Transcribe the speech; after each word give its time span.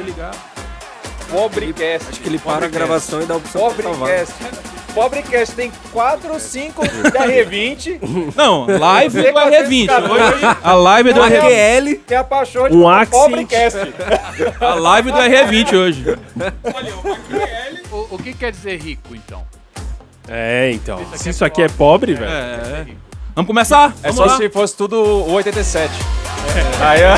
pode 0.00 0.02
ligar. 0.02 0.32
Pobrecast. 1.30 2.08
Acho 2.08 2.20
que 2.20 2.28
ele 2.28 2.38
para 2.38 2.66
a 2.66 2.68
gravação 2.68 3.22
e 3.22 3.26
dá 3.26 3.34
a 3.34 3.36
opção. 3.36 3.60
Pobrecast. 3.60 4.34
Pobrecast 4.94 5.54
tem 5.54 5.70
4, 5.92 6.40
5 6.40 6.82
da 7.12 7.26
R20. 7.28 8.00
Não, 8.34 8.66
live 8.66 9.22
do 9.22 9.32
420. 9.32 9.88
R20. 9.88 10.10
Hoje, 10.10 10.56
a 10.62 10.74
live 10.74 11.12
do 11.12 11.20
R20. 11.20 11.40
QL. 11.40 11.94
Tem 12.06 12.18
a 12.18 12.24
paixão 12.24 12.68
de 12.68 12.76
Um. 12.76 13.06
Pobrecast. 13.06 13.78
A 14.60 14.74
live 14.74 15.12
do 15.12 15.18
R20 15.18 15.72
hoje. 15.74 16.04
O, 17.92 18.14
o 18.16 18.18
que 18.18 18.34
quer 18.34 18.50
dizer 18.50 18.80
rico, 18.80 19.14
então? 19.14 19.44
É, 20.28 20.70
então. 20.72 21.00
Se 21.14 21.30
isso 21.30 21.44
aqui 21.44 21.62
é 21.62 21.68
pobre, 21.68 22.14
velho. 22.14 22.30
É. 22.30 22.86
Vamos 23.34 23.46
começar? 23.46 23.94
É 24.02 24.10
Vamos 24.10 24.16
só 24.16 24.24
lá. 24.24 24.36
se 24.36 24.48
fosse 24.50 24.76
tudo 24.76 24.96
o 24.96 25.32
87. 25.32 25.92
Aí, 26.80 27.00
ó. 27.04 27.14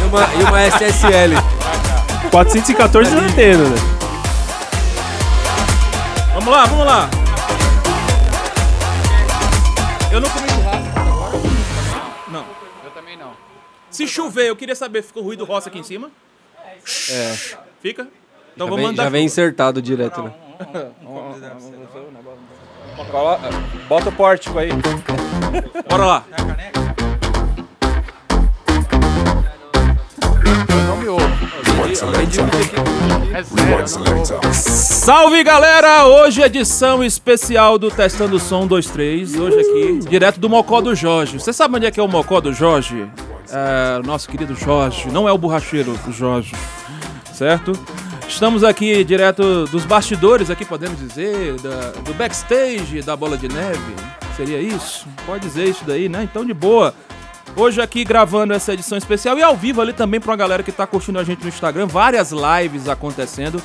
E 0.00 0.04
uma, 0.06 0.34
e 0.34 0.42
uma 0.48 0.62
SSL. 0.66 1.34
414 2.30 3.14
não 3.14 3.26
entendo, 3.26 3.68
né? 3.68 3.76
Vamos 6.34 6.48
lá, 6.52 6.64
vamos 6.66 6.86
lá. 6.86 7.08
Eu 10.10 10.20
não 10.20 10.28
comi 10.30 10.48
churrasco 10.48 10.98
agora. 10.98 11.32
Não. 12.28 12.44
Eu 12.84 12.90
também 12.90 13.16
não. 13.16 13.32
Se 13.90 14.06
chover, 14.08 14.48
eu 14.48 14.56
queria 14.56 14.74
saber, 14.74 15.02
ficou 15.02 15.22
ruído 15.22 15.44
roça 15.44 15.68
aqui 15.68 15.78
em 15.78 15.82
cima? 15.82 16.10
É. 17.10 17.36
Fica? 17.80 18.08
Então 18.54 18.66
Já 18.66 18.70
vou 18.70 18.76
vem, 18.76 18.86
mandar. 18.86 19.04
já 19.04 19.08
vem 19.10 19.24
insertado 19.24 19.80
direto, 19.80 20.22
né? 20.22 20.32
Bota 23.88 24.08
o 24.08 24.12
pórtico 24.12 24.58
aí. 24.58 24.70
Bora 25.88 26.04
lá. 26.04 26.24
Salve 34.54 35.42
galera! 35.44 36.06
Hoje 36.06 36.42
é 36.42 36.46
edição 36.46 37.02
especial 37.04 37.78
do 37.78 37.90
Testando 37.90 38.38
Som 38.38 38.66
23. 38.66 39.34
Hoje 39.38 39.60
aqui, 39.60 39.98
direto 40.08 40.40
do 40.40 40.48
Mocó 40.48 40.80
do 40.80 40.94
Jorge. 40.94 41.38
Você 41.38 41.52
sabe 41.52 41.76
onde 41.76 41.86
é 41.86 41.90
que 41.90 42.00
é 42.00 42.02
o 42.02 42.08
Mocó 42.08 42.40
do 42.40 42.52
Jorge? 42.52 43.06
É, 43.50 43.98
o 43.98 44.06
nosso 44.06 44.28
querido 44.28 44.54
Jorge. 44.54 45.08
Não 45.10 45.28
é 45.28 45.32
o 45.32 45.38
borracheiro, 45.38 45.98
o 46.06 46.12
Jorge. 46.12 46.54
Certo? 47.32 47.72
Estamos 48.28 48.64
aqui 48.64 49.04
direto 49.04 49.66
dos 49.66 49.84
bastidores, 49.84 50.48
aqui 50.50 50.64
podemos 50.64 50.98
dizer, 50.98 51.54
da- 51.60 51.90
do 52.04 52.14
backstage 52.14 53.02
da 53.02 53.14
Bola 53.16 53.36
de 53.36 53.48
Neve. 53.48 53.94
Seria 54.36 54.58
isso? 54.58 55.06
Pode 55.26 55.46
dizer 55.46 55.68
isso 55.68 55.84
daí, 55.86 56.08
né? 56.08 56.22
Então 56.22 56.44
de 56.44 56.54
boa. 56.54 56.94
Hoje 57.54 57.80
aqui 57.82 58.04
gravando 58.04 58.54
essa 58.54 58.72
edição 58.72 58.96
especial 58.96 59.38
e 59.38 59.42
ao 59.42 59.54
vivo 59.56 59.80
ali 59.82 59.92
também 59.92 60.18
pra 60.20 60.30
uma 60.30 60.36
galera 60.36 60.62
que 60.62 60.72
tá 60.72 60.86
curtindo 60.86 61.18
a 61.18 61.24
gente 61.24 61.42
no 61.42 61.48
Instagram, 61.48 61.86
várias 61.86 62.32
lives 62.32 62.88
acontecendo. 62.88 63.62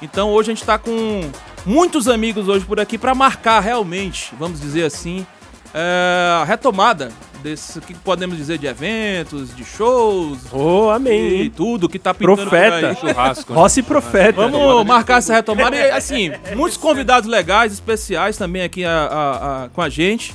Então 0.00 0.30
hoje 0.30 0.50
a 0.50 0.54
gente 0.54 0.64
tá 0.64 0.78
com 0.78 1.30
muitos 1.64 2.08
amigos 2.08 2.48
hoje 2.48 2.64
por 2.64 2.80
aqui 2.80 2.96
pra 2.96 3.14
marcar 3.14 3.60
realmente, 3.60 4.32
vamos 4.38 4.58
dizer 4.60 4.84
assim, 4.84 5.26
é, 5.74 6.38
a 6.40 6.44
retomada 6.44 7.10
desse, 7.42 7.78
que 7.82 7.92
podemos 7.94 8.36
dizer 8.38 8.56
de 8.56 8.66
eventos, 8.66 9.54
de 9.54 9.64
shows 9.64 10.38
e 10.44 10.90
amém. 10.94 11.50
tudo 11.50 11.88
que 11.90 11.98
tá 11.98 12.14
pintando 12.14 12.36
Profeta. 12.38 12.88
aí. 12.88 12.96
Churrasco. 12.96 13.52
né? 13.52 13.58
Rossi 13.58 13.82
Profeta. 13.82 14.48
Vamos 14.48 14.84
marcar 14.86 15.18
essa 15.18 15.34
retomada 15.34 15.76
e, 15.76 15.90
assim, 15.90 16.32
muitos 16.56 16.78
convidados 16.78 17.28
legais, 17.28 17.74
especiais 17.74 18.38
também 18.38 18.62
aqui 18.62 18.82
a- 18.84 18.90
a- 18.90 19.64
a- 19.64 19.68
com 19.68 19.82
a 19.82 19.88
gente. 19.90 20.34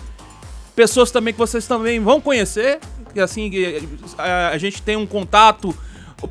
Pessoas 0.82 1.12
também 1.12 1.32
que 1.32 1.38
vocês 1.38 1.68
também 1.68 2.00
vão 2.00 2.20
conhecer, 2.20 2.80
que 3.14 3.20
assim, 3.20 3.52
a, 4.18 4.48
a 4.48 4.58
gente 4.58 4.82
tem 4.82 4.96
um 4.96 5.06
contato 5.06 5.78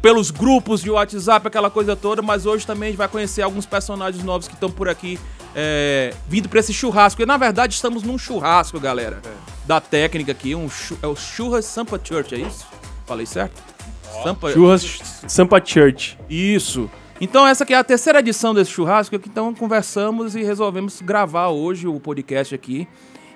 pelos 0.03 0.33
grupos 0.33 0.83
de 0.83 0.91
WhatsApp, 0.91 1.47
aquela 1.47 1.70
coisa 1.70 1.95
toda, 1.95 2.20
mas 2.20 2.47
hoje 2.47 2.67
também 2.67 2.89
a 2.89 2.91
gente 2.91 2.98
vai 2.98 3.06
conhecer 3.06 3.43
alguns 3.43 3.65
personagens 3.65 4.25
novos 4.25 4.48
que 4.48 4.55
estão 4.55 4.69
por 4.69 4.89
aqui 4.89 5.21
é, 5.55 6.12
vindo 6.27 6.48
pra 6.48 6.59
esse 6.59 6.73
churrasco. 6.73 7.23
E 7.23 7.27
na 7.27 7.37
verdade 7.37 7.75
estamos 7.75 8.03
num 8.03 8.19
churrasco, 8.19 8.81
galera. 8.81 9.22
Da 9.69 9.81
técnica 9.81 10.33
aqui, 10.33 10.53
um 10.53 10.69
é 11.00 11.06
o 11.06 11.15
Churras 11.15 11.65
Sampa 11.65 12.00
Church, 12.03 12.34
é 12.34 12.38
isso? 12.38 12.67
Falei 13.06 13.27
certo? 13.27 13.62
Sampa, 14.25 14.50
Churras 14.50 15.22
Sampa 15.28 15.65
Church. 15.65 16.19
isso. 16.28 16.91
Então 17.21 17.47
essa 17.47 17.62
aqui 17.62 17.72
é 17.72 17.78
a 17.78 17.84
terceira 17.84 18.19
edição 18.19 18.53
desse 18.53 18.72
churrasco, 18.72 19.17
que 19.17 19.28
então 19.28 19.55
conversamos 19.55 20.34
e 20.34 20.43
resolvemos 20.43 21.00
gravar 21.00 21.50
hoje 21.50 21.87
o 21.87 22.00
podcast 22.00 22.53
aqui. 22.53 22.88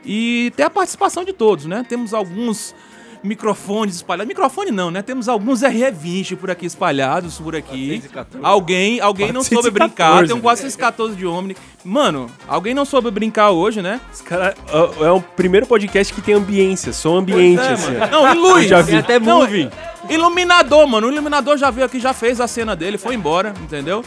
E 0.05 0.53
ter 0.57 0.65
a 0.65 0.71
participação 0.71 1.25
de 1.25 1.33
todos, 1.33 1.67
né? 1.67 1.85
Temos 1.89 2.13
alguns 2.13 2.75
microfones 3.23 3.97
espalhados. 3.97 4.29
Microfone 4.29 4.71
não, 4.71 4.91
né? 4.91 5.01
Temos 5.01 5.29
alguns 5.31 5.63
RE20 5.63 6.37
por 6.37 6.51
aqui 6.51 6.67
espalhados 6.67 7.39
por 7.41 7.57
aqui. 7.57 8.03
Alguém, 8.43 9.01
alguém 9.01 9.33
não 9.33 9.43
soube 9.43 9.71
414, 9.71 9.71
brincar. 9.71 10.27
Tem 10.27 10.33
um 10.35 10.37
né? 10.37 10.43
414 10.43 11.17
de 11.17 11.27
Omni. 11.27 11.57
Mano, 11.83 12.31
alguém 12.47 12.75
não 12.75 12.85
soube 12.85 13.11
brincar 13.11 13.51
hoje, 13.51 13.81
né? 13.81 13.99
Esse 14.13 14.23
cara 14.23 14.55
é 14.69 15.05
é 15.07 15.11
o 15.11 15.21
primeiro 15.23 15.67
podcast 15.67 16.13
que 16.13 16.21
tem 16.21 16.35
ambiência, 16.35 16.93
som 16.93 17.17
ambiente, 17.17 17.63
É, 17.63 17.73
assim. 17.73 17.93
mano. 17.93 18.11
Não, 18.13 18.35
e 18.35 18.37
luz. 18.37 18.69
Já 18.69 18.83
vi. 18.83 18.91
Tem 18.91 18.99
até 19.01 19.19
Não, 19.19 19.39
movie. 19.41 19.71
Iluminador, 20.11 20.87
mano. 20.87 21.07
O 21.09 21.13
iluminador 21.13 21.57
já 21.57 21.71
veio 21.71 21.87
aqui, 21.87 21.99
já 21.99 22.13
fez 22.13 22.41
a 22.41 22.47
cena 22.47 22.77
dele, 22.77 22.99
foi 22.99 23.15
embora, 23.15 23.55
entendeu? 23.63 24.05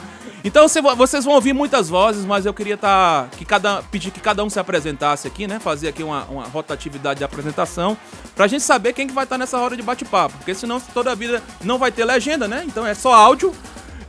Então 0.47 0.65
cê- 0.69 0.81
vocês 0.81 1.25
vão 1.25 1.33
ouvir 1.33 1.51
muitas 1.51 1.89
vozes, 1.89 2.23
mas 2.23 2.45
eu 2.45 2.53
queria 2.53 2.77
tá, 2.77 3.27
que 3.37 3.43
cada, 3.43 3.81
pedir 3.83 4.11
que 4.11 4.21
cada 4.21 4.41
um 4.45 4.49
se 4.49 4.57
apresentasse 4.57 5.27
aqui, 5.27 5.45
né? 5.45 5.59
Fazer 5.59 5.89
aqui 5.89 6.01
uma, 6.01 6.23
uma 6.23 6.43
rotatividade 6.45 7.17
de 7.17 7.25
apresentação, 7.25 7.97
pra 8.33 8.47
gente 8.47 8.63
saber 8.63 8.93
quem 8.93 9.05
que 9.07 9.13
vai 9.13 9.25
estar 9.25 9.37
nessa 9.37 9.57
roda 9.57 9.75
de 9.75 9.83
bate-papo. 9.83 10.37
Porque 10.37 10.55
senão 10.55 10.79
toda 10.79 11.11
a 11.11 11.15
vida 11.15 11.43
não 11.61 11.77
vai 11.77 11.91
ter 11.91 12.05
legenda, 12.05 12.47
né? 12.47 12.63
Então 12.65 12.87
é 12.87 12.93
só 12.93 13.13
áudio. 13.13 13.53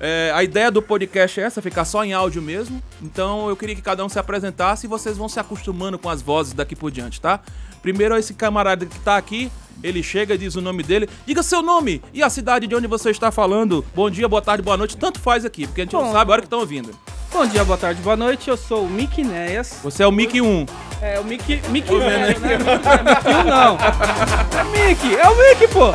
É, 0.00 0.31
a 0.32 0.44
ideia 0.44 0.71
do 0.71 0.81
podcast 0.81 1.41
é 1.41 1.43
essa, 1.43 1.60
ficar 1.60 1.84
só 1.84 2.04
em 2.04 2.12
áudio 2.12 2.41
mesmo. 2.41 2.81
Então 3.03 3.48
eu 3.48 3.56
queria 3.56 3.75
que 3.75 3.82
cada 3.82 4.04
um 4.04 4.09
se 4.09 4.16
apresentasse 4.16 4.87
e 4.87 4.88
vocês 4.88 5.16
vão 5.16 5.28
se 5.28 5.41
acostumando 5.41 5.98
com 5.98 6.09
as 6.09 6.22
vozes 6.22 6.53
daqui 6.53 6.77
por 6.77 6.93
diante, 6.93 7.21
tá? 7.21 7.41
Primeiro 7.83 8.16
esse 8.16 8.34
camarada 8.34 8.84
que 8.87 8.99
tá 9.00 9.16
aqui, 9.16 9.50
ele 9.83 10.03
chega 10.03 10.34
e 10.34 10.39
diz 10.39 10.55
o 10.56 10.61
nome 10.61 10.83
dele. 10.83 11.09
Diga 11.27 11.43
seu 11.43 11.62
nome 11.62 12.03
e 12.12 12.22
a 12.22 12.31
cidade 12.31 12.66
de 12.66 12.75
onde 12.75 12.87
você 12.87 13.11
está 13.11 13.31
falando. 13.31 13.84
Bom 13.94 14.11
dia, 14.11 14.28
boa 14.28 14.43
tarde, 14.43 14.62
boa 14.62 14.77
noite. 14.77 14.97
Tanto 14.97 15.21
faz 15.21 15.44
aqui, 15.44 15.66
porque 15.66 15.83
a 15.83 15.84
gente 15.84 15.93
não 15.93 16.05
Bom. 16.05 16.12
sabe 16.12 16.31
a 16.31 16.33
hora 16.34 16.43
que 16.43 16.47
estão 16.47 16.61
ouvindo. 16.61 16.91
Bom 17.33 17.44
dia, 17.47 17.62
boa 17.65 17.77
tarde, 17.78 18.00
boa 18.00 18.16
noite. 18.16 18.49
Eu 18.49 18.56
sou 18.56 18.84
o 18.84 18.89
Mickey 18.89 19.22
Néas. 19.22 19.81
Você 19.83 20.03
é 20.03 20.06
o 20.06 20.11
Mickey 20.12 20.41
1. 20.41 20.66
É 21.03 21.21
o 21.21 21.25
Mickey. 21.25 21.61
Mickey 21.69 21.99
velho, 21.99 22.41
né? 22.41 22.59
Mickey 22.59 23.31
um 23.31 23.44
não. 23.44 23.77
É 24.59 24.89
Mickey, 24.89 25.15
é 25.15 25.28
o 25.28 25.37
Mickey, 25.37 25.69
pô. 25.69 25.93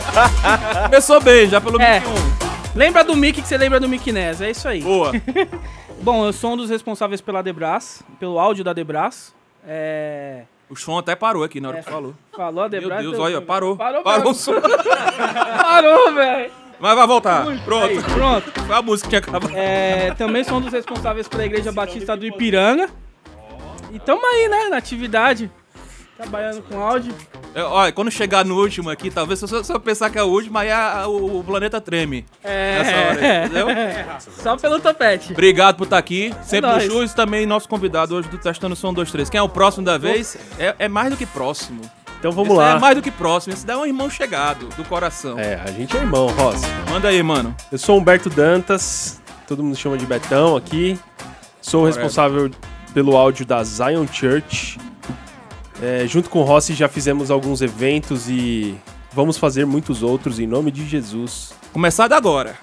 Começou 0.86 1.20
bem, 1.22 1.50
já 1.50 1.60
pelo 1.60 1.82
É. 1.82 2.00
Mickey 2.00 2.12
1. 2.12 2.78
Lembra 2.78 3.04
do 3.04 3.16
Mickey 3.16 3.42
que 3.42 3.48
você 3.48 3.58
lembra 3.58 3.80
do 3.80 3.90
Mickey 3.90 4.12
Néas, 4.12 4.42
é 4.42 4.50
isso 4.52 4.68
aí. 4.68 4.82
Boa. 4.82 5.12
Bom, 6.02 6.26
eu 6.26 6.34
sou 6.34 6.54
um 6.54 6.58
dos 6.58 6.70
responsáveis 6.70 7.20
pela 7.22 7.42
Debras, 7.42 8.02
pelo 8.20 8.40
áudio 8.40 8.64
da 8.64 8.72
Debras. 8.74 9.34
É. 9.68 10.44
O 10.74 10.76
som 10.76 10.98
até 10.98 11.16
parou 11.16 11.44
aqui 11.44 11.62
na 11.62 11.70
hora 11.70 11.84
que 11.84 11.90
falou. 11.90 12.16
Falou 12.36 12.64
a 12.64 12.68
Meu. 12.70 12.90
Deus, 12.90 13.14
eu- 13.14 13.22
olha, 13.22 13.40
parou. 13.40 13.78
Parou, 13.78 14.02
Parou 14.02 14.32
o 14.32 14.34
som. 14.34 14.54
Parou, 15.62 16.14
velho. 16.16 16.52
Mas 16.80 16.96
vai 16.96 17.06
voltar. 17.08 17.48
Aí, 17.48 17.60
Pronto. 17.60 18.04
pronto. 18.12 18.52
Foi 18.66 18.76
a 18.76 18.82
música 18.82 19.08
que 19.08 19.16
acabado. 19.18 19.52
É, 19.56 20.16
também 20.16 20.44
sou 20.44 20.58
um 20.58 20.62
dos 20.62 20.74
responsáveis 20.74 21.28
pela 21.28 21.46
Igreja 21.46 21.72
Batista 21.72 22.18
do 22.18 22.26
Ipiranga. 22.26 22.90
E 23.92 24.00
tamo 24.00 24.26
aí, 24.26 24.50
né, 24.50 24.70
na 24.70 24.78
atividade. 24.78 25.52
Trabalhando 26.24 26.62
com 26.64 26.82
áudio. 26.82 27.14
É, 27.56 27.62
olha, 27.62 27.92
quando 27.92 28.10
chegar 28.10 28.44
no 28.44 28.60
último 28.60 28.90
aqui, 28.90 29.12
talvez 29.12 29.40
se 29.40 29.46
você 29.48 29.64
só 29.64 29.78
pensar 29.78 30.10
que 30.10 30.18
é 30.18 30.24
o 30.24 30.28
último, 30.28 30.58
aí 30.58 30.72
a- 30.72 31.06
o, 31.08 31.40
o 31.40 31.44
planeta 31.44 31.80
treme. 31.80 32.26
É. 32.44 32.78
Nessa 32.80 32.98
hora, 32.98 33.46
entendeu? 33.46 33.68
Só 34.42 34.58
pelo 34.58 34.80
topete. 34.80 35.34
Obrigado 35.34 35.76
por 35.78 35.84
estar 35.84 35.98
aqui. 36.00 36.34
Sempre 36.42 36.68
no 36.70 36.76
nóis. 36.78 36.86
Churros 36.86 37.12
e 37.12 37.16
também 37.16 37.46
nosso 37.46 37.70
convidado 37.70 38.16
hoje 38.16 38.28
do 38.28 38.38
Testando 38.40 38.76
Som 38.76 38.94
23. 38.94 39.30
Quem 39.30 39.38
é 39.38 39.42
o 39.42 39.50
próximo 39.50 39.86
da 39.86 39.98
vez? 39.98 40.36
É, 40.58 40.74
é 40.80 40.88
mais 40.88 41.12
do 41.12 41.18
que 41.18 41.26
próximo. 41.26 41.82
Então 42.20 42.32
vamos 42.32 42.50
Esse 42.52 42.58
lá. 42.58 42.76
É 42.78 42.80
mais 42.80 42.96
do 42.96 43.02
que 43.02 43.12
próximo. 43.12 43.54
Esse 43.54 43.66
daí 43.66 43.76
é 43.76 43.80
um 43.80 43.86
irmão 43.86 44.10
chegado, 44.10 44.68
do 44.78 44.84
coração. 44.86 45.38
É, 45.38 45.60
a 45.64 45.72
gente 45.72 45.96
é 45.96 46.00
irmão, 46.00 46.28
Rossi. 46.28 46.66
Manda 46.90 47.10
aí, 47.10 47.22
mano. 47.22 47.54
Eu 47.72 47.78
sou 47.78 47.98
Humberto 48.00 48.30
Dantas, 48.30 49.22
todo 49.48 49.62
mundo 49.62 49.76
chama 49.76 49.98
de 49.98 50.06
Betão 50.06 50.56
aqui. 50.56 50.98
Sou 51.62 51.84
o 51.84 51.86
responsável 51.86 52.50
pelo 52.94 53.16
áudio 53.18 53.46
da 53.46 53.64
Zion 53.64 54.08
Church. 54.12 54.78
É, 55.84 56.08
junto 56.08 56.30
com 56.30 56.40
o 56.40 56.44
Rossi 56.44 56.74
já 56.74 56.88
fizemos 56.88 57.30
alguns 57.30 57.62
eventos 57.62 58.30
e 58.30 58.74
vamos 59.12 59.38
fazer 59.38 59.66
muitos 59.66 60.02
outros 60.02 60.40
em 60.40 60.48
nome 60.48 60.72
de 60.72 60.88
Jesus. 60.88 61.54
Começar 61.74 62.08
de 62.08 62.14
agora. 62.14 62.56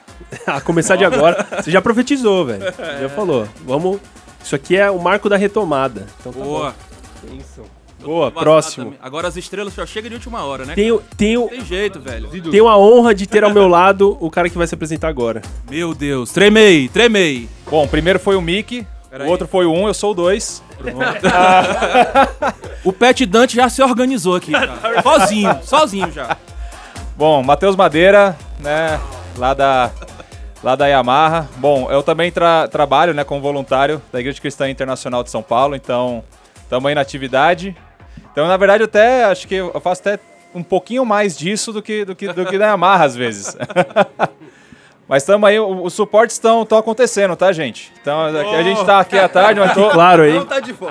A 0.47 0.59
começar 0.63 0.97
de 0.97 1.05
agora, 1.05 1.47
você 1.63 1.71
já 1.71 1.83
profetizou, 1.83 2.47
velho. 2.47 2.63
Já 2.99 3.11
falou. 3.11 3.47
Vamos. 3.67 4.01
Isso 4.43 4.57
aqui 4.57 4.75
é 4.75 4.91
o 4.91 4.99
marco 4.99 5.29
da 5.29 5.37
retomada. 5.37 6.07
Então 6.19 6.33
tá 6.33 6.41
Boa. 6.41 6.75
bom. 7.23 7.65
Boa, 8.03 8.31
próximo. 8.31 8.87
também. 8.87 8.99
Agora 9.03 9.29
as 9.29 9.37
estrelas 9.37 9.75
só 9.75 9.85
chegam 9.85 10.09
de 10.09 10.15
última 10.15 10.43
hora, 10.43 10.65
né? 10.65 10.75
Tenho, 10.75 11.03
tenho, 11.19 11.47
Tem 11.49 11.63
jeito, 11.63 12.01
velho. 12.01 12.29
tenho 12.51 12.67
a 12.67 12.79
honra 12.79 13.15
de 13.15 13.27
ter 13.27 13.45
ao 13.45 13.53
meu 13.53 13.69
lado 13.69 14.17
o 14.19 14.31
cara 14.31 14.49
que 14.49 14.57
vai 14.57 14.67
se 14.67 14.75
apresentar 14.75 15.09
agora. 15.09 15.43
Meu 15.71 15.95
Deus. 15.95 16.33
Tremei, 16.33 16.89
tremei. 16.89 17.47
Bom, 17.71 17.85
o 17.85 17.89
primeiro 17.89 18.19
foi 18.19 18.37
o 18.37 18.41
Mickey, 18.41 18.87
Pera 19.11 19.25
o 19.25 19.27
aí. 19.27 19.31
outro 19.33 19.49
foi 19.49 19.67
o 19.67 19.73
1, 19.73 19.89
eu 19.89 19.95
sou 19.95 20.13
o 20.13 20.15
2. 20.15 20.63
O 22.83 22.93
Pet 22.93 23.27
Dante 23.27 23.57
já 23.57 23.69
se 23.69 23.83
organizou 23.83 24.37
aqui. 24.37 24.53
já. 24.53 25.03
Sozinho, 25.03 25.59
sozinho 25.63 26.11
já. 26.11 26.35
Bom, 27.15 27.43
Matheus 27.43 27.77
Madeira, 27.77 28.35
né, 28.59 28.99
lá 29.37 29.53
da, 29.53 29.91
lá 30.63 30.75
da 30.75 30.87
Yamaha. 30.87 31.47
Bom, 31.57 31.91
eu 31.91 32.03
também 32.03 32.33
tra- 32.33 32.67
trabalho 32.69 33.13
né, 33.13 33.23
como 33.23 33.43
voluntário 33.43 34.01
da 34.11 34.19
Igreja 34.21 34.41
Cristã 34.41 34.71
Internacional 34.71 35.23
de 35.23 35.31
São 35.31 35.43
Paulo, 35.43 35.77
então 35.77 36.25
estamos 36.63 36.89
aí 36.89 36.95
na 36.95 37.03
atividade. 37.03 37.77
Então, 38.33 38.49
na 38.49 38.57
verdade, 38.57 38.83
eu 38.83 38.87
até 38.87 39.25
acho 39.25 39.47
que 39.47 39.57
eu 39.57 39.79
faço 39.83 40.01
até 40.01 40.19
um 40.55 40.63
pouquinho 40.63 41.05
mais 41.05 41.37
disso 41.37 41.75
do 41.75 41.83
que, 41.83 42.07
do 42.07 42.17
que, 42.17 42.33
do 42.33 42.47
que 42.47 42.57
da 42.57 42.69
Yamaha 42.69 43.05
às 43.05 43.15
vezes. 43.15 43.55
Mas 45.11 45.25
estamos 45.25 45.49
aí, 45.49 45.59
os 45.59 45.93
suportes 45.93 46.37
estão 46.37 46.61
acontecendo, 46.79 47.35
tá, 47.35 47.51
gente? 47.51 47.93
Então, 48.01 48.27
aqui- 48.27 48.55
a 48.55 48.63
gente 48.63 48.85
tá 48.85 49.01
aqui 49.01 49.19
à 49.19 49.29
tarde, 49.29 49.59
mas 49.59 49.75
tô, 49.75 49.91
Claro 49.91 50.23
aí. 50.23 50.41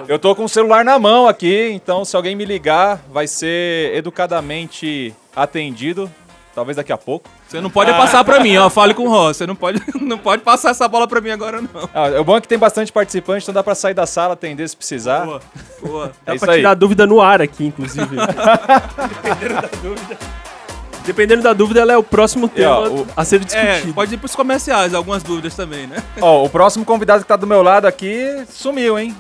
eu 0.10 0.20
tô 0.20 0.36
com 0.36 0.44
o 0.44 0.50
celular 0.50 0.84
na 0.84 1.00
mão 1.00 1.26
aqui, 1.26 1.70
então 1.72 2.04
se 2.04 2.18
alguém 2.18 2.36
me 2.36 2.44
ligar, 2.44 3.00
vai 3.10 3.28
ser 3.28 3.96
educadamente 3.96 5.16
atendido, 5.34 6.12
talvez 6.54 6.76
daqui 6.76 6.92
a 6.92 6.98
pouco. 6.98 7.30
Você 7.48 7.62
não 7.62 7.70
pode 7.70 7.94
passar 7.94 8.22
pra 8.26 8.42
mim, 8.42 8.58
ó. 8.58 8.70
Fale 8.70 8.94
com 8.94 9.04
o 9.04 9.10
Ross. 9.10 9.38
Você 9.38 9.48
não 9.48 9.56
pode, 9.56 9.82
não 10.02 10.18
pode 10.18 10.42
passar 10.44 10.72
essa 10.72 10.86
bola 10.90 11.08
pra 11.08 11.22
mim 11.22 11.30
agora, 11.32 11.62
não. 11.62 11.70
Ah, 11.94 12.20
o 12.20 12.24
bom 12.26 12.36
é 12.36 12.42
que 12.42 12.48
tem 12.50 12.58
bastante 12.60 12.92
participante, 12.92 13.44
então 13.44 13.54
dá 13.54 13.64
pra 13.64 13.74
sair 13.74 13.94
da 13.94 14.06
sala, 14.06 14.34
atender 14.34 14.68
se 14.68 14.76
precisar. 14.76 15.24
Boa, 15.26 15.40
boa. 15.82 16.06
É 16.08 16.32
Dá 16.32 16.36
isso 16.36 16.46
pra 16.46 16.56
tirar 16.56 16.74
dúvida 16.74 17.08
no 17.08 17.22
ar 17.22 17.42
aqui, 17.42 17.66
inclusive. 17.68 18.18
Dependendo 19.24 19.62
da 19.62 19.70
dúvida. 19.82 20.18
Dependendo 21.10 21.42
da 21.42 21.54
dúvida, 21.54 21.80
ela 21.82 21.92
é 21.92 21.98
o 21.98 22.04
próximo 22.04 22.48
tema 22.48 22.82
ó, 22.82 22.88
o- 22.88 23.08
a 23.18 23.26
ser 23.26 23.38
É, 23.38 23.40
discutido. 23.40 23.94
pode 23.96 24.14
ir 24.14 24.18
pros 24.20 24.36
comerciais, 24.36 24.94
algumas 24.94 25.24
dúvidas 25.24 25.56
também, 25.56 25.88
né? 25.88 26.04
Ó, 26.22 26.46
o 26.46 26.50
próximo 26.50 26.86
convidado 26.86 27.24
que 27.24 27.28
tá 27.28 27.36
do 27.36 27.48
meu 27.48 27.64
lado 27.64 27.88
aqui 27.88 28.46
sumiu, 28.48 29.00
hein? 29.00 29.16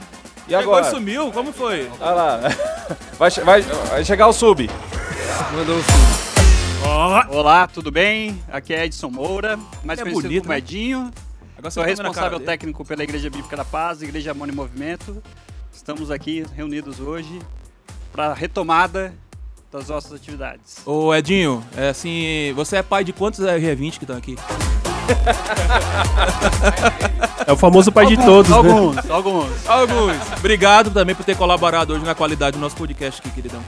E 0.48 0.52
Chegou 0.52 0.76
agora? 0.76 0.86
e 0.88 0.90
sumiu? 0.96 1.32
Como 1.32 1.52
foi? 1.52 1.90
Olha 2.00 2.12
lá. 2.12 2.40
Vai, 3.18 3.32
vai- 3.32 3.62
vai 3.64 4.06
chegar 4.06 4.28
o 4.28 4.34
sub. 4.34 4.70
Mandou 5.52 5.76
um 5.78 5.82
sim. 5.82 7.30
Olá, 7.32 7.68
tudo 7.68 7.92
bem? 7.92 8.40
Aqui 8.52 8.74
é 8.74 8.86
Edson 8.86 9.10
Moura, 9.10 9.58
mais 9.84 10.00
É 10.00 10.04
conhecido 10.04 10.28
bonito, 10.28 10.42
como 10.44 10.54
né? 10.54 10.58
Edinho. 10.60 11.12
Agora 11.58 11.72
Sou 11.72 11.84
tá 11.84 11.90
responsável 11.90 12.40
técnico 12.40 12.86
pela 12.86 13.04
Igreja 13.04 13.30
Bíblica 13.32 13.58
da 13.58 13.66
Paz, 13.66 14.02
Igreja 14.02 14.32
Amor 14.32 14.48
em 14.48 14.52
Movimento. 14.54 15.22
Estamos 15.74 16.10
aqui 16.12 16.46
reunidos 16.56 17.00
hoje 17.00 17.40
para 18.12 18.28
a 18.28 18.34
retomada 18.34 19.14
das 19.72 19.88
nossas 19.88 20.14
atividades. 20.14 20.82
Ô, 20.86 21.14
Edinho, 21.14 21.64
é 21.78 21.90
assim, 21.90 22.52
você 22.56 22.78
é 22.78 22.84
pai 22.84 23.04
de 23.04 23.14
quantos 23.14 23.40
R20 23.40 23.98
que 23.98 24.04
estão 24.04 24.18
aqui? 24.18 24.36
É 27.46 27.52
o 27.52 27.58
famoso 27.58 27.92
pai 27.92 28.06
de 28.06 28.18
todos, 28.18 28.50
né? 28.50 28.58
Alguns, 28.58 29.10
alguns. 29.10 29.68
Alguns. 29.68 30.18
Obrigado 30.38 30.92
também 30.92 31.16
por 31.16 31.24
ter 31.24 31.36
colaborado 31.36 31.94
hoje 31.94 32.06
na 32.06 32.14
qualidade 32.14 32.58
do 32.58 32.62
nosso 32.62 32.76
podcast 32.76 33.20
aqui, 33.20 33.30
queridão. 33.32 33.62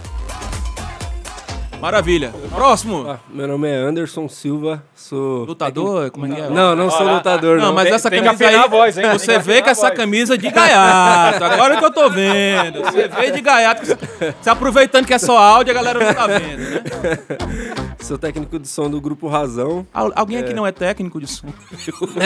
Maravilha. 1.81 2.31
Próximo. 2.53 3.09
Ah, 3.09 3.17
meu 3.27 3.47
nome 3.47 3.67
é 3.67 3.75
Anderson 3.75 4.29
Silva, 4.29 4.83
sou... 4.95 5.45
Lutador? 5.45 6.11
Como 6.11 6.27
é 6.27 6.29
que 6.35 6.39
é? 6.41 6.49
Não, 6.49 6.75
não 6.75 6.91
sou 6.91 7.07
lutador, 7.11 7.57
Não, 7.57 7.67
não. 7.67 7.73
mas 7.73 7.85
Tem- 7.85 7.93
essa 7.95 8.09
tem 8.09 8.19
que 8.21 8.25
camisa 8.25 8.47
aí, 8.47 8.55
a 8.55 8.67
voz, 8.67 8.97
hein? 8.97 9.05
Você 9.13 9.33
que 9.33 9.39
vê 9.39 9.61
com 9.63 9.69
essa 9.71 9.89
camisa 9.89 10.37
de 10.37 10.49
gaiato, 10.49 11.43
agora 11.43 11.77
que 11.77 11.83
eu 11.85 11.91
tô 11.91 12.07
vendo. 12.09 12.83
Você 12.83 13.07
veio 13.07 13.33
de 13.33 13.41
gaiato, 13.41 13.81
se 14.41 14.49
aproveitando 14.49 15.05
que 15.07 15.13
é 15.13 15.17
só 15.17 15.37
áudio, 15.37 15.71
a 15.71 15.75
galera 15.75 15.99
não 16.05 16.13
tá 16.13 16.27
vendo, 16.27 16.59
né? 16.59 16.81
Sou 17.99 18.17
técnico 18.17 18.59
de 18.59 18.67
som 18.67 18.89
do 18.89 19.01
Grupo 19.01 19.27
Razão. 19.27 19.85
Al- 19.93 20.11
Alguém 20.15 20.37
aqui 20.37 20.53
não 20.53 20.65
é 20.67 20.71
técnico 20.71 21.19
de 21.19 21.27
som? 21.27 21.47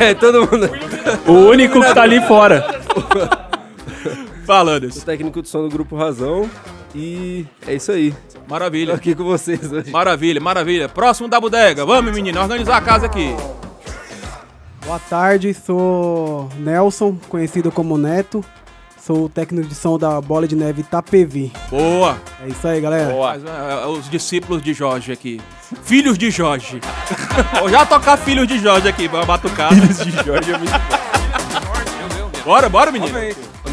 É, 0.00 0.12
todo 0.14 0.40
mundo. 0.40 0.68
O 1.26 1.32
único 1.48 1.80
que 1.80 1.94
tá 1.94 2.02
ali 2.02 2.20
fora. 2.22 2.64
Fala, 4.48 4.70
Sou 4.70 4.76
Anderson. 4.78 5.00
técnico 5.00 5.42
de 5.42 5.48
som 5.50 5.60
do 5.60 5.68
Grupo 5.68 5.94
Razão. 5.94 6.48
E 6.94 7.44
é 7.66 7.74
isso 7.74 7.92
aí. 7.92 8.14
Tô 8.32 8.40
Maravilha. 8.48 8.94
aqui 8.94 9.14
com 9.14 9.22
vocês 9.22 9.70
hoje. 9.70 9.90
Maravilha, 9.90 10.40
maravilha. 10.40 10.88
Próximo 10.88 11.28
da 11.28 11.38
bodega. 11.38 11.84
Vamos, 11.84 12.14
menino, 12.14 12.40
organizar 12.40 12.78
a 12.78 12.80
casa 12.80 13.04
aqui. 13.04 13.36
Boa 14.86 14.98
tarde, 14.98 15.52
sou 15.52 16.48
Nelson, 16.56 17.18
conhecido 17.28 17.70
como 17.70 17.98
Neto. 17.98 18.42
Sou 18.98 19.26
o 19.26 19.28
técnico 19.28 19.68
de 19.68 19.74
som 19.74 19.98
da 19.98 20.18
Bola 20.18 20.48
de 20.48 20.56
Neve 20.56 20.80
Itapevi. 20.80 21.52
Boa. 21.68 22.16
É 22.42 22.48
isso 22.48 22.66
aí, 22.66 22.80
galera. 22.80 23.14
Mas, 23.14 23.44
é, 23.44 23.82
é, 23.82 23.86
os 23.86 24.08
discípulos 24.08 24.62
de 24.62 24.72
Jorge 24.72 25.12
aqui. 25.12 25.42
Filhos 25.82 26.16
de 26.16 26.30
Jorge. 26.30 26.80
Vou 27.60 27.68
já 27.68 27.84
tocar 27.84 28.16
filhos 28.16 28.48
de 28.48 28.58
Jorge 28.58 28.88
aqui, 28.88 29.10
pra 29.10 29.26
batucar. 29.26 29.74
Filhos 29.74 29.98
de 29.98 30.24
Jorge 30.24 30.52
é 30.54 30.58
muito 30.58 30.72
Bora, 32.44 32.66
bora, 32.70 32.90
menino. 32.90 33.12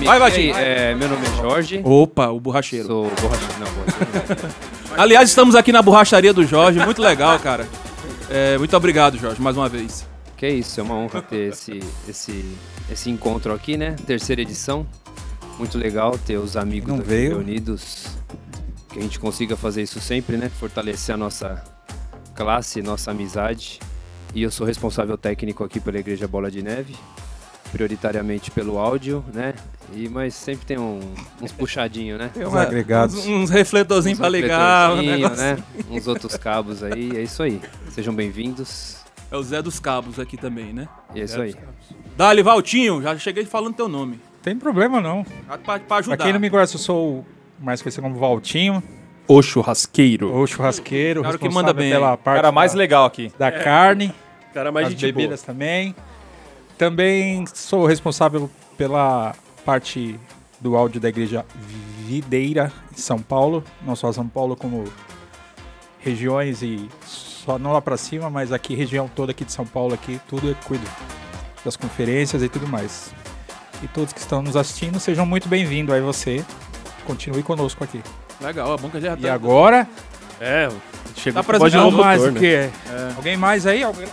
Vai, 0.04 0.20
vai, 0.20 0.32
Tim. 0.32 0.50
é, 0.52 0.94
meu 0.96 1.08
nome 1.10 1.26
é 1.26 1.36
Jorge. 1.42 1.82
Opa, 1.84 2.28
o 2.30 2.40
borracheiro. 2.40 2.88
Sou 2.88 3.04
borracheiro. 3.22 3.54
Não, 3.60 3.72
borracheiro. 3.74 4.54
Aliás, 4.98 5.30
estamos 5.30 5.56
aqui 5.56 5.72
na 5.72 5.82
borracharia 5.82 6.34
do 6.34 6.46
Jorge. 6.46 6.80
Muito 6.80 7.02
legal, 7.02 7.40
cara. 7.40 7.68
É, 8.30 8.58
muito 8.58 8.76
obrigado, 8.76 9.18
Jorge, 9.18 9.42
mais 9.42 9.56
uma 9.58 9.70
vez. 9.70 10.06
que 10.38 10.46
é 10.46 10.50
isso, 10.50 10.80
é 10.80 10.84
uma 10.84 10.96
honra 10.96 11.22
ter 11.22 11.50
esse, 11.52 11.80
esse, 12.08 12.46
esse 12.92 13.10
encontro 13.10 13.54
aqui, 13.54 13.78
né? 13.78 13.96
Terceira 14.06 14.42
edição. 14.42 14.86
Muito 15.58 15.78
legal 15.78 16.18
ter 16.18 16.38
os 16.38 16.58
amigos 16.58 16.90
Não 16.90 17.02
veio. 17.02 17.32
reunidos. 17.36 18.08
Que 18.92 19.00
a 19.00 19.02
gente 19.02 19.20
consiga 19.20 19.56
fazer 19.56 19.82
isso 19.84 20.00
sempre, 20.00 20.38
né? 20.38 20.50
Fortalecer 20.60 21.16
a 21.16 21.18
nossa 21.18 21.64
classe, 22.34 22.82
nossa 22.82 23.12
amizade. 23.12 23.80
E 24.34 24.44
eu 24.44 24.52
sou 24.52 24.66
responsável 24.68 25.18
técnico 25.18 25.64
aqui 25.64 25.80
pela 25.80 25.98
Igreja 25.98 26.28
Bola 26.28 26.52
de 26.52 26.62
Neve. 26.62 26.96
Prioritariamente 27.76 28.52
pelo 28.52 28.80
áudio, 28.80 29.22
né? 29.34 29.54
E, 29.94 30.08
mas 30.08 30.34
sempre 30.34 30.66
tem 30.66 30.78
um, 30.78 31.02
uns 31.42 31.52
puxadinhos, 31.52 32.18
né? 32.18 32.32
Os 32.34 32.56
agregados. 32.56 33.16
Uns, 33.18 33.28
uns 33.28 33.50
refletorzinhos 33.50 34.18
Uns 34.18 34.22
pra 34.22 34.30
ligar. 34.30 34.94
um 34.94 35.02
né? 35.36 35.58
Uns 35.92 36.08
outros 36.08 36.38
cabos 36.38 36.82
aí, 36.82 37.18
é 37.18 37.24
isso 37.24 37.44
aí. 37.44 37.60
Sejam 37.90 38.16
bem-vindos. 38.16 38.96
É 39.30 39.36
o 39.36 39.44
Zé 39.44 39.62
dos 39.62 39.78
Cabos 39.78 40.18
aqui 40.20 40.38
também, 40.38 40.72
né? 40.72 40.88
E 41.14 41.20
é 41.20 41.26
isso 41.26 41.42
aí. 41.42 41.54
Dali, 42.16 42.42
Valtinho, 42.42 43.02
já 43.02 43.18
cheguei 43.18 43.44
falando 43.44 43.76
teu 43.76 43.90
nome. 43.90 44.22
Tem 44.42 44.56
problema 44.56 45.02
não. 45.02 45.26
Pra, 45.66 45.78
pra 45.78 45.98
ajudar. 45.98 46.16
Pra 46.16 46.24
quem 46.26 46.32
não 46.32 46.40
me 46.40 46.50
conhece, 46.50 46.76
eu 46.76 46.80
sou 46.80 47.26
mais 47.60 47.82
conhecido 47.82 48.04
como 48.04 48.16
Valtinho, 48.16 48.82
O 49.28 49.42
churrasqueiro. 49.42 50.34
o 50.34 50.48
churrasqueiro, 50.48 51.24
Cara 51.24 51.38
que 51.38 51.44
responsável 51.44 51.68
manda 51.68 51.74
bem. 51.78 51.92
pela 51.92 52.16
parte 52.16 52.38
Cara 52.38 52.54
mais 52.54 52.72
da, 52.72 52.78
legal 52.78 53.04
aqui. 53.06 53.34
da 53.38 53.52
carne, 53.52 54.14
Cara 54.54 54.72
mais 54.72 54.86
das 54.86 54.94
gente 54.94 55.02
boa. 55.12 55.24
bebidas 55.24 55.42
também. 55.42 55.94
Também 56.78 57.46
sou 57.54 57.86
responsável 57.86 58.50
pela 58.78 59.34
parte 59.66 60.20
do 60.60 60.76
áudio 60.76 61.00
da 61.00 61.10
igreja 61.10 61.46
Videira 62.06 62.72
em 62.94 62.98
São 63.00 63.20
Paulo. 63.20 63.64
Não 63.82 63.96
só 63.96 64.12
São 64.12 64.28
Paulo, 64.28 64.56
como 64.56 64.84
regiões 66.00 66.62
e 66.62 66.90
só 67.06 67.58
não 67.58 67.72
lá 67.72 67.82
pra 67.82 67.98
cima, 67.98 68.30
mas 68.30 68.52
aqui 68.52 68.76
região 68.76 69.08
toda 69.08 69.32
aqui 69.32 69.46
de 69.46 69.52
São 69.52 69.66
Paulo 69.66 69.94
aqui, 69.94 70.20
tudo 70.28 70.50
eu 70.50 70.56
cuido 70.66 70.86
das 71.64 71.76
conferências 71.76 72.44
e 72.44 72.50
tudo 72.50 72.68
mais. 72.68 73.12
E 73.82 73.88
todos 73.88 74.14
que 74.14 74.20
estão 74.20 74.42
nos 74.42 74.56
assistindo, 74.56 75.00
sejam 75.00 75.26
muito 75.26 75.48
bem-vindos 75.48 75.94
aí 75.94 76.02
você. 76.02 76.44
Continue 77.06 77.44
conosco 77.44 77.84
aqui. 77.84 78.02
Legal, 78.42 78.74
é 78.74 78.78
bom 78.78 78.90
que 78.90 79.00
já 79.00 79.14
E 79.14 79.18
tá. 79.22 79.34
agora, 79.34 79.88
É, 80.40 80.68
chegou 81.16 81.42
Tá 81.42 81.48
mais 81.92 82.22
o 82.24 82.32
né? 82.32 82.40
quê? 82.40 82.70
Alguém 83.16 83.38
mais 83.38 83.66
aí? 83.66 83.84
Alguém- 83.84 84.08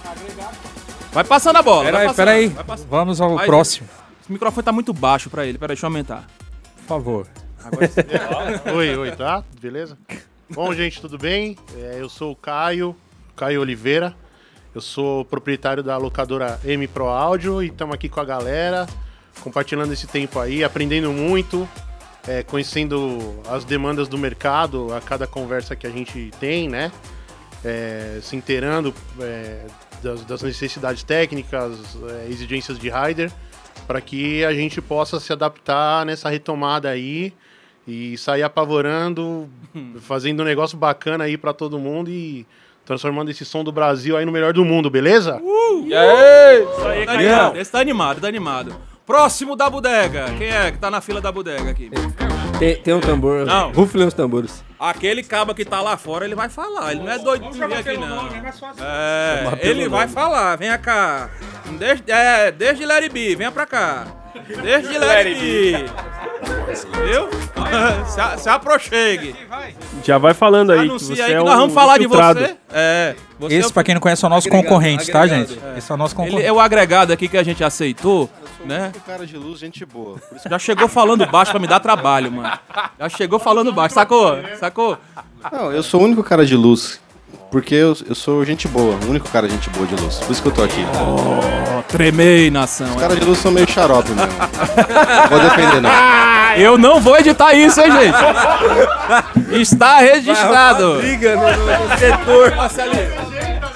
Vai 1.12 1.24
passando 1.24 1.56
a 1.56 1.62
bola. 1.62 1.84
Pera 1.84 1.92
vai 1.98 2.02
aí, 2.02 2.08
passando, 2.08 2.16
pera 2.26 2.30
aí. 2.38 2.48
vai 2.48 2.64
passando. 2.64 2.88
Vamos 2.88 3.20
ao 3.20 3.34
Vai, 3.36 3.46
próximo, 3.46 3.88
Esse 4.20 4.32
microfone 4.32 4.64
tá 4.64 4.72
muito 4.72 4.92
baixo 4.94 5.28
pra 5.28 5.44
ele. 5.46 5.58
Pera 5.58 5.72
aí, 5.72 5.76
deixa 5.76 5.84
eu 5.86 5.88
aumentar. 5.88 6.26
por 6.76 6.84
favor. 6.86 7.26
Oi, 8.74 8.96
oi, 8.96 9.12
tá? 9.12 9.44
Beleza? 9.60 9.96
Bom, 10.50 10.74
gente, 10.74 11.00
tudo 11.00 11.16
bem? 11.16 11.56
É, 11.76 11.98
eu 12.00 12.08
sou 12.08 12.32
o 12.32 12.36
Caio, 12.36 12.96
Caio 13.36 13.60
Oliveira. 13.60 14.14
Eu 14.74 14.80
sou 14.80 15.24
proprietário 15.24 15.82
da 15.82 15.96
locadora 15.96 16.58
M 16.64 16.88
Pro 16.88 17.06
Áudio 17.06 17.62
e 17.62 17.66
estamos 17.68 17.94
aqui 17.94 18.08
com 18.08 18.20
a 18.20 18.24
galera, 18.24 18.86
compartilhando 19.42 19.92
esse 19.92 20.06
tempo 20.06 20.40
aí, 20.40 20.64
aprendendo 20.64 21.12
muito, 21.12 21.68
é, 22.26 22.42
conhecendo 22.42 23.38
as 23.48 23.64
demandas 23.64 24.08
do 24.08 24.16
mercado 24.16 24.92
a 24.94 25.00
cada 25.00 25.26
conversa 25.26 25.76
que 25.76 25.86
a 25.86 25.90
gente 25.90 26.32
tem, 26.40 26.68
né? 26.70 26.90
É, 27.64 28.18
se 28.22 28.34
inteirando 28.34 28.92
é, 29.20 29.66
das, 30.02 30.24
das 30.24 30.42
necessidades 30.42 31.02
técnicas, 31.02 31.96
é, 32.08 32.28
exigências 32.28 32.78
de 32.78 32.90
rider, 32.90 33.30
para 33.86 34.00
que 34.00 34.44
a 34.44 34.52
gente 34.52 34.80
possa 34.80 35.18
se 35.18 35.32
adaptar 35.32 36.04
nessa 36.04 36.28
retomada 36.28 36.88
aí 36.88 37.32
e 37.86 38.16
sair 38.18 38.42
apavorando, 38.42 39.48
fazendo 40.00 40.42
um 40.42 40.46
negócio 40.46 40.76
bacana 40.76 41.24
aí 41.24 41.36
pra 41.36 41.52
todo 41.52 41.78
mundo 41.78 42.10
e 42.10 42.46
transformando 42.84 43.30
esse 43.30 43.44
som 43.44 43.62
do 43.62 43.72
Brasil 43.72 44.16
aí 44.16 44.24
no 44.24 44.32
melhor 44.32 44.52
do 44.52 44.64
mundo, 44.64 44.90
beleza? 44.90 45.40
Tá 47.06 47.12
animado, 47.12 47.56
esse 47.56 47.72
tá 47.72 47.80
animado, 47.80 48.20
tá 48.20 48.28
animado. 48.28 48.74
Próximo 49.06 49.56
da 49.56 49.68
bodega. 49.68 50.26
Quem 50.38 50.48
é 50.48 50.70
que 50.70 50.78
tá 50.78 50.90
na 50.90 51.00
fila 51.00 51.20
da 51.20 51.30
bodega 51.30 51.70
aqui? 51.70 51.90
Tem, 52.58 52.76
tem 52.76 52.94
um 52.94 53.00
tambor. 53.00 53.44
Não. 53.44 53.72
Rufem 53.72 54.04
os 54.04 54.14
tambores. 54.14 54.62
Aquele 54.78 55.22
cabo 55.22 55.54
que 55.54 55.64
tá 55.64 55.80
lá 55.80 55.96
fora, 55.96 56.24
ele 56.24 56.34
vai 56.34 56.48
falar. 56.48 56.92
Ele 56.92 57.02
não 57.02 57.10
é 57.12 57.18
doido 57.18 57.48
de 57.50 57.58
vir 57.58 57.74
aqui, 57.74 57.96
não. 57.96 58.28
É, 58.80 59.58
ele 59.62 59.88
vai 59.88 60.08
falar. 60.08 60.56
Venha 60.56 60.76
cá. 60.78 61.28
Desde, 61.78 62.10
é, 62.10 62.50
desde 62.50 62.84
Larry 62.84 63.08
B, 63.08 63.36
venha 63.36 63.50
pra 63.52 63.64
cá. 63.66 64.06
Desde 64.62 64.98
Larry 64.98 65.34
B. 65.34 65.84
Viu? 67.04 67.28
se, 68.06 68.42
se 68.42 68.48
aproxegue. 68.48 69.36
Já 70.02 70.18
vai 70.18 70.34
falando 70.34 70.72
aí 70.72 70.80
que 70.80 70.84
Anuncia 70.86 71.14
você 71.16 71.22
aí 71.22 71.28
que 71.28 71.34
é 71.34 71.38
nós 71.38 71.54
um 71.54 71.56
vamos 71.58 71.74
falar 71.74 71.98
de 71.98 72.06
você. 72.06 72.56
É. 72.72 73.14
Você 73.38 73.54
é 73.54 73.58
Esse, 73.58 73.68
o- 73.68 73.72
pra 73.72 73.84
quem 73.84 73.94
não 73.94 74.00
conhece, 74.00 74.24
é 74.24 74.26
o 74.26 74.30
nosso 74.30 74.48
Agregado, 74.48 74.68
concorrente, 74.68 75.10
tá, 75.12 75.22
agregado. 75.22 75.48
gente? 75.48 75.60
Esse 75.78 75.90
é 75.90 75.94
o 75.94 75.98
nosso 75.98 76.14
Ele 76.14 76.24
concorrente. 76.24 76.48
é 76.48 76.52
o 76.52 76.60
agregado 76.60 77.12
aqui 77.12 77.28
que 77.28 77.36
a 77.36 77.42
gente 77.42 77.62
aceitou, 77.62 78.28
né? 78.64 78.92
cara 79.06 79.26
de 79.26 79.36
luz, 79.36 79.60
gente 79.60 79.84
boa. 79.84 80.18
Por 80.18 80.36
isso 80.36 80.48
Já 80.48 80.58
chegou 80.58 80.88
falando 80.88 81.26
baixo 81.26 81.50
pra 81.50 81.60
me 81.60 81.66
dar 81.66 81.80
trabalho, 81.80 82.30
mano. 82.30 82.58
Já 82.98 83.08
chegou 83.08 83.38
falando 83.38 83.72
baixo, 83.72 83.94
sacou? 83.94 84.38
Sacou? 84.58 84.98
Não, 85.50 85.72
eu 85.72 85.82
sou 85.82 86.00
o 86.00 86.04
único 86.04 86.22
cara 86.22 86.46
de 86.46 86.56
luz. 86.56 87.00
Porque 87.50 87.74
eu, 87.74 87.94
eu 88.08 88.14
sou 88.14 88.42
gente 88.46 88.66
boa, 88.66 88.96
o 89.04 89.10
único 89.10 89.28
cara 89.28 89.46
gente 89.46 89.68
boa 89.70 89.86
de 89.86 89.94
luz. 89.94 90.16
Por 90.20 90.32
isso 90.32 90.40
que 90.40 90.48
eu 90.48 90.52
tô 90.52 90.62
aqui. 90.62 90.82
Oh, 90.96 91.82
tremei, 91.82 92.50
nação. 92.50 92.88
Os 92.88 92.96
caras 92.96 93.18
de 93.18 93.24
luz 93.26 93.38
são 93.38 93.52
meio 93.52 93.70
xarope 93.70 94.10
mesmo. 94.10 94.32
Não 94.32 95.28
vou 95.28 95.38
defender, 95.38 95.80
não. 95.82 95.90
Eu 96.56 96.78
não 96.78 97.00
vou 97.00 97.18
editar 97.18 97.52
isso, 97.52 97.78
hein, 97.80 97.92
gente? 97.92 99.60
Está 99.60 99.98
registrado. 99.98 100.96
Briga 100.96 101.36
no, 101.36 101.42
no 101.42 101.98
setor. 101.98 102.52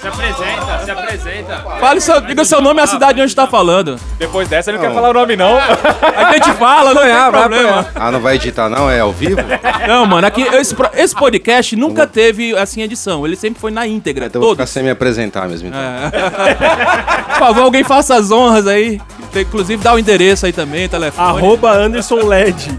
Se 0.00 0.08
apresenta, 0.08 0.75
se 0.75 0.75
apresenta. 1.16 1.56
Fale 1.80 2.00
seu, 2.00 2.20
diga 2.20 2.44
seu 2.44 2.60
nome 2.60 2.80
e 2.80 2.82
a 2.84 2.86
cidade 2.86 3.20
onde 3.20 3.30
está 3.30 3.46
falando. 3.46 3.98
Depois 4.18 4.48
dessa 4.48 4.70
ele 4.70 4.78
não 4.78 4.84
quer 4.86 4.94
falar 4.94 5.10
o 5.10 5.12
nome, 5.12 5.36
não. 5.36 5.56
A 5.58 6.32
gente 6.32 6.52
fala, 6.54 6.94
não 6.94 7.02
tem 7.04 7.30
problema. 7.40 7.86
Ah, 7.94 8.10
não 8.10 8.20
vai 8.20 8.36
editar, 8.36 8.68
não? 8.68 8.90
É 8.90 9.00
ao 9.00 9.12
vivo? 9.12 9.40
Não, 9.88 10.06
mano, 10.06 10.26
aqui 10.26 10.42
esse, 10.42 10.74
esse 10.94 11.14
podcast 11.14 11.74
nunca 11.76 12.06
teve 12.06 12.56
assim 12.56 12.82
edição. 12.82 13.26
Ele 13.26 13.36
sempre 13.36 13.60
foi 13.60 13.70
na 13.70 13.86
íntegra, 13.86 14.26
Então 14.26 14.40
eu 14.40 14.46
vou 14.46 14.50
todo. 14.50 14.58
ficar 14.58 14.66
sem 14.66 14.82
me 14.82 14.90
apresentar 14.90 15.48
mesmo, 15.48 15.68
então. 15.68 15.80
Por 17.30 17.38
favor, 17.38 17.62
alguém 17.62 17.84
faça 17.84 18.14
as 18.14 18.30
honras 18.30 18.66
aí. 18.66 19.00
Inclusive 19.34 19.82
dá 19.82 19.92
o 19.94 19.98
endereço 19.98 20.46
aí 20.46 20.52
também, 20.52 20.88
telefone. 20.88 21.28
Arroba 21.28 21.70
Anderson 21.70 22.16
LED. 22.26 22.70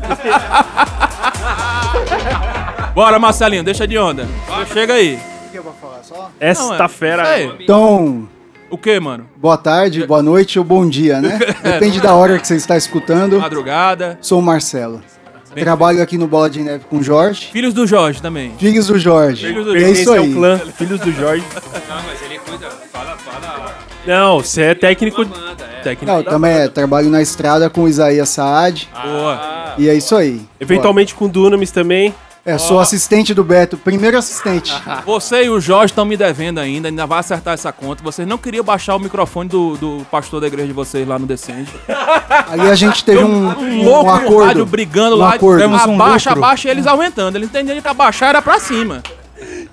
Bora, 2.95 3.19
Marcelinho, 3.19 3.63
deixa 3.63 3.87
de 3.87 3.97
onda. 3.97 4.27
Chega 4.73 4.93
aí. 4.95 5.19
Esta 6.39 6.77
Não, 6.77 6.85
é- 6.85 6.87
fera. 6.87 7.29
aí. 7.29 7.51
Então, 7.59 8.27
O 8.69 8.77
que, 8.77 8.99
mano? 8.99 9.25
boa 9.35 9.57
tarde, 9.57 10.05
boa 10.05 10.21
noite 10.21 10.57
ou 10.59 10.65
bom 10.65 10.87
dia, 10.87 11.21
né? 11.21 11.39
Depende 11.63 11.99
da 12.01 12.13
hora 12.13 12.37
que 12.39 12.47
você 12.47 12.55
está 12.55 12.75
escutando. 12.77 13.39
Madrugada. 13.39 14.17
Sou 14.21 14.39
o 14.39 14.41
Marcelo. 14.41 15.01
Trabalho 15.55 16.03
aqui 16.03 16.19
no 16.19 16.27
Bola 16.27 16.49
de 16.51 16.61
Neve 16.61 16.85
com 16.87 16.97
o 16.99 17.03
Jorge. 17.03 17.47
Filhos 17.51 17.73
do 17.73 17.87
Jorge 17.87 18.21
também. 18.21 18.53
Filhos 18.59 18.85
do 18.87 18.99
Jorge. 18.99 19.47
Filhos 19.47 19.65
do 19.65 19.75
é 19.75 19.89
isso 19.89 20.09
ao 20.13 20.17
aí. 20.23 20.31
clã 20.33 20.59
Filhos 20.59 20.99
do 20.99 21.11
Jorge. 21.11 21.43
Não, 21.89 22.03
mas 22.03 22.21
ele 22.21 22.37
cuida. 22.37 22.69
Fala, 22.91 23.17
fala. 23.17 23.75
Não, 24.05 24.37
você 24.39 24.61
é 24.61 24.75
técnico. 24.75 25.23
é. 25.23 25.81
técnico 25.81 26.13
Não, 26.13 26.23
também 26.23 26.51
é, 26.51 26.67
trabalho 26.67 27.09
na 27.09 27.21
estrada 27.23 27.69
com 27.71 27.83
o 27.83 27.89
Isaías 27.89 28.29
Saad. 28.29 28.87
Boa. 29.03 29.73
E 29.79 29.89
é 29.89 29.95
isso 29.95 30.15
aí. 30.15 30.41
Eventualmente 30.59 31.15
com 31.15 31.27
Dunamis 31.27 31.71
também. 31.71 32.13
É, 32.47 32.57
sou 32.57 32.79
assistente 32.79 33.33
do 33.33 33.43
Beto, 33.43 33.75
primeiro 33.77 34.17
assistente. 34.17 34.73
Você 35.05 35.43
e 35.43 35.49
o 35.49 35.59
Jorge 35.59 35.91
estão 35.91 36.05
me 36.05 36.15
devendo 36.15 36.59
ainda, 36.59 36.87
ainda 36.87 37.05
vai 37.05 37.19
acertar 37.19 37.53
essa 37.53 37.73
conta. 37.73 38.01
Vocês 38.01 38.25
não 38.25 38.37
queriam 38.37 38.63
baixar 38.63 38.95
o 38.95 38.99
microfone 38.99 39.49
do, 39.49 39.75
do 39.75 40.05
pastor 40.09 40.39
da 40.39 40.47
igreja 40.47 40.67
de 40.67 40.73
vocês 40.73 41.05
lá 41.05 41.19
no 41.19 41.27
Descende. 41.27 41.69
Ali 42.47 42.69
a 42.69 42.75
gente 42.75 43.03
teve 43.03 43.21
um, 43.21 43.49
Um 43.49 43.81
um, 43.81 43.83
louco 43.83 44.09
um 44.09 44.13
acordo. 44.13 44.45
rádio 44.45 44.65
brigando 44.65 45.17
um 45.17 45.19
lá. 45.19 45.33
acordo. 45.33 45.61
abaixa, 45.61 46.31
abaixa 46.31 46.69
e 46.69 46.71
eles 46.71 46.87
aumentando. 46.87 47.35
Eles 47.35 47.49
entendiam 47.49 47.81
que 47.81 47.87
abaixar 47.87 48.29
era 48.29 48.41
pra 48.41 48.61
cima. 48.61 49.03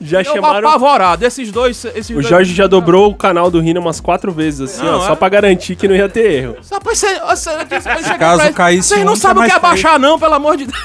Já 0.00 0.20
Eu 0.20 0.24
chamaram. 0.34 0.68
apavorado. 0.68 1.24
Esses 1.24 1.50
dois. 1.50 1.84
Esses 1.84 2.10
O 2.10 2.14
dois- 2.14 2.26
Jorge 2.26 2.54
já 2.54 2.66
dobrou 2.66 3.10
o 3.10 3.14
canal 3.14 3.50
do 3.50 3.60
Rina 3.60 3.80
umas 3.80 4.00
quatro 4.00 4.30
vezes, 4.32 4.72
assim, 4.74 4.84
Não, 4.84 4.98
ó, 5.00 5.04
é? 5.04 5.06
só 5.08 5.14
pra 5.16 5.28
garantir 5.28 5.76
que 5.76 5.86
não 5.88 5.94
ia 5.94 6.08
ter 6.08 6.30
erro. 6.32 6.56
Só 6.62 6.78
pra 6.80 6.94
você. 6.94 7.18
você, 7.20 7.50
você 7.64 8.14
caso 8.18 8.52
caísse 8.52 8.88
Vocês 8.90 9.04
não 9.04 9.16
sabem 9.16 9.44
o 9.44 9.46
que 9.46 9.52
é 9.52 9.58
baixar, 9.58 9.98
não, 9.98 10.18
pelo 10.18 10.34
amor 10.34 10.56
de 10.56 10.66
Deus. 10.66 10.78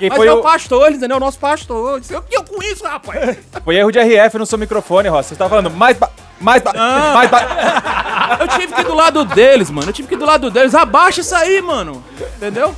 Quem 0.00 0.08
Mas 0.08 0.16
foi, 0.18 0.26
é 0.26 0.32
o 0.32 0.38
o, 0.38 0.42
pastor, 0.42 0.86
eles 0.86 0.98
entendeu? 0.98 1.16
O 1.16 1.20
nosso 1.20 1.38
pastor. 1.38 1.92
Eu 1.94 2.00
disse, 2.00 2.14
O 2.14 2.22
que 2.22 2.36
eu 2.36 2.42
com 2.42 2.62
isso, 2.62 2.82
rapaz? 2.84 3.38
foi 3.64 3.76
erro 3.76 3.92
de 3.92 3.98
RF 4.00 4.36
no 4.38 4.46
seu 4.46 4.58
microfone, 4.58 5.08
Ross. 5.08 5.26
Você 5.26 5.36
tava 5.36 5.50
falando 5.50 5.70
mais 5.70 5.96
ba... 5.96 6.10
mais 6.40 6.60
ba... 6.62 6.72
Mais 6.72 7.30
ba... 7.30 8.38
Eu 8.40 8.48
tive 8.48 8.72
que 8.74 8.80
ir 8.80 8.84
do 8.84 8.94
lado 8.94 9.24
deles, 9.24 9.70
mano. 9.70 9.88
Eu 9.88 9.92
tive 9.92 10.08
que 10.08 10.14
ir 10.14 10.18
do 10.18 10.24
lado 10.24 10.50
deles. 10.50 10.74
Abaixa 10.74 11.20
isso 11.20 11.34
aí, 11.34 11.60
mano. 11.62 12.02
Entendeu? 12.36 12.74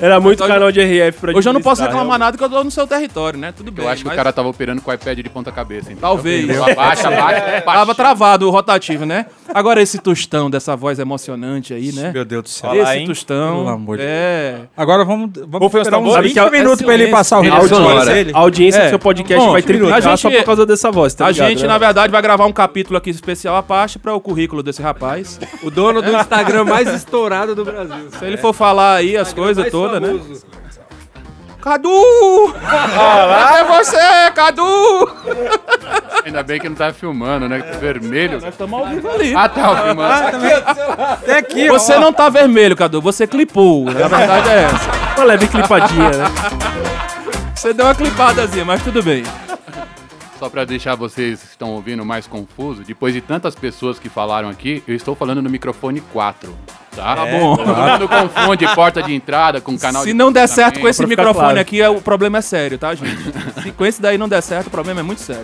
Era 0.00 0.18
muito 0.20 0.42
Hoje- 0.42 0.52
canal 0.52 0.72
de 0.72 0.80
RF 0.80 1.18
pra 1.20 1.32
Hoje 1.36 1.48
eu 1.48 1.52
não 1.52 1.60
posso 1.60 1.82
reclamar 1.82 2.18
nada 2.18 2.36
que 2.36 2.42
eu 2.42 2.48
tô 2.50 2.64
no 2.64 2.70
seu 2.70 2.86
território, 2.86 3.38
né? 3.38 3.52
Tudo 3.56 3.70
bem. 3.70 3.84
Eu 3.84 3.90
acho 3.90 4.02
que 4.02 4.08
mas 4.08 4.14
o 4.14 4.16
cara 4.16 4.32
tava 4.32 4.48
operando 4.48 4.80
com 4.80 4.90
o 4.90 4.94
iPad 4.94 5.18
de 5.18 5.28
ponta 5.30 5.52
cabeça. 5.52 5.92
Então. 5.92 6.00
Talvez. 6.10 6.48
Abaixa, 6.60 7.08
abaixa. 7.08 7.60
Tava 7.62 7.94
travado 7.94 8.48
o 8.48 8.50
rotativo, 8.50 9.04
né? 9.04 9.26
Agora 9.54 9.82
esse 9.82 9.98
tostão 9.98 10.50
dessa 10.50 10.74
voz 10.76 10.98
emocionante 10.98 11.74
aí, 11.74 11.92
né? 11.92 12.10
Meu 12.12 12.24
Deus 12.24 12.42
do 12.44 12.48
céu. 12.48 12.72
Esse 12.74 12.82
Lá, 12.82 12.96
hein? 12.96 13.06
tostão. 13.06 13.56
Pelo 13.58 13.68
amor 13.68 13.96
de 13.98 14.02
É. 14.04 14.60
Agora 14.76 15.04
vamos, 15.04 15.30
vamos 15.36 15.60
Rufem 15.60 15.80
os 15.80 15.86
esperar 15.86 15.98
uns 15.98 16.04
tambores. 16.04 16.26
20 16.30 16.34
Sabe 16.34 16.50
que 16.50 16.56
é- 16.56 16.60
minutos 16.60 16.82
pra 16.84 16.94
ele 16.94 17.08
passar 17.08 17.38
o 17.38 17.42
dele. 17.42 18.32
A 18.34 18.38
audiência 18.38 18.78
É. 18.80 18.84
do 18.84 18.88
seu 18.90 18.98
podcast 18.98 19.44
Bom, 19.46 19.52
vai 19.52 19.62
triplicar 19.62 19.98
a 19.98 20.00
gente- 20.00 20.20
só 20.20 20.30
por 20.30 20.44
causa 20.44 20.66
dessa 20.66 20.90
voz, 20.90 21.14
tá 21.14 21.26
a 21.26 21.30
ligado? 21.30 21.48
gente, 21.48 21.62
né? 21.62 21.68
na 21.68 21.78
verdade, 21.78 22.10
vai 22.10 22.22
gravar 22.22 22.46
um 22.46 22.52
capítulo 22.52 22.96
aqui 22.96 23.10
especial 23.10 23.56
à 23.56 23.62
parte 23.62 23.98
para 23.98 24.14
o 24.14 24.20
currículo 24.20 24.62
desse 24.62 24.80
rapaz. 24.82 25.38
O 25.62 25.70
dono 25.70 26.00
do 26.02 26.10
Instagram 26.12 26.64
mais 26.64 26.88
estourado 26.92 27.54
do 27.54 27.64
Brasil. 27.64 28.10
Se 28.18 28.24
ele 28.24 28.36
for 28.36 28.52
falar 28.52 28.96
aí 28.96 29.16
as 29.16 29.32
coisas 29.32 29.70
todas, 29.70 30.00
né? 30.00 30.18
Cadu! 31.62 32.52
É 33.56 33.64
você, 33.64 34.30
Cadu! 34.34 35.08
Ainda 36.24 36.42
bem 36.42 36.60
que 36.60 36.68
não 36.68 36.74
tá 36.74 36.92
filmando, 36.92 37.48
né? 37.48 37.58
Vermelho. 37.80 38.40
Nós 38.40 38.52
estamos 38.52 38.80
ao 38.80 38.86
vivo 38.88 39.08
ali. 39.08 39.32
Ah, 39.34 39.48
tá 39.48 39.82
filmando. 39.84 40.36
Até 40.98 41.38
aqui, 41.38 41.68
Você 41.68 41.94
ó. 41.94 42.00
não 42.00 42.12
tá 42.12 42.28
vermelho, 42.28 42.76
Cadu. 42.76 43.00
Você 43.00 43.28
clipou. 43.28 43.88
A 43.88 43.92
verdade 43.92 44.48
é 44.50 44.62
essa. 44.64 44.90
Uma 45.16 45.24
leve 45.24 45.46
clipadinha, 45.46 46.10
né? 46.10 46.24
Você 47.54 47.72
deu 47.72 47.86
uma 47.86 47.94
clipadazinha, 47.94 48.64
mas 48.64 48.82
tudo 48.82 49.00
bem. 49.00 49.22
Só 50.40 50.48
pra 50.48 50.64
deixar 50.64 50.96
vocês 50.96 51.40
que 51.40 51.46
estão 51.50 51.70
ouvindo 51.70 52.04
mais 52.04 52.26
confuso, 52.26 52.82
depois 52.82 53.14
de 53.14 53.20
tantas 53.20 53.54
pessoas 53.54 54.00
que 54.00 54.08
falaram 54.08 54.48
aqui, 54.48 54.82
eu 54.88 54.96
estou 54.96 55.14
falando 55.14 55.40
no 55.40 55.48
microfone 55.48 56.00
4. 56.12 56.52
Tá? 56.94 57.16
Tá 57.16 57.26
bom. 57.26 57.56
Todo 57.56 57.74
mundo 57.74 58.08
confunde 58.08 58.66
porta 58.74 59.02
de 59.02 59.14
entrada 59.14 59.60
com 59.62 59.78
canal 59.78 60.02
Se 60.02 60.08
de 60.08 60.14
não 60.14 60.30
der 60.30 60.46
certo 60.46 60.78
com 60.78 60.86
esse 60.86 61.06
microfone 61.06 61.34
claro. 61.46 61.60
aqui, 61.60 61.80
é- 61.80 61.88
o 61.88 62.00
problema 62.02 62.38
é 62.38 62.42
sério, 62.42 62.76
tá, 62.78 62.94
gente? 62.94 63.16
Se 63.62 63.72
com 63.72 63.86
esse 63.86 64.00
daí 64.00 64.18
não 64.18 64.28
der 64.28 64.42
certo, 64.42 64.66
o 64.66 64.70
problema 64.70 65.00
é 65.00 65.02
muito 65.02 65.20
sério. 65.22 65.42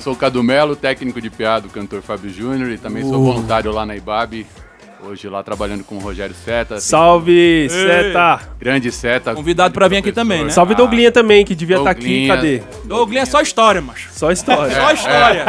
Sou 0.00 0.14
o 0.14 0.16
Cadu 0.16 0.42
Melo, 0.42 0.74
técnico 0.74 1.20
de 1.20 1.28
piada 1.28 1.62
do 1.62 1.68
cantor 1.68 2.00
Fábio 2.02 2.30
Júnior 2.30 2.70
e 2.70 2.78
também 2.78 3.02
sou 3.02 3.20
Uh. 3.20 3.24
voluntário 3.24 3.70
lá 3.72 3.84
na 3.84 3.94
IBAB. 3.94 4.46
Hoje 5.06 5.28
lá 5.28 5.42
trabalhando 5.42 5.84
com 5.84 5.96
o 5.96 5.98
Rogério 5.98 6.34
Seta. 6.34 6.80
Salve, 6.80 7.68
Seta! 7.68 8.40
Grande 8.58 8.90
Seta. 8.90 9.34
Convidado 9.34 9.74
pra 9.74 9.86
vir 9.86 9.98
aqui 9.98 10.12
também, 10.12 10.44
né? 10.44 10.50
Salve 10.50 10.74
Douglinha 10.74 11.12
também, 11.12 11.44
que 11.44 11.54
devia 11.54 11.76
estar 11.76 11.90
aqui. 11.90 12.00
Douglinha. 12.28 12.34
Cadê? 12.36 12.62
Douglas 12.84 13.22
é 13.22 13.26
só 13.26 13.40
história, 13.42 13.82
macho. 13.82 14.08
Só 14.12 14.30
história. 14.32 14.74
Só 14.74 14.92
história. 14.92 15.44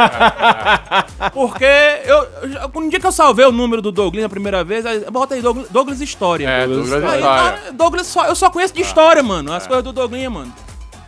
Porque 1.32 1.64
eu, 1.64 2.26
eu 2.42 2.48
já- 2.50 2.70
um 2.74 2.88
dia 2.88 3.00
que 3.00 3.06
eu 3.06 3.12
salvei 3.12 3.46
o 3.46 3.52
número 3.52 3.80
do 3.80 3.90
Douglas 3.90 4.24
a 4.24 4.28
primeira 4.28 4.62
vez, 4.62 4.84
aí, 4.84 5.04
bota 5.10 5.34
aí 5.34 5.40
Douglas, 5.40 5.68
Douglas 5.70 6.00
História. 6.02 6.46
É, 6.48 6.66
Douglas 6.66 6.92
Aí, 7.04 7.14
História. 7.18 7.58
ah, 7.68 7.72
Douglas 7.72 8.06
só, 8.06 8.26
eu 8.26 8.34
só 8.34 8.50
conheço 8.50 8.74
de 8.74 8.82
história, 8.82 9.22
mano. 9.22 9.52
As 9.52 9.66
coisas 9.66 9.82
do 9.84 9.92
Douglas, 9.92 10.22
mano. 10.28 10.52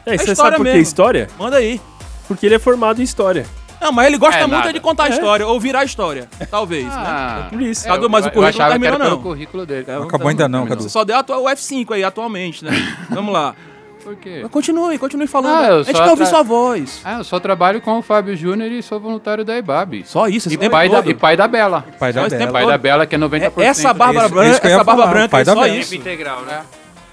É, 0.07 0.15
É 0.15 0.19
você 0.19 0.31
história 0.33 0.37
sabe 0.37 0.57
por 0.57 0.65
que 0.65 0.71
mesmo. 0.71 0.83
história? 0.83 1.29
Manda 1.39 1.57
aí. 1.59 1.81
Porque 2.27 2.47
ele 2.47 2.55
é 2.55 2.59
formado 2.59 3.01
em 3.01 3.05
história. 3.05 3.45
Não, 3.81 3.93
mas 3.93 4.07
ele 4.07 4.19
gosta 4.19 4.37
É, 4.37 4.41
muito 4.47 4.53
nada. 4.53 4.73
de 4.73 4.81
contar 4.81 5.07
É. 5.07 5.11
história, 5.11 5.47
ou 5.47 5.59
virar 5.61 5.85
história. 5.85 6.29
Talvez, 6.51 6.85
né? 6.85 6.93
Ah, 6.95 7.47
Por 7.51 7.63
isso. 7.63 7.87
Cadu, 7.87 8.05
eu- 8.07 8.09
mas 8.11 8.27
o 8.27 8.31
currículo 8.31 8.65
não 8.69 8.71
terminou, 8.81 8.99
não. 9.11 9.23
currículo 9.23 9.67
dele. 9.67 9.83
Então, 9.83 10.03
Acabou 10.03 10.29
ainda 10.29 10.49
não, 10.49 10.61
Não, 10.61 10.67
Cadu. 10.67 10.83
Você 10.83 10.89
só 10.89 11.05
deu 11.05 11.17
a 11.17 11.21
o 11.21 11.49
F5 11.49 11.93
aí 11.95 12.03
atualmente, 12.05 12.65
né? 12.65 12.71
Vamos 13.11 13.33
lá. 13.33 13.55
Por 14.03 14.17
quê? 14.17 14.39
Mas 14.43 14.51
Continue, 14.51 14.97
continue 14.97 15.27
falando. 15.27 15.55
Ah, 15.55 15.69
a 15.81 15.83
gente 15.83 16.01
quer 16.01 16.09
ouvir 16.11 16.27
sua 16.27 16.43
voz. 16.43 17.01
Ah, 17.05 17.19
eu 17.19 17.25
só 17.25 17.39
trabalho 17.39 17.81
com 17.81 17.99
o 17.99 18.03
Fábio 18.03 18.35
Júnior 18.37 18.71
e 18.73 18.83
sou 18.83 18.99
voluntário 18.99 19.45
da 19.45 19.59
IBAB. 19.59 20.03
Só 20.07 20.27
isso, 20.29 20.49
esse 20.49 20.55
E 20.55 20.59
tempo 20.59 20.71
pai, 20.71 20.89
da, 20.89 20.97
todo. 20.97 21.11
e 21.11 21.15
pai 21.15 21.37
da 21.37 21.47
Bela. 21.47 21.85
Pai 21.99 22.13
da 22.13 22.23
Só 22.23 22.29
Bela. 22.31 22.53
Pai 22.53 22.63
todo. 22.63 22.71
da 22.71 22.79
Bela, 22.79 23.07
que 23.07 23.15
é 23.17 23.19
90%. 23.19 23.61
É, 23.61 23.67
Essa 23.67 23.93
barba 23.93 24.21
Isso- 24.25 24.35
branca, 24.35 24.67
essa 24.69 24.85
barba 24.85 25.03
falar, 25.03 25.07
branca 25.13 25.29
pai 25.29 25.43
é 25.43 25.45
da 25.45 25.53
só 25.55 25.67
isso. 25.67 25.95
Integral, 25.95 26.41
né? 26.43 26.63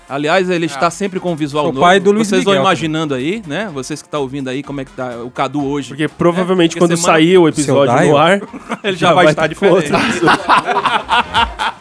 Aliás, 0.08 0.50
ele 0.50 0.66
está 0.68 0.90
sempre 0.92 1.20
com 1.20 1.32
um 1.32 1.36
visual 1.36 1.66
O 1.66 1.68
novo. 1.70 1.80
pai 1.82 2.00
do 2.00 2.12
Luiz 2.12 2.28
Vocês 2.28 2.44
vão 2.44 2.54
Miguel. 2.54 2.64
imaginando 2.64 3.14
aí, 3.16 3.42
né? 3.48 3.70
Vocês 3.74 4.02
que 4.02 4.08
estão 4.08 4.22
ouvindo 4.22 4.50
aí 4.50 4.62
como 4.62 4.82
é 4.82 4.86
que 4.86 4.92
tá 4.92 5.18
o 5.24 5.32
Cadu 5.32 5.66
hoje. 5.66 5.90
Porque 5.90 6.08
provavelmente 6.08 6.72
Porque 6.72 6.80
quando 6.80 6.96
semana- 6.98 7.14
sair 7.18 7.38
o 7.38 7.48
episódio 7.48 8.08
no 8.08 8.18
ar, 8.18 8.42
ele 8.84 8.98
já, 8.98 9.14
vai, 9.14 9.28
estar 9.28 9.54
com 9.56 9.68
outro. 9.68 9.84
diferente. 9.98 10.22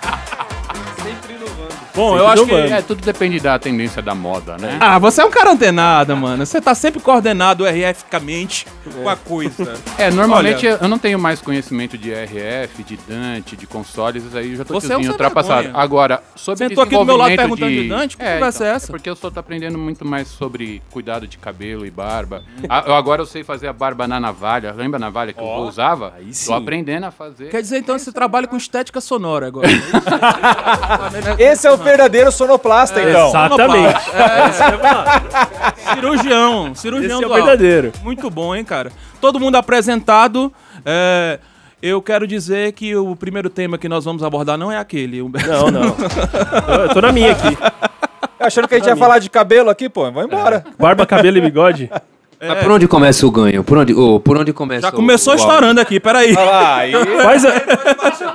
Bom, 1.95 2.17
eu 2.19 2.27
Sempre 2.29 2.55
acho 2.57 2.67
que... 2.69 2.73
É, 2.75 2.83
tudo 2.83 3.05
depende 3.05 3.39
da 3.41 3.59
tendência 3.59 4.03
da 4.03 4.15
moda, 4.15 4.57
né? 4.59 4.77
Ah, 4.81 4.99
você 4.99 5.23
é 5.23 5.25
um 5.25 5.31
cara 5.31 5.53
antenado, 5.53 6.17
mano. 6.17 6.45
Você 6.45 6.61
tá 6.61 6.75
sempre 6.75 7.01
coordenado 7.01 7.65
RF-ficamente 7.65 8.67
com 8.95 9.09
a 9.09 9.17
coisa. 9.17 9.75
É, 9.97 10.11
normalmente 10.11 10.67
Olha- 10.67 10.79
eu 10.83 10.89
não 10.89 10.99
tenho 10.99 11.19
mais 11.19 11.41
conhecimento 11.41 11.97
de 11.97 12.11
RF, 12.13 12.83
de 12.83 12.97
Dante, 13.09 13.57
de 13.57 13.65
consoles, 13.67 14.25
isso 14.25 14.37
aí 14.37 14.51
eu 14.51 14.57
já 14.57 14.65
tô 14.65 14.75
Você 14.75 14.87
é 14.87 14.97
um 14.97 15.01
tiozinho 15.01 15.05
sem 15.05 15.11
ultrapassado. 15.13 15.63
vergonha. 15.63 15.83
Agora, 15.85 16.23
sobre 16.35 16.69
Sentou 16.69 16.83
aqui 16.83 16.97
do 16.97 17.05
meu 17.05 17.17
lado 17.17 17.37
perguntando 17.37 17.71
de 17.71 17.89
Dante? 17.89 18.17
Que 18.17 18.25
conversa 18.25 18.65
é 18.65 18.69
essa? 18.71 18.87
porque 18.89 19.09
eu 19.09 19.15
só 19.15 19.31
tô 19.31 19.39
aprendendo 19.39 19.79
muito 19.79 20.05
mais 20.05 20.27
sobre 20.29 20.83
cuidado 20.91 21.29
de 21.29 21.39
cabelo 21.39 21.87
e 21.87 21.91
barba. 21.91 22.43
Ah, 22.69 22.83
eu 22.87 22.95
agora 22.95 23.23
eu 23.23 23.27
sei 23.27 23.45
fazer 23.45 23.69
a 23.69 23.73
barba 23.73 24.09
na 24.09 24.19
navalha. 24.19 24.73
Lembra 24.73 24.99
a 24.99 25.01
navalha 25.01 25.33
que 25.33 25.41
eu 25.41 25.45
usava? 25.45 26.13
sim. 26.33 26.47
Tô 26.47 26.55
aprendendo 26.55 27.05
a 27.05 27.11
fazer. 27.11 27.51
Quer 27.51 27.63
dizer, 27.63 27.79
então, 27.79 27.97
você 27.99 28.11
trabalha 28.13 28.47
com 28.49 28.57
estética 28.57 29.01
sonora 29.01 29.47
agora. 29.47 29.69
Esse 31.39 31.67
é 31.67 31.73
o 31.73 31.79
verdadeiro 31.85 32.33
sonoplasta, 32.33 33.01
então. 33.01 33.29
Exatamente. 33.29 34.11
É. 34.13 34.41
É 34.41 34.51
isso. 34.51 35.95
Cirurgião, 35.95 36.75
cirurgião 36.75 37.19
Esse 37.19 37.25
é 37.25 37.29
do 37.29 37.35
verdadeiro. 37.35 37.93
Muito 38.03 38.29
bom, 38.31 38.55
hein, 38.55 38.65
cara? 38.65 38.91
Todo 39.21 39.39
mundo 39.39 39.57
apresentado. 39.57 40.53
é, 40.85 41.39
eu 41.83 42.01
quero 42.01 42.27
dizer 42.27 42.73
que 42.73 42.97
o 42.97 43.15
primeiro 43.15 43.51
tema 43.51 43.77
que 43.77 43.89
nós 43.89 44.05
vamos 44.05 44.23
abordar 44.23 44.57
não 44.57 44.73
é 44.73 44.79
aquele. 44.79 45.21
Humberto. 45.21 45.49
Não, 45.49 45.71
não. 45.71 45.97
Eu, 46.69 46.83
eu 46.85 46.89
tô 46.89 47.01
na 47.01 47.13
minha 47.13 47.33
aqui. 47.33 47.57
Achando 48.41 48.67
que 48.67 48.75
a 48.75 48.79
gente 48.79 48.89
ia 48.89 48.97
falar 48.97 49.19
de 49.19 49.31
cabelo 49.31 49.71
aqui, 49.71 49.89
pô, 49.89 50.11
vai 50.11 50.25
embora. 50.25 50.65
Barba, 50.79 51.07
cabelo 51.07 51.39
e 51.39 51.41
bigode. 51.41 51.91
Mas 52.49 52.63
por 52.63 52.73
onde 52.73 52.87
começa 52.89 53.27
o 53.27 53.31
ganho? 53.31 53.65
Por 53.65 53.79
onde, 53.79 53.95
ô, 53.95 54.21
por 54.21 54.37
onde 54.39 54.53
começa 54.53 54.83
Já 54.83 54.89
o- 54.89 54.93
começou 54.93 55.33
o 55.33 55.37
áudio? 55.37 55.47
estourando 55.49 55.81
aqui, 55.81 55.99
peraí. 56.01 56.35
Olha 56.37 56.45
lá, 56.51 56.77
aí. 56.79 56.93
Faz 57.23 57.45
a... 57.45 57.53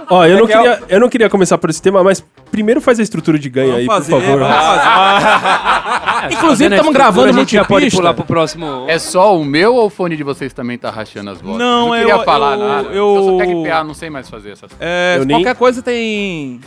Ó, 0.10 0.26
eu 0.26 0.38
não, 0.40 0.48
É 0.48 0.52
é 0.52 0.58
o- 0.60 0.62
queria, 0.64 0.84
eu 0.90 1.00
não 1.00 1.10
queria 1.10 1.30
começar 1.30 1.58
por 1.58 1.70
esse 1.70 1.82
tema, 1.82 2.04
mas 2.04 2.24
primeiro 2.52 2.82
faz 2.82 3.00
a 3.00 3.04
estrutura 3.04 3.38
de 3.38 3.50
ganho 3.50 3.76
aí, 3.76 3.86
fazer, 3.86 4.12
por 4.14 4.22
favor. 4.22 4.40
vamos 4.40 4.56
Tá 6.20 6.28
Inclusive, 6.32 6.74
a 6.74 6.78
estamos 6.78 6.94
gravando 6.94 7.30
a 7.30 7.32
gente 7.34 7.54
já 7.54 7.64
pode 7.64 7.90
pular 7.92 8.14
pro 8.14 8.26
próximo. 8.26 8.86
É 8.88 9.00
só 9.00 9.38
o 9.38 9.46
meu 9.46 9.76
ou 9.76 9.86
o 9.86 9.90
fone 9.90 10.16
de 10.18 10.24
vocês 10.24 10.52
também 10.54 10.78
tá 10.78 10.90
rachando 10.90 11.30
as 11.30 11.40
vozes? 11.42 11.58
Não, 11.60 11.88
não 11.88 11.96
eu- 11.96 12.08
queria 12.08 12.24
falar 12.24 12.54
eu- 12.58 12.68
nada. 12.68 12.88
eu- 12.90 13.16
Eu 13.16 13.24
sou 13.24 13.38
Tech 13.38 13.54
PA, 13.70 13.84
não 13.84 13.94
sei 13.94 14.10
mais 14.10 14.30
fazer 14.30 14.50
essas 14.52 14.70
coisas. 14.72 14.78
É, 14.80 15.18
Eu 15.20 15.26
nem- 15.26 15.38
qualquer 15.38 15.56
coisa 15.56 15.82
tem. 15.82 16.60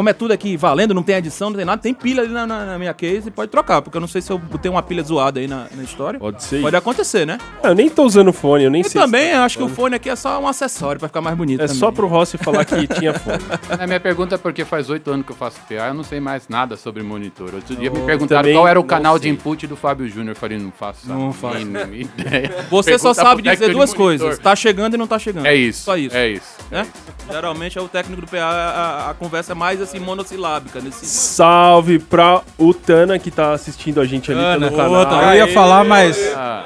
Como 0.00 0.08
é 0.08 0.14
tudo 0.14 0.32
aqui 0.32 0.56
valendo, 0.56 0.94
não 0.94 1.02
tem 1.02 1.16
edição, 1.16 1.50
não 1.50 1.56
tem 1.58 1.64
nada, 1.66 1.82
tem 1.82 1.92
pilha 1.92 2.22
ali 2.22 2.32
na, 2.32 2.46
na- 2.46 2.64
na 2.64 2.78
minha 2.78 2.94
case 2.94 3.28
e 3.28 3.30
pode 3.30 3.50
trocar, 3.50 3.82
porque 3.82 3.98
eu 3.98 4.00
não 4.00 4.08
sei 4.08 4.22
se 4.22 4.32
eu 4.32 4.38
botei 4.38 4.70
uma 4.70 4.82
pilha 4.82 5.02
zoada 5.02 5.38
aí 5.40 5.46
na, 5.46 5.66
na 5.76 5.82
história. 5.82 6.18
Pode 6.18 6.42
ser. 6.42 6.62
Pode 6.62 6.74
acontecer, 6.74 7.26
né? 7.26 7.36
Eu 7.62 7.74
nem 7.74 7.90
tô 7.90 8.04
usando 8.04 8.32
fone, 8.32 8.64
eu 8.64 8.70
nem 8.70 8.80
E 8.80 8.84
sei. 8.84 8.92
se 8.92 8.98
também 8.98 9.32
tá 9.32 9.44
acho 9.44 9.58
que 9.58 9.62
o 9.62 9.68
fone 9.68 9.94
aqui 9.96 10.08
é 10.08 10.16
só 10.16 10.40
um 10.40 10.48
acessório 10.48 10.98
pra 10.98 11.06
ficar 11.08 11.20
mais 11.20 11.36
bonito. 11.36 11.60
É 11.60 11.66
também. 11.66 11.78
só 11.78 11.92
pro 11.92 12.06
Rossi 12.06 12.38
falar 12.38 12.64
que 12.64 12.86
tinha 12.98 13.12
fone. 13.12 13.36
A 13.78 13.86
minha 13.86 14.00
pergunta 14.00 14.36
é 14.36 14.38
porque 14.38 14.64
faz 14.64 14.88
oito 14.88 15.10
anos 15.10 15.26
que 15.26 15.32
eu 15.32 15.36
faço 15.36 15.58
PA, 15.68 15.88
eu 15.88 15.94
não 15.94 16.02
sei 16.02 16.18
mais 16.18 16.48
nada 16.48 16.78
sobre 16.78 17.02
monitor. 17.02 17.54
Outro 17.54 17.76
dia 17.76 17.90
me 17.90 17.98
Eu 17.98 18.06
perguntaram 18.06 18.40
também 18.40 18.54
qual 18.56 18.66
era 18.66 18.80
o 18.80 18.84
canal 18.84 19.18
de 19.18 19.24
sei. 19.24 19.32
input 19.32 19.66
do 19.66 19.76
Fábio 19.76 20.08
Júnior. 20.08 20.30
Eu 20.30 20.36
falei, 20.36 20.56
não 20.58 20.70
faço 20.72 21.06
Não 21.06 21.30
faço. 21.30 21.58
ideia. 21.60 22.66
Você 22.70 22.98
só 22.98 23.12
Pergunta 23.12 23.14
sabe 23.14 23.42
pro 23.42 23.52
dizer 23.52 23.72
duas 23.72 23.90
de 23.90 23.98
monitor. 23.98 24.18
coisas: 24.20 24.38
tá 24.38 24.56
chegando 24.56 24.94
e 24.94 24.96
não 24.96 25.06
tá 25.06 25.18
chegando. 25.18 25.44
É 25.44 25.54
isso. 25.54 25.82
Só 25.84 25.94
isso. 25.98 26.16
É 26.16 26.26
isso. 26.30 26.48
Né? 26.70 26.86
Geralmente 27.30 27.76
é 27.76 27.82
o 27.82 27.88
técnico 27.88 28.22
do 28.22 28.26
PA, 28.28 28.38
a, 28.38 29.10
a 29.10 29.14
conversa 29.14 29.52
é 29.52 29.54
mais 29.54 29.80
assim 29.90 29.98
monossilábica. 29.98 30.80
Nesse... 30.80 31.06
Salve 31.06 31.98
pra 31.98 32.42
o 32.58 32.72
Tana 32.72 33.18
que 33.18 33.30
tá 33.30 33.52
assistindo 33.52 34.00
a 34.00 34.04
gente 34.04 34.30
ali 34.30 34.40
Tana, 34.40 34.70
no 34.70 34.76
canal. 34.76 35.02
ô, 35.02 35.06
Tana. 35.06 35.34
Eu 35.36 35.46
ia 35.46 35.52
falar, 35.52 35.84
mas 35.84 36.16
Ah, 36.34 36.64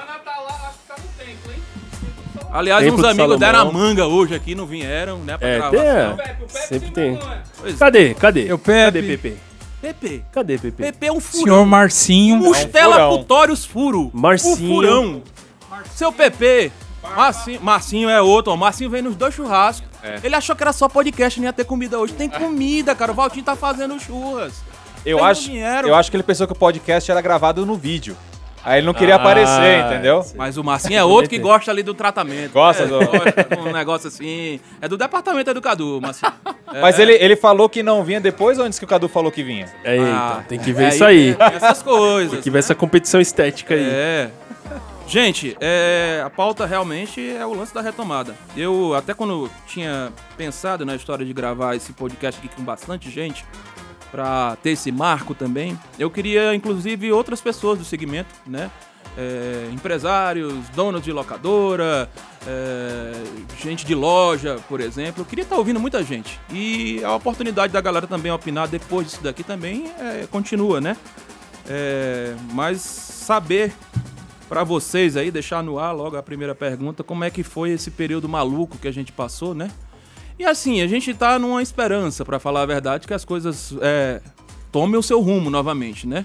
Aliás, 2.52 2.84
Templo 2.84 3.00
uns 3.00 3.04
amigos 3.04 3.36
deram 3.40 3.58
a 3.58 3.62
Salomão. 3.62 3.82
manga 3.82 4.06
hoje 4.06 4.32
aqui, 4.32 4.54
não 4.54 4.64
vieram, 4.64 5.18
né? 5.18 5.36
Pra 5.36 5.48
É, 5.48 5.58
gravar. 5.58 5.70
tem, 5.72 5.80
é. 5.80 6.16
Sempre 6.68 6.90
tem. 6.92 7.18
Pois 7.60 7.74
é. 7.74 7.76
Cadê? 7.76 8.14
Cadê? 8.14 8.44
Eu, 8.52 8.58
Cadê, 8.60 9.02
Pepe. 9.02 9.16
Pepe? 9.16 9.38
Pepe. 9.82 10.24
Cadê, 10.30 10.58
Pepe? 10.58 10.82
Pepe 10.84 11.06
é 11.08 11.12
um 11.12 11.18
furão. 11.20 11.44
senhor 11.44 11.66
Marcinho. 11.66 12.36
Mustela 12.36 12.92
furão. 12.94 13.18
Putórios 13.18 13.64
Furo. 13.64 14.10
Marcinho. 14.14 14.54
O 14.54 14.56
furão. 14.76 15.22
Seu 15.96 16.12
Pepe. 16.12 16.70
Marcinho, 17.16 17.60
Marcinho 17.62 18.08
é 18.10 18.20
outro, 18.20 18.52
ó. 18.52 18.56
Marcinho 18.56 18.90
vem 18.90 19.02
nos 19.02 19.16
dois 19.16 19.34
churrascos. 19.34 19.88
Ele 20.22 20.34
achou 20.34 20.54
que 20.54 20.62
era 20.62 20.72
só 20.72 20.88
podcast, 20.88 21.38
não 21.40 21.46
ia 21.46 21.52
ter 21.52 21.64
comida 21.64 21.98
hoje. 21.98 22.12
Tem 22.12 22.28
comida, 22.28 22.94
cara. 22.94 23.12
O 23.12 23.14
Valtinho 23.14 23.44
tá 23.44 23.56
fazendo 23.56 23.98
churras. 24.00 24.54
Eu 25.04 25.18
Vocês 25.18 25.30
acho, 25.30 25.50
vieram. 25.52 25.88
eu 25.88 25.94
acho 25.94 26.10
que 26.10 26.16
ele 26.16 26.22
pensou 26.22 26.46
que 26.46 26.52
o 26.52 26.56
podcast 26.56 27.10
era 27.10 27.20
gravado 27.20 27.64
no 27.66 27.74
vídeo. 27.76 28.16
Aí 28.66 28.78
ele 28.80 28.86
não 28.86 28.94
queria 28.94 29.16
Ah, 29.16 29.18
aparecer, 29.18 29.84
entendeu? 29.84 30.24
Mas 30.36 30.56
o 30.56 30.64
Marcinho 30.64 30.98
é 30.98 31.04
outro 31.04 31.28
que 31.28 31.38
gosta 31.38 31.70
ali 31.70 31.82
do 31.82 31.92
tratamento. 31.92 32.52
Gosta 32.52 32.84
é, 32.84 32.86
do- 32.86 32.98
gosta 32.98 33.44
de 33.56 33.60
um 33.60 33.70
negócio 33.70 34.08
assim. 34.08 34.58
É 34.80 34.88
do 34.88 34.96
departamento 34.96 35.50
educador, 35.50 36.00
Marcinho. 36.00 36.32
É. 36.72 36.80
Mas 36.80 36.98
ele, 36.98 37.12
ele 37.12 37.36
falou 37.36 37.68
que 37.68 37.84
não 37.84 38.02
vinha 38.02 38.20
depois 38.20 38.58
ou 38.58 38.64
antes 38.64 38.80
que 38.80 38.84
o 38.84 38.88
Cadu 38.88 39.06
falou 39.06 39.30
que 39.30 39.44
vinha? 39.44 39.66
É, 39.84 39.96
Eita, 39.96 40.10
Ah, 40.10 40.42
tem 40.48 40.58
que 40.58 40.72
ver 40.72 40.86
é 40.86 40.88
isso 40.88 41.04
aí. 41.04 41.34
tem 41.34 41.46
Essas 41.54 41.82
coisas. 41.84 42.32
Tem 42.32 42.40
que 42.42 42.50
ver 42.50 42.58
essa 42.58 42.74
competição 42.74 43.20
estética 43.20 43.74
aí. 43.74 43.84
É. 43.84 44.30
Gente, 45.06 45.56
é, 45.60 46.22
a 46.24 46.30
pauta 46.30 46.66
realmente 46.66 47.20
é 47.20 47.44
o 47.46 47.54
lance 47.54 47.74
da 47.74 47.80
retomada. 47.80 48.34
Eu, 48.56 48.94
até 48.94 49.14
quando 49.14 49.50
tinha 49.66 50.12
pensado 50.36 50.84
na 50.84 50.96
história 50.96 51.24
de 51.24 51.32
gravar 51.32 51.76
esse 51.76 51.92
podcast 51.92 52.40
aqui 52.40 52.54
com 52.54 52.62
bastante 52.62 53.10
gente, 53.10 53.44
pra 54.10 54.56
ter 54.62 54.70
esse 54.70 54.90
marco 54.92 55.34
também, 55.34 55.78
eu 55.98 56.10
queria, 56.10 56.54
inclusive, 56.54 57.12
outras 57.12 57.40
pessoas 57.40 57.78
do 57.78 57.84
segmento, 57.84 58.34
né? 58.46 58.70
É, 59.16 59.68
empresários, 59.72 60.68
donos 60.70 61.02
de 61.02 61.12
locadora, 61.12 62.08
é, 62.46 63.12
gente 63.60 63.84
de 63.84 63.94
loja, 63.94 64.58
por 64.68 64.80
exemplo. 64.80 65.22
Eu 65.22 65.26
queria 65.26 65.42
estar 65.42 65.56
ouvindo 65.56 65.78
muita 65.78 66.02
gente. 66.02 66.40
E 66.50 67.02
a 67.04 67.14
oportunidade 67.14 67.72
da 67.72 67.80
galera 67.80 68.06
também 68.06 68.32
opinar 68.32 68.68
depois 68.68 69.08
disso 69.08 69.22
daqui 69.22 69.44
também 69.44 69.92
é, 69.98 70.26
continua, 70.30 70.80
né? 70.80 70.96
É, 71.68 72.34
mas 72.52 72.80
saber 72.80 73.72
para 74.54 74.62
vocês 74.62 75.16
aí, 75.16 75.32
deixar 75.32 75.64
no 75.64 75.80
ar 75.80 75.90
logo 75.90 76.16
a 76.16 76.22
primeira 76.22 76.54
pergunta, 76.54 77.02
como 77.02 77.24
é 77.24 77.28
que 77.28 77.42
foi 77.42 77.70
esse 77.70 77.90
período 77.90 78.28
maluco 78.28 78.78
que 78.78 78.86
a 78.86 78.92
gente 78.92 79.10
passou, 79.10 79.52
né? 79.52 79.68
E 80.38 80.44
assim, 80.44 80.80
a 80.80 80.86
gente 80.86 81.12
tá 81.12 81.40
numa 81.40 81.60
esperança, 81.60 82.24
para 82.24 82.38
falar 82.38 82.62
a 82.62 82.66
verdade, 82.66 83.04
que 83.04 83.12
as 83.12 83.24
coisas 83.24 83.74
é, 83.80 84.22
tomem 84.70 84.96
o 84.96 85.02
seu 85.02 85.20
rumo 85.20 85.50
novamente, 85.50 86.06
né? 86.06 86.24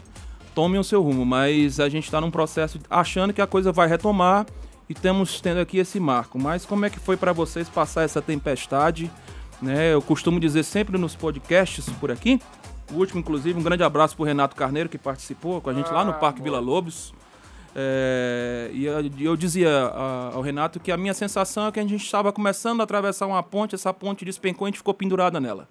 Tomem 0.54 0.80
o 0.80 0.84
seu 0.84 1.02
rumo, 1.02 1.26
mas 1.26 1.80
a 1.80 1.90
gente 1.90 2.12
tá 2.12 2.22
num 2.22 2.30
processo 2.30 2.80
achando 2.88 3.34
que 3.34 3.42
a 3.42 3.48
coisa 3.48 3.72
vai 3.72 3.88
retomar 3.88 4.46
e 4.88 4.94
temos 4.94 5.42
tendo 5.42 5.60
aqui 5.60 5.80
esse 5.80 6.00
marco. 6.00 6.38
Mas 6.38 6.68
como 6.68 6.86
é 6.86 6.90
que 6.92 7.00
foi 7.00 7.18
para 7.18 7.34
vocês 7.34 7.68
passar 7.68 8.04
essa 8.04 8.22
tempestade? 8.22 9.10
Né? 9.60 9.92
Eu 9.92 10.04
costumo 10.04 10.40
dizer 10.40 10.62
sempre 10.62 11.00
nos 11.00 11.16
podcasts 11.16 11.90
por 12.00 12.12
aqui. 12.12 12.40
O 12.92 12.98
último, 12.98 13.22
inclusive, 13.22 13.60
um 13.60 13.64
grande 13.64 13.82
abraço 13.82 14.16
pro 14.16 14.24
Renato 14.24 14.56
Carneiro, 14.56 14.88
que 14.88 15.00
participou 15.00 15.60
com 15.62 15.72
a 15.72 15.74
gente 15.74 15.92
lá 15.92 16.06
no 16.06 16.14
Parque 16.14 16.44
Vila 16.44 16.60
Lobos. 16.60 17.12
É, 17.82 18.70
e 18.74 18.84
eu, 18.84 19.10
eu 19.22 19.38
dizia 19.38 19.70
ao 20.34 20.42
Renato 20.42 20.82
que 20.82 20.92
a 20.92 20.98
minha 20.98 21.14
sensação 21.14 21.68
é 21.68 21.72
que 21.72 21.80
a 21.80 21.84
gente 21.84 22.04
estava 22.04 22.34
começando 22.34 22.82
a 22.82 22.84
atravessar 22.84 23.26
uma 23.26 23.42
ponte, 23.42 23.74
essa 23.74 23.94
ponte 23.94 24.26
despencou 24.26 24.68
e 24.68 24.68
a 24.68 24.72
gente 24.72 24.80
ficou 24.80 24.94
pendurada 24.94 25.40
nela. 25.40 25.70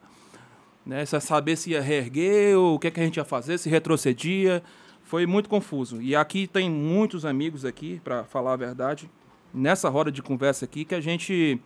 Né, 0.86 1.04
sem 1.04 1.20
saber 1.20 1.54
se 1.56 1.72
ia 1.72 1.82
reerguer, 1.82 2.56
ou 2.56 2.76
o 2.76 2.78
que, 2.78 2.86
é 2.86 2.90
que 2.90 2.98
a 2.98 3.02
gente 3.02 3.18
ia 3.18 3.24
fazer, 3.26 3.58
se 3.58 3.68
retrocedia. 3.68 4.62
Foi 5.02 5.26
muito 5.26 5.50
confuso. 5.50 6.00
E 6.00 6.16
aqui 6.16 6.46
tem 6.46 6.70
muitos 6.70 7.26
amigos 7.26 7.66
aqui, 7.66 8.00
para 8.02 8.24
falar 8.24 8.54
a 8.54 8.56
verdade, 8.56 9.10
nessa 9.52 9.90
roda 9.90 10.10
de 10.10 10.22
conversa 10.22 10.64
aqui, 10.64 10.86
que 10.86 10.94
a 10.94 11.00
gente 11.02 11.60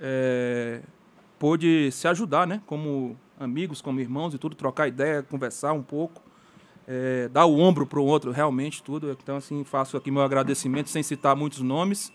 é, 0.00 0.80
pôde 1.38 1.92
se 1.92 2.08
ajudar, 2.08 2.48
né? 2.48 2.60
Como 2.66 3.16
amigos, 3.38 3.80
como 3.80 4.00
irmãos 4.00 4.34
e 4.34 4.38
tudo, 4.38 4.56
trocar 4.56 4.88
ideia, 4.88 5.22
conversar 5.22 5.72
um 5.72 5.82
pouco, 5.84 6.20
é, 6.90 7.28
dar 7.28 7.44
o 7.44 7.58
ombro 7.58 7.86
para 7.86 8.00
o 8.00 8.04
outro, 8.04 8.32
realmente 8.32 8.82
tudo. 8.82 9.10
Então, 9.22 9.36
assim, 9.36 9.62
faço 9.62 9.96
aqui 9.96 10.10
meu 10.10 10.22
agradecimento, 10.22 10.88
sem 10.88 11.02
citar 11.02 11.36
muitos 11.36 11.60
nomes. 11.60 12.10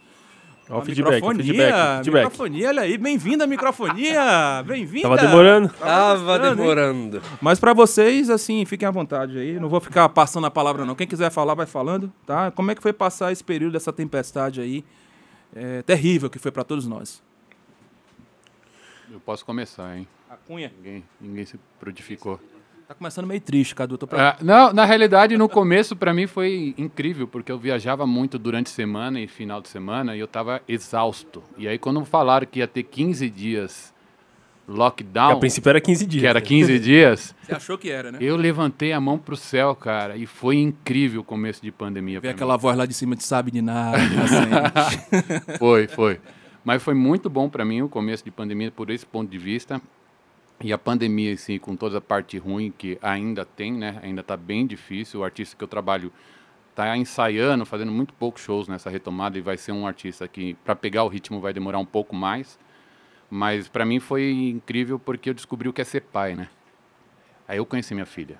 Ó, 0.70 0.82
feedback, 0.82 1.16
microfonia, 1.16 1.44
feedback, 1.44 1.96
feedback. 1.98 2.24
microfonia, 2.24 2.68
olha 2.70 2.82
aí, 2.84 2.98
bem-vinda 2.98 3.46
microfonia, 3.46 4.64
bem-vinda. 4.66 5.10
Tava 5.10 5.22
demorando. 5.22 5.70
Tava 5.74 6.36
hein? 6.36 6.56
demorando. 6.56 7.22
Mas 7.42 7.60
pra 7.60 7.74
vocês, 7.74 8.30
assim, 8.30 8.66
fiquem 8.66 8.88
à 8.88 8.92
vontade 8.92 9.38
aí. 9.38 9.60
Não 9.60 9.68
vou 9.70 9.82
ficar 9.82 10.08
passando 10.10 10.48
a 10.48 10.52
palavra, 10.52 10.86
não. 10.86 10.96
Quem 10.96 11.06
quiser 11.06 11.30
falar, 11.30 11.54
vai 11.54 11.66
falando, 11.66 12.12
tá? 12.26 12.50
Como 12.50 12.72
é 12.72 12.76
que 12.76 12.82
foi 12.82 12.94
passar 12.94 13.32
esse 13.32 13.44
período 13.44 13.74
dessa 13.74 13.92
tempestade 13.92 14.62
aí? 14.62 14.86
É, 15.54 15.84
terrível 15.84 16.30
que 16.30 16.40
foi 16.40 16.50
pra 16.50 16.64
todos 16.64 16.88
nós. 16.88 17.22
eu 19.12 19.20
posso 19.20 19.46
começar, 19.46 19.96
hein? 19.98 20.08
A 20.30 20.36
Cunha. 20.36 20.74
Ninguém, 20.78 21.04
ninguém 21.22 21.46
se 21.46 21.60
prudificou. 21.80 22.40
Tá 22.93 22.97
começando 22.97 23.25
meio 23.25 23.41
triste, 23.41 23.73
Cadu. 23.73 23.97
Tô 23.97 24.06
pra... 24.06 24.29
Ah, 24.29 24.38
não, 24.39 24.71
na 24.71 24.86
realidade, 24.86 25.36
no 25.36 25.49
começo, 25.49 25.95
pra 25.95 26.13
mim 26.13 26.27
foi 26.27 26.75
incrível, 26.77 27.27
porque 27.27 27.51
eu 27.51 27.58
viajava 27.58 28.06
muito 28.06 28.38
durante 28.38 28.67
a 28.67 28.69
semana 28.69 29.19
e 29.19 29.27
final 29.27 29.62
de 29.62 29.67
semana 29.67 30.15
e 30.15 30.19
eu 30.19 30.27
tava 30.27 30.62
exausto. 30.67 31.41
E 31.58 31.67
aí, 31.67 31.79
quando 31.79 32.06
falaram 32.06 32.45
que 32.45 32.60
ia 32.60 32.67
ter 32.67 32.84
15 32.84 33.29
dias 33.32 33.91
lockdown. 34.67 35.32
Que 35.32 35.36
a 35.38 35.39
princípio 35.39 35.69
era 35.71 35.82
15 35.82 36.06
dias, 36.06 36.21
Que 36.21 36.27
era 36.27 36.39
né? 36.39 36.45
15 36.45 36.79
dias. 36.79 37.36
Você 37.41 37.56
achou 37.56 37.77
que 37.79 37.89
era, 37.89 38.12
né? 38.12 38.19
Eu 38.21 38.36
levantei 38.38 38.93
a 38.93 39.01
mão 39.01 39.17
pro 39.17 39.36
céu, 39.36 39.75
cara, 39.75 40.15
e 40.15 40.27
foi 40.27 40.58
incrível 40.58 41.21
o 41.21 41.23
começo 41.23 41.63
de 41.63 41.71
pandemia. 41.71 42.19
Ver 42.19 42.27
pra 42.27 42.36
aquela 42.36 42.53
mim. 42.53 42.62
voz 42.62 42.77
lá 42.77 42.86
de 42.86 42.93
cima 42.93 43.15
de 43.15 43.23
sabe 43.23 43.49
de 43.49 43.62
nada. 43.62 43.97
assim. 43.97 45.58
foi, 45.58 45.88
foi. 45.88 46.21
Mas 46.63 46.84
foi 46.84 46.93
muito 46.93 47.27
bom 47.27 47.49
para 47.49 47.65
mim 47.65 47.82
o 47.82 47.89
começo 47.89 48.23
de 48.23 48.29
pandemia 48.29 48.69
por 48.69 48.91
esse 48.91 49.06
ponto 49.06 49.32
de 49.32 49.39
vista. 49.39 49.82
E 50.63 50.71
a 50.71 50.78
pandemia, 50.78 51.34
assim, 51.34 51.60
com 51.60 51.76
toda 51.76 51.97
a 51.97 52.02
parte 52.02 52.38
ruim 52.38 52.73
que 52.76 52.97
ainda 53.02 53.43
tem, 53.43 53.73
né? 53.73 53.99
Ainda 54.02 54.21
está 54.21 54.38
bem 54.38 54.65
difícil. 54.65 55.19
O 55.19 55.23
artista 55.26 55.58
que 55.58 55.63
eu 55.63 55.67
trabalho 55.67 56.10
está 56.69 56.95
ensaiando, 56.95 57.65
fazendo 57.65 57.91
muito 57.91 58.13
poucos 58.13 58.41
shows 58.41 58.69
nessa 58.69 58.89
retomada 58.89 59.38
e 59.38 59.41
vai 59.41 59.58
ser 59.58 59.73
um 59.73 59.86
artista 59.86 60.26
que, 60.26 60.54
para 60.63 60.73
pegar 60.73 61.04
o 61.04 61.10
ritmo, 61.10 61.41
vai 61.41 61.52
demorar 61.52 61.80
um 61.80 61.86
pouco 61.86 62.15
mais. 62.15 62.58
Mas 63.30 63.67
para 63.67 63.86
mim 63.86 63.99
foi 63.99 64.32
incrível 64.32 64.97
porque 64.97 65.32
eu 65.32 65.34
descobri 65.34 65.67
o 65.67 65.73
que 65.73 65.82
é 65.82 65.84
ser 65.84 65.99
pai, 65.99 66.34
né? 66.34 66.47
Aí 67.45 67.58
eu 67.58 67.65
conheci 67.65 67.93
minha 67.93 68.06
filha. 68.06 68.38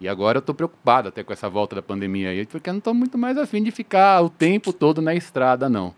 E 0.00 0.08
agora 0.08 0.38
eu 0.38 0.42
tô 0.42 0.52
preocupado 0.52 1.10
até 1.10 1.22
com 1.22 1.32
essa 1.32 1.48
volta 1.48 1.76
da 1.76 1.82
pandemia 1.82 2.30
aí, 2.30 2.44
porque 2.44 2.68
eu 2.68 2.74
não 2.74 2.80
tô 2.80 2.92
muito 2.92 3.16
mais 3.16 3.38
afim 3.38 3.62
de 3.62 3.70
ficar 3.70 4.20
o 4.20 4.28
tempo 4.28 4.72
todo 4.72 5.00
na 5.00 5.14
estrada, 5.14 5.68
não. 5.68 5.94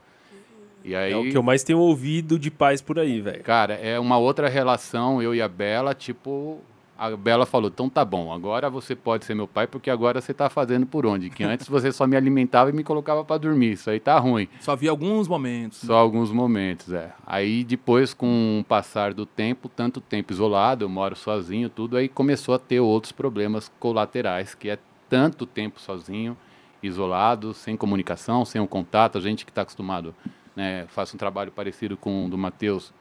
E 0.84 0.94
aí, 0.94 1.12
É 1.12 1.16
o 1.16 1.22
que 1.24 1.36
eu 1.36 1.42
mais 1.42 1.62
tenho 1.62 1.78
ouvido 1.78 2.38
de 2.38 2.50
pais 2.50 2.82
por 2.82 2.98
aí, 2.98 3.20
velho. 3.20 3.42
Cara, 3.42 3.74
é 3.74 3.98
uma 3.98 4.18
outra 4.18 4.48
relação, 4.48 5.22
eu 5.22 5.34
e 5.34 5.40
a 5.40 5.48
Bela, 5.48 5.94
tipo, 5.94 6.60
A 6.96 7.10
Bela 7.16 7.44
falou: 7.46 7.70
então 7.72 7.88
tá 7.88 8.04
bom, 8.04 8.32
agora 8.32 8.70
você 8.70 8.94
pode 8.94 9.24
ser 9.24 9.34
meu 9.34 9.48
pai, 9.48 9.66
porque 9.66 9.90
agora 9.90 10.20
você 10.20 10.32
tá 10.32 10.48
fazendo 10.48 10.86
por 10.86 11.06
onde? 11.06 11.30
Que 11.30 11.42
antes 11.42 11.66
você 11.68 11.90
só 11.90 12.06
me 12.06 12.16
alimentava 12.16 12.70
e 12.70 12.72
me 12.72 12.84
colocava 12.84 13.24
para 13.24 13.38
dormir. 13.38 13.72
Isso 13.72 13.90
aí 13.90 13.98
tá 13.98 14.18
ruim. 14.18 14.46
Só 14.60 14.76
vi 14.76 14.86
alguns 14.86 15.26
momentos. 15.26 15.78
Só 15.78 15.94
alguns 15.94 16.30
momentos, 16.30 16.92
é. 16.92 17.10
Aí 17.26 17.64
depois, 17.64 18.14
com 18.14 18.60
o 18.60 18.64
passar 18.64 19.12
do 19.14 19.26
tempo, 19.26 19.68
tanto 19.68 20.00
tempo 20.00 20.32
isolado, 20.32 20.84
eu 20.84 20.88
moro 20.88 21.16
sozinho, 21.16 21.68
tudo, 21.68 21.96
aí 21.96 22.08
começou 22.08 22.54
a 22.54 22.58
ter 22.58 22.78
outros 22.78 23.10
problemas 23.10 23.72
colaterais, 23.80 24.54
que 24.54 24.68
é 24.68 24.78
tanto 25.08 25.46
tempo 25.46 25.80
sozinho, 25.80 26.36
isolado, 26.82 27.54
sem 27.54 27.76
comunicação, 27.76 28.44
sem 28.44 28.60
um 28.60 28.66
contato. 28.66 29.18
A 29.18 29.20
gente 29.20 29.44
que 29.44 29.50
está 29.50 29.62
acostumado, 29.62 30.14
né, 30.56 30.86
faz 30.88 31.14
um 31.14 31.18
trabalho 31.18 31.50
parecido 31.52 31.96
com 31.96 32.26
o 32.26 32.28
do 32.28 32.38
Matheus, 32.38 32.92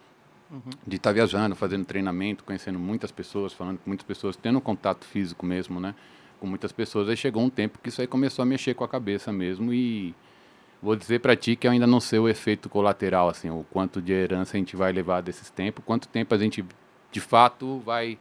de 0.85 0.97
estar 0.97 1.11
viajando, 1.11 1.55
fazendo 1.55 1.83
treinamento, 1.85 2.43
conhecendo 2.43 2.77
muitas 2.77 3.11
pessoas, 3.11 3.53
falando 3.53 3.79
com 3.79 3.89
muitas 3.89 4.05
pessoas, 4.05 4.35
tendo 4.35 4.59
um 4.59 4.61
contato 4.61 5.03
físico 5.05 5.45
mesmo, 5.45 5.79
né? 5.79 5.95
Com 6.39 6.45
muitas 6.45 6.71
pessoas. 6.71 7.09
Aí 7.09 7.17
chegou 7.17 7.43
um 7.43 7.49
tempo 7.49 7.79
que 7.81 7.89
isso 7.89 8.01
aí 8.01 8.07
começou 8.07 8.43
a 8.43 8.45
mexer 8.45 8.75
com 8.75 8.83
a 8.83 8.87
cabeça 8.87 9.31
mesmo 9.31 9.73
e 9.73 10.13
vou 10.81 10.95
dizer 10.95 11.19
para 11.19 11.35
ti 11.35 11.55
que 11.55 11.65
eu 11.65 11.71
ainda 11.71 11.87
não 11.87 11.99
sei 11.99 12.19
o 12.19 12.29
efeito 12.29 12.69
colateral, 12.69 13.29
assim, 13.29 13.49
o 13.49 13.65
quanto 13.71 14.01
de 14.01 14.11
herança 14.11 14.55
a 14.55 14.59
gente 14.59 14.75
vai 14.75 14.91
levar 14.91 15.21
desses 15.21 15.49
tempos, 15.49 15.83
quanto 15.85 16.07
tempo 16.07 16.35
a 16.35 16.37
gente 16.37 16.63
de 17.11 17.19
fato 17.19 17.79
vai 17.79 18.19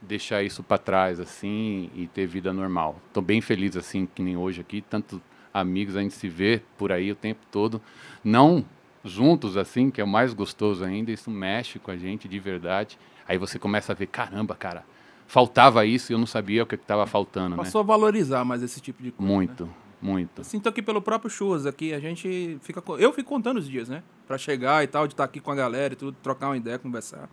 deixar 0.00 0.42
isso 0.42 0.62
para 0.62 0.78
trás, 0.78 1.18
assim, 1.18 1.90
e 1.94 2.06
ter 2.06 2.26
vida 2.26 2.52
normal. 2.52 3.00
Estou 3.08 3.22
bem 3.22 3.40
feliz, 3.40 3.76
assim, 3.76 4.06
que 4.06 4.22
nem 4.22 4.36
hoje 4.36 4.60
aqui, 4.60 4.82
tanto 4.82 5.22
amigos 5.52 5.96
a 5.96 6.00
gente 6.00 6.14
se 6.14 6.28
vê 6.28 6.62
por 6.76 6.92
aí 6.92 7.10
o 7.10 7.16
tempo 7.16 7.40
todo, 7.50 7.80
não 8.22 8.64
juntos, 9.04 9.56
assim, 9.56 9.90
que 9.90 10.00
é 10.00 10.04
o 10.04 10.08
mais 10.08 10.32
gostoso 10.32 10.84
ainda, 10.84 11.10
isso 11.10 11.30
mexe 11.30 11.78
com 11.78 11.90
a 11.90 11.96
gente 11.96 12.28
de 12.28 12.38
verdade. 12.38 12.98
Aí 13.26 13.36
você 13.38 13.58
começa 13.58 13.92
a 13.92 13.94
ver, 13.94 14.06
caramba, 14.06 14.54
cara, 14.54 14.84
faltava 15.26 15.84
isso 15.84 16.12
e 16.12 16.14
eu 16.14 16.18
não 16.18 16.26
sabia 16.26 16.62
o 16.62 16.66
que 16.66 16.74
estava 16.74 17.06
faltando, 17.06 17.50
né? 17.50 17.56
Passou 17.56 17.80
a 17.80 17.84
valorizar 17.84 18.44
mais 18.44 18.62
esse 18.62 18.80
tipo 18.80 19.02
de 19.02 19.10
coisa. 19.10 19.28
né? 19.28 19.36
Muito, 19.36 19.68
muito. 20.00 20.44
Sinto 20.44 20.68
aqui 20.68 20.82
pelo 20.82 21.00
próprio 21.00 21.30
Churras 21.30 21.66
aqui, 21.66 21.92
a 21.94 22.00
gente 22.00 22.58
fica. 22.62 22.82
Eu 22.98 23.12
fico 23.12 23.28
contando 23.28 23.58
os 23.58 23.68
dias, 23.68 23.88
né? 23.88 24.02
Pra 24.26 24.36
chegar 24.36 24.84
e 24.84 24.86
tal, 24.86 25.06
de 25.06 25.14
estar 25.14 25.24
aqui 25.24 25.40
com 25.40 25.50
a 25.50 25.54
galera 25.54 25.94
e 25.94 25.96
tudo, 25.96 26.16
trocar 26.22 26.48
uma 26.48 26.56
ideia, 26.56 26.78
conversar. 26.78 27.28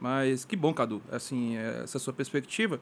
Mas 0.00 0.44
que 0.44 0.56
bom, 0.56 0.74
Cadu. 0.74 1.02
Assim, 1.10 1.56
é, 1.56 1.82
essa 1.84 1.98
sua 1.98 2.12
perspectiva. 2.12 2.80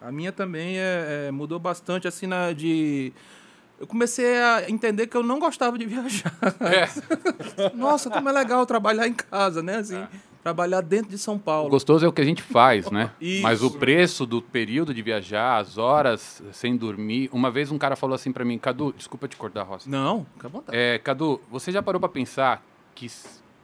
A 0.00 0.12
minha 0.12 0.30
também 0.30 0.78
é, 0.78 1.26
é, 1.28 1.30
mudou 1.30 1.58
bastante, 1.58 2.06
assim, 2.06 2.26
na, 2.26 2.52
de. 2.52 3.12
Eu 3.78 3.86
comecei 3.86 4.38
a 4.38 4.70
entender 4.70 5.06
que 5.06 5.16
eu 5.16 5.22
não 5.22 5.38
gostava 5.38 5.76
de 5.76 5.84
viajar. 5.86 6.32
Nossa, 7.74 8.08
como 8.10 8.28
é 8.28 8.32
legal 8.32 8.64
trabalhar 8.64 9.06
em 9.06 9.12
casa, 9.12 9.62
né? 9.62 9.76
Assim, 9.76 10.06
trabalhar 10.42 10.80
dentro 10.80 11.10
de 11.10 11.18
São 11.18 11.34
O 11.34 11.38
Paulo. 11.38 11.68
gostoso 11.68 12.06
é 12.06 12.08
o 12.08 12.12
que 12.12 12.20
a 12.22 12.24
gente 12.24 12.42
faz, 12.42 12.90
né? 12.90 13.10
Isso. 13.20 13.42
Mas 13.42 13.62
o 13.62 13.70
preço 13.70 14.24
do 14.24 14.40
período 14.40 14.94
de 14.94 15.02
viajar, 15.02 15.58
as 15.58 15.76
horas 15.76 16.42
sem 16.52 16.76
dormir. 16.76 17.28
Uma 17.32 17.50
vez 17.50 17.70
um 17.70 17.76
cara 17.78 17.96
falou 17.96 18.14
assim 18.14 18.32
pra 18.32 18.44
mim, 18.44 18.58
Cadu, 18.58 18.94
desculpa 18.96 19.28
te 19.28 19.36
cortar, 19.36 19.64
Rossi. 19.64 19.90
Não, 19.90 20.24
fica 20.34 20.46
à 20.46 20.50
vontade. 20.50 20.78
É, 20.78 20.98
Cadu, 20.98 21.40
você 21.50 21.70
já 21.70 21.82
parou 21.82 22.00
pra 22.00 22.08
pensar 22.08 22.62
que 22.94 23.10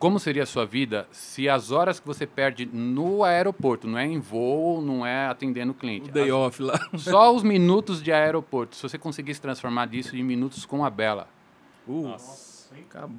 como 0.03 0.19
seria 0.19 0.43
a 0.43 0.47
sua 0.47 0.67
vida 0.67 1.07
se 1.13 1.49
as 1.49 1.71
horas 1.71 2.01
que 2.01 2.07
você 2.09 2.27
perde 2.27 2.67
no 2.67 3.23
aeroporto, 3.23 3.87
não 3.87 3.97
é 3.97 4.05
em 4.05 4.19
voo, 4.19 4.83
não 4.83 5.07
é 5.07 5.29
atendendo 5.29 5.71
o 5.71 5.75
cliente. 5.77 6.11
O 6.11 6.13
day 6.13 6.25
as- 6.25 6.33
off 6.33 6.61
lá. 6.61 6.77
Só 6.99 7.33
os 7.33 7.45
minutos 7.45 8.03
de 8.03 8.11
aeroporto, 8.11 8.75
se 8.75 8.83
você 8.83 8.99
conseguisse 8.99 9.41
transformar 9.41 9.87
disso 9.87 10.17
em 10.17 10.23
minutos 10.25 10.67
com 10.67 10.85
a 10.85 10.91
Bela. 10.91 11.29
Uh, 11.87 12.17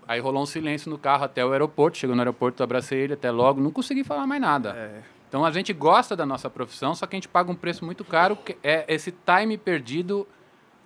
Aí 0.06 0.20
rolou 0.20 0.44
um 0.44 0.46
silêncio 0.46 0.90
no 0.90 0.98
carro 0.98 1.24
até 1.24 1.46
o 1.46 1.54
aeroporto. 1.54 1.98
Chegou 1.98 2.18
no 2.18 2.22
aeroporto, 2.22 2.62
abracei 2.62 3.00
ele 3.00 3.14
até 3.14 3.32
logo. 3.32 3.62
Não 3.62 3.72
consegui 3.72 4.04
falar 4.04 4.28
mais 4.28 4.42
nada. 4.42 4.72
É. 4.76 5.02
Então 5.30 5.46
a 5.46 5.52
gente 5.52 5.72
gosta 5.72 6.18
da 6.18 6.26
nossa 6.26 6.50
profissão, 6.50 6.94
só 6.94 7.06
que 7.08 7.16
a 7.16 7.18
gente 7.18 7.30
paga 7.30 7.50
um 7.50 7.56
preço 7.56 7.86
muito 7.86 8.04
caro. 8.04 8.36
Que 8.36 8.58
é 8.62 8.84
esse 8.90 9.14
time 9.26 9.58
perdido. 9.58 10.28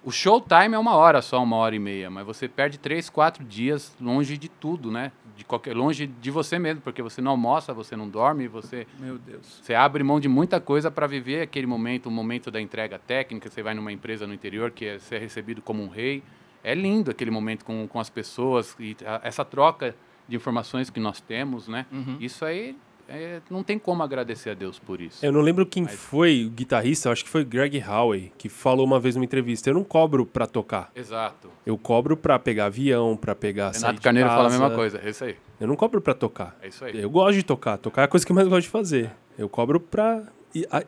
O 0.03 0.11
show 0.11 0.39
time 0.39 0.73
é 0.75 0.79
uma 0.79 0.95
hora 0.95 1.21
só, 1.21 1.41
uma 1.43 1.57
hora 1.57 1.75
e 1.75 1.79
meia. 1.79 2.09
Mas 2.09 2.25
você 2.25 2.47
perde 2.47 2.77
três, 2.77 3.09
quatro 3.09 3.43
dias 3.43 3.95
longe 3.99 4.37
de 4.37 4.47
tudo, 4.47 4.89
né? 4.91 5.11
De 5.35 5.43
qualquer, 5.43 5.75
longe 5.75 6.07
de 6.07 6.31
você 6.31 6.57
mesmo, 6.57 6.81
porque 6.81 7.01
você 7.01 7.21
não 7.21 7.31
almoça, 7.31 7.73
você 7.73 7.95
não 7.95 8.07
dorme, 8.07 8.47
você 8.47 8.87
Meu 8.99 9.17
Deus. 9.17 9.59
você 9.61 9.73
abre 9.75 10.03
mão 10.03 10.19
de 10.19 10.27
muita 10.29 10.59
coisa 10.61 10.89
para 10.89 11.05
viver 11.07 11.41
aquele 11.41 11.67
momento, 11.67 12.07
o 12.07 12.11
momento 12.11 12.49
da 12.49 12.61
entrega 12.61 12.97
técnica. 12.97 13.49
Você 13.49 13.61
vai 13.61 13.73
numa 13.73 13.91
empresa 13.91 14.25
no 14.25 14.33
interior 14.33 14.71
que 14.71 14.85
é 14.85 14.99
ser 14.99 15.19
recebido 15.19 15.61
como 15.61 15.83
um 15.83 15.89
rei. 15.89 16.23
É 16.63 16.73
lindo 16.73 17.11
aquele 17.11 17.29
momento 17.31 17.65
com, 17.65 17.87
com 17.87 17.99
as 17.99 18.09
pessoas 18.09 18.75
e 18.79 18.95
a- 19.05 19.21
essa 19.23 19.43
troca 19.45 19.95
de 20.27 20.35
informações 20.35 20.89
que 20.89 20.99
nós 20.99 21.19
temos, 21.21 21.67
né? 21.67 21.85
Uhum. 21.91 22.17
Isso 22.19 22.43
aí 22.45 22.75
é, 23.09 23.41
não 23.49 23.63
tem 23.63 23.79
como 23.79 24.03
agradecer 24.03 24.49
a 24.49 24.53
Deus 24.53 24.77
por 24.77 24.99
isso. 24.99 25.25
Eu 25.25 25.31
não 25.31 25.41
lembro 25.41 25.65
quem 25.65 25.87
foi 25.87 26.45
o 26.45 26.49
guitarrista, 26.49 27.09
acho 27.09 27.23
que 27.23 27.29
foi 27.29 27.45
Greg 27.45 27.81
Howe, 27.81 28.31
que 28.37 28.49
falou 28.49 28.85
uma 28.85 28.99
vez 28.99 29.15
numa 29.15 29.25
entrevista: 29.25 29.69
eu 29.69 29.73
não 29.73 29.83
cobro 29.83 30.25
pra 30.25 30.45
tocar. 30.45 30.91
Exato. 30.95 31.49
Eu 31.65 31.77
cobro 31.77 32.17
pra 32.17 32.37
pegar 32.37 32.65
avião, 32.65 33.15
pra 33.15 33.33
pegar. 33.33 33.73
sair 33.73 33.81
Renato 33.81 33.99
de 33.99 34.01
Carneiro 34.01 34.29
fala 34.29 34.41
a 34.41 34.43
casa. 34.45 34.59
mesma 34.59 34.75
coisa, 34.75 35.01
é 35.03 35.09
isso 35.09 35.23
aí. 35.23 35.35
Eu 35.59 35.67
não 35.67 35.75
cobro 35.75 36.01
pra 36.01 36.13
tocar. 36.13 36.57
É 36.61 36.67
isso 36.67 36.83
aí. 36.83 36.99
Eu 36.99 37.09
gosto 37.09 37.35
de 37.35 37.43
tocar. 37.43 37.77
Tocar 37.77 38.01
é 38.01 38.05
a 38.05 38.07
coisa 38.07 38.25
que 38.25 38.31
eu 38.31 38.35
mais 38.35 38.47
gosto 38.47 38.63
de 38.63 38.69
fazer. 38.69 39.11
Eu 39.37 39.47
cobro 39.47 39.79
pra 39.79 40.23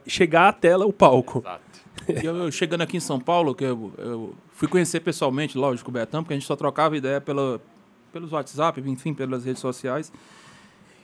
chegar 0.06 0.50
até 0.50 0.76
lá 0.76 0.86
o 0.86 0.94
palco. 0.94 1.44
E 2.08 2.26
eu, 2.26 2.36
eu 2.36 2.52
chegando 2.52 2.82
aqui 2.82 2.98
em 2.98 3.02
São 3.02 3.20
Paulo, 3.20 3.54
que 3.54 3.64
eu, 3.64 3.92
eu 3.98 4.36
fui 4.52 4.68
conhecer 4.68 5.00
pessoalmente, 5.00 5.58
lógico, 5.58 5.90
o 5.90 5.94
Betão, 5.94 6.24
porque 6.24 6.34
a 6.34 6.38
gente 6.38 6.48
só 6.48 6.56
trocava 6.56 6.98
ideia 6.98 7.22
pela, 7.22 7.62
pelos 8.12 8.32
WhatsApp, 8.32 8.82
enfim, 8.82 9.14
pelas 9.14 9.46
redes 9.46 9.62
sociais. 9.62 10.12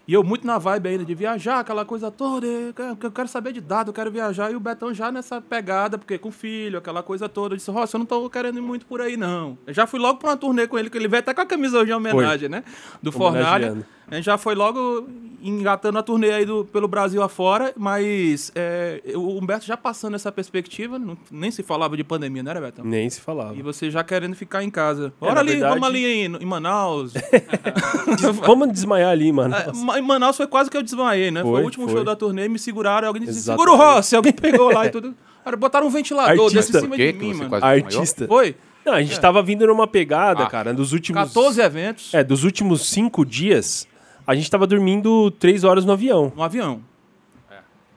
E 0.08 0.14
eu 0.14 0.24
muito 0.24 0.46
na 0.46 0.60
vibe 0.60 0.88
ainda 0.90 1.04
de 1.06 1.16
viajar, 1.16 1.60
aquela 1.62 1.84
coisa 1.84 2.12
toda, 2.12 2.46
eu 2.46 2.74
quero- 3.12 3.28
saber 3.28 3.52
de 3.54 3.60
dado, 3.60 3.90
eu 3.90 3.94
quero 3.94 4.12
viajar. 4.12 4.52
E 4.52 4.56
o 4.56 4.60
Betão 4.60 4.94
já 4.94 5.12
nessa 5.12 5.42
pegada, 5.42 5.98
porque 5.98 6.18
com 6.20 6.32
filho, 6.32 6.78
aquela 6.78 7.02
coisa 7.02 7.28
toda. 7.28 7.54
Eu 7.56 7.58
disse, 7.58 7.72
Roça, 7.72 7.96
eu 7.96 8.00
não 8.00 8.06
tô 8.06 8.30
querendo 8.30 8.60
ir 8.60 8.62
muito 8.62 8.86
por 8.86 9.02
aí, 9.02 9.18
não. 9.18 9.58
Eu 9.66 9.74
já 9.74 9.88
fui 9.88 10.00
logo 10.00 10.20
pra 10.20 10.30
uma 10.30 10.38
turnê 10.38 10.68
com 10.68 10.78
ele, 10.78 10.92
que 10.92 10.98
ele 10.98 11.08
veio 11.08 11.22
até 11.22 11.34
com 11.34 11.42
a 11.42 11.46
camisa 11.46 11.80
hoje 11.80 11.90
em 11.92 11.96
homenagem, 11.96 12.50
né? 12.50 12.64
Do 13.02 13.12
Fornalha. 13.12 13.68
A 14.10 14.16
gente 14.16 14.26
já 14.26 14.38
foi 14.38 14.54
logo 14.56 15.08
engatando 15.42 15.98
a 16.00 16.04
turnê 16.04 16.32
aí 16.32 16.46
do, 16.46 16.66
pelo 16.66 16.88
Brasil 16.88 17.22
afora, 17.22 17.74
mas 17.78 18.52
é, 18.56 19.02
o 19.16 19.38
Humberto 19.38 19.66
já 19.66 19.76
passando 19.78 20.16
essa 20.16 20.32
perspectiva, 20.32 20.98
não- 20.98 21.18
nem 21.32 21.52
se 21.52 21.62
falava 21.64 21.96
de 21.98 22.04
pandemia, 22.04 22.42
né, 22.42 22.60
Betão? 22.60 22.84
Nem 22.86 23.08
se 23.10 23.20
falava. 23.22 23.56
E 23.56 23.62
você 23.62 23.92
já 23.92 24.04
querendo 24.04 24.36
ficar 24.36 24.64
em 24.64 24.70
casa. 24.72 25.08
É, 25.08 25.20
Bora 25.20 25.34
na 25.36 25.40
ali, 25.42 25.52
verdade- 25.52 25.74
vamos 25.74 25.88
ali 25.88 26.06
em, 26.06 26.36
em 26.36 26.46
Manaus. 26.46 27.14
Vamos 28.46 28.72
desmaiar 28.72 29.10
ali, 29.12 29.32
mano. 29.32 29.56
É, 29.56 30.00
em 30.00 30.02
Manaus 30.02 30.38
foi 30.38 30.48
quase 30.48 30.70
que 30.70 30.78
eu 30.78 30.84
desmaiei, 30.84 31.32
né? 31.32 31.42
Foi, 31.42 31.52
Foi, 31.52 31.62
o 31.62 31.66
último 31.66 31.86
foi. 31.86 31.96
show 31.96 32.04
da 32.04 32.16
turnê, 32.16 32.48
me 32.48 32.60
seguraram, 32.60 33.08
alguém 33.08 33.24
disse, 33.24 33.40
Exatamente. 33.40 33.68
segura 33.70 33.84
o 33.84 33.96
Rossi, 33.96 34.16
alguém 34.16 34.34
pegou 34.34 34.72
lá 34.72 34.86
e 34.86 34.90
tudo. 34.90 35.14
Cara, 35.44 35.58
botaram 35.58 35.88
um 35.88 35.90
ventilador 35.90 36.52
desse 36.52 36.76
em 36.76 36.80
cima 36.82 36.98
de 36.98 37.14
mim, 37.14 37.34
mano. 37.34 37.56
Artista. 37.64 38.28
Foi? 38.28 38.56
Não, 38.86 38.94
a 38.94 39.02
gente 39.02 39.18
É. 39.18 39.20
tava 39.20 39.42
vindo 39.42 39.66
numa 39.66 39.88
pegada, 39.88 40.44
Ah. 40.44 40.48
cara, 40.50 40.74
dos 40.74 40.92
últimos... 40.94 41.22
14 41.24 41.60
eventos. 41.62 42.14
É, 42.14 42.24
dos 42.24 42.44
últimos 42.44 42.88
cinco 42.90 43.26
dias, 43.26 43.88
a 44.26 44.36
gente 44.36 44.50
tava 44.50 44.66
dormindo 44.66 45.32
três 45.32 45.64
horas 45.64 45.86
no 45.86 45.92
avião. 45.92 46.32
No 46.36 46.44
avião. 46.44 46.82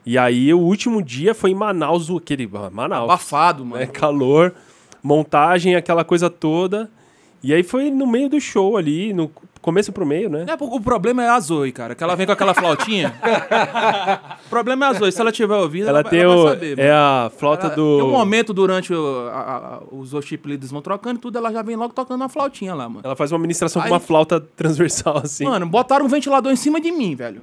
E 0.05 0.17
aí, 0.17 0.53
o 0.53 0.59
último 0.59 1.03
dia 1.03 1.35
foi 1.35 1.51
em 1.51 1.55
Manaus, 1.55 2.09
aquele... 2.09 2.49
ah, 2.53 2.69
Manaus. 2.71 3.03
Abafado, 3.03 3.65
mano. 3.65 3.83
É, 3.83 3.85
calor, 3.85 4.53
montagem, 5.03 5.75
aquela 5.75 6.03
coisa 6.03 6.29
toda. 6.29 6.89
E 7.43 7.53
aí 7.53 7.63
foi 7.63 7.91
no 7.91 8.07
meio 8.07 8.29
do 8.29 8.39
show 8.39 8.75
ali, 8.75 9.13
no 9.13 9.31
começo 9.61 9.91
pro 9.91 10.05
meio, 10.05 10.29
né? 10.29 10.45
É, 10.47 10.53
o 10.59 10.79
problema 10.81 11.23
é 11.23 11.29
a 11.29 11.39
Zoe, 11.39 11.71
cara, 11.71 11.93
que 11.95 12.03
ela 12.03 12.15
vem 12.15 12.25
com 12.25 12.31
aquela 12.31 12.53
flautinha. 12.53 13.13
o 14.45 14.49
problema 14.49 14.85
é 14.85 14.89
a 14.89 14.93
Zoe, 14.93 15.11
se 15.11 15.19
ela 15.21 15.31
tiver 15.31 15.55
ouvido, 15.55 15.87
ela, 15.89 15.99
Ela 15.99 16.03
vai- 16.03 16.09
tem 16.11 16.21
ela 16.21 16.35
vai 16.35 16.43
o- 16.45 16.49
saber. 16.49 16.79
é 16.79 16.91
mano. 16.91 17.25
a 17.25 17.29
flauta 17.29 17.65
Ela- 17.67 17.75
do- 17.75 17.97
Tem 17.97 18.05
um 18.07 18.11
momento 18.11 18.53
durante 18.53 18.93
o, 18.93 19.27
a- 19.31 19.39
a- 19.41 19.79
os 19.95 20.13
worship 20.13 20.39
leaders 20.45 20.71
vão 20.71 20.81
trocando 20.81 21.17
e 21.17 21.21
tudo, 21.21 21.37
ela 21.37 21.51
já 21.51 21.61
vem 21.61 21.75
logo 21.75 21.93
tocando 21.93 22.21
uma 22.21 22.29
flautinha 22.29 22.73
lá, 22.73 22.87
mano. 22.87 23.01
Ela 23.03 23.15
faz 23.15 23.31
uma 23.31 23.39
ministração 23.39 23.81
Aí- 23.81 23.87
com 23.89 23.93
uma 23.93 23.99
flauta 23.99 24.39
transversal, 24.39 25.17
assim. 25.17 25.43
Mano, 25.45 25.65
botaram 25.67 26.05
um 26.05 26.09
ventilador 26.09 26.51
em 26.51 26.55
cima 26.55 26.79
de 26.79 26.91
mim, 26.91 27.15
velho. 27.15 27.41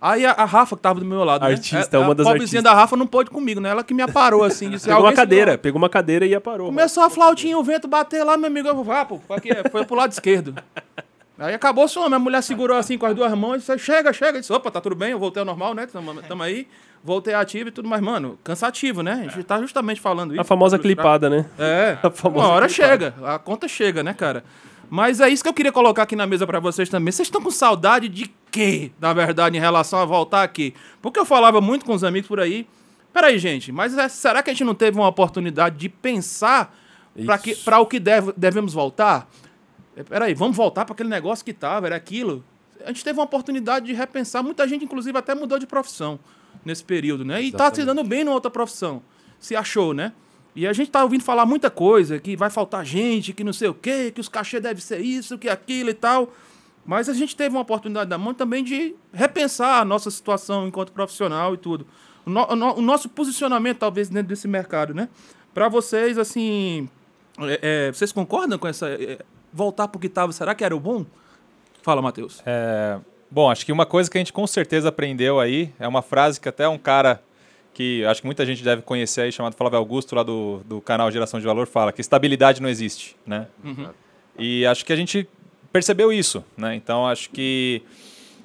Aí 0.00 0.24
a, 0.24 0.30
a 0.30 0.44
Rafa, 0.44 0.76
que 0.76 0.82
tava 0.82 1.00
do 1.00 1.04
meu 1.06 1.24
lado, 1.24 1.44
Artista, 1.44 1.98
né? 1.98 2.04
uma 2.04 2.12
a 2.12 2.14
das 2.14 2.24
artistas. 2.28 2.62
da 2.62 2.72
Rafa 2.72 2.96
não 2.96 3.04
pôde 3.04 3.30
comigo, 3.30 3.60
né? 3.60 3.70
Ela 3.70 3.82
que 3.82 3.92
me 3.92 4.00
aparou, 4.00 4.44
assim. 4.44 4.70
Disse, 4.70 4.84
Pegou 4.86 5.00
uma 5.00 5.08
"Alguém 5.08 5.16
cadeira, 5.16 5.44
segura." 5.46 5.58
pegou 5.58 5.78
uma 5.78 5.88
cadeira 5.88 6.24
e 6.24 6.32
aparou. 6.36 6.68
Começou 6.68 7.02
a 7.02 7.10
flautinha, 7.10 7.58
o 7.58 7.64
vento 7.64 7.88
bater 7.88 8.22
lá, 8.22 8.36
meu 8.36 8.46
amigo. 8.46 8.68
Eu, 8.68 8.84
vá, 8.84 9.04
pô, 9.04 9.18
aqui, 9.30 9.48
foi 9.72 9.84
pro 9.84 9.96
lado 9.96 10.12
esquerdo. 10.12 10.54
Aí 11.38 11.54
acabou 11.54 11.84
o 11.84 11.88
som, 11.88 12.06
minha 12.08 12.18
mulher 12.18 12.42
segurou 12.42 12.76
assim 12.76 12.98
com 12.98 13.06
as 13.06 13.14
duas 13.14 13.32
mãos 13.34 13.56
e 13.56 13.58
disse, 13.58 13.78
chega, 13.78 14.12
chega. 14.12 14.38
Eu 14.38 14.40
disse, 14.40 14.52
opa, 14.52 14.70
tá 14.72 14.80
tudo 14.80 14.96
bem, 14.96 15.12
eu 15.12 15.18
voltei 15.18 15.40
ao 15.40 15.46
normal, 15.46 15.72
né? 15.74 15.86
Tamo, 15.86 16.20
tamo 16.22 16.42
aí. 16.42 16.66
Voltei 17.04 17.32
ativo 17.32 17.68
e 17.68 17.72
tudo, 17.72 17.88
mas, 17.88 18.00
mano, 18.00 18.36
cansativo, 18.42 19.02
né? 19.04 19.12
A 19.26 19.30
gente 19.30 19.44
tá 19.44 19.60
justamente 19.60 20.00
falando 20.00 20.32
isso. 20.32 20.40
A 20.40 20.44
famosa 20.44 20.76
clipada, 20.80 21.30
né? 21.30 21.46
É, 21.56 21.96
A 22.02 22.10
famosa 22.10 22.44
uma 22.46 22.52
hora 22.52 22.66
clipada. 22.66 23.12
chega, 23.14 23.14
a 23.34 23.38
conta 23.38 23.68
chega, 23.68 24.02
né, 24.02 24.12
cara? 24.12 24.42
Mas 24.90 25.20
é 25.20 25.28
isso 25.28 25.42
que 25.44 25.48
eu 25.48 25.54
queria 25.54 25.70
colocar 25.70 26.02
aqui 26.02 26.16
na 26.16 26.26
mesa 26.26 26.44
pra 26.46 26.58
vocês 26.58 26.88
também. 26.88 27.12
Vocês 27.12 27.28
estão 27.28 27.40
com 27.40 27.50
saudade 27.52 28.08
de 28.08 28.28
quê, 28.50 28.90
na 29.00 29.12
verdade, 29.12 29.56
em 29.56 29.60
relação 29.60 30.00
a 30.00 30.04
voltar 30.04 30.42
aqui? 30.42 30.74
Porque 31.00 31.20
eu 31.20 31.24
falava 31.26 31.60
muito 31.60 31.84
com 31.84 31.92
os 31.94 32.02
amigos 32.02 32.26
por 32.26 32.40
aí. 32.40 32.66
Peraí, 33.12 33.38
gente, 33.38 33.70
mas 33.70 33.96
é- 33.96 34.08
será 34.08 34.42
que 34.42 34.50
a 34.50 34.52
gente 34.52 34.64
não 34.64 34.74
teve 34.74 34.98
uma 34.98 35.06
oportunidade 35.06 35.76
de 35.76 35.88
pensar 35.88 36.74
pra 37.64 37.78
o 37.78 37.86
que 37.86 38.00
deve- 38.00 38.32
devemos 38.36 38.72
voltar? 38.72 39.28
É, 39.98 40.02
Peraí, 40.04 40.34
vamos 40.34 40.56
voltar 40.56 40.84
para 40.84 40.94
aquele 40.94 41.08
negócio 41.08 41.44
que 41.44 41.52
tava, 41.52 41.86
era 41.86 41.96
aquilo. 41.96 42.44
A 42.84 42.88
gente 42.88 43.02
teve 43.04 43.18
uma 43.18 43.24
oportunidade 43.24 43.86
de 43.86 43.92
repensar. 43.92 44.42
Muita 44.42 44.66
gente, 44.68 44.84
inclusive, 44.84 45.16
até 45.18 45.34
mudou 45.34 45.58
de 45.58 45.66
profissão. 45.66 46.18
nesse 46.64 46.82
período, 46.84 47.24
né? 47.24 47.42
E 47.42 47.52
tá 47.52 47.64
se 47.74 47.84
dando 47.84 48.02
bem 48.04 48.24
numa 48.24 48.34
outra 48.34 48.50
profissão. 48.50 49.02
Se 49.38 49.54
achou, 49.56 49.92
né? 49.94 50.12
E 50.56 50.66
a 50.66 50.72
gente 50.72 50.90
tá 50.90 51.02
ouvindo 51.02 51.22
falar 51.22 51.46
muita 51.46 51.70
coisa, 51.70 52.18
que 52.18 52.36
vai 52.36 52.50
faltar 52.50 52.84
gente, 52.84 53.32
que 53.32 53.44
não 53.44 53.52
sei 53.52 53.68
o 53.68 53.74
quê, 53.74 54.10
que 54.12 54.20
os 54.20 54.28
cachê 54.28 54.58
devem 54.58 54.80
ser 54.80 55.00
isso, 55.00 55.38
que 55.38 55.48
aquilo 55.48 55.90
e 55.90 55.94
tal. 55.94 56.32
Mas 56.84 57.08
a 57.08 57.12
gente 57.14 57.36
teve 57.36 57.54
uma 57.54 57.60
oportunidade 57.62 58.08
da 58.10 58.18
mão 58.18 58.32
também 58.34 58.64
de 58.64 58.94
repensar 59.12 59.80
a 59.80 59.84
nossa 59.84 60.10
situação 60.10 60.66
enquanto 60.66 60.90
profissional 60.92 61.54
e 61.54 61.58
tudo. 61.58 61.86
O, 62.26 62.30
no- 62.30 62.46
o 62.52 62.56
no- 62.56 62.74
o 62.78 62.82
nosso 62.82 63.08
posicionamento, 63.08 63.78
talvez, 63.78 64.08
dentro 64.08 64.28
desse 64.28 64.48
mercado, 64.48 64.92
né? 64.94 65.08
Para 65.54 65.68
vocês, 65.68 66.18
assim. 66.18 66.88
é, 67.40 67.86
é, 67.88 67.92
vocês 67.92 68.10
concordam 68.10 68.58
com 68.58 68.66
essa. 68.66 68.88
é, 68.88 69.18
voltar 69.52 69.88
pro 69.88 70.00
que 70.00 70.08
tava, 70.08 70.32
será 70.32 70.54
que 70.54 70.64
era 70.64 70.74
o 70.74 70.80
bom? 70.80 71.04
Fala, 71.82 72.02
Matheus. 72.02 72.42
É, 72.44 72.98
bom, 73.30 73.50
acho 73.50 73.64
que 73.64 73.72
uma 73.72 73.86
coisa 73.86 74.10
que 74.10 74.18
a 74.18 74.20
gente 74.20 74.32
com 74.32 74.46
certeza 74.46 74.88
aprendeu 74.88 75.40
aí 75.40 75.72
é 75.78 75.86
uma 75.86 76.02
frase 76.02 76.40
que 76.40 76.48
até 76.48 76.68
um 76.68 76.78
cara 76.78 77.22
que 77.72 78.04
acho 78.06 78.22
que 78.22 78.26
muita 78.26 78.44
gente 78.44 78.64
deve 78.64 78.82
conhecer 78.82 79.20
aí, 79.20 79.32
chamado 79.32 79.54
Flávio 79.54 79.78
Augusto, 79.78 80.14
lá 80.16 80.22
do, 80.24 80.60
do 80.64 80.80
canal 80.80 81.10
Geração 81.12 81.38
de 81.38 81.46
Valor, 81.46 81.66
fala 81.66 81.92
que 81.92 82.00
estabilidade 82.00 82.60
não 82.60 82.68
existe, 82.68 83.16
né? 83.24 83.46
Uhum. 83.62 83.88
E 84.36 84.66
acho 84.66 84.84
que 84.84 84.92
a 84.92 84.96
gente 84.96 85.28
percebeu 85.72 86.12
isso, 86.12 86.44
né? 86.56 86.74
Então 86.74 87.06
acho 87.06 87.30
que 87.30 87.82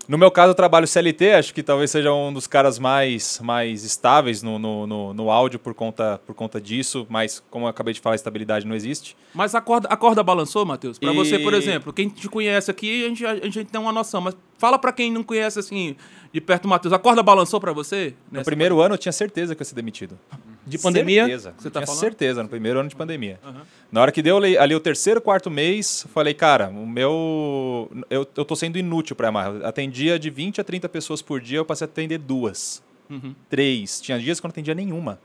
no 0.08 0.18
meu 0.18 0.30
caso 0.30 0.52
eu 0.52 0.56
trabalho 0.56 0.86
CLT, 0.88 1.32
acho 1.34 1.54
que 1.54 1.64
talvez 1.64 1.90
seja 1.92 2.12
um 2.14 2.34
dos 2.34 2.46
caras 2.48 2.78
mais, 2.78 3.40
mais 3.42 3.84
estáveis 3.84 4.44
no, 4.44 4.60
no, 4.60 4.86
no, 4.86 5.14
no 5.14 5.32
áudio 5.32 5.58
por 5.60 5.74
conta, 5.74 6.20
por 6.26 6.36
conta 6.36 6.60
disso, 6.60 7.06
mas 7.10 7.42
como 7.50 7.66
eu 7.66 7.70
acabei 7.70 7.94
de 7.94 8.00
falar, 8.02 8.16
estabilidade 8.16 8.66
não 8.68 8.76
existe. 8.76 9.16
Mas 9.34 9.56
a 9.56 9.62
corda, 9.62 9.88
a 9.88 9.96
corda 9.96 10.22
balançou, 10.22 10.66
Matheus? 10.66 11.00
Pra 11.00 11.12
E- 11.12 11.16
você, 11.16 11.40
por 11.40 11.54
exemplo, 11.54 11.94
quem 11.94 12.10
te 12.10 12.28
conhece 12.28 12.70
aqui, 12.70 13.06
a 13.06 13.08
gente, 13.10 13.26
a 13.26 13.36
gente 13.36 13.66
tem 13.66 13.80
uma 13.80 13.92
noção. 13.94 14.20
Mas 14.22 14.36
fala 14.58 14.78
pra 14.78 14.92
quem 14.92 15.12
não 15.12 15.24
conhece, 15.24 15.58
assim, 15.60 15.96
de 16.34 16.42
perto 16.42 16.66
o 16.66 16.68
Matheus. 16.68 16.94
A 16.94 17.00
corda 17.00 17.24
balançou 17.24 17.60
pra 17.60 17.72
você? 17.72 18.14
No 18.32 18.44
primeiro 18.44 18.82
ano 18.82 18.96
eu 18.96 18.98
tinha 18.98 19.12
certeza 19.12 19.56
que 19.56 19.62
eu 19.62 19.64
ia 19.64 19.70
ser 19.70 19.76
demitido. 19.76 20.18
De 20.66 20.78
pandemia? 20.78 21.24
Certeza. 21.24 21.54
Você 21.58 21.70
tá 21.70 21.80
tinha 21.80 21.88
falando? 21.88 22.00
certeza, 22.00 22.44
no 22.44 22.50
primeiro 22.50 22.80
ano 22.80 22.88
de 22.90 22.96
pandemia. 22.96 23.40
Aham. 23.44 23.62
Na 23.92 24.02
hora 24.02 24.12
que 24.12 24.22
deu 24.22 24.38
ali, 24.38 24.76
o 24.76 24.80
terceiro, 24.80 25.22
quarto 25.22 25.52
mês, 25.52 26.06
falei, 26.14 26.34
cara, 26.34 26.70
o 26.70 26.88
meu. 26.88 27.92
Eu, 28.10 28.28
eu 28.36 28.46
tô 28.46 28.56
sendo 28.56 28.78
inútil 28.78 29.16
pra 29.16 29.28
Yamaha. 29.28 29.50
Eu 29.50 29.66
atendia 29.68 30.18
de 30.18 30.30
20 30.30 30.62
a 30.62 30.64
30 30.64 30.88
pessoas 30.90 31.22
por 31.22 31.42
dia, 31.42 31.58
eu 31.58 31.66
passei 31.66 31.86
a 31.86 31.90
atender 31.90 32.18
duas. 32.18 32.82
Uhum. 33.10 33.36
Três. 33.50 34.02
Tinha 34.02 34.18
dias 34.18 34.40
que 34.40 34.46
eu 34.46 34.48
não 34.48 34.54
atendia 34.54 34.74
nenhuma. 34.74 35.20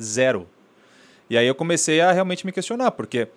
Zero. 0.00 0.46
E 1.28 1.38
aí 1.38 1.46
eu 1.46 1.54
comecei 1.54 2.00
a 2.00 2.12
realmente 2.12 2.44
me 2.44 2.52
questionar, 2.52 2.90
porque. 2.90 3.28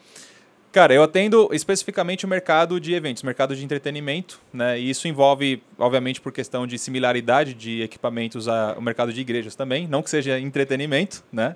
Cara, 0.74 0.92
eu 0.92 1.04
atendo 1.04 1.50
especificamente 1.52 2.26
o 2.26 2.28
mercado 2.28 2.80
de 2.80 2.96
eventos, 2.96 3.22
mercado 3.22 3.56
de 3.56 3.64
entretenimento, 3.64 4.42
né? 4.52 4.80
E 4.80 4.90
isso 4.90 5.08
envolve, 5.08 5.62
obviamente, 5.78 6.20
por 6.20 6.32
questão 6.32 6.66
de 6.66 6.80
similaridade 6.80 7.54
de 7.54 7.84
equipamentos 7.84 8.48
ao 8.48 8.82
mercado 8.82 9.14
de 9.14 9.22
igrejas 9.22 9.54
também. 9.54 9.86
Não 9.88 10.02
que 10.02 10.10
seja 10.10 10.40
entretenimento, 10.40 11.24
né? 11.32 11.56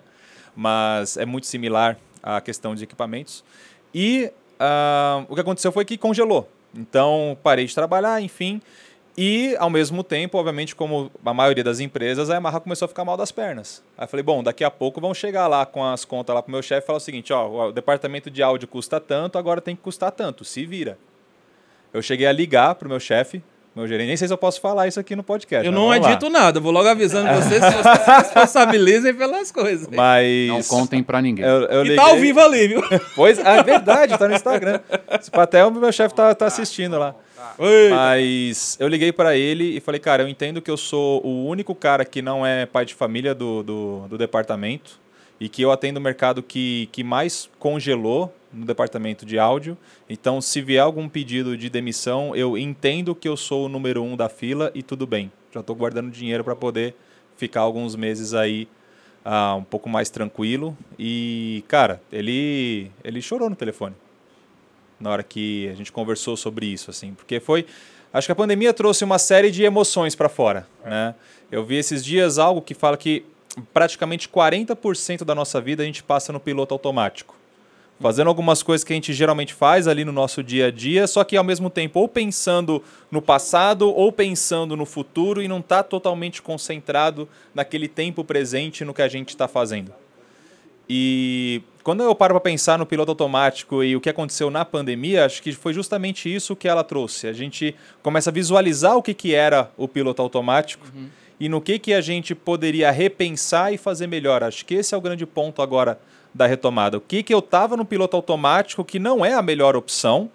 Mas 0.56 1.17
é 1.17 1.25
muito 1.25 1.47
similar 1.47 1.97
à 2.21 2.39
questão 2.39 2.75
de 2.75 2.84
equipamentos. 2.84 3.43
E 3.91 4.32
ah, 4.60 5.25
o 5.27 5.34
que 5.34 5.41
aconteceu 5.41 5.71
foi 5.71 5.84
que 5.84 5.97
congelou. 5.97 6.47
Então, 6.75 7.36
parei 7.41 7.65
de 7.65 7.73
trabalhar, 7.73 8.21
enfim. 8.21 8.62
E, 9.17 9.56
ao 9.58 9.69
mesmo 9.69 10.03
tempo, 10.03 10.38
obviamente, 10.38 10.75
como 10.75 11.12
a 11.25 11.34
maioria 11.34 11.63
das 11.63 11.80
empresas, 11.80 12.30
a 12.30 12.36
Yamaha 12.36 12.60
começou 12.60 12.86
a 12.86 12.89
ficar 12.89 13.03
mal 13.03 13.17
das 13.17 13.32
pernas. 13.32 13.82
Aí 13.97 14.03
eu 14.03 14.08
falei, 14.08 14.23
bom, 14.23 14.43
daqui 14.43 14.63
a 14.63 14.69
pouco 14.69 15.01
vamos 15.01 15.17
chegar 15.17 15.47
lá 15.47 15.65
com 15.65 15.84
as 15.84 16.06
contas 16.06 16.36
lá 16.36 16.43
pro 16.43 16.51
meu 16.51 16.62
chefe 16.62 16.84
e 16.84 16.86
falar 16.86 16.97
o 16.97 17.01
seguinte, 17.01 17.34
ó, 17.34 17.69
o 17.69 17.71
departamento 17.71 18.30
de 18.30 18.43
áudio 18.43 18.67
custa 18.67 18.99
tanto, 18.99 19.39
agora 19.39 19.60
tem 19.60 19.75
que 19.75 19.82
custar 19.82 20.12
tanto, 20.12 20.45
se 20.45 20.65
vira. 20.67 20.99
Eu 21.91 22.01
cheguei 22.01 22.27
a 22.27 22.32
ligar 22.32 22.75
pro 22.75 22.88
meu 22.88 22.99
chefe, 22.99 23.41
meu 23.75 23.88
gerente, 23.88 24.08
nem 24.08 24.17
sei 24.17 24.27
se 24.27 24.34
eu 24.34 24.38
posso 24.38 24.62
falar 24.62 24.88
isso 24.88 24.99
aqui 24.99 25.15
no 25.15 25.23
podcast. 25.23 25.65
Eu 25.65 25.71
não 25.71 25.91
edito 25.95 26.30
nada, 26.30 26.60
vou 26.60 26.71
logo 26.71 26.88
avisando 26.88 27.27
vocês 27.41 27.63
se 27.63 27.71
vocês 27.71 27.99
se 28.06 28.12
responsabilizem 28.12 29.15
pelas 29.15 29.51
coisas. 29.51 29.88
Mas... 29.88 30.47
Não 30.47 30.62
contem 30.63 31.01
pra 31.01 31.23
ninguém. 31.23 31.43
Eu, 31.43 31.62
eu 31.63 31.86
E 31.88 31.95
tá 31.95 32.03
ao 32.03 32.10
liguei- 32.10 32.21
vivo 32.27 32.39
ali, 32.39 32.67
viu? 32.67 32.82
Pois, 33.15 33.39
é 33.39 33.63
verdade, 33.63 34.15
tá 34.15 34.27
no 34.27 34.36
Instagram. 34.36 34.80
Até 35.34 35.65
o 35.65 35.71
meu 35.71 35.91
chefe 35.91 36.13
tá, 36.13 36.36
tá 36.36 36.45
assistindo 36.45 36.99
lá. 36.99 37.15
Mas 37.89 38.78
eu 38.80 38.88
liguei 38.88 39.12
pra 39.12 39.36
ele 39.36 39.78
e 39.78 39.80
falei, 39.80 40.00
cara, 40.00 40.23
eu 40.23 40.28
entendo 40.28 40.62
que 40.62 40.71
eu 40.71 40.78
sou 40.78 41.26
o 41.26 41.45
único 41.45 41.76
cara 41.76 42.04
que 42.04 42.21
não 42.21 42.45
é 42.45 42.65
pai 42.65 42.86
de 42.86 42.93
família 42.93 43.34
do, 43.36 43.63
do, 43.63 44.08
do 44.08 44.17
departamento 44.17 45.00
e 45.39 45.47
que 45.47 45.62
eu 45.62 45.71
atendo 45.71 46.00
o 46.00 46.04
mercado 46.04 46.41
que, 46.41 46.89
que 46.91 47.04
mais 47.04 47.50
congelou 47.60 48.34
no 48.52 48.65
departamento 48.65 49.26
de 49.26 49.38
áudio. 49.38 49.78
Então, 50.10 50.41
se 50.41 50.62
vier 50.62 50.82
algum 50.82 51.08
pedido 51.08 51.56
de 51.56 51.69
demissão, 51.69 52.36
eu 52.36 52.58
entendo 52.58 53.13
que 53.13 53.28
eu 53.28 53.38
sou 53.38 53.65
o 53.65 53.69
número 53.69 54.02
um 54.02 54.15
da 54.15 54.30
fila 54.30 54.71
e 54.73 54.82
tudo 54.82 55.06
bem. 55.06 55.32
Já 55.54 55.60
estou 55.60 55.76
guardando 55.76 56.10
dinheiro 56.10 56.43
para 56.43 56.56
poder 56.56 56.95
ficar 57.36 57.62
alguns 57.62 57.95
meses 57.95 58.34
aí 58.34 58.67
ah, 59.23 59.56
um 59.56 59.63
pouco 59.63 59.88
mais 59.88 60.10
tranquilo. 60.10 60.76
E, 60.97 61.63
cara, 61.67 62.02
ele, 62.12 62.89
ele 63.04 63.21
chorou 63.21 63.50
no 63.50 63.56
telefone 63.56 63.95
na 64.99 65.10
hora 65.10 65.23
que 65.23 65.69
a 65.69 65.73
gente 65.73 65.91
conversou 65.91 66.36
sobre 66.36 66.65
isso, 66.65 66.89
assim, 66.89 67.13
porque 67.13 67.39
foi, 67.39 67.65
acho 68.12 68.27
que 68.27 68.31
a 68.31 68.36
pandemia 68.36 68.73
trouxe 68.73 69.03
uma 69.03 69.19
série 69.19 69.51
de 69.51 69.63
emoções 69.63 70.15
para 70.15 70.29
fora, 70.29 70.67
né? 70.83 71.13
Eu 71.51 71.63
vi 71.63 71.75
esses 71.75 72.03
dias 72.03 72.38
algo 72.38 72.62
que 72.62 72.73
fala 72.73 72.97
que 72.97 73.23
praticamente 73.73 74.27
40% 74.27 75.23
da 75.23 75.33
nossa 75.33 75.62
vida 75.62 75.83
a 75.83 75.86
gente 75.86 76.03
passa 76.03 76.33
no 76.33 76.39
piloto 76.39 76.73
automático. 76.73 77.36
Fazendo 77.99 78.27
algumas 78.27 78.62
coisas 78.62 78.83
que 78.83 78.93
a 78.93 78.95
gente 78.95 79.12
geralmente 79.12 79.55
faz 79.55 79.88
ali 79.88 80.05
no 80.05 80.12
nosso 80.12 80.43
dia 80.43 80.67
a 80.67 80.71
dia, 80.71 81.07
só 81.07 81.23
que 81.23 81.36
ao 81.36 81.43
mesmo 81.43 81.67
tempo 81.67 81.99
ou 81.99 82.07
pensando 82.07 82.83
no 83.10 83.23
passado 83.23 83.89
ou 83.89 84.12
pensando 84.12 84.77
no 84.77 84.86
futuro 84.86 85.41
e 85.41 85.47
não 85.47 85.60
está 85.60 85.81
totalmente 85.81 86.39
concentrado 86.39 87.27
naquele 87.55 87.88
tempo 87.88 88.23
presente 88.23 88.86
no 88.86 88.93
que 88.93 89.01
a 89.01 89.07
gente 89.07 89.29
está 89.29 89.47
fazendo. 89.47 89.91
E 90.88 91.63
quando 91.88 92.04
eu 92.04 92.13
paro 92.13 92.34
para 92.34 92.41
pensar 92.41 92.78
no 92.78 92.86
piloto 92.86 93.12
automático 93.12 93.82
e 93.82 93.95
o 93.95 94.02
que 94.02 94.10
aconteceu 94.10 94.52
na 94.52 94.65
pandemia, 94.65 95.23
acho 95.23 95.41
que 95.41 95.54
foi 95.54 95.71
justamente 95.71 96.28
isso 96.28 96.54
que 96.54 96.67
ela 96.67 96.84
trouxe. 96.84 97.28
A 97.28 97.32
gente 97.32 97.73
começa 98.04 98.30
a 98.30 98.34
visualizar 98.34 98.97
o 98.97 99.02
que, 99.02 99.13
que 99.13 99.34
era 99.34 99.71
o 99.78 99.88
piloto 99.88 100.21
automático 100.21 100.86
e 101.39 101.47
no 101.47 101.62
que, 101.62 101.80
que 101.80 101.93
a 101.93 102.02
gente 102.02 102.36
poderia 102.36 102.91
repensar 102.91 103.73
e 103.73 103.78
fazer 103.78 104.06
melhor. 104.06 104.43
Acho 104.43 104.65
que 104.65 104.76
esse 104.76 104.93
é 104.93 104.97
o 104.97 105.02
grande 105.02 105.26
ponto 105.26 105.62
agora 105.62 105.97
da 106.34 106.45
retomada. 106.45 106.97
O 106.97 107.02
que, 107.02 107.23
que 107.23 107.34
eu 107.34 107.39
estava 107.39 107.78
no 107.78 107.86
piloto 107.86 108.17
automático 108.17 108.84
que 108.84 109.00
não 109.00 109.26
é 109.26 109.34
a 109.34 109.41
melhor 109.41 109.78
opção. 109.78 110.30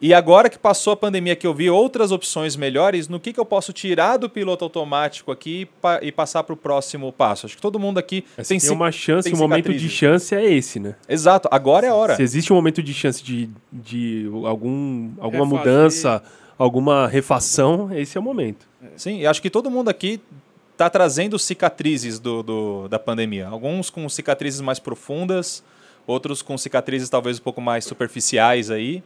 E 0.00 0.14
agora 0.14 0.48
que 0.48 0.56
passou 0.58 0.92
a 0.92 0.96
pandemia, 0.96 1.34
que 1.34 1.44
eu 1.44 1.52
vi 1.52 1.68
outras 1.68 2.12
opções 2.12 2.54
melhores, 2.54 3.08
no 3.08 3.18
que, 3.18 3.32
que 3.32 3.40
eu 3.40 3.44
posso 3.44 3.72
tirar 3.72 4.16
do 4.16 4.30
piloto 4.30 4.64
automático 4.64 5.32
aqui 5.32 5.66
pa- 5.80 5.98
e 6.00 6.12
passar 6.12 6.44
para 6.44 6.52
o 6.52 6.56
próximo 6.56 7.12
passo? 7.12 7.46
Acho 7.46 7.56
que 7.56 7.62
todo 7.62 7.80
mundo 7.80 7.98
aqui 7.98 8.24
Se 8.40 8.48
tem, 8.50 8.58
tem 8.60 8.70
uma 8.70 8.92
chance, 8.92 9.28
tem 9.28 9.34
o 9.36 9.40
momento 9.40 9.72
de 9.74 9.88
chance 9.88 10.32
é 10.34 10.44
esse, 10.48 10.78
né? 10.78 10.94
Exato, 11.08 11.48
agora 11.50 11.84
é 11.84 11.90
a 11.90 11.94
hora. 11.96 12.14
Se 12.14 12.22
existe 12.22 12.52
um 12.52 12.56
momento 12.56 12.80
de 12.80 12.94
chance 12.94 13.20
de, 13.22 13.50
de 13.72 14.30
algum, 14.46 15.10
alguma 15.18 15.44
Refazer. 15.44 15.58
mudança, 15.58 16.22
alguma 16.56 17.08
refação, 17.08 17.90
esse 17.92 18.16
é 18.16 18.20
o 18.20 18.22
momento. 18.22 18.68
Sim, 18.96 19.18
e 19.18 19.26
acho 19.26 19.42
que 19.42 19.50
todo 19.50 19.68
mundo 19.68 19.88
aqui 19.88 20.20
está 20.72 20.88
trazendo 20.88 21.36
cicatrizes 21.40 22.20
do, 22.20 22.44
do- 22.44 22.88
da 22.88 23.00
pandemia. 23.00 23.48
Alguns 23.48 23.90
com 23.90 24.08
cicatrizes 24.08 24.60
mais 24.60 24.78
profundas, 24.78 25.64
outros 26.06 26.40
com 26.40 26.56
cicatrizes 26.56 27.08
talvez 27.08 27.40
um 27.40 27.42
pouco 27.42 27.60
mais 27.60 27.84
superficiais 27.84 28.70
aí, 28.70 29.02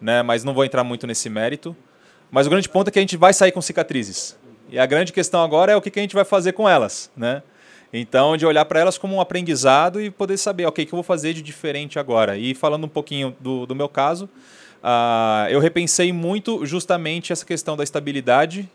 né? 0.00 0.22
Mas 0.22 0.44
não 0.44 0.54
vou 0.54 0.64
entrar 0.64 0.84
muito 0.84 1.06
nesse 1.06 1.28
mérito. 1.28 1.76
Mas 2.30 2.46
o 2.46 2.50
grande 2.50 2.68
ponto 2.68 2.88
é 2.88 2.90
que 2.90 2.98
a 2.98 3.02
gente 3.02 3.16
vai 3.16 3.32
sair 3.32 3.52
com 3.52 3.60
cicatrizes. 3.60 4.36
E 4.70 4.78
a 4.78 4.86
grande 4.86 5.12
questão 5.12 5.42
agora 5.42 5.72
é 5.72 5.76
o 5.76 5.80
que, 5.80 5.98
a 5.98 6.02
gente 6.02 6.14
vai 6.14 6.24
fazer 6.24 6.52
com 6.52 6.68
elas, 6.68 7.10
né? 7.16 7.42
Então, 7.92 8.36
de 8.36 8.44
olhar 8.44 8.64
para 8.64 8.80
elas 8.80 8.98
como 8.98 9.14
um 9.14 9.20
aprendizado 9.20 10.00
e 10.00 10.10
poder 10.10 10.36
saber, 10.36 10.66
ok, 10.66 10.84
o 10.84 10.88
que 10.88 10.92
eu 10.92 10.96
vou 10.96 11.04
fazer 11.04 11.32
de 11.32 11.40
diferente 11.40 11.98
agora? 11.98 12.36
E 12.36 12.54
falando 12.54 12.84
um 12.84 12.88
pouquinho 12.88 13.36
do, 13.38 13.66
do 13.66 13.74
meu 13.74 13.88
caso, 13.88 14.28
ah, 14.82 15.46
eu 15.48 15.60
repensei 15.60 16.12
muito 16.12 16.66
justamente 16.66 17.32
essa 17.32 17.46
questão 17.46 17.76
da 17.76 17.84
estabilidade 17.84 18.68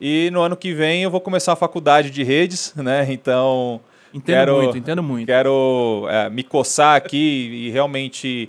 e 0.00 0.28
no 0.30 0.40
ano 0.42 0.56
que 0.56 0.72
vem 0.74 1.02
eu 1.02 1.10
vou 1.10 1.20
começar 1.20 1.52
a 1.52 1.56
faculdade 1.56 2.10
de 2.10 2.22
redes, 2.22 2.74
né? 2.76 3.06
Então. 3.10 3.80
Entendo 4.12 4.36
quero, 4.36 4.56
muito, 4.56 4.78
entendo 4.78 5.02
muito. 5.02 5.26
Quero 5.26 6.06
é, 6.08 6.30
me 6.30 6.42
coçar 6.42 6.96
aqui 6.96 7.66
e 7.66 7.70
realmente 7.70 8.48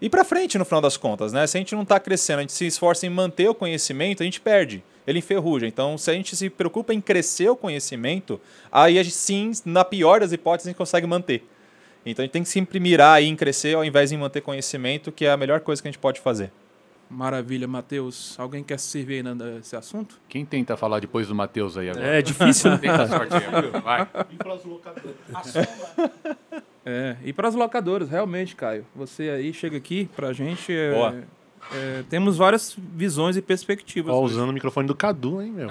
ir 0.00 0.08
para 0.08 0.24
frente 0.24 0.58
no 0.58 0.64
final 0.64 0.80
das 0.80 0.96
contas, 0.96 1.32
né? 1.32 1.46
Se 1.46 1.56
a 1.56 1.60
gente 1.60 1.74
não 1.74 1.82
está 1.82 1.98
crescendo, 1.98 2.38
a 2.38 2.42
gente 2.42 2.52
se 2.52 2.66
esforça 2.66 3.06
em 3.06 3.10
manter 3.10 3.48
o 3.48 3.54
conhecimento, 3.54 4.22
a 4.22 4.24
gente 4.24 4.40
perde. 4.40 4.82
Ele 5.06 5.20
enferruja. 5.20 5.66
Então, 5.66 5.96
se 5.96 6.10
a 6.10 6.14
gente 6.14 6.36
se 6.36 6.50
preocupa 6.50 6.92
em 6.92 7.00
crescer 7.00 7.48
o 7.48 7.56
conhecimento, 7.56 8.40
aí 8.70 8.98
a 8.98 9.02
gente, 9.02 9.14
sim, 9.14 9.52
na 9.64 9.84
pior 9.84 10.20
das 10.20 10.32
hipóteses, 10.32 10.66
a 10.66 10.70
gente 10.70 10.78
consegue 10.78 11.06
manter. 11.06 11.48
Então, 12.04 12.22
a 12.22 12.26
gente 12.26 12.32
tem 12.32 12.42
que 12.42 12.48
sempre 12.48 12.78
mirar 12.78 13.14
aí 13.14 13.26
em 13.26 13.34
crescer 13.34 13.74
ao 13.74 13.84
invés 13.84 14.10
de 14.10 14.16
manter 14.16 14.40
conhecimento, 14.40 15.10
que 15.10 15.24
é 15.24 15.30
a 15.30 15.36
melhor 15.36 15.60
coisa 15.60 15.80
que 15.80 15.88
a 15.88 15.90
gente 15.90 16.00
pode 16.00 16.20
fazer. 16.20 16.52
Maravilha, 17.10 17.66
Matheus. 17.66 18.38
Alguém 18.38 18.62
quer 18.62 18.78
se 18.78 18.88
servir 18.88 19.26
ainda 19.26 19.56
desse 19.56 19.74
assunto? 19.74 20.20
Quem 20.28 20.44
tenta 20.44 20.76
falar 20.76 21.00
depois 21.00 21.26
do 21.26 21.34
Matheus 21.34 21.78
aí 21.78 21.88
agora? 21.88 22.18
É 22.18 22.20
difícil, 22.20 22.72
né? 22.72 22.78
Tenta 22.78 23.02
a 23.02 23.08
sorte 23.08 23.34
aí, 23.34 23.62
viu? 23.62 23.80
Vai. 23.80 24.06
É, 26.84 27.16
e 27.24 27.32
para 27.32 27.48
as 27.48 27.54
locadoras, 27.54 28.08
realmente, 28.08 28.56
Caio. 28.56 28.86
Você 28.96 29.24
aí 29.30 29.52
chega 29.52 29.76
aqui 29.76 30.08
pra 30.16 30.32
gente. 30.32 30.72
é, 30.72 30.92
Boa. 30.94 31.22
É, 31.74 32.02
temos 32.08 32.36
várias 32.38 32.74
visões 32.94 33.36
e 33.36 33.42
perspectivas. 33.42 34.14
Ó, 34.14 34.22
usando 34.22 34.48
o 34.48 34.52
microfone 34.52 34.86
do 34.86 34.94
Cadu, 34.94 35.42
hein, 35.42 35.52
meu? 35.52 35.70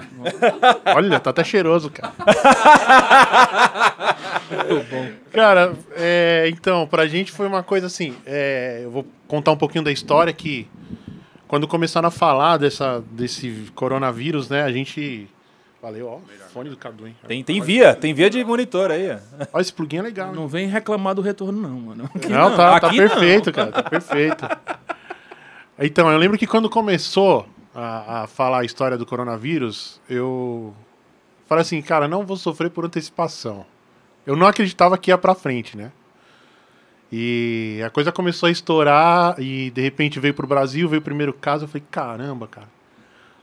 Olha, 0.94 1.18
tá 1.18 1.30
até 1.30 1.42
cheiroso, 1.42 1.90
cara. 1.90 2.12
Muito 4.50 4.90
bom. 4.90 5.08
Cara, 5.32 5.74
é, 5.96 6.48
então, 6.52 6.86
pra 6.86 7.06
gente 7.06 7.32
foi 7.32 7.46
uma 7.46 7.62
coisa 7.62 7.86
assim. 7.86 8.14
é, 8.24 8.82
eu 8.84 8.90
vou 8.90 9.06
contar 9.26 9.50
um 9.52 9.56
pouquinho 9.56 9.82
da 9.82 9.90
história 9.90 10.32
que 10.32 10.68
quando 11.48 11.66
começaram 11.66 12.08
a 12.08 12.12
falar 12.12 12.58
dessa, 12.58 13.02
desse 13.10 13.66
coronavírus, 13.74 14.48
né, 14.48 14.62
a 14.62 14.70
gente. 14.70 15.28
Valeu, 15.88 16.06
ó. 16.06 16.18
Fone 16.52 16.68
do 16.68 16.76
Cadu, 16.76 17.06
hein? 17.06 17.16
Tem, 17.26 17.42
tem 17.42 17.62
via, 17.62 17.94
tem 17.94 18.12
via 18.12 18.28
de 18.28 18.44
monitor 18.44 18.90
aí. 18.90 19.08
ó. 19.52 19.58
Esse 19.58 19.72
plugin 19.72 19.96
é 19.98 20.02
legal. 20.02 20.34
Não 20.34 20.46
vem 20.46 20.68
reclamar 20.68 21.14
do 21.14 21.22
retorno, 21.22 21.58
não, 21.62 21.80
mano. 21.80 22.10
Aqui 22.14 22.28
Não, 22.28 22.50
tá, 22.54 22.78
tá 22.78 22.86
Aqui 22.88 22.98
perfeito, 22.98 23.46
não. 23.46 23.52
cara. 23.54 23.72
Tá 23.72 23.82
perfeito. 23.82 24.46
Então, 25.78 26.10
eu 26.12 26.18
lembro 26.18 26.36
que 26.36 26.46
quando 26.46 26.68
começou 26.68 27.48
a, 27.74 28.24
a 28.24 28.26
falar 28.26 28.60
a 28.60 28.64
história 28.64 28.98
do 28.98 29.06
coronavírus, 29.06 29.98
eu 30.10 30.74
falei 31.46 31.62
assim, 31.62 31.80
cara, 31.80 32.06
não 32.06 32.26
vou 32.26 32.36
sofrer 32.36 32.68
por 32.68 32.84
antecipação. 32.84 33.64
Eu 34.26 34.36
não 34.36 34.46
acreditava 34.46 34.98
que 34.98 35.10
ia 35.10 35.16
pra 35.16 35.34
frente, 35.34 35.74
né? 35.74 35.90
E 37.10 37.80
a 37.82 37.88
coisa 37.88 38.12
começou 38.12 38.48
a 38.48 38.52
estourar 38.52 39.40
e 39.40 39.70
de 39.70 39.80
repente 39.80 40.20
veio 40.20 40.34
pro 40.34 40.46
Brasil, 40.46 40.86
veio 40.86 41.00
o 41.00 41.04
primeiro 41.04 41.32
caso, 41.32 41.64
eu 41.64 41.68
falei, 41.68 41.84
caramba, 41.90 42.46
cara. 42.46 42.68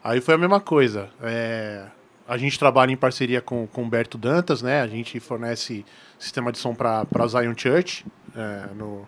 Aí 0.04 0.22
foi 0.22 0.36
a 0.36 0.38
mesma 0.38 0.60
coisa. 0.60 1.10
É, 1.24 1.86
a 2.28 2.38
gente 2.38 2.58
trabalha 2.58 2.92
em 2.92 2.98
parceria 2.98 3.42
com 3.42 3.68
com 3.68 3.82
o 3.82 3.86
Humberto 3.86 4.18
Dantas, 4.18 4.62
né? 4.62 4.82
A 4.82 4.88
gente 4.88 5.20
fornece 5.20 5.86
sistema 6.18 6.52
de 6.52 6.58
som 6.58 6.74
para 6.74 7.28
Zion 7.28 7.54
Church, 7.56 8.06
é, 8.36 8.74
no, 8.76 9.08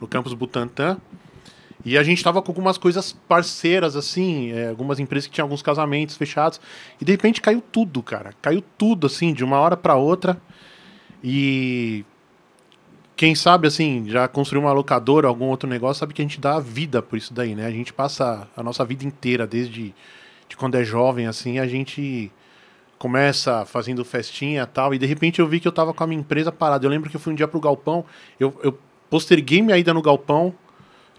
no 0.00 0.06
campus 0.06 0.34
Butantã. 0.34 0.98
E 1.84 1.98
a 1.98 2.02
gente 2.02 2.18
estava 2.18 2.40
com 2.40 2.50
algumas 2.50 2.78
coisas 2.78 3.12
parceiras, 3.28 3.94
assim, 3.94 4.52
é, 4.52 4.68
algumas 4.68 4.98
empresas 4.98 5.26
que 5.26 5.34
tinham 5.34 5.44
alguns 5.44 5.60
casamentos 5.60 6.16
fechados. 6.16 6.58
E 6.98 7.04
de 7.04 7.12
repente 7.12 7.42
caiu 7.42 7.60
tudo, 7.60 8.02
cara. 8.02 8.32
Caiu 8.40 8.64
tudo, 8.78 9.06
assim, 9.06 9.34
de 9.34 9.44
uma 9.44 9.58
hora 9.58 9.76
para 9.76 9.94
outra. 9.94 10.40
E 11.22 12.04
quem 13.16 13.34
sabe, 13.34 13.68
assim, 13.68 14.04
já 14.08 14.26
construiu 14.26 14.62
uma 14.62 14.72
locadora, 14.72 15.28
algum 15.28 15.46
outro 15.46 15.68
negócio, 15.68 16.00
sabe 16.00 16.14
que 16.14 16.22
a 16.22 16.24
gente 16.24 16.40
dá 16.40 16.56
a 16.56 16.60
vida 16.60 17.02
por 17.02 17.18
isso 17.18 17.34
daí, 17.34 17.54
né? 17.54 17.66
A 17.66 17.70
gente 17.70 17.92
passa 17.92 18.48
a 18.56 18.62
nossa 18.62 18.82
vida 18.84 19.04
inteira, 19.04 19.46
desde 19.46 19.94
de 20.48 20.56
quando 20.56 20.74
é 20.76 20.84
jovem, 20.84 21.26
assim, 21.26 21.58
a 21.58 21.66
gente 21.66 22.30
começa 22.98 23.64
fazendo 23.66 24.04
festinha 24.04 24.62
e 24.62 24.66
tal, 24.66 24.94
e 24.94 24.98
de 24.98 25.06
repente 25.06 25.40
eu 25.40 25.46
vi 25.46 25.60
que 25.60 25.68
eu 25.68 25.72
tava 25.72 25.92
com 25.92 26.04
a 26.04 26.06
minha 26.06 26.20
empresa 26.20 26.50
parada. 26.52 26.86
Eu 26.86 26.90
lembro 26.90 27.10
que 27.10 27.16
eu 27.16 27.20
fui 27.20 27.32
um 27.32 27.36
dia 27.36 27.48
pro 27.48 27.60
galpão, 27.60 28.04
eu, 28.38 28.58
eu 28.62 28.78
posterguei 29.10 29.60
minha 29.60 29.76
ida 29.76 29.92
no 29.92 30.00
galpão 30.00 30.54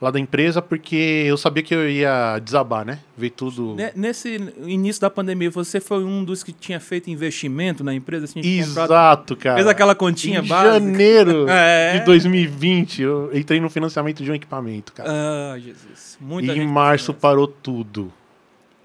lá 0.02 0.12
da 0.12 0.20
empresa 0.20 0.62
porque 0.62 1.24
eu 1.28 1.38
sabia 1.38 1.64
que 1.64 1.74
eu 1.74 1.90
ia 1.90 2.38
desabar, 2.40 2.84
né? 2.86 3.00
Ver 3.18 3.30
tudo. 3.30 3.76
Ne- 3.76 3.92
Nesse 3.96 4.36
início 4.66 5.02
da 5.02 5.10
pandemia, 5.10 5.50
você 5.50 5.80
foi 5.80 6.04
um 6.04 6.24
dos 6.24 6.44
que 6.44 6.52
tinha 6.52 6.80
feito 6.80 7.10
investimento 7.10 7.84
na 7.84 7.94
empresa? 7.94 8.26
Assim, 8.26 8.42
de 8.42 8.64
comprado- 8.66 8.92
Exato, 8.92 9.36
cara. 9.38 9.56
Fez 9.56 9.68
aquela 9.68 9.96
continha 9.96 10.40
em 10.40 10.48
básica? 10.48 10.74
janeiro 10.74 11.46
É. 11.50 12.00
de 12.00 12.06
2020, 12.06 13.02
eu 13.04 13.30
entrei 13.34 13.60
no 13.62 13.70
financiamento 13.70 14.22
de 14.24 14.30
um 14.32 14.36
equipamento, 14.36 14.92
cara. 14.92 15.10
Ah, 15.12 15.60
Jesus. 15.60 16.18
Muita 16.20 16.52
e 16.54 16.60
em 16.60 16.68
março 16.68 17.14
parou 17.14 17.48
tudo. 17.48 18.12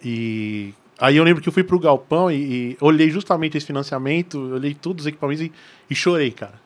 E 0.02 0.74
aí 0.98 1.16
eu 1.16 1.24
lembro 1.24 1.42
que 1.42 1.48
eu 1.48 1.52
fui 1.52 1.64
pro 1.64 1.78
galpão 1.78 2.30
e, 2.30 2.36
e 2.72 2.76
olhei 2.80 3.10
justamente 3.10 3.56
esse 3.56 3.66
financiamento, 3.66 4.38
olhei 4.54 4.74
todos 4.74 5.04
os 5.04 5.06
equipamentos 5.06 5.44
e, 5.44 5.52
e 5.88 5.94
chorei, 5.94 6.30
cara. 6.30 6.60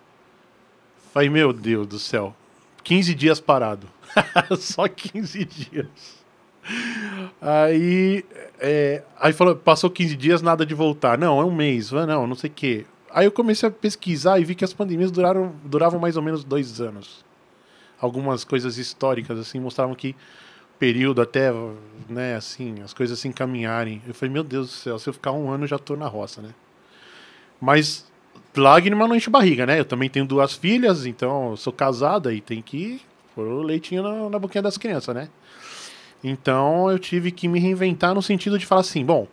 Falei, 1.12 1.28
meu 1.30 1.52
Deus 1.52 1.86
do 1.86 1.98
céu. 1.98 2.34
15 2.82 3.14
dias 3.14 3.40
parado. 3.40 3.88
Só 4.58 4.88
15 4.88 5.44
dias. 5.44 6.24
Aí, 7.40 8.24
é, 8.58 9.02
aí 9.20 9.32
falou, 9.32 9.54
passou 9.54 9.90
15 9.90 10.16
dias, 10.16 10.42
nada 10.42 10.64
de 10.64 10.74
voltar. 10.74 11.18
Não, 11.18 11.40
é 11.40 11.44
um 11.44 11.54
mês. 11.54 11.92
Ah, 11.92 12.06
Não, 12.06 12.26
não 12.26 12.34
sei 12.34 12.50
o 12.50 12.52
quê. 12.52 12.86
Aí 13.10 13.26
eu 13.26 13.32
comecei 13.32 13.68
a 13.68 13.72
pesquisar 13.72 14.40
e 14.40 14.44
vi 14.44 14.54
que 14.54 14.64
as 14.64 14.72
pandemias 14.72 15.10
duraram, 15.10 15.54
duravam 15.64 16.00
mais 16.00 16.16
ou 16.16 16.22
menos 16.22 16.42
dois 16.42 16.80
anos. 16.80 17.24
Algumas 18.00 18.42
coisas 18.42 18.76
históricas, 18.76 19.38
assim, 19.38 19.60
mostravam 19.60 19.94
que 19.94 20.16
período 20.78 21.22
até, 21.22 21.52
né, 22.08 22.36
assim, 22.36 22.82
as 22.82 22.92
coisas 22.92 23.18
se 23.18 23.28
encaminharem. 23.28 24.02
Eu 24.06 24.14
falei, 24.14 24.32
meu 24.32 24.44
Deus 24.44 24.68
do 24.68 24.72
céu, 24.72 24.98
se 24.98 25.08
eu 25.08 25.12
ficar 25.12 25.32
um 25.32 25.50
ano 25.50 25.64
eu 25.64 25.68
já 25.68 25.78
tô 25.78 25.96
na 25.96 26.06
roça, 26.06 26.40
né? 26.40 26.50
Mas 27.60 28.06
lágrima 28.56 29.08
não 29.08 29.16
enche 29.16 29.30
barriga, 29.30 29.66
né? 29.66 29.80
Eu 29.80 29.84
também 29.84 30.08
tenho 30.08 30.26
duas 30.26 30.54
filhas, 30.54 31.06
então 31.06 31.56
sou 31.56 31.72
casada 31.72 32.32
e 32.32 32.40
tem 32.40 32.60
que 32.60 33.00
pôr 33.34 33.46
o 33.46 33.62
leitinho 33.62 34.02
na, 34.02 34.30
na 34.30 34.38
boquinha 34.38 34.62
das 34.62 34.76
crianças, 34.76 35.14
né? 35.14 35.28
Então 36.22 36.90
eu 36.90 36.98
tive 36.98 37.30
que 37.30 37.48
me 37.48 37.58
reinventar 37.58 38.14
no 38.14 38.22
sentido 38.22 38.58
de 38.58 38.66
falar 38.66 38.80
assim, 38.80 39.04
bom, 39.04 39.28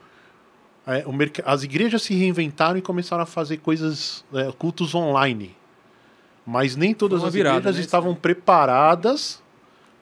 é, 0.86 1.06
as 1.46 1.64
igrejas 1.64 2.02
se 2.02 2.14
reinventaram 2.14 2.78
e 2.78 2.82
começaram 2.82 3.24
a 3.24 3.26
fazer 3.26 3.58
coisas, 3.58 4.26
é, 4.34 4.52
cultos 4.52 4.96
online. 4.96 5.56
Mas 6.46 6.76
nem 6.76 6.94
todas 6.94 7.24
as 7.24 7.34
virada, 7.34 7.60
igrejas 7.60 7.78
né? 7.78 7.82
estavam 7.82 8.16
preparadas 8.16 9.42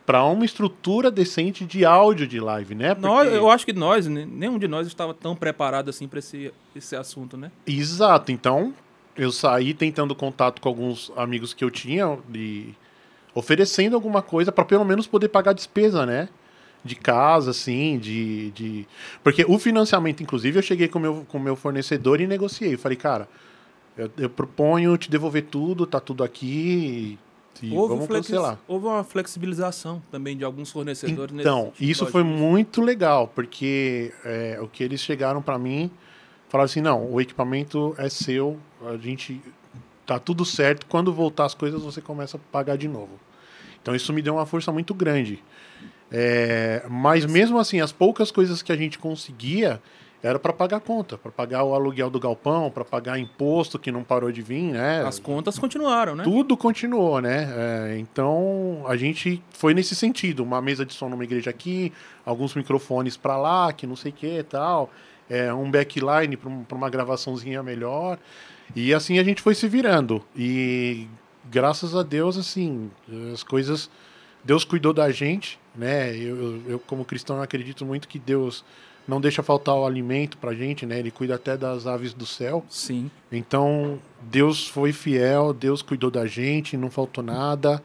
para 0.09 0.23
uma 0.23 0.43
estrutura 0.43 1.11
decente 1.11 1.63
de 1.63 1.85
áudio 1.85 2.25
de 2.25 2.39
live, 2.39 2.73
né? 2.73 2.97
Nós, 2.99 3.25
Porque- 3.25 3.37
eu 3.37 3.47
acho 3.47 3.63
que 3.63 3.73
nós, 3.73 4.07
né, 4.07 4.27
nenhum 4.27 4.57
de 4.57 4.67
nós 4.67 4.87
estava 4.87 5.13
tão 5.13 5.35
preparado 5.35 5.87
assim 5.87 6.07
para 6.07 6.17
esse, 6.17 6.51
esse 6.75 6.95
assunto, 6.95 7.37
né? 7.37 7.51
Exato, 7.67 8.31
então 8.31 8.73
eu 9.15 9.31
saí 9.31 9.71
tentando 9.71 10.15
contato 10.15 10.63
com 10.63 10.67
alguns 10.67 11.11
amigos 11.15 11.53
que 11.53 11.63
eu 11.63 11.69
tinha 11.69 12.17
e 12.33 12.73
oferecendo 13.35 13.95
alguma 13.95 14.23
coisa 14.23 14.51
para 14.51 14.65
pelo 14.65 14.83
menos 14.83 15.05
poder 15.05 15.29
pagar 15.29 15.53
despesa, 15.53 16.07
né? 16.07 16.27
De 16.83 16.95
casa, 16.95 17.51
assim, 17.51 17.99
de, 17.99 18.49
de. 18.49 18.87
Porque 19.23 19.45
o 19.47 19.59
financiamento, 19.59 20.23
inclusive, 20.23 20.57
eu 20.57 20.63
cheguei 20.63 20.87
com 20.87 20.97
o 20.97 21.01
meu, 21.03 21.25
com 21.29 21.37
o 21.37 21.41
meu 21.41 21.55
fornecedor 21.55 22.19
e 22.19 22.25
negociei. 22.25 22.73
Eu 22.73 22.79
falei, 22.79 22.97
cara, 22.97 23.29
eu, 23.95 24.09
eu 24.17 24.29
proponho 24.31 24.97
te 24.97 25.07
devolver 25.07 25.43
tudo, 25.43 25.85
tá 25.85 25.99
tudo 25.99 26.23
aqui 26.23 26.47
e, 26.47 27.28
e 27.61 27.75
Houve, 27.75 27.93
vamos 27.95 28.05
flexi- 28.07 28.33
houve 28.67 28.85
uma 28.85 29.03
flexibilização 29.03 30.01
também 30.11 30.35
de 30.37 30.43
alguns 30.43 30.71
fornecedores. 30.71 31.33
nesse 31.33 31.47
Então, 31.47 31.65
sentido, 31.65 31.89
isso 31.91 32.05
foi 32.07 32.23
muito 32.23 32.81
legal, 32.81 33.27
porque 33.27 34.13
é, 34.23 34.57
o 34.61 34.67
que 34.67 34.83
eles 34.83 35.01
chegaram 35.01 35.41
para 35.41 35.57
mim, 35.57 35.91
falaram 36.47 36.65
assim, 36.65 36.81
não, 36.81 37.11
o 37.11 37.19
equipamento 37.21 37.93
é 37.97 38.09
seu, 38.09 38.57
a 38.85 38.97
gente 38.97 39.41
tá 40.05 40.17
tudo 40.19 40.43
certo, 40.45 40.85
quando 40.87 41.13
voltar 41.13 41.45
as 41.45 41.53
coisas 41.53 41.81
você 41.81 42.01
começa 42.01 42.37
a 42.37 42.39
pagar 42.51 42.77
de 42.77 42.87
novo. 42.87 43.19
Então 43.81 43.95
isso 43.95 44.11
me 44.11 44.21
deu 44.21 44.33
uma 44.35 44.45
força 44.45 44.71
muito 44.71 44.93
grande. 44.93 45.43
É, 46.11 46.83
mas 46.89 47.25
mesmo 47.25 47.59
assim, 47.59 47.79
as 47.81 47.91
poucas 47.91 48.31
coisas 48.31 48.61
que 48.63 48.71
a 48.71 48.75
gente 48.75 48.97
conseguia 48.97 49.79
era 50.21 50.37
para 50.37 50.51
pagar 50.51 50.77
a 50.77 50.79
conta, 50.81 51.17
para 51.17 51.31
pagar 51.31 51.63
o 51.63 51.73
aluguel 51.73 52.09
do 52.09 52.19
galpão, 52.19 52.69
para 52.69 52.83
pagar 52.83 53.17
imposto 53.17 53.79
que 53.79 53.91
não 53.91 54.03
parou 54.03 54.31
de 54.31 54.41
vir, 54.41 54.73
né? 54.73 55.03
As 55.05 55.17
contas 55.17 55.57
continuaram, 55.57 56.15
né? 56.15 56.23
Tudo 56.23 56.57
continuou, 56.57 57.21
né? 57.21 57.49
É, 57.55 57.97
então 57.97 58.83
a 58.87 58.97
gente 58.97 59.41
foi 59.51 59.73
nesse 59.73 59.95
sentido, 59.95 60.43
uma 60.43 60.61
mesa 60.61 60.85
de 60.85 60.93
som 60.93 61.07
numa 61.07 61.23
igreja 61.23 61.49
aqui, 61.49 61.93
alguns 62.25 62.53
microfones 62.53 63.15
para 63.15 63.37
lá, 63.37 63.71
que 63.71 63.87
não 63.87 63.95
sei 63.95 64.11
o 64.11 64.15
que 64.15 64.43
tal, 64.43 64.91
é, 65.29 65.53
um 65.53 65.71
backline 65.71 66.35
para 66.35 66.75
uma 66.75 66.89
gravaçãozinha 66.89 67.63
melhor. 67.63 68.19
E 68.75 68.93
assim 68.93 69.19
a 69.19 69.23
gente 69.23 69.41
foi 69.41 69.55
se 69.55 69.67
virando. 69.67 70.23
E 70.35 71.07
graças 71.49 71.95
a 71.95 72.03
Deus, 72.03 72.37
assim, 72.37 72.91
as 73.33 73.43
coisas. 73.43 73.89
Deus 74.41 74.63
cuidou 74.63 74.93
da 74.93 75.11
gente, 75.11 75.59
né? 75.75 76.15
Eu, 76.15 76.37
eu, 76.37 76.61
eu, 76.67 76.79
como 76.79 77.03
cristão, 77.03 77.41
acredito 77.41 77.85
muito 77.85 78.07
que 78.07 78.17
Deus 78.17 78.63
não 79.07 79.19
deixa 79.19 79.41
faltar 79.41 79.75
o 79.75 79.85
alimento 79.85 80.37
pra 80.37 80.53
gente, 80.53 80.85
né? 80.85 80.99
Ele 80.99 81.11
cuida 81.11 81.35
até 81.35 81.57
das 81.57 81.87
aves 81.87 82.13
do 82.13 82.25
céu. 82.25 82.63
Sim. 82.69 83.09
Então, 83.31 83.99
Deus 84.21 84.67
foi 84.67 84.93
fiel, 84.93 85.53
Deus 85.53 85.81
cuidou 85.81 86.11
da 86.11 86.25
gente, 86.27 86.77
não 86.77 86.91
faltou 86.91 87.23
nada. 87.23 87.83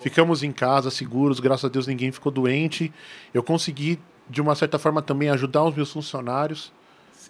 Ficamos 0.00 0.42
em 0.42 0.52
casa 0.52 0.90
seguros, 0.90 1.40
graças 1.40 1.64
a 1.64 1.68
Deus 1.68 1.86
ninguém 1.86 2.12
ficou 2.12 2.30
doente. 2.30 2.92
Eu 3.32 3.42
consegui, 3.42 3.98
de 4.28 4.40
uma 4.40 4.54
certa 4.54 4.78
forma, 4.78 5.00
também 5.00 5.30
ajudar 5.30 5.64
os 5.64 5.74
meus 5.74 5.90
funcionários. 5.90 6.72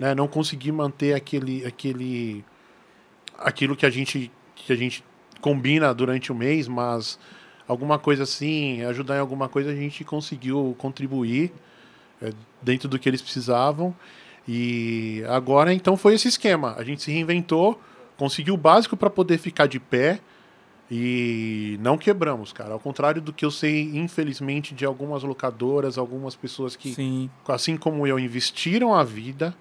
Né? 0.01 0.15
Não 0.15 0.27
consegui 0.27 0.73
manter 0.73 1.15
aquele, 1.15 1.65
aquele, 1.65 2.45
aquilo 3.39 3.77
que 3.77 3.87
a 3.87 3.91
gente, 3.91 4.31
que 4.57 4.73
a 4.73 4.77
gente 4.77 5.05
combina 5.41 5.95
durante 5.95 6.33
o 6.33 6.35
mês, 6.35 6.67
mas 6.67 7.19
alguma 7.69 7.99
coisa 7.99 8.25
assim, 8.25 8.83
ajudar 8.83 9.17
em 9.17 9.21
alguma 9.21 9.49
coisa, 9.49 9.71
a 9.71 9.75
gente 9.75 10.05
conseguiu 10.05 10.75
contribuir 10.79 11.53
é, 12.23 12.33
dentro 12.63 12.89
do 12.89 12.99
que 12.99 13.09
eles 13.09 13.23
precisavam. 13.23 13.95
E 14.49 15.25
agora, 15.29 15.73
então, 15.73 15.97
foi 15.97 16.15
esse 16.15 16.29
esquema. 16.29 16.75
A 16.79 16.85
gente 16.85 17.03
se 17.03 17.11
reinventou, 17.11 17.81
conseguiu 18.17 18.55
o 18.55 18.57
básico 18.57 18.97
para 18.97 19.11
poder 19.11 19.39
ficar 19.39 19.67
de 19.67 19.81
pé 19.81 20.21
e 20.91 21.79
não 21.81 21.99
quebramos, 21.99 22.53
cara. 22.53 22.73
Ao 22.73 22.79
contrário 22.79 23.21
do 23.21 23.33
que 23.33 23.45
eu 23.45 23.51
sei, 23.51 23.91
infelizmente, 23.97 24.73
de 24.73 24.85
algumas 24.85 25.23
locadoras, 25.23 25.99
algumas 25.99 26.37
pessoas 26.37 26.77
que, 26.77 26.95
Sim. 26.95 27.31
assim 27.49 27.77
como 27.77 28.07
eu, 28.07 28.19
investiram 28.19 28.95
a 28.95 29.03
vida. 29.03 29.55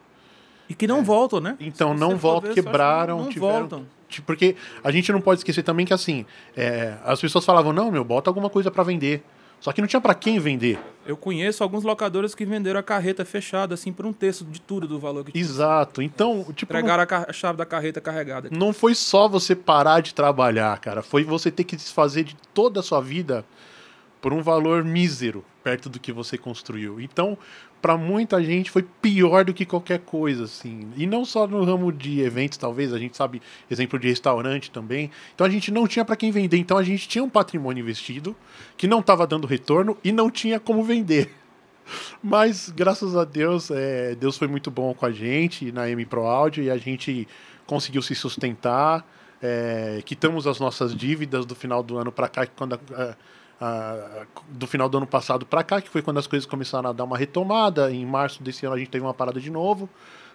E 0.69 0.73
que 0.75 0.87
não 0.87 1.03
voltam, 1.03 1.39
né? 1.39 1.57
Então, 1.59 1.93
Se 1.93 1.99
não 1.99 2.15
voltam, 2.15 2.49
ver, 2.53 2.55
quebraram, 2.55 3.19
não 3.19 3.29
tiveram. 3.29 3.59
voltam. 3.59 3.85
Porque 4.25 4.55
a 4.83 4.91
gente 4.91 5.11
não 5.11 5.19
pode 5.19 5.39
esquecer 5.39 5.63
também 5.63 5.85
que, 5.85 5.93
assim, 5.93 6.25
é, 6.55 6.95
as 7.03 7.19
pessoas 7.19 7.43
falavam, 7.43 7.73
não, 7.73 7.91
meu, 7.91 8.03
bota 8.03 8.29
alguma 8.29 8.49
coisa 8.49 8.69
para 8.69 8.83
vender. 8.83 9.23
Só 9.65 9.73
que 9.73 9.81
não 9.81 9.87
tinha 9.87 9.99
pra 9.99 10.13
quem 10.13 10.37
vender. 10.37 10.77
Eu 11.07 11.17
conheço 11.17 11.63
alguns 11.63 11.83
locadores 11.83 12.35
que 12.35 12.45
venderam 12.45 12.79
a 12.79 12.83
carreta 12.83 13.25
fechada, 13.25 13.73
assim, 13.73 13.91
por 13.91 14.05
um 14.05 14.13
terço 14.13 14.45
de 14.45 14.61
tudo 14.61 14.87
do 14.87 14.99
valor 14.99 15.25
que 15.25 15.31
tinha. 15.31 15.43
Exato. 15.43 16.03
Então, 16.03 16.45
tipo. 16.55 16.71
não- 16.71 16.79
Entregaram 16.81 17.01
a, 17.01 17.05
ca- 17.07 17.25
a 17.27 17.33
chave 17.33 17.57
da 17.57 17.65
carreta 17.65 17.99
carregada. 17.99 18.47
Não 18.51 18.71
foi 18.71 18.93
só 18.93 19.27
você 19.27 19.55
parar 19.55 20.01
de 20.01 20.13
trabalhar, 20.13 20.77
cara. 20.79 21.01
Foi 21.01 21.23
você 21.23 21.49
ter 21.49 21.63
que 21.63 21.75
desfazer 21.75 22.23
de 22.25 22.35
toda 22.53 22.79
a 22.79 22.83
sua 22.83 23.01
vida 23.01 23.43
por 24.21 24.33
um 24.33 24.43
valor 24.43 24.83
mísero 24.83 25.43
perto 25.63 25.89
do 25.89 25.99
que 25.99 26.11
você 26.11 26.37
construiu. 26.37 27.01
Então, 27.01 27.35
pra 27.85 27.95
muita 27.99 28.43
gente 28.43 28.71
foi 28.71 28.81
pior 28.81 29.45
do 29.45 29.53
que 29.53 29.63
qualquer 29.63 29.99
coisa, 29.99 30.45
assim. 30.45 30.87
E 30.97 31.05
não 31.05 31.23
só 31.23 31.45
no 31.45 31.63
ramo 31.63 31.93
de 31.93 32.19
eventos, 32.19 32.57
talvez, 32.57 32.91
a 32.91 32.97
gente 32.97 33.15
sabe 33.15 33.39
exemplo 33.69 33.99
de 33.99 34.07
restaurante 34.07 34.71
também. 34.71 35.11
Então 35.35 35.45
a 35.45 35.49
gente 35.51 35.69
não 35.71 35.87
tinha 35.87 36.03
pra 36.03 36.15
quem 36.15 36.31
vender. 36.31 36.57
Então 36.57 36.79
a 36.79 36.83
gente 36.83 37.07
tinha 37.07 37.23
um 37.23 37.29
patrimônio 37.29 37.83
investido 37.83 38.35
que 38.75 38.87
não 38.87 39.01
estava 39.01 39.27
dando 39.27 39.45
retorno 39.45 39.95
e 40.03 40.11
não 40.11 40.31
tinha 40.31 40.59
como 40.59 40.83
vender. 40.83 41.31
Mas, 42.23 42.73
graças 42.75 43.15
a 43.15 43.23
Deus, 43.23 43.69
é, 43.69 44.15
Deus 44.15 44.35
foi 44.35 44.47
muito 44.47 44.71
bom 44.71 44.91
com 44.95 45.05
a 45.05 45.11
gente 45.11 45.71
na 45.71 45.87
M 45.87 46.07
Pro 46.07 46.25
Audio 46.25 46.63
e 46.63 46.71
a 46.71 46.77
gente 46.77 47.27
conseguiu 47.67 48.01
se 48.01 48.15
sustentar. 48.15 49.07
É, 49.39 50.01
quitamos 50.03 50.47
as 50.47 50.59
nossas 50.59 50.95
dívidas 50.95 51.45
do 51.45 51.53
final 51.53 51.83
do 51.83 51.99
ano 51.99 52.11
para 52.11 52.27
cá, 52.27 52.47
quando 52.47 52.73
a- 52.73 53.15
do 54.49 54.67
final 54.67 54.89
do 54.89 54.97
ano 54.97 55.07
passado 55.07 55.45
para 55.45 55.63
cá, 55.63 55.81
que 55.81 55.89
foi 55.89 56.01
quando 56.01 56.17
as 56.17 56.27
coisas 56.27 56.45
começaram 56.45 56.89
a 56.89 56.93
dar 56.93 57.03
uma 57.03 57.17
retomada. 57.17 57.91
Em 57.91 58.05
março 58.05 58.43
desse 58.43 58.65
ano 58.65 58.75
a 58.75 58.79
gente 58.79 58.89
teve 58.89 59.03
uma 59.03 59.13
parada 59.13 59.39
de 59.39 59.49
novo. 59.49 59.89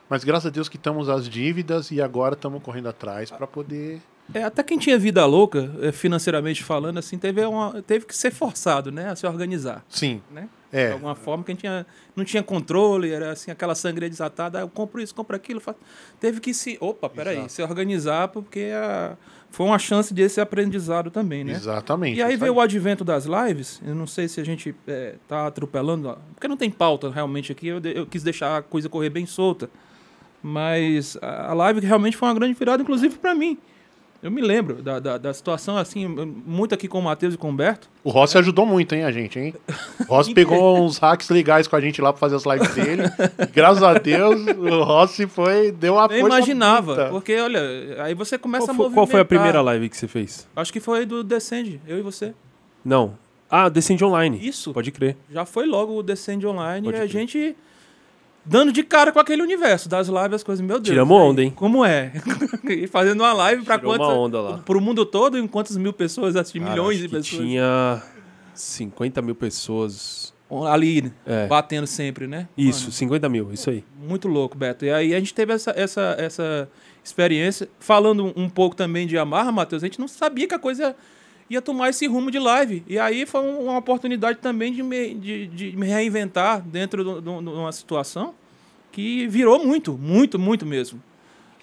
Mas 0.08 0.24
graças 0.24 0.46
a 0.46 0.50
Deus 0.50 0.68
quitamos 0.68 1.08
as 1.08 1.28
dívidas 1.28 1.90
e 1.90 2.02
agora 2.02 2.34
estamos 2.34 2.62
correndo 2.62 2.88
atrás 2.88 3.30
para 3.30 3.46
poder. 3.46 4.00
É, 4.34 4.42
até 4.44 4.62
quem 4.62 4.78
tinha 4.78 4.98
vida 4.98 5.24
louca, 5.26 5.72
eh, 5.82 5.90
financeiramente 5.92 6.62
falando, 6.62 6.98
assim, 6.98 7.18
teve, 7.18 7.44
uma, 7.44 7.82
teve 7.82 8.06
que 8.06 8.16
ser 8.16 8.30
forçado, 8.32 8.92
né, 8.92 9.10
a 9.10 9.16
se 9.16 9.26
organizar. 9.26 9.84
Sim. 9.88 10.22
Né? 10.30 10.48
É. 10.72 10.88
De 10.88 10.92
alguma 10.94 11.16
forma, 11.16 11.42
quem 11.42 11.56
tinha, 11.56 11.84
não 12.14 12.24
tinha 12.24 12.40
controle, 12.42 13.10
era 13.10 13.32
assim, 13.32 13.50
aquela 13.50 13.74
sangria 13.74 14.08
desatada, 14.08 14.58
"Ah, 14.58 14.62
eu 14.62 14.68
compro 14.68 15.00
isso, 15.00 15.12
compro 15.12 15.34
aquilo. 15.34 15.60
fa-". 15.60 15.74
Teve 16.20 16.38
que 16.40 16.54
se, 16.54 16.78
opa, 16.80 17.08
peraí, 17.08 17.38
Exato. 17.38 17.52
se 17.52 17.62
organizar, 17.62 18.28
porque 18.28 18.70
a- 18.72 19.16
foi 19.50 19.66
uma 19.66 19.78
chance 19.78 20.14
desse 20.14 20.40
aprendizado 20.40 21.10
também, 21.10 21.44
né? 21.44 21.52
Exatamente. 21.52 22.18
E 22.18 22.22
aí 22.22 22.36
veio 22.36 22.54
o 22.54 22.60
advento 22.60 23.04
das 23.04 23.26
lives, 23.26 23.82
eu 23.84 23.94
não 23.94 24.06
sei 24.06 24.28
se 24.28 24.40
a 24.40 24.44
gente 24.44 24.74
eh, 24.86 25.16
tá 25.26 25.46
atropelando, 25.46 26.16
porque 26.34 26.46
não 26.46 26.56
tem 26.56 26.70
pauta 26.70 27.10
realmente 27.10 27.50
aqui, 27.50 27.66
eu, 27.66 27.80
eu 27.80 28.06
quis 28.06 28.22
deixar 28.22 28.58
a 28.58 28.62
coisa 28.62 28.88
correr 28.88 29.10
bem 29.10 29.26
solta. 29.26 29.68
Mas 30.42 31.18
a 31.20 31.52
live 31.52 31.80
realmente 31.80 32.16
foi 32.16 32.28
uma 32.28 32.34
grande 32.34 32.54
virada, 32.54 32.82
inclusive 32.82 33.18
para 33.18 33.34
mim. 33.34 33.58
Eu 34.22 34.30
me 34.30 34.42
lembro 34.42 34.82
da, 34.82 34.98
da, 34.98 35.16
da 35.16 35.32
situação, 35.32 35.78
assim, 35.78 36.06
muito 36.06 36.74
aqui 36.74 36.86
com 36.86 36.98
o 36.98 37.02
Matheus 37.02 37.32
e 37.34 37.38
com 37.38 37.46
o 37.46 37.50
Humberto. 37.50 37.88
O 38.04 38.10
Rossi 38.10 38.36
ajudou 38.36 38.66
muito, 38.66 38.94
hein, 38.94 39.04
a 39.04 39.10
gente, 39.10 39.38
hein? 39.38 39.54
O 40.00 40.04
Rossi 40.14 40.34
pegou 40.34 40.78
uns 40.84 40.98
hacks 40.98 41.30
legais 41.30 41.66
com 41.66 41.74
a 41.74 41.80
gente 41.80 42.02
lá 42.02 42.12
pra 42.12 42.20
fazer 42.20 42.36
as 42.36 42.44
lives 42.44 42.74
dele. 42.74 43.04
Graças 43.54 43.82
a 43.82 43.94
Deus, 43.94 44.38
o 44.58 44.82
Rossi 44.82 45.26
foi, 45.26 45.72
deu 45.72 45.94
uma 45.94 46.02
Eu 46.04 46.20
força 46.20 46.26
imaginava, 46.36 46.94
bruta. 46.94 47.10
porque 47.10 47.34
olha, 47.40 47.60
aí 48.02 48.12
você 48.14 48.36
começa 48.36 48.66
Qual 48.66 48.72
a 48.72 48.76
foi, 48.76 48.84
movimentar. 48.84 48.94
qual 48.94 49.06
foi 49.06 49.20
a 49.20 49.24
primeira 49.24 49.62
live 49.62 49.88
que 49.88 49.96
você 49.96 50.06
fez? 50.06 50.46
Acho 50.54 50.70
que 50.72 50.80
foi 50.80 51.06
do 51.06 51.24
Descend, 51.24 51.80
eu 51.86 51.98
e 51.98 52.02
você. 52.02 52.34
Não. 52.84 53.16
Ah, 53.50 53.68
Descend 53.70 54.04
Online. 54.04 54.38
Isso. 54.46 54.72
Pode 54.72 54.90
crer. 54.92 55.16
Já 55.32 55.44
foi 55.46 55.66
logo 55.66 55.96
o 55.98 56.02
Descend 56.02 56.46
Online 56.46 56.84
Pode 56.84 56.96
e 56.96 57.00
a 57.00 57.02
crer. 57.04 57.10
gente 57.10 57.56
dando 58.44 58.72
de 58.72 58.82
cara 58.82 59.12
com 59.12 59.18
aquele 59.18 59.42
universo 59.42 59.88
das 59.88 60.08
lives, 60.08 60.34
as 60.34 60.42
coisas, 60.42 60.64
meu 60.64 60.76
Deus. 60.78 60.88
Tiramos 60.88 61.16
aí, 61.16 61.22
onda, 61.22 61.42
hein? 61.42 61.50
Como 61.50 61.84
é? 61.84 62.12
e 62.68 62.86
fazendo 62.86 63.20
uma 63.20 63.32
live 63.32 63.64
pra 63.64 63.78
Tirou 63.78 63.92
uma 63.92 63.98
quantas? 63.98 64.16
onda 64.16 64.40
lá. 64.40 64.58
Pro 64.58 64.80
mundo 64.80 65.04
todo, 65.06 65.38
em 65.38 65.46
quantas 65.46 65.76
mil 65.76 65.92
pessoas, 65.92 66.34
Cara, 66.34 66.70
milhões 66.70 66.98
de 66.98 67.08
pessoas. 67.08 67.42
Tinha 67.42 68.02
50 68.54 69.22
mil 69.22 69.34
pessoas. 69.34 70.32
Ali, 70.68 71.12
É. 71.24 71.46
batendo 71.46 71.86
sempre, 71.86 72.26
né? 72.26 72.48
Isso, 72.58 72.80
Mano, 72.82 72.92
50 72.92 73.28
mil, 73.28 73.52
isso 73.52 73.70
aí. 73.70 73.84
Muito 73.96 74.26
louco, 74.26 74.58
Beto. 74.58 74.84
E 74.84 74.90
aí 74.90 75.14
a 75.14 75.18
gente 75.20 75.32
teve 75.32 75.52
essa, 75.52 75.72
essa, 75.76 76.16
essa 76.18 76.68
experiência. 77.04 77.68
Falando 77.78 78.32
um 78.34 78.48
pouco 78.48 78.74
também 78.74 79.06
de 79.06 79.16
Amarra, 79.16 79.52
Matheus, 79.52 79.84
a 79.84 79.86
gente 79.86 80.00
não 80.00 80.08
sabia 80.08 80.48
que 80.48 80.54
a 80.54 80.58
coisa 80.58 80.96
ia 81.50 81.60
tomar 81.60 81.88
esse 81.90 82.06
rumo 82.06 82.30
de 82.30 82.38
live. 82.38 82.82
E 82.86 82.98
aí 82.98 83.26
foi 83.26 83.40
um- 83.42 83.64
uma 83.64 83.78
oportunidade 83.78 84.38
também 84.38 84.72
de 84.72 84.82
me, 84.82 85.12
de, 85.14 85.46
de 85.48 85.76
me 85.76 85.86
reinventar 85.86 86.62
dentro 86.62 87.20
de 87.20 87.28
um- 87.28 87.38
uma 87.60 87.72
situação 87.72 88.34
que 88.92 89.26
virou 89.28 89.62
muito, 89.64 89.92
muito, 89.98 90.38
muito 90.38 90.64
mesmo. 90.64 91.02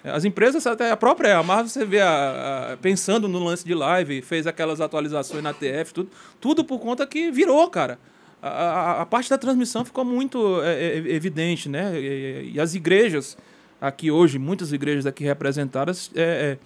As 0.04 0.24
empresas, 0.24 0.66
até 0.66 0.90
a 0.90 0.96
própria 0.96 1.36
Amarra, 1.38 1.66
você 1.66 1.84
vê 1.84 2.00
a- 2.00 2.72
a- 2.72 2.76
pensando 2.76 3.26
no 3.26 3.42
lance 3.42 3.64
de 3.64 3.74
live, 3.74 4.22
fez 4.22 4.46
aquelas 4.46 4.80
atualizações 4.80 5.42
na 5.42 5.52
TF, 5.52 5.92
tudo, 5.92 6.10
tudo 6.40 6.64
por 6.64 6.78
conta 6.78 7.06
que 7.06 7.30
virou, 7.30 7.68
cara. 7.68 7.98
A, 8.40 8.48
a- 8.48 9.02
a 9.02 9.06
parte 9.06 9.28
da 9.28 9.36
transmissão 9.36 9.84
ficou 9.84 10.04
muito 10.04 10.60
é, 10.62 10.84
é, 10.84 10.96
evidente, 11.14 11.68
né? 11.68 11.98
E, 12.00 12.52
e 12.54 12.60
as 12.60 12.74
igrejas 12.74 13.36
aqui 13.80 14.10
hoje, 14.10 14.38
muitas 14.38 14.72
igrejas 14.72 15.04
aqui 15.06 15.24
representadas, 15.24 16.10
é, 16.14 16.22
é, 16.22 16.58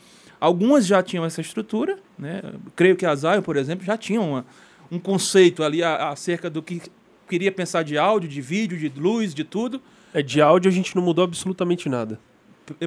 algumas 0.43 0.87
já 0.87 1.03
tinham 1.03 1.25
essa 1.25 1.41
estrutura, 1.41 1.99
né? 2.19 2.43
Creio 2.75 2.97
que 2.97 3.07
a 3.07 3.15
Zion, 3.15 3.43
por 3.43 3.57
exemplo, 3.57 3.85
já 3.85 3.97
tinha 3.97 4.21
uma- 4.21 4.45
um 4.91 4.99
conceito 4.99 5.63
ali 5.63 5.83
acerca 5.83 6.51
do 6.51 6.63
que 6.63 6.83
queria 7.29 7.53
pensar 7.53 7.83
de 7.83 7.97
áudio, 7.97 8.29
de 8.29 8.41
vídeo, 8.43 8.77
de 8.77 8.89
luz, 9.01 9.33
de 9.35 9.45
tudo. 9.45 9.81
É, 10.13 10.21
de 10.21 10.43
áudio 10.43 10.69
a 10.69 10.73
gente 10.75 10.95
não 10.97 11.03
mudou 11.03 11.25
absolutamente 11.25 11.89
nada. 11.89 12.19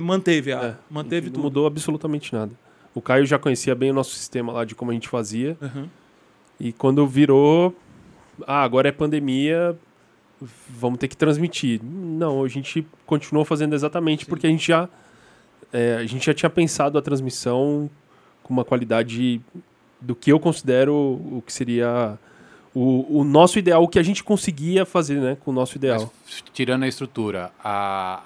Manteve, 0.02 0.52
a, 0.54 0.62
É, 0.64 0.76
manteve 0.90 1.28
não 1.28 1.34
tudo. 1.34 1.44
mudou 1.44 1.66
absolutamente 1.68 2.34
nada. 2.34 2.52
O 2.94 3.02
Caio 3.02 3.26
já 3.26 3.38
conhecia 3.40 3.74
bem 3.74 3.92
o 3.92 3.94
nosso 3.94 4.12
sistema 4.16 4.52
lá 4.54 4.64
de 4.66 4.76
como 4.76 4.92
a 4.92 4.94
gente 4.94 5.08
fazia. 5.10 5.58
Uhum. 5.62 5.88
E 6.60 6.72
quando 6.74 7.06
virou, 7.08 7.76
ah, 8.48 8.64
agora 8.64 8.88
é 8.88 8.92
pandemia, 8.92 9.76
vamos 10.70 11.00
ter 11.00 11.08
que 11.08 11.18
transmitir. 11.18 11.82
Não, 11.84 12.44
a 12.44 12.48
gente 12.48 12.86
continuou 13.06 13.44
fazendo 13.46 13.74
exatamente 13.74 14.26
porque 14.26 14.46
a 14.48 14.50
gente 14.50 14.68
já 14.68 14.88
é, 15.72 15.96
a 15.96 16.06
gente 16.06 16.26
já 16.26 16.34
tinha 16.34 16.50
pensado 16.50 16.98
a 16.98 17.02
transmissão 17.02 17.90
com 18.44 18.54
uma 18.54 18.66
qualidade 18.66 19.42
do 20.00 20.16
que 20.16 20.32
eu 20.32 20.40
considero 20.40 20.94
o 20.94 21.44
que 21.46 21.52
seria 21.52 22.18
o, 22.74 23.20
o 23.20 23.24
nosso 23.24 23.58
ideal, 23.58 23.84
o 23.84 23.88
que 23.88 23.98
a 23.98 24.04
gente 24.04 24.24
conseguia 24.24 24.86
fazer, 24.86 25.20
né, 25.20 25.38
com 25.44 25.52
o 25.52 25.54
nosso 25.54 25.78
ideal. 25.78 26.12
tirando 26.54 26.84
a 26.84 26.88
estrutura, 26.88 27.52
a, 27.64 28.22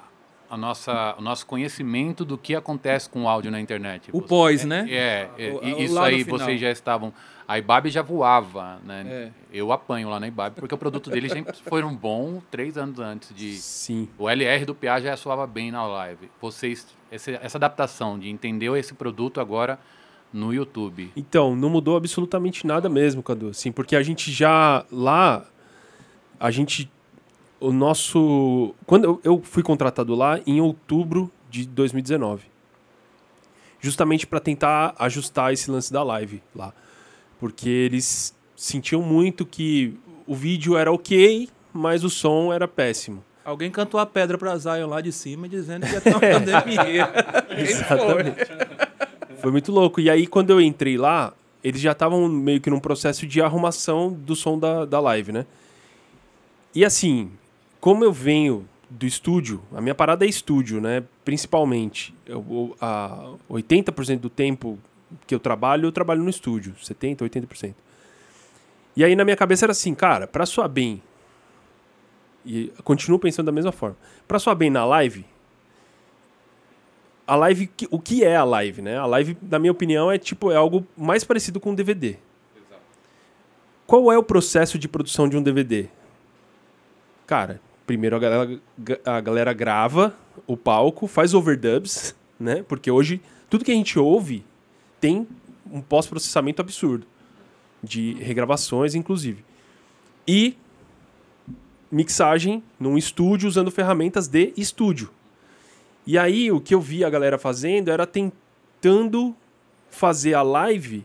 a 0.50 0.58
nossa, 0.58 1.16
o 1.18 1.22
nosso 1.22 1.46
conhecimento 1.46 2.26
do 2.26 2.38
que 2.38 2.56
acontece 2.56 3.10
com 3.10 3.24
o 3.24 3.28
áudio 3.30 3.52
na 3.52 3.60
internet. 3.60 4.10
O 4.12 4.22
pós, 4.22 4.66
né? 4.66 4.86
É, 4.90 5.30
é, 5.38 5.52
O- 5.52 5.64
e 5.64 5.74
o 5.74 5.80
isso 5.82 6.00
aí 6.00 6.24
final. 6.24 6.40
vocês 6.40 6.60
já 6.60 6.72
estavam. 6.72 7.14
A 7.48 7.58
Ibabe 7.58 7.90
já 7.90 8.02
voava, 8.04 8.80
né? 8.86 9.06
É. 9.10 9.32
Eu 9.52 9.72
apanho 9.72 10.08
lá 10.10 10.20
na 10.20 10.28
Ibabe, 10.28 10.56
porque 10.60 10.74
o 10.76 10.78
produto 10.78 11.10
deles 11.10 11.32
sempre 11.32 11.54
foi 11.68 11.84
um 11.84 11.96
bom 11.96 12.42
três 12.52 12.78
anos 12.78 13.00
antes 13.00 13.34
de. 13.36 13.54
Sim. 13.58 14.08
O 14.18 14.30
LR 14.30 14.66
do 14.66 14.76
PA 14.76 15.00
já 15.00 15.16
soava 15.18 15.48
bem 15.48 15.72
na 15.72 15.86
live. 15.86 16.30
Vocês, 16.42 16.86
esse- 17.12 17.40
essa 17.42 17.58
adaptação 17.58 18.20
de 18.20 18.30
entender 18.30 18.72
esse 18.78 18.94
produto 18.94 19.40
agora 19.42 19.80
no 20.32 20.54
YouTube. 20.54 21.12
Então, 21.18 21.56
não 21.56 21.70
mudou 21.72 21.98
absolutamente 21.98 22.68
nada 22.68 22.88
mesmo, 22.88 23.24
Cadu. 23.24 23.50
Assim, 23.50 23.72
porque 23.72 23.96
a 23.96 24.04
gente 24.04 24.32
já 24.32 24.86
lá, 24.92 25.44
a 26.40 26.52
gente, 26.52 26.88
o 27.60 27.72
nosso, 27.72 28.74
quando 28.86 29.04
eu, 29.06 29.22
eu 29.24 29.42
fui 29.44 29.62
contratado 29.62 30.16
lá 30.16 30.40
em 30.46 30.62
outubro 30.62 31.32
de 31.50 31.66
2019, 31.66 32.44
justamente 33.80 34.26
para 34.26 34.40
tentar 34.40 34.96
ajustar 34.98 35.54
esse 35.54 35.70
lance 35.70 35.92
da 35.92 36.04
live 36.04 36.42
lá, 36.56 36.74
porque 37.40 37.70
eles 37.70 38.34
sentiam 38.56 39.02
muito 39.02 39.46
que 39.46 39.98
o 40.28 40.36
vídeo 40.36 40.78
era 40.78 40.92
ok, 40.92 41.50
mas 41.74 42.04
o 42.04 42.10
som 42.10 42.54
era 42.54 42.68
péssimo. 42.68 43.24
Alguém 43.44 43.72
cantou 43.72 44.00
a 44.00 44.06
pedra 44.06 44.38
pra 44.38 44.56
Zion 44.58 44.88
lá 44.88 45.02
de 45.02 45.12
cima 45.12 45.50
dizendo 45.50 45.88
que 45.88 45.94
ia 45.94 46.02
ter 46.02 46.12
uma 46.12 46.20
pandemia. 46.22 47.08
Quem 47.48 47.66
foi? 47.66 47.98
Exatamente. 47.98 48.40
Foi 49.42 49.52
muito 49.52 49.72
louco. 49.72 50.00
E 50.00 50.10
aí, 50.10 50.28
quando 50.28 50.52
eu 50.52 50.62
entrei 50.62 50.98
lá, 50.98 51.34
eles 51.64 51.82
já 51.82 51.94
estavam 51.94 52.28
meio 52.28 52.62
que 52.62 52.70
num 52.70 52.80
processo 52.80 53.26
de 53.26 53.42
arrumação 53.42 54.12
do 54.12 54.36
som 54.36 54.60
da, 54.60 54.86
da 54.86 55.00
live, 55.00 55.32
né? 55.32 55.46
E 56.76 56.86
assim, 56.86 57.32
como 57.80 58.04
eu 58.04 58.12
venho 58.12 58.68
do 58.90 59.06
estúdio, 59.06 59.62
a 59.74 59.80
minha 59.80 59.94
parada 59.94 60.26
é 60.26 60.28
estúdio, 60.28 60.82
né? 60.82 61.04
Principalmente. 61.24 62.14
Eu, 62.26 62.76
a 62.82 63.32
80% 63.50 64.20
do 64.20 64.30
tempo 64.30 64.80
que 65.28 65.34
eu 65.34 65.40
trabalho, 65.40 65.86
eu 65.88 65.92
trabalho 65.92 66.24
no 66.24 66.30
estúdio. 66.30 66.74
70%, 66.82 67.18
80%. 67.18 67.76
E 68.96 69.04
aí, 69.04 69.16
na 69.16 69.24
minha 69.24 69.38
cabeça 69.38 69.66
era 69.66 69.72
assim, 69.72 69.94
cara, 69.94 70.28
pra 70.28 70.46
soar 70.46 70.68
bem, 70.68 71.02
e 72.46 72.72
continuo 72.84 73.20
pensando 73.20 73.46
da 73.46 73.52
mesma 73.52 73.72
forma, 73.72 73.96
pra 74.28 74.40
soar 74.40 74.56
bem 74.56 74.70
na 74.70 74.84
live, 74.86 75.26
a 77.28 77.36
live, 77.36 77.70
o 77.92 78.00
que 78.00 78.24
é 78.24 78.36
a 78.36 78.44
live, 78.44 78.82
né? 78.82 78.98
A 78.98 79.06
live, 79.06 79.38
na 79.42 79.60
minha 79.60 79.72
opinião, 79.72 80.12
é 80.12 80.18
tipo 80.18 80.52
é 80.52 80.56
algo 80.56 80.86
mais 80.98 81.24
parecido 81.24 81.60
com 81.60 81.70
um 81.70 81.76
DVD. 81.76 82.18
Qual 83.86 84.12
é 84.12 84.18
o 84.18 84.24
processo 84.24 84.80
de 84.80 84.88
produção 84.88 85.30
de 85.30 85.38
um 85.38 85.44
DVD? 85.44 85.88
Cara, 87.28 87.62
primeiro 87.90 88.16
a 88.16 88.20
galera, 88.20 88.60
a 89.04 89.20
galera 89.20 89.52
grava 89.52 90.16
o 90.46 90.56
palco, 90.56 91.08
faz 91.08 91.34
overdubs, 91.34 92.16
né? 92.40 92.64
Porque 92.68 92.92
hoje 92.92 93.20
tudo 93.50 93.66
que 93.66 93.72
a 93.72 93.74
gente 93.74 93.98
ouve 93.98 94.46
tem 95.02 95.28
um 95.72 95.82
pós-processamento 95.82 96.62
absurdo 96.62 97.08
de 97.84 98.14
regravações, 98.20 98.94
inclusive. 98.94 99.44
e 100.28 100.56
mixagem 101.92 102.62
num 102.80 102.96
estúdio 102.96 103.50
usando 103.50 103.72
ferramentas 103.72 104.28
de 104.28 104.54
estúdio. 104.56 105.10
E 106.06 106.16
aí 106.16 106.52
o 106.52 106.62
que 106.62 106.76
eu 106.76 106.82
vi 106.82 107.04
a 107.04 107.10
galera 107.10 107.40
fazendo 107.40 107.90
era 107.90 108.06
tentando 108.06 109.36
fazer 109.90 110.36
a 110.36 110.44
live 110.44 111.04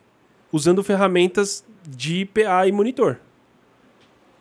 usando 0.52 0.84
ferramentas 0.84 1.64
de 1.88 2.26
PA 2.26 2.68
e 2.68 2.72
monitor. 2.72 3.20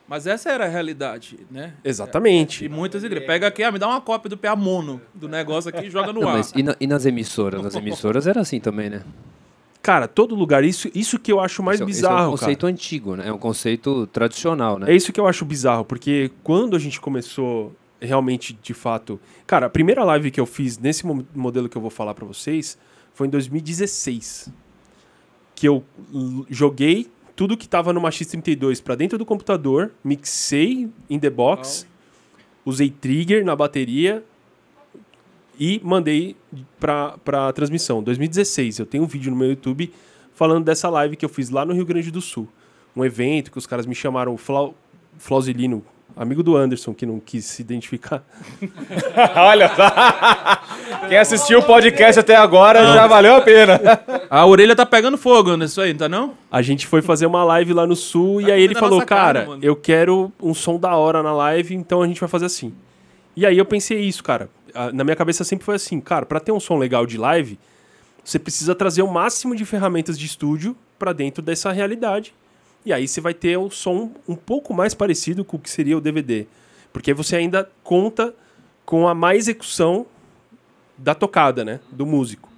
Mas 0.07 0.27
essa 0.27 0.49
era 0.51 0.65
a 0.65 0.67
realidade, 0.67 1.39
né? 1.49 1.73
Exatamente. 1.83 2.65
E 2.65 2.69
muitas 2.69 3.03
igrejas. 3.03 3.25
Pega 3.25 3.47
aqui, 3.47 3.63
ah, 3.63 3.71
me 3.71 3.79
dá 3.79 3.87
uma 3.87 4.01
cópia 4.01 4.29
do 4.29 4.37
PA 4.37 4.55
mono 4.55 5.01
do 5.13 5.29
negócio 5.29 5.69
aqui 5.69 5.85
e 5.87 5.89
joga 5.89 6.11
no 6.11 6.19
Não, 6.21 6.27
ar. 6.29 6.37
mas 6.37 6.51
e, 6.55 6.61
na- 6.61 6.75
e 6.79 6.85
nas 6.85 7.05
emissoras? 7.05 7.61
Nas 7.63 7.73
emissoras 7.75 8.27
era 8.27 8.41
assim 8.41 8.59
também, 8.59 8.89
né? 8.89 9.01
Cara, 9.81 10.07
todo 10.07 10.35
lugar, 10.35 10.63
isso, 10.63 10.89
isso 10.93 11.17
que 11.19 11.31
eu 11.31 11.39
acho 11.39 11.61
mais 11.63 11.75
Esse 11.79 11.83
é- 11.83 11.89
esse 11.91 12.01
bizarro, 12.01 12.23
é 12.23 12.27
um 12.27 12.31
conceito 12.31 12.61
cara. 12.61 12.71
antigo, 12.73 13.15
né? 13.15 13.27
É 13.27 13.33
um 13.33 13.37
conceito 13.37 14.07
tradicional, 14.07 14.77
né? 14.79 14.91
É 14.91 14.95
isso 14.95 15.11
que 15.11 15.19
eu 15.19 15.27
acho 15.27 15.43
bizarro, 15.45 15.83
porque 15.85 16.31
quando 16.43 16.75
a 16.75 16.79
gente 16.79 16.99
começou 17.01 17.73
realmente, 17.99 18.57
de 18.61 18.73
fato... 18.73 19.19
Cara, 19.47 19.65
a 19.67 19.69
primeira 19.69 20.03
live 20.03 20.31
que 20.31 20.39
eu 20.39 20.45
fiz 20.45 20.77
nesse 20.77 21.05
mo- 21.05 21.25
modelo 21.33 21.67
que 21.69 21.77
eu 21.77 21.81
vou 21.81 21.89
falar 21.91 22.13
pra 22.13 22.25
vocês 22.25 22.77
foi 23.13 23.27
em 23.27 23.29
2016. 23.29 24.49
Que 25.55 25.67
eu 25.67 25.83
joguei 26.49 27.09
tudo 27.35 27.57
que 27.57 27.67
tava 27.67 27.91
numa 27.91 28.09
X32 28.09 28.81
pra 28.81 28.95
dentro 28.95 29.17
do 29.17 29.25
computador, 29.25 29.91
mixei 30.03 30.89
in 31.09 31.19
the 31.19 31.29
box, 31.29 31.87
usei 32.65 32.89
trigger 32.89 33.43
na 33.43 33.55
bateria 33.55 34.23
e 35.59 35.81
mandei 35.83 36.35
pra, 36.79 37.17
pra 37.23 37.51
transmissão. 37.53 38.01
2016, 38.03 38.79
eu 38.79 38.85
tenho 38.85 39.03
um 39.03 39.07
vídeo 39.07 39.31
no 39.31 39.37
meu 39.37 39.49
YouTube 39.49 39.91
falando 40.33 40.65
dessa 40.65 40.89
live 40.89 41.15
que 41.15 41.25
eu 41.25 41.29
fiz 41.29 41.49
lá 41.49 41.65
no 41.65 41.73
Rio 41.73 41.85
Grande 41.85 42.11
do 42.11 42.21
Sul. 42.21 42.47
Um 42.95 43.03
evento 43.03 43.51
que 43.51 43.57
os 43.57 43.65
caras 43.65 43.85
me 43.85 43.95
chamaram, 43.95 44.33
o 44.33 44.37
Flau, 44.37 44.75
Flauzilino, 45.17 45.83
amigo 46.15 46.43
do 46.43 46.55
Anderson, 46.55 46.93
que 46.93 47.05
não 47.05 47.19
quis 47.19 47.45
se 47.45 47.61
identificar. 47.61 48.23
Olha 49.35 49.69
só. 49.75 51.07
Quem 51.07 51.17
assistiu 51.17 51.59
o 51.59 51.63
podcast 51.63 52.19
até 52.19 52.35
agora 52.35 52.93
já 52.93 53.07
valeu 53.07 53.35
a 53.35 53.41
pena. 53.41 53.79
A 54.29 54.45
orelha 54.45 54.75
tá 54.75 54.85
pegando 54.85 55.17
fogo 55.17 55.55
nisso 55.57 55.81
aí, 55.81 55.91
não 55.93 55.99
tá 55.99 56.09
não? 56.09 56.33
A 56.51 56.61
gente 56.61 56.87
foi 56.87 57.01
fazer 57.01 57.25
uma 57.25 57.43
live 57.43 57.73
lá 57.73 57.85
no 57.85 57.95
sul 57.95 58.41
e 58.41 58.51
aí 58.51 58.61
ele 58.61 58.73
na 58.73 58.79
falou, 58.79 58.99
cara, 58.99 59.39
cara, 59.39 59.47
mano." 59.47 59.63
eu 59.63 59.75
quero 59.75 60.31
um 60.41 60.53
som 60.53 60.79
da 60.79 60.95
hora 60.95 61.21
na 61.23 61.33
live, 61.33 61.75
então 61.75 62.01
a 62.01 62.07
gente 62.07 62.19
vai 62.19 62.29
fazer 62.29 62.45
assim. 62.45 62.73
E 63.35 63.45
aí 63.45 63.57
eu 63.57 63.65
pensei 63.65 63.99
isso, 63.99 64.23
cara. 64.23 64.49
Na 64.93 65.03
minha 65.03 65.15
cabeça 65.15 65.43
sempre 65.43 65.65
foi 65.65 65.75
assim, 65.75 65.99
cara, 65.99 66.25
pra 66.25 66.39
ter 66.39 66.51
um 66.51 66.59
som 66.59 66.77
legal 66.77 67.05
de 67.05 67.17
live, 67.17 67.59
você 68.23 68.39
precisa 68.39 68.73
trazer 68.73 69.01
o 69.01 69.11
máximo 69.11 69.55
de 69.55 69.65
ferramentas 69.65 70.17
de 70.17 70.25
estúdio 70.25 70.75
pra 70.97 71.13
dentro 71.13 71.41
dessa 71.41 71.71
realidade. 71.71 72.33
E 72.85 72.91
aí 72.91 73.07
você 73.07 73.21
vai 73.21 73.33
ter 73.33 73.57
um 73.57 73.69
som 73.69 74.11
um 74.27 74.35
pouco 74.35 74.73
mais 74.73 74.93
parecido 74.93 75.43
com 75.45 75.57
o 75.57 75.59
que 75.59 75.69
seria 75.69 75.97
o 75.97 76.01
DVD. 76.01 76.45
Porque 76.91 77.11
aí 77.11 77.15
você 77.15 77.35
ainda 77.37 77.69
conta 77.83 78.33
com 78.85 79.07
a 79.07 79.15
má 79.15 79.35
execução 79.35 80.05
da 80.97 81.15
tocada, 81.15 81.63
né? 81.63 81.79
Do 81.91 82.05
músico. 82.05 82.51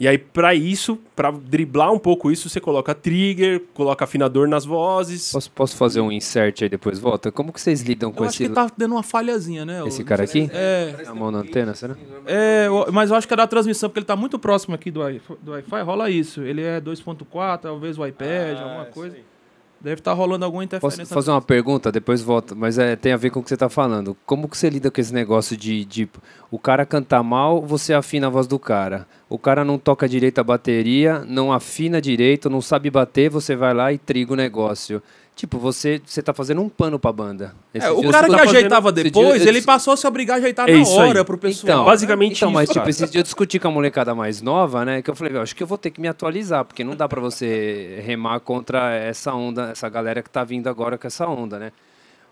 E 0.00 0.08
aí, 0.08 0.18
pra 0.18 0.52
isso, 0.52 0.98
pra 1.14 1.30
driblar 1.30 1.92
um 1.92 1.98
pouco 1.98 2.28
isso, 2.28 2.48
você 2.48 2.60
coloca 2.60 2.92
trigger, 2.92 3.62
coloca 3.72 4.02
afinador 4.04 4.48
nas 4.48 4.64
vozes. 4.64 5.30
Posso, 5.30 5.50
posso 5.52 5.76
fazer 5.76 6.00
um 6.00 6.10
insert 6.10 6.62
aí 6.62 6.68
depois 6.68 6.98
volta? 6.98 7.30
Como 7.30 7.52
que 7.52 7.60
vocês 7.60 7.82
lidam 7.82 8.10
com 8.10 8.24
Eu 8.24 8.28
acho 8.28 8.42
esse... 8.42 8.48
que 8.48 8.54
tá 8.54 8.68
dando 8.76 8.96
uma 8.96 9.02
falhazinha, 9.04 9.64
né? 9.64 9.86
Esse 9.86 10.02
o- 10.02 10.04
cara 10.04 10.24
aqui? 10.24 10.50
É. 10.52 11.04
A 11.06 11.14
mão 11.14 11.30
na 11.30 11.38
antena, 11.38 11.72
será? 11.74 11.96
É, 12.26 12.66
mas 12.92 13.10
eu 13.10 13.16
acho 13.16 13.28
que 13.28 13.34
é 13.34 13.36
da 13.36 13.46
transmissão, 13.46 13.88
porque 13.88 14.00
ele 14.00 14.06
tá 14.06 14.16
muito 14.16 14.40
próximo 14.40 14.74
aqui 14.74 14.90
do 14.90 15.00
Wi- 15.02 15.20
do 15.40 15.52
Wi-Fi, 15.52 15.82
rola 15.82 16.10
isso. 16.10 16.42
Ele 16.42 16.62
é 16.62 16.80
2.4, 16.80 17.58
talvez 17.60 17.96
o 17.96 18.04
iPad, 18.04 18.58
alguma 18.60 18.86
coisa. 18.86 19.16
Deve 19.82 20.00
estar 20.00 20.12
rolando 20.12 20.44
alguma 20.44 20.62
interferência. 20.62 21.02
Posso 21.02 21.14
fazer 21.14 21.32
uma 21.32 21.42
pergunta, 21.42 21.90
depois 21.90 22.22
volta, 22.22 22.54
mas 22.54 22.78
é, 22.78 22.94
tem 22.94 23.12
a 23.12 23.16
ver 23.16 23.30
com 23.30 23.40
o 23.40 23.42
que 23.42 23.48
você 23.48 23.54
está 23.54 23.68
falando. 23.68 24.16
Como 24.24 24.48
que 24.48 24.56
você 24.56 24.70
lida 24.70 24.92
com 24.92 25.00
esse 25.00 25.12
negócio 25.12 25.56
de, 25.56 25.84
de 25.84 26.08
o 26.52 26.58
cara 26.58 26.86
cantar 26.86 27.22
mal, 27.24 27.60
você 27.60 27.92
afina 27.92 28.28
a 28.28 28.30
voz 28.30 28.46
do 28.46 28.60
cara. 28.60 29.08
O 29.28 29.38
cara 29.38 29.64
não 29.64 29.78
toca 29.78 30.08
direito 30.08 30.38
a 30.38 30.44
bateria, 30.44 31.24
não 31.26 31.52
afina 31.52 32.00
direito, 32.00 32.48
não 32.48 32.60
sabe 32.60 32.90
bater, 32.90 33.28
você 33.28 33.56
vai 33.56 33.74
lá 33.74 33.92
e 33.92 33.98
triga 33.98 34.34
o 34.34 34.36
negócio. 34.36 35.02
Tipo, 35.34 35.58
você, 35.58 36.00
você 36.04 36.20
tá 36.22 36.34
fazendo 36.34 36.60
um 36.60 36.68
pano 36.68 36.98
pra 36.98 37.10
banda. 37.10 37.54
É, 37.72 37.78
Esses 37.78 37.90
o 37.90 38.00
dias 38.02 38.12
cara 38.12 38.26
eu 38.26 38.30
que 38.30 38.36
tava 38.36 38.50
ajeitava 38.50 38.82
fazendo- 38.90 38.98
esse 39.06 39.10
depois, 39.14 39.42
dia- 39.42 39.50
ele 39.50 39.62
passou 39.62 39.94
a 39.94 39.96
se 39.96 40.06
obrigar 40.06 40.34
a 40.36 40.38
ajeitar 40.38 40.68
É 40.68 40.72
na 40.74 40.78
isso 40.78 41.00
aí. 41.00 41.08
hora 41.08 41.24
pro 41.24 41.38
pessoal. 41.38 41.72
Então, 41.72 41.84
basicamente 41.86 42.36
então, 42.36 42.50
mas 42.50 42.64
isso, 42.64 42.72
tipo, 42.74 42.80
cara. 42.80 42.90
esses 42.90 43.10
dias 43.10 43.14
eu 43.20 43.22
discuti 43.22 43.58
com 43.58 43.66
a 43.68 43.70
molecada 43.70 44.14
mais 44.14 44.42
nova, 44.42 44.84
né? 44.84 45.00
Que 45.00 45.10
eu 45.10 45.16
falei, 45.16 45.32
"Meu, 45.32 45.40
acho 45.42 45.56
que 45.56 45.62
eu 45.62 45.66
vou 45.66 45.78
ter 45.78 45.90
que 45.90 46.00
me 46.02 46.06
atualizar, 46.06 46.64
porque 46.66 46.84
não 46.84 46.94
dá 46.94 47.08
pra 47.08 47.20
você 47.20 48.00
remar 48.04 48.40
contra 48.40 48.94
essa 48.94 49.32
onda, 49.34 49.70
essa 49.70 49.88
galera 49.88 50.22
que 50.22 50.28
tá 50.30 50.44
vindo 50.44 50.68
agora 50.68 50.98
com 50.98 51.06
essa 51.06 51.26
onda, 51.26 51.58
né? 51.58 51.72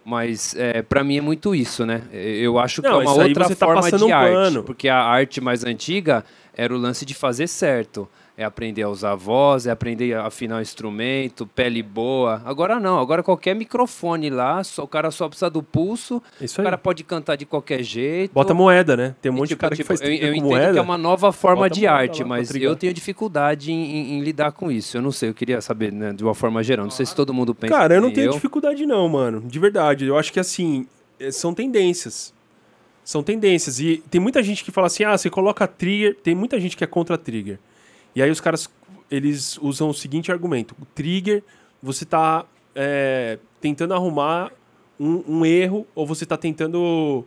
Mas 0.04 0.54
é, 0.56 0.82
para 0.82 1.02
mim 1.02 1.18
é 1.18 1.20
muito 1.20 1.54
isso, 1.54 1.84
né? 1.86 2.02
Eu 2.12 2.58
acho 2.58 2.80
que 2.82 2.88
Não, 2.88 3.00
é 3.00 3.02
uma 3.04 3.10
isso 3.12 3.20
aí 3.22 3.28
outra 3.28 3.44
você 3.44 3.54
tá 3.54 3.66
forma 3.66 3.82
passando 3.82 4.06
de 4.06 4.12
um 4.12 4.14
arte. 4.14 4.32
pano. 4.34 4.62
Porque 4.62 4.88
a 4.88 4.98
arte 5.02 5.40
mais 5.40 5.64
antiga 5.64 6.24
era 6.54 6.74
o 6.74 6.78
lance 6.78 7.04
de 7.04 7.14
fazer 7.14 7.46
certo. 7.46 8.08
É 8.40 8.44
aprender 8.44 8.80
a 8.84 8.88
usar 8.88 9.12
a 9.12 9.14
voz, 9.14 9.66
é 9.66 9.70
aprender 9.70 10.14
a 10.14 10.24
afinar 10.26 10.56
o 10.56 10.62
instrumento, 10.62 11.46
pele 11.46 11.82
boa. 11.82 12.40
Agora 12.46 12.80
não, 12.80 12.98
agora 12.98 13.22
qualquer 13.22 13.54
microfone 13.54 14.30
lá, 14.30 14.64
só, 14.64 14.82
o 14.82 14.88
cara 14.88 15.10
só 15.10 15.28
precisa 15.28 15.50
do 15.50 15.62
pulso, 15.62 16.22
Isso 16.40 16.58
o 16.58 16.64
cara 16.64 16.78
pode 16.78 17.04
cantar 17.04 17.36
de 17.36 17.44
qualquer 17.44 17.82
jeito. 17.82 18.32
Bota 18.32 18.54
moeda, 18.54 18.96
né? 18.96 19.14
Tem 19.20 19.30
um 19.30 19.34
monte 19.34 19.48
de 19.48 19.54
Tipo, 19.56 19.60
cara 19.60 19.76
que 19.76 19.82
tipo, 19.82 19.88
faz 19.88 20.00
eu, 20.00 20.08
eu 20.10 20.18
com 20.18 20.26
entendo 20.28 20.42
moeda. 20.44 20.72
que 20.72 20.78
é 20.78 20.82
uma 20.82 20.96
nova 20.96 21.32
forma 21.32 21.64
Bota 21.64 21.74
de 21.74 21.86
arte, 21.86 22.18
pra 22.20 22.28
mas 22.28 22.54
eu 22.54 22.74
tenho 22.74 22.94
dificuldade 22.94 23.70
em, 23.70 23.74
em- 23.74 24.12
em 24.14 24.20
lidar 24.22 24.52
com 24.52 24.70
isso. 24.72 24.96
Eu 24.96 25.02
não 25.02 25.12
sei, 25.12 25.28
eu 25.28 25.34
queria 25.34 25.60
saber, 25.60 25.92
né, 25.92 26.14
de 26.14 26.24
uma 26.24 26.34
forma 26.34 26.62
geral. 26.62 26.86
Não 26.86 26.90
sei 26.90 27.04
se 27.04 27.14
todo 27.14 27.34
mundo 27.34 27.54
pensa. 27.54 27.74
Cara, 27.74 27.94
eu 27.96 28.00
não 28.00 28.08
que 28.08 28.14
tenho 28.14 28.28
nem 28.28 28.34
dificuldade 28.36 28.86
não, 28.86 29.06
mano. 29.06 29.42
De 29.42 29.58
verdade. 29.58 30.06
Eu 30.06 30.16
acho 30.16 30.32
que 30.32 30.40
assim, 30.40 30.86
eh, 31.20 31.30
são 31.30 31.52
tendências. 31.52 32.32
São 33.04 33.22
tendências. 33.22 33.80
E 33.80 34.02
tem 34.10 34.18
muita 34.18 34.42
gente 34.42 34.64
que 34.64 34.70
fala 34.70 34.86
assim, 34.86 35.04
ah, 35.04 35.18
você 35.18 35.28
coloca 35.28 35.66
trigger... 35.66 36.16
Tem 36.22 36.34
muita 36.34 36.58
gente 36.58 36.74
que 36.76 36.84
é 36.84 36.86
contra 36.86 37.18
trigger. 37.18 37.58
E 38.14 38.22
aí 38.22 38.30
os 38.30 38.40
caras, 38.40 38.68
eles 39.10 39.58
usam 39.58 39.88
o 39.90 39.94
seguinte 39.94 40.30
argumento. 40.32 40.74
O 40.80 40.84
trigger, 40.84 41.42
você 41.82 42.04
tá 42.04 42.44
é, 42.74 43.38
tentando 43.60 43.94
arrumar 43.94 44.52
um, 44.98 45.22
um 45.40 45.46
erro 45.46 45.86
ou 45.94 46.06
você 46.06 46.24
tá 46.24 46.36
tentando 46.36 47.24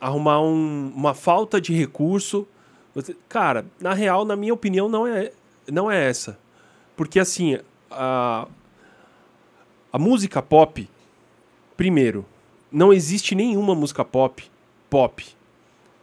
arrumar 0.00 0.40
um- 0.40 0.92
uma 0.94 1.14
falta 1.14 1.60
de 1.60 1.72
recurso. 1.72 2.46
Você- 2.94 3.16
cara, 3.28 3.64
na 3.80 3.94
real, 3.94 4.24
na 4.24 4.36
minha 4.36 4.52
opinião, 4.52 4.88
não 4.88 5.06
é, 5.06 5.32
não 5.70 5.90
é 5.90 6.08
essa. 6.08 6.38
Porque 6.96 7.18
assim, 7.18 7.58
a, 7.90 8.46
a 9.92 9.98
música 9.98 10.42
pop, 10.42 10.88
primeiro, 11.76 12.24
não 12.70 12.92
existe 12.92 13.34
nenhuma 13.34 13.74
música 13.74 14.04
pop, 14.04 14.44
pop, 14.90 15.24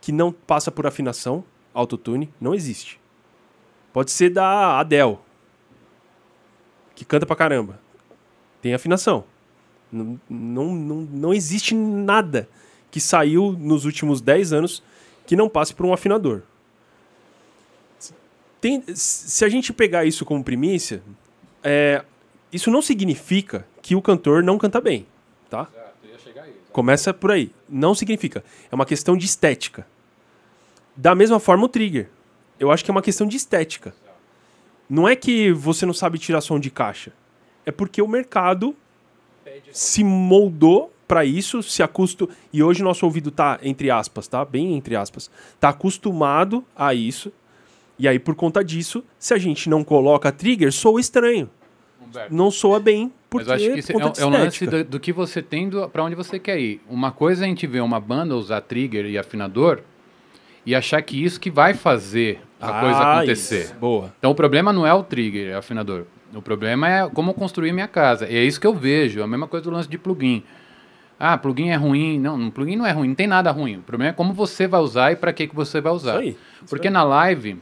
que 0.01 0.11
não 0.11 0.31
passa 0.31 0.71
por 0.71 0.85
afinação, 0.87 1.43
autotune, 1.73 2.31
não 2.39 2.53
existe. 2.55 2.99
Pode 3.93 4.09
ser 4.11 4.31
da 4.31 4.79
Adele, 4.79 5.17
que 6.95 7.05
canta 7.05 7.25
pra 7.25 7.35
caramba. 7.35 7.79
Tem 8.61 8.73
afinação. 8.73 9.23
Não, 9.91 10.19
não, 10.27 10.73
não, 10.73 10.95
não 11.01 11.33
existe 11.33 11.75
nada 11.75 12.49
que 12.89 12.99
saiu 12.99 13.51
nos 13.51 13.85
últimos 13.85 14.19
10 14.19 14.51
anos 14.53 14.83
que 15.27 15.35
não 15.35 15.47
passe 15.47 15.73
por 15.73 15.85
um 15.85 15.93
afinador. 15.93 16.41
Tem- 18.59 18.83
se 18.95 19.43
a 19.45 19.49
gente 19.49 19.71
pegar 19.73 20.05
isso 20.05 20.25
como 20.25 20.43
primícia, 20.43 21.03
é, 21.63 22.03
isso 22.51 22.71
não 22.71 22.81
significa 22.81 23.67
que 23.81 23.95
o 23.95 24.01
cantor 24.01 24.41
não 24.41 24.57
canta 24.57 24.79
bem, 24.81 25.05
tá? 25.49 25.67
Começa 26.71 27.13
por 27.13 27.31
aí. 27.31 27.51
Não 27.69 27.93
significa. 27.93 28.43
É 28.71 28.73
uma 28.75 28.85
questão 28.85 29.15
de 29.15 29.25
estética. 29.25 29.85
Da 30.95 31.13
mesma 31.13 31.39
forma 31.39 31.65
o 31.65 31.69
trigger. 31.69 32.09
Eu 32.59 32.71
acho 32.71 32.83
que 32.83 32.91
é 32.91 32.93
uma 32.93 33.01
questão 33.01 33.27
de 33.27 33.37
estética. 33.37 33.93
Não 34.89 35.07
é 35.07 35.15
que 35.15 35.51
você 35.51 35.85
não 35.85 35.93
sabe 35.93 36.19
tirar 36.19 36.41
som 36.41 36.59
de 36.59 36.69
caixa. 36.69 37.11
É 37.65 37.71
porque 37.71 38.01
o 38.01 38.07
mercado 38.07 38.75
se 39.71 40.03
moldou 40.03 40.93
para 41.07 41.25
isso, 41.25 41.61
se 41.63 41.81
acostumou. 41.83 42.33
E 42.51 42.61
hoje 42.61 42.83
nosso 42.83 43.05
ouvido 43.05 43.31
tá, 43.31 43.59
entre 43.63 43.89
aspas, 43.89 44.27
tá? 44.27 44.43
Bem 44.43 44.75
entre 44.75 44.95
aspas. 44.95 45.29
Tá 45.59 45.69
acostumado 45.69 46.63
a 46.75 46.93
isso. 46.93 47.31
E 47.97 48.07
aí, 48.07 48.17
por 48.17 48.35
conta 48.35 48.63
disso, 48.63 49.03
se 49.19 49.33
a 49.33 49.37
gente 49.37 49.69
não 49.69 49.83
coloca 49.83 50.31
trigger, 50.31 50.71
soa 50.71 50.99
estranho. 50.99 51.49
Não 52.29 52.51
soa 52.51 52.79
bem, 52.79 53.11
porque 53.29 53.49
Mas 53.49 53.61
acho 53.61 53.73
que 53.73 53.79
isso 53.79 53.91
é, 53.91 53.93
conta 53.93 54.09
de 54.11 54.21
é 54.21 54.25
um 54.25 54.29
lance 54.29 54.67
do, 54.67 54.83
do 54.83 54.99
que 54.99 55.11
você 55.11 55.41
tem 55.41 55.69
para 55.91 56.03
onde 56.03 56.15
você 56.15 56.37
quer 56.37 56.59
ir. 56.59 56.81
Uma 56.87 57.11
coisa 57.11 57.43
é 57.43 57.45
a 57.45 57.47
gente 57.47 57.65
ver 57.65 57.81
uma 57.81 57.99
banda 57.99 58.35
usar 58.35 58.61
trigger 58.61 59.05
e 59.05 59.17
afinador 59.17 59.81
e 60.65 60.73
achar 60.75 61.01
que 61.01 61.21
isso 61.23 61.39
que 61.39 61.49
vai 61.51 61.73
fazer 61.73 62.41
a 62.61 62.77
Ah, 62.77 62.81
coisa 62.81 62.99
acontecer. 62.99 63.63
isso. 63.65 63.75
Boa. 63.75 64.13
Então 64.17 64.31
o 64.31 64.35
problema 64.35 64.71
não 64.71 64.85
é 64.87 64.93
o 64.93 65.03
trigger, 65.03 65.51
é 65.51 65.55
o 65.55 65.59
afinador. 65.59 66.05
O 66.33 66.41
problema 66.41 66.89
é 66.89 67.09
como 67.09 67.33
construir 67.33 67.71
minha 67.73 67.87
casa. 67.87 68.27
E 68.27 68.35
é 68.35 68.43
isso 68.43 68.59
que 68.59 68.65
eu 68.65 68.73
vejo. 68.73 69.19
É 69.19 69.23
a 69.23 69.27
mesma 69.27 69.47
coisa 69.47 69.65
do 69.65 69.71
lance 69.71 69.87
de 69.87 69.97
plugin. 69.97 70.43
Ah, 71.19 71.37
plugin 71.37 71.69
é 71.69 71.75
ruim. 71.75 72.19
Não, 72.19 72.49
plugin 72.49 72.75
não 72.75 72.85
é 72.85 72.91
ruim, 72.91 73.09
não 73.09 73.15
tem 73.15 73.27
nada 73.27 73.51
ruim. 73.51 73.77
O 73.77 73.81
problema 73.81 74.09
é 74.09 74.13
como 74.13 74.33
você 74.33 74.67
vai 74.67 74.81
usar 74.81 75.11
e 75.11 75.15
para 75.15 75.31
que, 75.31 75.47
que 75.47 75.55
você 75.55 75.79
vai 75.79 75.93
usar. 75.93 76.13
Isso 76.23 76.37
aí, 76.37 76.37
Porque 76.69 76.89
na 76.89 77.03
live, 77.03 77.61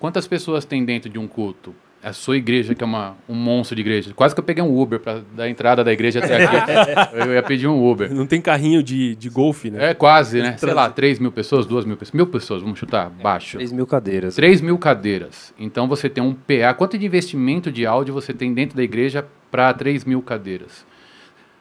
quantas 0.00 0.26
pessoas 0.26 0.64
tem 0.64 0.84
dentro 0.84 1.08
de 1.08 1.18
um 1.18 1.28
culto? 1.28 1.74
A 2.02 2.12
sua 2.12 2.36
igreja, 2.36 2.74
que 2.74 2.82
é 2.82 2.86
uma, 2.86 3.16
um 3.28 3.34
monstro 3.34 3.74
de 3.74 3.82
igreja. 3.82 4.12
Quase 4.14 4.32
que 4.34 4.38
eu 4.40 4.44
peguei 4.44 4.62
um 4.62 4.78
Uber 4.80 5.00
para 5.00 5.20
da 5.34 5.48
entrada 5.50 5.82
da 5.82 5.92
igreja 5.92 6.20
até 6.20 6.44
aqui. 6.44 7.16
eu 7.18 7.34
ia 7.34 7.42
pedir 7.42 7.66
um 7.66 7.90
Uber. 7.90 8.12
Não 8.14 8.26
tem 8.26 8.40
carrinho 8.40 8.82
de, 8.82 9.16
de 9.16 9.28
golfe, 9.28 9.70
né? 9.70 9.90
É 9.90 9.94
quase, 9.94 10.40
né? 10.40 10.56
Sei 10.56 10.72
lá, 10.72 10.88
3 10.88 11.18
mil 11.18 11.32
pessoas, 11.32 11.66
2 11.66 11.84
mil 11.84 11.96
pessoas. 11.96 12.14
Mil 12.14 12.26
pessoas, 12.26 12.62
vamos 12.62 12.78
chutar, 12.78 13.10
baixo. 13.10 13.56
3 13.58 13.72
mil 13.72 13.86
cadeiras. 13.86 14.36
3 14.36 14.60
mil 14.60 14.78
cadeiras. 14.78 15.52
Então 15.58 15.88
você 15.88 16.08
tem 16.08 16.22
um 16.22 16.32
PA. 16.32 16.72
Quanto 16.76 16.96
de 16.96 17.04
investimento 17.04 17.70
de 17.72 17.84
áudio 17.84 18.14
você 18.14 18.32
tem 18.32 18.54
dentro 18.54 18.76
da 18.76 18.82
igreja 18.82 19.26
para 19.50 19.72
3 19.74 20.04
mil 20.04 20.22
cadeiras? 20.22 20.86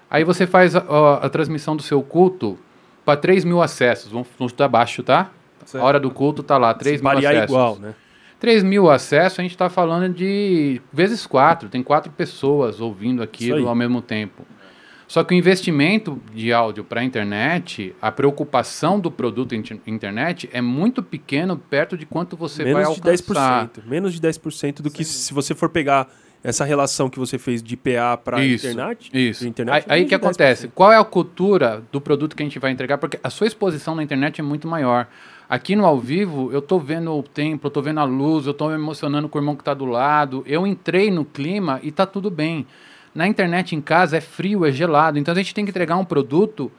Aí 0.09 0.23
você 0.23 0.45
faz 0.47 0.75
a, 0.75 0.79
a- 0.79 1.25
a 1.25 1.29
transmissão 1.29 1.75
do 1.75 1.81
seu 1.83 2.01
culto 2.01 2.57
para 3.03 3.17
3 3.17 3.43
mil 3.43 3.61
acessos. 3.61 4.11
Vamos, 4.11 4.27
vamos 4.37 4.51
chutar 4.51 4.67
baixo, 4.67 5.01
tá? 5.03 5.31
A 5.73 5.83
hora 5.83 5.99
do 5.99 6.09
culto 6.11 6.43
tá 6.43 6.57
lá, 6.57 6.73
3 6.73 6.99
Se 6.99 7.03
mil 7.03 7.13
variar 7.13 7.33
acessos. 7.33 7.49
igual, 7.49 7.77
né? 7.79 7.93
3 8.39 8.63
mil 8.63 8.89
acessos, 8.89 9.39
a 9.39 9.41
gente 9.41 9.51
está 9.51 9.69
falando 9.69 10.13
de 10.13 10.81
vezes 10.93 11.25
4. 11.25 11.69
Tem 11.69 11.81
quatro 11.81 12.11
pessoas 12.11 12.79
ouvindo 12.79 13.23
aquilo 13.23 13.67
ao 13.67 13.75
mesmo 13.75 14.01
tempo. 14.01 14.43
Só 15.07 15.23
que 15.23 15.33
o 15.33 15.37
investimento 15.37 16.21
de 16.33 16.51
áudio 16.51 16.83
para 16.83 16.99
a 16.99 17.03
internet, 17.03 17.95
a 18.01 18.11
preocupação 18.11 18.99
do 18.99 19.09
produto 19.09 19.55
inter- 19.55 19.79
internet 19.87 20.49
é 20.51 20.59
muito 20.61 21.01
pequeno 21.01 21.57
perto 21.57 21.97
de 21.97 22.05
quanto 22.05 22.35
você 22.35 22.63
vai 22.65 22.83
menos 22.83 22.95
de 22.99 23.09
alcançar. 23.09 23.67
10%. 23.69 23.87
Menos 23.87 24.13
de 24.13 24.19
10% 24.19 24.81
do 24.81 24.91
que 24.91 25.05
se 25.05 25.33
você 25.33 25.55
for 25.55 25.69
pegar 25.69 26.09
essa 26.43 26.63
relação 26.63 27.09
que 27.09 27.19
você 27.19 27.37
fez 27.37 27.61
de 27.61 27.75
PA 27.75 28.17
para 28.17 28.43
internet. 28.45 29.09
Isso. 29.13 29.47
internet, 29.47 29.85
aí 29.87 30.01
aí 30.01 30.05
que 30.05 30.15
10%. 30.15 30.17
acontece? 30.17 30.67
Qual 30.69 30.91
é 30.91 30.97
a 30.97 31.03
cultura 31.03 31.83
do 31.91 31.99
produto 31.99 32.35
que 32.35 32.43
a 32.43 32.45
gente 32.45 32.59
vai 32.59 32.71
entregar? 32.71 32.97
Porque 32.97 33.19
a 33.21 33.29
sua 33.29 33.47
exposição 33.47 33.95
na 33.95 34.03
internet 34.03 34.39
é 34.39 34.43
muito 34.43 34.67
maior. 34.67 35.07
Aqui 35.49 35.75
no 35.75 35.85
ao 35.85 35.97
vivo, 35.97 36.51
eu 36.51 36.61
tô 36.61 36.77
vendo 36.77 37.11
o 37.11 37.23
templo, 37.23 37.67
eu 37.67 37.71
tô 37.71 37.81
vendo 37.81 37.99
a 37.99 38.03
luz, 38.03 38.45
eu 38.45 38.53
tô 38.53 38.67
me 38.67 38.75
emocionando 38.75 39.29
com 39.29 39.37
o 39.37 39.41
irmão 39.41 39.55
que 39.55 39.63
tá 39.63 39.73
do 39.73 39.85
lado. 39.85 40.43
Eu 40.45 40.67
entrei 40.67 41.09
no 41.09 41.23
clima 41.23 41.79
e 41.81 41.91
tá 41.91 42.05
tudo 42.05 42.29
bem. 42.29 42.67
Na 43.15 43.27
internet 43.27 43.75
em 43.75 43.81
casa 43.81 44.17
é 44.17 44.21
frio, 44.21 44.65
é 44.65 44.71
gelado. 44.71 45.17
Então 45.17 45.33
a 45.33 45.37
gente 45.37 45.53
tem 45.53 45.63
que 45.63 45.71
entregar 45.71 45.95
um 45.95 46.05
produto 46.05 46.71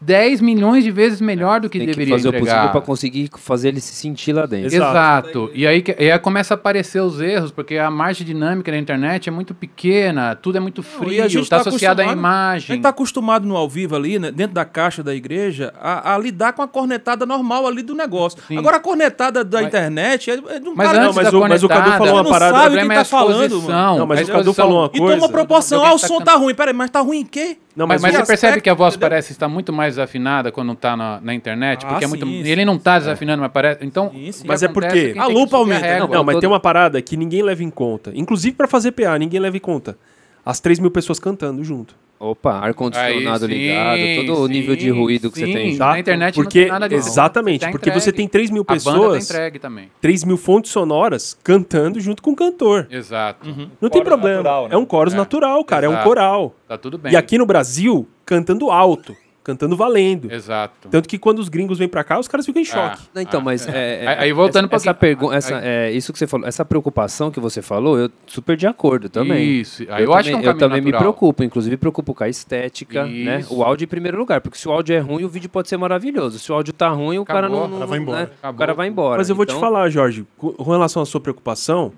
10 0.00 0.40
milhões 0.40 0.82
de 0.82 0.90
vezes 0.90 1.20
melhor 1.20 1.60
do 1.60 1.68
que 1.68 1.78
Tem 1.78 1.86
que 1.86 1.92
deveria 1.92 2.14
fazer 2.14 2.28
o 2.28 2.32
possível 2.32 2.52
entregar. 2.54 2.72
para 2.72 2.80
conseguir 2.80 3.30
fazer 3.36 3.68
ele 3.68 3.80
se 3.80 3.92
sentir 3.94 4.32
lá 4.32 4.46
dentro. 4.46 4.74
Exato. 4.74 5.50
E 5.54 5.66
aí, 5.66 5.82
que- 5.82 5.94
e 5.98 6.10
aí 6.10 6.18
começa 6.18 6.54
a 6.54 6.56
aparecer 6.56 7.00
os 7.00 7.20
erros, 7.20 7.50
porque 7.50 7.76
a 7.76 7.90
margem 7.90 8.26
dinâmica 8.26 8.72
da 8.72 8.78
internet 8.78 9.28
é 9.28 9.32
muito 9.32 9.54
pequena, 9.54 10.34
tudo 10.34 10.56
é 10.56 10.60
muito 10.60 10.82
frio, 10.82 11.24
E 11.24 11.26
está 11.38 11.56
tá 11.62 11.68
associado 11.68 12.00
à 12.00 12.04
acostumado- 12.04 12.26
A 12.26 12.30
imagem. 12.30 12.66
gente 12.76 12.82
tá 12.82 12.88
acostumado 12.88 13.46
no 13.46 13.56
ao 13.56 13.68
vivo 13.68 13.94
ali, 13.94 14.18
né, 14.18 14.30
dentro 14.30 14.54
da 14.54 14.64
caixa 14.64 15.02
da 15.02 15.14
igreja, 15.14 15.72
a, 15.80 16.14
a 16.14 16.18
lidar 16.18 16.52
com 16.54 16.62
a 16.62 16.68
cornetada 16.68 17.26
normal 17.26 17.66
ali 17.66 17.82
do 17.82 17.94
negócio. 17.94 18.38
Agora 18.56 18.76
a 18.78 18.80
cornetada 18.80 19.44
da 19.44 19.62
internet 19.62 20.30
é, 20.30 20.34
é 20.34 20.58
de 20.60 20.68
um 20.68 20.74
Mas 20.74 20.88
cara 20.88 21.02
antes 21.04 21.16
que- 21.18 21.24
da 21.24 21.30
cornetada, 21.30 21.54
Ele 21.56 21.68
não 21.68 22.24
sabe 22.24 22.40
o 22.40 22.54
que 22.54 22.60
problema 22.62 22.92
é 22.92 22.96
tá 22.96 23.00
a 23.02 23.04
falando, 23.04 23.42
exposição. 23.46 23.74
mano. 23.86 23.98
Não, 23.98 24.06
mas 24.06 24.20
A 24.20 24.22
o 24.22 24.36
Cadu 24.36 24.54
falou 24.54 24.78
uma 24.80 24.90
E 24.94 24.98
coisa. 24.98 25.16
toma 25.20 25.28
proporção. 25.28 25.80
Que 25.80 25.86
Ah, 25.86 25.94
o 25.94 25.98
tá 25.98 26.06
som 26.08 26.20
tá 26.20 26.34
ruim. 26.36 26.54
Peraí, 26.54 26.72
mas 26.74 26.90
tá 26.90 27.00
ruim 27.00 27.18
em 27.20 27.24
quê? 27.26 27.56
Não, 27.76 27.86
mas, 27.86 28.02
mas 28.02 28.12
mas 28.12 28.22
o 28.22 28.24
você 28.24 28.32
percebe 28.32 28.60
que 28.60 28.68
a 28.68 28.74
voz 28.74 28.96
parece 28.96 29.32
estar 29.32 29.48
muito 29.48 29.72
mais 29.72 29.89
afinada 29.98 30.50
quando 30.52 30.74
tá 30.74 30.96
na, 30.96 31.20
na 31.20 31.34
internet? 31.34 31.84
Ah, 31.84 31.88
porque 31.88 32.04
é 32.04 32.08
sim, 32.08 32.16
muito. 32.16 32.26
sim. 32.26 32.50
Ele 32.50 32.64
não 32.64 32.78
tá 32.78 32.98
desafinando, 32.98 33.42
mas 33.42 33.50
parece. 33.52 33.84
Então. 33.84 34.06
o 34.06 34.10
que 34.10 34.30
Mas 34.46 34.62
é 34.62 34.68
porque 34.68 34.88
quem 34.88 35.14
tem 35.14 35.44
que 35.44 35.50
subir 35.50 35.72
régua. 35.74 36.08
Não, 36.08 36.24
mas 36.24 36.38
tem 36.38 36.48
uma 36.48 36.60
parada 36.60 37.00
que 37.02 37.16
ninguém 37.16 37.42
leva 37.42 37.62
em 37.62 37.70
conta. 37.70 38.12
Inclusive 38.14 38.54
para 38.56 38.68
fazer 38.68 38.92
PA, 38.92 39.18
ninguém 39.18 39.40
leva 39.40 39.56
em 39.56 39.60
conta. 39.60 39.96
As 40.44 40.60
3 40.60 40.78
mil 40.78 40.90
pessoas 40.90 41.18
cantando 41.18 41.62
junto. 41.62 41.94
Opa, 42.22 42.52
ar-condicionado 42.58 43.46
sim, 43.46 43.52
ligado, 43.52 44.26
todo 44.26 44.42
o 44.42 44.46
nível 44.46 44.76
de 44.76 44.82
sim, 44.82 44.90
ruído 44.90 45.30
que 45.30 45.38
você 45.38 45.46
sim. 45.46 45.52
tem. 45.54 45.76
Na 45.78 45.98
internet 45.98 46.36
não 46.36 46.44
porque, 46.44 46.60
tem 46.64 46.68
nada 46.70 46.86
disso. 46.86 47.08
Exatamente, 47.08 47.60
Tá 47.62 47.70
porque 47.70 47.90
você 47.90 48.10
entregue. 48.10 48.16
tem 48.18 48.28
3 48.28 48.50
mil 48.50 48.60
A 48.60 48.64
banda 48.66 48.84
tá 48.84 48.90
pessoas. 48.92 49.30
entregue 49.30 49.58
também. 49.58 49.90
3 50.02 50.24
mil 50.24 50.36
fontes 50.36 50.70
sonoras 50.70 51.38
cantando 51.42 51.98
junto 51.98 52.22
com 52.22 52.32
o 52.32 52.36
cantor. 52.36 52.86
Exato. 52.90 53.48
Não 53.80 53.88
tem 53.88 54.04
problema. 54.04 54.36
natural, 54.42 54.68
né? 54.68 54.74
É 54.74 54.76
um 54.76 54.86
chorus 54.86 55.14
É. 55.14 55.16
natural, 55.16 55.64
cara. 55.64 55.86
É 55.86 55.88
um 55.88 55.92
Exato. 55.92 56.06
coral. 56.08 56.54
Tá 56.68 56.76
tudo 56.76 56.98
bem. 56.98 57.10
E 57.10 57.16
aqui 57.16 57.38
no 57.38 57.46
Brasil, 57.46 58.06
cantando 58.26 58.70
alto. 58.70 59.16
Cantando 59.42 59.74
valendo. 59.74 60.30
Exato. 60.30 60.88
Tanto 60.90 61.08
que 61.08 61.18
quando 61.18 61.38
os 61.38 61.48
gringos 61.48 61.78
vêm 61.78 61.88
pra 61.88 62.04
cá, 62.04 62.18
os 62.18 62.28
caras 62.28 62.44
ficam 62.44 62.60
em 62.60 62.64
choque. 62.64 63.00
Não, 63.14 63.22
então, 63.22 63.40
mas 63.40 63.66
é, 63.66 64.04
é, 64.04 64.06
Aí- 64.06 64.18
aí 64.24 64.32
voltando 64.34 64.66
essa, 64.66 64.74
um 64.74 64.76
essa 64.76 64.94
pergunta, 64.94 65.34
essa 65.34 65.58
é 65.64 65.90
isso 65.90 66.12
que 66.12 66.18
você 66.18 66.26
falou, 66.26 66.46
essa 66.46 66.62
preocupação 66.62 67.30
que 67.30 67.40
você 67.40 67.62
falou, 67.62 67.98
eu 67.98 68.10
super 68.26 68.54
de 68.54 68.66
acordo 68.66 69.08
também. 69.08 69.60
Isso. 69.60 69.82
Aí 69.88 70.04
eu 70.04 70.12
acho 70.12 70.28
que 70.28 70.34
é 70.34 70.38
um 70.38 70.42
também, 70.42 70.52
eu 70.54 70.58
também 70.58 70.80
me 70.82 70.90
natural. 70.92 71.12
preocupo, 71.14 71.42
inclusive 71.42 71.76
preocupo 71.78 72.12
com 72.12 72.22
a 72.22 72.28
estética, 72.28 73.06
né? 73.06 73.40
Isso. 73.40 73.54
O 73.56 73.62
áudio 73.64 73.86
em 73.86 73.88
primeiro 73.88 74.18
lugar, 74.18 74.42
porque 74.42 74.58
se 74.58 74.68
o 74.68 74.72
áudio 74.72 74.94
é 74.94 74.98
ruim, 74.98 75.24
o 75.24 75.28
vídeo 75.28 75.48
pode 75.48 75.70
ser 75.70 75.78
maravilhoso. 75.78 76.38
Se 76.38 76.52
o 76.52 76.54
áudio 76.54 76.74
tá 76.74 76.90
ruim, 76.90 77.16
o 77.18 77.24
cara 77.24 77.46
Acabou. 77.46 77.60
não, 77.60 77.66
O 77.66 77.70
cara 77.70 77.80
não- 77.80 77.86
vai 77.88 77.98
embora. 77.98 78.20
né? 78.42 78.50
O 78.50 78.54
cara 78.54 78.74
vai 78.74 78.88
embora. 78.88 79.16
Mas 79.18 79.30
eu 79.30 79.34
vou 79.34 79.46
te 79.46 79.50
Então, 79.52 79.60
falar, 79.60 79.88
Jorge, 79.88 80.26
com 80.36 80.52
com 80.52 80.70
relação 80.70 81.02
à 81.02 81.06
sua 81.06 81.20
preocupação, 81.20 81.92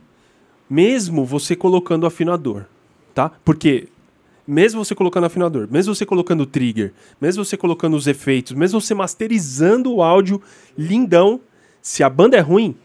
mesmo 0.70 1.24
você 1.24 1.56
colocando 1.56 2.04
o 2.04 2.06
afinador, 2.06 2.64
tá? 3.14 3.30
Porque 3.44 3.88
mesmo 4.46 4.84
você 4.84 4.94
colocando 4.94 5.24
afinador, 5.24 5.68
mesmo 5.70 5.94
você 5.94 6.04
colocando 6.04 6.46
trigger, 6.46 6.92
mesmo 7.20 7.44
você 7.44 7.56
colocando 7.56 7.96
os 7.96 8.06
efeitos, 8.06 8.52
mesmo 8.52 8.80
você 8.80 8.94
masterizando 8.94 9.94
o 9.94 10.02
áudio 10.02 10.40
lindão, 10.76 11.40
se 11.80 12.02
a 12.02 12.10
banda 12.10 12.36
é 12.36 12.40
ruim, 12.40 12.76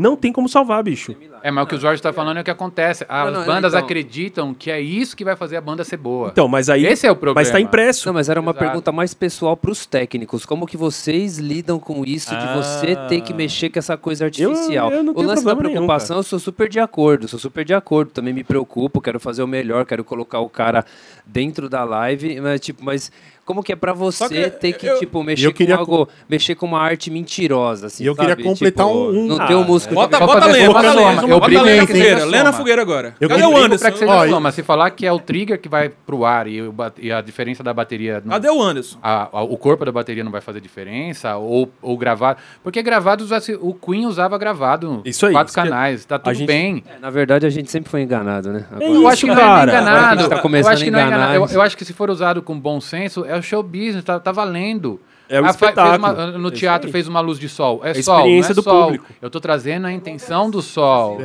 não 0.00 0.16
tem 0.16 0.32
como 0.32 0.48
salvar, 0.48 0.82
bicho. 0.82 1.14
É, 1.42 1.50
mas 1.50 1.64
o 1.64 1.66
que 1.66 1.74
o 1.74 1.78
Jorge 1.80 2.00
tá 2.02 2.12
falando 2.12 2.38
é 2.38 2.40
o 2.40 2.44
que 2.44 2.50
acontece. 2.50 3.04
As 3.08 3.32
Não, 3.32 3.40
não, 3.40 3.46
bandas 3.46 3.72
então- 3.74 3.84
acreditam 3.84 4.54
que 4.54 4.70
é 4.70 4.80
isso 4.80 5.16
que 5.16 5.24
vai 5.24 5.36
fazer 5.36 5.56
a 5.56 5.60
banda 5.60 5.84
ser 5.84 5.96
boa. 5.96 6.28
Então, 6.32 6.48
mas 6.48 6.68
aí 6.68 6.86
Esse 6.86 7.06
é 7.06 7.10
o 7.10 7.16
problema. 7.16 7.40
Mas 7.40 7.50
tá 7.50 7.60
impresso. 7.60 8.06
Não, 8.08 8.14
mas 8.14 8.28
era 8.28 8.40
uma 8.40 8.50
Exato. 8.52 8.64
pergunta 8.64 8.92
mais 8.92 9.14
pessoal 9.14 9.56
para 9.56 9.70
os 9.70 9.86
técnicos. 9.86 10.44
Como 10.46 10.66
que 10.66 10.76
vocês 10.76 11.38
lidam 11.38 11.78
com 11.78 12.04
isso 12.04 12.34
de 12.36 12.46
você 12.54 12.96
ter 13.08 13.20
que 13.20 13.32
mexer 13.34 13.70
com 13.70 13.78
essa 13.78 13.96
coisa 13.96 14.24
artificial? 14.24 14.90
eu 14.90 15.02
não 15.02 15.12
o 15.12 15.16
tenho 15.16 15.28
lance 15.28 15.44
da 15.44 15.50
problema 15.50 15.68
nenhum, 15.74 15.86
preocupação, 15.86 16.16
eu 16.16 16.22
sou 16.22 16.38
super 16.38 16.68
de 16.68 16.80
acordo, 16.80 17.28
sou 17.28 17.38
super 17.38 17.64
de 17.64 17.74
acordo. 17.74 18.10
Também 18.10 18.32
me 18.32 18.42
preocupo, 18.44 19.00
quero 19.00 19.20
fazer 19.20 19.42
o 19.42 19.46
melhor, 19.46 19.84
quero 19.84 20.02
colocar 20.04 20.40
o 20.40 20.48
cara 20.48 20.84
dentro 21.26 21.68
da 21.68 21.84
live, 21.84 22.40
mas 22.40 22.60
tipo, 22.60 22.84
mas 22.84 23.10
como 23.50 23.62
que 23.64 23.72
é 23.72 23.76
para 23.76 23.92
você 23.92 24.28
que 24.28 24.50
ter 24.50 24.72
que 24.74 24.86
eu- 24.86 24.98
tipo 24.98 25.22
mexer 25.24 25.46
eu 25.46 25.52
queria 25.52 25.74
com 25.76 25.80
algo, 25.80 26.08
mexer 26.28 26.54
com 26.54 26.66
uma 26.66 26.80
arte 26.80 27.10
mentirosa 27.10 27.88
assim, 27.88 28.04
E 28.04 28.06
eu 28.06 28.14
queria 28.14 28.30
sabe? 28.30 28.44
completar 28.44 28.86
Tipo, 28.86 28.98
um- 28.98 29.26
não 29.26 29.40
Ah, 29.40 29.46
ter 29.46 29.54
o 29.54 29.64
músculo 29.64 29.94
Bota, 30.00 30.18
de- 30.18 30.24
bota 30.26 30.46
lenha, 30.46 30.66
bota 30.68 30.92
soma, 30.92 31.10
lenha. 31.10 31.22
eu 31.22 31.28
Bota 31.28 31.46
brigo 31.46 31.62
lenha 31.64 31.86
fogueira. 31.86 32.24
Lenha 32.24 32.44
na 32.44 32.52
fogueira 32.52 32.82
agora. 32.82 33.14
Eu 33.20 33.28
Cadê 33.28 33.42
o 33.42 33.56
Anderson? 33.56 33.82
pra 33.84 33.90
que 33.92 33.98
seja 33.98 34.28
soma. 34.28 34.52
Se 34.52 34.62
falar 34.62 34.90
que 34.90 35.06
é 35.06 35.12
o 35.12 35.18
trigger 35.18 35.60
que 35.60 35.68
vai 35.68 35.88
pro 35.88 36.24
ar 36.24 36.46
e, 36.46 36.62
o 36.62 36.74
e 36.98 37.10
a 37.12 37.20
diferença 37.20 37.62
da 37.62 37.72
bateria. 37.74 38.22
Não, 38.24 38.32
Cadê 38.32 38.48
o 38.50 38.62
Anderson? 38.62 38.98
a- 39.02 39.28
a- 39.32 39.42
o 39.42 39.56
corpo 39.56 39.84
da 39.84 39.90
bateria 39.92 40.22
não 40.22 40.30
vai 40.30 40.40
fazer 40.40 40.60
diferença, 40.60 41.36
ou, 41.36 41.70
ou 41.82 41.96
gravado. 41.96 42.38
Porque 42.62 42.82
gravado, 42.82 43.26
o 43.60 43.74
Queen 43.74 44.06
usava 44.06 44.38
gravado. 44.38 45.02
Isso 45.04 45.26
aí, 45.26 45.32
Quatro 45.32 45.50
isso 45.50 45.60
que- 45.62 45.68
canais, 45.68 46.04
tá 46.04 46.18
tudo 46.18 46.46
bem. 46.46 46.84
É, 46.96 46.98
Na 47.00 47.10
verdade, 47.10 47.46
a 47.46 47.50
gente 47.50 47.70
sempre 47.70 47.90
foi 47.90 48.02
enganado, 48.02 48.52
né? 48.52 48.64
Eu 48.80 49.08
acho 49.08 49.22
que 49.26 49.26
não 49.26 49.34
é 49.34 49.62
enganado. 49.62 50.28
Tá 50.28 50.40
eu 50.44 50.68
acho 50.68 50.84
que 50.84 50.90
não 50.90 50.98
é 50.98 51.06
enganado. 51.06 51.52
Eu 51.52 51.62
acho 51.62 51.76
que 51.76 51.84
se 51.84 51.92
for 51.92 52.10
usado 52.10 52.42
com 52.42 52.58
bom 52.58 52.80
senso, 52.80 53.24
é 53.24 53.39
o 53.40 53.42
show 53.42 53.62
business, 53.62 54.04
tá, 54.04 54.20
tá 54.20 54.30
valendo. 54.32 55.00
É 55.28 55.40
o 55.40 55.44
Ah, 55.46 55.50
espetáculo. 55.50 55.96
uma- 55.96 56.26
no 56.38 56.48
É 56.48 56.50
teatro 56.52 56.88
aí. 56.88 56.92
fez 56.92 57.06
uma 57.08 57.20
luz 57.20 57.38
de 57.38 57.48
sol. 57.48 57.80
É 57.84 57.90
a 57.90 58.02
sol, 58.02 58.14
não 58.14 58.24
é 58.24 58.26
experiência 58.26 58.54
do 58.54 58.62
sol. 58.62 58.84
público. 58.84 59.06
Eu 59.22 59.30
tô 59.30 59.40
trazendo 59.40 59.86
a 59.86 59.92
intenção 59.92 60.50
do 60.50 60.60
sol. 60.60 61.18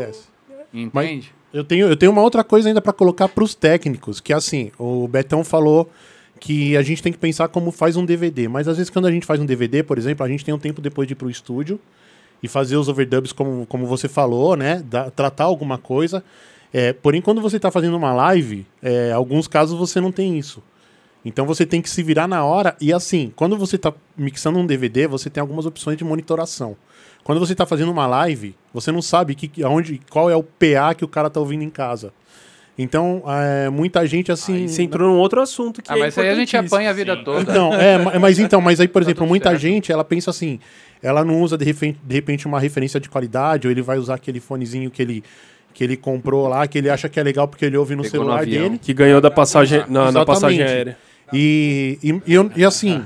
Entende? 0.74 1.34
Eu 1.54 1.64
tenho, 1.64 1.88
eu 1.88 1.96
tenho 1.96 2.12
uma 2.12 2.22
outra 2.22 2.44
coisa 2.44 2.68
ainda 2.68 2.82
para 2.82 2.92
colocar 2.92 3.30
para 3.30 3.44
os 3.44 3.56
técnicos, 3.56 4.20
que 4.20 4.34
é 4.34 4.36
assim, 4.36 4.72
o 4.78 5.08
Betão 5.08 5.44
falou 5.44 5.90
que 6.40 6.76
a 6.76 6.82
gente 6.82 7.02
tem 7.02 7.14
que 7.14 7.18
pensar 7.18 7.48
como 7.48 7.72
faz 7.72 7.96
um 7.96 8.06
DVD, 8.06 8.48
mas 8.50 8.68
às 8.68 8.76
vezes 8.78 8.90
quando 8.90 9.06
a 9.08 9.12
gente 9.12 9.26
faz 9.26 9.40
um 9.40 9.46
DVD, 9.46 9.82
por 9.82 9.98
exemplo, 9.98 10.26
a 10.26 10.30
gente 10.30 10.44
tem 10.44 10.54
um 10.54 10.60
tempo 10.60 10.82
depois 10.82 11.08
de 11.08 11.14
ir 11.14 11.16
pro 11.16 11.30
estúdio 11.30 11.80
e 12.44 12.48
fazer 12.50 12.76
os 12.76 12.90
overdubs 12.90 13.32
como, 13.32 13.66
como 13.68 13.88
você 13.88 14.10
falou, 14.10 14.58
né, 14.58 14.84
da- 14.86 15.10
tratar 15.10 15.46
alguma 15.46 15.78
coisa. 15.78 16.22
É, 16.74 16.92
porém, 16.92 17.22
quando 17.22 17.40
você 17.42 17.56
está 17.56 17.72
fazendo 17.72 17.96
uma 17.96 18.12
live, 18.14 18.68
é, 18.84 19.14
alguns 19.14 19.48
casos 19.48 19.80
você 19.80 20.02
não 20.02 20.12
tem 20.12 20.38
isso. 20.38 20.62
Então 21.26 21.46
você 21.46 21.66
tem 21.66 21.82
que 21.82 21.90
se 21.90 22.04
virar 22.04 22.28
na 22.28 22.46
hora. 22.46 22.76
E 22.80 22.94
assim, 22.94 23.34
quando 23.36 23.58
você 23.58 23.76
está 23.78 23.92
mixando 24.16 24.60
um 24.60 24.66
DVD, 24.66 25.08
você 25.08 25.30
tem 25.30 25.42
algumas 25.42 25.66
opções 25.66 25.98
de 25.98 26.04
monitoração. 26.04 26.78
Quando 27.24 27.40
você 27.40 27.54
está 27.54 27.66
fazendo 27.66 27.92
uma 27.92 28.06
live, 28.06 28.56
você 28.72 28.92
não 28.92 29.02
sabe 29.02 29.34
que, 29.34 29.64
aonde, 29.64 30.00
qual 30.12 30.30
é 30.30 30.36
o 30.36 30.44
PA 30.44 30.94
que 30.96 31.04
o 31.04 31.08
cara 31.08 31.28
tá 31.30 31.40
ouvindo 31.40 31.64
em 31.64 31.70
casa. 31.72 32.14
Então, 32.78 33.24
é, 33.26 33.70
muita 33.70 34.06
gente 34.06 34.32
assim. 34.32 34.54
Aí 34.54 34.70
você 34.70 34.84
entrou 34.84 35.10
num 35.10 35.18
outro 35.18 35.42
assunto 35.42 35.82
que 35.82 35.92
Ah, 35.92 35.98
é 35.98 36.00
mas 36.02 36.18
aí 36.18 36.30
a 36.30 36.36
gente 36.36 36.56
apanha 36.58 36.90
a 36.90 36.94
vida 36.94 37.16
toda. 37.16 37.42
Então, 37.42 37.74
é, 37.74 37.98
ma- 37.98 38.20
mas 38.20 38.38
então, 38.38 38.60
mas 38.62 38.80
aí, 38.80 38.88
por 38.88 39.02
Tá 39.02 39.08
exemplo, 39.10 39.26
muita 39.26 39.50
certo. 39.52 39.62
gente, 39.62 39.92
ela 39.92 40.04
pensa 40.04 40.30
assim, 40.30 40.60
ela 41.02 41.24
não 41.24 41.42
usa 41.42 41.58
de 41.58 41.64
repente, 41.66 41.98
de 42.04 42.14
repente 42.14 42.46
uma 42.46 42.60
referência 42.60 43.00
de 43.00 43.10
qualidade, 43.10 43.66
ou 43.66 43.72
ele 43.72 43.82
vai 43.82 43.98
usar 43.98 44.16
aquele 44.16 44.42
fonezinho 44.42 44.92
que 44.92 45.02
ele, 45.02 45.24
que 45.74 45.84
ele 45.86 45.96
comprou 45.96 46.48
lá, 46.50 46.68
que 46.68 46.78
ele 46.78 46.90
acha 46.90 47.08
que 47.08 47.18
é 47.18 47.24
legal 47.24 47.48
porque 47.48 47.64
ele 47.64 47.78
ouve 47.78 47.96
no 47.96 48.04
Pegou 48.04 48.20
no 48.20 48.26
celular 48.26 48.42
avião. 48.42 48.64
dele. 48.64 48.78
Que 48.80 48.94
ganhou 48.94 49.22
da 49.22 49.32
passagem, 49.32 49.84
na, 49.88 50.12
na 50.12 50.26
passagem 50.26 50.62
aérea. 50.62 50.98
E, 51.34 51.98
e, 52.04 52.22
e, 52.28 52.34
eu- 52.34 52.52
e 52.56 52.64
assim, 52.66 53.04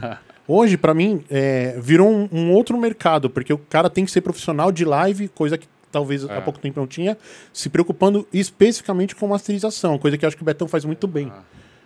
hoje, 0.48 0.78
pra 0.78 0.94
mim, 0.94 1.24
é, 1.30 1.78
virou 1.82 2.10
um, 2.10 2.28
um 2.32 2.52
outro 2.52 2.78
mercado, 2.78 3.30
porque 3.30 3.54
o 3.54 3.58
cara 3.58 3.90
tem 3.90 4.06
que 4.06 4.12
ser 4.12 4.22
profissional 4.22 4.72
de 4.72 4.84
live, 4.86 5.28
coisa 5.30 5.58
que 5.58 5.68
talvez 5.92 6.24
É. 6.24 6.38
há 6.38 6.42
pouco 6.42 6.60
tempo 6.60 6.80
não 6.80 6.86
tinha, 6.88 7.18
se 7.52 7.70
preocupando 7.70 8.28
especificamente 8.32 9.16
com 9.16 9.28
masterização, 9.28 9.98
coisa 9.98 10.18
que 10.18 10.26
eu 10.26 10.28
acho 10.28 10.38
que 10.38 10.44
o 10.44 10.46
Betão 10.46 10.68
faz 10.68 10.86
muito 10.86 11.08
bem. 11.08 11.32
Ah. 11.34 11.42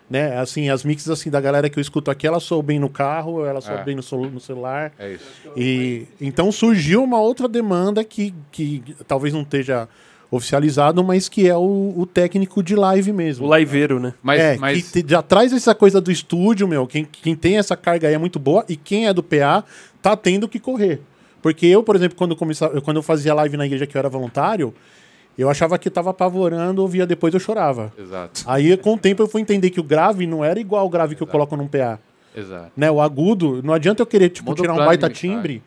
Né? 0.09 0.37
Assim, 0.37 0.69
as 0.69 0.83
mixes 0.83 1.09
assim, 1.09 1.29
da 1.29 1.39
galera 1.39 1.69
que 1.69 1.79
eu 1.79 1.81
escuto 1.81 2.11
aqui, 2.11 2.27
ela 2.27 2.39
soa 2.41 2.61
bem 2.61 2.77
no 2.77 2.89
carro, 2.89 3.45
ela 3.45 3.61
soa 3.61 3.79
É. 3.79 3.83
bem 3.83 3.95
no, 3.95 4.01
no 4.29 4.39
celular. 4.39 4.91
É 4.99 5.13
isso. 5.13 5.25
E 5.55 6.05
então 6.19 6.51
surgiu 6.51 7.01
uma 7.03 7.19
outra 7.21 7.47
demanda 7.47 8.03
que, 8.03 8.33
que 8.51 8.83
talvez 9.07 9.33
não 9.33 9.41
esteja 9.43 9.87
oficializado, 10.35 11.03
mas 11.03 11.29
que 11.29 11.47
é 11.47 11.55
o, 11.55 11.93
o 11.95 12.05
técnico 12.05 12.63
de 12.63 12.75
live 12.75 13.11
mesmo. 13.13 13.47
O 13.47 13.55
liveiro, 13.55 13.99
né? 13.99 14.13
Mas- 14.21 14.39
é, 14.41 14.57
mas- 14.57 14.91
que 14.91 15.03
te- 15.03 15.09
já 15.11 15.21
traz 15.21 15.53
essa 15.53 15.75
coisa 15.75 16.01
do 16.01 16.11
estúdio, 16.11 16.67
meu. 16.67 16.87
Quem, 16.87 17.05
quem 17.05 17.35
tem 17.35 17.57
essa 17.57 17.75
carga 17.77 18.07
aí 18.07 18.13
é 18.13 18.17
muito 18.17 18.39
boa 18.39 18.65
e 18.67 18.75
quem 18.75 19.07
é 19.07 19.13
do 19.13 19.21
PA 19.21 19.63
tá 20.01 20.15
tendo 20.15 20.47
que 20.47 20.59
correr. 20.59 21.01
Porque 21.41 21.65
eu, 21.65 21.83
por 21.83 21.95
exemplo, 21.95 22.17
quando, 22.17 22.35
começava, 22.35 22.79
quando 22.81 22.97
eu 22.97 23.03
fazia 23.03 23.33
live 23.33 23.57
na 23.57 23.65
igreja 23.65 23.85
que 23.85 23.95
eu 23.95 23.99
era 23.99 24.09
voluntário, 24.09 24.73
eu 25.37 25.49
achava 25.49 25.77
que 25.77 25.89
tava 25.89 26.09
apavorando, 26.11 26.81
ouvia 26.81 27.05
depois 27.05 27.33
eu 27.33 27.39
chorava. 27.39 27.91
Exato. 27.97 28.43
Aí, 28.47 28.75
com 28.77 28.93
o 28.93 28.97
tempo, 28.97 29.21
eu 29.21 29.27
fui 29.27 29.41
entender 29.41 29.69
que 29.69 29.79
o 29.79 29.83
grave 29.83 30.25
não 30.25 30.43
era 30.43 30.59
igual 30.59 30.81
ao 30.83 30.89
grave 30.89 31.15
que 31.15 31.21
eu 31.23 31.27
coloco 31.27 31.55
num 31.57 31.67
PA. 31.67 31.99
Exato. 32.35 32.71
Né? 32.75 32.89
O 32.89 32.99
agudo, 33.01 33.61
não 33.63 33.73
adianta 33.73 34.01
eu 34.01 34.05
querer 34.05 34.29
tipo, 34.29 34.51
o 34.51 34.55
tirar 34.55 34.73
um 34.73 34.77
baita 34.77 35.07
mixagem. 35.07 35.35
timbre, 35.35 35.63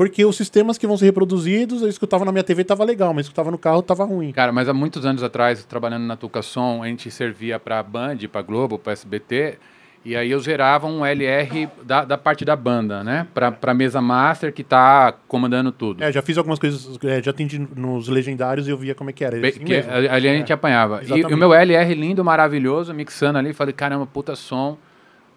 porque 0.00 0.24
os 0.24 0.34
sistemas 0.34 0.78
que 0.78 0.86
vão 0.86 0.96
ser 0.96 1.04
reproduzidos, 1.04 1.82
eu 1.82 1.88
escutava 1.88 2.24
na 2.24 2.32
minha 2.32 2.42
TV 2.42 2.64
tava 2.64 2.82
legal, 2.84 3.12
mas 3.12 3.26
escutava 3.26 3.50
no 3.50 3.58
carro 3.58 3.82
tava 3.82 4.02
ruim. 4.02 4.32
Cara, 4.32 4.50
mas 4.50 4.66
há 4.66 4.72
muitos 4.72 5.04
anos 5.04 5.22
atrás, 5.22 5.62
trabalhando 5.62 6.06
na 6.06 6.16
Tucasom, 6.16 6.82
a 6.82 6.86
gente 6.86 7.10
servia 7.10 7.60
pra 7.60 7.82
Band, 7.82 8.16
pra 8.32 8.40
Globo, 8.40 8.78
pra 8.78 8.94
SBT, 8.94 9.58
e 10.02 10.16
aí 10.16 10.30
eu 10.30 10.40
gerava 10.40 10.86
um 10.86 11.04
LR 11.04 11.68
da, 11.84 12.06
da 12.06 12.16
parte 12.16 12.46
da 12.46 12.56
banda, 12.56 13.04
né? 13.04 13.26
Pra, 13.34 13.52
pra 13.52 13.74
mesa 13.74 14.00
master 14.00 14.54
que 14.54 14.64
tá 14.64 15.12
comandando 15.28 15.70
tudo. 15.70 16.02
É, 16.02 16.10
já 16.10 16.22
fiz 16.22 16.38
algumas 16.38 16.58
coisas, 16.58 16.98
é, 17.04 17.22
já 17.22 17.30
atendi 17.30 17.58
nos 17.58 18.08
legendários 18.08 18.66
e 18.66 18.70
eu 18.70 18.78
via 18.78 18.94
como 18.94 19.10
é 19.10 19.12
que 19.12 19.22
era. 19.22 19.36
Assim 19.36 19.60
que 19.60 19.74
ali 19.74 20.30
a 20.30 20.32
gente 20.32 20.50
É, 20.50 20.54
apanhava. 20.54 21.00
E, 21.02 21.04
exatamente. 21.04 21.34
o 21.34 21.36
meu 21.36 21.52
LR 21.52 21.92
lindo, 21.94 22.24
maravilhoso, 22.24 22.94
mixando 22.94 23.38
ali, 23.38 23.52
falei, 23.52 23.74
caramba, 23.74 24.06
puta 24.06 24.34
som. 24.34 24.78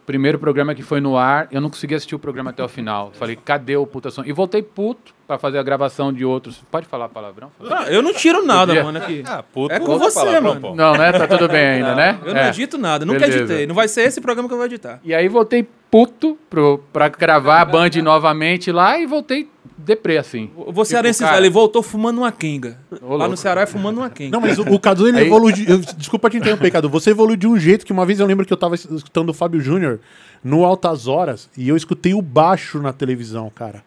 Primeiro 0.06 0.38
programa 0.38 0.76
que 0.76 0.84
foi 0.84 1.00
no 1.00 1.16
ar, 1.18 1.48
eu 1.50 1.62
não 1.62 1.70
consegui 1.70 1.96
assistir 1.96 2.14
o 2.14 2.20
programa 2.20 2.50
até 2.50 2.62
o 2.64 2.68
final. 2.68 3.12
Falei, 3.14 3.38
cadê 3.38 3.78
o 3.78 3.88
puta 3.88 4.12
som? 4.12 4.22
E 4.26 4.34
voltei 4.34 4.62
puto 4.62 5.14
pra 5.26 5.38
fazer 5.38 5.58
a 5.60 5.64
gravação 5.64 6.12
de 6.12 6.26
outros. 6.26 6.62
Pode 6.70 6.86
falar 6.88 7.08
palavrão? 7.08 7.50
Ah, 7.72 7.86
eu 7.90 8.02
não 8.02 8.14
tiro 8.14 8.46
nada, 8.46 8.68
Podia. 8.74 8.84
mano, 8.84 8.98
aqui. 8.98 9.24
Ah, 9.26 9.42
puto, 9.42 9.74
é 9.74 9.80
com 9.80 9.98
você, 9.98 10.20
palavrão, 10.20 10.42
mano. 10.42 10.62
pô. 10.62 10.76
Não, 10.76 10.94
né? 10.94 11.12
Tá 11.14 11.26
tudo 11.26 11.48
bem 11.48 11.66
ainda, 11.66 11.90
Não, 11.92 11.96
né? 11.96 12.20
Eu 12.26 12.34
não 12.34 12.42
É. 12.42 12.50
edito 12.50 12.78
nada, 12.78 13.06
nunca 13.06 13.20
Beleza. 13.20 13.40
editei. 13.44 13.66
Não 13.66 13.74
vai 13.76 13.88
ser 13.88 14.02
esse 14.02 14.20
programa 14.20 14.50
que 14.50 14.54
eu 14.54 14.58
vou 14.58 14.66
editar. 14.66 15.00
E 15.06 15.14
aí 15.14 15.28
voltei 15.30 15.66
puto 15.90 16.38
pro, 16.50 16.84
pra 16.92 17.08
gravar 17.08 17.62
a 17.62 17.66
Band 17.66 17.92
novamente 18.04 18.72
lá 18.72 18.98
e 19.00 19.06
voltei 19.06 19.48
deprê, 19.84 20.18
assim. 20.18 20.50
Você 20.70 20.92
cearense 20.92 21.20
cara- 21.20 21.34
velho, 21.34 21.46
ele 21.46 21.54
voltou 21.54 21.84
fumando 21.84 22.18
uma 22.20 22.32
quenga. 22.32 22.78
Lá 22.92 22.98
louco. 23.10 23.28
no 23.30 23.38
Ceará 23.38 23.62
é 23.62 23.66
fumando 23.66 23.98
uma 24.00 24.10
quenga. 24.10 24.32
Não, 24.32 24.42
mas 24.42 24.58
o, 24.58 24.64
o 24.64 24.80
Cadu, 24.80 25.08
ele 25.08 25.20
Aí- 25.20 25.28
evoluiu. 25.28 25.54
de- 25.56 25.70
eu- 25.70 25.78
desculpa 25.98 26.30
te 26.30 26.38
interromper, 26.38 26.72
Cadu. 26.72 26.90
Você 26.90 27.10
evoluiu 27.12 27.36
de 27.38 27.48
um 27.48 27.58
jeito 27.58 27.86
que 27.86 27.92
uma 27.92 28.06
vez 28.06 28.20
eu 28.20 28.26
lembro 28.26 28.46
que 28.46 28.54
eu 28.54 28.58
tava 28.58 28.76
escutando 28.76 29.30
o 29.30 29.34
Fábio 29.34 29.60
Júnior 29.62 30.00
no 30.44 30.64
Altas 30.66 31.08
Horas 31.08 31.50
e 31.58 31.68
eu 31.70 31.76
escutei 31.78 32.14
o 32.14 32.22
baixo 32.22 32.80
na 32.82 32.92
televisão, 32.94 33.50
cara. 33.54 33.84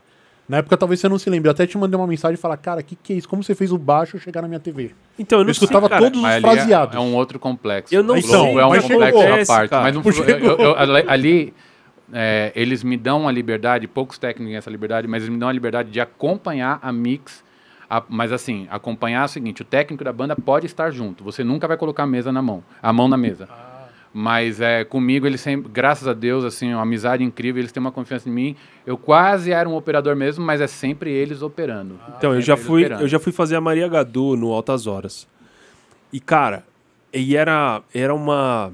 Na 0.48 0.58
época 0.58 0.76
talvez 0.76 1.00
você 1.00 1.08
não 1.08 1.18
se 1.18 1.28
lembre. 1.28 1.48
Eu 1.48 1.50
até 1.50 1.66
te 1.66 1.76
mandei 1.76 1.98
uma 1.98 2.06
mensagem 2.06 2.34
e 2.34 2.38
falar, 2.40 2.56
cara, 2.56 2.80
que 2.80 2.94
que 2.94 3.12
é 3.12 3.16
isso? 3.16 3.28
Como 3.28 3.42
você 3.42 3.52
fez 3.52 3.72
o 3.72 3.78
baixo 3.78 4.16
chegar 4.20 4.42
na 4.42 4.46
minha 4.48 4.60
TV? 4.60 4.92
Então, 5.18 5.40
eu 5.40 5.44
não 5.44 5.50
escutava 5.50 5.88
sei, 5.88 5.88
cara. 5.88 6.02
todos 6.02 6.20
os 6.20 6.24
é- 6.28 6.40
fraseados. 6.40 6.94
É, 6.94 7.00
um 7.00 7.16
outro 7.16 7.36
complexo. 7.40 7.92
Eu 7.92 8.04
não 8.04 8.14
O 8.14 8.20
sei, 8.22 8.30
Flow 8.30 8.60
é 8.60 8.64
um 8.64 8.68
mas 8.68 8.82
complexo 8.84 9.18
à 9.18 9.44
parte. 9.56 9.70
cara. 9.70 9.82
Mas 9.82 9.94
não, 9.96 10.02
eu- 10.04 10.38
eu- 10.38 10.58
eu- 10.76 11.10
ali 11.10 11.52
é, 12.12 12.52
eles 12.54 12.82
me 12.84 12.96
dão 12.96 13.22
uma 13.22 13.32
liberdade, 13.32 13.86
poucos 13.86 14.18
técnicos 14.18 14.46
têm 14.50 14.56
essa 14.56 14.70
liberdade, 14.70 15.06
mas 15.08 15.22
eles 15.22 15.32
me 15.32 15.38
dão 15.38 15.48
a 15.48 15.52
liberdade 15.52 15.90
de 15.90 16.00
acompanhar 16.00 16.78
a 16.82 16.92
mix. 16.92 17.44
a- 17.88 18.02
mas 18.08 18.32
assim, 18.32 18.66
acompanhar 18.70 19.22
é 19.22 19.24
o 19.24 19.28
seguinte: 19.28 19.62
o 19.62 19.64
técnico 19.64 20.02
da 20.02 20.12
banda 20.12 20.34
pode 20.34 20.66
estar 20.66 20.90
junto. 20.90 21.22
Você 21.22 21.44
nunca 21.44 21.68
vai 21.68 21.76
colocar 21.76 22.02
a 22.02 22.06
mesa 22.06 22.32
na 22.32 22.42
mão, 22.42 22.62
a 22.82 22.92
mão 22.92 23.06
na 23.06 23.16
mesa. 23.16 23.48
Mas 24.12 24.60
é, 24.62 24.82
comigo, 24.84 25.26
eles 25.26 25.40
sempre, 25.42 25.70
graças 25.70 26.08
a 26.08 26.12
Deus, 26.14 26.42
assim, 26.42 26.72
uma 26.72 26.82
amizade 26.82 27.22
incrível, 27.22 27.60
eles 27.60 27.70
têm 27.70 27.80
uma 27.82 27.92
confiança 27.92 28.28
em 28.28 28.32
mim. 28.32 28.56
Eu 28.86 28.96
quase 28.96 29.52
era 29.52 29.68
um 29.68 29.76
operador 29.76 30.16
mesmo, 30.16 30.44
mas 30.44 30.60
é 30.60 30.66
sempre 30.66 31.10
eles 31.12 31.42
operando. 31.42 32.00
Então, 32.16 32.32
eu 32.34 32.40
já 32.40 32.56
fui, 32.56 32.80
operando. 32.82 33.02
eu 33.02 33.08
já 33.08 33.18
fui 33.20 33.30
fazer 33.30 33.56
a 33.56 33.60
Maria 33.60 33.86
Gadu 33.88 34.34
no 34.36 34.52
Altas 34.52 34.86
Horas. 34.86 35.28
E 36.12 36.18
cara, 36.18 36.64
e 37.12 37.36
era 37.36 37.82
era 37.92 38.14
uma 38.14 38.72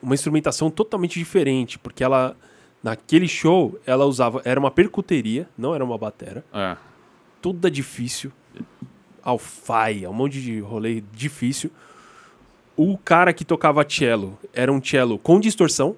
uma 0.00 0.14
instrumentação 0.14 0.70
totalmente 0.70 1.18
diferente, 1.18 1.76
porque 1.78 2.04
ela 2.04 2.36
naquele 2.82 3.28
show 3.28 3.78
ela 3.86 4.04
usava 4.04 4.40
era 4.44 4.58
uma 4.58 4.70
percuteria, 4.70 5.48
não 5.56 5.74
era 5.74 5.84
uma 5.84 5.96
batera. 5.98 6.44
É. 6.52 6.76
Toda 7.40 7.70
difícil. 7.70 8.32
Alfaia, 9.22 10.08
um 10.10 10.14
monte 10.14 10.40
de 10.40 10.58
rolê 10.60 11.02
difícil. 11.12 11.70
O 12.76 12.96
cara 12.96 13.32
que 13.32 13.44
tocava 13.44 13.84
cello 13.88 14.38
era 14.52 14.72
um 14.72 14.82
cello 14.82 15.18
com 15.18 15.38
distorção. 15.40 15.96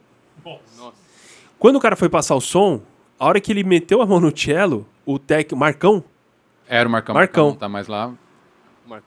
Quando 1.59 1.77
o 1.77 1.81
cara 1.81 1.95
foi 1.95 2.09
passar 2.09 2.35
o 2.35 2.41
som, 2.41 2.81
a 3.19 3.27
hora 3.27 3.41
que 3.41 3.53
ele 3.53 3.63
meteu 3.63 4.01
a 4.01 4.07
mão 4.07 4.19
no 4.19 4.37
cello, 4.37 4.87
o 5.05 5.19
tec, 5.19 5.53
Marcão, 5.53 6.03
Era 6.67 6.89
o 6.89 6.93
Marcão. 6.93 7.15
Marcão. 7.15 7.49
não 7.49 7.55
tá 7.57 7.69
mais 7.69 7.87
lá. 7.87 8.13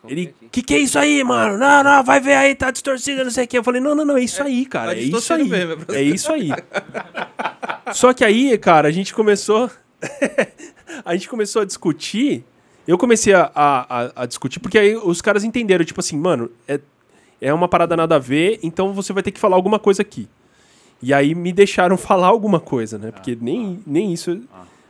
Ele, 0.08 0.36
que 0.52 0.62
que 0.62 0.74
é 0.74 0.80
isso 0.80 0.98
aí, 1.00 1.24
mano? 1.24 1.58
Não, 1.58 1.84
não, 1.84 2.04
vai 2.04 2.20
ver 2.20 2.34
aí, 2.36 2.56
tá 2.56 2.72
distorcido, 2.72 3.24
não 3.24 3.32
sei 3.32 3.46
o 3.46 3.48
que. 3.48 3.58
Eu 3.58 3.64
falei, 3.64 3.82
não, 3.82 3.94
não, 3.96 4.06
não, 4.06 4.18
é 4.18 4.24
isso 4.24 4.42
aí, 4.44 4.66
cara, 4.66 4.92
tá 4.92 4.98
é 4.98 5.02
isso 5.02 5.34
aí. 5.34 5.44
mesmo, 5.48 5.86
é 5.90 5.96
É 5.96 6.02
isso 6.02 6.32
aí. 6.32 6.50
Só 7.94 8.14
que 8.14 8.24
aí, 8.24 8.58
cara, 8.58 8.88
a 8.88 8.92
gente 8.92 9.14
começou... 9.14 9.70
a 11.06 11.14
gente 11.14 11.30
começou 11.30 11.62
a 11.62 11.66
discutir... 11.66 12.44
Eu 12.88 12.98
comecei 12.98 13.34
a, 13.34 13.50
a, 13.56 14.04
a- 14.06 14.12
a 14.18 14.26
discutir, 14.26 14.60
porque 14.60 14.78
aí 14.78 14.96
os 14.96 15.22
caras 15.22 15.44
entenderam, 15.46 15.86
tipo 15.86 16.00
assim, 16.02 16.18
mano, 16.18 16.52
é, 16.68 16.80
é 17.40 17.54
uma 17.54 17.68
parada 17.70 17.96
nada 17.96 18.18
a 18.18 18.20
ver, 18.20 18.60
então 18.62 18.92
você 18.94 19.14
vai 19.14 19.24
ter 19.24 19.32
que 19.32 19.40
falar 19.40 19.56
alguma 19.56 19.80
coisa 19.80 20.02
aqui. 20.02 20.28
E 21.02 21.14
aí 21.14 21.34
me 21.34 21.54
deixaram 21.54 21.96
falar 21.98 22.28
alguma 22.28 22.60
coisa, 22.60 22.98
né? 22.98 23.12
Porque 23.12 23.38
nem, 23.40 23.80
nem 23.88 24.12
isso... 24.14 24.42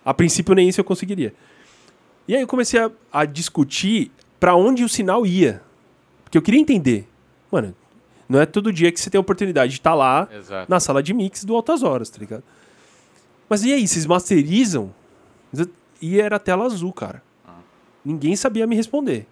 A 0.05 0.13
princípio, 0.13 0.53
nem 0.55 0.67
isso 0.67 0.81
eu 0.81 0.83
conseguiria. 0.85 1.33
E 2.27 2.35
aí 2.35 2.41
eu 2.41 2.47
comecei 2.47 2.79
a, 2.79 2.89
a 3.11 3.25
discutir 3.25 4.11
pra 4.43 4.55
onde 4.57 4.83
o 4.83 4.89
sinal 4.89 5.25
ia. 5.25 5.61
Porque 6.25 6.37
eu 6.37 6.41
queria 6.41 6.59
entender. 6.59 7.07
Mano, 7.49 7.73
não 8.27 8.41
é 8.41 8.45
todo 8.45 8.73
dia 8.73 8.91
que 8.91 8.99
você 8.99 9.09
tem 9.09 9.17
a 9.17 9.21
oportunidade 9.21 9.71
de 9.71 9.79
estar 9.79 9.93
lá 9.93 10.27
Exato. 10.29 10.69
na 10.69 10.81
sala 10.81 11.01
de 11.01 11.13
mix 11.13 11.45
do 11.45 11.55
Altas 11.55 11.81
Horas, 11.81 12.09
tá 12.09 12.17
ligado? 12.19 12.43
Mas 13.47 13.63
e 13.63 13.71
aí, 13.71 13.87
vocês 13.87 14.05
masterizam? 14.05 14.93
E 16.01 16.19
era 16.19 16.37
tela 16.39 16.65
azul, 16.65 16.91
cara. 16.91 17.23
Ninguém 18.03 18.35
sabia 18.35 18.67
me 18.67 18.75
responder. 18.75 19.25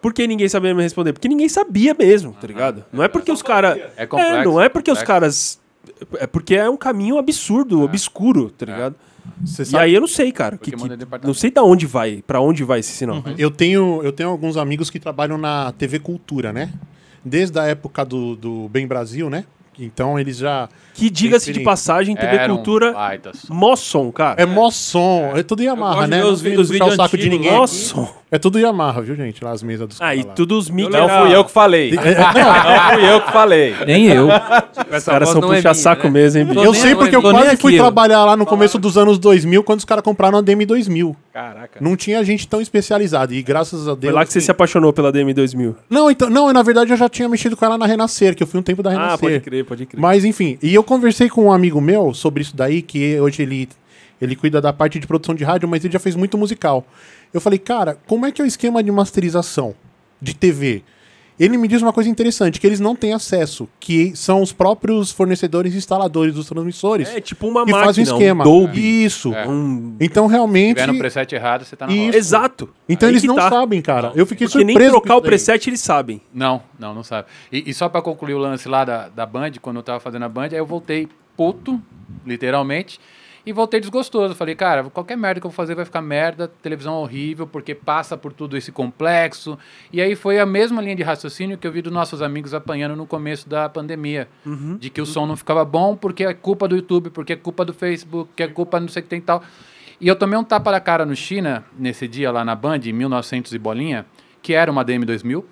Por 0.00 0.14
que 0.14 0.26
ninguém 0.26 0.48
sabia 0.48 0.74
me 0.74 0.82
responder? 0.82 1.12
Porque 1.12 1.28
ninguém 1.28 1.50
sabia 1.50 1.92
mesmo, 1.92 2.32
tá 2.32 2.46
ligado? 2.46 2.86
Não 2.90 3.04
é 3.04 3.08
porque 3.08 3.30
os 3.30 3.42
caras. 3.42 3.78
É 3.98 4.06
complexo, 4.06 4.50
não 4.50 4.62
é 4.62 4.70
porque 4.70 4.90
os 4.90 5.02
caras. 5.02 5.60
É 6.14 6.26
porque 6.26 6.54
é 6.54 6.70
um 6.70 6.76
caminho 6.78 7.18
absurdo, 7.18 7.82
obscuro, 7.82 8.48
tá 8.48 8.64
ligado? 8.64 8.96
E 9.62 9.64
sabe- 9.66 9.84
aí 9.84 9.94
eu 9.94 10.00
não 10.00 10.08
sei, 10.08 10.30
cara. 10.32 10.56
Que, 10.58 10.70
que- 10.70 10.76
não 11.26 11.34
sei 11.34 11.50
da 11.50 11.62
onde 11.62 11.86
vai, 11.86 12.22
pra 12.26 12.40
onde 12.40 12.62
vai 12.64 12.80
esse 12.80 12.92
sinal. 12.92 13.22
Eu 13.38 13.50
tenho, 13.50 14.00
eu 14.02 14.12
tenho 14.12 14.28
alguns 14.28 14.56
amigos 14.56 14.90
que 14.90 14.98
trabalham 14.98 15.36
na 15.38 15.72
TV 15.72 15.98
Cultura, 15.98 16.52
né? 16.52 16.70
Desde 17.24 17.58
a 17.58 17.64
época 17.64 18.04
do, 18.04 18.36
do 18.36 18.68
Bem 18.68 18.86
Brasil, 18.86 19.30
né? 19.30 19.44
Então 19.78 20.18
eles 20.20 20.36
já. 20.36 20.68
Que 20.94 21.10
diga-se 21.10 21.52
de 21.52 21.60
passagem, 21.64 22.14
TV 22.14 22.36
Era 22.36 22.48
Cultura, 22.48 22.92
mó 23.48 23.74
som, 23.74 24.12
cara. 24.12 24.40
É 24.40 24.46
mó 24.46 24.70
som, 24.70 25.32
é 25.34 25.42
tudo 25.42 25.62
Yamaha, 25.64 25.94
gosto 25.94 26.04
de 26.04 26.10
né? 26.10 26.24
os 26.24 26.40
vi- 26.40 26.56
os 26.56 26.68
vídeos 26.70 26.94
saco 26.94 27.16
de 27.18 27.28
ninguém. 27.28 27.50
É 28.34 28.38
tudo 28.38 28.58
Yamaha, 28.58 29.00
viu, 29.00 29.14
gente? 29.14 29.44
Lá 29.44 29.52
as 29.52 29.62
mesas 29.62 29.86
dos 29.86 30.00
Ah, 30.00 30.12
e 30.14 30.18
caras 30.18 30.26
lá. 30.26 30.32
tudo 30.34 30.58
os 30.58 30.68
mic 30.68 30.90
Não 30.90 31.08
fui 31.08 31.34
eu 31.36 31.44
que 31.44 31.50
falei. 31.52 31.94
É, 32.04 32.10
é, 32.10 32.18
Não 32.18 32.94
fui 32.94 33.10
eu 33.14 33.20
que 33.20 33.32
falei. 33.32 33.74
Nem 33.86 34.06
eu. 34.08 34.26
Os 34.26 35.04
caras 35.04 35.28
são 35.28 35.40
puxa-saco 35.40 36.10
mesmo, 36.10 36.40
hein, 36.40 36.46
bicho? 36.46 36.60
Eu 36.60 36.74
sei 36.74 36.94
porque 36.96 37.14
eu 37.14 37.22
tô 37.22 37.28
nem 37.30 37.40
quase 37.40 37.52
aqui, 37.52 37.62
fui 37.62 37.74
eu. 37.74 37.78
trabalhar 37.78 38.24
lá 38.24 38.36
no 38.36 38.44
começo 38.44 38.78
dos 38.78 38.98
anos 38.98 39.18
2000, 39.18 39.62
quando 39.62 39.78
os 39.78 39.84
caras 39.84 40.02
compraram 40.02 40.38
a 40.38 40.42
DM2000. 40.42 41.14
Caraca. 41.32 41.78
Não 41.80 41.96
tinha 41.96 42.22
gente 42.24 42.46
tão 42.48 42.60
especializada. 42.60 43.32
E 43.34 43.42
graças 43.42 43.86
a 43.86 43.94
Deus. 43.94 44.04
Foi 44.04 44.12
lá 44.12 44.24
que 44.26 44.32
você 44.32 44.40
se 44.40 44.50
apaixonou 44.50 44.92
pela 44.92 45.12
DM2000. 45.12 45.74
Não, 45.88 46.10
então, 46.10 46.28
não, 46.28 46.52
na 46.52 46.62
verdade 46.62 46.90
eu 46.90 46.96
já 46.96 47.08
tinha 47.08 47.28
mexido 47.28 47.56
com 47.56 47.64
ela 47.64 47.78
na 47.78 47.86
Renascer, 47.86 48.34
que 48.34 48.42
eu 48.42 48.46
fui 48.46 48.58
um 48.58 48.62
tempo 48.62 48.82
da 48.82 48.90
Renascer. 48.90 49.14
Ah, 49.14 49.18
pode 49.18 49.40
crer, 49.40 49.64
pode 49.64 49.86
crer. 49.86 50.00
Mas 50.00 50.24
enfim, 50.24 50.58
e 50.62 50.74
eu 50.74 50.82
conversei 50.82 51.28
com 51.28 51.44
um 51.46 51.52
amigo 51.52 51.80
meu 51.80 52.12
sobre 52.12 52.42
isso 52.42 52.56
daí, 52.56 52.82
que 52.82 53.18
hoje 53.20 53.42
ele, 53.42 53.68
ele 54.24 54.36
cuida 54.36 54.60
da 54.60 54.72
parte 54.72 54.98
de 54.98 55.06
produção 55.06 55.34
de 55.34 55.44
rádio, 55.44 55.68
mas 55.68 55.84
ele 55.84 55.92
já 55.92 55.98
fez 55.98 56.16
muito 56.16 56.36
musical. 56.36 56.86
Eu 57.32 57.40
falei, 57.40 57.58
cara, 57.58 57.98
como 58.06 58.26
é 58.26 58.32
que 58.32 58.40
é 58.40 58.44
o 58.44 58.46
esquema 58.46 58.82
de 58.82 58.90
masterização 58.90 59.74
de 60.20 60.34
TV? 60.34 60.82
Ele 61.38 61.58
me 61.58 61.66
diz 61.66 61.82
uma 61.82 61.92
coisa 61.92 62.08
interessante, 62.08 62.60
que 62.60 62.66
eles 62.66 62.78
não 62.78 62.94
têm 62.94 63.12
acesso, 63.12 63.68
que 63.80 64.14
são 64.14 64.40
os 64.40 64.52
próprios 64.52 65.10
fornecedores 65.10 65.74
e 65.74 65.76
instaladores 65.76 66.32
dos 66.32 66.46
transmissores. 66.46 67.08
É 67.08 67.20
tipo 67.20 67.48
uma 67.48 67.64
que 67.64 67.72
máquina, 67.72 67.86
fazem 67.86 68.04
o 68.04 68.06
esquema. 68.06 68.44
um 68.44 68.46
Dolby. 68.46 69.04
Isso. 69.04 69.34
É. 69.34 69.48
Um... 69.48 69.96
Então 69.98 70.28
Se 70.28 70.32
realmente. 70.32 70.76
tiver 70.76 70.92
no 70.92 70.96
preset 70.96 71.34
errado, 71.34 71.64
você 71.64 71.74
tá 71.74 71.88
na 71.88 71.92
Isso. 71.92 72.04
roda. 72.04 72.16
Exato. 72.16 72.74
Então 72.88 73.08
Aí 73.08 73.12
eles 73.14 73.24
não 73.24 73.34
tá. 73.34 73.50
sabem, 73.50 73.82
cara. 73.82 74.12
Eu 74.14 74.24
fiquei 74.26 74.46
Porque 74.46 74.62
nem 74.62 74.74
surpreso. 74.74 74.94
com 74.94 75.00
trocar 75.00 75.16
o 75.16 75.22
preset 75.22 75.68
eles 75.68 75.80
sabem. 75.80 76.20
Não, 76.32 76.62
não, 76.78 76.94
não 76.94 77.02
sabe. 77.02 77.26
E, 77.50 77.68
e 77.68 77.74
só 77.74 77.88
pra 77.88 78.00
concluir 78.00 78.34
o 78.34 78.38
lance 78.38 78.68
lá 78.68 78.84
da, 78.84 79.08
da 79.08 79.26
Band, 79.26 79.50
quando 79.60 79.78
eu 79.78 79.82
tava 79.82 79.98
fazendo 79.98 80.24
a 80.24 80.28
Band, 80.28 80.50
aí 80.52 80.58
eu 80.58 80.66
voltei 80.66 81.08
puto, 81.36 81.82
literalmente, 82.24 83.00
e 83.46 83.52
voltei 83.52 83.80
desgostoso. 83.80 84.34
Falei, 84.34 84.54
cara, 84.54 84.84
qualquer 84.84 85.16
merda 85.16 85.40
que 85.40 85.46
eu 85.46 85.50
vou 85.50 85.56
fazer 85.56 85.74
vai 85.74 85.84
ficar 85.84 86.00
merda, 86.00 86.48
televisão 86.62 86.94
horrível, 86.94 87.46
porque 87.46 87.74
passa 87.74 88.16
por 88.16 88.32
tudo 88.32 88.56
esse 88.56 88.72
complexo. 88.72 89.58
E 89.92 90.00
aí 90.00 90.14
foi 90.14 90.38
a 90.38 90.46
mesma 90.46 90.80
linha 90.80 90.96
de 90.96 91.02
raciocínio 91.02 91.58
que 91.58 91.66
eu 91.66 91.72
vi 91.72 91.82
dos 91.82 91.92
nossos 91.92 92.22
amigos 92.22 92.54
apanhando 92.54 92.96
no 92.96 93.06
começo 93.06 93.48
da 93.48 93.68
pandemia. 93.68 94.28
De 94.78 94.90
que 94.90 95.00
o 95.00 95.06
som 95.06 95.26
não 95.26 95.36
ficava 95.36 95.64
bom 95.64 95.96
porque 95.96 96.24
é 96.24 96.32
culpa 96.32 96.66
do 96.66 96.76
YouTube, 96.76 97.10
porque 97.10 97.34
é 97.34 97.36
culpa 97.36 97.64
do 97.64 97.74
Facebook, 97.74 98.30
que 98.34 98.42
é 98.42 98.48
culpa 98.48 98.80
não 98.80 98.88
sei 98.88 99.00
o 99.00 99.02
que 99.02 99.08
tem 99.10 99.18
e 99.18 99.22
tal. 99.22 99.42
E 100.00 100.08
eu 100.08 100.16
tomei 100.16 100.38
um 100.38 100.44
tapa 100.44 100.70
da 100.72 100.80
cara 100.80 101.06
no 101.06 101.14
China, 101.14 101.64
nesse 101.78 102.08
dia 102.08 102.30
lá 102.30 102.44
na 102.44 102.54
Band, 102.54 102.80
em 102.84 102.92
1900 102.92 103.52
e 103.52 103.58
bolinha, 103.58 104.06
que 104.42 104.52
era 104.52 104.70
uma 104.70 104.84
DM2000. 104.84 105.44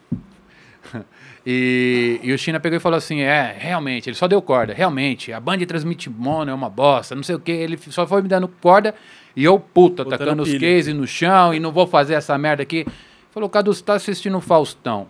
E, 1.44 2.20
e 2.22 2.32
o 2.32 2.38
China 2.38 2.60
pegou 2.60 2.76
e 2.76 2.80
falou 2.80 2.96
assim: 2.96 3.20
é, 3.20 3.54
realmente, 3.58 4.08
ele 4.08 4.16
só 4.16 4.28
deu 4.28 4.40
corda, 4.40 4.72
realmente, 4.72 5.32
a 5.32 5.40
Band 5.40 5.58
transmite 5.58 6.08
mono 6.08 6.50
é 6.50 6.54
uma 6.54 6.70
bosta, 6.70 7.14
não 7.14 7.22
sei 7.22 7.34
o 7.34 7.40
que, 7.40 7.50
ele 7.50 7.76
só 7.76 8.06
foi 8.06 8.22
me 8.22 8.28
dando 8.28 8.46
corda 8.46 8.94
e 9.34 9.44
eu, 9.44 9.58
puta, 9.58 10.04
Botando 10.04 10.18
tacando 10.18 10.42
os 10.42 10.52
cases 10.52 10.94
no 10.94 11.06
chão 11.06 11.54
e 11.54 11.60
não 11.60 11.72
vou 11.72 11.86
fazer 11.86 12.14
essa 12.14 12.36
merda 12.36 12.62
aqui. 12.62 12.86
Falou, 13.30 13.48
Cadu, 13.48 13.72
você 13.72 13.82
tá 13.82 13.94
assistindo 13.94 14.36
o 14.36 14.40
Faustão. 14.40 15.08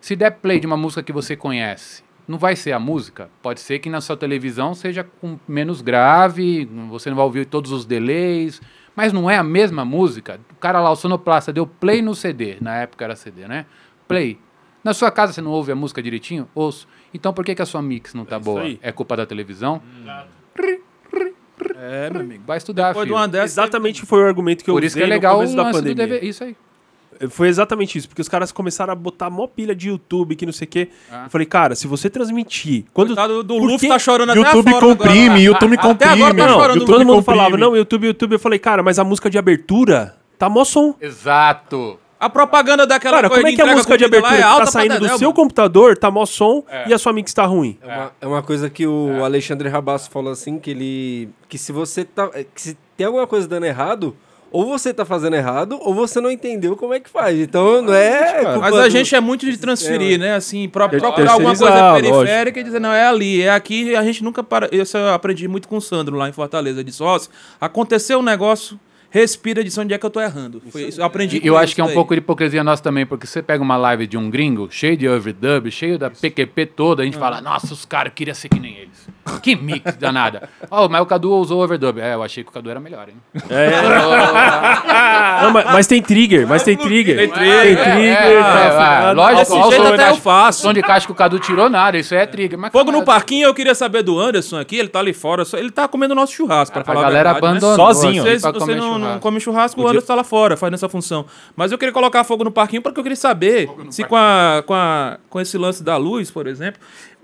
Se 0.00 0.14
der 0.14 0.30
play 0.32 0.60
de 0.60 0.66
uma 0.66 0.76
música 0.76 1.02
que 1.02 1.12
você 1.12 1.34
conhece, 1.34 2.04
não 2.28 2.38
vai 2.38 2.54
ser 2.54 2.72
a 2.72 2.78
música? 2.78 3.30
Pode 3.42 3.60
ser 3.60 3.78
que 3.78 3.88
na 3.88 4.02
sua 4.02 4.16
televisão 4.16 4.74
seja 4.74 5.02
com 5.02 5.38
menos 5.48 5.80
grave, 5.80 6.66
você 6.90 7.08
não 7.08 7.16
vai 7.16 7.24
ouvir 7.24 7.46
todos 7.46 7.72
os 7.72 7.86
delays, 7.86 8.60
mas 8.94 9.12
não 9.12 9.30
é 9.30 9.38
a 9.38 9.42
mesma 9.42 9.84
música. 9.84 10.38
O 10.52 10.56
cara 10.56 10.80
lá, 10.80 10.90
o 10.90 10.96
sonoplasta, 10.96 11.52
deu 11.52 11.66
play 11.66 12.02
no 12.02 12.14
CD, 12.14 12.58
na 12.60 12.76
época 12.76 13.04
era 13.04 13.16
CD, 13.16 13.48
né? 13.48 13.64
Play. 14.06 14.38
Na 14.84 14.92
sua 14.94 15.10
casa 15.10 15.32
você 15.32 15.40
não 15.40 15.50
ouve 15.50 15.72
a 15.72 15.74
música 15.74 16.02
direitinho? 16.02 16.46
Ouço. 16.54 16.86
Então 17.12 17.32
por 17.32 17.44
que, 17.44 17.54
que 17.54 17.62
a 17.62 17.66
sua 17.66 17.80
mix 17.82 18.12
não 18.14 18.24
tá 18.24 18.38
boa? 18.38 18.60
aí. 18.62 18.78
É 18.82 18.92
culpa 18.92 19.16
da 19.16 19.24
televisão? 19.26 19.80
É, 21.76 22.10
meu 22.10 22.20
amigo. 22.20 22.42
Vai 22.46 22.58
estudar, 22.58 22.88
Depois 22.88 23.04
de 23.06 23.08
filho. 23.10 23.18
uma 23.20 23.28
dessas, 23.28 23.52
Exatamente 23.52 24.04
foi 24.04 24.22
o 24.22 24.26
argumento 24.26 24.62
que 24.64 24.70
eu 24.70 24.74
Por 24.74 24.84
isso 24.84 24.96
usei 24.96 25.06
que 25.06 25.10
é 25.12 25.14
legal 25.14 25.34
no 25.34 25.38
começo 25.38 25.54
o 25.54 25.56
da 25.56 25.62
lance 25.64 25.78
do 25.80 25.82
pandemia. 25.82 26.06
DVD. 26.06 26.26
Isso 26.28 26.44
aí. 26.44 26.56
Foi 27.30 27.46
exatamente 27.46 27.96
isso, 27.96 28.08
porque 28.08 28.20
os 28.20 28.28
caras 28.28 28.50
começaram 28.50 28.92
a 28.92 28.96
botar 28.96 29.30
mó 29.30 29.46
pilha 29.46 29.72
de 29.74 29.88
YouTube, 29.88 30.34
que 30.34 30.44
não 30.44 30.52
sei 30.52 30.66
o 30.66 30.68
quê. 30.68 30.88
Ah. 31.10 31.24
Eu 31.26 31.30
falei, 31.30 31.46
cara, 31.46 31.76
se 31.76 31.86
você 31.86 32.10
transmitir. 32.10 32.84
Quando, 32.92 33.08
Coitado 33.14 33.42
do 33.44 33.56
Luffy 33.56 33.88
tá 33.88 33.98
chorando 34.00 34.30
até 34.30 34.40
YouTube 34.40 34.70
fora 34.72 34.86
comprime, 34.86 35.24
agora. 35.28 35.40
YouTube 35.40 35.74
Até 35.74 35.82
agora 35.86 35.94
comprime. 35.94 36.36
tá 36.40 36.46
Não, 36.48 36.54
chorando. 36.60 36.84
todo 36.84 36.98
mundo 37.06 37.16
comprime. 37.16 37.22
falava, 37.38 37.56
não, 37.56 37.76
YouTube, 37.76 38.06
YouTube. 38.08 38.32
Eu 38.32 38.38
falei, 38.40 38.58
cara, 38.58 38.82
mas 38.82 38.98
a 38.98 39.04
música 39.04 39.30
de 39.30 39.38
abertura 39.38 40.16
tá 40.36 40.48
mó 40.50 40.64
som. 40.64 40.96
Exato. 41.00 42.00
A 42.24 42.30
propaganda 42.30 42.86
daquela 42.86 43.16
Cara, 43.18 43.28
coisa 43.28 43.42
como 43.42 43.52
é 43.52 43.54
que 43.54 43.60
a 43.60 43.66
música 43.66 43.98
de 43.98 44.04
lá 44.04 44.08
abertura 44.08 44.34
é 44.34 44.42
que 44.42 44.58
tá 44.60 44.66
saindo 44.66 44.98
do 44.98 45.18
seu 45.18 45.30
computador 45.30 45.94
tá 45.98 46.10
mó 46.10 46.24
som 46.24 46.64
e 46.86 46.94
a 46.94 46.96
sua 46.96 47.12
mix 47.12 47.34
tá 47.34 47.44
ruim? 47.44 47.78
É 47.82 47.86
uma, 47.86 48.12
é 48.22 48.26
uma 48.26 48.42
coisa 48.42 48.70
que 48.70 48.86
o 48.86 49.22
Alexandre 49.22 49.68
Rabasso 49.68 50.10
falou 50.10 50.32
assim, 50.32 50.58
que 50.58 50.70
ele. 50.70 51.28
Que 51.50 51.58
se 51.58 51.70
você 51.70 52.02
tá. 52.02 52.28
Que 52.28 52.60
se 52.60 52.78
tem 52.96 53.06
alguma 53.06 53.26
coisa 53.26 53.46
dando 53.46 53.66
errado, 53.66 54.16
ou 54.50 54.64
você 54.64 54.94
tá 54.94 55.04
fazendo 55.04 55.34
errado, 55.34 55.78
ou 55.82 55.92
você 55.92 56.20
não 56.20 56.30
entendeu 56.30 56.76
como 56.76 56.94
é 56.94 57.00
que 57.00 57.10
faz. 57.10 57.38
Então 57.38 57.82
não 57.82 57.92
é. 57.92 58.36
culpa 58.44 58.58
Mas 58.60 58.74
a 58.74 58.82
do- 58.84 58.90
gente 58.90 59.14
é 59.14 59.20
muito 59.20 59.44
de 59.44 59.58
transferir, 59.58 60.18
né? 60.18 60.34
Assim, 60.36 60.68
pra 60.68 60.88
procurar 60.88 61.32
alguma 61.32 61.54
coisa 61.54 61.92
periférica 61.94 62.60
e 62.60 62.62
dizer, 62.62 62.80
não, 62.80 62.92
é 62.92 63.06
ali, 63.06 63.42
é 63.42 63.50
aqui. 63.50 63.94
A 63.94 64.02
gente 64.02 64.24
nunca 64.24 64.42
para. 64.42 64.68
Isso 64.72 64.96
eu 64.96 65.12
aprendi 65.12 65.46
muito 65.46 65.68
com 65.68 65.76
o 65.76 65.80
Sandro 65.80 66.16
lá 66.16 66.26
em 66.28 66.32
Fortaleza. 66.32 66.82
Ó, 67.00 67.18
se 67.18 67.28
aconteceu 67.60 68.20
um 68.20 68.22
negócio, 68.22 68.78
respira 69.14 69.62
de 69.62 69.80
onde 69.80 69.94
é 69.94 69.98
que 69.98 70.04
eu 70.04 70.10
tô 70.10 70.20
errando. 70.20 70.60
Foi 70.70 70.88
isso, 70.88 71.00
eu 71.00 71.04
aprendi 71.04 71.36
E 71.36 71.40
com 71.40 71.46
eu 71.46 71.56
acho 71.56 71.72
que 71.72 71.80
é 71.80 71.84
um 71.84 71.86
isso 71.86 71.90
daí. 71.92 71.94
pouco 71.94 72.14
de 72.14 72.18
hipocrisia 72.18 72.64
nossa 72.64 72.82
também, 72.82 73.06
porque 73.06 73.28
você 73.28 73.40
pega 73.40 73.62
uma 73.62 73.76
live 73.76 74.08
de 74.08 74.16
um 74.18 74.28
gringo, 74.28 74.68
cheio 74.72 74.96
de 74.96 75.08
overdub, 75.08 75.70
cheio 75.70 75.96
da 75.96 76.10
PQP 76.10 76.66
toda, 76.66 77.02
a 77.02 77.04
gente 77.04 77.16
fala, 77.16 77.40
nossa, 77.40 77.72
os 77.72 77.84
caras 77.84 78.12
queriam 78.12 78.34
ser 78.34 78.48
que 78.48 78.58
nem 78.58 78.76
eles. 78.76 79.08
Que 79.42 79.56
mix 79.56 79.96
danada. 79.96 80.48
Oh, 80.70 80.88
mas 80.88 81.00
o 81.02 81.06
Cadu 81.06 81.32
usou 81.34 81.62
overdub. 81.62 81.98
É, 81.98 82.14
eu 82.14 82.22
achei 82.22 82.42
que 82.44 82.50
o 82.50 82.52
Cadu 82.52 82.70
era 82.70 82.80
melhor, 82.80 83.08
hein? 83.08 83.16
Não, 85.42 85.50
mas, 85.50 85.64
mas 85.66 85.86
tem 85.86 86.02
trigger, 86.02 86.46
mas 86.46 86.62
tem 86.62 86.76
trigger. 86.76 87.16
Tem 87.16 87.28
trigger, 87.28 87.84
Tem 87.84 88.08
é, 88.10 88.16
trigger. 88.16 88.38
É, 88.38 88.40
tá, 88.70 89.02
é, 89.08 89.12
lógico, 89.12 89.38
Desse 89.40 89.52
olha 89.52 89.66
o 89.66 89.70
jeito 89.70 89.86
de 89.86 89.92
até 90.02 90.10
eu 90.10 90.16
faço. 90.16 90.62
som 90.62 90.72
de 90.72 90.82
caixa 90.82 91.06
que 91.06 91.12
o 91.12 91.14
Cadu 91.14 91.38
tirou 91.38 91.68
nada, 91.68 91.98
isso 91.98 92.14
é 92.14 92.26
trigger. 92.26 92.58
Mas 92.58 92.72
Fogo 92.72 92.92
no 92.92 93.04
parquinho, 93.04 93.46
eu 93.46 93.54
queria 93.54 93.74
saber 93.74 94.02
do 94.02 94.18
Anderson 94.18 94.58
aqui, 94.58 94.76
ele 94.76 94.88
tá 94.88 94.98
ali 95.00 95.12
fora, 95.12 95.44
só- 95.44 95.56
ele 95.58 95.70
tá 95.70 95.86
comendo 95.88 96.14
nosso 96.14 96.32
churrasco, 96.32 96.72
pra 96.72 96.82
A 96.82 96.84
falar 96.84 97.02
galera 97.02 97.30
a 97.30 97.32
verdade, 97.34 97.56
abandonou 97.56 97.70
né? 97.88 97.94
Sozinho. 97.94 98.22
Vocês, 98.22 98.42
pra 98.42 98.52
você 98.52 98.58
comer 98.60 98.76
não, 98.76 98.98
não 98.98 99.18
come 99.18 99.40
churrasco, 99.40 99.80
o 99.82 99.88
Anderson 99.88 100.06
tá 100.06 100.14
lá 100.14 100.24
fora, 100.24 100.56
fazendo 100.56 100.74
essa 100.74 100.88
função. 100.88 101.26
Mas 101.56 101.72
eu 101.72 101.78
queria 101.78 101.92
colocar 101.92 102.24
fogo 102.24 102.44
no 102.44 102.50
parquinho 102.50 102.82
porque 102.82 102.98
eu 102.98 103.04
queria 103.04 103.16
saber 103.16 103.68
se 103.90 104.04
com, 104.04 104.16
a, 104.16 104.62
com, 104.66 104.74
a, 104.74 105.18
com 105.28 105.40
esse 105.40 105.56
lance 105.58 105.82
da 105.82 105.96
luz, 105.96 106.30
por 106.30 106.46
exemplo, 106.46 106.80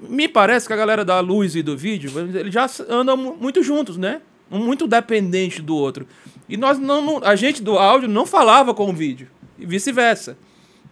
me 0.08 0.26
parece 0.28 0.66
que 0.66 0.72
a 0.72 0.76
galera 0.76 1.04
da 1.04 1.20
luz 1.20 1.54
e 1.56 1.62
do 1.62 1.76
vídeo, 1.76 2.10
eles 2.34 2.52
já 2.52 2.68
andam 2.88 3.16
mu- 3.16 3.36
muito 3.40 3.62
juntos, 3.62 3.96
né? 3.96 4.20
Um 4.50 4.58
muito 4.58 4.86
dependente 4.86 5.62
do 5.62 5.76
outro. 5.76 6.06
E 6.48 6.56
nós 6.56 6.78
não, 6.78 7.20
a 7.22 7.36
gente 7.36 7.62
do 7.62 7.78
áudio 7.78 8.08
não 8.08 8.26
falava 8.26 8.74
com 8.74 8.90
o 8.90 8.92
vídeo, 8.92 9.28
e 9.58 9.64
vice-versa. 9.66 10.36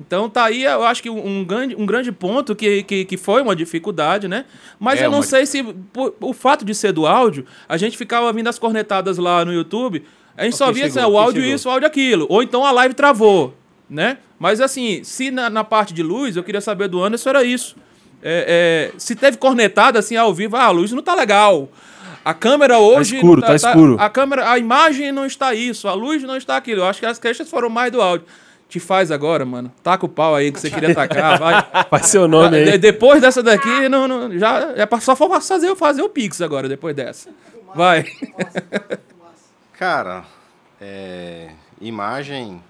Então 0.01 0.31
tá 0.31 0.45
aí, 0.45 0.63
eu 0.63 0.85
acho 0.85 1.03
que 1.03 1.11
um 1.11 1.45
grande, 1.45 1.75
um 1.75 1.85
grande 1.85 2.13
ponto 2.13 2.55
que, 2.55 2.85
que, 2.85 3.05
que 3.05 3.17
foi 3.17 3.43
uma 3.43 3.57
dificuldade, 3.57 4.29
né? 4.29 4.45
Mas 4.79 5.01
É 5.01 5.07
eu 5.07 5.11
não 5.11 5.19
uma 5.19 5.25
sei 5.25 5.45
se 5.45 5.61
por- 5.93 6.15
o 6.21 6.33
fato 6.33 6.65
de 6.65 6.73
ser 6.73 6.93
do 6.93 7.05
áudio, 7.05 7.45
a 7.69 7.77
gente 7.77 7.99
ficava 7.99 8.33
vindo 8.33 8.47
as 8.47 8.61
cornetadas 8.61 9.19
lá 9.19 9.45
no 9.45 9.53
YouTube, 9.53 10.05
a 10.37 10.45
gente 10.45 10.57
só 10.57 10.67
Quem 10.67 10.75
via 10.75 10.85
assim, 10.85 10.95
chegou? 11.01 11.11
ah, 11.11 11.13
o 11.15 11.19
áudio 11.19 11.43
chegou? 11.43 11.57
isso, 11.57 11.69
o 11.69 11.73
áudio 11.73 11.87
aquilo. 11.89 12.27
Ou 12.29 12.45
então 12.45 12.65
a 12.65 12.71
live 12.71 12.95
travou, 12.95 13.55
né? 13.91 14.19
Mas 14.39 14.61
assim, 14.61 15.03
se 15.03 15.33
na, 15.33 15.51
na 15.51 15.65
parte 15.65 15.93
de 15.93 16.01
luz, 16.05 16.37
eu 16.37 16.45
queria 16.45 16.61
saber 16.61 16.87
do 16.87 17.03
Anderson, 17.03 17.31
era 17.31 17.43
isso. 17.43 17.75
É, 18.23 18.91
é, 18.95 18.99
se 18.99 19.15
teve 19.15 19.37
cornetada 19.37 19.99
assim 19.99 20.17
ao 20.17 20.35
vivo, 20.35 20.57
ah, 20.57 20.65
a 20.65 20.71
luz 20.71 20.93
não 20.93 21.03
tá 21.03 21.15
legal. 21.15 21.69
A 22.25 22.35
câmera 22.35 22.79
hoje. 22.79 23.17
escuro, 23.17 23.41
tá 23.41 23.55
escuro. 23.55 23.97
A 23.99 24.11
câmera, 24.11 24.51
a 24.51 24.59
imagem 24.59 25.13
não 25.13 25.25
está 25.25 25.55
isso, 25.55 25.89
a 25.89 25.95
luz 25.95 26.23
não 26.23 26.37
está 26.37 26.57
aquilo. 26.57 26.83
Eu 26.83 26.87
acho 26.87 27.01
que 27.01 27.07
as 27.07 27.19
queixas 27.19 27.49
foram 27.49 27.69
mais 27.71 27.91
do 27.93 28.03
áudio. 28.03 28.27
Te 28.69 28.79
faz 28.79 29.11
agora, 29.11 29.47
mano. 29.47 29.73
Taca 29.83 30.05
o 30.05 30.09
pau 30.09 30.35
aí 30.35 30.53
que 30.53 30.61
você 30.61 30.69
queria 30.69 30.95
tacar, 30.95 31.39
vai. 31.39 31.65
Ser 32.05 32.19
o 32.19 32.29
nome 32.29 32.63
De- 32.65 32.71
aí. 32.73 32.79
depois 32.79 33.21
dessa 33.23 33.43
daqui, 33.43 33.89
não, 33.89 34.07
não, 34.07 34.39
já 34.39 34.75
é 34.77 35.01
só 35.01 35.17
for 35.17 35.41
fazer, 35.41 35.75
fazer 35.75 36.03
o 36.03 36.09
Pix 36.11 36.43
agora, 36.43 36.69
depois 36.69 36.95
dessa. 36.95 37.31
Vai. 37.75 38.05
Cara, 39.79 40.25
é, 40.81 41.49
imagem 41.81 42.63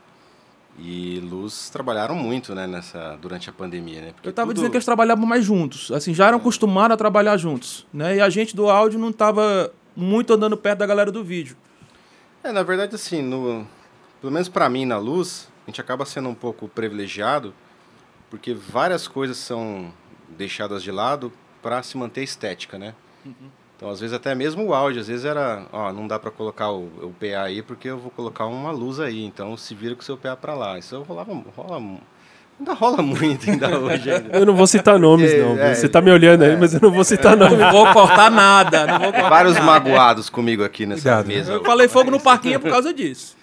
e 0.78 1.18
luz 1.20 1.68
trabalharam 1.70 2.14
muito, 2.14 2.54
né, 2.54 2.66
nessa, 2.66 3.16
durante 3.20 3.50
a 3.50 3.52
pandemia, 3.52 4.00
né? 4.00 4.12
Porque 4.12 4.28
Eu 4.28 4.32
tava 4.32 4.48
tudo- 4.48 4.56
dizendo 4.56 4.70
que 4.70 4.76
eles 4.76 4.84
trabalhavam 4.84 5.26
mais 5.26 5.44
juntos. 5.44 5.90
Assim, 5.90 6.14
já 6.14 6.28
eram 6.28 6.38
acostumados 6.38 6.94
a 6.94 6.96
trabalhar 6.96 7.36
juntos, 7.36 7.86
né? 7.92 8.16
E 8.16 8.20
a 8.20 8.28
gente 8.30 8.54
do 8.54 8.68
áudio 8.70 8.98
não 8.98 9.12
tava 9.12 9.72
muito 9.96 10.32
andando 10.32 10.56
perto 10.56 10.78
da 10.78 10.86
galera 10.86 11.10
do 11.10 11.24
vídeo. 11.24 11.56
É, 12.44 12.52
na 12.52 12.62
verdade, 12.62 12.94
assim, 12.94 13.20
no, 13.22 13.66
pelo 14.20 14.32
menos 14.32 14.48
pra 14.48 14.68
mim, 14.68 14.84
na 14.86 14.98
luz, 14.98 15.48
a 15.66 15.70
gente 15.70 15.80
acaba 15.80 16.04
sendo 16.06 16.28
um 16.28 16.34
pouco 16.34 16.68
privilegiado, 16.68 17.52
porque 18.30 18.54
várias 18.54 19.08
coisas 19.08 19.36
são 19.36 19.92
deixadas 20.36 20.82
de 20.82 20.92
lado 20.92 21.32
para 21.60 21.82
se 21.82 21.96
manter 21.98 22.22
estética, 22.22 22.78
né? 22.78 22.94
Então, 23.78 23.90
às 23.90 24.00
vezes, 24.00 24.12
até 24.12 24.34
mesmo 24.34 24.64
o 24.66 24.74
áudio, 24.74 25.00
às 25.00 25.06
vezes 25.06 25.24
era, 25.24 25.62
ó, 25.72 25.92
não 25.92 26.08
dá 26.08 26.18
para 26.18 26.32
colocar 26.32 26.72
o, 26.72 26.88
o 27.00 27.14
PA 27.18 27.44
aí, 27.44 27.62
porque 27.62 27.88
eu 27.88 27.96
vou 27.96 28.10
colocar 28.10 28.44
uma 28.46 28.72
luz 28.72 28.98
aí, 28.98 29.24
então 29.24 29.56
se 29.56 29.72
vira 29.72 29.94
com 29.94 30.00
o 30.02 30.04
seu 30.04 30.16
PA 30.16 30.34
para 30.34 30.52
lá. 30.52 30.76
Isso 30.76 31.00
rolava, 31.02 31.32
rola, 31.56 31.76
ainda 32.58 32.72
rola 32.74 33.00
muito 33.02 33.48
ainda 33.48 33.78
hoje. 33.78 34.10
Ainda. 34.10 34.36
Eu 34.36 34.44
não 34.44 34.56
vou 34.56 34.66
citar 34.66 34.98
nomes, 34.98 35.30
É, 35.32 35.38
não. 35.44 35.56
é, 35.56 35.74
Você 35.76 35.88
tá 35.88 36.00
me 36.02 36.10
olhando 36.10 36.42
aí, 36.42 36.56
mas 36.56 36.74
eu 36.74 36.80
não 36.82 36.90
vou 36.90 37.04
citar 37.04 37.36
nomes. 37.36 37.56
Não 37.56 37.70
vou 37.70 37.86
cortar 37.92 38.28
nada. 38.32 38.84
Não 38.84 38.98
vou 38.98 39.12
cortar 39.12 39.28
Vários 39.30 39.54
nada. 39.54 39.66
magoados 39.66 40.28
comigo 40.28 40.64
aqui 40.64 40.84
nessa 40.84 41.02
Cuidado. 41.02 41.26
mesa. 41.28 41.52
Eu 41.52 41.62
falei 41.64 41.86
fogo 41.86 42.10
no 42.10 42.18
parquinho 42.18 42.58
por 42.58 42.70
causa 42.70 42.92
disso. 42.92 43.36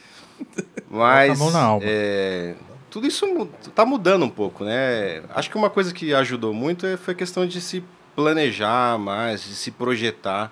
Mas 0.90 1.30
Coloca 1.30 1.34
a 1.34 1.36
mão 1.38 1.52
na 1.52 1.62
alma. 1.70 1.86
é, 1.88 2.56
tudo 2.90 3.08
isso 3.08 3.26
mu- 3.26 3.50
tá 3.74 3.86
mudando 3.86 4.24
um 4.26 4.30
pouco, 4.30 4.66
né? 4.66 5.22
Acho 5.34 5.50
que 5.50 5.58
uma 5.58 5.70
coisa 5.70 5.94
que 5.94 6.14
ajudou 6.14 6.54
muito 6.54 6.86
é- 6.86 6.98
foi 6.98 7.14
a 7.14 7.18
questão 7.18 7.46
de 7.46 7.62
se 7.62 7.82
planejar 8.16 8.97
mais, 8.97 9.43
de 9.43 9.55
se 9.55 9.72
projetar. 9.72 10.51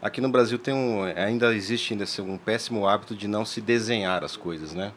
Aqui 0.00 0.20
no 0.20 0.28
Brasil 0.28 0.58
tem 0.58 0.74
um, 0.74 1.02
ainda 1.02 1.54
existe 1.54 1.94
ainda 1.94 2.04
um 2.20 2.36
péssimo 2.36 2.86
hábito 2.86 3.16
de 3.16 3.26
não 3.26 3.42
se 3.44 3.60
desenhar 3.60 4.22
as 4.22 4.36
coisas, 4.36 4.74
né? 4.74 4.92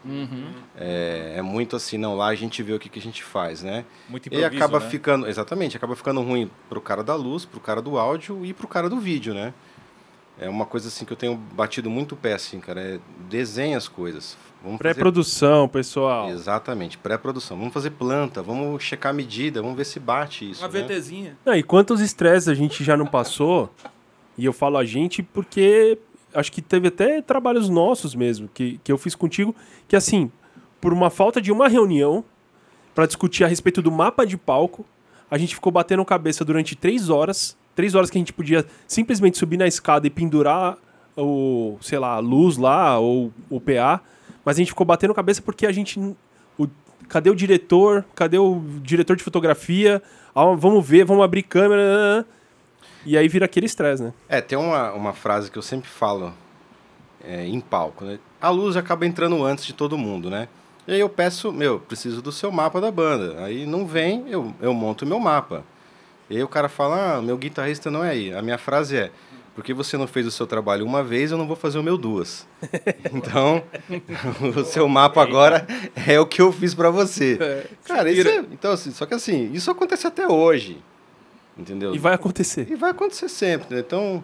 É, 0.75 1.35
é 1.37 1.41
muito 1.41 1.77
assim, 1.77 1.97
não, 1.97 2.15
lá 2.15 2.27
a 2.27 2.35
gente 2.35 2.61
vê 2.61 2.73
o 2.73 2.79
que, 2.79 2.89
que 2.89 2.99
a 2.99 3.01
gente 3.01 3.23
faz, 3.23 3.63
né? 3.63 3.85
Muito 4.09 4.27
E 4.33 4.43
acaba 4.43 4.81
né? 4.81 4.89
ficando, 4.89 5.25
exatamente, 5.25 5.77
acaba 5.77 5.95
ficando 5.95 6.21
ruim 6.21 6.51
pro 6.67 6.81
cara 6.81 7.03
da 7.03 7.15
luz, 7.15 7.45
pro 7.45 7.61
cara 7.61 7.81
do 7.81 7.97
áudio 7.97 8.45
e 8.45 8.53
pro 8.53 8.67
cara 8.67 8.89
do 8.89 8.99
vídeo, 8.99 9.33
né? 9.33 9.53
É 10.39 10.49
uma 10.49 10.65
coisa 10.65 10.89
assim 10.89 11.05
que 11.05 11.13
eu 11.13 11.17
tenho 11.17 11.35
batido 11.35 11.89
muito 11.89 12.15
pé, 12.15 12.33
assim, 12.33 12.59
cara, 12.59 12.81
é 12.81 12.99
desenha 13.29 13.77
as 13.77 13.87
coisas. 13.87 14.37
Vamos 14.67 14.79
fazer- 14.79 14.93
Pré-produção, 14.93 15.67
pessoal. 15.67 16.29
Exatamente, 16.29 16.97
pré-produção. 16.97 17.57
Vamos 17.57 17.73
fazer 17.73 17.91
planta, 17.91 18.41
vamos 18.41 18.83
checar 18.83 19.11
a 19.11 19.13
medida, 19.13 19.61
vamos 19.61 19.77
ver 19.77 19.85
se 19.85 19.99
bate 19.99 20.49
isso. 20.49 20.61
Uma 20.63 20.69
né? 20.71 20.83
VTzinha. 20.83 21.37
Não, 21.45 21.55
e 21.55 21.63
quantos 21.63 22.01
estresses 22.01 22.49
a 22.49 22.53
gente 22.53 22.83
já 22.83 22.95
não 22.97 23.05
passou? 23.05 23.69
E 24.37 24.45
eu 24.45 24.53
falo 24.53 24.77
a 24.77 24.85
gente 24.85 25.23
porque 25.23 25.97
acho 26.33 26.51
que 26.51 26.61
teve 26.61 26.89
até 26.89 27.21
trabalhos 27.21 27.69
nossos 27.69 28.13
mesmo, 28.13 28.47
que, 28.53 28.79
que 28.83 28.91
eu 28.91 28.97
fiz 28.97 29.15
contigo, 29.15 29.55
que 29.87 29.95
assim, 29.95 30.31
por 30.79 30.93
uma 30.93 31.09
falta 31.09 31.41
de 31.41 31.51
uma 31.51 31.67
reunião 31.67 32.23
para 32.93 33.05
discutir 33.05 33.43
a 33.43 33.47
respeito 33.47 33.81
do 33.81 33.91
mapa 33.91 34.25
de 34.25 34.37
palco, 34.37 34.85
a 35.29 35.37
gente 35.37 35.55
ficou 35.55 35.71
batendo 35.71 36.03
cabeça 36.05 36.43
durante 36.45 36.75
três 36.75 37.09
horas. 37.09 37.57
Três 37.75 37.93
horas 37.93 38.09
que 38.09 38.17
a 38.17 38.21
gente 38.21 38.33
podia 38.33 38.65
simplesmente 38.87 39.37
subir 39.37 39.57
na 39.57 39.67
escada 39.67 40.07
e 40.07 40.09
pendurar 40.09 40.77
o, 41.15 41.77
sei 41.81 41.99
lá, 41.99 42.15
a 42.15 42.19
luz 42.19 42.57
lá, 42.57 42.97
ou 42.97 43.31
o 43.49 43.61
PA. 43.61 44.01
Mas 44.47 44.55
a 44.55 44.59
gente 44.59 44.69
ficou 44.69 44.85
batendo 44.85 45.13
cabeça 45.13 45.41
porque 45.41 45.67
a 45.67 45.73
gente. 45.73 45.99
O, 46.57 46.69
cadê 47.09 47.29
o 47.29 47.35
diretor? 47.35 48.05
Cadê 48.15 48.37
o 48.37 48.61
diretor 48.81 49.17
de 49.17 49.21
fotografia? 49.21 50.01
Ah, 50.33 50.55
vamos 50.55 50.87
ver, 50.87 51.03
vamos 51.03 51.21
abrir 51.21 51.43
câmera. 51.43 52.25
E 53.05 53.17
aí 53.17 53.27
vira 53.27 53.43
aquele 53.43 53.65
estresse, 53.65 54.03
né? 54.03 54.13
É, 54.29 54.39
tem 54.39 54.57
uma, 54.57 54.93
uma 54.93 55.11
frase 55.11 55.51
que 55.51 55.57
eu 55.57 55.61
sempre 55.61 55.89
falo 55.89 56.33
é, 57.25 57.45
em 57.45 57.59
palco, 57.59 58.05
né? 58.05 58.19
A 58.39 58.49
luz 58.49 58.77
acaba 58.77 59.05
entrando 59.05 59.43
antes 59.43 59.65
de 59.65 59.73
todo 59.73 59.97
mundo, 59.97 60.29
né? 60.29 60.47
E 60.87 60.93
aí 60.93 60.99
eu 61.01 61.09
peço, 61.09 61.51
meu, 61.51 61.81
preciso 61.81 62.21
do 62.21 62.31
seu 62.31 62.49
mapa 62.49 62.79
da 62.79 62.89
banda. 62.89 63.43
Aí 63.43 63.65
não 63.65 63.85
vem, 63.85 64.29
eu, 64.29 64.55
eu 64.61 64.73
monto 64.73 65.03
o 65.03 65.07
meu 65.09 65.19
mapa. 65.19 65.61
E 66.29 66.37
aí 66.37 66.43
o 66.43 66.47
cara 66.47 66.69
fala, 66.69 67.15
ah, 67.17 67.21
meu 67.21 67.37
guitarrista 67.37 67.91
não 67.91 68.01
é 68.01 68.11
aí. 68.11 68.33
A 68.33 68.41
minha 68.41 68.57
frase 68.57 68.95
é, 68.95 69.11
porque 69.57 69.73
você 69.73 69.97
não 69.97 70.05
fez 70.05 70.27
o 70.27 70.29
seu 70.29 70.45
trabalho 70.45 70.85
uma 70.85 71.03
vez, 71.03 71.31
eu 71.31 71.37
não 71.37 71.47
vou 71.47 71.55
fazer 71.55 71.79
o 71.79 71.83
meu 71.83 71.97
duas. 71.97 72.47
então, 73.11 73.63
o 74.55 74.63
seu 74.63 74.87
mapa 74.87 75.19
agora 75.19 75.65
é 76.07 76.19
o 76.19 76.27
que 76.27 76.39
eu 76.39 76.51
fiz 76.53 76.75
para 76.75 76.91
você. 76.91 77.65
Cara, 77.83 78.11
isso 78.11 78.27
é, 78.27 78.45
então, 78.51 78.71
assim, 78.71 78.91
só 78.91 79.07
que 79.07 79.15
assim, 79.15 79.51
isso 79.51 79.71
acontece 79.71 80.05
até 80.05 80.27
hoje. 80.27 80.77
Entendeu? 81.57 81.95
E 81.95 81.97
vai 81.97 82.13
acontecer. 82.13 82.67
E 82.69 82.75
vai 82.75 82.91
acontecer 82.91 83.27
sempre, 83.29 83.73
né? 83.73 83.81
Então, 83.81 84.23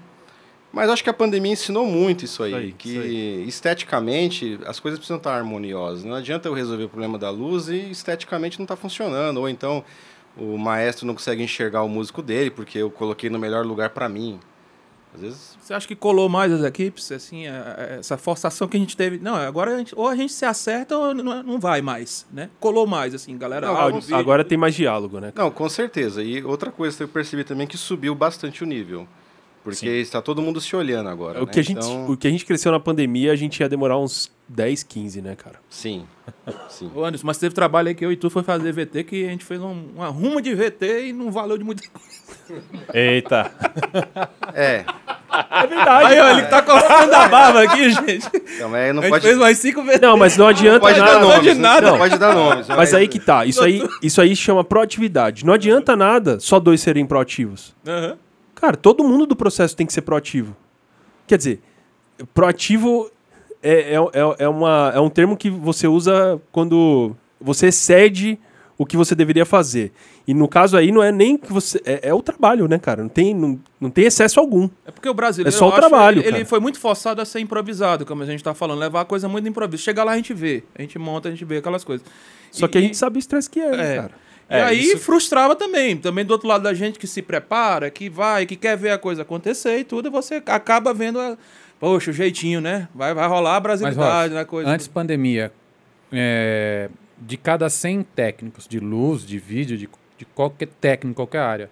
mas 0.71 0.88
acho 0.88 1.03
que 1.03 1.09
a 1.09 1.13
pandemia 1.13 1.53
ensinou 1.53 1.88
muito 1.88 2.25
isso 2.25 2.43
aí, 2.43 2.51
Isso 2.51 2.59
aí, 2.59 2.71
que 2.73 2.89
isso 2.89 3.01
aí. 3.01 3.47
esteticamente 3.47 4.59
as 4.67 4.79
coisas 4.79 4.99
precisam 4.99 5.17
estar 5.17 5.34
harmoniosas. 5.34 6.03
Não 6.03 6.13
adianta 6.13 6.47
eu 6.47 6.53
resolver 6.53 6.84
o 6.84 6.89
problema 6.89 7.17
da 7.17 7.31
luz 7.31 7.69
e 7.69 7.89
esteticamente 7.89 8.59
não 8.59 8.65
está 8.65 8.75
funcionando, 8.75 9.38
ou 9.38 9.49
então 9.49 9.84
o 10.38 10.59
maestro 10.59 11.07
não 11.07 11.15
consegue 11.15 11.41
enxergar 11.41 11.81
o 11.81 11.89
músico 11.89 12.21
dele 12.21 12.51
porque 12.51 12.77
eu 12.77 12.91
coloquei 12.91 13.31
no 13.31 13.39
melhor 13.39 13.65
lugar 13.65 13.89
para 13.89 14.07
mim. 14.07 14.39
Às 15.16 15.22
vezes 15.22 15.57
Você 15.61 15.74
acha 15.74 15.88
que 15.88 15.95
colou 15.95 16.28
mais 16.28 16.51
as 16.51 16.64
equipes? 16.64 17.11
Assim, 17.11 17.47
a- 17.47 17.76
a- 17.78 17.84
essa 17.99 18.18
forçação 18.18 18.68
que 18.68 18.76
a 18.76 18.80
gente 18.80 18.97
teve. 18.97 19.18
Não, 19.20 19.36
agora 19.36 19.76
a 19.76 19.78
gente- 19.78 19.93
ou 19.95 20.07
a 20.07 20.16
gente 20.16 20.34
se 20.34 20.43
acerta 20.45 20.97
ou 20.97 21.14
não, 21.14 21.41
não 21.43 21.59
vai 21.59 21.82
mais, 21.82 22.26
né? 22.34 22.49
Colou 22.59 22.86
mais, 22.88 23.14
assim, 23.14 23.38
galera. 23.38 23.68
Não, 23.68 23.99
vídeo. 24.01 24.16
Agora 24.16 24.43
tem 24.43 24.57
mais 24.57 24.76
diálogo, 24.76 25.20
né? 25.20 25.32
Não, 25.36 25.49
com 25.51 25.70
certeza. 25.70 26.22
E 26.24 26.43
outra 26.43 26.72
coisa 26.72 26.97
que 26.97 27.03
eu 27.03 27.07
percebi 27.07 27.43
também 27.43 27.64
é 27.66 27.68
que 27.68 27.78
subiu 27.78 28.14
bastante 28.16 28.64
o 28.64 28.66
nível. 28.68 29.07
Porque 29.64 29.78
Sim. 29.88 29.95
está 29.95 30.22
todo 30.22 30.41
mundo 30.41 30.59
se 30.59 30.76
olhando 30.76 31.07
agora. 31.07 31.41
O 31.41 31.45
né? 31.45 31.51
que, 31.53 31.59
a 31.59 31.64
gente, 31.64 31.78
Então, 31.78 32.07
o 32.11 32.18
que 32.18 32.28
a 32.28 32.30
gente 32.30 32.45
cresceu 32.45 32.70
na 32.72 32.80
pandemia, 32.82 33.32
a 33.32 33.36
gente 33.36 33.61
ia 33.61 33.70
demorar 33.70 33.97
uns 33.97 34.30
10, 34.49 34.84
15, 34.84 35.22
né, 35.22 35.36
cara? 35.38 35.55
Sim. 35.70 36.05
Sim. 36.68 36.91
Ô, 36.93 37.03
Anderson, 37.05 37.26
mas 37.26 37.38
teve 37.38 37.55
trabalho 37.55 37.88
aí 37.88 37.95
que 37.95 38.03
eu 38.05 38.11
e 38.11 38.18
tu 38.18 38.30
foi 38.30 38.43
fazer 38.43 38.74
VT 38.74 39.05
que 39.05 39.26
a 39.26 39.30
gente 39.30 39.45
fez 39.45 39.61
um, 39.61 39.86
uma 39.95 40.07
ruma 40.07 40.41
de 40.41 40.53
VT 40.53 41.07
e 41.07 41.14
não 41.14 41.32
valeu 41.32 41.57
de 41.57 41.64
muita 41.64 41.84
coisa. 41.89 42.61
Eita. 42.93 43.51
É. 44.53 44.84
É 45.49 45.68
verdade. 45.68 46.05
Aí, 46.14 46.20
ó, 46.20 46.30
ele 46.32 46.41
tá 46.47 46.61
colocando 46.61 47.14
a 47.14 47.28
barba 47.30 47.64
aqui, 47.64 47.89
gente. 47.89 48.28
Então, 48.55 48.70
mas 48.70 48.93
não 48.93 49.01
a 49.01 49.05
gente 49.05 49.09
pode- 49.11 49.26
fez 49.26 49.38
mais 49.38 49.57
cinco 49.57 49.82
VT. 49.84 49.99
Não, 50.01 50.18
mas 50.18 50.38
não 50.38 50.47
adianta 50.47 50.80
pode 50.82 50.99
nada. 50.99 51.11
dar 51.14 51.20
nomes, 51.22 51.36
pode 51.38 51.53
nada. 51.59 51.91
Não 51.91 51.97
pode 51.97 52.18
dar 52.18 52.36
nomes. 52.36 52.68
Mas 52.68 52.93
aí 52.93 53.07
que 53.07 53.20
tá, 53.20 53.45
isso 53.45 53.64
aí, 53.64 53.82
isso 54.01 54.22
aí 54.22 54.36
chama 54.36 54.64
proatividade. 54.64 55.45
Não 55.45 55.53
adianta 55.53 55.95
nada 55.95 56.38
só 56.39 56.59
dois 56.59 56.82
serem 56.82 57.05
proativos. 57.05 57.74
Aham. 57.88 58.18
Cara, 58.64 58.78
todo 58.78 59.03
mundo 59.03 59.26
do 59.26 59.36
processo 59.36 59.76
tem 59.76 59.86
que 59.86 59.91
ser 59.91 60.03
proativo. 60.03 60.55
Quer 61.28 61.38
dizer, 61.38 61.59
proativo 62.34 63.11
é, 63.61 63.93
é, 63.93 63.95
é, 63.95 64.36
é 64.45 64.47
uma, 64.47 64.89
é 64.95 64.99
um 65.01 65.09
termo 65.09 65.36
que 65.36 65.49
você 65.49 65.86
usa 65.86 66.41
quando 66.49 67.14
você 67.41 67.68
excede 67.68 68.39
o 68.78 68.86
que 68.86 68.95
você 68.95 69.14
deveria 69.16 69.45
fazer. 69.45 69.91
E 70.26 70.34
no 70.34 70.47
caso 70.47 70.78
aí 70.78 70.93
não 70.93 71.03
é 71.03 71.11
nem 71.11 71.36
que 71.38 71.51
você. 71.51 71.82
É, 71.84 72.07
é 72.07 72.14
o 72.14 72.22
trabalho, 72.22 72.66
né, 72.66 72.80
cara? 72.80 73.01
Não 73.03 73.09
tem, 73.09 73.34
não, 73.34 73.59
não 73.82 73.89
tem 73.89 74.05
excesso 74.05 74.39
algum. 74.39 74.70
É 74.86 74.91
porque 74.91 75.09
o 75.09 75.14
brasileiro. 75.14 75.53
É 75.53 75.59
só 75.59 75.68
o 75.68 75.72
trabalho, 75.74 76.22
Ele, 76.22 76.38
ele 76.38 76.45
foi 76.45 76.61
muito 76.61 76.80
forçado 76.80 77.22
a 77.22 77.26
ser 77.26 77.41
improvisado, 77.41 78.05
como 78.05 78.24
a 78.24 78.26
gente 78.26 78.41
tá 78.41 78.53
falando, 78.53 78.80
levar 78.80 79.01
a 79.01 79.05
coisa 79.05 79.28
muito 79.28 79.45
improviso. 79.45 79.84
Chegar 79.84 80.05
lá 80.05 80.14
a 80.14 80.16
gente 80.16 80.34
vê. 80.34 80.64
A 80.74 80.82
gente 80.82 80.97
monta, 80.97 81.28
a 81.28 81.32
gente 81.32 81.43
vê 81.43 81.57
aquelas 81.57 81.84
coisas. 81.84 82.07
Só 82.49 82.66
E- 82.66 82.70
que 82.70 82.78
a 82.78 82.82
e- 82.82 82.84
gente 82.86 82.95
sabe 82.95 83.18
o 83.18 83.20
estresse 83.20 83.49
que 83.49 83.59
é, 83.59 83.72
né, 83.76 83.93
É. 83.93 83.95
cara. 83.97 84.22
E 84.49 84.53
É, 84.55 84.63
aí 84.63 84.79
isso- 84.83 84.99
frustrava 84.99 85.55
também. 85.55 85.95
Também 85.97 86.23
do 86.25 86.31
outro 86.31 86.47
lado 86.47 86.63
da 86.63 86.73
gente 86.73 86.99
que 86.99 87.07
se 87.07 87.21
prepara, 87.21 87.89
que 87.89 88.09
vai, 88.09 88.45
que 88.45 88.55
quer 88.55 88.77
ver 88.77 88.91
a 88.91 88.97
coisa 88.97 89.21
acontecer 89.23 89.79
e 89.79 89.83
tudo, 89.83 90.07
e 90.09 90.11
você 90.11 90.41
acaba 90.45 90.93
vendo 90.93 91.19
a. 91.19 91.37
Poxa, 91.79 92.11
o 92.11 92.13
jeitinho, 92.13 92.61
né? 92.61 92.87
Vai, 92.95 93.13
vai 93.13 93.27
rolar 93.27 93.57
a 93.57 93.59
brasilidade 93.59 94.33
na 94.33 94.45
coisa. 94.45 94.69
antes 94.69 94.87
pandemia, 94.87 95.51
é, 96.11 96.89
de 97.17 97.37
cada 97.37 97.69
100 97.69 98.03
técnicos 98.15 98.67
de 98.67 98.79
luz, 98.79 99.25
de 99.25 99.37
vídeo, 99.37 99.77
de, 99.77 99.89
de 100.17 100.25
qualquer 100.33 100.67
técnico, 100.79 101.15
qualquer 101.15 101.39
área, 101.39 101.69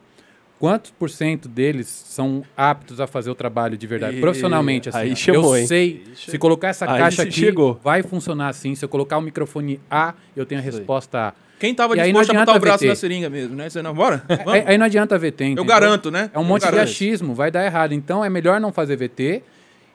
quantos 0.59 0.91
por 0.91 1.09
cento 1.09 1.47
deles 1.47 1.87
são 1.87 2.43
aptos 2.57 2.99
a 2.99 3.07
fazer 3.07 3.29
o 3.29 3.35
trabalho 3.35 3.77
de 3.77 3.87
verdade? 3.87 4.17
Ih, 4.17 4.21
Profissionalmente, 4.21 4.89
assim. 4.89 4.97
aí 4.97 5.11
ó. 5.11 5.15
chamou, 5.15 5.55
eu 5.55 5.61
hein? 5.61 5.67
sei, 5.67 6.03
se 6.15 6.37
colocar 6.37 6.69
essa 6.69 6.89
Aí 6.91 6.99
caixa 6.99 7.23
aqui, 7.23 7.31
chegou. 7.31 7.79
vai 7.83 8.03
funcionar 8.03 8.49
assim. 8.49 8.75
Se 8.75 8.83
eu 8.83 8.89
colocar 8.89 9.17
o 9.17 9.21
microfone 9.21 9.79
A, 9.89 10.13
eu 10.35 10.45
tenho 10.45 10.59
a 10.61 10.63
resposta 10.63 11.29
A. 11.29 11.33
Quem 11.61 11.75
tava 11.75 11.95
E 11.95 11.99
aí 11.99 12.11
não 12.11 12.19
disposto 12.21 12.31
a 12.37 12.39
botar 12.39 12.51
adianta 12.53 12.57
o 12.57 12.61
braço 12.67 12.79
VT. 12.83 12.87
na 12.87 12.95
seringa 12.95 13.29
mesmo, 13.29 13.55
né? 13.55 13.69
Você 13.69 13.81
não, 13.83 13.93
bora? 13.93 14.23
É, 14.27 14.35
Vamos? 14.37 14.63
aí 14.65 14.77
não 14.79 14.85
adianta 14.87 15.15
VT, 15.19 15.43
entendeu? 15.45 15.63
garanto, 15.63 16.09
né? 16.09 16.31
É 16.33 16.39
um 16.39 16.41
Eu 16.41 16.47
monte 16.47 16.67
de 16.67 16.79
achismo, 16.79 17.35
vai 17.35 17.51
dar 17.51 17.63
errado. 17.63 17.93
Então 17.93 18.25
é 18.25 18.29
melhor 18.29 18.59
não 18.59 18.71
fazer 18.73 18.95
VT. 18.95 19.43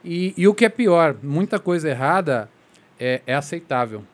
E, 0.04 0.32
e 0.36 0.46
o 0.46 0.54
que 0.54 0.64
é 0.64 0.68
pior, 0.68 1.16
muita 1.20 1.58
coisa 1.58 1.90
errada 1.90 2.48
é, 3.00 3.20
é 3.26 3.34
aceitável. 3.34 4.04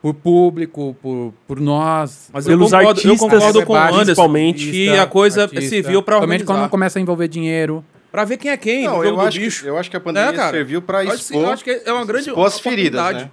Por 0.00 0.14
público, 0.14 0.96
por, 1.02 1.34
por 1.46 1.60
nós. 1.60 2.30
Mas 2.32 2.46
eu 2.46 2.52
Pelos 2.52 2.70
concordo- 2.70 2.84
eu 2.86 2.90
artistas, 3.12 3.18
concordo 3.20 3.66
com 3.66 3.72
o 3.72 3.76
Anderson, 3.76 3.98
principalmente 4.04 4.70
que 4.70 4.88
a 4.90 5.06
coisa 5.06 5.48
serviu 5.48 6.02
pra 6.02 6.16
Principalmente 6.16 6.44
quando 6.44 6.56
organizar. 6.56 6.70
começa 6.70 6.98
a 6.98 7.02
envolver 7.02 7.28
dinheiro. 7.28 7.84
Pra 8.12 8.24
ver 8.24 8.36
quem 8.38 8.50
é 8.50 8.56
quem, 8.56 8.84
Não, 8.84 9.04
eu 9.04 9.20
acho, 9.20 9.38
bicho. 9.38 9.62
que, 9.64 9.68
eu 9.68 9.76
acho 9.76 9.90
que 9.90 9.96
a 9.96 10.00
pandemia 10.00 10.30
Né, 10.30 10.36
cara? 10.38 10.50
serviu 10.50 10.80
para 10.80 11.04
Eu 11.04 11.10
acho- 11.10 11.20
expor, 11.20 11.42
eu 11.42 11.50
acho 11.50 11.62
que 11.64 11.82
é 11.84 11.92
uma 11.92 12.04
grande 12.06 12.28
expor 12.30 12.46
as 12.46 12.58
feridas, 12.60 13.14
né? 13.14 13.30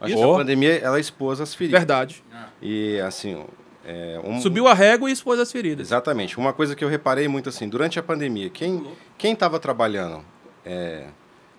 Acho 0.00 0.12
Isso. 0.14 0.22
que 0.22 0.30
a 0.30 0.34
pandemia 0.36 0.74
ela 0.78 1.00
expôs 1.00 1.40
as 1.40 1.54
feridas. 1.54 1.80
Verdade. 1.80 2.22
E 2.60 2.98
assim, 3.00 3.44
é, 3.84 4.20
um- 4.24 4.40
Subiu 4.40 4.66
a 4.68 4.74
régua 4.74 5.08
e 5.08 5.12
expôs 5.12 5.38
as 5.40 5.50
feridas. 5.50 5.88
Exatamente. 5.88 6.36
Uma 6.38 6.52
coisa 6.52 6.74
que 6.76 6.84
eu 6.84 6.88
reparei 6.88 7.28
muito 7.28 7.48
assim, 7.48 7.68
durante 7.68 7.98
a 7.98 8.02
pandemia, 8.02 8.50
quem 8.50 8.86
quem 9.16 9.32
estava 9.32 9.58
trabalhando, 9.58 10.22
é, 10.64 11.06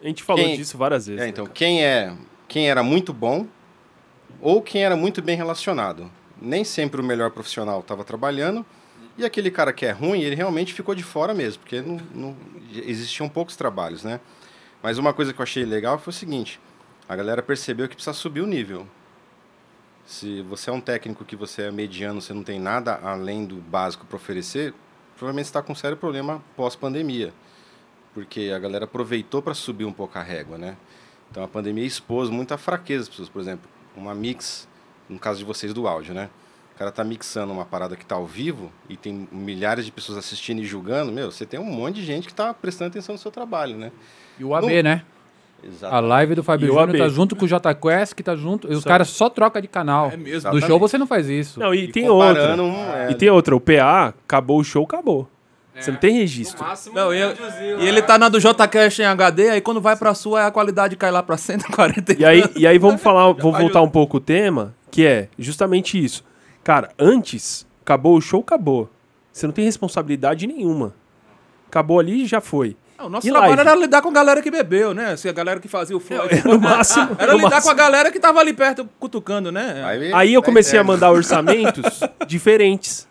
A 0.04 0.08
gente 0.08 0.24
falou 0.24 0.44
quem- 0.46 0.56
disso 0.56 0.78
várias 0.78 1.08
vezes. 1.08 1.22
é, 1.22 1.26
né, 1.26 1.30
então 1.30 1.46
cara? 1.46 1.56
quem 1.56 1.84
é 1.84 2.14
quem 2.48 2.70
era 2.70 2.84
muito 2.84 3.12
bom 3.12 3.46
ou 4.42 4.62
quem 4.62 4.84
era 4.84 4.96
muito 4.96 5.22
bem 5.22 5.36
relacionado. 5.36 6.10
Nem 6.40 6.64
sempre 6.64 7.02
o 7.02 7.04
melhor 7.04 7.32
profissional 7.32 7.80
estava 7.80 8.04
trabalhando 8.04 8.64
e 9.18 9.26
aquele 9.26 9.50
cara 9.50 9.74
que 9.74 9.86
é 9.86 9.92
ruim, 9.92 10.22
ele 10.22 10.36
realmente 10.36 10.74
ficou 10.74 10.94
de 10.94 11.02
fora 11.04 11.34
mesmo, 11.34 11.62
porque 11.64 11.82
não, 11.82 12.00
não- 12.14 12.38
existiam 12.86 13.28
poucos 13.28 13.56
trabalhos, 13.56 14.04
né? 14.04 14.20
Mas 14.84 15.00
uma 15.00 15.12
coisa 15.12 15.34
que 15.34 15.40
eu 15.40 15.44
achei 15.44 15.66
legal 15.66 15.98
foi 15.98 16.12
o 16.12 16.16
seguinte: 16.16 16.60
a 17.08 17.16
galera 17.16 17.42
percebeu 17.42 17.88
que 17.88 17.96
precisa 17.96 18.14
subir 18.14 18.42
o 18.42 18.48
nível. 18.48 18.86
Se 20.06 20.42
você 20.44 20.70
é 20.70 20.74
um 20.74 20.82
técnico 20.82 21.26
que 21.26 21.36
você 21.36 21.64
é 21.64 21.72
mediano, 21.72 22.22
você 22.22 22.34
não 22.34 22.44
tem 22.44 22.60
nada 22.60 23.00
além 23.04 23.46
do 23.46 23.56
básico 23.56 24.06
para 24.06 24.16
oferecer, 24.16 24.74
provavelmente 25.16 25.46
está 25.46 25.62
com 25.62 25.74
um 25.74 25.76
sério 25.76 25.98
problema 25.98 26.42
pós-pandemia. 26.56 27.34
Porque 28.14 28.52
a 28.56 28.60
galera 28.60 28.86
aproveitou 28.86 29.42
para 29.42 29.54
subir 29.54 29.86
um 29.86 29.92
pouco 29.92 30.18
a 30.18 30.24
régua, 30.24 30.58
né? 30.58 30.78
Então 31.30 31.44
a 31.44 31.48
pandemia 31.48 31.86
expôs 31.86 32.30
muita 32.30 32.58
fraqueza 32.58 33.02
das 33.02 33.10
pessoas. 33.10 33.30
Por 33.30 33.42
exemplo, 33.42 33.70
uma 33.96 34.16
mix, 34.16 34.68
no 35.10 35.20
caso 35.20 35.40
de 35.40 35.46
vocês 35.46 35.74
do 35.74 35.88
áudio, 35.88 36.14
né? 36.14 36.30
O 36.74 36.78
cara 36.78 36.92
tá 36.92 37.04
mixando 37.04 37.52
uma 37.52 37.66
parada 37.66 37.96
que 37.96 38.06
tá 38.06 38.16
ao 38.16 38.26
vivo 38.26 38.72
e 38.88 38.96
tem 38.96 39.28
milhares 39.32 39.84
de 39.86 39.92
pessoas 39.92 40.18
assistindo 40.18 40.62
e 40.62 40.66
julgando, 40.66 41.12
meu, 41.12 41.32
você 41.32 41.46
tem 41.46 41.60
um 41.60 41.66
monte 41.66 41.96
de 41.96 42.06
gente 42.06 42.28
que 42.28 42.34
tá 42.34 42.54
prestando 42.54 42.90
atenção 42.90 43.14
no 43.14 43.20
seu 43.20 43.32
trabalho, 43.32 43.78
né? 43.78 43.92
E 44.40 44.44
o 44.44 44.54
AB, 44.54 44.84
né? 44.84 45.04
Exato. 45.64 45.94
A 45.94 46.00
live 46.00 46.36
do 46.36 46.44
Fábio 46.44 46.66
E 46.66 46.68
Júnior 46.72 46.98
tá 46.98 47.10
junto 47.10 47.36
com 47.36 47.46
o 47.46 47.48
J 47.48 47.74
Quest, 47.76 48.14
que 48.14 48.24
tá 48.24 48.36
junto. 48.36 48.72
E 48.72 48.76
os 48.76 48.84
Só- 48.84 48.90
caras 48.90 49.08
só 49.10 49.30
trocam 49.30 49.62
de 49.62 49.68
canal. 49.68 50.10
É 50.12 50.18
mesmo. 50.18 50.52
Do 50.52 50.62
show 50.62 50.80
você 50.80 50.98
não 50.98 51.08
faz 51.08 51.28
isso. 51.28 51.60
Não, 51.60 51.74
e, 51.74 51.88
tem 51.90 52.08
comparando 52.08 52.64
outra. 52.64 52.80
um, 52.80 52.94
é, 52.96 53.12
E 53.12 53.16
tem 53.16 53.30
outra. 53.30 53.56
O 53.56 53.60
PA, 53.60 54.14
acabou 54.26 54.60
o 54.60 54.64
show, 54.64 54.84
acabou. 54.84 55.28
Você 55.80 55.92
não 55.92 56.00
tem 56.00 56.16
registro. 56.16 56.66
Não, 56.92 57.14
e, 57.14 57.18
e 57.20 57.88
ele 57.88 58.02
tá 58.02 58.18
na 58.18 58.30
do 58.30 58.40
JCast 58.40 59.00
em 59.00 59.06
HD, 59.06 59.50
aí 59.50 59.62
quando 59.62 59.80
vai 59.80 59.96
pra 59.96 60.16
sua, 60.16 60.48
a 60.48 60.52
qualidade 60.52 60.96
cai 60.96 61.12
lá 61.12 61.22
pra 61.22 61.38
140. 61.38 62.14
E 62.20 62.26
aí, 62.26 62.44
e 62.56 62.66
aí 62.66 62.80
vamos 62.80 63.00
falar, 63.02 63.32
vamos 63.40 63.60
voltar 63.60 63.82
um 63.84 63.90
pouco 63.90 64.18
o 64.18 64.20
tema, 64.20 64.74
que 64.90 65.06
é 65.06 65.30
justamente 65.38 66.04
isso. 66.04 66.24
Cara, 66.64 66.90
antes, 66.98 67.68
acabou 67.84 68.18
o 68.18 68.22
show, 68.22 68.40
acabou. 68.42 68.90
Você 69.32 69.46
não 69.46 69.54
tem 69.54 69.66
responsabilidade 69.66 70.48
nenhuma. 70.48 70.96
Acabou 71.68 72.00
ali 72.00 72.24
e 72.24 72.26
já 72.26 72.42
foi. 72.42 72.76
Não, 72.98 73.06
o 73.06 73.10
nosso 73.10 73.28
E 73.28 73.32
trabalho 73.32 73.56
live? 73.56 73.70
era 73.70 73.76
lidar 73.80 74.02
com 74.02 74.10
a 74.10 74.12
galera 74.12 74.42
que 74.42 74.50
bebeu, 74.50 74.94
né? 74.94 75.16
Se 75.16 75.30
a 75.30 75.32
galera 75.34 75.60
que 75.60 75.68
fazia 75.68 75.96
o 75.96 76.00
flow. 76.00 76.24
no 76.46 76.60
máximo- 76.62 77.16
Era 77.20 77.32
no 77.34 77.38
lidar 77.38 77.50
máximo. 77.52 77.64
com 77.64 77.70
a 77.70 77.74
galera 77.74 78.12
que 78.12 78.20
tava 78.20 78.40
ali 78.40 78.54
perto 78.54 78.90
cutucando, 79.00 79.52
né? 79.52 79.84
Aí 80.16 80.34
eu 80.34 80.42
comecei 80.42 80.80
a 80.80 80.84
mandar 80.84 81.12
orçamentos 81.12 82.00
diferentes 82.28 83.08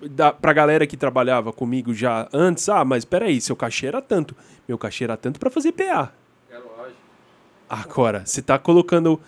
da, 0.00 0.32
pra 0.32 0.52
galera 0.52 0.86
que 0.86 0.96
trabalhava 0.96 1.52
comigo 1.52 1.92
já 1.92 2.28
antes. 2.32 2.68
Ah, 2.68 2.84
mas 2.84 3.04
peraí, 3.04 3.40
seu 3.40 3.56
cachê 3.56 3.86
era 3.86 4.00
tanto. 4.00 4.34
Meu 4.68 4.78
cachê 4.78 5.04
era 5.04 5.16
tanto 5.16 5.40
pra 5.40 5.50
fazer 5.50 5.72
PA. 5.72 6.12
Agora, 7.68 8.22
você 8.24 8.42
tá 8.42 8.58
colocando. 8.58 9.20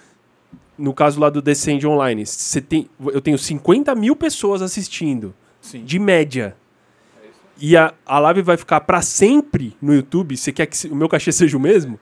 No 0.79 0.93
caso 0.95 1.21
lá 1.21 1.29
do 1.31 1.41
Descend 1.43 1.87
Online, 1.87 2.25
você 2.27 2.61
tem, 2.61 2.89
eu 3.13 3.21
tenho 3.21 3.39
50 3.39 3.95
mil 3.95 4.17
pessoas 4.17 4.63
assistindo. 4.63 5.35
Sim. 5.61 5.85
De 5.85 5.99
média. 5.99 6.57
E 7.65 7.77
a, 7.77 7.95
a 8.05 8.19
live 8.19 8.43
vai 8.43 8.57
ficar 8.57 8.81
pra 8.81 9.01
sempre 9.01 9.77
no 9.81 9.95
YouTube. 9.95 10.37
Você 10.37 10.51
quer 10.51 10.67
que 10.67 10.89
o 10.89 10.97
meu 10.97 11.09
cachê 11.09 11.31
seja 11.31 11.57
o 11.57 11.61
mesmo? 11.61 11.93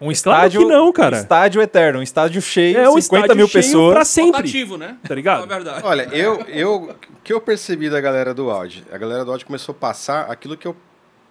Um 0.00 0.06
Claro 0.10 0.12
estádio. 0.12 0.60
que 0.62 0.66
não, 0.66 0.90
cara. 0.92 1.16
Um 1.16 1.20
estádio 1.20 1.60
eterno, 1.62 1.98
um 2.00 2.02
estádio 2.02 2.40
cheio, 2.42 2.78
É 2.78 2.88
um 2.88 2.98
50 3.00 3.02
estádio 3.26 3.36
mil 3.36 3.46
cheio 3.48 3.64
pessoas. 3.64 3.94
pra 3.94 4.04
sempre. 4.04 4.30
Rotativo, 4.38 4.76
né? 4.78 4.96
Tá 5.06 5.14
ligado? 5.14 5.44
É 5.44 5.46
verdade. 5.46 5.80
Olha, 5.84 6.08
eu, 6.10 6.40
eu, 6.48 6.74
o 6.76 6.94
que 7.22 7.32
eu 7.32 7.40
percebi 7.40 7.90
da 7.90 8.00
galera 8.00 8.32
do 8.32 8.50
áudio? 8.50 8.82
A 8.90 8.96
galera 8.98 9.24
do 9.26 9.30
áudio 9.30 9.46
começou 9.46 9.74
a 9.74 9.78
passar 9.78 10.22
aquilo 10.30 10.56
que 10.56 10.66
eu 10.66 10.74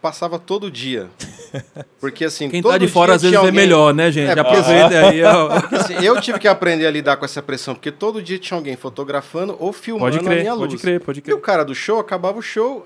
passava 0.01 0.37
todo 0.37 0.69
dia. 0.71 1.09
Porque 1.99 2.25
assim, 2.25 2.49
Quem 2.49 2.61
todo 2.61 2.71
tá 2.73 2.77
de 2.77 2.85
dia 2.85 2.93
fora 2.93 3.15
às 3.15 3.21
vezes 3.23 3.33
é 3.33 3.37
alguém- 3.37 3.53
melhor, 3.53 3.93
né, 3.93 4.11
gente? 4.11 4.27
porque- 4.27 4.39
Aproveita 4.39 5.07
aí, 5.09 5.23
ó. 5.23 5.49
Porque, 5.61 5.75
assim, 5.75 5.93
eu 6.05 6.21
tive 6.21 6.37
que 6.39 6.47
aprender 6.47 6.85
a 6.85 6.91
lidar 6.91 7.17
com 7.17 7.25
essa 7.25 7.41
pressão, 7.41 7.73
porque 7.73 7.91
todo 7.91 8.21
dia 8.21 8.37
tinha 8.37 8.57
alguém 8.57 8.75
fotografando 8.75 9.55
ou 9.59 9.73
filmando 9.73 10.11
Pode 10.11 10.23
crer, 10.23 10.37
a 10.37 10.41
minha 10.41 10.53
luz. 10.53 10.69
pode 10.71 10.81
crer, 10.81 10.99
pode 10.99 11.23
E 11.25 11.33
o 11.33 11.39
cara 11.39 11.63
do 11.65 11.73
show, 11.73 11.99
acabava 11.99 12.37
o 12.37 12.41
show... 12.41 12.85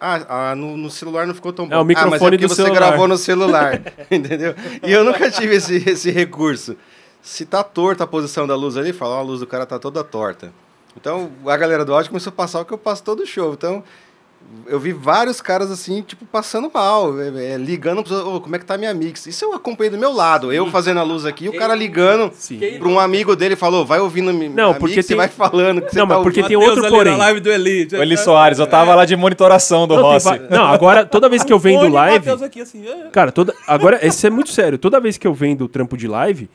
Ah, 0.00 0.50
ah, 0.50 0.54
no, 0.54 0.76
no 0.76 0.90
celular 0.90 1.26
não 1.26 1.34
ficou 1.34 1.52
tão 1.52 1.66
bom. 1.66 1.74
É, 1.74 1.78
o 1.78 1.80
ah, 1.80 1.84
mas 1.84 1.96
é 1.96 2.04
microfone 2.04 2.30
porque 2.32 2.46
do 2.46 2.48
você 2.48 2.62
celular. 2.62 2.74
gravou 2.74 3.08
no 3.08 3.16
celular, 3.16 3.82
entendeu? 4.10 4.54
E 4.82 4.92
eu 4.92 5.04
nunca 5.04 5.30
tive 5.30 5.56
esse, 5.56 5.76
esse 5.88 6.10
recurso. 6.10 6.76
Se 7.22 7.44
tá 7.46 7.64
torta 7.64 8.04
a 8.04 8.06
posição 8.06 8.46
da 8.46 8.54
luz 8.54 8.76
ali, 8.76 8.92
fala, 8.92 9.16
a 9.16 9.22
luz 9.22 9.40
do 9.40 9.46
cara 9.46 9.64
tá 9.66 9.78
toda 9.78 10.04
torta. 10.04 10.52
Então, 10.96 11.30
a 11.46 11.56
galera 11.56 11.84
do 11.84 11.94
áudio 11.94 12.10
começou 12.10 12.30
a 12.30 12.34
passar 12.34 12.60
o 12.60 12.64
que 12.64 12.72
eu 12.72 12.78
passo 12.78 13.02
todo 13.02 13.26
show. 13.26 13.52
Então, 13.52 13.82
eu 14.68 14.80
vi 14.80 14.92
vários 14.92 15.40
caras 15.40 15.70
assim, 15.70 16.02
tipo, 16.02 16.24
passando 16.24 16.70
mal, 16.72 17.20
é, 17.20 17.52
é, 17.52 17.56
ligando 17.56 18.00
"Ô, 18.00 18.40
como 18.40 18.56
é 18.56 18.58
que 18.58 18.64
tá 18.64 18.74
a 18.74 18.78
minha 18.78 18.92
mix? 18.94 19.26
Isso 19.26 19.44
eu 19.44 19.52
acompanhei 19.54 19.90
do 19.90 19.98
meu 19.98 20.12
lado, 20.12 20.52
eu 20.52 20.66
fazendo 20.70 20.98
a 20.98 21.02
luz 21.02 21.24
aqui, 21.24 21.44
e 21.44 21.48
o 21.48 21.52
cara 21.56 21.74
ligando 21.74 22.32
pra 22.78 22.88
um 22.88 22.98
amigo 22.98 23.36
dele 23.36 23.54
falou, 23.54 23.84
vai 23.86 24.00
ouvindo 24.00 24.32
Não, 24.32 24.74
porque 24.74 24.96
mix 24.96 25.04
e 25.04 25.08
tem- 25.08 25.16
vai 25.16 25.28
falando 25.28 25.82
que 25.82 25.90
você 25.92 25.98
Não, 25.98 26.06
tá 26.08 26.14
mas 26.14 26.22
porque 26.24 26.40
ouvindo. 26.40 26.60
tem 26.60 26.68
outro 26.68 26.88
porém. 26.88 27.40
do 27.40 27.50
Eli. 27.50 27.88
O 27.92 27.96
Eli 28.02 28.16
Soares, 28.16 28.58
eu 28.58 28.66
tava 28.66 28.94
lá 28.94 29.04
de 29.04 29.14
monitoração 29.14 29.86
do 29.86 29.94
Não, 29.94 30.02
Rossi. 30.02 30.26
va- 30.26 30.38
Não, 30.50 30.64
agora, 30.66 31.04
toda 31.06 31.28
vez 31.28 31.44
que 31.44 31.52
eu 31.52 31.58
vendo 31.58 31.80
Fone, 31.82 31.92
live. 31.92 32.30
Aqui, 32.44 32.60
assim, 32.60 32.86
é. 32.86 33.08
Cara, 33.12 33.30
toda, 33.30 33.54
agora, 33.66 34.04
isso 34.06 34.26
é 34.26 34.30
muito 34.30 34.50
sério. 34.50 34.78
Toda 34.78 34.98
vez 35.00 35.16
que 35.16 35.26
eu 35.26 35.34
vendo 35.34 35.64
o 35.64 35.68
trampo 35.68 35.96
de 35.96 36.08
live, 36.08 36.48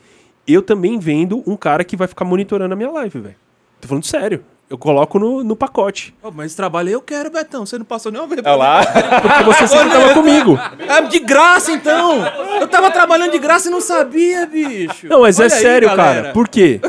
eu 0.46 0.60
também 0.60 0.98
vendo 0.98 1.42
um 1.46 1.56
cara 1.56 1.82
que 1.84 1.96
vai 1.96 2.08
ficar 2.08 2.24
monitorando 2.24 2.72
a 2.74 2.76
minha 2.76 2.90
live, 2.90 3.18
velho. 3.20 3.36
Tô 3.80 3.88
falando 3.88 4.04
sério. 4.04 4.44
Eu 4.72 4.78
coloco 4.78 5.18
no, 5.18 5.44
no 5.44 5.54
pacote. 5.54 6.14
Ô, 6.22 6.30
mas 6.30 6.46
esse 6.46 6.56
trabalho 6.56 6.88
aí 6.88 6.94
eu 6.94 7.02
quero, 7.02 7.30
Betão. 7.30 7.66
Você 7.66 7.76
não 7.76 7.84
passou 7.84 8.10
nenhuma 8.10 8.26
vez. 8.26 8.40
É 8.42 8.54
lá. 8.54 8.80
Porque 9.20 9.44
você 9.44 9.68
sempre 9.68 9.90
tava 9.90 10.14
comigo. 10.14 10.58
É 10.88 11.02
de 11.02 11.18
graça, 11.18 11.72
então. 11.72 12.24
Eu 12.58 12.66
tava 12.66 12.90
trabalhando 12.90 13.32
de 13.32 13.38
graça 13.38 13.68
e 13.68 13.70
não 13.70 13.82
sabia, 13.82 14.46
bicho. 14.46 15.08
Não, 15.08 15.20
mas 15.20 15.38
é 15.38 15.42
Olha 15.44 15.54
aí, 15.54 15.60
sério, 15.60 15.88
galera. 15.88 16.22
cara. 16.22 16.32
Por 16.32 16.48
quê? 16.48 16.80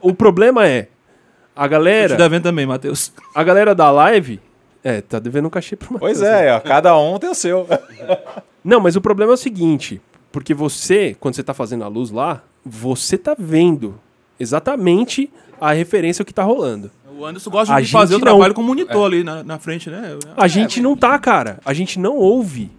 o 0.00 0.14
problema 0.14 0.66
é. 0.66 0.88
A 1.54 1.68
galera. 1.68 2.08
Tô 2.08 2.14
te 2.14 2.18
devendo 2.18 2.44
também, 2.44 2.64
Matheus. 2.64 3.12
A 3.34 3.44
galera 3.44 3.74
da 3.74 3.90
live. 3.90 4.40
É, 4.82 5.02
tá 5.02 5.18
devendo 5.18 5.48
um 5.48 5.50
cachê 5.50 5.76
pro 5.76 5.92
Matheus. 5.92 6.18
Pois 6.18 6.22
é, 6.22 6.50
ó, 6.56 6.60
cada 6.60 6.96
um 6.96 7.18
tem 7.18 7.28
o 7.28 7.34
seu. 7.34 7.68
Não, 8.64 8.80
mas 8.80 8.96
o 8.96 9.02
problema 9.02 9.32
é 9.32 9.34
o 9.34 9.36
seguinte: 9.36 10.00
porque 10.32 10.54
você, 10.54 11.14
quando 11.20 11.34
você 11.34 11.42
tá 11.42 11.52
fazendo 11.52 11.84
a 11.84 11.88
luz 11.88 12.10
lá, 12.10 12.42
você 12.64 13.18
tá 13.18 13.36
vendo 13.38 14.00
exatamente 14.40 15.30
a 15.64 15.72
referência 15.72 16.24
que 16.24 16.32
tá 16.34 16.42
rolando. 16.42 16.90
O 17.18 17.24
Anderson 17.24 17.50
gosta 17.50 17.74
A 17.74 17.80
de 17.80 17.90
fazer 17.90 18.16
o 18.16 18.18
não. 18.18 18.24
trabalho 18.24 18.52
com 18.52 18.60
o 18.60 18.64
monitor 18.64 19.06
ali 19.06 19.24
na, 19.24 19.42
na 19.42 19.58
frente, 19.58 19.88
né? 19.88 20.18
A 20.36 20.46
gente 20.48 20.80
não 20.80 20.96
tá, 20.96 21.18
cara. 21.18 21.58
A 21.64 21.72
gente 21.72 21.98
não 21.98 22.16
ouve. 22.16 22.70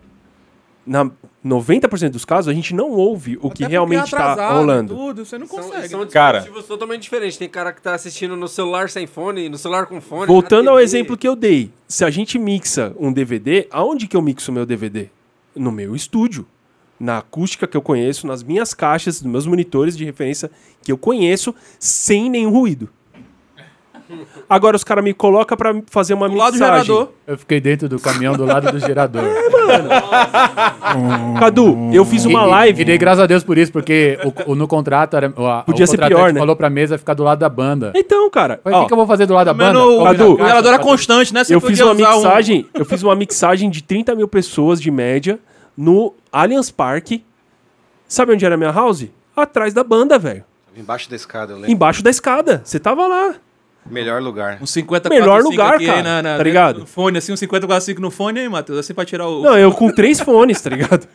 Na 0.86 1.10
90% 1.44 2.10
dos 2.10 2.26
casos, 2.26 2.48
a 2.48 2.54
gente 2.54 2.74
não 2.76 2.92
ouve 2.92 3.40
o 3.42 3.50
que 3.50 3.64
Até 3.64 3.72
realmente 3.72 4.14
é 4.14 4.18
tá 4.18 4.52
rolando. 4.52 4.96
Tudo, 4.96 5.26
você 5.26 5.38
não 5.38 5.48
São, 5.48 5.58
consegue. 5.60 5.88
são 5.90 6.06
Cara. 6.08 6.40
dispositivos 6.40 6.68
totalmente 6.68 7.02
diferentes. 7.04 7.38
Tem 7.38 7.50
cara 7.50 7.72
que 7.74 7.82
tá 7.82 7.96
assistindo 7.96 8.36
no 8.36 8.48
celular 8.48 8.90
sem 8.90 9.08
fone, 9.08 9.50
no 9.50 9.58
celular 9.58 9.88
com 9.88 10.00
fone. 10.02 10.28
Voltando 10.28 10.70
ao 10.70 10.80
exemplo 10.80 11.18
que 11.18 11.28
eu 11.28 11.36
dei, 11.36 11.72
se 11.88 12.06
a 12.06 12.10
gente 12.12 12.38
mixa 12.38 12.94
um 13.00 13.12
DVD, 13.12 13.68
aonde 13.72 14.08
que 14.08 14.16
eu 14.18 14.22
mixo 14.22 14.52
o 14.52 14.54
meu 14.54 14.66
DVD? 14.66 15.08
No 15.56 15.72
meu 15.72 15.96
estúdio. 15.96 16.46
Na 17.00 17.18
acústica 17.18 17.68
que 17.68 17.76
eu 17.76 17.82
conheço, 17.82 18.26
nas 18.26 18.42
minhas 18.44 18.74
caixas, 18.74 19.22
nos 19.22 19.32
meus 19.32 19.46
monitores 19.48 19.98
de 19.98 20.06
referência 20.06 20.50
que 20.82 20.92
eu 20.92 20.98
conheço, 20.98 21.54
sem 21.80 22.30
nenhum 22.30 22.52
ruído. 22.52 22.88
Agora 24.48 24.76
os 24.76 24.84
caras 24.84 25.04
me 25.04 25.16
colocam 25.16 25.58
pra 25.58 25.74
fazer 25.88 26.14
uma 26.14 26.30
Do 26.30 26.36
lado 26.36 26.52
do 26.54 26.60
mixagem. 26.60 26.86
gerador. 26.86 27.10
Eu 27.26 27.38
fiquei 27.40 27.60
dentro 27.60 27.90
do 27.90 28.00
caminhão 28.00 28.36
do 28.36 28.46
lado 28.46 28.72
do 28.72 28.80
gerador. 28.80 29.24
Cadu, 31.40 31.90
eu 31.92 32.06
fiz 32.06 32.26
uma 32.26 32.44
E- 32.46 32.50
live. 32.50 32.82
E 32.82 32.86
dei 32.86 32.98
graças 32.98 33.24
a 33.24 33.26
Deus 33.26 33.44
por 33.44 33.58
isso, 33.58 33.72
porque 33.72 34.18
o, 34.46 34.52
o- 34.52 34.56
no 34.56 34.68
contrato 34.68 35.16
era, 35.18 35.34
o, 35.36 35.46
a- 35.48 35.64
Podia 35.64 35.86
o 35.86 35.88
ser 35.88 35.98
pior, 36.06 36.32
né? 36.32 36.40
falou 36.40 36.56
pra 36.56 36.70
mesa 36.70 36.98
ficar 36.98 37.14
do 37.14 37.24
lado 37.24 37.40
da 37.40 37.50
banda. 37.50 37.92
Então, 37.96 38.30
cara. 38.30 38.60
Mas 38.64 38.74
o 38.76 38.82
que, 38.82 38.88
que 38.88 38.94
eu 38.94 38.98
vou 38.98 39.08
fazer 39.08 39.26
do 39.26 39.34
lado 39.34 39.46
da 39.48 39.54
banda? 39.54 39.74
Mano, 39.74 39.96
o, 39.96 39.98
Comer 39.98 40.04
na 40.04 40.12
Cadu, 40.18 40.34
o 40.34 40.38
gerador 40.38 40.74
era 40.74 40.84
constante, 40.84 41.34
né? 41.34 41.44
Você 41.44 41.56
eu 41.56 41.62
fiz 41.62 41.80
uma 41.80 41.94
usar 41.94 42.16
um- 42.16 42.18
mixagem, 42.18 42.66
eu 42.74 42.86
fiz 42.86 43.04
uma 43.04 43.16
mixagem 43.16 43.70
de 43.70 43.84
30 43.84 44.16
mil 44.16 44.28
pessoas 44.28 44.82
de 44.82 44.92
média 44.92 45.40
no 45.78 46.14
Allianz 46.32 46.72
Parque. 46.72 47.24
Sabe 48.08 48.34
onde 48.34 48.46
era 48.46 48.56
a 48.56 48.58
minha 48.58 48.72
house? 48.72 49.08
Atrás 49.36 49.74
da 49.74 49.84
banda, 49.84 50.18
velho. 50.18 50.44
Embaixo 50.76 51.10
da 51.10 51.16
escada, 51.16 51.54
eu 51.54 51.58
lembro. 51.58 51.72
Embaixo 51.72 52.04
da 52.04 52.10
escada. 52.10 52.62
Você 52.64 52.80
tava 52.80 53.08
lá. 53.08 53.36
Melhor 53.86 54.22
lugar. 54.22 54.58
Um 54.62 54.66
50 54.66 55.10
Melhor 55.10 55.42
lugar, 55.44 55.80
cara, 55.80 56.24
tá 56.38 56.44
ligado? 56.44 56.80
No 56.80 56.86
fone, 56.88 57.20
assim, 57.20 57.32
um 57.32 57.38
50 57.38 57.68
no 58.00 58.10
fone, 58.10 58.40
hein, 58.40 58.50
Matheus? 58.50 58.80
Assim 58.80 58.94
pra 58.94 59.06
tirar 59.06 59.28
o. 59.28 59.44
Não, 59.44 59.58
eu 59.58 59.72
com 59.74 59.92
três 59.92 60.20
fones, 60.20 60.60
tá 60.60 60.70
ligado? 60.72 61.08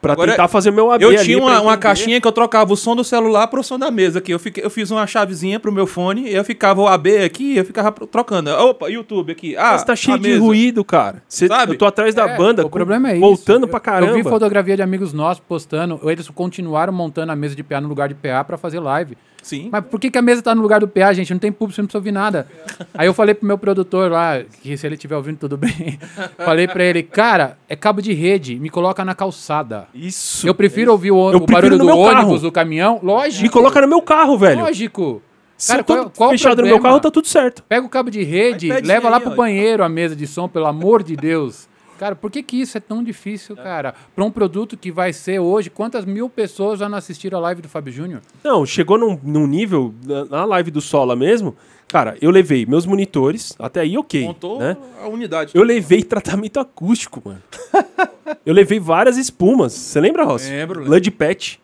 Pra 0.00 0.12
Agora, 0.12 0.30
tentar 0.30 0.46
fazer 0.46 0.70
meu 0.70 0.92
AB 0.92 1.02
Eu 1.04 1.08
ali 1.08 1.18
tinha 1.18 1.36
pra 1.38 1.46
uma, 1.46 1.60
uma 1.60 1.76
caixinha 1.76 2.20
que 2.20 2.28
eu 2.28 2.30
trocava 2.30 2.72
o 2.72 2.76
som 2.76 2.94
do 2.94 3.02
celular 3.02 3.48
pro 3.48 3.64
som 3.64 3.76
da 3.76 3.90
mesa 3.90 4.20
aqui. 4.20 4.30
Eu, 4.32 4.38
fiquei, 4.38 4.64
eu 4.64 4.70
fiz 4.70 4.92
uma 4.92 5.04
chavezinha 5.08 5.58
pro 5.58 5.72
meu 5.72 5.88
fone 5.88 6.28
e 6.28 6.34
eu 6.34 6.44
ficava 6.44 6.80
o 6.80 6.86
AB 6.86 7.18
aqui 7.24 7.54
e 7.54 7.58
eu 7.58 7.64
ficava 7.64 7.90
trocando. 8.06 8.48
Opa, 8.50 8.88
YouTube 8.88 9.32
aqui. 9.32 9.56
Ah, 9.56 9.72
Mas 9.72 9.82
tá 9.82 9.96
cheio 9.96 10.16
de 10.16 10.28
mesa. 10.28 10.40
ruído, 10.40 10.84
cara. 10.84 11.20
Cê, 11.28 11.48
Sabe? 11.48 11.72
eu 11.72 11.78
tô 11.78 11.84
atrás 11.84 12.14
da 12.14 12.28
É, 12.28 12.36
banda, 12.36 12.64
o 12.64 12.70
problema 12.70 13.08
é 13.10 13.12
isso. 13.14 13.20
voltando 13.20 13.66
pra 13.66 13.78
Eu- 13.78 13.82
caramba. 13.82 14.12
Eu 14.12 14.16
vi 14.16 14.22
fotografia 14.22 14.76
de 14.76 14.82
amigos 14.82 15.12
nossos 15.12 15.42
postando, 15.46 15.98
eles 16.04 16.28
continuaram 16.30 16.92
montando 16.92 17.32
a 17.32 17.36
mesa 17.36 17.56
de 17.56 17.64
PA 17.64 17.80
no 17.80 17.88
lugar 17.88 18.08
de 18.08 18.14
PA 18.14 18.44
pra 18.44 18.56
fazer 18.56 18.78
live. 18.78 19.16
Sim. 19.48 19.70
Mas 19.72 19.82
por 19.86 19.98
que, 19.98 20.10
que 20.10 20.18
a 20.18 20.22
mesa 20.22 20.42
tá 20.42 20.54
no 20.54 20.60
lugar 20.60 20.78
do 20.80 20.86
PA, 20.86 21.10
gente? 21.14 21.32
Não 21.32 21.38
tem 21.38 21.50
público, 21.50 21.74
você 21.74 21.80
não 21.80 21.86
precisa 21.86 21.98
ouvir 21.98 22.12
nada. 22.12 22.46
Aí 22.92 23.06
eu 23.06 23.14
falei 23.14 23.34
pro 23.34 23.46
meu 23.46 23.56
produtor 23.56 24.10
lá, 24.10 24.42
que 24.62 24.76
se 24.76 24.86
ele 24.86 24.94
estiver 24.94 25.16
ouvindo, 25.16 25.38
tudo 25.38 25.56
bem. 25.56 25.98
falei 26.44 26.68
pra 26.68 26.84
ele, 26.84 27.02
cara, 27.02 27.56
é 27.66 27.74
cabo 27.74 28.02
de 28.02 28.12
rede, 28.12 28.58
me 28.60 28.68
coloca 28.68 29.02
na 29.06 29.14
calçada. 29.14 29.88
Isso. 29.94 30.46
Eu 30.46 30.54
prefiro 30.54 30.92
ouvir 30.92 31.12
o, 31.12 31.32
Eu 31.32 31.38
o 31.38 31.46
prefiro 31.46 31.78
barulho 31.78 31.78
do 31.78 31.88
ônibus, 31.98 32.12
carro. 32.14 32.38
do 32.40 32.52
caminhão. 32.52 33.00
Lógico. 33.02 33.42
Me 33.42 33.48
coloca 33.48 33.80
no 33.80 33.88
meu 33.88 34.02
carro, 34.02 34.36
velho. 34.36 34.60
Lógico. 34.60 35.22
Se 35.56 35.68
Cara, 35.68 35.80
eu 35.80 35.84
tô 35.84 35.94
qual- 35.94 36.10
qual 36.10 36.28
o 36.28 36.32
fechado 36.32 36.60
no 36.60 36.68
meu 36.68 36.78
carro, 36.80 37.00
tá 37.00 37.10
tudo 37.10 37.26
certo. 37.26 37.62
Pega 37.68 37.84
o 37.86 37.88
cabo 37.88 38.10
de 38.10 38.22
rede, 38.22 38.68
leva 38.82 39.08
lá 39.08 39.16
aí, 39.16 39.22
pro 39.22 39.32
ó. 39.32 39.34
banheiro 39.34 39.82
a 39.82 39.88
mesa 39.88 40.14
de 40.14 40.26
som, 40.26 40.46
pelo 40.46 40.66
amor 40.66 41.02
de 41.02 41.16
Deus. 41.16 41.66
Cara, 41.98 42.14
por 42.14 42.30
que, 42.30 42.42
que 42.42 42.60
isso 42.60 42.76
é 42.78 42.80
tão 42.80 43.02
difícil, 43.02 43.56
cara? 43.56 43.94
Pra 44.14 44.24
um 44.24 44.30
produto 44.30 44.76
que 44.76 44.90
vai 44.92 45.12
ser 45.12 45.38
hoje, 45.40 45.68
quantas 45.68 46.04
mil 46.04 46.28
pessoas 46.30 46.78
já 46.78 46.88
não 46.88 46.96
assistiram 46.96 47.38
a 47.38 47.42
live 47.42 47.60
do 47.62 47.68
Fábio 47.68 47.92
Júnior? 47.92 48.20
Não, 48.44 48.64
chegou 48.64 48.96
num, 48.96 49.18
num 49.22 49.46
nível, 49.46 49.92
na- 50.06 50.24
na 50.24 50.44
live 50.44 50.70
do 50.70 50.80
Sola 50.80 51.16
mesmo, 51.16 51.56
cara, 51.88 52.16
eu 52.22 52.30
levei 52.30 52.64
meus 52.64 52.86
monitores, 52.86 53.54
até 53.58 53.80
aí 53.80 53.98
ok, 53.98 54.24
Montou 54.24 54.58
né? 54.60 54.76
a 55.02 55.08
unidade. 55.08 55.52
Eu 55.54 55.62
levei 55.64 56.02
tratamento 56.02 56.60
acústico, 56.60 57.20
mano. 57.24 57.42
eu 58.46 58.54
levei 58.54 58.78
várias 58.78 59.16
espumas. 59.16 59.72
Você 59.72 60.00
lembra, 60.00 60.24
Rossi? 60.24 60.50
Lembro, 60.50 60.88
lembro. 60.88 61.12
Pet. 61.12 61.60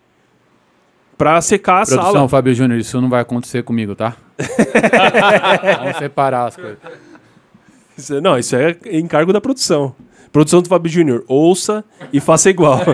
Pra 1.16 1.41
secar 1.41 1.82
a 1.82 1.87
Produção, 1.87 2.12
sala. 2.12 2.28
Fábio 2.28 2.53
Júnior, 2.55 2.80
isso 2.80 3.01
não 3.01 3.09
vai 3.09 3.20
acontecer 3.20 3.62
comigo, 3.62 3.95
tá? 3.95 4.16
Vamos 5.78 5.97
separar 5.99 6.47
as 6.49 6.57
coisas. 6.57 6.78
Isso- 7.97 8.20
Não, 8.20 8.37
isso 8.37 8.57
é 8.57 8.76
encargo 8.91 9.32
da 9.32 9.41
produção. 9.41 9.95
Produção 10.35 10.61
do 10.61 10.68
Fábio 10.68 10.91
Júnior, 10.91 11.24
ouça 11.28 11.85
e 12.12 12.18
faça 12.18 12.51
igual. 12.51 12.80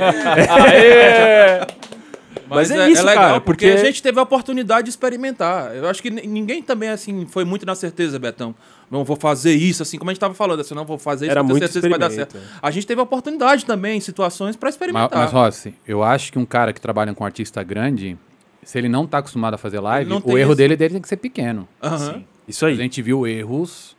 Mas 2.51 2.71
é 2.71 2.91
isso, 2.91 3.03
legal, 3.07 3.25
cara, 3.25 3.41
porque... 3.41 3.67
porque- 3.69 3.81
a 3.81 3.85
gente 3.87 4.03
teve 4.03 4.19
a 4.19 4.23
oportunidade 4.23 4.85
de 4.85 4.91
experimentar. 4.91 5.75
Eu 5.75 5.89
acho 5.89 6.03
que 6.03 6.11
ni- 6.11 6.27
ninguém 6.27 6.63
também, 6.63 6.89
assim, 6.91 7.25
foi 7.27 7.45
muito 7.45 7.65
na 7.65 7.75
certeza, 7.75 8.19
Betão. 8.19 8.55
Não 8.91 9.05
vou 9.05 9.17
fazer 9.17 9.53
isso, 9.55 9.83
assim, 9.83 9.97
como 9.97 10.11
a 10.11 10.13
gente 10.13 10.21
tava 10.21 10.35
falando, 10.35 10.61
assim, 10.61 10.75
não 10.75 10.85
vou 10.85 10.99
fazer 10.99 11.27
isso, 11.27 11.31
Era 11.31 11.43
muito 11.43 11.61
certeza 11.61 11.81
que 11.81 11.89
vai 11.89 11.99
dar 11.99 12.11
certo. 12.11 12.37
A 12.61 12.71
gente 12.71 12.87
teve 12.87 13.01
a 13.01 13.05
oportunidade 13.05 13.65
também, 13.65 13.97
em 13.97 14.01
situações, 14.01 14.55
pra 14.57 14.67
Mas, 14.67 14.75
experimentar. 14.75 15.11
mas, 15.19 15.33
Rossi, 15.33 15.75
eu 15.89 16.03
acho 16.03 16.33
que 16.33 16.39
um 16.39 16.45
cara 16.45 16.73
que 16.75 16.81
trabalha 16.81 17.15
com 17.15 17.25
artista 17.25 17.63
grande, 17.63 18.19
se 18.65 18.77
ele 18.77 18.89
não 18.89 19.07
tá 19.07 19.19
acostumado 19.19 19.55
a 19.55 19.59
fazer 19.59 19.81
live, 19.81 20.13
o 20.25 20.37
erro 20.37 20.55
dele, 20.55 20.77
dele 20.77 20.95
tem 20.95 21.03
que 21.03 21.09
ser 21.09 21.17
pequeno. 21.17 21.67
Aham. 21.83 22.23
Isso 22.47 22.67
A 22.67 22.69
aí. 22.69 22.75
gente 22.77 23.01
viu 23.01 23.27
erros, 23.27 23.97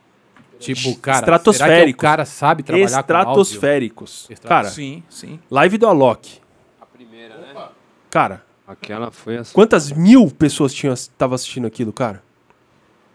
tipo, 0.62 0.96
cara, 1.00 1.18
Estratosféricos. 1.18 1.76
será 1.76 1.84
que 1.86 1.92
o 1.92 1.96
cara 1.96 2.24
sabe 2.24 2.62
trabalhar 2.62 2.88
com 2.88 2.94
áudio? 2.94 3.00
Estratosféricos. 3.42 4.28
Cara, 4.44 4.68
Sim, 4.68 5.02
sim. 5.08 5.38
live 5.50 5.78
do 5.78 5.86
Alok. 5.86 6.38
A 6.80 6.86
primeira, 6.86 7.36
né? 7.38 7.54
Cara, 8.10 8.44
Aquela 8.66 9.10
foi 9.10 9.38
assim. 9.38 9.52
quantas 9.54 9.90
mil 9.92 10.30
pessoas 10.30 10.72
tinham 10.72 10.94
estavam 10.94 11.34
assistindo 11.34 11.66
aquilo, 11.66 11.92
cara? 11.92 12.22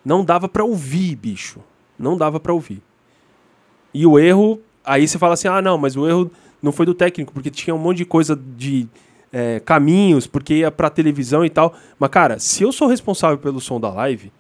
Não 0.03 0.23
dava 0.23 0.47
pra 0.47 0.63
ouvir, 0.63 1.15
bicho. 1.15 1.59
Não 1.97 2.15
dava 2.17 2.39
pra 2.39 2.53
ouvir. 2.53 2.81
E 3.93 4.05
o 4.05 4.19
erro, 4.19 4.61
aí 4.85 5.07
você 5.07 5.17
fala 5.17 5.33
assim: 5.33 5.47
ah, 5.47 5.61
não, 5.61 5.77
mas 5.77 5.95
o 5.95 6.07
erro 6.07 6.31
não 6.61 6.71
foi 6.71 6.85
do 6.85 6.93
técnico, 6.93 7.33
porque 7.33 7.49
tinha 7.49 7.73
um 7.75 7.79
monte 7.79 7.97
de 7.97 8.05
coisa 8.05 8.35
de 8.35 8.87
é, 9.31 9.59
caminhos, 9.59 10.25
porque 10.27 10.55
ia 10.55 10.71
pra 10.71 10.89
televisão 10.89 11.43
e 11.43 11.49
tal. 11.49 11.75
Mas, 11.99 12.09
cara, 12.09 12.39
se 12.39 12.63
eu 12.63 12.71
sou 12.71 12.87
responsável 12.87 13.37
pelo 13.37 13.59
som 13.59 13.79
da 13.79 13.89
live, 13.89 14.31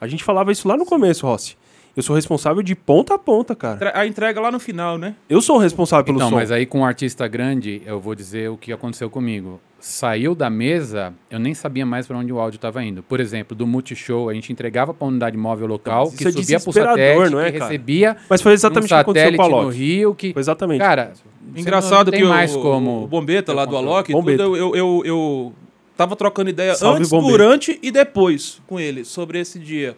a 0.00 0.06
gente 0.06 0.22
falava 0.24 0.52
isso 0.52 0.66
lá 0.68 0.76
no 0.76 0.84
começo, 0.84 1.26
Rossi. 1.26 1.56
Eu 1.96 2.02
sou 2.02 2.16
responsável 2.16 2.62
de 2.62 2.74
ponta 2.74 3.14
a 3.14 3.18
ponta, 3.18 3.54
cara. 3.54 3.92
A 3.94 4.06
entrega 4.06 4.40
lá 4.40 4.50
no 4.50 4.58
final, 4.58 4.98
né? 4.98 5.14
Eu 5.28 5.40
sou 5.40 5.56
o 5.56 5.58
responsável 5.60 6.04
pelo 6.04 6.18
Então, 6.18 6.30
som. 6.30 6.34
mas 6.36 6.50
aí 6.50 6.66
com 6.66 6.80
um 6.80 6.84
artista 6.84 7.28
grande, 7.28 7.82
eu 7.86 8.00
vou 8.00 8.14
dizer 8.14 8.50
o 8.50 8.56
que 8.56 8.72
aconteceu 8.72 9.08
comigo. 9.08 9.60
saiu 9.78 10.34
da 10.34 10.48
mesa, 10.48 11.12
eu 11.30 11.38
nem 11.38 11.52
sabia 11.52 11.84
mais 11.84 12.06
para 12.06 12.16
onde 12.16 12.32
o 12.32 12.40
áudio 12.40 12.56
estava 12.56 12.82
indo. 12.82 13.02
Por 13.02 13.20
exemplo, 13.20 13.54
do 13.54 13.66
Multishow, 13.66 14.30
a 14.30 14.34
gente 14.34 14.50
entregava 14.50 14.94
para 14.94 15.06
a 15.06 15.10
unidade 15.10 15.36
móvel 15.36 15.66
local, 15.66 16.04
Isso 16.08 16.16
que 16.16 16.26
é 16.26 16.32
subia 16.32 16.58
para 16.58 16.70
o 16.70 16.72
satélite, 16.72 17.30
não 17.30 17.40
é, 17.40 17.52
que 17.52 17.58
cara? 17.58 17.70
recebia 17.70 18.16
Mas 18.28 18.40
foi 18.40 18.52
exatamente 18.54 18.92
o 18.92 18.94
um 18.94 18.96
que 18.96 19.02
aconteceu 19.02 19.26
com 19.26 19.42
o 19.42 19.44
satélite 19.44 19.50
no 19.50 19.60
Alok. 19.60 19.76
Rio, 19.76 20.14
que... 20.14 20.32
Foi 20.32 20.40
exatamente. 20.40 20.78
Cara, 20.80 21.12
Engraçado 21.54 22.10
não 22.10 22.18
que 22.18 22.24
o, 22.24 22.28
mais 22.28 22.56
como 22.56 23.04
o 23.04 23.06
Bombeta 23.06 23.52
lá 23.52 23.64
do 23.66 23.76
Alok, 23.76 24.10
tudo, 24.10 24.20
Bombeta. 24.22 24.42
eu, 24.42 24.56
eu, 24.56 24.74
eu, 24.74 25.02
eu 25.04 25.52
tava 25.96 26.16
trocando 26.16 26.48
ideia 26.50 26.74
Salve, 26.74 26.98
antes, 27.00 27.10
Bombeta. 27.10 27.30
durante 27.30 27.78
e 27.82 27.90
depois 27.90 28.60
com 28.66 28.80
ele 28.80 29.04
sobre 29.04 29.38
esse 29.38 29.58
dia. 29.58 29.96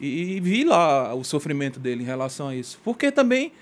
E, 0.00 0.36
e 0.36 0.40
vi 0.40 0.64
lá 0.64 1.14
o 1.14 1.24
sofrimento 1.24 1.80
dele 1.80 2.02
em 2.02 2.06
relação 2.06 2.48
a 2.48 2.54
isso. 2.54 2.78
Porque 2.84 3.10
também 3.10 3.52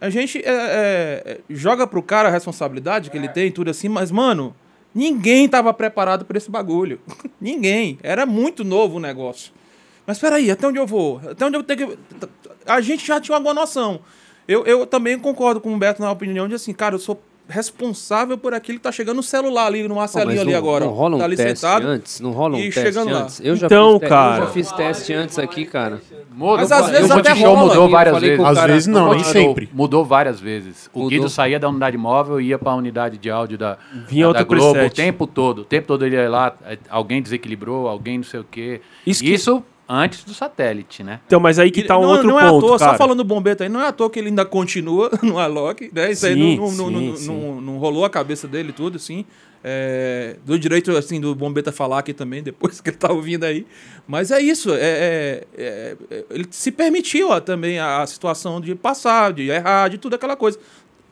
a 0.00 0.10
gente 0.10 0.38
é, 0.38 0.42
é, 0.50 1.22
é, 1.24 1.40
joga 1.48 1.86
pro 1.86 2.02
cara 2.02 2.28
a 2.28 2.32
responsabilidade 2.32 3.10
que 3.10 3.16
ele 3.16 3.28
tem, 3.28 3.50
tudo 3.50 3.70
assim, 3.70 3.88
mas, 3.88 4.10
mano, 4.10 4.54
ninguém 4.94 5.48
tava 5.48 5.72
preparado 5.72 6.24
para 6.24 6.36
esse 6.36 6.50
bagulho. 6.50 7.00
ninguém. 7.40 7.98
Era 8.02 8.26
muito 8.26 8.64
novo 8.64 8.96
o 8.96 9.00
negócio. 9.00 9.52
Mas 10.06 10.18
peraí, 10.18 10.50
até 10.50 10.66
onde 10.66 10.78
eu 10.78 10.86
vou? 10.86 11.20
Até 11.26 11.46
onde 11.46 11.56
eu 11.56 11.62
tenho 11.62 11.88
que. 11.88 11.98
A 12.66 12.80
gente 12.80 13.06
já 13.06 13.20
tinha 13.20 13.34
uma 13.34 13.42
boa 13.42 13.54
noção. 13.54 14.00
Eu, 14.46 14.66
eu 14.66 14.86
também 14.86 15.18
concordo 15.18 15.60
com 15.60 15.74
o 15.74 15.78
Beto 15.78 16.02
na 16.02 16.10
opinião 16.10 16.46
de 16.46 16.54
assim, 16.54 16.74
cara, 16.74 16.94
eu 16.94 16.98
sou 16.98 17.22
responsável 17.48 18.38
por 18.38 18.54
aquilo 18.54 18.78
que 18.78 18.82
tá 18.84 18.90
chegando 18.92 19.16
no 19.16 19.22
celular 19.22 19.66
ali, 19.66 19.86
no 19.86 19.96
Marcelinho 19.96 20.30
mas 20.30 20.40
ali 20.40 20.52
não- 20.52 20.58
agora. 20.58 20.84
não 20.86 20.92
rola 20.92 21.16
um 21.16 21.18
tá 21.18 21.24
ali 21.24 21.36
teste 21.36 21.58
sentado 21.60 21.86
antes? 21.86 22.20
Não 22.20 22.30
rola 22.32 22.56
um 22.56 22.60
e 22.60 22.70
teste 22.70 22.98
antes? 22.98 23.40
Eu 23.44 23.56
já 23.56 23.66
Então, 23.66 24.00
fiz 24.00 24.08
cara- 24.08 24.36
Eu 24.36 24.46
já 24.46 24.50
fiz 24.52 24.72
teste 24.72 25.12
antes 25.12 25.38
aqui, 25.38 25.64
cara. 25.66 26.00
Muda, 26.32 26.62
Mas 26.62 26.72
às 26.72 26.90
vezes 26.90 27.10
o 27.10 27.18
até 27.18 27.32
rola. 27.32 27.60
mudou 27.68 27.88
várias 27.88 28.18
vezes. 28.20 28.44
Às 28.44 28.58
cara- 28.58 28.72
vezes 28.72 28.86
não, 28.88 29.10
nem 29.14 29.24
sempre. 29.24 29.68
Mudou 29.72 30.04
várias 30.04 30.40
vezes. 30.40 30.88
O 30.92 31.00
Mudou. 31.00 31.10
Guido 31.10 31.28
saía 31.28 31.58
da 31.60 31.68
unidade 31.68 31.96
móvel 31.96 32.40
e 32.40 32.46
ia 32.48 32.58
para 32.58 32.72
a 32.72 32.76
unidade 32.76 33.18
de 33.18 33.30
áudio 33.30 33.56
da, 33.58 33.78
Vinha 34.08 34.24
da 34.24 34.28
outro 34.28 34.46
Globo 34.46 34.72
preset. 34.72 34.92
o 34.92 34.94
tempo 34.96 35.26
todo. 35.26 35.58
O 35.60 35.64
tempo 35.64 35.86
todo 35.86 36.04
ele 36.04 36.16
ia 36.16 36.28
lá, 36.28 36.54
eh, 36.66 36.78
alguém 36.90 37.22
desequilibrou, 37.22 37.86
alguém 37.86 38.18
não 38.18 38.24
sei 38.24 38.40
o 38.40 38.46
quê. 38.50 38.80
Isso 39.06 39.24
Isso, 39.24 39.60
que- 39.60 39.73
antes 39.88 40.24
do 40.24 40.32
satélite, 40.34 41.02
né? 41.02 41.20
Então, 41.26 41.38
mas 41.40 41.58
aí 41.58 41.70
que 41.70 41.82
tá 41.82 41.98
um 41.98 42.02
não, 42.02 42.08
outro 42.10 42.26
não 42.28 42.34
ponto, 42.34 42.44
é 42.44 42.48
à 42.48 42.60
toa, 42.60 42.78
cara. 42.78 42.92
só 42.92 42.98
falando 42.98 43.18
do 43.18 43.24
Bombeta 43.24 43.64
aí, 43.64 43.68
não 43.68 43.80
é 43.80 43.88
à 43.88 43.92
toa 43.92 44.08
que 44.10 44.18
ele 44.18 44.28
ainda 44.28 44.44
continua 44.44 45.10
no 45.22 45.38
Alok, 45.38 45.90
né? 45.92 46.10
Isso 46.12 46.26
aí 46.26 46.34
Sim, 46.34 46.56
não, 46.56 46.70
não, 46.72 46.90
não, 46.90 47.00
sim, 47.00 47.08
não, 47.08 47.16
sim. 47.16 47.26
não- 47.28 47.60
não 47.60 47.78
rolou 47.78 48.04
a 48.04 48.10
cabeça 48.10 48.46
dele 48.48 48.72
tudo, 48.72 48.96
assim. 48.96 49.24
É, 49.66 50.36
do 50.44 50.58
direito, 50.58 50.94
assim, 50.94 51.18
do 51.18 51.34
Bombeta 51.34 51.72
falar 51.72 51.98
aqui 52.00 52.12
também, 52.12 52.42
depois 52.44 52.80
que 52.80 52.90
ele 52.90 52.96
tá 52.96 53.10
ouvindo 53.12 53.44
aí. 53.44 53.66
Mas 54.06 54.30
é 54.30 54.40
isso, 54.40 54.70
é, 54.74 54.76
é- 54.78 55.44
é- 55.56 55.96
é- 56.10 56.24
ele 56.30 56.46
se 56.50 56.70
permitiu 56.70 57.30
ó, 57.30 57.40
também 57.40 57.78
a, 57.78 58.02
a 58.02 58.06
situação 58.06 58.60
de 58.60 58.74
passar, 58.74 59.32
de 59.32 59.48
errar, 59.48 59.88
de 59.88 59.96
tudo 59.98 60.14
aquela 60.14 60.36
coisa. 60.36 60.58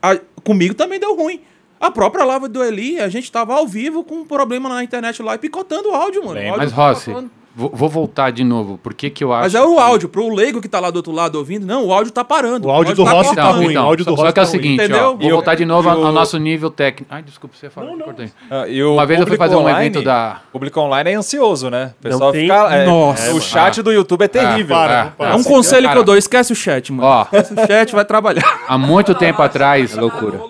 A- 0.02 0.18
comigo 0.44 0.74
também 0.74 1.00
deu 1.00 1.16
ruim. 1.16 1.40
A 1.80 1.90
própria 1.90 2.24
live 2.24 2.46
do 2.46 2.62
Eli, 2.62 3.00
a 3.00 3.08
gente 3.08 3.32
tava 3.32 3.54
ao 3.54 3.66
vivo 3.66 4.04
com 4.04 4.16
um 4.16 4.24
problema 4.24 4.68
na 4.68 4.84
internet 4.84 5.20
lá 5.22 5.34
e 5.34 5.38
picotando 5.38 5.88
o 5.88 5.94
áudio, 5.94 6.24
mano. 6.24 6.38
O 6.38 6.44
áudio 6.44 6.58
Mas, 6.58 6.72
Rossi, 6.72 7.06
falando. 7.06 7.30
Vou, 7.54 7.70
vou 7.72 7.88
voltar 7.88 8.30
de 8.30 8.42
novo. 8.44 8.78
Por 8.82 8.94
que 8.94 9.10
que 9.10 9.22
eu 9.24 9.32
acho... 9.32 9.42
Mas 9.42 9.54
é 9.54 9.62
o 9.62 9.74
que- 9.74 9.80
áudio, 9.80 10.08
pro 10.08 10.28
leigo 10.34 10.60
que 10.60 10.68
tá 10.68 10.80
lá 10.80 10.90
do 10.90 10.96
outro 10.96 11.12
lado 11.12 11.36
ouvindo, 11.36 11.66
não, 11.66 11.86
o 11.86 11.92
áudio 11.92 12.12
tá 12.12 12.24
parando. 12.24 12.66
O 12.68 12.70
áudio 12.70 12.94
do 12.94 13.04
Rossi 13.04 13.34
tá 13.34 13.42
cortando. 13.42 13.62
ruim, 13.64 13.76
o 13.76 13.80
áudio 13.80 14.04
do 14.04 14.10
só, 14.16 14.22
Rossi 14.22 14.26
só 14.28 14.32
que 14.32 14.40
é 14.40 14.42
o 14.42 14.44
tá 14.46 14.50
ruim. 14.50 14.60
seguinte, 14.62 14.84
Entendeu? 14.84 15.04
ó, 15.10 15.12
vou 15.14 15.22
E 15.22 15.26
o- 15.32 15.34
voltar 15.34 15.54
de 15.54 15.64
novo 15.64 15.88
e 15.88 15.92
ao 15.92 15.98
o- 15.98 16.12
nosso 16.12 16.38
nível 16.38 16.70
técnico. 16.70 17.12
Ai, 17.14 17.22
desculpa, 17.22 17.54
você 17.58 17.68
fala. 17.70 17.96
cortei. 17.98 18.30
Ah, 18.50 18.66
e 18.68 18.82
o 18.82 18.94
Uma 18.94 19.06
vez 19.06 19.20
eu 19.20 19.26
fui 19.26 19.36
fazer 19.36 19.54
um 19.56 19.60
online- 19.60 19.86
evento 19.86 20.02
da... 20.04 20.40
O 20.48 20.52
público 20.52 20.80
online 20.80 21.10
é 21.10 21.14
ansioso, 21.14 21.70
né? 21.70 21.92
O 21.98 22.02
pessoal 22.02 22.32
tem- 22.32 22.42
fica. 22.42 22.74
é, 22.74 22.86
Nossa. 22.86 23.32
o 23.34 23.40
chat 23.40 23.82
do 23.82 23.92
YouTube 23.92 24.22
é 24.22 24.28
terrível. 24.28 24.76
para, 24.76 24.94
É. 24.94 25.04
para. 25.16 25.30
É 25.30 25.34
um 25.34 25.42
conselho 25.44 25.90
que 25.90 25.98
eu 25.98 26.04
dou, 26.04 26.16
esquece 26.16 26.52
o 26.52 26.56
chat, 26.56 26.92
mano. 26.92 27.08
Ó, 27.08 27.22
Esquece 27.22 27.54
o 27.54 27.66
chat, 27.66 27.94
vai 27.94 28.04
trabalhar. 28.04 28.62
há 28.68 28.78
muito 28.78 29.14
tempo 29.14 29.42
atrás, 29.42 29.96
É 29.96 30.00
loucura. 30.00 30.40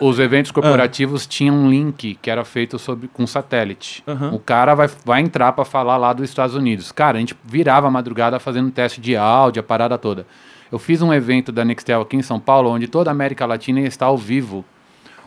Os 0.00 0.18
eventos 0.18 0.50
corporativos 0.50 1.26
tinham 1.26 1.54
um 1.54 1.70
link 1.70 2.18
que 2.20 2.30
era 2.30 2.44
feito 2.44 2.78
sobre, 2.78 3.08
com 3.08 3.26
satélite. 3.26 4.02
Aham. 4.06 4.34
O 4.34 4.38
cara 4.38 4.74
vai, 4.74 4.88
vai 5.04 5.20
entrar 5.20 5.52
para 5.52 5.64
falar 5.64 5.96
lá 5.96 6.12
dos 6.12 6.28
Estados 6.28 6.54
Unidos. 6.54 6.92
Cara, 6.92 7.16
a 7.16 7.20
gente 7.20 7.36
virava 7.44 7.88
a 7.88 7.90
madrugada 7.90 8.38
fazendo 8.38 8.70
teste 8.70 9.00
de 9.00 9.16
áudio, 9.16 9.60
a 9.60 9.62
parada 9.62 9.98
toda. 9.98 10.26
Eu 10.70 10.78
fiz 10.78 11.00
um 11.00 11.12
evento 11.12 11.50
da 11.50 11.64
Nextel 11.64 12.00
aqui 12.00 12.16
em 12.16 12.22
São 12.22 12.38
Paulo, 12.38 12.70
onde 12.70 12.86
toda 12.86 13.10
a 13.10 13.12
América 13.12 13.46
Latina 13.46 13.80
estar 13.80 14.06
ao 14.06 14.16
vivo. 14.18 14.64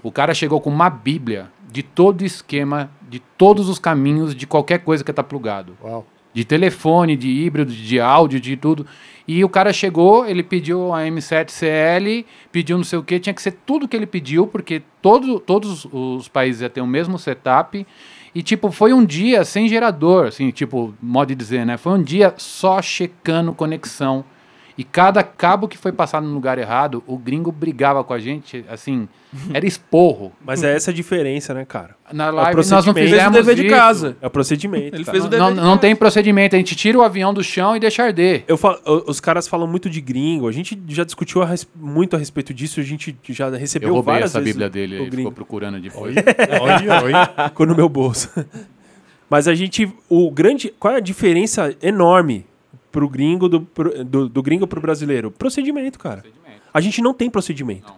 O 0.03 0.11
cara 0.11 0.33
chegou 0.33 0.61
com 0.61 0.69
uma 0.69 0.89
bíblia 0.89 1.49
de 1.71 1.81
todo 1.81 2.21
o 2.21 2.25
esquema, 2.25 2.89
de 3.09 3.19
todos 3.19 3.69
os 3.69 3.79
caminhos, 3.79 4.35
de 4.35 4.45
qualquer 4.45 4.79
coisa 4.79 5.03
que 5.03 5.13
tá 5.13 5.23
plugado. 5.23 5.77
Uau. 5.83 6.05
De 6.33 6.45
telefone, 6.45 7.15
de 7.15 7.27
híbrido, 7.27 7.71
de 7.71 7.99
áudio, 7.99 8.39
de 8.39 8.55
tudo. 8.55 8.85
E 9.27 9.43
o 9.43 9.49
cara 9.49 9.71
chegou, 9.71 10.25
ele 10.25 10.43
pediu 10.43 10.93
a 10.93 11.01
M7CL, 11.01 12.25
pediu 12.51 12.77
não 12.77 12.83
sei 12.83 12.99
o 12.99 13.03
que, 13.03 13.19
tinha 13.19 13.33
que 13.33 13.41
ser 13.41 13.57
tudo 13.65 13.87
que 13.87 13.95
ele 13.95 14.05
pediu, 14.05 14.47
porque 14.47 14.81
todo, 15.01 15.39
todos 15.39 15.85
os 15.91 16.27
países 16.27 16.61
iam 16.61 16.69
ter 16.69 16.81
o 16.81 16.87
mesmo 16.87 17.17
setup. 17.19 17.85
E, 18.33 18.41
tipo, 18.41 18.71
foi 18.71 18.93
um 18.93 19.05
dia 19.05 19.43
sem 19.43 19.67
gerador, 19.67 20.27
assim, 20.27 20.49
tipo, 20.51 20.93
modo 21.01 21.29
de 21.29 21.35
dizer, 21.35 21.65
né? 21.65 21.77
Foi 21.77 21.93
um 21.93 22.01
dia 22.01 22.33
só 22.37 22.81
checando 22.81 23.53
conexão. 23.53 24.23
E 24.81 24.83
cada 24.83 25.21
cabo 25.21 25.67
que 25.67 25.77
foi 25.77 25.91
passado 25.91 26.25
no 26.25 26.33
lugar 26.33 26.57
errado, 26.57 27.03
o 27.05 27.15
gringo 27.15 27.51
brigava 27.51 28.03
com 28.03 28.13
a 28.15 28.17
gente, 28.19 28.65
assim, 28.67 29.07
era 29.53 29.63
esporro. 29.63 30.31
Mas 30.43 30.63
é 30.63 30.75
essa 30.75 30.89
a 30.89 30.93
diferença, 30.93 31.53
né, 31.53 31.65
cara? 31.65 31.95
Na 32.11 32.25
É 32.25 32.31
o 32.31 32.35
live 32.35 32.55
nós 32.57 32.71
não 32.71 32.77
procedimento. 32.93 32.95
Fez 32.95 33.11
o 33.11 33.15
fizemos 33.15 33.37
dever 33.45 33.55
de 33.55 33.67
isso. 33.67 33.75
casa. 33.75 34.17
É 34.19 34.25
o 34.25 34.29
procedimento. 34.31 34.95
Ele 34.95 35.03
cara. 35.05 35.11
fez 35.11 35.25
o 35.25 35.27
dever 35.29 35.43
Não, 35.43 35.49
de 35.53 35.57
não 35.59 35.63
casa. 35.67 35.77
tem 35.81 35.95
procedimento, 35.95 36.55
a 36.55 36.57
gente 36.57 36.75
tira 36.75 36.97
o 36.97 37.03
avião 37.03 37.31
do 37.31 37.43
chão 37.43 37.75
e 37.75 37.79
deixa 37.79 38.03
arder. 38.03 38.43
Eu 38.47 38.57
falo, 38.57 38.79
os 39.05 39.19
caras 39.19 39.47
falam 39.47 39.67
muito 39.67 39.87
de 39.87 40.01
gringo. 40.01 40.47
A 40.47 40.51
gente 40.51 40.81
já 40.87 41.03
discutiu 41.03 41.43
a 41.43 41.45
res- 41.45 41.69
muito 41.75 42.15
a 42.15 42.19
respeito 42.19 42.51
disso. 42.55 42.79
A 42.79 42.83
gente 42.83 43.15
já 43.29 43.49
recebeu 43.51 43.89
Eu 43.89 43.93
roubei 43.93 44.13
várias 44.13 44.31
essa 44.31 44.39
vezes 44.39 44.53
bíblia 44.55 44.69
dele, 44.69 44.95
o 44.95 44.97
ele 44.97 45.03
ficou 45.05 45.11
gringo. 45.17 45.31
procurando 45.31 45.79
depois. 45.79 46.15
Olha, 46.59 47.03
olha. 47.03 47.31
Ficou 47.49 47.67
no 47.67 47.75
meu 47.75 47.87
bolso. 47.87 48.29
Mas 49.29 49.47
a 49.47 49.53
gente. 49.53 49.87
O 50.09 50.31
grande. 50.31 50.73
Qual 50.79 50.91
é 50.93 50.97
a 50.97 50.99
diferença 50.99 51.75
enorme 51.81 52.45
pro 52.91 53.07
gringo 53.09 53.47
do, 53.49 53.61
pro- 53.61 54.03
do, 54.03 54.27
do 54.29 54.41
gringo 54.43 54.67
pro 54.67 54.81
brasileiro? 54.81 55.31
Procedimento, 55.31 55.97
cara. 55.97 56.23
A 56.73 56.79
gente 56.81 57.01
não 57.01 57.13
tem 57.13 57.29
procedimento. 57.29 57.91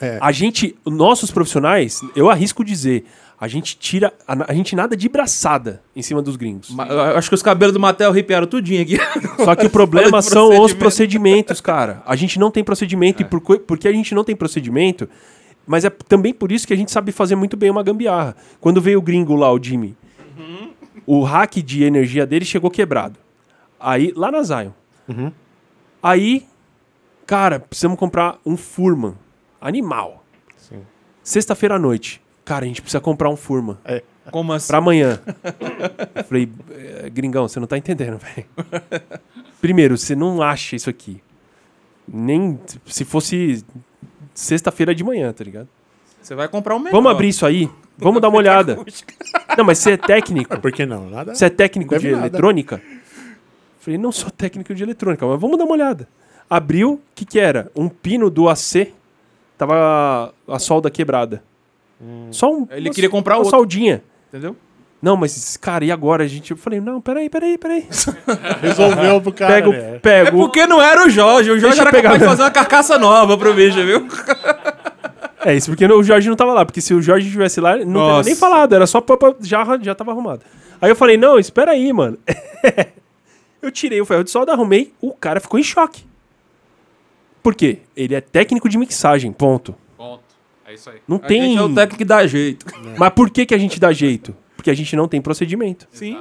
É. 0.00 0.18
A 0.20 0.32
gente. 0.32 0.76
Nossos 0.86 1.30
profissionais, 1.30 2.00
eu 2.16 2.30
arrisco 2.30 2.64
dizer, 2.64 3.04
a 3.38 3.46
gente 3.46 3.76
tira. 3.78 4.12
A, 4.26 4.50
a 4.50 4.54
gente 4.54 4.74
nada 4.74 4.96
de 4.96 5.08
braçada 5.08 5.82
em 5.94 6.00
cima 6.02 6.22
dos 6.22 6.36
gringos. 6.36 6.70
Ma- 6.70 6.86
eu 6.86 7.00
Acho 7.18 7.28
que 7.28 7.34
os 7.34 7.42
cabelos 7.42 7.74
do 7.74 7.80
Matheus 7.80 8.10
arrepiaram 8.10 8.46
tudinho 8.46 8.80
aqui. 8.82 8.96
Só 9.44 9.54
que 9.54 9.66
o 9.66 9.70
problema 9.70 10.22
são 10.22 10.46
os 10.48 10.72
procedimento. 10.72 10.78
procedimentos, 10.78 11.60
cara. 11.60 12.02
A 12.06 12.16
gente 12.16 12.38
não 12.38 12.50
tem 12.50 12.64
procedimento. 12.64 13.20
E 13.20 13.24
por, 13.26 13.40
porque 13.60 13.86
a 13.88 13.92
gente 13.92 14.14
não 14.14 14.24
tem 14.24 14.34
procedimento, 14.34 15.06
mas 15.66 15.84
é 15.84 15.90
também 15.90 16.32
por 16.32 16.50
isso 16.50 16.66
que 16.66 16.72
a 16.72 16.76
gente 16.76 16.90
sabe 16.90 17.12
fazer 17.12 17.34
muito 17.36 17.56
bem 17.56 17.68
uma 17.70 17.82
gambiarra. 17.82 18.34
Quando 18.58 18.80
veio 18.80 18.98
o 18.98 19.02
gringo 19.02 19.34
lá, 19.36 19.52
o 19.52 19.62
Jimmy, 19.62 19.94
o 21.06 21.22
hack 21.22 21.56
de 21.62 21.84
energia 21.84 22.26
dele 22.26 22.44
chegou 22.46 22.70
quebrado. 22.70 23.18
Aí, 23.80 24.12
lá 24.14 24.30
na 24.30 24.42
Zion. 24.42 24.70
Aí, 26.02 26.46
cara, 27.26 27.58
precisamos 27.58 27.98
comprar 27.98 28.38
um 28.44 28.56
Furman. 28.56 29.14
Animal. 29.60 30.24
Sexta-feira 31.22 31.76
à 31.76 31.78
noite. 31.78 32.20
Cara, 32.44 32.64
a 32.64 32.68
gente 32.68 32.80
precisa 32.82 33.00
comprar 33.00 33.28
um 33.30 33.36
Furman. 33.36 33.76
Como 34.30 34.52
assim? 34.52 34.68
Pra 34.68 34.78
amanhã. 34.78 35.20
Eu 36.14 36.24
falei, 36.24 36.50
"Eh, 36.70 37.10
gringão, 37.10 37.46
você 37.48 37.58
não 37.60 37.66
tá 37.66 37.76
entendendo, 37.76 38.18
velho. 38.22 38.46
Primeiro, 39.60 39.96
você 39.98 40.14
não 40.14 40.40
acha 40.42 40.76
isso 40.76 40.88
aqui. 40.88 41.22
Nem 42.06 42.58
se 42.86 43.04
fosse 43.04 43.64
sexta-feira 44.34 44.94
de 44.94 45.04
manhã, 45.04 45.32
tá 45.32 45.44
ligado? 45.44 45.68
Você 46.20 46.34
vai 46.34 46.48
comprar 46.48 46.74
um 46.76 46.78
melhor. 46.78 46.92
Vamos 46.92 47.10
abrir 47.12 47.28
isso 47.28 47.44
aí? 47.46 47.68
Vamos 47.98 48.20
dar 48.20 48.28
uma 48.28 48.38
olhada. 48.38 48.78
Não, 49.56 49.64
mas 49.64 49.78
você 49.78 49.92
é 49.92 49.96
técnico. 49.96 50.58
Por 50.60 50.72
que 50.72 50.86
não? 50.86 51.08
Nada. 51.10 51.34
Você 51.34 51.44
é 51.46 51.50
técnico 51.50 51.98
de 51.98 52.10
nada. 52.10 52.26
eletrônica? 52.26 52.80
Falei, 53.80 53.98
não 53.98 54.12
sou 54.12 54.30
técnico 54.30 54.74
de 54.74 54.82
eletrônica, 54.82 55.26
mas 55.26 55.40
vamos 55.40 55.58
dar 55.58 55.64
uma 55.64 55.72
olhada. 55.72 56.06
Abriu, 56.48 56.92
o 56.92 57.00
que 57.14 57.24
que 57.24 57.38
era? 57.40 57.70
Um 57.74 57.88
pino 57.88 58.28
do 58.30 58.48
AC, 58.48 58.92
tava 59.56 60.32
a 60.46 60.58
solda 60.58 60.90
quebrada. 60.90 61.42
Só 62.30 62.50
um. 62.52 62.66
Ele 62.70 62.88
uma- 62.88 62.94
queria 62.94 63.10
comprar 63.10 63.34
uma 63.36 63.44
outro. 63.44 63.56
soldinha. 63.56 64.02
Entendeu? 64.28 64.54
Não, 65.02 65.16
mas, 65.16 65.56
cara, 65.56 65.82
e 65.84 65.90
agora? 65.90 66.24
A 66.24 66.26
gente. 66.26 66.50
Eu 66.50 66.56
falei, 66.58 66.78
não, 66.80 67.00
peraí, 67.00 67.30
peraí, 67.30 67.56
peraí. 67.56 67.86
Resolveu 68.60 69.20
pro 69.20 69.32
cara, 69.32 69.54
Pego, 69.54 69.72
né? 69.72 69.94
É 69.94 69.98
pego. 69.98 70.36
porque 70.38 70.66
não 70.66 70.80
era 70.80 71.06
o 71.06 71.08
Jorge. 71.10 71.50
O 71.50 71.58
Jorge 71.58 71.66
Deixa 71.76 71.82
era 71.82 71.90
pegar 71.90 72.02
capaz 72.10 72.20
de 72.22 72.28
fazer 72.28 72.42
uma 72.42 72.50
carcaça 72.50 72.98
nova 72.98 73.36
pro 73.38 73.54
bicho, 73.54 73.82
viu? 73.84 74.06
É, 75.42 75.56
isso 75.56 75.70
porque 75.70 75.86
o 75.86 76.02
Jorge 76.02 76.28
não 76.28 76.36
tava 76.36 76.52
lá. 76.52 76.66
Porque 76.66 76.82
se 76.82 76.92
o 76.92 77.00
Jorge 77.00 77.24
estivesse 77.26 77.62
lá, 77.62 77.70
não 77.70 77.78
teria 77.78 77.92
Nossa. 77.94 78.28
nem 78.28 78.36
falado. 78.36 78.74
Era 78.74 78.86
só 78.86 79.02
já, 79.40 79.78
já 79.80 79.94
tava 79.94 80.10
arrumado. 80.10 80.42
Aí 80.82 80.90
eu 80.90 80.96
falei, 80.96 81.16
não, 81.16 81.38
espera 81.38 81.70
aí, 81.72 81.90
mano. 81.94 82.18
eu 83.62 83.70
tirei 83.70 84.00
o 84.00 84.06
ferro 84.06 84.24
de 84.24 84.30
solda, 84.30 84.52
arrumei. 84.52 84.92
O 85.00 85.12
cara 85.12 85.40
ficou 85.40 85.58
em 85.58 85.62
choque. 85.62 86.04
Por 87.42 87.54
quê? 87.54 87.78
Ele 87.96 88.14
é 88.14 88.20
técnico 88.20 88.68
de 88.68 88.76
mixagem, 88.78 89.32
ponto. 89.32 89.74
Ponto. 89.96 90.22
É 90.66 90.74
isso 90.74 90.90
aí. 90.90 90.98
Não 91.08 91.16
A 91.16 91.20
tem. 91.20 91.42
gente 91.42 91.58
é 91.58 91.62
o 91.62 91.74
técnico 91.74 91.98
que 91.98 92.04
dá 92.04 92.26
jeito. 92.26 92.66
Mas 92.98 93.10
por 93.10 93.30
que, 93.30 93.46
que 93.46 93.54
a 93.54 93.58
gente 93.58 93.80
dá 93.80 93.92
jeito? 93.92 94.36
Porque 94.56 94.70
a 94.70 94.74
gente 94.74 94.94
não 94.94 95.08
tem 95.08 95.20
procedimento. 95.20 95.88
Sim. 95.90 96.18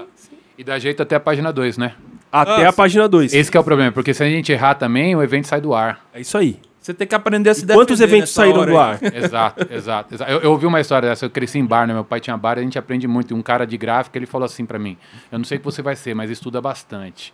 E 0.58 0.64
dá 0.64 0.80
jeito 0.80 1.04
até 1.04 1.16
a 1.16 1.20
página 1.20 1.52
2, 1.52 1.78
né? 1.78 1.96
Até 2.32 2.66
Ah, 2.66 2.70
a 2.70 2.74
página 2.74 3.08
2. 3.08 3.34
Esse 3.34 3.50
que 3.52 3.58
é 3.58 3.60
o 3.60 3.64
problema, 3.64 3.92
porque 3.92 4.14
se 4.14 4.24
a 4.24 4.30
gente 4.30 4.52
errar 4.52 4.76
também, 4.76 5.16
o 5.16 5.22
evento 5.24 5.48
sai 5.48 5.60
do 5.60 5.74
ar. 5.74 6.06
É 6.14 6.22
isso 6.22 6.38
aí. 6.38 6.60
Você 6.90 6.94
tem 6.96 7.08
que 7.08 7.14
aprender 7.14 7.52
a 7.52 7.54
se 7.54 7.68
Quantos 7.68 8.00
defender 8.00 8.18
eventos 8.18 8.36
nessa 8.36 8.42
saíram 8.42 8.62
hora 8.62 8.72
do 8.72 8.78
ar? 8.80 9.00
Exato, 9.14 9.68
exato. 9.72 10.16
exato. 10.16 10.32
Eu, 10.32 10.40
eu 10.40 10.52
ouvi 10.52 10.66
uma 10.66 10.82
história 10.82 11.08
dessa, 11.08 11.24
eu 11.24 11.30
cresci 11.30 11.60
em 11.60 11.66
bar, 11.66 11.86
né? 11.86 11.94
Meu 11.94 12.04
pai 12.04 12.20
tinha 12.20 12.36
bar, 12.36 12.58
a 12.58 12.64
gente 12.64 12.80
aprende 12.80 13.08
muito. 13.08 13.32
E 13.32 13.38
um 13.38 13.44
cara 13.44 13.68
de 13.68 13.78
gráfica, 13.78 14.18
ele 14.18 14.26
falou 14.26 14.48
assim 14.48 14.66
pra 14.66 14.80
mim: 14.80 14.98
Eu 15.32 15.38
não 15.38 15.46
sei 15.46 15.58
o 15.58 15.60
que 15.60 15.66
você 15.66 15.84
vai 15.84 15.96
ser, 15.96 16.16
mas 16.16 16.32
estuda 16.32 16.60
bastante. 16.60 17.32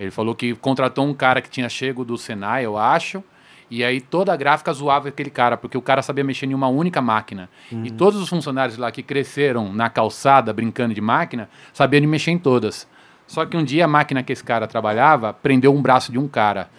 Ele 0.00 0.10
falou 0.10 0.34
que 0.34 0.54
contratou 0.54 1.06
um 1.06 1.12
cara 1.12 1.42
que 1.42 1.50
tinha 1.50 1.68
chego 1.68 2.02
do 2.02 2.16
Senai, 2.16 2.64
eu 2.64 2.78
acho. 2.78 3.22
E 3.70 3.84
aí 3.84 4.00
toda 4.00 4.32
a 4.32 4.36
gráfica 4.36 4.72
zoava 4.72 5.08
aquele 5.08 5.28
cara, 5.28 5.58
porque 5.58 5.76
o 5.76 5.82
cara 5.82 6.00
sabia 6.00 6.24
mexer 6.24 6.46
em 6.46 6.54
uma 6.54 6.68
única 6.68 7.02
máquina. 7.02 7.50
E 7.70 7.90
todos 7.90 8.18
os 8.22 8.30
funcionários 8.30 8.78
lá 8.78 8.90
que 8.90 9.02
cresceram 9.02 9.70
na 9.70 9.90
calçada 9.90 10.50
brincando 10.50 10.94
de 10.94 11.00
máquina, 11.02 11.50
sabiam 11.74 12.00
de 12.00 12.06
mexer 12.06 12.30
em 12.30 12.38
todas. 12.38 12.88
Só 13.26 13.44
que 13.44 13.54
um 13.54 13.62
dia 13.62 13.84
a 13.84 13.88
máquina 13.88 14.22
que 14.22 14.32
esse 14.32 14.42
cara 14.42 14.66
trabalhava 14.66 15.34
prendeu 15.34 15.74
um 15.74 15.82
braço 15.82 16.10
de 16.10 16.18
um 16.18 16.26
cara. 16.26 16.70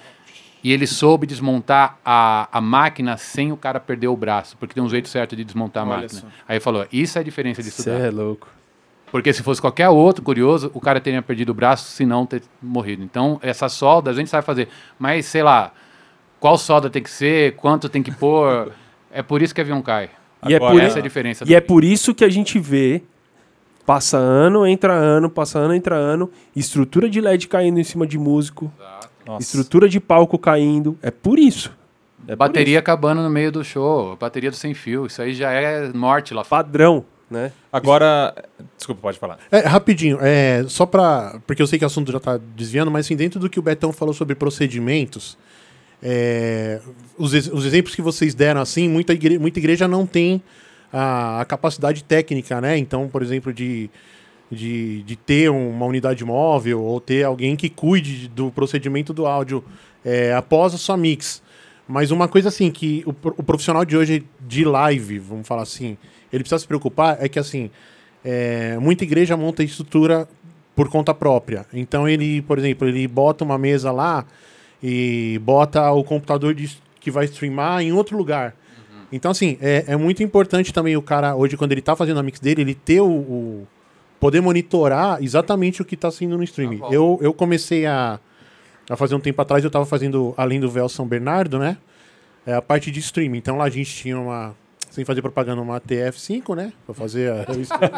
E 0.63 0.71
ele 0.73 0.85
soube 0.85 1.25
desmontar 1.25 1.97
a, 2.03 2.49
a 2.51 2.59
máquina 2.59 3.15
sem 3.17 3.51
o 3.51 3.57
cara 3.57 3.79
perder 3.79 4.07
o 4.07 4.17
braço, 4.17 4.57
porque 4.57 4.73
tem 4.73 4.83
um 4.83 4.89
jeito 4.89 5.07
certo 5.07 5.35
de 5.35 5.43
desmontar 5.45 5.83
a 5.83 5.89
Olha 5.89 6.01
máquina. 6.01 6.21
só. 6.21 6.27
Aí 6.47 6.55
ele 6.55 6.59
falou: 6.59 6.85
Isso 6.91 7.17
é 7.17 7.21
a 7.21 7.23
diferença 7.23 7.63
de 7.63 7.69
estudar. 7.69 7.99
é 7.99 8.11
louco. 8.11 8.47
Porque 9.11 9.33
se 9.33 9.41
fosse 9.41 9.59
qualquer 9.59 9.89
outro 9.89 10.23
curioso, 10.23 10.69
o 10.73 10.79
cara 10.79 10.99
teria 10.99 11.21
perdido 11.21 11.49
o 11.49 11.53
braço, 11.53 11.89
se 11.89 12.05
não 12.05 12.25
ter 12.25 12.43
morrido. 12.61 13.03
Então, 13.03 13.39
essa 13.41 13.67
solda 13.67 14.11
a 14.11 14.13
gente 14.13 14.29
sabe 14.29 14.45
fazer. 14.45 14.67
Mas, 14.99 15.25
sei 15.25 15.41
lá, 15.41 15.71
qual 16.39 16.57
solda 16.57 16.89
tem 16.89 17.01
que 17.01 17.09
ser, 17.09 17.55
quanto 17.55 17.89
tem 17.89 18.03
que 18.03 18.11
pôr. 18.11 18.71
É 19.11 19.23
por 19.23 19.41
isso 19.41 19.55
que 19.55 19.59
avião 19.59 19.81
cai. 19.81 20.11
E 20.47 20.53
é, 20.53 20.59
por, 20.59 20.79
essa 20.79 20.99
é 20.99 21.01
a 21.01 21.01
diferença. 21.01 21.43
e 21.47 21.55
é 21.55 21.59
por 21.59 21.83
isso 21.83 22.13
que 22.13 22.23
a 22.23 22.29
gente 22.29 22.59
vê, 22.59 23.01
passa 23.87 24.17
ano, 24.17 24.67
entra 24.67 24.93
ano, 24.93 25.31
passa 25.31 25.57
ano, 25.57 25.73
entra 25.73 25.95
ano, 25.95 26.29
estrutura 26.55 27.09
de 27.09 27.19
LED 27.19 27.47
caindo 27.47 27.79
em 27.79 27.83
cima 27.83 28.05
de 28.05 28.19
músico, 28.19 28.71
Nossa. 29.29 29.43
estrutura 29.43 29.87
de 29.87 29.99
palco 29.99 30.39
caindo. 30.39 30.97
É 31.03 31.11
por 31.11 31.37
isso. 31.37 31.71
É 32.27 32.31
por 32.31 32.37
bateria 32.37 32.73
isso. 32.73 32.79
acabando 32.79 33.21
no 33.21 33.29
meio 33.29 33.51
do 33.51 33.63
show, 33.63 34.15
bateria 34.15 34.49
do 34.49 34.55
sem 34.55 34.73
fio. 34.73 35.05
Isso 35.05 35.21
aí 35.21 35.35
já 35.35 35.51
é 35.51 35.93
morte 35.93 36.33
lá 36.33 36.43
fora. 36.43 36.63
Padrão, 36.63 37.05
né? 37.29 37.51
Agora, 37.71 38.33
desculpa, 38.75 39.03
pode 39.03 39.19
falar. 39.19 39.37
É, 39.51 39.59
rapidinho, 39.59 40.17
é, 40.19 40.65
só 40.67 40.83
pra. 40.87 41.39
Porque 41.45 41.61
eu 41.61 41.67
sei 41.67 41.77
que 41.77 41.85
o 41.85 41.87
assunto 41.87 42.11
já 42.11 42.19
tá 42.19 42.39
desviando, 42.55 42.89
mas 42.89 43.05
assim, 43.05 43.15
dentro 43.15 43.39
do 43.39 43.47
que 43.47 43.59
o 43.59 43.61
Betão 43.61 43.93
falou 43.93 44.15
sobre 44.15 44.33
procedimentos, 44.33 45.37
é, 46.01 46.81
os, 47.15 47.31
os 47.31 47.65
exemplos 47.65 47.93
que 47.93 48.01
vocês 48.01 48.33
deram, 48.33 48.61
assim, 48.61 48.89
muita 48.89 49.13
igreja, 49.13 49.39
muita 49.39 49.59
igreja 49.59 49.87
não 49.87 50.07
tem 50.07 50.41
a, 50.91 51.41
a 51.41 51.45
capacidade 51.45 52.03
técnica, 52.03 52.59
né? 52.59 52.79
Então, 52.79 53.07
por 53.07 53.21
exemplo, 53.21 53.53
de, 53.53 53.91
de, 54.51 55.03
de 55.03 55.15
ter 55.15 55.49
uma 55.49 55.85
unidade 55.85 56.23
móvel 56.25 56.81
ou 56.81 56.99
ter 56.99 57.23
alguém 57.23 57.55
que 57.55 57.69
cuide 57.69 58.27
do 58.27 58.49
procedimento 58.51 59.13
do 59.13 59.25
áudio 59.25 59.63
é, 60.03 60.33
após 60.33 60.73
a 60.73 60.77
sua 60.77 60.97
mix. 60.97 61.41
Mas 61.87 62.11
uma 62.11 62.27
coisa 62.27 62.49
assim, 62.49 62.69
que 62.71 63.03
o, 63.05 63.09
o 63.37 63.43
profissional 63.43 63.83
de 63.85 63.97
hoje 63.97 64.23
de 64.47 64.63
live, 64.63 65.19
vamos 65.19 65.47
falar 65.47 65.63
assim, 65.63 65.97
ele 66.31 66.43
precisa 66.43 66.59
se 66.59 66.67
preocupar 66.67 67.17
é 67.19 67.27
que 67.27 67.39
assim, 67.39 67.69
é, 68.23 68.77
muita 68.79 69.03
igreja 69.03 69.35
monta 69.35 69.63
estrutura 69.63 70.27
por 70.75 70.87
conta 70.89 71.13
própria. 71.13 71.65
Então 71.73 72.07
ele, 72.07 72.41
por 72.43 72.57
exemplo, 72.59 72.87
ele 72.87 73.07
bota 73.07 73.43
uma 73.43 73.57
mesa 73.57 73.91
lá 73.91 74.25
e 74.81 75.39
bota 75.43 75.91
o 75.91 76.03
computador 76.03 76.53
de- 76.53 76.77
que 76.99 77.11
vai 77.11 77.25
streamar 77.25 77.81
em 77.81 77.91
outro 77.91 78.17
lugar. 78.17 78.55
Então, 79.11 79.31
assim, 79.31 79.57
é, 79.59 79.85
é 79.87 79.95
muito 79.97 80.21
importante 80.21 80.71
também 80.71 80.95
o 80.95 81.01
cara, 81.01 81.35
hoje, 81.35 81.57
quando 81.57 81.71
ele 81.71 81.81
tá 81.81 81.95
fazendo 81.95 82.19
a 82.19 82.23
mix 82.23 82.39
dele, 82.39 82.61
ele 82.61 82.75
ter 82.75 83.01
o. 83.01 83.07
o- 83.09 83.67
poder 84.19 84.41
monitorar 84.41 85.23
exatamente 85.23 85.81
o 85.81 85.85
que 85.85 85.95
tá 85.95 86.11
saindo 86.11 86.37
no 86.37 86.43
stream. 86.43 86.79
eu, 86.91 87.17
eu 87.21 87.33
comecei 87.33 87.85
a, 87.85 88.19
a 88.89 88.95
fazer 88.95 89.15
um 89.15 89.19
tempo 89.19 89.41
atrás, 89.41 89.63
eu 89.63 89.71
tava 89.71 89.85
fazendo, 89.85 90.33
além 90.35 90.59
do 90.59 90.69
Véu 90.69 90.89
São 90.89 91.07
Bernardo, 91.07 91.57
né? 91.57 91.77
É 92.45 92.53
a 92.53 92.61
parte 92.61 92.89
de 92.89 92.99
streaming. 92.99 93.37
Então 93.37 93.57
lá 93.57 93.65
a 93.65 93.69
gente 93.69 93.93
tinha 93.93 94.17
uma. 94.19 94.55
Sem 94.89 95.05
fazer 95.05 95.21
propaganda, 95.21 95.61
uma 95.61 95.79
TF5, 95.79 96.55
né? 96.55 96.73
Pra 96.85 96.95
fazer 96.95 97.31
a. 97.31 97.45
streaming. 97.61 97.93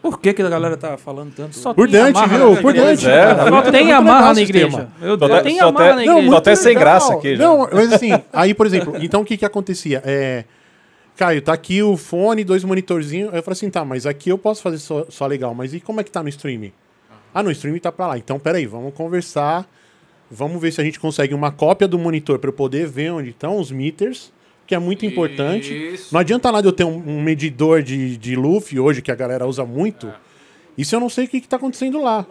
Por 0.00 0.20
que, 0.20 0.32
que 0.32 0.42
a 0.42 0.48
galera 0.48 0.76
tá 0.76 0.96
falando 0.96 1.34
tanto? 1.34 1.56
Só 1.56 1.74
Por 1.74 1.88
Dante, 1.88 2.20
viu? 2.28 2.56
Por 2.62 2.72
Dante. 2.72 3.08
É, 3.08 3.34
Só 3.48 3.62
tem 3.70 3.90
amarra 3.92 4.34
na 4.34 4.40
igreja. 4.40 4.88
Tem 5.42 5.58
tô 5.58 5.66
amarra 5.66 5.96
na 5.96 6.04
não, 6.04 6.18
igreja. 6.18 6.30
tô 6.30 6.36
até 6.36 6.54
sem 6.54 6.74
graça 6.78 7.14
aqui 7.14 7.36
já. 7.36 7.44
Não, 7.44 7.68
mas 7.72 7.92
assim, 7.92 8.10
aí, 8.32 8.54
por 8.54 8.66
exemplo, 8.66 8.94
então 9.00 9.22
o 9.22 9.24
que 9.24 9.36
que 9.36 9.44
acontecia? 9.44 10.00
É. 10.04 10.44
Caio, 11.16 11.42
tá 11.42 11.52
aqui 11.52 11.82
o 11.82 11.96
fone, 11.96 12.42
dois 12.42 12.64
monitorzinhos. 12.64 13.32
Eu 13.34 13.42
falei 13.42 13.52
assim, 13.52 13.70
tá, 13.70 13.84
mas 13.84 14.06
aqui 14.06 14.30
eu 14.30 14.38
posso 14.38 14.62
fazer 14.62 14.78
só, 14.78 15.06
só 15.08 15.26
legal, 15.26 15.54
mas 15.54 15.74
e 15.74 15.80
como 15.80 16.00
é 16.00 16.04
que 16.04 16.10
tá 16.10 16.22
no 16.22 16.28
streaming? 16.28 16.72
Ah, 17.34 17.42
no 17.42 17.50
streaming 17.50 17.78
tá 17.78 17.92
pra 17.92 18.08
lá. 18.08 18.18
Então, 18.18 18.38
peraí, 18.38 18.66
vamos 18.66 18.94
conversar. 18.94 19.68
Vamos 20.30 20.60
ver 20.60 20.72
se 20.72 20.80
a 20.80 20.84
gente 20.84 20.98
consegue 20.98 21.34
uma 21.34 21.52
cópia 21.52 21.86
do 21.86 21.98
monitor 21.98 22.38
para 22.38 22.48
eu 22.48 22.54
poder 22.54 22.86
ver 22.86 23.12
onde 23.12 23.30
estão 23.30 23.58
os 23.58 23.70
meters, 23.70 24.32
que 24.66 24.74
é 24.74 24.78
muito 24.78 25.04
importante. 25.04 25.98
Não 26.10 26.20
adianta 26.20 26.50
nada 26.50 26.66
eu 26.66 26.72
ter 26.72 26.84
um, 26.84 27.02
um 27.06 27.22
medidor 27.22 27.82
de, 27.82 28.16
de 28.16 28.34
Luffy 28.34 28.80
hoje, 28.80 29.02
que 29.02 29.10
a 29.10 29.14
galera 29.14 29.46
usa 29.46 29.64
muito. 29.64 30.10
Isso 30.76 30.94
eu 30.94 31.00
não 31.00 31.10
sei 31.10 31.26
o 31.26 31.28
que, 31.28 31.40
que 31.40 31.48
tá 31.48 31.56
acontecendo 31.56 32.02
lá. 32.02 32.26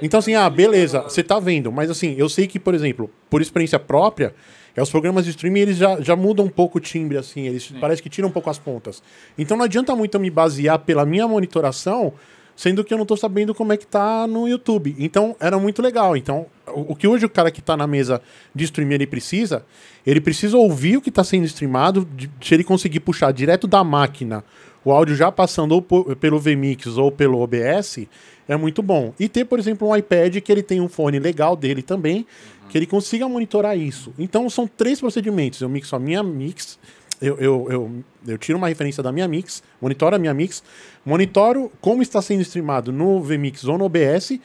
Então, 0.00 0.18
assim, 0.18 0.34
ah, 0.34 0.48
beleza, 0.48 1.02
você 1.02 1.22
tá 1.22 1.38
vendo. 1.38 1.70
Mas, 1.70 1.90
assim, 1.90 2.14
eu 2.16 2.28
sei 2.28 2.46
que, 2.46 2.58
por 2.58 2.74
exemplo, 2.74 3.10
por 3.28 3.42
experiência 3.42 3.78
própria, 3.78 4.34
é, 4.76 4.82
os 4.82 4.90
programas 4.90 5.24
de 5.24 5.30
streaming, 5.30 5.60
eles 5.60 5.76
já, 5.76 6.00
já 6.00 6.16
mudam 6.16 6.46
um 6.46 6.48
pouco 6.48 6.78
o 6.78 6.80
timbre, 6.80 7.18
assim. 7.18 7.46
Eles 7.46 7.72
parece 7.80 8.02
que 8.02 8.08
tiram 8.08 8.28
um 8.28 8.32
pouco 8.32 8.48
as 8.50 8.58
pontas. 8.58 9.02
Então, 9.36 9.56
não 9.56 9.64
adianta 9.64 9.94
muito 9.94 10.14
eu 10.16 10.20
me 10.20 10.30
basear 10.30 10.78
pela 10.78 11.04
minha 11.04 11.26
monitoração, 11.28 12.12
sendo 12.56 12.82
que 12.84 12.92
eu 12.92 12.98
não 12.98 13.06
tô 13.06 13.16
sabendo 13.16 13.54
como 13.54 13.72
é 13.72 13.76
que 13.76 13.86
tá 13.86 14.26
no 14.26 14.46
YouTube. 14.48 14.94
Então, 14.98 15.36
era 15.40 15.58
muito 15.58 15.80
legal. 15.82 16.16
Então, 16.16 16.46
o, 16.68 16.92
o 16.92 16.96
que 16.96 17.06
hoje 17.06 17.24
o 17.26 17.28
cara 17.30 17.50
que 17.50 17.60
tá 17.62 17.76
na 17.76 17.86
mesa 17.86 18.20
de 18.54 18.64
streaming, 18.64 18.94
ele 18.94 19.06
precisa, 19.06 19.64
ele 20.06 20.20
precisa 20.20 20.56
ouvir 20.56 20.96
o 20.96 21.02
que 21.02 21.10
tá 21.10 21.24
sendo 21.24 21.44
streamado, 21.44 22.06
de- 22.14 22.30
se 22.40 22.54
ele 22.54 22.64
conseguir 22.64 23.00
puxar 23.00 23.32
direto 23.32 23.66
da 23.66 23.82
máquina 23.84 24.44
o 24.84 24.90
áudio 24.90 25.14
já 25.14 25.30
passando 25.30 25.72
ou 25.72 25.80
po- 25.80 26.16
pelo 26.16 26.40
VMix 26.40 26.96
ou 26.98 27.12
pelo 27.12 27.38
OBS, 27.40 28.00
é 28.48 28.56
muito 28.56 28.82
bom. 28.82 29.14
E 29.18 29.28
ter, 29.28 29.44
por 29.44 29.60
exemplo, 29.60 29.86
um 29.88 29.94
iPad 29.96 30.38
que 30.40 30.50
ele 30.50 30.60
tem 30.62 30.80
um 30.80 30.88
fone 30.88 31.20
legal 31.20 31.54
dele 31.54 31.82
também, 31.82 32.26
que 32.72 32.78
ele 32.78 32.86
consiga 32.86 33.28
monitorar 33.28 33.76
isso. 33.76 34.14
Então 34.18 34.48
são 34.48 34.66
três 34.66 34.98
procedimentos. 34.98 35.60
Eu 35.60 35.68
mixo 35.68 35.94
a 35.94 35.98
minha 35.98 36.22
mix, 36.22 36.78
eu, 37.20 37.36
eu, 37.36 37.66
eu, 37.68 38.04
eu 38.26 38.38
tiro 38.38 38.56
uma 38.56 38.66
referência 38.66 39.02
da 39.02 39.12
minha 39.12 39.28
mix, 39.28 39.62
monitoro 39.78 40.16
a 40.16 40.18
minha 40.18 40.32
mix, 40.32 40.62
monitoro 41.04 41.70
como 41.82 42.00
está 42.00 42.22
sendo 42.22 42.40
streamado 42.40 42.90
no 42.90 43.20
VMix 43.20 43.64
ou 43.66 43.76
no 43.76 43.84
OBS 43.84 44.38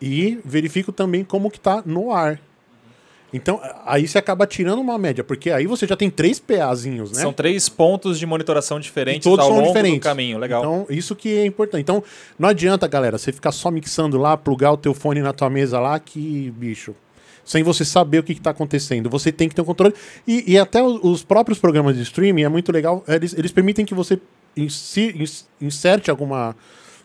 e 0.00 0.38
verifico 0.42 0.90
também 0.90 1.22
como 1.22 1.50
que 1.50 1.58
está 1.58 1.82
no 1.84 2.12
ar. 2.12 2.40
Então, 3.30 3.60
aí 3.84 4.08
você 4.08 4.16
acaba 4.16 4.46
tirando 4.46 4.78
uma 4.78 4.96
média, 4.96 5.22
porque 5.22 5.50
aí 5.50 5.66
você 5.66 5.86
já 5.86 5.96
tem 5.96 6.08
três 6.08 6.38
PAzinhos, 6.38 7.12
né? 7.12 7.20
São 7.20 7.32
três 7.34 7.68
pontos 7.68 8.18
de 8.18 8.24
monitoração 8.24 8.78
E 8.78 8.80
diferentes 8.80 9.24
todos 9.24 9.40
ao 9.44 9.48
são 9.48 9.56
longo 9.56 9.68
diferentes. 9.68 9.98
do 10.00 10.02
caminho. 10.02 10.38
Legal. 10.38 10.62
Então, 10.62 10.86
isso 10.88 11.14
que 11.14 11.36
é 11.36 11.44
importante. 11.44 11.82
Então, 11.82 12.02
não 12.38 12.48
adianta, 12.48 12.88
galera, 12.88 13.18
você 13.18 13.32
ficar 13.32 13.52
só 13.52 13.70
mixando 13.70 14.16
lá, 14.16 14.34
plugar 14.34 14.72
o 14.72 14.78
teu 14.78 14.94
fone 14.94 15.20
na 15.20 15.34
tua 15.34 15.50
mesa 15.50 15.78
lá, 15.78 15.98
que, 16.00 16.50
bicho, 16.56 16.94
sem 17.46 17.62
você 17.62 17.84
saber 17.84 18.18
o 18.18 18.22
que 18.22 18.32
está 18.32 18.50
acontecendo. 18.50 19.08
Você 19.08 19.32
tem 19.32 19.48
que 19.48 19.54
ter 19.54 19.62
um 19.62 19.64
controle. 19.64 19.94
E, 20.26 20.52
e 20.52 20.58
até 20.58 20.82
os, 20.82 21.00
os 21.02 21.24
próprios 21.24 21.58
programas 21.58 21.96
de 21.96 22.02
streaming, 22.02 22.42
é 22.42 22.48
muito 22.48 22.70
legal, 22.72 23.02
eles, 23.06 23.32
eles 23.38 23.52
permitem 23.52 23.86
que 23.86 23.94
você 23.94 24.20
inserte 25.60 26.10
alguma, 26.10 26.56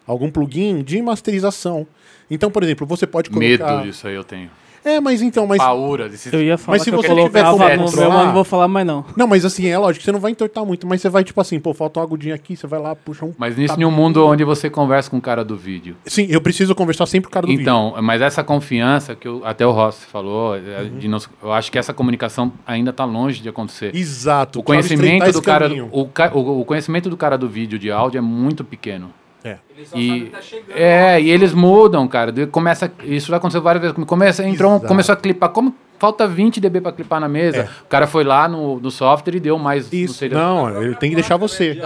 algum 0.05 0.31
plugin 0.31 0.84
de 0.84 1.01
masterização. 1.01 1.88
Então, 2.30 2.49
por 2.49 2.63
exemplo, 2.63 2.88
você 2.88 3.05
pode 3.05 3.30
colocar... 3.30 3.47
Medo 3.47 3.84
disso 3.84 4.07
aí 4.07 4.15
eu 4.15 4.23
tenho. 4.23 4.49
É, 4.84 4.99
mas 4.99 5.22
então, 5.22 5.45
mas. 5.48 5.58
Paura 5.58 6.10
desse- 6.10 6.34
Eu 6.34 6.41
ia 6.41 6.58
falar 6.58 6.76
mas 6.76 6.84
se 6.84 6.90
que 6.90 6.95
eu 6.95 7.02
você 7.02 7.08
tiver 7.08 7.44
colocava 7.44 7.52
como 7.52 7.62
no 7.62 7.68
meu, 7.78 7.86
controlar- 7.86 8.16
mas 8.18 8.26
não 8.26 8.34
vou 8.34 8.44
falar 8.44 8.68
mais 8.68 8.88
não. 8.88 9.06
Não, 9.16 9.28
mas 9.28 9.45
assim, 9.45 9.68
é 9.68 9.78
lógico, 9.78 10.03
você 10.03 10.12
não 10.12 10.20
vai 10.20 10.32
entortar 10.32 10.66
muito, 10.66 10.88
mas 10.88 11.02
você 11.02 11.10
vai, 11.10 11.24
tipo 11.24 11.40
assim, 11.40 11.60
pô, 11.60 11.74
falta 11.74 11.99
uma 11.99 12.06
agudinha 12.06 12.34
aqui, 12.36 12.56
você 12.56 12.66
vai 12.68 12.80
lá, 12.80 12.95
puxa 12.95 13.26
um. 13.26 13.34
Mas 13.38 13.56
nisso, 13.58 13.76
tá- 13.76 13.82
em 13.82 13.86
um 13.86 13.91
mundo 13.91 14.26
onde 14.26 14.44
você 14.44 14.70
conversa 14.70 15.10
com 15.10 15.18
o 15.18 15.22
cara 15.22 15.44
do 15.45 15.56
vídeo. 15.56 15.95
Sim, 16.06 16.26
eu 16.30 16.41
preciso 16.41 16.74
conversar 16.74 17.06
sempre 17.06 17.28
com 17.28 17.32
o 17.32 17.34
cara 17.34 17.45
do 17.45 17.49
vídeo. 17.49 17.62
Então, 17.62 17.95
mas 18.02 18.22
essa 18.22 18.44
confiança 18.44 19.16
que 19.16 19.28
eu- 19.28 19.41
até 19.45 19.66
o 19.66 19.72
Ross 19.72 20.03
falou, 20.06 20.53
Uhum. 20.56 20.58
é, 20.58 20.84
de 20.99 21.08
nós- 21.08 21.30
eu 21.44 21.52
acho 21.53 21.72
que 21.72 21.78
essa 21.78 21.94
comunicação 21.94 22.52
ainda 22.66 22.90
está 22.90 23.06
longe 23.06 23.41
de 23.41 23.49
acontecer. 23.49 23.95
Exato. 23.95 24.60
O 24.60 24.64
conhecimento 24.64 25.32
do 25.32 25.41
cara, 25.41 25.70
o, 25.91 26.02
o- 26.34 26.62
o 26.62 26.66
conhecimento 26.66 27.10
do 27.10 27.18
cara 27.18 27.38
do 27.38 27.48
vídeo 27.48 27.78
de 27.78 27.91
áudio 27.91 28.18
é 28.18 28.22
muito 28.22 28.64
pequeno. 28.64 29.12
É. 29.43 29.57
E, 29.95 30.31
é, 30.76 31.19
e 31.22 31.30
eles 31.30 31.53
mudam, 31.53 32.07
cara. 32.07 32.31
De- 32.31 32.45
Começa, 32.47 32.91
isso 33.03 33.30
já 33.31 33.38
aconteceu 33.38 33.61
várias 33.61 33.81
vezes. 33.81 33.97
Começa, 34.05 34.45
entrou, 34.47 34.72
Exato. 34.73 34.88
começou 34.88 35.13
a 35.13 35.15
clipar. 35.15 35.49
Como 35.49 35.73
falta 35.97 36.27
20 36.27 36.59
dB 36.59 36.81
para 36.81 36.91
clipar 36.91 37.19
na 37.19 37.27
mesa, 37.30 37.69
o 37.84 37.88
cara 37.88 38.07
foi 38.07 38.23
lá 38.23 38.47
no, 38.47 38.80
no 38.80 38.89
software 38.91 39.35
e 39.35 39.39
deu 39.39 39.57
mais. 39.59 39.91
Isso. 39.93 40.27
Não, 40.30 40.81
ele 40.81 40.95
tem 40.95 41.09
que 41.09 41.15
deixar 41.15 41.38
você. 41.38 41.80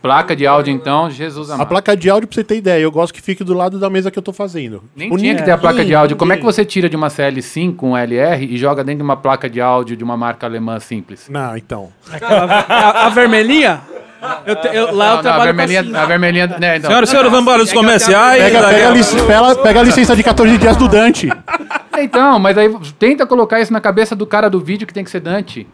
Placa 0.00 0.34
de 0.34 0.46
áudio, 0.46 0.72
então, 0.72 1.10
Jesus 1.10 1.50
A 1.50 1.54
amado. 1.54 1.68
placa 1.68 1.96
de 1.96 2.08
áudio, 2.10 2.28
pra 2.28 2.34
você 2.36 2.44
ter 2.44 2.56
ideia, 2.56 2.80
eu 2.82 2.90
gosto 2.90 3.12
que 3.14 3.20
fique 3.22 3.42
do 3.44 3.54
lado 3.54 3.78
da 3.78 3.88
mesa 3.90 4.10
que 4.10 4.18
eu 4.18 4.22
tô 4.22 4.32
fazendo. 4.32 4.82
Nem 4.94 5.08
Tipo, 5.08 5.18
tinha 5.20 5.34
que 5.36 5.42
ter 5.42 5.50
a 5.52 5.58
placa 5.58 5.84
de 5.84 5.94
áudio. 5.94 6.16
Como 6.16 6.32
é 6.32 6.36
que 6.36 6.44
você 6.44 6.64
tira 6.64 6.88
de 6.88 6.96
uma 6.96 7.08
CL5 7.08 7.76
um 7.82 7.96
LR 7.96 8.44
e 8.44 8.56
joga 8.56 8.82
dentro 8.84 8.98
de 8.98 9.04
uma 9.04 9.16
placa 9.16 9.48
de 9.50 9.60
áudio 9.60 9.96
de 9.96 10.04
uma 10.04 10.16
marca 10.16 10.46
alemã 10.46 10.78
simples? 10.80 11.28
Não, 11.28 11.56
então. 11.56 11.90
A, 12.22 13.06
a 13.06 13.08
vermelhinha? 13.08 13.80
Eu 14.46 14.56
te- 14.56 14.68
eu- 14.68 14.72
lá 14.72 14.82
eu 14.84 14.88
Não, 14.88 14.94
não, 14.96 15.18
a 15.18 15.22
trabalho 15.22 15.44
vermelhinha, 15.54 15.84
com 15.84 15.96
a 15.96 16.06
vermelhinha, 16.06 16.46
né, 16.46 16.76
então. 16.76 16.88
Senhoras 16.90 17.08
e 17.08 17.10
senhores, 17.10 17.30
vamos 17.30 17.42
embora 17.42 17.58
dos 17.62 17.72
comerciais. 17.72 18.42
Pega, 18.42 18.68
pega, 18.68 18.86
a 18.86 18.90
a 18.90 18.94
lic- 18.94 19.26
pega- 19.26 19.54
pega 19.56 19.80
a 19.80 19.82
licença 19.82 20.14
de 20.16 20.22
14 20.22 20.58
dias 20.58 20.76
do 20.76 20.88
Dante. 20.88 21.28
Então, 21.98 22.38
mas 22.38 22.56
aí 22.56 22.72
tenta 22.98 23.26
colocar 23.26 23.60
isso 23.60 23.72
na 23.72 23.80
cabeça 23.80 24.14
do 24.14 24.26
cara 24.26 24.48
do 24.48 24.60
vídeo 24.60 24.86
que 24.86 24.94
tem 24.94 25.02
que 25.04 25.10
ser 25.10 25.20
Dante. 25.20 25.66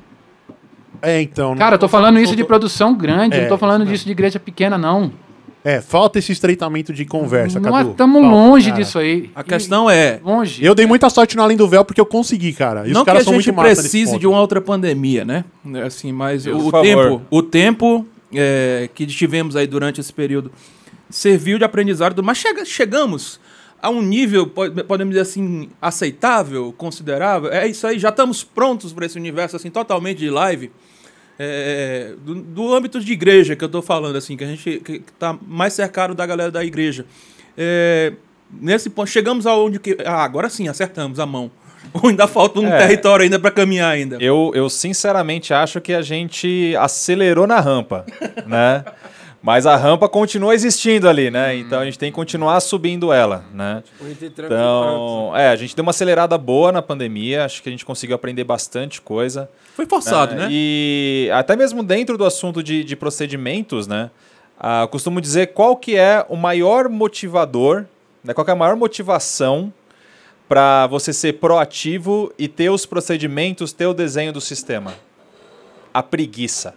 É, 1.01 1.21
então. 1.21 1.55
Cara, 1.57 1.75
eu 1.77 1.79
tô 1.79 1.89
falando 1.89 2.19
isso 2.19 2.35
de 2.35 2.43
produção 2.45 2.95
grande, 2.95 3.37
É, 3.37 3.43
não 3.43 3.49
tô 3.49 3.59
falando 3.59 3.83
isso 3.85 3.93
disso 3.93 4.05
de 4.07 4.13
igreja 4.13 4.41
pequena, 4.41 4.77
não. 4.77 5.13
É, 5.65 5.81
falta 5.81 6.19
esse 6.19 6.33
estreitamento 6.33 6.93
de 6.95 7.05
conversa, 7.05 7.61
Nós 7.61 7.71
Cadu. 7.73 7.91
estamos 7.91 8.23
longe 8.23 8.71
cara. 8.71 8.83
disso 8.83 8.99
aí. 8.99 9.31
A 9.35 9.43
questão 9.43 9.91
é. 9.91 10.19
Longe. 10.25 10.65
Eu 10.65 10.75
dei 10.75 10.87
muita 10.87 11.11
sorte 11.11 11.37
no 11.37 11.43
Além 11.43 11.57
do 11.57 11.69
Véu 11.69 11.85
porque 11.85 12.01
eu 12.01 12.07
consegui, 12.07 12.53
cara. 12.53 12.87
E 12.89 12.93
não 12.93 13.01
os 13.03 13.05
que 13.05 13.11
a 13.11 13.13
caras 13.13 13.25
são 13.25 13.35
gente 13.41 13.53
precise 13.53 14.19
de 14.19 14.27
uma 14.27 14.41
outra 14.41 14.61
pandemia, 14.61 15.25
né? 15.25 15.45
Assim, 15.85 16.13
mas 16.13 16.47
Por 16.47 16.75
o, 16.77 16.81
tempo, 16.83 17.23
o 17.29 17.43
tempo 17.43 18.07
é, 18.33 18.89
que 18.95 19.07
tivemos 19.07 19.57
aí 19.57 19.67
durante 19.67 20.01
esse 20.01 20.13
período 20.13 20.51
serviu 21.11 21.59
de 21.59 21.65
aprendizado, 21.65 22.23
mas 22.23 22.39
chega- 22.39 22.65
chegamos 22.65 23.41
a 23.81 23.89
um 23.91 24.03
nível, 24.03 24.47
po- 24.47 24.71
podemos 24.85 25.13
dizer 25.15 25.23
assim, 25.23 25.71
aceitável, 25.81 26.73
considerável. 26.77 27.51
É 27.53 27.67
isso 27.67 27.87
aí, 27.87 27.99
já 27.99 28.09
estamos 28.11 28.43
prontos 28.45 28.93
para 28.93 29.07
esse 29.07 29.17
universo 29.17 29.57
assim 29.57 29.71
totalmente 29.71 30.19
de 30.19 30.29
live. 30.31 30.71
É, 31.39 32.15
do, 32.25 32.35
do 32.35 32.75
âmbito 32.75 32.99
de 33.01 33.13
igreja 33.13 33.55
que 33.55 33.63
eu 33.63 33.67
estou 33.67 33.81
falando, 33.81 34.17
assim, 34.17 34.37
que 34.37 34.43
a 34.43 34.47
gente 34.49 34.81
que 34.81 34.93
está 35.15 35.39
mais 35.47 35.73
cercado 35.73 36.13
da 36.15 36.27
galera 36.27 36.51
da 36.51 36.65
igreja. 36.65 37.07
É, 37.57 38.13
nesse 38.51 38.91
ponto, 38.91 39.09
chegamos 39.09 39.47
aonde 39.47 39.79
que. 39.79 39.97
Ah, 40.05 40.25
agora 40.25 40.49
sim, 40.51 40.67
acertamos 40.67 41.21
a 41.21 41.27
mão. 41.27 41.49
ainda 42.05 42.27
falta 42.27 42.61
um 42.61 42.67
É. 42.67 42.79
território 42.79 43.25
ainda 43.25 43.39
para 43.39 43.51
caminhar 43.51 43.93
ainda. 43.93 44.17
Eu, 44.21 44.53
eu 44.55 44.69
sinceramente 44.69 45.53
acho 45.53 45.81
que 45.81 45.93
a 45.93 46.03
gente 46.03 46.75
acelerou 46.79 47.47
na 47.47 47.61
rampa, 47.61 48.05
né? 48.47 48.85
Mas 49.41 49.67
a 49.67 49.77
rampa 49.77 50.09
continua 50.09 50.53
existindo 50.53 51.09
ali, 51.09 51.31
né? 51.31 51.57
Então 51.57 51.79
a 51.81 51.85
gente 51.85 51.99
tem 51.99 52.11
que 52.11 52.15
continuar 52.17 52.59
subindo 52.61 53.13
ela, 53.13 53.45
né? 53.55 53.85
Então, 54.57 55.33
é, 55.37 55.49
a 55.49 55.57
gente 55.57 55.77
deu 55.77 55.83
uma 55.85 55.91
acelerada 55.91 56.37
boa 56.37 56.73
na 56.73 56.83
pandemia, 56.83 57.45
acho 57.45 57.63
que 57.63 57.69
a 57.69 57.73
gente 57.73 57.85
conseguiu 57.85 58.17
aprender 58.17 58.43
bastante 58.43 59.01
coisa. 59.01 59.49
Foi 59.75 59.87
forçado, 59.87 60.35
né? 60.35 60.49
E 60.51 61.31
até 61.33 61.55
mesmo 61.55 61.85
dentro 61.85 62.19
do 62.19 62.25
assunto 62.25 62.63
de, 62.65 62.83
de 62.83 62.97
procedimentos, 62.97 63.87
né? 63.87 64.11
eu 64.83 64.89
costumo 64.89 65.21
dizer 65.21 65.49
qual 65.49 65.77
que 65.77 65.97
é 65.97 66.27
o 66.29 66.37
maior 66.37 66.89
motivador, 66.89 67.85
né? 68.25 68.35
Qual 68.35 68.45
que 68.45 68.51
é 68.51 68.55
a 68.55 68.57
maior 68.57 68.75
motivação 68.75 69.73
para 70.49 70.87
você 70.87 71.13
ser 71.13 71.35
proativo 71.35 72.33
e 72.39 72.49
ter 72.49 72.71
os 72.71 72.87
procedimentos, 72.87 73.73
ter 73.73 73.87
o 73.87 73.95
desenho 73.95 74.33
do 74.33 74.41
sistema? 74.41 74.95
A 75.93 76.03
preguiça. 76.03 76.75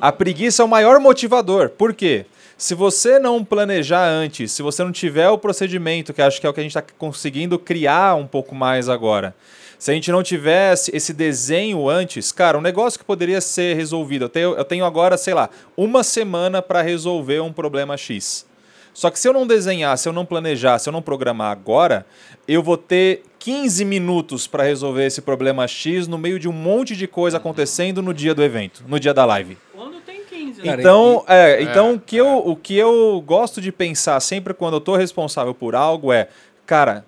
A 0.00 0.10
preguiça 0.12 0.62
é 0.62 0.64
o 0.64 0.68
maior 0.68 0.98
motivador. 1.00 1.70
Por 1.70 1.94
quê? 1.94 2.26
Se 2.58 2.74
você 2.74 3.18
não 3.18 3.42
planejar 3.42 4.06
antes, 4.06 4.52
se 4.52 4.62
você 4.62 4.84
não 4.84 4.92
tiver 4.92 5.30
o 5.30 5.38
procedimento, 5.38 6.12
que 6.12 6.20
acho 6.20 6.40
que 6.40 6.46
é 6.46 6.50
o 6.50 6.52
que 6.52 6.60
a 6.60 6.62
gente 6.62 6.76
está 6.76 6.82
conseguindo 6.98 7.58
criar 7.58 8.16
um 8.16 8.26
pouco 8.26 8.54
mais 8.54 8.88
agora, 8.88 9.34
se 9.78 9.90
a 9.90 9.94
gente 9.94 10.12
não 10.12 10.22
tivesse 10.22 10.94
esse 10.94 11.14
desenho 11.14 11.88
antes, 11.88 12.30
cara, 12.30 12.58
um 12.58 12.60
negócio 12.60 12.98
que 12.98 13.04
poderia 13.04 13.40
ser 13.40 13.74
resolvido. 13.76 14.26
Eu 14.26 14.28
tenho, 14.28 14.54
eu 14.54 14.64
tenho 14.64 14.84
agora, 14.84 15.16
sei 15.16 15.32
lá, 15.32 15.48
uma 15.74 16.04
semana 16.04 16.60
para 16.60 16.82
resolver 16.82 17.40
um 17.40 17.50
problema 17.50 17.96
X. 17.96 18.44
Só 18.92 19.10
que 19.10 19.18
se 19.18 19.28
eu 19.28 19.32
não 19.32 19.46
desenhar, 19.46 19.96
se 19.96 20.08
eu 20.08 20.12
não 20.12 20.24
planejar, 20.26 20.78
se 20.78 20.88
eu 20.88 20.92
não 20.92 21.00
programar 21.02 21.50
agora, 21.52 22.04
eu 22.46 22.62
vou 22.62 22.76
ter 22.76 23.22
15 23.38 23.84
minutos 23.84 24.46
para 24.46 24.62
resolver 24.64 25.06
esse 25.06 25.20
problema 25.22 25.66
X 25.66 26.06
no 26.08 26.18
meio 26.18 26.38
de 26.38 26.48
um 26.48 26.52
monte 26.52 26.94
de 26.96 27.06
coisa 27.06 27.36
acontecendo 27.38 28.02
no 28.02 28.12
dia 28.12 28.34
do 28.34 28.42
evento, 28.42 28.84
no 28.86 28.98
dia 29.00 29.14
da 29.14 29.24
live. 29.24 29.56
Quando 29.74 30.00
tem 30.00 30.20
15, 30.28 30.60
Cara, 30.62 30.80
Então, 30.80 31.24
e- 31.28 31.32
é, 31.32 31.62
então 31.62 31.94
o, 31.94 32.00
que 32.00 32.16
eu, 32.16 32.38
o 32.46 32.56
que 32.56 32.76
eu 32.76 33.22
gosto 33.24 33.60
de 33.60 33.70
pensar 33.72 34.18
sempre 34.20 34.52
quando 34.52 34.74
eu 34.74 34.80
tô 34.80 34.96
responsável 34.96 35.54
por 35.54 35.74
algo 35.74 36.12
é, 36.12 36.28
cara, 36.66 37.04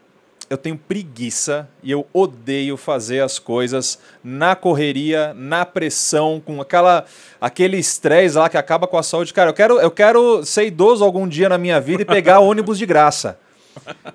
eu 0.53 0.59
tenho 0.59 0.77
preguiça 0.77 1.67
e 1.83 1.91
eu 1.91 2.07
odeio 2.13 2.77
fazer 2.77 3.21
as 3.21 3.39
coisas 3.39 3.99
na 4.23 4.55
correria, 4.55 5.33
na 5.35 5.65
pressão, 5.65 6.43
com 6.45 6.61
aquela 6.61 7.07
aquele 7.41 7.79
estresse 7.79 8.37
lá 8.37 8.51
que 8.51 8.59
acaba 8.59 8.87
com 8.87 8.99
a 8.99 9.03
saúde. 9.03 9.33
Cara, 9.33 9.49
eu 9.49 9.55
quero, 9.55 9.81
eu 9.81 9.91
quero 9.91 10.45
ser 10.45 10.67
idoso 10.67 11.03
algum 11.03 11.27
dia 11.27 11.49
na 11.49 11.57
minha 11.57 11.81
vida 11.81 12.03
e 12.03 12.05
pegar 12.05 12.41
ônibus 12.45 12.77
de 12.77 12.85
graça. 12.85 13.39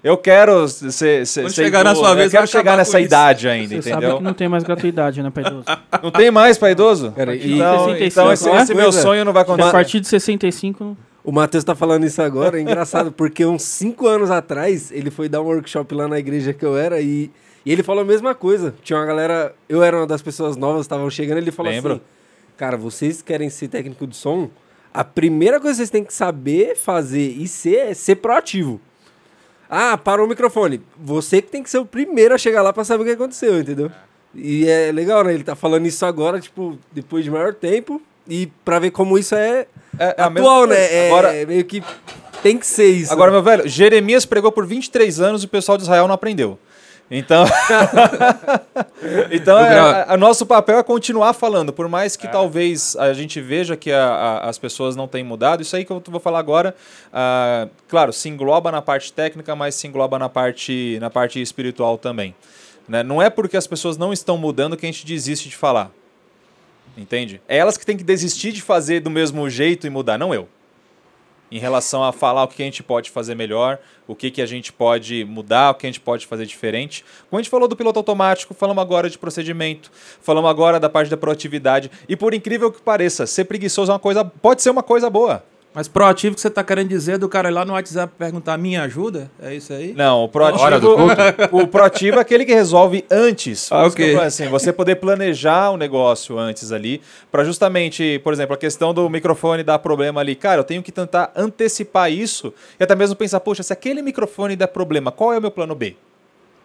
Eu 0.04 0.16
quero 0.16 0.68
ser, 0.68 0.92
ser, 0.92 1.26
ser 1.26 1.50
chegar 1.50 1.84
na 1.84 1.90
idoso, 1.90 2.06
sua 2.06 2.12
eu 2.12 2.16
vez, 2.16 2.30
quero 2.30 2.42
vai 2.42 2.48
chegar 2.48 2.78
nessa 2.78 3.02
idade 3.02 3.50
ainda, 3.50 3.70
Você 3.70 3.90
entendeu? 3.90 4.10
sabe 4.10 4.18
que 4.18 4.24
não 4.24 4.34
tem 4.34 4.48
mais 4.48 4.64
gratuidade, 4.64 5.24
né, 5.24 5.32
pra 5.32 5.42
idoso? 5.42 5.66
Não 6.04 6.12
tem 6.12 6.30
mais 6.30 6.56
para 6.60 6.70
idoso? 6.70 7.12
Cara, 7.14 7.36
então, 7.36 7.88
65, 7.96 8.04
então 8.04 8.32
esse, 8.32 8.48
né? 8.48 8.62
esse 8.62 8.76
meu 8.76 8.92
sonho 8.92 9.26
não 9.26 9.34
vai 9.34 9.42
acontecer. 9.42 9.70
A 9.70 9.72
partir 9.72 10.00
de 10.00 10.08
65... 10.08 10.96
O 11.28 11.32
Matheus 11.34 11.66
tá 11.66 11.76
falando 11.76 12.06
isso 12.06 12.22
agora, 12.22 12.58
é 12.58 12.62
engraçado, 12.62 13.12
porque 13.12 13.46
uns 13.46 13.62
cinco 13.64 14.08
anos 14.08 14.32
atrás 14.32 14.94
ele 14.94 15.12
foi 15.12 15.28
dar 15.28 15.42
um 15.42 15.48
workshop 15.48 15.94
lá 15.94 16.08
na 16.08 16.18
igreja 16.18 16.54
que 16.54 16.64
eu 16.64 16.78
era 16.78 17.02
e, 17.02 17.30
e 17.66 17.72
ele 17.74 17.84
falou 17.84 18.04
a 18.04 18.06
mesma 18.06 18.34
coisa. 18.34 18.74
Tinha 18.82 18.98
uma 18.98 19.06
galera, 19.06 19.54
eu 19.68 19.84
era 19.84 19.98
uma 19.98 20.08
das 20.08 20.22
pessoas 20.22 20.56
novas, 20.56 20.84
estavam 20.84 21.10
chegando, 21.10 21.40
ele 21.40 21.52
falou 21.52 21.70
Lembro. 21.70 21.94
assim: 21.96 22.02
Cara, 22.56 22.78
vocês 22.78 23.22
querem 23.22 23.50
ser 23.50 23.68
técnico 23.68 24.08
de 24.08 24.16
som? 24.16 24.50
A 24.94 25.04
primeira 25.04 25.60
coisa 25.60 25.74
que 25.74 25.78
vocês 25.80 25.90
têm 25.90 26.06
que 26.06 26.14
saber 26.14 26.78
fazer 26.78 27.28
e 27.32 27.46
ser 27.46 27.90
é 27.90 27.94
ser 27.94 28.16
proativo. 28.16 28.80
Ah, 29.70 29.98
parou 29.98 30.28
o 30.28 30.30
microfone. 30.30 30.82
Você 30.98 31.42
que 31.42 31.52
tem 31.52 31.62
que 31.62 31.70
ser 31.70 31.80
o 31.80 31.86
primeiro 31.86 32.36
a 32.36 32.38
chegar 32.38 32.62
lá 32.62 32.72
pra 32.72 32.86
saber 32.86 33.04
o 33.04 33.06
que 33.06 33.12
aconteceu, 33.12 33.60
entendeu? 33.60 33.92
E 34.34 34.66
é 34.66 34.94
legal, 34.94 35.26
né? 35.26 35.34
Ele 35.34 35.44
tá 35.44 35.58
falando 35.58 35.88
isso 35.88 36.06
agora, 36.06 36.40
tipo, 36.40 36.80
depois 36.94 37.26
de 37.26 37.30
maior 37.30 37.54
tempo. 37.54 38.02
E 38.30 38.48
pra 38.66 38.80
ver 38.80 38.92
como 38.92 39.18
isso 39.18 39.36
é, 39.36 39.68
É 40.00 40.16
a 40.22 40.26
atual, 40.26 40.66
né? 40.68 40.76
É 40.94 41.08
Agora- 41.08 41.32
meio 41.46 41.64
que 41.66 41.82
tem 42.44 42.58
que 42.58 42.66
ser 42.68 42.88
isso. 42.88 43.12
Agora, 43.12 43.32
meu 43.32 43.42
velho, 43.42 43.68
Jeremias 43.68 44.26
pregou 44.26 44.52
por 44.52 44.66
23 44.66 45.20
anos 45.20 45.44
e 45.44 45.46
o 45.46 45.50
pessoal 45.50 45.78
de 45.78 45.84
Israel 45.84 46.08
não 46.08 46.14
aprendeu. 46.16 46.60
Então, 47.10 47.46
então 49.32 49.58
é, 49.58 49.80
a- 49.80 50.14
a 50.14 50.18
nosso 50.18 50.46
papel 50.46 50.78
é 50.78 50.84
continuar 50.84 51.34
falando, 51.34 51.72
por 51.72 51.88
mais 51.88 52.16
que 52.16 52.28
talvez 52.28 52.96
a 52.98 53.14
gente 53.14 53.40
veja 53.40 53.76
que 53.78 53.92
a- 53.92 54.06
a- 54.44 54.50
as 54.50 54.58
pessoas 54.58 54.96
não 54.96 55.08
têm 55.08 55.24
mudado. 55.24 55.62
Isso 55.62 55.76
aí 55.76 55.86
que 55.86 55.92
eu 55.92 56.02
vou 56.06 56.20
falar 56.20 56.40
agora, 56.40 56.76
ah, 57.14 57.68
claro, 57.88 58.12
se 58.12 58.28
engloba 58.30 58.72
na 58.72 58.82
parte 58.82 59.12
técnica, 59.14 59.56
mas 59.56 59.76
se 59.76 59.88
engloba 59.88 60.20
na 60.20 60.30
parte, 60.30 60.98
na 61.00 61.10
parte 61.10 61.42
espiritual 61.42 61.98
também. 61.98 62.36
né? 62.90 63.04
Não 63.04 63.22
é 63.22 63.30
porque 63.30 63.58
as 63.58 63.68
pessoas 63.68 63.98
não 63.98 64.14
estão 64.14 64.38
mudando 64.38 64.78
que 64.78 64.86
a 64.86 64.90
gente 64.90 65.06
desiste 65.06 65.50
de 65.50 65.56
falar. 65.58 65.92
Entende? 66.98 67.40
É 67.48 67.58
elas 67.58 67.78
que 67.78 67.86
têm 67.86 67.96
que 67.96 68.04
desistir 68.04 68.52
de 68.52 68.62
fazer 68.62 69.00
do 69.00 69.10
mesmo 69.10 69.50
jeito 69.50 69.86
e 69.86 69.90
mudar, 69.90 70.18
não 70.18 70.34
eu 70.34 70.50
em 71.52 71.60
relação 71.60 72.04
a 72.04 72.12
falar 72.12 72.44
o 72.44 72.48
que 72.48 72.62
a 72.62 72.66
gente 72.66 72.84
pode 72.84 73.10
fazer 73.10 73.36
melhor, 73.36 73.80
o 74.08 74.16
que, 74.16 74.30
que 74.30 74.42
a 74.42 74.46
gente 74.46 74.72
pode 74.74 75.24
mudar, 75.26 75.72
o 75.72 75.76
que 75.76 75.86
a 75.86 75.90
gente 75.90 76.00
pode 76.00 76.26
fazer 76.26 76.46
diferente. 76.46 77.04
Como 77.30 77.40
a 77.40 77.42
gente 77.42 77.50
falou 77.50 77.68
do 77.68 77.76
piloto 77.76 78.00
automático, 78.00 78.54
falamos 78.54 78.82
agora 78.82 79.10
de 79.10 79.18
procedimento, 79.18 79.92
falamos 80.22 80.50
agora 80.50 80.80
da 80.80 80.90
parte 80.90 81.10
da 81.10 81.18
proatividade. 81.18 81.90
E 82.08 82.16
por 82.16 82.34
incrível 82.34 82.72
que 82.72 82.82
pareça, 82.82 83.26
ser 83.26 83.46
preguiçoso 83.46 83.92
é 83.92 83.94
uma 83.94 84.00
coisa, 84.00 84.26
pode 84.26 84.62
ser 84.62 84.70
uma 84.70 84.84
coisa 84.84 85.10
boa. 85.10 85.44
Mas 85.78 85.88
proativo 85.88 86.34
que 86.34 86.42
você 86.42 86.50
tá 86.50 86.64
querendo 86.64 86.90
dizer 86.90 87.20
do 87.20 87.30
cara 87.30 87.50
ir 87.50 87.52
lá 87.52 87.64
no 87.64 87.74
WhatsApp 87.74 88.12
perguntar 88.18 88.58
minha 88.58 88.82
ajuda? 88.82 89.30
É 89.40 89.54
isso 89.54 89.72
aí? 89.72 89.94
Não, 89.94 90.24
o 90.24 90.28
proativo, 90.28 90.64
Hora 90.64 90.80
do 90.80 90.96
culto? 90.96 91.22
o 91.52 91.68
proativo 91.68 92.18
é 92.18 92.22
aquele 92.22 92.46
que 92.46 92.52
resolve 92.52 93.06
antes. 93.12 93.72
Ah, 93.72 93.86
ok. 93.86 94.18
Assim, 94.22 94.48
você 94.48 94.74
poder 94.74 94.96
planejar 94.96 95.70
o 95.70 95.78
negócio 95.78 96.36
antes 96.40 96.72
ali, 96.72 97.00
para 97.32 97.44
justamente, 97.44 98.20
por 98.24 98.34
exemplo, 98.34 98.56
a 98.56 98.58
questão 98.58 98.92
do 98.92 99.08
microfone 99.08 99.62
dar 99.62 99.78
problema 99.78 100.20
ali. 100.20 100.34
Cara, 100.34 100.62
eu 100.62 100.64
tenho 100.64 100.82
que 100.82 100.92
tentar 100.92 101.32
antecipar 101.36 102.12
isso 102.12 102.52
e 102.80 102.84
até 102.84 102.96
mesmo 102.96 103.16
pensar, 103.16 103.40
poxa, 103.40 103.62
se 103.62 103.72
aquele 103.72 104.02
microfone 104.02 104.56
der 104.56 104.70
problema, 104.70 105.12
qual 105.12 105.32
é 105.32 105.38
o 105.38 105.42
meu 105.42 105.52
plano 105.52 105.76
B? 105.76 105.96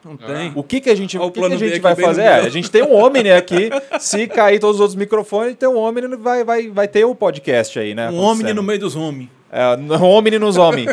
Não 0.05 0.17
tem. 0.17 0.53
O 0.55 0.63
que, 0.65 0.81
que 0.81 0.91
a 0.91 0.95
gente, 0.97 1.17
o 1.17 1.31
que 1.31 1.41
que 1.41 1.47
a 1.47 1.57
gente 1.57 1.81
vai 1.81 1.95
fazer? 1.95 2.23
É, 2.23 2.35
a 2.41 2.49
gente 2.49 2.71
tem 2.71 2.83
um 2.83 2.95
Omni 2.95 3.31
aqui. 3.31 3.71
Se 4.01 4.27
cair 4.27 4.59
todos 4.59 4.77
os 4.77 4.81
outros 4.81 4.97
microfones, 4.97 5.55
tem 5.57 5.69
um 5.69 5.77
Omni, 5.77 6.17
vai, 6.17 6.43
vai, 6.45 6.69
vai 6.69 6.89
ter 6.89 7.05
o 7.05 7.15
podcast 7.15 7.79
aí, 7.79 7.95
né? 7.95 8.11
Um 8.11 8.19
homem 8.19 8.53
no 8.53 8.63
meio 8.63 8.81
dos 8.81 8.97
homens. 8.97 9.29
É, 9.51 9.77
um 9.77 10.03
Omni 10.05 10.39
nos 10.39 10.57
homens. 10.57 10.87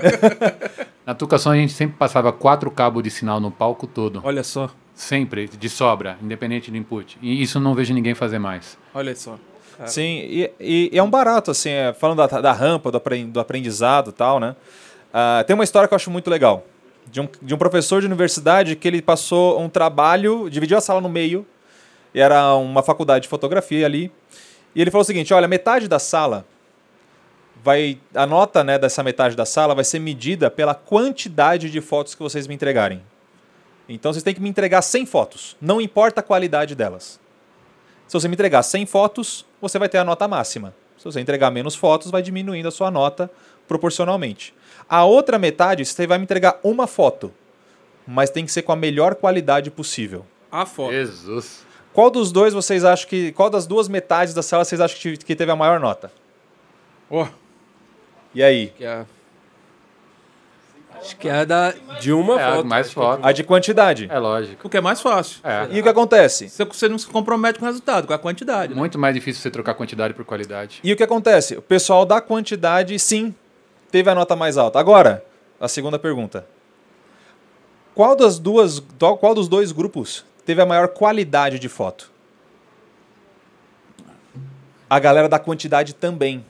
Na 1.05 1.15
Tucação 1.15 1.51
a 1.51 1.55
gente 1.55 1.73
sempre 1.73 1.95
passava 1.97 2.31
quatro 2.31 2.69
cabos 2.69 3.01
de 3.01 3.09
sinal 3.09 3.39
no 3.39 3.49
palco 3.49 3.87
todo. 3.87 4.21
Olha 4.23 4.43
só, 4.43 4.69
Sempre, 4.93 5.47
de 5.47 5.69
sobra, 5.69 6.17
independente 6.21 6.69
do 6.69 6.75
input. 6.77 7.17
E 7.21 7.41
isso 7.41 7.57
não 7.59 7.73
vejo 7.73 7.93
ninguém 7.93 8.13
fazer 8.13 8.37
mais. 8.37 8.77
olha 8.93 9.15
só. 9.15 9.37
Sim, 9.85 10.19
e, 10.29 10.51
e- 10.59 10.89
e 10.91 10.97
é 10.97 11.01
um 11.01 11.09
barato, 11.09 11.51
assim, 11.51 11.69
é, 11.69 11.93
falando 11.93 12.17
da, 12.17 12.41
da 12.41 12.51
rampa, 12.51 12.91
do, 12.91 12.97
apren- 12.97 13.29
do 13.29 13.39
aprendizado 13.39 14.09
e 14.09 14.13
tal, 14.13 14.37
né? 14.37 14.53
Ah, 15.13 15.41
tem 15.47 15.53
uma 15.53 15.63
história 15.63 15.87
que 15.87 15.93
eu 15.93 15.95
acho 15.95 16.11
muito 16.11 16.29
legal. 16.29 16.65
De 17.11 17.21
um, 17.21 17.27
de 17.41 17.53
um 17.53 17.57
professor 17.57 18.01
de 18.01 18.07
universidade 18.07 18.75
que 18.75 18.87
ele 18.87 19.01
passou 19.01 19.59
um 19.59 19.69
trabalho, 19.69 20.49
dividiu 20.49 20.77
a 20.77 20.81
sala 20.81 21.01
no 21.01 21.09
meio, 21.09 21.45
e 22.13 22.19
era 22.19 22.53
uma 22.55 22.83
faculdade 22.83 23.23
de 23.23 23.29
fotografia 23.29 23.85
ali. 23.85 24.11
E 24.75 24.81
ele 24.81 24.91
falou 24.91 25.01
o 25.01 25.05
seguinte: 25.05 25.33
olha, 25.33 25.47
metade 25.47 25.87
da 25.87 25.99
sala 25.99 26.45
vai. 27.63 27.99
A 28.13 28.25
nota 28.25 28.63
né, 28.63 28.77
dessa 28.77 29.03
metade 29.03 29.35
da 29.35 29.45
sala 29.45 29.75
vai 29.75 29.83
ser 29.83 29.99
medida 29.99 30.49
pela 30.49 30.73
quantidade 30.75 31.69
de 31.69 31.81
fotos 31.81 32.15
que 32.15 32.21
vocês 32.21 32.47
me 32.47 32.55
entregarem. 32.55 33.01
Então 33.87 34.13
vocês 34.13 34.23
têm 34.23 34.35
que 34.35 34.41
me 34.41 34.49
entregar 34.49 34.81
100 34.83 35.05
fotos, 35.07 35.57
não 35.59 35.81
importa 35.81 36.19
a 36.19 36.23
qualidade 36.23 36.75
delas. 36.75 37.19
Se 38.07 38.13
você 38.13 38.27
me 38.27 38.33
entregar 38.33 38.61
100 38.61 38.85
fotos, 38.85 39.45
você 39.59 39.79
vai 39.79 39.89
ter 39.89 39.97
a 39.97 40.03
nota 40.03 40.27
máxima. 40.27 40.73
Se 40.97 41.05
você 41.05 41.19
entregar 41.19 41.49
menos 41.49 41.75
fotos, 41.75 42.11
vai 42.11 42.21
diminuindo 42.21 42.67
a 42.67 42.71
sua 42.71 42.91
nota 42.91 43.31
proporcionalmente. 43.67 44.53
A 44.89 45.03
outra 45.05 45.37
metade, 45.37 45.85
você 45.85 46.07
vai 46.07 46.17
me 46.17 46.23
entregar 46.23 46.59
uma 46.63 46.87
foto, 46.87 47.31
mas 48.07 48.29
tem 48.29 48.45
que 48.45 48.51
ser 48.51 48.63
com 48.63 48.71
a 48.71 48.75
melhor 48.75 49.15
qualidade 49.15 49.69
possível. 49.69 50.25
A 50.51 50.65
foto. 50.65 50.91
Jesus. 50.91 51.63
Qual 51.93 52.09
dos 52.09 52.31
dois 52.31 52.53
vocês 52.53 52.83
acham 52.83 53.07
que. 53.07 53.31
Qual 53.33 53.49
das 53.49 53.67
duas 53.67 53.87
metades 53.87 54.33
da 54.33 54.41
sala 54.41 54.65
vocês 54.65 54.81
acham 54.81 54.97
que, 55.15 55.35
teve 55.35 55.51
a 55.51 55.55
maior 55.55 55.79
nota? 55.79 56.11
Ó. 57.09 57.27
E 58.33 58.41
aí? 58.43 58.67
Que 58.77 58.85
é... 58.85 59.05
Acho 60.99 61.15
que 61.15 61.29
é 61.29 61.45
da 61.45 61.73
de 61.99 62.11
uma 62.11 62.39
É, 62.39 62.43
a 62.43 62.55
foto. 62.55 62.67
mais 62.67 62.87
é 62.87 62.89
foto. 62.89 63.25
A 63.25 63.31
de 63.31 63.43
quantidade. 63.43 64.07
É 64.11 64.19
lógico. 64.19 64.67
O 64.67 64.69
que 64.69 64.77
é 64.77 64.81
mais 64.81 64.99
fácil. 64.99 65.39
É. 65.43 65.67
E 65.71 65.79
o 65.79 65.83
que 65.83 65.89
acontece? 65.89 66.49
Você, 66.49 66.65
você 66.65 66.89
não 66.89 66.97
se 66.97 67.07
compromete 67.07 67.57
com 67.57 67.65
o 67.65 67.67
resultado, 67.67 68.05
com 68.05 68.13
a 68.13 68.19
quantidade. 68.19 68.73
né? 68.73 68.79
Muito 68.79 68.99
mais 68.99 69.15
difícil 69.15 69.41
você 69.41 69.49
trocar 69.49 69.75
quantidade 69.75 70.13
por 70.13 70.25
qualidade. 70.25 70.79
E 70.83 70.91
o 70.91 70.97
que 70.97 71.03
acontece? 71.03 71.55
O 71.55 71.61
pessoal 71.61 72.05
da 72.05 72.19
quantidade, 72.19 72.99
sim, 72.99 73.33
teve 73.91 74.09
a 74.09 74.15
nota 74.15 74.35
mais 74.35 74.57
alta. 74.57 74.79
Agora, 74.79 75.23
a 75.59 75.67
segunda 75.67 75.99
pergunta. 75.99 76.45
Qual 77.93 78.15
das 78.15 78.39
duas, 78.39 78.81
qual 79.19 79.35
dos 79.35 79.47
dois 79.47 79.71
grupos 79.71 80.25
teve 80.45 80.61
a 80.61 80.65
maior 80.65 80.87
qualidade 80.89 81.59
de 81.59 81.67
foto? 81.67 82.11
A 84.89 84.99
galera 84.99 85.27
da 85.27 85.37
quantidade 85.37 85.93
também. 85.93 86.45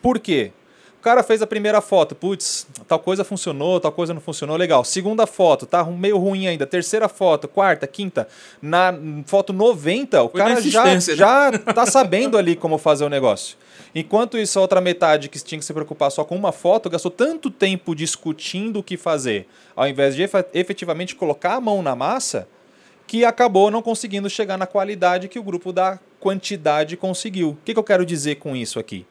Por 0.00 0.18
quê? 0.18 0.52
O 0.98 1.00
cara 1.00 1.22
fez 1.22 1.40
a 1.40 1.46
primeira 1.46 1.80
foto, 1.80 2.14
putz, 2.14 2.66
tal 2.88 2.98
coisa 2.98 3.22
funcionou, 3.22 3.78
tal 3.78 3.92
coisa 3.92 4.12
não 4.12 4.20
funcionou, 4.20 4.56
legal. 4.56 4.84
Segunda 4.84 5.26
foto, 5.26 5.64
tá 5.64 5.84
meio 5.84 6.18
ruim 6.18 6.48
ainda. 6.48 6.66
Terceira 6.66 7.08
foto, 7.08 7.46
quarta, 7.46 7.86
quinta. 7.86 8.26
Na 8.60 8.92
foto 9.24 9.52
90, 9.52 10.22
o 10.22 10.28
Foi 10.28 10.40
cara 10.40 10.60
já, 10.60 10.84
né? 10.84 11.00
já 11.00 11.52
tá 11.72 11.86
sabendo 11.86 12.36
ali 12.36 12.56
como 12.56 12.78
fazer 12.78 13.04
o 13.04 13.08
negócio. 13.08 13.56
Enquanto 13.94 14.38
isso, 14.38 14.58
a 14.58 14.62
outra 14.62 14.80
metade 14.80 15.28
que 15.28 15.38
tinha 15.42 15.58
que 15.58 15.64
se 15.64 15.72
preocupar 15.72 16.10
só 16.10 16.24
com 16.24 16.36
uma 16.36 16.52
foto, 16.52 16.90
gastou 16.90 17.10
tanto 17.10 17.50
tempo 17.50 17.94
discutindo 17.94 18.80
o 18.80 18.82
que 18.82 18.96
fazer, 18.96 19.46
ao 19.74 19.88
invés 19.88 20.14
de 20.14 20.22
efe- 20.22 20.46
efetivamente 20.54 21.14
colocar 21.14 21.54
a 21.54 21.60
mão 21.60 21.82
na 21.82 21.96
massa, 21.96 22.48
que 23.06 23.24
acabou 23.24 23.70
não 23.70 23.80
conseguindo 23.80 24.28
chegar 24.28 24.58
na 24.58 24.66
qualidade 24.66 25.28
que 25.28 25.38
o 25.38 25.42
grupo 25.42 25.72
da 25.72 25.98
quantidade 26.20 26.96
conseguiu. 26.96 27.50
O 27.50 27.58
que, 27.64 27.72
que 27.72 27.78
eu 27.78 27.84
quero 27.84 28.04
dizer 28.04 28.36
com 28.36 28.54
isso 28.54 28.78
aqui? 28.78 29.06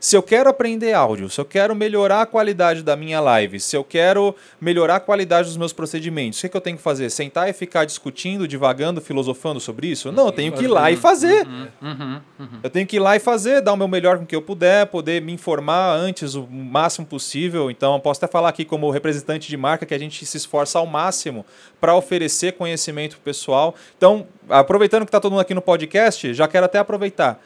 Se 0.00 0.16
eu 0.16 0.22
quero 0.22 0.48
aprender 0.48 0.92
áudio, 0.92 1.28
se 1.28 1.40
eu 1.40 1.44
quero 1.44 1.74
melhorar 1.74 2.22
a 2.22 2.26
qualidade 2.26 2.84
da 2.84 2.94
minha 2.94 3.20
live, 3.20 3.58
se 3.58 3.76
eu 3.76 3.82
quero 3.82 4.34
melhorar 4.60 4.96
a 4.96 5.00
qualidade 5.00 5.48
dos 5.48 5.56
meus 5.56 5.72
procedimentos, 5.72 6.38
o 6.38 6.42
que, 6.42 6.48
que 6.48 6.56
eu 6.56 6.60
tenho 6.60 6.76
que 6.76 6.82
fazer? 6.82 7.10
Sentar 7.10 7.48
e 7.48 7.52
ficar 7.52 7.84
discutindo, 7.84 8.46
divagando, 8.46 9.00
filosofando 9.00 9.58
sobre 9.58 9.88
isso? 9.88 10.12
Não, 10.12 10.26
eu 10.26 10.32
tenho 10.32 10.52
que 10.52 10.64
ir 10.64 10.68
lá 10.68 10.90
e 10.90 10.96
fazer. 10.96 11.46
Uhum, 11.46 12.20
Eu 12.62 12.70
tenho 12.70 12.86
que 12.86 12.96
ir 12.96 13.00
lá 13.00 13.16
e 13.16 13.18
fazer, 13.18 13.60
dar 13.60 13.72
o 13.72 13.76
meu 13.76 13.88
melhor 13.88 14.18
com 14.18 14.24
o 14.24 14.26
que 14.26 14.36
eu 14.36 14.42
puder, 14.42 14.86
poder 14.86 15.20
me 15.20 15.32
informar 15.32 15.96
antes 15.96 16.34
o 16.34 16.46
máximo 16.46 17.04
possível. 17.06 17.68
Então, 17.68 17.94
eu 17.94 18.00
posso 18.00 18.24
até 18.24 18.30
falar 18.30 18.50
aqui 18.50 18.64
como 18.64 18.88
representante 18.90 19.48
de 19.48 19.56
marca 19.56 19.84
que 19.84 19.94
a 19.94 19.98
gente 19.98 20.24
se 20.24 20.36
esforça 20.36 20.78
ao 20.78 20.86
máximo 20.86 21.44
para 21.80 21.94
oferecer 21.96 22.52
conhecimento 22.52 23.16
pro 23.16 23.24
pessoal. 23.24 23.74
Então, 23.96 24.26
aproveitando 24.48 25.02
que 25.02 25.08
está 25.08 25.18
todo 25.18 25.32
mundo 25.32 25.40
aqui 25.40 25.54
no 25.54 25.62
podcast, 25.62 26.32
já 26.34 26.46
quero 26.46 26.66
até 26.66 26.78
aproveitar. 26.78 27.40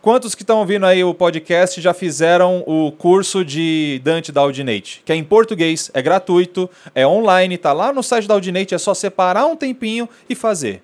Quantos 0.00 0.34
que 0.34 0.42
estão 0.42 0.58
ouvindo 0.60 0.86
aí 0.86 1.02
o 1.02 1.12
podcast 1.12 1.80
já 1.80 1.92
fizeram 1.92 2.62
o 2.66 2.92
curso 2.92 3.44
de 3.44 4.00
Dante 4.04 4.30
da 4.30 4.40
Audinate? 4.42 5.02
Que 5.04 5.12
é 5.12 5.16
em 5.16 5.24
português, 5.24 5.90
é 5.92 6.00
gratuito, 6.00 6.70
é 6.94 7.04
online, 7.04 7.58
tá 7.58 7.72
lá 7.72 7.92
no 7.92 8.02
site 8.02 8.28
da 8.28 8.34
Audinate, 8.34 8.74
é 8.74 8.78
só 8.78 8.94
separar 8.94 9.46
um 9.46 9.56
tempinho 9.56 10.08
e 10.28 10.36
fazer. 10.36 10.82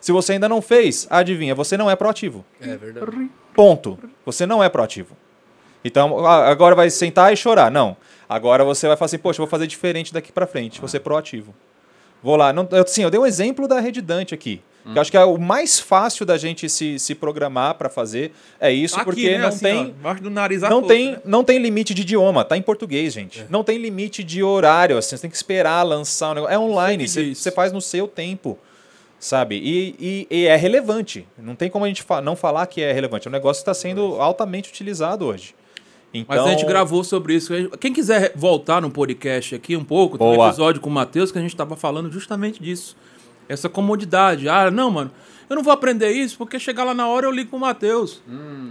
Se 0.00 0.12
você 0.12 0.34
ainda 0.34 0.48
não 0.48 0.62
fez, 0.62 1.06
adivinha, 1.10 1.52
você 1.52 1.76
não 1.76 1.90
é 1.90 1.96
proativo. 1.96 2.44
É 2.60 2.76
verdade. 2.76 3.28
Ponto. 3.54 3.98
Você 4.24 4.46
não 4.46 4.62
é 4.62 4.68
proativo. 4.68 5.16
Então, 5.84 6.24
agora 6.24 6.76
vai 6.76 6.88
sentar 6.90 7.32
e 7.32 7.36
chorar. 7.36 7.70
Não. 7.72 7.96
Agora 8.28 8.64
você 8.64 8.86
vai 8.86 8.96
falar 8.96 9.06
assim, 9.06 9.18
poxa, 9.18 9.38
vou 9.38 9.46
fazer 9.48 9.66
diferente 9.66 10.12
daqui 10.14 10.30
pra 10.30 10.46
frente. 10.46 10.78
Vou 10.78 10.88
ser 10.88 11.00
proativo. 11.00 11.52
Vou 12.22 12.36
lá. 12.36 12.52
Não, 12.52 12.68
eu, 12.70 12.86
sim, 12.86 13.02
eu 13.02 13.10
dei 13.10 13.18
um 13.18 13.26
exemplo 13.26 13.66
da 13.66 13.80
Rede 13.80 14.00
Dante 14.00 14.32
Que 14.92 14.98
eu 14.98 15.00
acho 15.00 15.10
que 15.10 15.16
é 15.16 15.24
o 15.24 15.38
mais 15.38 15.80
fácil 15.80 16.26
da 16.26 16.36
gente 16.36 16.68
se, 16.68 16.98
se 16.98 17.14
programar 17.14 17.74
pra 17.76 17.88
fazer. 17.88 18.32
É 18.60 18.70
isso, 18.70 18.96
Aqui, 18.96 19.04
porque 19.06 19.30
né, 19.30 19.38
não 19.38 19.48
assim, 19.48 19.58
tem. 19.60 19.94
ó, 20.04 20.12
do 20.14 20.28
nariz 20.28 20.60
Não 20.60 20.68
força, 20.82 20.88
tem, 20.88 21.12
né? 21.12 21.18
não 21.24 21.42
tem 21.42 21.58
limite 21.58 21.94
de 21.94 22.02
idioma, 22.02 22.44
tá 22.44 22.54
em 22.56 22.60
português, 22.62 23.14
gente. 23.14 23.46
Não 23.48 23.64
tem 23.64 23.78
limite 23.78 24.22
de 24.22 24.42
horário, 24.42 24.98
assim, 24.98 25.16
você 25.16 25.22
tem 25.22 25.30
que 25.30 25.36
esperar 25.36 25.82
lançar 25.84 26.32
o 26.32 26.34
negócio. 26.34 26.54
É 26.54 26.58
online, 26.58 27.08
você, 27.08 27.34
você 27.34 27.50
faz 27.50 27.72
no 27.72 27.80
seu 27.80 28.06
tempo, 28.06 28.58
sabe? 29.18 29.56
E, 29.56 29.94
e- 29.98 30.26
e 30.30 30.46
é 30.46 30.54
relevante. 30.56 31.26
Não 31.38 31.54
tem 31.54 31.70
como 31.70 31.86
a 31.86 31.88
gente 31.88 32.02
fa- 32.02 32.20
não 32.20 32.36
falar 32.36 32.66
que 32.66 32.82
é 32.82 32.92
relevante. 32.92 33.26
É 33.26 33.30
um 33.30 33.32
negócio 33.32 33.64
que 33.64 33.70
está 33.70 33.74
sendo 33.74 34.20
altamente 34.20 34.68
utilizado 34.68 35.24
hoje. 35.24 35.54
Então, 36.12 36.36
Mas 36.36 36.46
a 36.46 36.50
gente 36.50 36.66
gravou 36.66 37.02
sobre 37.02 37.34
isso. 37.34 37.52
Quem 37.80 37.92
quiser 37.92 38.32
voltar 38.36 38.80
no 38.82 38.90
podcast 38.90 39.54
aqui 39.54 39.76
um 39.76 39.82
pouco, 39.82 40.16
tem 40.18 40.26
um 40.26 40.34
Boa. 40.36 40.48
episódio 40.48 40.80
com 40.80 40.88
o 40.90 40.92
Matheus 40.92 41.32
que 41.32 41.38
a 41.38 41.40
gente 41.40 41.56
tava 41.56 41.74
falando 41.74 42.12
justamente 42.12 42.62
disso. 42.62 42.96
Essa 43.48 43.68
comodidade. 43.68 44.48
Ah, 44.48 44.70
não, 44.70 44.90
mano, 44.90 45.10
eu 45.48 45.56
não 45.56 45.62
vou 45.62 45.72
aprender 45.72 46.10
isso 46.10 46.36
porque 46.38 46.58
chegar 46.58 46.84
lá 46.84 46.94
na 46.94 47.06
hora 47.06 47.26
eu 47.26 47.30
ligo 47.30 47.50
pro 47.50 47.58
Matheus. 47.58 48.22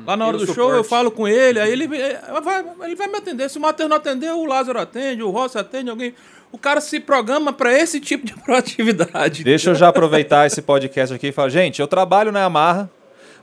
lá 0.07 0.17
na 0.17 0.25
hora 0.25 0.37
do 0.37 0.43
o 0.43 0.47
show 0.47 0.69
eu 0.71 0.83
suporte? 0.83 0.89
falo 0.89 1.11
com 1.11 1.27
ele, 1.27 1.59
aí 1.59 1.71
ele, 1.71 1.85
eh, 1.95 2.19
vai, 2.43 2.65
ele 2.83 2.95
vai 2.95 3.07
me 3.07 3.17
atender. 3.17 3.49
Se 3.49 3.57
o 3.57 3.61
Matheus 3.61 3.89
não 3.89 3.97
atender, 3.97 4.31
o 4.31 4.45
Lázaro 4.45 4.79
atende, 4.79 5.21
o 5.23 5.29
Rossi 5.29 5.57
atende, 5.57 5.89
alguém. 5.89 6.13
O 6.51 6.57
cara 6.57 6.79
se 6.81 6.99
programa 6.99 7.51
pra 7.53 7.73
esse 7.73 7.99
tipo 7.99 8.25
de 8.25 8.33
proatividade. 8.41 9.43
Deixa 9.43 9.71
eu 9.71 9.75
já 9.75 9.87
aproveitar 9.89 10.45
esse 10.47 10.61
podcast 10.61 11.13
aqui 11.15 11.27
e 11.27 11.31
falar, 11.31 11.49
gente, 11.49 11.79
eu 11.79 11.87
trabalho 11.87 12.31
na 12.31 12.41
Yamaha, 12.41 12.89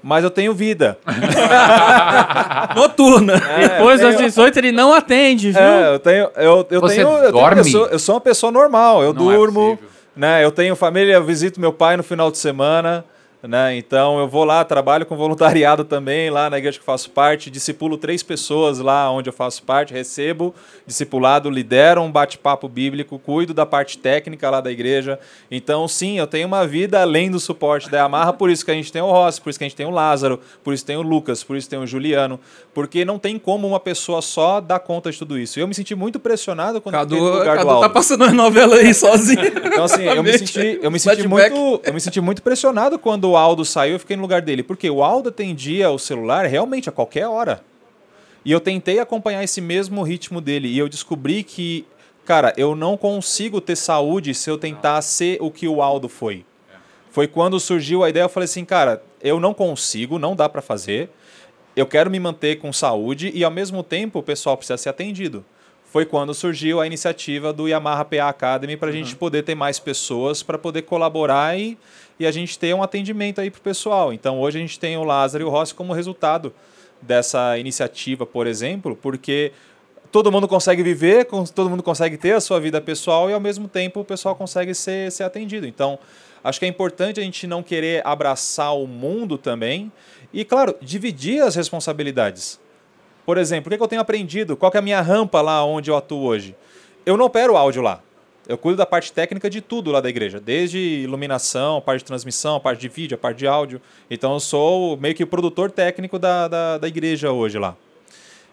mas 0.03 0.23
eu 0.25 0.31
tenho 0.31 0.55
vida. 0.55 0.97
Noturna. 2.75 3.35
Depois 3.61 4.01
das 4.01 4.17
18 4.17 4.59
ele 4.59 4.73
não 4.73 4.93
atende, 4.93 5.51
viu? 5.53 5.61
É, 5.61 5.95
eu 5.95 5.99
tenho. 5.99 6.31
Eu, 6.37 6.67
eu 6.71 6.81
Você 6.81 6.97
tenho, 6.97 7.09
eu 7.09 7.21
tenho 7.21 7.33
dorme? 7.33 7.63
pessoa- 7.63 7.89
eu 7.91 7.99
sou 7.99 8.15
uma 8.15 8.21
pessoa 8.21 8.53
normal, 8.53 9.03
eu 9.03 9.13
Não 9.13 9.31
é 9.31 9.35
durmo, 9.35 9.79
né? 10.21 10.45
Eu 10.45 10.53
tenho 10.53 10.77
família, 10.77 11.15
eu 11.15 11.25
visito 11.25 11.59
meu 11.59 11.73
pai 11.73 11.97
no 11.97 12.03
final 12.03 12.31
de 12.31 12.37
semana. 12.37 13.03
Né? 13.43 13.77
Então 13.77 14.19
eu 14.19 14.29
vou 14.29 14.45
lá, 14.45 14.63
trabalho 14.65 15.07
com 15.07 15.17
voluntariado 15.17 15.83
também, 15.83 16.29
lá 16.29 16.51
na 16.51 16.59
igreja 16.59 16.77
que 16.77 16.83
eu 16.83 16.87
faço 16.87 17.11
parte, 17.11 17.51
discipulo 17.51 17.97
três 17.97 18.23
pessoas 18.23 18.79
lá 18.81 19.11
onde 19.11 19.31
eu 19.31 19.33
faço 19.33 19.63
parte, 19.63 19.95
recebo 19.95 20.55
discipulado, 20.87 21.49
lidero 21.49 22.03
um 22.03 22.13
bate-papo 22.13 22.69
bíblico, 22.69 23.19
cuido 23.19 23.55
da 23.55 23.65
parte 23.65 23.97
técnica 23.97 24.51
lá 24.51 24.61
da 24.61 24.71
igreja. 24.71 25.19
Então, 25.51 25.89
sim, 25.89 26.19
eu 26.19 26.27
tenho 26.27 26.47
uma 26.47 26.67
vida 26.67 27.01
além 27.01 27.31
do 27.31 27.41
suporte 27.41 27.91
da 27.91 27.99
Yamaha, 27.99 28.33
por 28.35 28.51
isso 28.51 28.63
que 28.63 28.71
a 28.71 28.75
gente 28.75 28.93
tem 28.93 29.01
o 29.01 29.11
Ross, 29.11 29.39
por 29.39 29.49
isso 29.49 29.59
que 29.59 29.65
a 29.65 29.69
gente 29.69 29.77
tem 29.77 29.87
o 29.87 29.91
Lázaro, 29.91 30.39
por 30.63 30.75
isso 30.75 30.85
tem 30.85 30.97
o 30.97 31.03
Lucas, 31.03 31.43
por 31.43 31.57
isso 31.57 31.69
tem 31.69 31.79
o 31.79 31.87
Juliano, 31.87 32.39
porque 32.75 33.07
não 33.07 33.19
tem 33.19 33.39
como 33.39 33.67
uma 33.67 33.81
pessoa 33.81 34.21
só 34.21 34.61
dar 34.61 34.81
conta 34.81 35.11
de 35.11 35.19
tudo 35.19 35.39
isso. 35.39 35.59
Eu 35.59 35.67
me 35.67 35.75
senti 35.75 35.95
muito 35.95 36.21
pressionado 36.21 36.79
quando 36.81 36.99
fiquei 37.01 37.19
no 37.19 37.25
Cadu, 37.25 37.39
lugar 37.39 37.57
do 37.57 37.59
Cadu 37.59 37.71
Aldo. 37.71 37.81
tá 37.81 37.89
passando 37.89 38.25
as 38.25 38.33
novelas 38.35 38.81
aí 38.81 38.93
sozinho. 38.93 39.47
Então, 39.65 39.85
assim, 39.85 40.03
eu 40.03 40.23
me 40.23 40.37
senti, 40.37 40.79
eu 40.83 40.91
me 40.91 41.01
senti 41.01 41.27
muito, 41.27 41.81
eu 41.83 41.95
me 41.95 42.01
senti 42.01 42.21
muito 42.21 42.43
pressionado 42.43 42.99
quando 42.99 43.30
o 43.31 43.37
Aldo 43.37 43.65
saiu, 43.65 43.95
eu 43.95 43.99
fiquei 43.99 44.17
no 44.17 44.23
lugar 44.23 44.43
dele, 44.43 44.63
porque 44.63 44.91
o 44.91 45.03
Aldo 45.03 45.29
atendia 45.29 45.91
o 45.91 45.99
celular 45.99 46.47
realmente 46.47 46.89
a 46.89 46.93
qualquer 46.93 47.27
hora. 47.27 47.63
E 48.45 48.53
eu 48.53 48.61
tentei 48.61 48.99
acompanhar 48.99 49.45
esse 49.45 49.61
mesmo 49.61 50.03
ritmo 50.03 50.41
dele 50.41 50.69
e 50.69 50.79
eu 50.79 50.89
descobri 50.89 51.43
que, 51.43 51.87
cara, 52.25 52.53
eu 52.57 52.75
não 52.75 52.97
consigo 52.97 53.61
ter 53.61 53.77
saúde 53.77 54.35
se 54.35 54.51
eu 54.51 54.57
tentar 54.57 55.01
ser 55.03 55.39
o 55.41 55.51
que 55.51 55.69
o 55.69 55.83
Aldo 55.83 56.09
foi. 56.09 56.45
Foi 57.11 57.27
quando 57.27 57.59
surgiu 57.61 58.03
a 58.03 58.09
ideia, 58.09 58.25
eu 58.25 58.29
falei 58.29 58.45
assim, 58.45 58.65
cara, 58.65 59.03
eu 59.21 59.41
não 59.41 59.53
consigo, 59.53 60.19
não 60.19 60.37
dá 60.37 60.49
pra 60.49 60.63
fazer. 60.63 61.11
Eu 61.77 61.87
quero 61.87 62.11
me 62.11 62.21
manter 62.21 62.57
com 62.57 62.73
saúde 62.73 63.31
e 63.35 63.45
ao 63.45 63.51
mesmo 63.51 63.83
tempo 63.83 64.19
o 64.19 64.23
pessoal 64.23 64.57
precisa 64.57 64.77
ser 64.79 64.89
atendido. 64.89 65.45
Foi 65.85 66.07
quando 66.07 66.33
surgiu 66.33 66.81
a 66.81 66.87
iniciativa 66.87 67.53
do 67.53 67.67
Yamaha 67.67 68.05
PA 68.05 68.29
Academy 68.29 68.77
para 68.77 68.91
a 68.91 68.93
gente 68.93 69.17
poder 69.17 69.43
ter 69.43 69.57
mais 69.57 69.81
pessoas 69.81 70.41
para 70.41 70.57
poder 70.57 70.83
colaborar 70.83 71.59
e, 71.59 71.77
e 72.21 72.27
a 72.27 72.31
gente 72.31 72.59
ter 72.59 72.75
um 72.75 72.83
atendimento 72.83 73.41
aí 73.41 73.51
para 73.51 73.59
o 73.59 73.63
pessoal. 73.63 74.13
Então 74.13 74.39
hoje 74.39 74.59
a 74.59 74.61
gente 74.61 74.79
tem 74.79 74.99
o 74.99 75.03
Lázaro 75.03 75.43
e 75.43 75.47
o 75.47 75.49
Rossi 75.49 75.75
como 75.75 75.95
resultado 75.95 76.53
dessa 77.01 77.57
iniciativa, 77.57 78.27
por 78.27 78.47
exemplo, 78.47 78.95
porque 78.95 79.53
todo 80.13 80.31
mundo 80.31 80.47
consegue 80.47 80.83
viver, 80.83 81.27
todo 81.55 81.71
mundo 81.71 81.83
consegue 81.83 82.19
ter 82.19 82.33
a 82.33 82.41
sua 82.41 82.61
vida 82.61 82.79
pessoal 82.79 83.31
e 83.31 83.33
ao 83.33 83.41
mesmo 83.41 83.67
tempo 83.67 84.01
o 84.01 84.05
pessoal 84.05 84.37
consegue 84.37 84.75
ser, 84.75 85.11
ser 85.11 85.25
atendido. 85.25 85.67
Então, 85.67 85.99
acho 86.45 86.59
que 86.59 86.67
é 86.67 86.69
importante 86.69 87.19
a 87.19 87.23
gente 87.23 87.47
não 87.47 87.63
querer 87.63 88.07
abraçar 88.07 88.77
o 88.77 88.87
mundo 88.87 89.39
também 89.39 89.91
e, 90.31 90.45
claro, 90.45 90.77
dividir 90.83 91.43
as 91.43 91.55
responsabilidades. 91.55 92.61
Por 93.25 93.39
exemplo, 93.39 93.69
o 93.69 93.71
que, 93.71 93.79
que 93.79 93.83
eu 93.83 93.89
tenho 93.89 94.03
aprendido? 94.03 94.59
Qual 94.59 94.71
é 94.75 94.79
a 94.79 94.83
minha 94.83 95.01
rampa 95.01 95.41
lá 95.41 95.65
onde 95.65 95.91
eu 95.91 95.97
atuo 95.97 96.23
hoje? 96.23 96.55
Eu 97.07 97.17
não 97.17 97.25
opero 97.27 97.57
áudio 97.57 97.81
lá. 97.81 98.03
Eu 98.49 98.59
cuido 98.59 98.79
da 98.79 98.87
parte 98.87 99.13
técnica 99.13 99.49
de 99.49 99.61
tudo 99.61 99.91
lá 99.91 100.01
da 100.01 100.09
igreja, 100.09 100.41
desde 100.41 100.79
iluminação, 100.79 101.81
parte 101.81 102.01
de 102.01 102.07
transmissão, 102.07 102.59
parte 102.59 102.81
de 102.81 102.89
vídeo, 102.89 103.17
parte 103.17 103.39
de 103.39 103.47
áudio. 103.47 103.81
Então 104.11 104.33
eu 104.33 104.41
sou 104.41 104.97
meio 104.97 105.15
que 105.15 105.23
o 105.23 105.27
produtor 105.27 105.71
técnico 105.71 106.19
da, 106.19 106.49
da, 106.49 106.79
da 106.79 106.89
igreja 106.89 107.31
hoje 107.31 107.59
lá. 107.59 107.77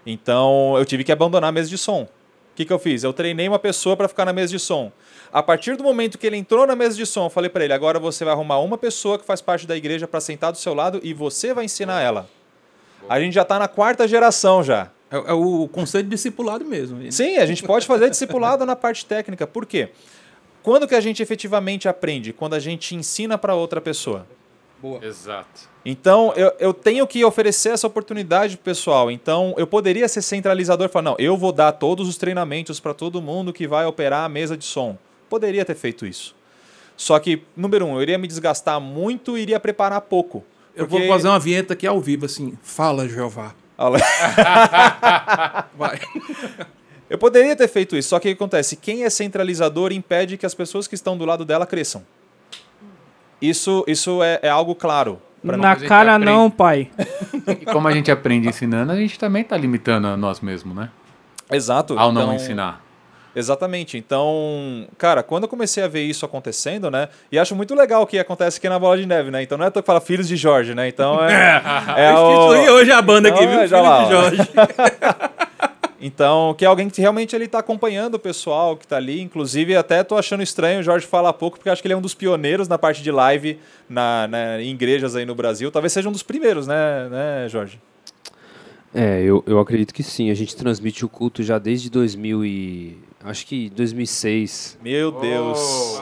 Então 0.06 0.76
eu 0.78 0.86
tive 0.86 1.04
que 1.04 1.12
abandonar 1.12 1.50
a 1.50 1.52
mesa 1.52 1.70
de 1.70 1.78
som. 1.78 2.04
O 2.04 2.10
que, 2.56 2.66
que 2.66 2.74
eu 2.74 2.80
fiz? 2.80 3.04
Eu 3.04 3.14
treinei 3.14 3.48
uma 3.48 3.60
pessoa 3.60 3.96
para 3.96 4.08
ficar 4.08 4.26
na 4.26 4.34
mesa 4.34 4.52
de 4.52 4.60
som. 4.60 4.92
A 5.32 5.44
partir 5.44 5.76
do 5.76 5.84
momento 5.84 6.18
que 6.18 6.26
ele 6.26 6.38
entrou 6.38 6.66
na 6.66 6.76
mesa 6.76 6.96
de 6.96 7.06
som, 7.06 7.26
eu 7.26 7.30
falei 7.30 7.50
para 7.50 7.64
ele: 7.64 7.74
agora 7.74 8.00
você 8.00 8.26
vai 8.26 8.34
arrumar 8.34 8.60
uma 8.60 8.78
pessoa 8.78 9.18
que 9.18 9.26
faz 9.26 9.42
parte 9.42 9.68
da 9.68 9.76
igreja 9.76 10.08
para 10.08 10.20
sentar 10.20 10.52
do 10.52 10.58
seu 10.58 10.74
lado 10.74 11.00
e 11.04 11.14
você 11.14 11.54
vai 11.54 11.66
ensinar 11.66 12.02
ela. 12.02 12.28
A 13.08 13.20
gente 13.20 13.34
já 13.34 13.44
está 13.44 13.60
na 13.60 13.68
quarta 13.68 14.08
geração 14.08 14.64
já. 14.64 14.92
É, 15.10 15.16
é 15.16 15.34
o 15.34 15.68
conceito 15.68 16.06
de 16.06 16.12
discipulado 16.12 16.66
mesmo. 16.66 17.12
Sim, 17.12 17.38
a 17.38 17.46
gente 17.46 17.64
pode 17.64 17.86
fazer 17.86 18.10
discipulado 18.10 18.66
na 18.66 18.76
parte 18.76 19.06
técnica. 19.06 19.48
Por 19.48 19.66
quê? 19.66 19.90
Quando 20.62 20.88
que 20.88 20.96
a 20.96 21.00
gente 21.02 21.24
efetivamente 21.24 21.88
aprende? 21.88 22.34
Quando 22.34 22.54
a 22.54 22.60
gente 22.60 22.94
ensina 22.96 23.38
para 23.38 23.56
outra 23.56 23.80
pessoa. 23.80 24.28
Boa. 24.82 25.04
Exato. 25.04 25.70
Então, 25.86 26.34
eu, 26.36 26.52
eu 26.60 26.74
tenho 26.74 27.08
que 27.08 27.24
oferecer 27.24 27.70
essa 27.70 27.88
oportunidade 27.88 28.58
pro 28.58 28.66
pessoal. 28.66 29.10
Então, 29.10 29.56
eu 29.58 29.66
poderia 29.66 30.08
ser 30.08 30.22
centralizador 30.22 30.88
e 30.88 30.90
falar, 30.90 31.04
não, 31.04 31.16
eu 31.18 31.38
vou 31.38 31.52
dar 31.54 31.72
todos 31.72 32.08
os 32.08 32.18
treinamentos 32.18 32.80
para 32.80 32.94
todo 32.94 33.22
mundo 33.22 33.54
que 33.54 33.66
vai 33.66 33.86
operar 33.86 34.26
a 34.26 34.30
mesa 34.30 34.58
de 34.58 34.66
som. 34.66 34.98
Poderia 35.30 35.64
ter 35.64 35.76
feito 35.76 36.06
isso. 36.06 36.36
Só 36.98 37.18
que, 37.20 37.44
número 37.56 37.86
um, 37.86 37.96
eu 37.96 38.02
iria 38.02 38.18
me 38.18 38.28
desgastar 38.28 38.80
muito 38.82 39.38
e 39.38 39.42
iria 39.42 39.60
preparar 39.60 40.02
pouco. 40.02 40.44
Eu 40.76 40.86
Porque- 40.86 41.06
vou 41.06 41.16
fazer 41.16 41.30
uma 41.30 41.40
vinheta 41.40 41.74
aqui 41.74 41.88
ao 41.88 42.02
vivo, 42.02 42.26
assim. 42.26 42.58
Fala, 42.62 43.08
Jeová. 43.08 43.56
Vai. 45.78 46.00
Eu 47.10 47.18
poderia 47.18 47.56
ter 47.56 47.68
feito 47.68 47.96
isso, 47.96 48.10
só 48.10 48.20
que 48.20 48.28
o 48.28 48.32
que 48.32 48.36
acontece? 48.36 48.76
Quem 48.76 49.04
é 49.04 49.10
centralizador 49.10 49.94
impede 49.94 50.38
que 50.38 50.46
as 50.46 50.54
pessoas 50.54 50.88
que 50.88 50.96
estão 50.96 51.18
do 51.18 51.26
lado 51.26 51.46
dela 51.46 51.66
cresçam. 51.66 52.04
Isso, 53.42 53.84
isso 53.88 54.22
é, 54.24 54.40
é 54.42 54.50
algo 54.50 54.76
claro. 54.76 55.22
Na 55.44 55.76
mim. 55.76 55.88
cara 55.88 56.18
não, 56.18 56.50
pai. 56.50 56.90
E 57.48 57.66
como 57.66 57.88
a 57.88 57.94
gente 57.94 58.12
aprende 58.12 58.50
ensinando, 58.50 58.92
a 58.92 58.96
gente 58.96 59.18
também 59.18 59.44
está 59.44 59.56
limitando 59.56 60.08
a 60.08 60.18
nós 60.18 60.42
mesmos, 60.42 60.76
né? 60.76 60.90
Exato. 61.52 61.98
Ao 61.98 62.12
não 62.12 62.24
então- 62.24 62.36
ensinar. 62.36 62.87
Exatamente. 63.38 64.00
Então, 64.00 64.88
cara, 64.98 65.22
quando 65.22 65.44
eu 65.44 65.50
comecei 65.50 65.84
a 65.84 65.88
ver 65.88 66.04
isso 66.04 66.26
acontecendo, 66.26 66.90
né? 66.90 67.08
E 67.32 67.38
acho 67.38 67.56
muito 67.56 67.76
legal 67.76 68.02
o 68.02 68.08
que 68.08 68.18
acontece 68.18 68.58
aqui 68.58 68.68
na 68.68 68.80
Bola 68.80 68.98
de 68.98 69.06
Neve, 69.06 69.30
né? 69.30 69.44
Então 69.44 69.60
não 69.60 69.66
é 69.66 69.70
tu 69.70 69.80
que 69.80 69.86
fala 69.86 70.02
Filhos 70.02 70.28
de 70.28 70.36
Jorge, 70.36 70.74
né? 70.74 70.88
Então 70.88 71.24
é. 71.24 71.62
Eu 72.10 72.32
instituí 72.32 72.70
hoje 72.72 72.92
a 72.92 73.00
banda 73.00 73.30
aqui, 73.30 73.46
viu? 73.46 73.60
é, 73.60 73.68
Filhos 73.68 73.72
lá, 73.72 74.04
de. 74.04 74.12
Jorge. 74.12 74.38
Então, 76.00 76.54
que 76.56 76.64
é 76.64 76.68
alguém 76.68 76.90
que 76.92 77.02
realmente 77.02 77.36
ele 77.36 77.48
tá 77.48 77.58
acompanhando 77.58 78.16
o 78.16 78.20
pessoal 78.20 78.78
que 78.78 78.86
tá 78.86 78.98
ali. 78.98 79.20
Inclusive, 79.20 79.76
até 79.76 80.04
tô 80.04 80.16
achando 80.16 80.44
estranho 80.44 80.80
o 80.80 80.84
Jorge 80.84 81.08
falar 81.08 81.34
pouco, 81.34 81.58
porque 81.58 81.72
acho 81.72 81.82
que 81.82 81.88
ele 81.88 81.96
é 81.96 81.98
um 81.98 82.02
dos 82.02 82.14
pioneiros 82.14 82.68
na 82.68 82.78
parte 82.78 83.02
de 83.02 83.12
live 83.12 83.60
na, 83.90 84.28
na- 84.28 84.62
em 84.62 84.70
igrejas 84.70 85.16
aí 85.16 85.26
no 85.26 85.34
Brasil. 85.34 85.72
Talvez 85.72 85.92
seja 85.92 86.08
um 86.08 86.12
dos 86.12 86.22
primeiros, 86.22 86.68
né, 86.68 87.10
né 87.10 87.50
Jorge? 87.50 87.80
É, 88.94 89.22
eu, 89.22 89.44
eu 89.48 89.60
acredito 89.60 89.94
que 89.94 90.04
sim. 90.04 90.30
A 90.30 90.34
gente 90.34 90.56
transmite 90.56 91.04
o 91.04 91.10
culto 91.10 91.42
já 91.44 91.58
desde 91.58 91.90
2000 91.90 92.46
e... 92.46 92.98
Acho 93.24 93.46
que 93.46 93.70
2006. 93.72 94.80
Meu 94.82 95.12
Deus. 95.12 96.00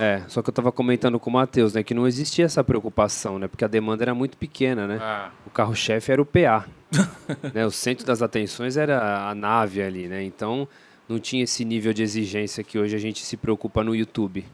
É, 0.00 0.22
só 0.28 0.42
que 0.42 0.48
eu 0.48 0.54
tava 0.54 0.72
comentando 0.72 1.20
com 1.20 1.30
o 1.30 1.32
Matheus, 1.32 1.74
né? 1.74 1.82
Que 1.82 1.92
não 1.92 2.06
existia 2.06 2.46
essa 2.46 2.64
preocupação, 2.64 3.38
né? 3.38 3.46
Porque 3.46 3.64
a 3.64 3.68
demanda 3.68 4.02
era 4.02 4.14
muito 4.14 4.36
pequena, 4.36 4.86
né? 4.86 4.98
Ah. 5.00 5.30
O 5.46 5.50
carro-chefe 5.50 6.10
era 6.10 6.22
o 6.22 6.26
PA. 6.26 6.66
né? 7.52 7.66
O 7.66 7.70
centro 7.70 8.06
das 8.06 8.22
atenções 8.22 8.76
era 8.76 9.28
a 9.28 9.34
nave 9.34 9.82
ali, 9.82 10.08
né? 10.08 10.22
Então, 10.22 10.66
não 11.08 11.18
tinha 11.18 11.44
esse 11.44 11.64
nível 11.64 11.92
de 11.92 12.02
exigência 12.02 12.64
que 12.64 12.78
hoje 12.78 12.96
a 12.96 12.98
gente 12.98 13.24
se 13.24 13.36
preocupa 13.36 13.84
no 13.84 13.94
YouTube, 13.94 14.44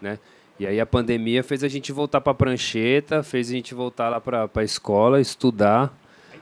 né? 0.00 0.18
E 0.58 0.66
aí 0.66 0.78
a 0.78 0.86
pandemia 0.86 1.42
fez 1.42 1.64
a 1.64 1.68
gente 1.68 1.90
voltar 1.90 2.20
para 2.20 2.30
a 2.30 2.34
prancheta, 2.34 3.22
fez 3.22 3.48
a 3.48 3.52
gente 3.52 3.74
voltar 3.74 4.08
lá 4.08 4.20
para 4.20 4.48
a 4.54 4.62
escola, 4.62 5.20
estudar. 5.20 5.92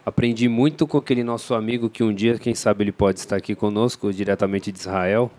Aprendi 0.05 0.49
muito 0.49 0.87
com 0.87 0.99
aquele 0.99 1.23
nosso 1.23 1.55
amigo 1.55 1.89
que 1.89 2.03
um 2.03 2.13
dia, 2.13 2.39
quem 2.39 2.55
sabe, 2.55 2.83
ele 2.85 2.93
pode 2.93 3.21
estar 3.21 3.37
aqui 3.37 3.55
conosco, 3.55 4.13
diretamente 4.13 4.73
de 4.73 4.79
Israel. 4.79 5.31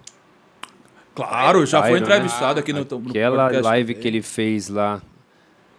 Claro, 1.14 1.66
já 1.66 1.82
foi 1.82 1.92
Cairo, 1.92 2.06
entrevistado 2.06 2.56
né? 2.56 2.60
aqui 2.62 2.74
no, 2.74 2.80
no 2.80 3.10
Aquela 3.10 3.44
podcast. 3.44 3.64
live 3.64 3.96
que 3.96 4.08
ele 4.08 4.22
fez 4.22 4.70
lá 4.70 5.02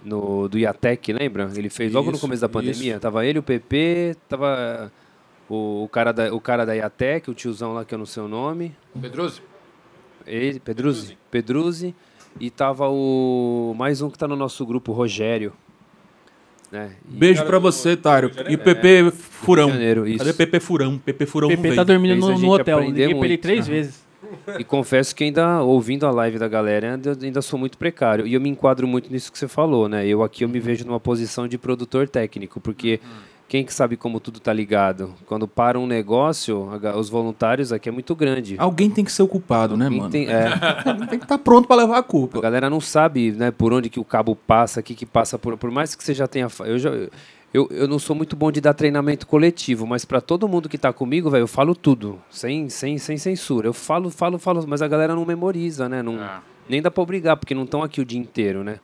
no 0.05 0.49
do 0.49 0.59
Iatec, 0.59 1.13
lembra? 1.13 1.51
Ele 1.57 1.71
fez 1.71 1.93
logo 1.93 2.09
no 2.11 2.13
Isso, 2.13 2.21
começo 2.21 2.43
da 2.43 2.49
pandemia. 2.49 2.93
isso. 2.93 3.01
Tava 3.01 3.25
ele, 3.25 3.39
o 3.39 3.43
PP, 3.43 4.17
tava 4.29 4.93
o, 5.49 5.85
o 5.85 5.89
cara 5.89 6.13
da 6.13 6.33
o 6.33 6.41
cara 6.41 6.65
da 6.65 6.75
Iatec, 6.75 7.31
o 7.31 7.35
tiozão 7.35 7.73
lá 7.73 7.85
que 7.85 7.95
eu 7.95 7.99
não 7.99 8.07
sei 8.07 8.23
o 8.23 8.29
nome. 8.29 8.77
Pedroso? 9.01 9.43
Ele, 10.27 10.61
Pedruzzi, 10.61 11.19
Pedruzzi 11.31 11.95
e 12.41 12.51
tava 12.51 12.89
o 12.89 13.75
mais 13.77 14.03
um 14.03 14.11
que 14.11 14.19
tá 14.19 14.29
no 14.29 14.37
nosso 14.37 14.65
grupo, 14.65 14.93
o 14.93 14.95
Rogério. 14.95 15.53
E- 16.73 16.89
Beijo 17.07 17.45
pra 17.45 17.59
você, 17.59 17.97
Tário. 17.97 18.31
E 18.49 18.57
PP 18.57 19.11
Furão. 19.13 19.67
Rio 19.67 19.73
de 19.75 19.79
Janeiro, 19.79 20.07
isso. 20.09 20.19
Cadê 20.19 20.33
PP 20.33 20.61
Furão? 20.61 20.99
PP 20.99 21.27
Furão 21.27 21.49
PP 21.49 21.69
não 21.69 21.77
tá 21.77 21.85
dormindo 21.85 22.13
a 22.13 22.17
no, 22.17 22.29
no 22.33 22.37
gente 22.37 22.49
hotel. 22.51 22.79
aprender 22.79 23.01
Liguei 23.07 23.15
pra 23.15 23.25
ele 23.27 23.29
muito. 23.29 23.41
três 23.43 23.67
vezes. 23.67 24.05
E 24.59 24.65
confesso 24.65 25.15
que 25.15 25.23
ainda, 25.23 25.61
ouvindo 25.63 26.07
a 26.07 26.11
live 26.11 26.39
da 26.39 26.49
galera, 26.49 26.95
ainda, 26.95 27.17
ainda 27.23 27.41
sou 27.43 27.59
muito 27.59 27.79
precário. 27.79 28.27
E 28.27 28.35
eu 28.35 28.41
me 28.41 28.49
enquadro 28.49 28.87
muito 28.87 29.13
nisso 29.13 29.31
que 29.31 29.39
você 29.39 29.47
falou, 29.47 29.89
né? 29.89 30.07
Eu 30.07 30.23
aqui 30.25 30.43
eu 30.45 30.49
me 30.49 30.59
vejo 30.59 30.85
numa 30.85 30.99
posição 30.99 31.47
de 31.47 31.57
produtor 31.57 32.09
técnico, 32.09 32.59
porque 32.61 32.99
quem 33.49 33.65
que 33.65 33.73
sabe 33.73 33.97
como 33.97 34.19
tudo 34.21 34.41
tá 34.41 34.53
ligado? 34.53 35.15
Quando 35.27 35.47
para 35.47 35.79
um 35.79 35.87
negócio, 35.87 36.69
os 36.97 37.09
voluntários 37.09 37.73
aqui 37.73 37.89
é 37.89 37.93
muito 37.93 38.15
grande. 38.15 38.57
Alguém 38.59 38.91
tem 38.91 39.05
que 39.05 39.13
ser 39.13 39.23
o 39.23 39.29
culpado, 39.29 39.77
né, 39.77 39.85
Alguém 39.85 39.99
mano? 40.01 40.11
tem- 40.11 40.27
é. 40.33 40.51
tem 41.09 41.19
que 41.19 41.25
estar 41.25 41.39
pronto 41.39 41.67
pra 41.69 41.77
levar 41.77 41.99
a 41.99 42.03
culpa. 42.03 42.39
A 42.39 42.43
galera 42.43 42.69
não 42.71 42.81
sabe, 42.81 43.33
né, 43.33 43.51
por 43.51 43.73
onde 43.73 43.89
que 43.91 44.01
o 44.01 44.05
cabo 44.05 44.35
passa, 44.35 44.81
o 44.81 44.83
que 44.83 44.95
que 44.95 45.07
passa 45.07 45.39
por, 45.39 45.57
por 45.57 45.71
mais 45.71 45.95
que 45.95 46.03
você 46.03 46.15
já 46.15 46.27
tenha, 46.27 46.49
eu 46.65 46.79
já 46.79 46.91
eu, 47.53 47.69
eu 47.71 47.87
não 47.87 48.01
sou 48.01 48.17
muito 48.17 48.35
bom 48.35 48.51
de 48.51 48.61
dar 48.61 48.75
treinamento 48.75 49.29
coletivo, 49.29 49.87
mas 49.87 50.05
para 50.05 50.21
todo 50.21 50.49
mundo 50.49 50.69
que 50.69 50.77
tá 50.77 50.93
comigo, 50.93 51.31
velho, 51.31 51.43
eu 51.43 51.47
falo 51.47 51.73
tudo, 51.73 52.21
sem, 52.29 52.69
sem, 52.69 52.99
sem 52.99 53.17
censura. 53.17 53.69
Eu 53.69 53.73
falo, 53.73 54.11
falo, 54.11 54.41
falo, 54.41 54.65
mas 54.67 54.83
a 54.83 54.89
galera 54.89 55.15
não 55.15 55.25
memoriza, 55.25 55.89
né? 55.89 56.03
Não, 56.03 56.19
Nem 56.69 56.83
dá 56.83 56.91
pra 56.91 57.01
obrigar, 57.05 57.37
porque 57.37 57.55
não 57.55 57.63
estão 57.63 57.81
aqui 57.81 58.01
o 58.01 58.05
dia 58.05 58.19
inteiro, 58.19 58.65
né? 58.65 58.81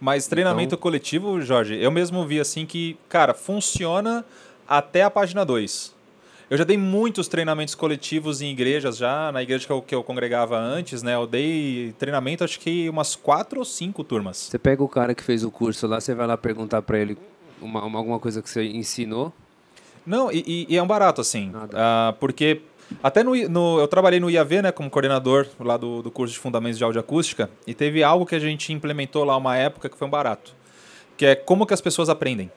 Mas 0.00 0.26
treinamento 0.26 0.74
Então- 0.74 0.78
coletivo, 0.78 1.40
Jorge, 1.40 1.76
eu 1.80 1.90
mesmo 1.90 2.24
vi 2.26 2.40
assim 2.40 2.64
que, 2.66 2.96
cara, 3.08 3.34
funciona 3.34 4.24
até 4.66 5.02
a 5.02 5.10
página 5.10 5.44
2. 5.44 5.96
Eu 6.50 6.56
já 6.56 6.64
dei 6.64 6.78
muitos 6.78 7.28
treinamentos 7.28 7.74
coletivos 7.74 8.40
em 8.40 8.50
igrejas 8.50 8.96
já, 8.96 9.30
na 9.30 9.42
igreja 9.42 9.66
que 9.66 9.72
eu, 9.72 9.82
que 9.82 9.94
eu 9.94 10.02
congregava 10.02 10.58
antes, 10.58 11.02
né? 11.02 11.14
Eu 11.14 11.26
dei 11.26 11.94
treinamento, 11.98 12.42
acho 12.42 12.58
que 12.58 12.88
umas 12.88 13.14
quatro 13.14 13.58
ou 13.58 13.64
cinco 13.66 14.02
turmas. 14.02 14.36
Você 14.38 14.58
pega 14.58 14.82
o 14.82 14.88
cara 14.88 15.14
que 15.14 15.22
fez 15.22 15.44
o 15.44 15.50
curso 15.50 15.86
lá, 15.86 16.00
você 16.00 16.14
vai 16.14 16.26
lá 16.26 16.38
perguntar 16.38 16.80
para 16.80 16.98
ele 16.98 17.18
uma, 17.60 17.84
uma- 17.84 17.98
alguma 17.98 18.18
coisa 18.18 18.40
que 18.40 18.48
você 18.48 18.64
ensinou. 18.64 19.30
Não, 20.06 20.32
e, 20.32 20.66
e- 20.70 20.76
é 20.76 20.82
um 20.82 20.86
barato, 20.86 21.20
assim. 21.20 21.52
Ah, 21.74 22.14
porque 22.18 22.62
até 23.02 23.22
no, 23.22 23.34
no- 23.48 23.78
eu 23.80 23.88
trabalhei 23.88 24.18
no 24.20 24.30
IAV, 24.30 24.62
né, 24.62 24.72
como 24.72 24.88
coordenador 24.90 25.46
lá 25.60 25.76
do, 25.76 26.02
do 26.02 26.10
curso 26.10 26.32
de 26.34 26.40
Fundamentos 26.40 26.78
de 26.78 26.84
Audioacústica, 26.84 27.50
e 27.66 27.74
teve 27.74 28.02
algo 28.02 28.24
que 28.26 28.34
a 28.34 28.38
gente 28.38 28.72
implementou 28.72 29.24
lá 29.24 29.36
uma 29.36 29.56
época 29.56 29.88
que 29.88 29.96
foi 29.96 30.06
um 30.06 30.10
barato, 30.10 30.54
que 31.16 31.26
é 31.26 31.34
como 31.34 31.66
que 31.66 31.74
as 31.74 31.80
pessoas 31.80 32.08
aprendem. 32.08 32.50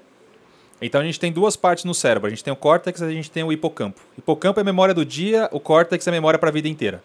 Então 0.81 0.99
a 0.99 1.03
gente 1.03 1.19
tem 1.19 1.31
duas 1.31 1.55
partes 1.55 1.85
no 1.85 1.93
cérebro. 1.93 2.25
A 2.25 2.29
gente 2.31 2.43
tem 2.43 2.51
o 2.51 2.55
córtex 2.55 3.01
e 3.01 3.03
a 3.03 3.09
gente 3.11 3.29
tem 3.29 3.43
o 3.43 3.51
hipocampo. 3.51 4.01
Hipocampo 4.17 4.59
é 4.59 4.61
a 4.61 4.63
memória 4.63 4.95
do 4.95 5.05
dia, 5.05 5.47
o 5.51 5.59
córtex 5.59 6.07
é 6.07 6.09
a 6.09 6.13
memória 6.13 6.39
para 6.39 6.49
a 6.49 6.51
vida 6.51 6.67
inteira. 6.67 7.03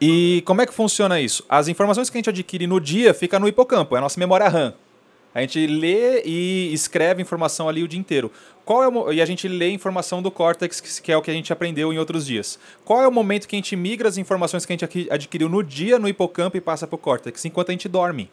E 0.00 0.42
como 0.46 0.62
é 0.62 0.66
que 0.66 0.72
funciona 0.72 1.20
isso? 1.20 1.44
As 1.48 1.66
informações 1.66 2.08
que 2.08 2.16
a 2.16 2.20
gente 2.20 2.30
adquire 2.30 2.66
no 2.68 2.80
dia 2.80 3.12
fica 3.12 3.40
no 3.40 3.48
hipocampo, 3.48 3.96
é 3.96 3.98
a 3.98 4.02
nossa 4.02 4.20
memória 4.20 4.48
RAM. 4.48 4.72
A 5.38 5.40
gente 5.42 5.68
lê 5.68 6.20
e 6.24 6.72
escreve 6.72 7.22
informação 7.22 7.68
ali 7.68 7.84
o 7.84 7.86
dia 7.86 8.00
inteiro. 8.00 8.32
Qual 8.64 8.82
é 8.82 8.88
o 8.88 9.12
e 9.12 9.22
a 9.22 9.24
gente 9.24 9.46
lê 9.46 9.70
informação 9.70 10.20
do 10.20 10.32
córtex, 10.32 10.98
que 10.98 11.12
é 11.12 11.16
o 11.16 11.22
que 11.22 11.30
a 11.30 11.34
gente 11.34 11.52
aprendeu 11.52 11.92
em 11.92 11.98
outros 11.98 12.26
dias. 12.26 12.58
Qual 12.84 13.00
é 13.00 13.06
o 13.06 13.12
momento 13.12 13.46
que 13.46 13.54
a 13.54 13.58
gente 13.58 13.76
migra 13.76 14.08
as 14.08 14.18
informações 14.18 14.66
que 14.66 14.72
a 14.72 14.76
gente 14.76 15.08
adquiriu 15.08 15.48
no 15.48 15.62
dia 15.62 15.96
no 15.96 16.08
hipocampo 16.08 16.56
e 16.56 16.60
passa 16.60 16.88
para 16.88 16.96
o 16.96 16.98
córtex? 16.98 17.44
Enquanto 17.44 17.68
a 17.68 17.72
gente 17.72 17.88
dorme. 17.88 18.28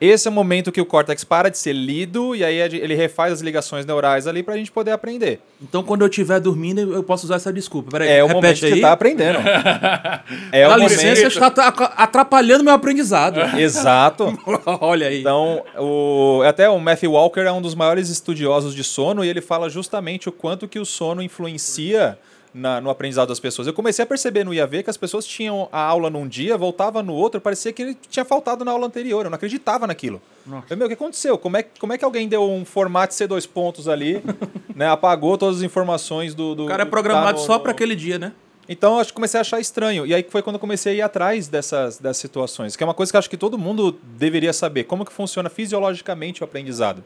Esse 0.00 0.26
é 0.26 0.30
o 0.32 0.34
momento 0.34 0.72
que 0.72 0.80
o 0.80 0.84
córtex 0.84 1.22
para 1.22 1.48
de 1.48 1.56
ser 1.56 1.72
lido 1.74 2.34
e 2.34 2.42
aí 2.42 2.56
ele 2.56 2.92
refaz 2.92 3.32
as 3.34 3.40
ligações 3.40 3.86
neurais 3.86 4.26
ali 4.26 4.42
para 4.42 4.54
a 4.54 4.56
gente 4.56 4.72
poder 4.72 4.90
aprender. 4.90 5.38
Então, 5.62 5.80
quando 5.84 6.00
eu 6.02 6.08
estiver 6.08 6.40
dormindo, 6.40 6.80
eu 6.92 7.04
posso 7.04 7.24
usar 7.24 7.36
essa 7.36 7.52
desculpa. 7.52 7.92
Peraí, 7.92 8.08
É 8.10 8.24
o 8.24 8.28
momento 8.28 8.58
que 8.58 8.66
aí. 8.66 8.72
você 8.74 8.80
tá 8.80 8.90
aprendendo. 8.90 9.38
É 10.50 10.66
Dá 10.66 10.74
o 10.74 10.78
licença, 10.78 11.04
momento- 11.06 11.26
está 11.28 11.50
tá 11.52 11.68
atrapalhando 11.96 12.64
meu 12.64 12.74
aprendizado. 12.74 13.38
Exato. 13.56 14.36
Olha 14.80 15.06
aí. 15.06 15.20
Então, 15.20 15.62
o, 15.78 16.42
até 16.44 16.68
o 16.68 16.80
Matthew 16.80 17.12
Walker 17.12 17.40
é 17.42 17.52
um 17.52 17.62
dos 17.62 17.76
maiores 17.76 18.08
estudiosos 18.08 18.74
de 18.74 18.82
sono 18.82 19.24
e 19.24 19.28
ele 19.28 19.40
fala 19.40 19.70
justamente 19.70 20.28
o 20.28 20.32
quanto 20.32 20.66
que 20.66 20.80
o 20.80 20.84
sono 20.84 21.22
influencia 21.22 22.18
na- 22.54 22.80
no 22.80 22.90
aprendizado 22.90 23.28
das 23.28 23.40
pessoas. 23.40 23.66
Eu 23.66 23.72
comecei 23.74 24.02
a 24.02 24.06
perceber 24.06 24.44
no 24.44 24.52
IAV 24.52 24.82
que 24.82 24.90
as 24.90 24.96
pessoas 24.96 25.24
tinham 25.26 25.68
a 25.72 25.80
aula 25.80 26.10
num 26.10 26.26
dia, 26.28 26.56
voltava 26.56 27.02
no 27.02 27.14
outro, 27.14 27.40
parecia 27.40 27.72
que 27.72 27.82
ele 27.82 27.96
tinha 28.10 28.24
faltado 28.24 28.64
na 28.64 28.70
aula 28.72 28.86
anterior. 28.86 29.24
Eu 29.24 29.30
não 29.30 29.36
acreditava 29.36 29.86
naquilo. 29.86 30.20
Eu, 30.68 30.76
meu, 30.76 30.86
o 30.86 30.88
que 30.88 30.94
aconteceu? 30.94 31.38
Como 31.38 31.56
é, 31.56 31.62
como 31.62 31.92
é 31.92 31.98
que 31.98 32.04
alguém 32.04 32.28
deu 32.28 32.42
um 32.50 32.64
formato 32.64 33.14
C2 33.14 33.48
pontos 33.48 33.88
ali, 33.88 34.22
né, 34.74 34.88
apagou 34.88 35.38
todas 35.38 35.58
as 35.58 35.62
informações 35.62 36.34
do... 36.34 36.54
do 36.54 36.64
O 36.64 36.68
cara 36.68 36.82
é 36.82 36.84
do- 36.84 36.90
programado 36.90 37.38
no- 37.40 37.44
só 37.46 37.58
pra 37.58 37.72
aquele 37.72 37.94
dia, 37.96 38.18
né? 38.18 38.32
então, 38.68 38.98
acho 38.98 39.08
que 39.10 39.14
comecei 39.14 39.38
a 39.38 39.40
achar 39.42 39.60
estranho. 39.60 40.06
E 40.06 40.14
aí 40.14 40.24
foi 40.28 40.40
quando 40.42 40.54
eu 40.56 40.60
comecei 40.60 40.92
a 40.92 40.96
ir 40.96 41.02
atrás 41.02 41.48
dessas, 41.48 41.98
dessas 41.98 42.16
situações, 42.18 42.74
que 42.76 42.82
é 42.82 42.86
uma 42.86 42.94
coisa 42.94 43.10
que 43.12 43.18
acho 43.18 43.28
que 43.30 43.36
todo 43.36 43.58
mundo 43.58 43.98
deveria 44.16 44.52
saber. 44.52 44.84
Como 44.84 45.04
que 45.04 45.12
funciona 45.12 45.50
fisiologicamente 45.50 46.42
o 46.42 46.44
aprendizado. 46.44 47.04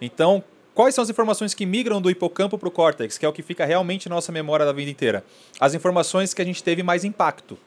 Então, 0.00 0.42
quais 0.78 0.94
são 0.94 1.02
as 1.02 1.10
informações 1.10 1.54
que 1.54 1.66
migram 1.66 2.00
do 2.00 2.08
hipocampo 2.08 2.56
para 2.56 2.68
o 2.68 2.70
córtex, 2.70 3.18
que 3.18 3.26
é 3.26 3.28
o 3.28 3.32
que 3.32 3.42
fica 3.42 3.64
realmente 3.66 4.08
na 4.08 4.14
nossa 4.14 4.30
memória 4.30 4.64
da 4.64 4.70
vida 4.72 4.88
inteira? 4.88 5.24
As 5.58 5.74
informações 5.74 6.32
que 6.32 6.40
a 6.40 6.44
gente 6.44 6.62
teve 6.62 6.84
mais 6.84 7.02
impacto. 7.02 7.58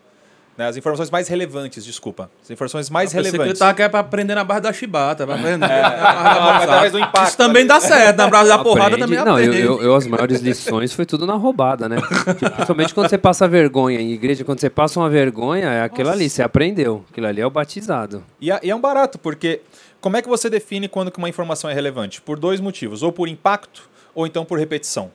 Né? 0.57 0.65
As 0.69 0.77
informações 0.77 1.09
mais 1.09 1.27
relevantes, 1.27 1.83
desculpa. 1.83 2.31
As 2.41 2.49
informações 2.49 2.89
mais 2.89 3.13
Eu 3.13 3.17
pensei 3.17 3.31
que 3.31 3.37
relevantes. 3.37 3.61
aqui 3.61 3.89
pra 3.89 3.99
aprender 3.99 4.33
na 4.33 4.45
base 4.45 4.61
da 4.61 4.71
chibata, 4.71 5.25
vai 5.25 5.37
aprender. 5.37 5.65
É, 5.69 5.81
através 5.83 6.93
do 6.93 6.99
impacto, 6.99 7.27
Isso 7.27 7.37
também 7.37 7.67
dá 7.67 7.81
certo, 7.81 8.15
na 8.17 8.29
base 8.29 8.47
da 8.47 8.59
porrada 8.59 8.95
Aprende. 8.95 9.01
também 9.01 9.17
Não, 9.25 9.37
eu, 9.37 9.45
aprende. 9.49 9.65
eu, 9.67 9.81
eu, 9.81 9.95
as 9.95 10.07
maiores 10.07 10.39
lições 10.39 10.93
foi 10.93 11.05
tudo 11.05 11.27
na 11.27 11.33
roubada, 11.33 11.89
né? 11.89 11.97
Tipo, 12.39 12.49
principalmente 12.51 12.93
quando 12.93 13.09
você 13.09 13.17
passa 13.17 13.45
vergonha 13.45 13.99
em 13.99 14.11
igreja, 14.13 14.45
quando 14.45 14.61
você 14.61 14.69
passa 14.69 14.97
uma 15.01 15.09
vergonha, 15.09 15.67
é 15.67 15.83
aquilo 15.83 16.09
ali, 16.09 16.29
você 16.29 16.41
aprendeu. 16.41 17.03
Aquilo 17.11 17.27
ali 17.27 17.41
é 17.41 17.45
o 17.45 17.49
batizado. 17.49 18.23
E, 18.39 18.49
é- 18.49 18.59
e 18.63 18.69
é 18.69 18.75
um 18.75 18.79
barato, 18.79 19.19
porque 19.19 19.59
como 20.01 20.17
é 20.17 20.21
que 20.21 20.27
você 20.27 20.49
define 20.49 20.89
quando 20.89 21.11
que 21.11 21.19
uma 21.19 21.29
informação 21.29 21.69
é 21.69 21.73
relevante? 21.73 22.21
Por 22.21 22.39
dois 22.39 22.59
motivos, 22.59 23.03
ou 23.03 23.11
por 23.11 23.29
impacto, 23.29 23.87
ou 24.15 24.25
então 24.25 24.43
por 24.43 24.57
repetição. 24.57 25.11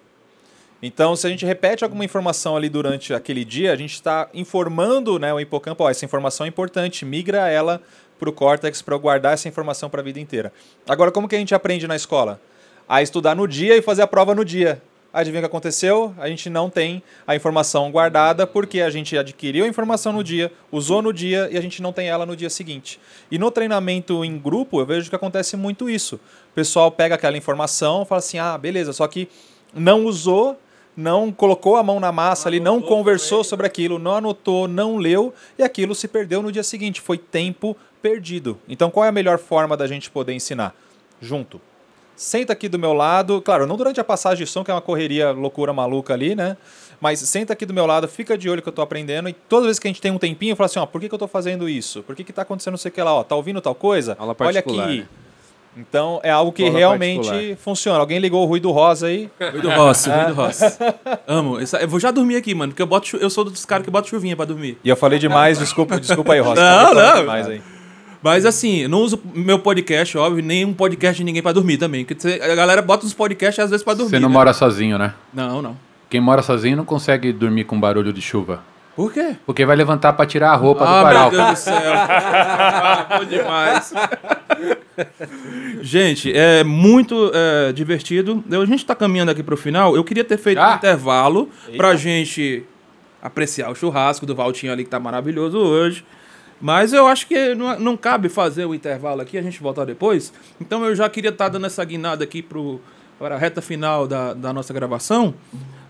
Então, 0.81 1.17
se 1.17 1.27
a 1.27 1.31
gente 1.31 1.45
repete 1.45 1.83
alguma 1.83 2.05
informação 2.05 2.57
ali 2.57 2.69
durante 2.69 3.13
aquele 3.13 3.45
dia, 3.45 3.73
a 3.73 3.77
gente 3.77 3.95
está 3.95 4.29
informando 4.33 5.19
né, 5.19 5.35
o 5.35 5.41
hipocampo, 5.41 5.89
essa 5.89 6.05
informação 6.05 6.47
é 6.47 6.49
importante, 6.49 7.05
migra 7.05 7.49
ela 7.49 7.83
para 8.19 8.31
o 8.31 8.33
córtex 8.33 8.81
para 8.81 8.97
guardar 8.97 9.35
essa 9.35 9.49
informação 9.49 9.91
para 9.91 10.01
a 10.01 10.05
vida 10.05 10.21
inteira. 10.21 10.53
Agora, 10.89 11.11
como 11.11 11.29
que 11.29 11.35
a 11.35 11.39
gente 11.39 11.55
aprende 11.55 11.89
na 11.89 11.97
escola? 11.97 12.41
A 12.89 13.03
estudar 13.03 13.35
no 13.35 13.49
dia 13.49 13.77
e 13.77 13.83
fazer 13.83 14.03
a 14.03 14.07
prova 14.07 14.35
no 14.35 14.45
dia. 14.45 14.81
Adivinha 15.17 15.41
o 15.41 15.43
que 15.45 15.47
aconteceu? 15.47 16.15
A 16.19 16.29
gente 16.29 16.51
não 16.51 16.69
tem 16.69 17.03
a 17.27 17.35
informação 17.35 17.91
guardada 17.91 18.47
porque 18.47 18.83
a 18.83 18.91
gente 18.91 19.17
adquiriu 19.17 19.65
a 19.65 19.69
informação 19.69 20.13
no 20.13 20.23
dia, 20.23 20.53
usou 20.71 21.01
no 21.01 21.11
dia 21.11 21.49
e 21.51 21.57
a 21.57 21.61
gente 21.63 21.81
não 21.81 21.91
tem 21.91 22.07
ela 22.07 22.27
no 22.27 22.37
dia 22.37 22.51
seguinte. 22.51 23.01
E 23.31 23.39
no 23.39 23.51
treinamento 23.51 24.23
em 24.23 24.37
grupo, 24.37 24.79
eu 24.79 24.85
vejo 24.85 25.09
que 25.09 25.17
acontece 25.17 25.57
muito 25.57 25.89
isso. 25.89 26.17
O 26.17 26.55
pessoal 26.55 26.91
pega 26.91 27.15
aquela 27.15 27.35
informação 27.35 28.05
fala 28.05 28.19
assim: 28.19 28.39
ah, 28.39 28.59
beleza, 28.59 28.93
só 28.93 29.09
que 29.09 29.27
não 29.73 30.05
usou, 30.05 30.61
não 30.95 31.33
colocou 31.33 31.77
a 31.77 31.83
mão 31.83 31.99
na 31.99 32.13
massa 32.13 32.51
ali, 32.51 32.61
não 32.61 32.83
conversou 32.83 33.43
sobre 33.43 33.67
aquilo, 33.67 33.99
não 33.99 34.17
anotou, 34.17 34.69
não 34.69 34.99
leu 34.99 35.33
e 35.59 35.63
aquilo 35.63 35.95
se 35.95 36.07
perdeu 36.09 36.43
no 36.43 36.53
dia 36.53 36.63
seguinte. 36.63 37.01
Foi 37.01 37.17
tempo 37.17 37.75
perdido. 38.03 38.61
Então, 38.69 38.91
qual 38.91 39.07
é 39.07 39.09
a 39.09 39.13
melhor 39.13 39.39
forma 39.39 39.79
da 39.79 39.87
gente 39.87 40.11
poder 40.11 40.35
ensinar? 40.35 40.75
Junto. 41.23 41.59
Senta 42.17 42.53
aqui 42.55 42.69
do 42.69 42.79
meu 42.79 42.95
lado, 42.95 43.43
claro, 43.43 43.67
não 43.67 43.77
durante 43.77 44.01
a 44.01 44.05
passagem 44.05 44.45
de 44.45 44.51
som, 44.51 44.65
que 44.65 44.71
é 44.71 44.75
uma 44.75 44.81
correria 44.81 45.33
loucura 45.33 45.73
maluca 45.73 46.15
ali, 46.15 46.35
né? 46.35 46.57
Mas 46.99 47.21
senta 47.21 47.53
aqui 47.53 47.67
do 47.67 47.75
meu 47.75 47.85
lado, 47.85 48.09
fica 48.09 48.39
de 48.39 48.49
olho 48.49 48.63
que 48.63 48.69
eu 48.69 48.73
tô 48.73 48.81
aprendendo, 48.81 49.29
e 49.29 49.35
toda 49.35 49.67
vez 49.67 49.79
que 49.79 49.87
a 49.87 49.91
gente 49.91 50.01
tem 50.01 50.11
um 50.11 50.17
tempinho, 50.19 50.53
eu 50.53 50.57
falo 50.57 50.65
assim, 50.65 50.79
ó, 50.79 50.87
por 50.87 50.99
que, 50.99 51.09
que 51.11 51.15
eu 51.15 51.19
tô 51.19 51.29
fazendo 51.29 51.69
isso? 51.69 52.03
Por 52.03 52.17
que, 52.17 52.25
que 52.25 52.33
tá 52.33 52.41
acontecendo 52.41 52.73
não 52.73 52.79
sei 52.79 52.89
o 52.91 52.93
que 52.93 53.03
lá, 53.03 53.13
ó? 53.13 53.23
Tá 53.23 53.37
ouvindo 53.37 53.61
tal 53.61 53.75
coisa? 53.75 54.17
Olha 54.19 54.35
particular, 54.35 54.85
aqui. 54.87 54.99
né? 55.01 55.07
Então 55.79 56.19
é 56.23 56.31
algo 56.31 56.53
que 56.53 56.63
Escola 56.63 56.79
realmente 56.79 57.27
particular. 57.29 57.57
funciona. 57.59 57.99
Alguém 57.99 58.19
ligou 58.19 58.43
o 58.43 58.47
ruído 58.47 58.71
rosa 58.73 59.09
aí? 59.09 59.29
Ruído 59.39 59.69
Rossi, 59.69 60.09
É. 60.11 60.23
Ruído 60.23 60.35
Rossi. 60.35 60.65
Amo. 61.27 61.61
Essa- 61.61 61.77
Eu 61.83 61.87
vou 61.89 62.01
já 62.01 62.11
dormir 62.11 62.37
aqui, 62.37 62.55
mano, 62.55 62.73
porque 62.73 62.81
eu, 62.81 62.87
boto, 62.87 63.15
eu 63.19 63.29
sou 63.29 63.45
dos 63.45 63.67
caras 63.67 63.85
que 63.85 63.91
botam 63.91 64.09
chuvinha 64.09 64.35
pra 64.35 64.47
dormir. 64.47 64.79
E 64.83 64.89
eu 64.89 64.97
falei 64.97 65.19
demais, 65.19 65.59
desculpa, 65.59 66.01
desculpa 66.01 66.33
aí, 66.33 66.41
Rosa. 66.41 66.63
Não, 66.63 66.95
não. 66.95 67.21
demais 67.21 67.47
aí. 67.47 67.61
Mas 68.27 68.45
assim, 68.45 68.89
não 68.89 69.03
uso 69.03 69.23
meu 69.33 69.57
podcast, 69.57 70.19
óbvio, 70.19 70.43
nem 70.45 70.65
um 70.65 70.75
podcast 70.75 71.17
de 71.17 71.23
ninguém 71.23 71.41
pra 71.41 71.53
dormir 71.53 71.77
também. 71.77 72.05
Porque 72.05 72.43
a 72.43 72.55
galera 72.57 72.83
bota 72.83 73.07
os 73.07 73.15
podcasts 73.15 73.63
às 73.63 73.71
vezes 73.71 73.85
pra 73.85 73.95
dormir. 73.95 74.11
Você 74.11 74.19
não 74.19 74.29
né? 74.29 74.33
mora 74.33 74.53
sozinho, 74.53 74.99
né? 74.99 75.15
Não, 75.33 75.63
não. 75.63 75.77
Quem 76.11 76.21
mora 76.21 76.43
sozinho 76.43 76.77
não 76.77 76.85
consegue 76.85 77.33
dormir 77.33 77.63
com 77.63 77.79
barulho 77.79 78.13
de 78.13 78.21
chuva. 78.21 78.65
Por 78.97 79.13
quê? 79.13 79.37
Porque 79.47 79.65
vai 79.65 79.77
levantar 79.77 80.13
pra 80.15 80.27
tirar 80.27 80.51
a 80.51 80.57
roupa 80.57 80.83
Ah, 80.83 80.87
do 80.87 80.93
meu 80.95 81.03
varal. 81.05 81.31
Deus 81.31 81.51
do 81.51 81.57
céu. 81.57 81.75
Ah, 81.95 83.07
bom 83.17 83.25
demais. 83.27 83.95
Gente, 85.81 86.37
é 86.37 86.65
muito 86.65 87.31
é, 87.33 87.73
divertido. 87.73 88.43
Eu- 88.51 88.63
A 88.63 88.67
gente 88.67 88.81
está 88.81 88.97
caminhando 88.97 89.31
aqui 89.31 89.43
para 89.45 89.55
o 89.55 89.57
final. 89.57 89.95
Eu 89.95 90.03
queria 90.03 90.25
ter 90.25 90.37
feito 90.37 90.61
um 90.61 90.75
intervalo 90.75 91.49
para 91.77 91.91
a 91.91 91.95
gente 91.95 92.65
apreciar 93.23 93.71
o 93.71 93.75
churrasco 93.77 94.27
do 94.27 94.35
Valtinho 94.35 94.73
ali, 94.73 94.83
que 94.83 94.91
tá 94.91 94.99
maravilhoso 94.99 95.59
hoje. 95.59 96.05
Mas 96.61 96.93
eu 96.93 97.07
acho 97.07 97.27
que 97.27 97.55
não, 97.55 97.79
não 97.79 97.97
cabe 97.97 98.29
fazer 98.29 98.65
o 98.65 98.75
intervalo 98.75 99.21
aqui, 99.21 99.37
a 99.37 99.43
gente 99.43 99.61
voltar 99.61 99.85
depois. 99.85 100.33
Então 100.61 100.85
eu 100.85 100.95
já 100.95 101.09
queria 101.09 101.31
estar 101.31 101.49
dando 101.49 101.67
essa 101.67 101.85
guinada 101.85 102.25
aqui 102.25 102.41
pro, 102.43 102.81
para 103.19 103.35
a 103.35 103.39
reta 103.39 103.61
final 103.61 104.07
da, 104.07 104.33
da 104.33 104.53
nossa 104.53 104.73
gravação. 104.73 105.35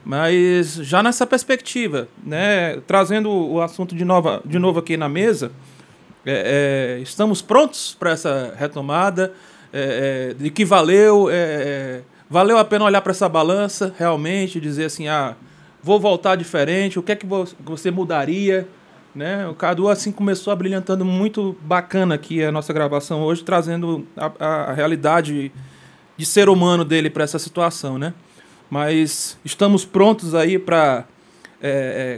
Mas 0.05 0.75
já 0.75 1.03
nessa 1.03 1.27
perspectiva, 1.27 2.09
né? 2.25 2.81
Trazendo 2.87 3.31
o 3.31 3.61
assunto 3.61 3.95
de, 3.95 4.05
nova, 4.05 4.41
de 4.45 4.59
novo 4.59 4.79
aqui 4.79 4.97
na 4.97 5.09
mesa. 5.09 5.51
É, 6.25 6.97
é, 6.99 7.03
estamos 7.03 7.43
prontos 7.43 7.97
para 7.99 8.11
essa 8.11 8.55
retomada? 8.57 9.33
É, 9.73 10.31
é, 10.31 10.35
de 10.35 10.51
que 10.51 10.65
valeu? 10.65 11.29
é, 11.31 11.35
é, 11.35 12.03
valeu 12.31 12.59
a 12.59 12.65
pena 12.65 12.85
olhar 12.85 13.01
para 13.01 13.11
essa 13.13 13.29
balança 13.29 13.95
realmente, 13.99 14.61
dizer 14.61 14.87
assim, 14.87 15.07
ah, 15.09 15.35
vou 15.83 15.99
voltar 16.01 16.37
diferente, 16.37 16.99
o 16.99 17.03
que 17.03 17.13
é 17.13 17.17
que 17.17 17.27
vo- 17.27 17.47
você 17.61 17.91
mudaria? 17.91 18.67
Né? 19.17 19.49
O 19.49 19.55
Cadu 19.55 19.89
assim 19.89 20.13
começou 20.13 20.53
abrilhantando 20.53 21.03
muito 21.03 21.57
bacana 21.63 22.15
aqui 22.17 22.45
a 22.45 22.53
nossa 22.53 22.71
gravação 22.71 23.23
hoje, 23.23 23.43
trazendo 23.43 24.07
a, 24.15 24.31
a- 24.39 24.73
realidade 24.75 25.51
de 26.19 26.27
ser 26.27 26.51
humano 26.51 26.85
dele 26.85 27.09
para 27.09 27.25
essa 27.25 27.39
situação, 27.39 27.97
né? 27.97 28.13
Mas 28.69 29.39
estamos 29.43 29.87
prontos 29.87 30.35
aí 30.35 30.59
para 30.59 31.05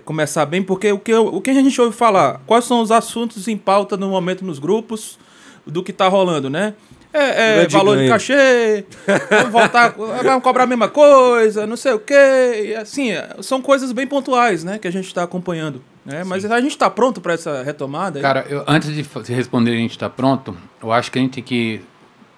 começar 0.04 0.44
bem, 0.44 0.62
porque 0.62 0.90
o 0.92 0.98
que, 0.98 1.14
o 1.14 1.40
que 1.40 1.50
a 1.50 1.54
gente 1.54 1.80
ouve 1.80 1.96
falar? 1.96 2.40
Quais 2.46 2.64
são 2.64 2.80
os 2.82 2.90
assuntos 2.90 3.46
em 3.46 3.56
pauta 3.56 3.96
no 3.96 4.08
momento 4.10 4.44
nos 4.44 4.58
grupos 4.58 5.18
do 5.64 5.82
que 5.82 5.92
está 5.92 6.08
rolando, 6.08 6.50
né? 6.50 6.74
É, 7.18 7.52
é 7.52 7.56
Grande 7.58 7.76
valor 7.76 7.92
de 7.96 7.98
ganho. 8.02 8.12
cachê, 8.12 8.84
vamos 9.30 9.52
voltar, 9.52 9.94
vamos 10.22 10.42
cobrar 10.42 10.64
a 10.64 10.66
mesma 10.66 10.88
coisa, 10.88 11.66
não 11.66 11.76
sei 11.76 11.92
o 11.92 11.98
quê. 11.98 12.68
E, 12.68 12.74
assim, 12.76 13.10
é, 13.12 13.36
são 13.40 13.60
coisas 13.60 13.92
bem 13.92 14.06
pontuais, 14.06 14.64
né, 14.64 14.78
que 14.78 14.86
a 14.88 14.90
gente 14.92 15.06
está 15.06 15.22
acompanhando. 15.22 15.82
Né? 16.04 16.24
Mas 16.24 16.44
a 16.44 16.60
gente 16.60 16.70
está 16.72 16.88
pronto 16.88 17.20
para 17.20 17.34
essa 17.34 17.62
retomada? 17.62 18.20
Cara, 18.20 18.46
eu- 18.48 18.64
antes 18.66 18.94
de 18.94 19.02
de 19.02 19.32
responder 19.34 19.72
a 19.72 19.76
gente 19.76 19.90
está 19.90 20.08
pronto, 20.08 20.56
eu 20.82 20.90
acho 20.90 21.10
que 21.12 21.18
a 21.18 21.22
gente 21.22 21.32
tem 21.34 21.44
que 21.44 21.80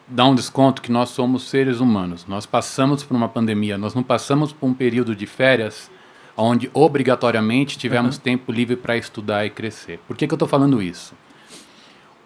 dar 0.08 0.26
um 0.26 0.34
desconto 0.34 0.82
que 0.82 0.90
nós 0.90 1.10
somos 1.10 1.48
seres 1.48 1.78
humanos. 1.78 2.26
Nós 2.26 2.44
passamos 2.46 3.04
por 3.04 3.16
uma 3.16 3.28
pandemia, 3.28 3.78
nós 3.78 3.94
não 3.94 4.02
passamos 4.02 4.52
por 4.52 4.66
um 4.66 4.74
período 4.74 5.14
de 5.14 5.24
férias 5.24 5.88
onde 6.36 6.68
obrigatoriamente 6.74 7.78
tivemos 7.78 8.18
tempo 8.18 8.50
livre 8.50 8.74
para 8.74 8.96
estudar 8.96 9.44
e 9.46 9.50
crescer. 9.50 10.00
Por 10.08 10.16
que, 10.16 10.26
que 10.26 10.32
eu 10.32 10.36
estou 10.36 10.48
falando 10.48 10.82
isso? 10.82 11.14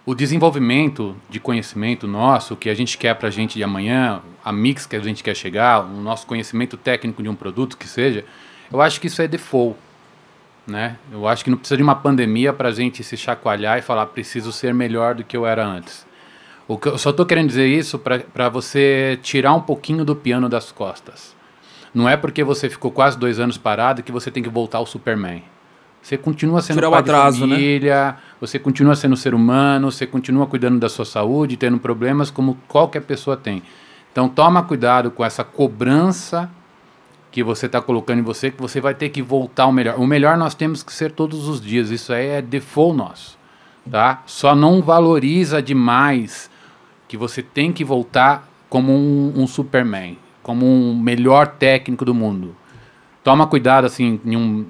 O 0.07 0.15
desenvolvimento 0.15 1.17
de 1.31 1.41
conhecimento 1.41 2.07
nosso, 2.07 2.53
o 2.53 2.57
que 2.59 2.69
a 2.69 2.75
gente 2.75 2.99
quer 2.99 3.15
para 3.15 3.29
a 3.29 3.31
gente 3.31 3.55
de 3.55 3.65
amanhã, 3.65 4.21
a 4.45 4.53
mix 4.53 4.85
que 4.85 4.95
a 4.95 5.01
gente 5.01 5.25
quer 5.25 5.35
chegar, 5.35 5.81
o 5.81 6.03
nosso 6.03 6.27
conhecimento 6.27 6.77
técnico 6.77 7.23
de 7.23 7.29
um 7.31 7.35
produto 7.35 7.79
que 7.79 7.89
seja, 7.89 8.23
eu 8.71 8.83
acho 8.83 9.01
que 9.01 9.07
isso 9.07 9.23
é 9.23 9.27
default. 9.27 9.79
Né? 10.67 10.99
Eu 11.11 11.27
acho 11.27 11.43
que 11.43 11.51
não 11.51 11.57
precisa 11.57 11.79
de 11.79 11.83
uma 11.83 11.95
pandemia 11.95 12.53
para 12.53 12.69
a 12.69 12.73
gente 12.73 13.03
se 13.03 13.17
chacoalhar 13.17 13.79
e 13.79 13.83
falar 13.83 14.05
preciso 14.07 14.53
ser 14.53 14.75
melhor 14.75 15.15
do 15.15 15.25
que 15.25 15.35
eu 15.35 15.47
era 15.47 15.65
antes. 15.65 16.07
O 16.69 16.77
que 16.77 16.89
eu 16.89 16.99
só 16.99 17.09
estou 17.09 17.25
querendo 17.25 17.49
dizer 17.49 17.67
isso 17.67 17.99
para 17.99 18.49
você 18.51 19.19
tirar 19.23 19.55
um 19.55 19.61
pouquinho 19.61 20.05
do 20.05 20.15
piano 20.15 20.51
das 20.51 20.71
costas. 20.71 21.35
Não 21.95 22.07
é 22.07 22.17
porque 22.17 22.45
você 22.45 22.69
ficou 22.69 22.91
quase 22.91 23.19
dois 23.19 23.41
anos 23.41 23.57
parado 23.57 24.03
que 24.03 24.13
você 24.13 24.31
tem 24.31 24.43
que 24.43 24.51
voltar 24.51 24.79
ao 24.79 24.87
Superman. 24.87 25.43
Você 26.05 26.19
continua 26.19 26.61
sendo 26.61 26.77
Tirar 26.77 26.91
pai 26.91 27.01
atraso, 27.01 27.39
de 27.39 27.47
né? 27.47 27.55
família, 27.57 28.17
você 28.39 28.59
continua 28.59 28.95
sendo 28.95 29.17
ser 29.17 29.35
humano, 29.35 29.91
você 29.91 30.07
continua 30.07 30.47
cuidando 30.47 30.79
da 30.79 30.87
sua 30.87 31.07
saúde, 31.07 31.57
tendo 31.57 31.79
problemas 31.79 32.31
como 32.31 32.59
qualquer 32.69 33.01
pessoa 33.01 33.39
tem. 33.39 33.63
Então 34.13 34.29
toma 34.29 34.63
cuidado 34.63 35.11
com 35.11 35.25
essa 35.25 35.43
cobrança 35.43 36.51
que 37.33 37.43
você 37.43 37.65
está 37.65 37.81
colocando 37.81 38.19
em 38.19 38.23
você, 38.23 38.51
que 38.51 38.61
você 38.61 38.83
vai 38.83 38.95
ter 38.95 39.09
que 39.09 39.23
voltar 39.23 39.63
ao 39.63 39.73
melhor. 39.73 39.99
O 39.99 40.07
melhor 40.07 40.37
nós 40.37 40.55
temos 40.55 40.83
que 40.83 40.93
ser 40.93 41.11
todos 41.11 41.49
os 41.49 41.59
dias. 41.59 41.89
Isso 41.91 42.13
aí 42.13 42.27
é 42.27 42.43
default 42.43 42.95
nosso, 42.99 43.39
tá? 43.91 44.23
Só 44.27 44.55
não 44.55 44.83
valoriza 44.83 45.63
demais 45.63 46.51
que 47.09 47.17
você 47.17 47.43
tem 47.43 47.73
que 47.73 47.83
voltar 47.83 48.47
como 48.69 48.93
um, 48.93 49.33
um 49.35 49.47
Superman, 49.47 50.19
como 50.43 50.67
um 50.67 50.95
melhor 50.95 51.47
técnico 51.47 52.05
do 52.05 52.13
mundo. 52.13 52.55
Toma 53.23 53.47
cuidado, 53.47 53.87
assim, 53.87 54.21
em 54.23 54.37
um... 54.37 54.67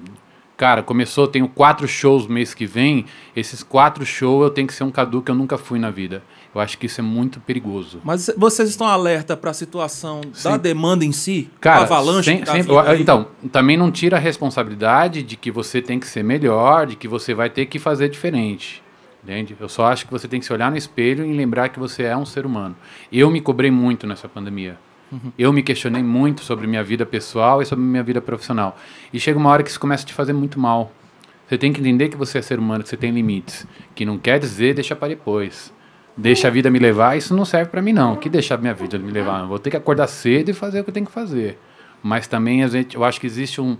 Cara, 0.57 0.81
começou, 0.81 1.27
tenho 1.27 1.49
quatro 1.49 1.85
shows 1.85 2.27
mês 2.27 2.53
que 2.53 2.65
vem, 2.65 3.05
esses 3.35 3.61
quatro 3.61 4.05
shows 4.05 4.43
eu 4.45 4.49
tenho 4.49 4.65
que 4.67 4.73
ser 4.73 4.85
um 4.85 4.91
Cadu 4.91 5.21
que 5.21 5.29
eu 5.29 5.35
nunca 5.35 5.57
fui 5.57 5.77
na 5.79 5.89
vida. 5.91 6.23
Eu 6.53 6.61
acho 6.61 6.77
que 6.77 6.85
isso 6.85 7.01
é 7.01 7.03
muito 7.03 7.41
perigoso. 7.41 7.99
Mas 8.05 8.29
vocês 8.37 8.69
estão 8.69 8.87
alerta 8.87 9.35
para 9.35 9.51
a 9.51 9.53
situação 9.53 10.21
da 10.21 10.53
Sim. 10.53 10.57
demanda 10.59 11.03
em 11.03 11.11
si? 11.11 11.49
Cara, 11.59 11.81
avalanche 11.81 12.29
sem- 12.31 12.39
tá 12.41 12.53
sem- 12.53 12.61
vindo 12.61 12.79
aí? 12.79 13.01
então, 13.01 13.27
também 13.51 13.75
não 13.75 13.91
tira 13.91 14.15
a 14.15 14.19
responsabilidade 14.19 15.21
de 15.23 15.35
que 15.35 15.51
você 15.51 15.81
tem 15.81 15.99
que 15.99 16.07
ser 16.07 16.23
melhor, 16.23 16.87
de 16.87 16.95
que 16.95 17.07
você 17.09 17.33
vai 17.33 17.49
ter 17.49 17.65
que 17.65 17.77
fazer 17.77 18.07
diferente. 18.07 18.81
Entende? 19.21 19.57
Eu 19.59 19.67
só 19.67 19.87
acho 19.87 20.05
que 20.05 20.11
você 20.11 20.27
tem 20.27 20.39
que 20.39 20.45
se 20.45 20.53
olhar 20.53 20.71
no 20.71 20.77
espelho 20.77 21.25
e 21.25 21.33
lembrar 21.35 21.67
que 21.69 21.79
você 21.79 22.03
é 22.03 22.15
um 22.15 22.25
ser 22.25 22.45
humano. 22.45 22.75
Eu 23.11 23.29
me 23.29 23.41
cobrei 23.41 23.71
muito 23.71 24.07
nessa 24.07 24.29
pandemia. 24.29 24.77
Uhum. 25.11 25.31
Eu 25.37 25.53
me 25.53 25.61
questionei 25.61 26.03
muito 26.03 26.41
sobre 26.41 26.67
minha 26.67 26.83
vida 26.83 27.05
pessoal 27.05 27.61
e 27.61 27.65
sobre 27.65 27.83
minha 27.83 28.03
vida 28.03 28.21
profissional. 28.21 28.77
E 29.13 29.19
chega 29.19 29.37
uma 29.37 29.49
hora 29.49 29.63
que 29.63 29.69
isso 29.69 29.79
começa 29.79 30.03
a 30.03 30.07
te 30.07 30.13
fazer 30.13 30.33
muito 30.33 30.59
mal. 30.59 30.91
Você 31.47 31.57
tem 31.57 31.71
que 31.71 31.79
entender 31.79 32.09
que 32.09 32.17
você 32.17 32.39
é 32.39 32.41
ser 32.41 32.57
humano, 32.57 32.83
que 32.83 32.89
você 32.89 32.97
tem 32.97 33.11
limites. 33.11 33.67
Que 33.93 34.05
não 34.05 34.17
quer 34.17 34.39
dizer 34.39 34.73
deixa 34.73 34.95
para 34.95 35.09
depois. 35.09 35.73
Deixa 36.17 36.47
a 36.47 36.51
vida 36.51 36.69
me 36.69 36.79
levar, 36.79 37.17
isso 37.17 37.35
não 37.35 37.43
serve 37.43 37.69
para 37.69 37.81
mim 37.81 37.93
não. 37.93 38.15
Que 38.15 38.29
deixar 38.29 38.55
a 38.55 38.57
minha 38.57 38.73
vida 38.73 38.97
me 38.97 39.11
levar? 39.11 39.41
Eu 39.41 39.47
vou 39.47 39.59
ter 39.59 39.69
que 39.69 39.77
acordar 39.77 40.07
cedo 40.07 40.49
e 40.49 40.53
fazer 40.53 40.79
o 40.79 40.83
que 40.83 40.89
eu 40.89 40.93
tenho 40.93 41.05
que 41.05 41.11
fazer. 41.11 41.59
Mas 42.01 42.25
também 42.25 42.63
a 42.63 42.67
gente, 42.67 42.95
eu 42.95 43.03
acho 43.03 43.19
que 43.19 43.27
existe 43.27 43.59
um 43.59 43.77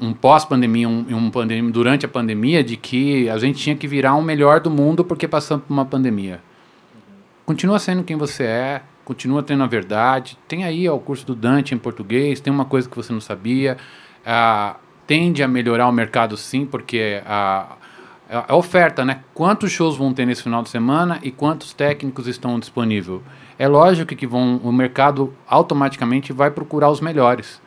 um 0.00 0.12
pós-pandemia, 0.12 0.88
um, 0.88 1.06
um 1.10 1.30
pandemia, 1.30 1.70
durante 1.70 2.04
a 2.04 2.08
pandemia, 2.08 2.64
de 2.64 2.76
que 2.76 3.28
a 3.28 3.38
gente 3.38 3.58
tinha 3.58 3.76
que 3.76 3.86
virar 3.86 4.14
um 4.16 4.22
melhor 4.22 4.60
do 4.60 4.70
mundo 4.70 5.04
porque 5.04 5.28
passamos 5.28 5.64
por 5.64 5.72
uma 5.72 5.84
pandemia. 5.84 6.40
Continua 7.46 7.78
sendo 7.78 8.02
quem 8.02 8.16
você 8.16 8.44
é, 8.44 8.82
continua 9.12 9.42
tendo 9.42 9.62
a 9.62 9.66
verdade. 9.66 10.38
Tem 10.48 10.64
aí 10.64 10.88
ó, 10.88 10.94
o 10.94 10.98
curso 10.98 11.26
do 11.26 11.34
Dante 11.34 11.74
em 11.74 11.78
português, 11.78 12.40
tem 12.40 12.52
uma 12.52 12.64
coisa 12.64 12.88
que 12.88 12.96
você 12.96 13.12
não 13.12 13.20
sabia. 13.20 13.76
Ah, 14.24 14.76
tende 15.06 15.42
a 15.42 15.48
melhorar 15.48 15.86
o 15.86 15.92
mercado 15.92 16.34
sim, 16.36 16.64
porque 16.64 17.22
a, 17.26 17.76
a 18.48 18.56
oferta, 18.56 19.04
né? 19.04 19.20
Quantos 19.34 19.70
shows 19.70 19.96
vão 19.96 20.14
ter 20.14 20.24
nesse 20.24 20.42
final 20.42 20.62
de 20.62 20.70
semana 20.70 21.20
e 21.22 21.30
quantos 21.30 21.74
técnicos 21.74 22.26
estão 22.26 22.58
disponíveis? 22.58 23.20
É 23.58 23.68
lógico 23.68 24.16
que 24.16 24.26
vão, 24.26 24.56
o 24.64 24.72
mercado 24.72 25.34
automaticamente 25.46 26.32
vai 26.32 26.50
procurar 26.50 26.88
os 26.88 27.00
melhores. 27.00 27.60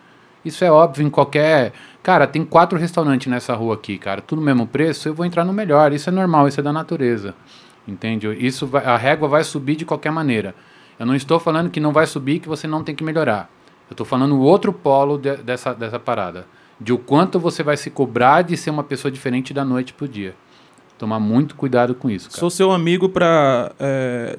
Isso 0.44 0.66
é 0.66 0.72
óbvio 0.72 1.06
em 1.06 1.10
qualquer. 1.10 1.74
Cara, 2.02 2.26
tem 2.26 2.44
quatro 2.44 2.78
restaurantes 2.78 3.28
nessa 3.28 3.54
rua 3.54 3.76
aqui, 3.76 3.98
cara, 4.00 4.22
tudo 4.22 4.42
mesmo 4.42 4.66
preço, 4.66 5.08
eu 5.08 5.14
vou 5.14 5.26
entrar 5.26 5.46
no 5.46 5.54
melhor. 5.54 5.94
Isso 5.94 6.10
é 6.10 6.12
normal, 6.12 6.48
isso 6.48 6.60
é 6.60 6.64
da 6.64 6.74
natureza. 6.74 7.36
Entende? 7.88 8.28
Isso 8.44 8.66
vai, 8.66 8.84
a 8.84 8.98
régua 8.98 9.28
vai 9.28 9.44
subir 9.44 9.76
de 9.76 9.86
qualquer 9.86 10.12
maneira. 10.12 10.56
Eu 11.00 11.06
não 11.06 11.16
estou 11.16 11.40
falando 11.40 11.70
que 11.70 11.80
não 11.80 11.92
vai 11.92 12.08
subir, 12.08 12.40
que 12.40 12.48
você 12.48 12.68
não 12.68 12.84
tem 12.84 12.96
que 12.96 13.04
melhorar. 13.04 13.50
Eu 13.90 13.94
estou 13.94 14.06
falando 14.06 14.36
o 14.36 14.42
outro 14.42 14.74
polo 14.74 15.18
de, 15.18 15.36
dessa, 15.38 15.74
dessa 15.74 16.00
parada. 16.00 16.46
De 16.80 16.92
o 16.92 16.98
quanto 16.98 17.40
você 17.40 17.64
vai 17.64 17.78
se 17.78 17.90
cobrar 17.90 18.42
de 18.42 18.58
ser 18.58 18.70
uma 18.70 18.84
pessoa 18.84 19.12
diferente 19.12 19.54
da 19.54 19.64
noite 19.64 19.94
pro 19.94 20.08
dia. 20.08 20.36
Tomar 20.98 21.20
muito 21.20 21.56
cuidado 21.56 21.94
com 21.94 22.10
isso, 22.10 22.30
cara. 22.30 22.40
Sou 22.40 22.50
seu 22.50 22.72
amigo 22.72 23.10
para 23.10 23.72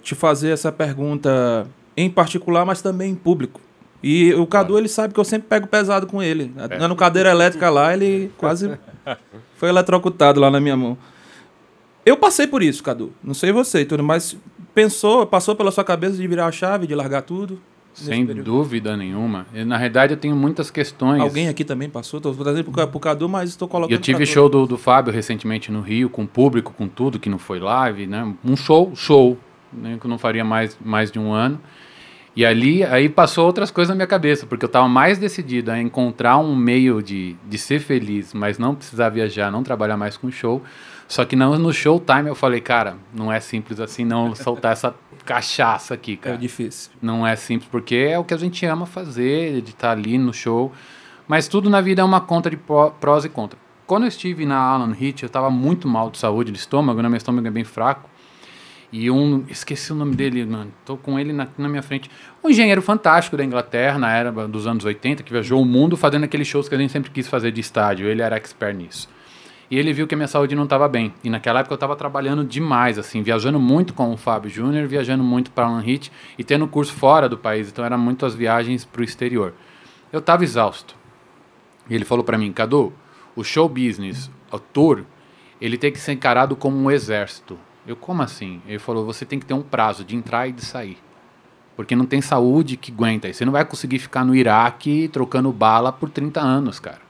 te 0.03 0.15
fazer 0.15 0.51
essa 0.51 0.73
pergunta 0.73 1.67
em 1.97 2.11
particular, 2.11 2.65
mas 2.65 2.81
também 2.81 3.13
em 3.13 3.15
público. 3.15 3.61
E 4.03 4.33
o 4.35 4.47
Cadu, 4.47 4.79
ele 4.79 4.89
sabe 4.89 5.13
que 5.13 5.21
eu 5.21 5.25
sempre 5.25 5.49
pego 5.49 5.67
pesado 5.67 6.07
com 6.07 6.23
ele. 6.23 6.53
É. 6.57 6.79
Dando 6.79 6.95
cadeira 6.95 7.31
elétrica 7.31 7.69
lá, 7.71 7.93
ele 7.93 8.31
quase 8.37 8.79
foi 9.57 9.69
eletrocutado 9.69 10.41
lá 10.41 10.51
na 10.51 10.61
minha 10.61 10.77
mão. 10.77 10.97
Eu 12.05 12.17
passei 12.17 12.47
por 12.47 12.63
isso, 12.63 12.83
Cadu. 12.83 13.13
Não 13.23 13.35
sei 13.35 13.53
você, 13.53 13.85
tudo, 13.85 14.05
mas 14.05 14.37
pensou, 14.77 15.27
passou 15.27 15.57
pela 15.57 15.73
sua 15.73 15.83
cabeça 15.83 16.19
de 16.19 16.29
virar 16.29 16.47
a 16.47 16.53
chave, 16.53 16.87
de 16.87 16.95
largar 16.95 17.23
tudo? 17.23 17.59
Sem 17.95 18.27
dúvida 18.27 18.95
nenhuma. 18.95 19.47
E, 19.55 19.65
Na 19.65 19.79
verdade, 19.79 20.13
eu 20.13 20.19
tenho 20.19 20.37
muitas 20.37 20.71
questões. 20.71 21.23
Alguém 21.23 21.49
aqui 21.49 21.65
também 21.65 21.89
passou? 21.89 22.19
Estou 22.19 22.35
trazendo 22.35 22.71
pro, 22.71 22.87
pro 22.87 23.01
Cadu, 23.01 23.27
mas 23.27 23.49
estou 23.49 23.67
colocando. 23.67 23.97
Eu 23.97 23.99
tive 23.99 24.27
show 24.27 24.51
do, 24.51 24.67
do 24.67 24.77
Fábio 24.77 25.11
recentemente 25.11 25.73
no 25.73 25.81
Rio, 25.81 26.11
com 26.11 26.27
público, 26.27 26.75
com 26.77 26.87
tudo, 26.87 27.19
que 27.19 27.31
não 27.31 27.39
foi 27.39 27.59
live, 27.59 28.07
né? 28.07 28.35
Um 28.45 28.55
show, 28.55 28.93
show, 28.95 29.39
né? 29.73 29.97
que 29.99 30.07
eu 30.07 30.11
não 30.11 30.19
faria 30.19 30.45
mais, 30.45 30.77
mais 30.85 31.11
de 31.11 31.19
um 31.19 31.33
ano. 31.33 31.59
E 32.37 32.45
ali, 32.45 32.85
aí 32.85 33.09
passou 33.09 33.47
outras 33.47 33.71
coisas 33.71 33.89
na 33.89 33.95
minha 33.95 34.07
cabeça, 34.07 34.45
porque 34.45 34.67
eu 34.67 34.69
estava 34.69 34.87
mais 34.87 35.17
decidido 35.17 35.71
a 35.71 35.81
encontrar 35.81 36.37
um 36.37 36.55
meio 36.55 37.03
de, 37.03 37.35
de 37.49 37.57
ser 37.57 37.81
feliz, 37.81 38.35
mas 38.35 38.59
não 38.59 38.75
precisar 38.75 39.09
viajar, 39.09 39.51
não 39.51 39.63
trabalhar 39.63 39.97
mais 39.97 40.19
com 40.19 40.31
show. 40.31 40.63
Só 41.09 41.25
que 41.25 41.37
não, 41.37 41.57
no 41.59 41.73
showtime 41.73 42.29
eu 42.29 42.35
falei, 42.35 42.61
cara, 42.61 42.97
não 43.15 43.33
é 43.33 43.39
simples 43.41 43.79
assim 43.79 44.05
não 44.05 44.35
soltar 44.35 44.73
essa 44.73 44.95
cachaça 45.25 45.95
aqui, 45.95 46.17
cara. 46.17 46.35
É 46.35 46.39
difícil. 46.39 46.91
Não 47.01 47.27
é 47.27 47.37
simples, 47.37 47.69
porque 47.71 47.95
é 47.95 48.19
o 48.19 48.25
que 48.25 48.35
a 48.35 48.37
gente 48.37 48.65
ama 48.67 48.87
fazer, 48.87 49.61
de 49.63 49.71
estar 49.71 49.93
ali 49.93 50.19
no 50.19 50.33
show. 50.33 50.73
Mas 51.29 51.49
tudo 51.49 51.69
na 51.71 51.81
vida 51.81 52.03
é 52.03 52.05
uma 52.05 52.21
conta 52.21 52.51
de 52.51 52.57
pró- 52.57 52.91
prós 52.91 53.25
e 53.25 53.29
contras. 53.29 53.61
Quando 53.87 54.03
eu 54.03 54.09
estive 54.09 54.45
na 54.45 54.57
Alan 54.59 54.93
Hit, 54.93 55.23
eu 55.23 55.29
estava 55.29 55.49
muito 55.49 55.87
mal 55.87 56.11
de 56.11 56.19
saúde 56.19 56.51
de 56.51 56.59
estômago, 56.59 57.01
né? 57.01 57.09
meu 57.09 57.17
estômago 57.17 57.47
é 57.47 57.51
bem 57.51 57.65
fraco. 57.65 58.11
E 58.93 59.11
um, 59.11 59.45
esqueci 59.49 59.93
o 59.93 59.97
nome 59.97 60.15
dele, 60.15 60.45
mano. 60.45 60.73
Tô 60.85 60.97
com 60.97 61.19
ele 61.19 61.33
na, 61.33 61.47
na 61.59 61.69
minha 61.69 61.83
frente. 61.83 62.11
Um 62.43 62.49
engenheiro 62.49 62.81
fantástico 62.81 63.37
da 63.37 63.45
Inglaterra, 63.45 63.99
na 63.99 64.13
era 64.13 64.31
dos 64.49 64.67
anos 64.67 64.85
80, 64.85 65.23
que 65.23 65.33
viajou 65.33 65.61
o 65.61 65.65
mundo 65.65 65.97
fazendo 65.97 66.25
aqueles 66.25 66.47
shows 66.47 66.69
que 66.69 66.75
a 66.75 66.79
gente 66.79 66.93
sempre 66.93 67.11
quis 67.11 67.27
fazer 67.29 67.51
de 67.53 67.61
estádio. 67.61 68.09
Ele 68.09 68.23
era 68.23 68.37
expert 68.37 68.77
nisso. 68.77 69.09
E 69.71 69.79
ele 69.79 69.93
viu 69.93 70.07
que 70.07 70.15
a 70.15 70.17
minha 70.17 70.29
saúde 70.29 70.55
não 70.55 70.65
estava 70.65 70.89
bem. 70.89 71.13
E 71.25 71.31
naquela 71.31 71.61
época 71.61 71.73
eu 71.73 71.77
estava 71.77 71.97
trabalhando 71.97 72.45
demais, 72.45 72.99
assim, 72.99 73.23
viajando 73.23 73.59
muito 73.59 73.93
com 73.95 74.13
o 74.13 74.17
Fábio 74.17 74.51
Júnior, 74.51 74.87
viajando 74.87 75.25
muito 75.25 75.51
para 75.51 75.67
Alan 75.67 75.81
Hit 75.81 76.13
e 76.39 76.45
tendo 76.45 76.69
curso 76.69 76.93
fora 76.93 77.29
do 77.29 77.37
país. 77.37 77.69
Então 77.69 77.85
eram 77.85 77.99
muitas 77.99 78.35
viagens 78.35 78.85
para 78.85 79.01
o 79.01 79.05
exterior. 79.05 79.55
Eu 80.13 80.21
estava 80.21 80.45
exausto. 80.45 80.95
E 81.91 81.95
ele 81.95 82.05
falou 82.05 82.25
para 82.25 82.39
mim, 82.39 82.53
Cadu, 82.53 82.93
o 83.35 83.43
show 83.43 83.69
business, 83.69 84.31
o 84.53 84.59
tour, 84.59 85.05
ele 85.61 85.77
tem 85.77 85.91
que 85.91 85.99
ser 85.99 86.13
encarado 86.13 86.55
como 86.55 86.77
um 86.77 86.91
exército. 86.91 87.59
Eu, 87.87 87.97
como 87.97 88.23
assim? 88.23 88.61
Ele 88.67 88.79
falou, 88.79 89.05
você 89.05 89.25
tem 89.25 89.39
que 89.39 89.47
ter 89.47 89.55
um 89.55 89.63
prazo 89.63 90.05
de 90.05 90.17
entrar 90.17 90.49
e 90.49 90.53
de 90.53 90.65
sair. 90.65 90.99
Porque 91.77 91.95
não 91.95 92.07
tem 92.07 92.21
saúde 92.21 92.77
que 92.77 92.91
aguenta. 92.91 93.33
Você 93.33 93.45
não 93.45 93.53
vai 93.53 93.65
conseguir 93.65 93.99
ficar 93.99 94.25
no 94.25 94.35
Iraque 94.35 95.09
trocando 95.09 95.53
bala 95.53 95.93
por 95.93 96.09
30 96.09 96.41
anos, 96.41 96.81
cara. 96.81 97.06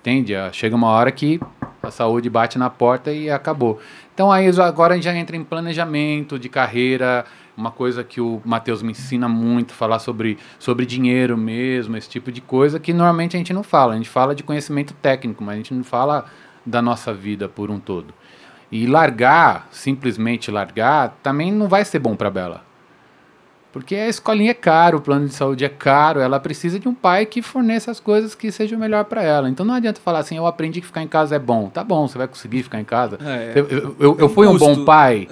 Entende? 0.00 0.34
Ah, 0.34 0.50
Chega 0.52 0.74
uma 0.74 0.88
hora 0.88 1.10
que 1.10 1.40
a 1.82 1.90
saúde 1.90 2.28
bate 2.28 2.58
na 2.58 2.70
porta 2.70 3.12
e 3.12 3.30
acabou. 3.30 3.80
Então 4.14 4.30
aí 4.32 4.48
agora 4.60 4.94
a 4.94 4.96
gente 4.96 5.04
já 5.04 5.14
entra 5.14 5.36
em 5.36 5.44
planejamento 5.44 6.38
de 6.38 6.48
carreira, 6.48 7.24
uma 7.56 7.70
coisa 7.70 8.04
que 8.04 8.20
o 8.20 8.40
Matheus 8.44 8.82
me 8.82 8.92
ensina 8.92 9.28
muito, 9.28 9.72
falar 9.72 9.98
sobre, 9.98 10.38
sobre 10.58 10.86
dinheiro 10.86 11.36
mesmo, 11.36 11.96
esse 11.96 12.08
tipo 12.08 12.30
de 12.30 12.40
coisa 12.40 12.78
que 12.78 12.92
normalmente 12.92 13.36
a 13.36 13.38
gente 13.38 13.52
não 13.52 13.62
fala. 13.62 13.94
A 13.94 13.96
gente 13.96 14.08
fala 14.08 14.34
de 14.34 14.42
conhecimento 14.42 14.94
técnico, 14.94 15.42
mas 15.42 15.54
a 15.54 15.56
gente 15.56 15.74
não 15.74 15.84
fala 15.84 16.26
da 16.64 16.82
nossa 16.82 17.12
vida 17.12 17.48
por 17.48 17.70
um 17.70 17.80
todo. 17.80 18.14
E 18.70 18.86
largar, 18.86 19.66
simplesmente 19.70 20.50
largar, 20.50 21.16
também 21.22 21.50
não 21.50 21.68
vai 21.68 21.84
ser 21.84 21.98
bom 21.98 22.14
para 22.14 22.30
Bela. 22.30 22.67
Porque 23.78 23.94
a 23.94 24.08
escolinha 24.08 24.50
é 24.50 24.54
caro, 24.54 24.98
o 24.98 25.00
plano 25.00 25.28
de 25.28 25.34
saúde 25.34 25.64
é 25.64 25.68
caro, 25.68 26.18
ela 26.18 26.40
precisa 26.40 26.80
de 26.80 26.88
um 26.88 26.94
pai 26.94 27.24
que 27.24 27.40
forneça 27.40 27.92
as 27.92 28.00
coisas 28.00 28.34
que 28.34 28.50
sejam 28.50 28.76
melhor 28.76 29.04
para 29.04 29.22
ela. 29.22 29.48
Então 29.48 29.64
não 29.64 29.72
adianta 29.72 30.00
falar 30.00 30.18
assim, 30.18 30.36
eu 30.36 30.48
aprendi 30.48 30.80
que 30.80 30.86
ficar 30.88 31.00
em 31.00 31.06
casa 31.06 31.36
é 31.36 31.38
bom. 31.38 31.68
Tá 31.68 31.84
bom, 31.84 32.08
você 32.08 32.18
vai 32.18 32.26
conseguir 32.26 32.64
ficar 32.64 32.80
em 32.80 32.84
casa. 32.84 33.18
É, 33.24 33.52
eu, 33.54 33.68
eu, 33.68 33.96
eu, 34.00 34.16
eu 34.18 34.26
é 34.26 34.28
fui 34.28 34.48
um 34.48 34.58
bom 34.58 34.84
pai 34.84 35.28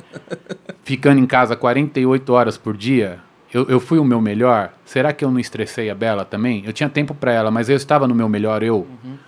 ficando 0.84 1.20
em 1.20 1.26
casa 1.26 1.56
48 1.56 2.32
horas 2.32 2.56
por 2.56 2.76
dia. 2.76 3.18
Eu, 3.52 3.66
eu 3.68 3.80
fui 3.80 3.98
o 3.98 4.04
meu 4.04 4.20
melhor. 4.20 4.72
Será 4.84 5.12
que 5.12 5.24
eu 5.24 5.30
não 5.30 5.40
estressei 5.40 5.90
a 5.90 5.94
Bela 5.94 6.24
também? 6.24 6.62
Eu 6.64 6.72
tinha 6.72 6.88
tempo 6.88 7.14
para 7.14 7.32
ela, 7.32 7.50
mas 7.50 7.68
eu 7.68 7.76
estava 7.76 8.06
no 8.06 8.14
meu 8.14 8.28
melhor 8.28 8.62
eu. 8.62 8.86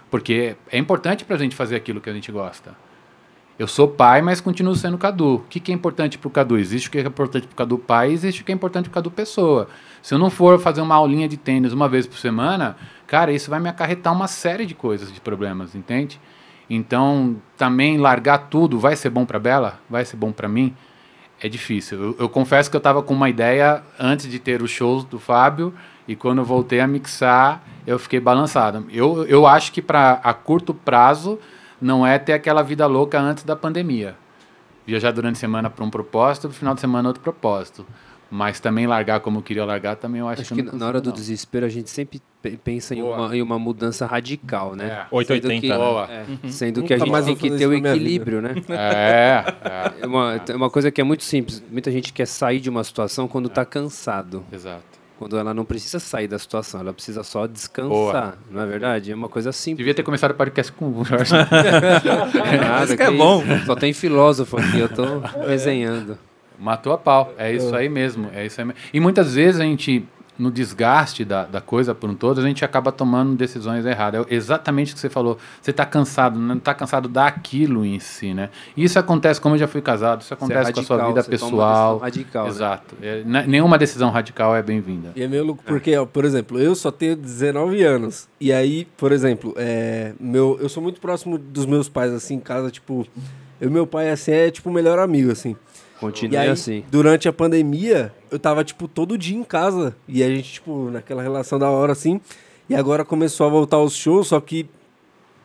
Porque 0.08 0.54
é 0.70 0.78
importante 0.78 1.24
pra 1.24 1.36
gente 1.36 1.56
fazer 1.56 1.74
aquilo 1.74 2.00
que 2.00 2.08
a 2.08 2.12
gente 2.12 2.30
gosta. 2.30 2.70
Eu 3.58 3.66
sou 3.66 3.88
pai, 3.88 4.22
mas 4.22 4.40
continuo 4.40 4.76
sendo 4.76 4.96
Cadu. 4.96 5.34
O 5.34 5.38
que, 5.40 5.58
que 5.58 5.72
é 5.72 5.74
importante 5.74 6.16
pro 6.16 6.30
Cadu? 6.30 6.56
Existe 6.56 6.88
o 6.88 6.92
que 6.92 6.98
é 6.98 7.02
importante 7.02 7.44
pro 7.48 7.56
Cadu 7.56 7.76
pai, 7.76 8.12
existe 8.12 8.42
o 8.42 8.44
que 8.44 8.52
é 8.52 8.54
importante 8.54 8.84
pro 8.84 8.94
Cadu 8.94 9.10
pessoa. 9.10 9.68
Se 10.00 10.14
eu 10.14 10.18
não 10.18 10.30
for 10.30 10.60
fazer 10.60 10.80
uma 10.80 10.94
aulinha 10.94 11.28
de 11.28 11.36
tênis 11.36 11.72
uma 11.72 11.88
vez 11.88 12.06
por 12.06 12.16
semana, 12.18 12.76
cara, 13.04 13.32
isso 13.32 13.50
vai 13.50 13.58
me 13.58 13.68
acarretar 13.68 14.12
uma 14.12 14.28
série 14.28 14.64
de 14.64 14.76
coisas, 14.76 15.12
de 15.12 15.20
problemas, 15.20 15.74
entende? 15.74 16.20
Então, 16.70 17.36
também 17.56 17.98
largar 17.98 18.46
tudo 18.48 18.78
vai 18.78 18.94
ser 18.94 19.10
bom 19.10 19.24
pra 19.24 19.40
Bela? 19.40 19.80
Vai 19.90 20.04
ser 20.04 20.16
bom 20.16 20.30
pra 20.30 20.48
mim? 20.48 20.72
É 21.40 21.48
difícil. 21.48 22.00
Eu, 22.00 22.16
eu 22.20 22.28
confesso 22.28 22.70
que 22.70 22.76
eu 22.76 22.80
tava 22.80 23.02
com 23.02 23.12
uma 23.12 23.28
ideia 23.28 23.82
antes 23.98 24.30
de 24.30 24.38
ter 24.38 24.62
os 24.62 24.70
shows 24.70 25.02
do 25.02 25.18
Fábio 25.18 25.74
e 26.06 26.14
quando 26.14 26.38
eu 26.38 26.44
voltei 26.44 26.78
a 26.78 26.86
mixar, 26.86 27.64
eu 27.84 27.98
fiquei 27.98 28.20
balançado. 28.20 28.86
Eu, 28.92 29.24
eu 29.26 29.48
acho 29.48 29.72
que 29.72 29.82
para 29.82 30.20
a 30.22 30.32
curto 30.32 30.72
prazo 30.72 31.40
não 31.80 32.06
é 32.06 32.18
ter 32.18 32.32
aquela 32.32 32.62
vida 32.62 32.86
louca 32.86 33.20
antes 33.20 33.44
da 33.44 33.54
pandemia. 33.56 34.16
Viajar 34.86 35.10
durante 35.12 35.36
a 35.36 35.38
semana 35.40 35.68
para 35.68 35.84
um 35.84 35.90
propósito, 35.90 36.48
no 36.48 36.54
final 36.54 36.74
de 36.74 36.80
semana 36.80 37.08
outro 37.08 37.22
propósito. 37.22 37.84
Mas 38.30 38.60
também 38.60 38.86
largar 38.86 39.20
como 39.20 39.38
eu 39.38 39.42
queria 39.42 39.64
largar, 39.64 39.96
também 39.96 40.20
eu 40.20 40.28
acho, 40.28 40.42
Acho 40.42 40.54
que, 40.54 40.62
que 40.62 40.76
na 40.76 40.86
hora 40.86 41.00
do 41.00 41.08
não. 41.08 41.16
desespero 41.16 41.64
a 41.64 41.68
gente 41.70 41.88
sempre 41.88 42.20
pe- 42.42 42.58
pensa 42.62 42.94
em 42.94 43.00
uma, 43.02 43.34
em 43.34 43.40
uma 43.40 43.58
mudança 43.58 44.04
radical, 44.04 44.76
né? 44.76 44.84
É. 44.86 44.96
Sendo 45.04 45.14
880, 45.16 45.60
que, 45.62 45.68
né? 45.68 45.76
Boa. 45.78 46.08
é, 46.10 46.24
Uhum. 46.28 46.50
Sendo 46.52 46.82
que 46.82 46.92
a 46.92 46.98
gente 46.98 47.22
tem 47.24 47.36
que 47.36 47.50
ter 47.56 47.66
o 47.66 47.72
equilíbrio, 47.72 48.42
né? 48.42 48.54
É, 48.68 49.44
É 50.02 50.06
uma, 50.06 50.40
é 50.46 50.54
uma 50.56 50.68
coisa 50.68 50.90
que 50.90 51.00
é 51.00 51.04
muito 51.04 51.24
simples. 51.24 51.62
Muita 51.70 51.90
gente 51.90 52.12
quer 52.12 52.26
sair 52.26 52.60
de 52.60 52.68
uma 52.68 52.84
situação 52.84 53.26
quando 53.26 53.46
está 53.46 53.64
cansado. 53.64 54.44
Exato. 54.52 54.97
Quando 55.18 55.36
ela 55.36 55.52
não 55.52 55.64
precisa 55.64 55.98
sair 55.98 56.28
da 56.28 56.38
situação, 56.38 56.80
ela 56.80 56.92
precisa 56.92 57.24
só 57.24 57.44
descansar. 57.46 57.88
Boa. 57.88 58.34
Não 58.50 58.62
é 58.62 58.66
verdade? 58.66 59.10
É 59.10 59.14
uma 59.14 59.28
coisa 59.28 59.50
simples. 59.50 59.78
Devia 59.78 59.92
ter 59.94 60.04
começado 60.04 60.30
o 60.30 60.34
podcast 60.34 60.70
com 60.70 60.86
o 60.86 61.04
Jorge. 61.04 61.32
Nada, 61.34 62.84
Isso 62.84 62.96
que 62.96 63.02
é 63.02 63.10
bom. 63.10 63.42
isso. 63.42 63.66
Só 63.66 63.74
tem 63.74 63.92
filósofo 63.92 64.56
aqui, 64.58 64.78
eu 64.78 64.88
tô 64.88 65.18
resenhando. 65.44 66.16
Matou 66.58 66.92
a 66.92 66.98
pau. 66.98 67.32
É 67.36 67.52
isso 67.52 67.74
aí 67.74 67.88
mesmo. 67.88 68.30
É 68.32 68.46
isso 68.46 68.60
aí 68.60 68.64
mesmo. 68.66 68.80
E 68.92 69.00
muitas 69.00 69.34
vezes 69.34 69.60
a 69.60 69.64
gente, 69.64 70.04
no 70.38 70.50
desgaste 70.50 71.24
da, 71.24 71.44
da 71.44 71.60
coisa 71.60 71.94
por 71.94 72.08
um 72.08 72.14
todo, 72.14 72.40
a 72.40 72.44
gente 72.44 72.64
acaba 72.64 72.92
tomando 72.92 73.34
decisões 73.34 73.84
erradas. 73.84 74.24
É 74.30 74.34
exatamente 74.34 74.92
o 74.92 74.94
que 74.94 75.00
você 75.00 75.08
falou. 75.10 75.36
Você 75.60 75.70
está 75.72 75.84
cansado, 75.84 76.38
não 76.38 76.56
está 76.56 76.72
cansado 76.72 77.08
daquilo 77.08 77.84
em 77.84 77.98
si, 77.98 78.32
né? 78.32 78.50
E 78.76 78.84
isso 78.84 78.98
acontece, 78.98 79.40
como 79.40 79.54
eu 79.56 79.58
já 79.58 79.66
fui 79.66 79.82
casado, 79.82 80.20
isso 80.22 80.32
acontece 80.32 80.72
com 80.72 80.80
a 80.80 80.82
sua 80.84 80.96
radical, 80.96 81.14
vida 81.14 81.22
você 81.22 81.38
toma 81.38 81.50
uma 81.56 81.66
pessoal. 81.66 81.98
radical, 81.98 82.44
né? 82.44 82.50
Exato. 82.50 82.94
É, 83.02 83.20
n- 83.22 83.46
nenhuma 83.46 83.76
decisão 83.76 84.10
radical 84.10 84.54
é 84.54 84.62
bem-vinda. 84.62 85.12
E 85.16 85.22
é 85.22 85.26
meio 85.28 85.44
louco 85.44 85.62
porque, 85.66 85.96
ó, 85.96 86.06
por 86.06 86.24
exemplo, 86.24 86.58
eu 86.58 86.74
só 86.74 86.90
tenho 86.90 87.16
19 87.16 87.82
anos. 87.82 88.28
E 88.40 88.52
aí, 88.52 88.86
por 88.96 89.10
exemplo, 89.12 89.54
é, 89.56 90.12
meu, 90.20 90.56
eu 90.60 90.68
sou 90.68 90.82
muito 90.82 91.00
próximo 91.00 91.36
dos 91.36 91.66
meus 91.66 91.88
pais, 91.88 92.12
assim, 92.12 92.34
em 92.34 92.40
casa, 92.40 92.70
tipo... 92.70 93.06
Eu 93.60 93.68
e 93.68 93.72
meu 93.72 93.88
pai, 93.88 94.08
assim, 94.08 94.30
é 94.30 94.50
tipo 94.52 94.70
o 94.70 94.72
melhor 94.72 95.00
amigo, 95.00 95.32
assim. 95.32 95.56
Continue 95.98 96.34
E 96.34 96.38
aí, 96.38 96.48
assim. 96.48 96.84
durante 96.92 97.28
a 97.28 97.32
pandemia, 97.32 98.12
eu 98.30 98.38
tava, 98.38 98.62
tipo, 98.64 98.86
todo 98.88 99.16
dia 99.18 99.36
em 99.36 99.44
casa. 99.44 99.94
E 100.06 100.22
a 100.22 100.28
gente, 100.28 100.54
tipo, 100.54 100.90
naquela 100.90 101.22
relação 101.22 101.58
da 101.58 101.68
hora, 101.70 101.92
assim. 101.92 102.20
E 102.68 102.74
agora 102.74 103.04
começou 103.04 103.46
a 103.46 103.50
voltar 103.50 103.78
os 103.78 103.94
shows, 103.94 104.28
só 104.28 104.40
que 104.40 104.66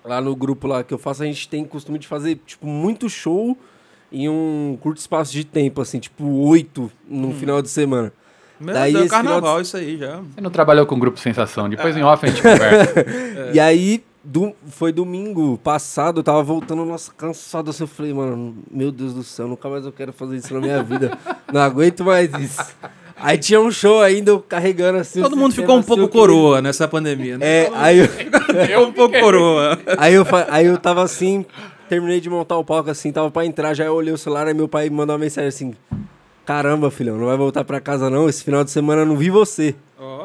Lá 0.06 0.20
no 0.20 0.36
grupo 0.36 0.68
lá 0.68 0.84
que 0.84 0.94
eu 0.94 0.98
faço, 0.98 1.24
a 1.24 1.26
gente 1.26 1.48
tem 1.48 1.64
costume 1.64 1.98
de 1.98 2.06
fazer, 2.10 2.38
tipo, 2.46 2.68
muito 2.68 3.10
show 3.10 3.58
em 4.12 4.28
um 4.28 4.78
curto 4.82 4.98
espaço 4.98 5.32
de 5.32 5.46
tempo, 5.46 5.80
assim, 5.82 5.98
tipo, 5.98 6.26
oito 6.46 6.92
no 7.08 7.30
Hum. 7.30 7.34
final 7.34 7.62
de 7.62 7.70
semana. 7.70 8.12
Meu 8.60 8.74
Daí 8.74 8.92
Deus, 8.92 9.06
esse 9.06 9.16
final 9.16 9.24
de- 9.24 9.30
carnaval, 9.30 9.62
isso 9.62 9.78
aí 9.78 9.98
já. 9.98 10.18
Você 10.18 10.42
não 10.42 10.50
trabalhou 10.52 10.86
com 10.86 10.96
o 10.96 11.00
Grupo 11.00 11.18
Sensação, 11.18 11.70
depois 11.70 11.96
em 11.96 12.04
off 12.04 12.26
a 12.26 12.30
gente 12.30 12.42
conversa. 12.42 12.94
E 13.56 13.60
aí, 13.62 14.04
do- 14.24 14.54
foi 14.68 14.92
domingo 14.92 15.58
passado, 15.64 16.20
eu 16.20 16.24
tava 16.24 16.42
voltando, 16.44 16.86
nossa, 16.86 17.12
cansado 17.12 17.70
assim. 17.70 17.84
Eu 17.84 17.88
falei, 17.88 18.14
mano, 18.14 18.56
meu 18.72 18.92
Deus 18.92 19.14
do 19.14 19.24
céu, 19.24 19.48
nunca 19.48 19.68
mais 19.70 19.86
eu 19.86 19.92
quero 19.92 20.14
fazer 20.14 20.38
isso 20.38 20.54
na 20.54 20.60
minha 20.62 20.82
vida. 20.84 21.18
Não 21.52 21.62
aguento 21.62 22.04
mais 22.04 22.32
isso. 22.40 22.64
Aí 23.16 23.38
tinha 23.38 23.60
um 23.62 23.72
show 23.72 24.02
ainda, 24.02 24.32
eu 24.32 24.40
carregando 24.40 24.98
assim. 24.98 25.22
Todo 25.22 25.38
mundo 25.38 25.52
sistema, 25.52 25.66
ficou 25.68 25.76
um 25.76 25.80
assim, 25.80 25.88
pouco 25.88 26.08
queria- 26.08 26.20
coroa 26.22 26.62
nessa 26.62 26.88
pandemia, 26.88 27.38
né? 27.38 27.46
É, 27.66 27.72
aí 27.74 28.00
eu. 28.00 28.08
Ficou 28.08 28.88
um 28.88 28.92
pouco 28.92 29.20
coroa. 29.20 29.80
Aí 29.98 30.14
eu, 30.14 30.26
fa- 30.26 30.48
aí 30.50 30.66
eu 30.66 30.78
tava 30.78 31.04
assim, 31.04 31.46
terminei 31.88 32.20
de 32.20 32.30
montar 32.30 32.58
o 32.58 32.66
palco 32.66 32.90
assim, 32.90 33.12
tava 33.12 33.30
pra 33.32 33.46
entrar, 33.46 33.74
já 33.74 33.86
eu 33.86 33.94
olhei 33.94 34.14
o 34.14 34.18
celular, 34.18 34.48
aí 34.48 34.54
meu 34.54 34.68
pai 34.68 34.90
me 34.90 34.96
mandou 34.96 35.14
uma 35.16 35.20
mensagem 35.20 35.48
assim: 35.48 35.74
Caramba, 36.46 36.92
filhão, 36.92 37.18
não 37.18 37.28
vai 37.28 37.38
voltar 37.38 37.64
pra 37.64 37.80
casa 37.80 38.10
não, 38.10 38.28
esse 38.28 38.44
final 38.44 38.64
de 38.64 38.72
semana 38.72 39.04
eu 39.04 39.06
não 39.06 39.16
vi 39.16 39.30
você. 39.30 39.76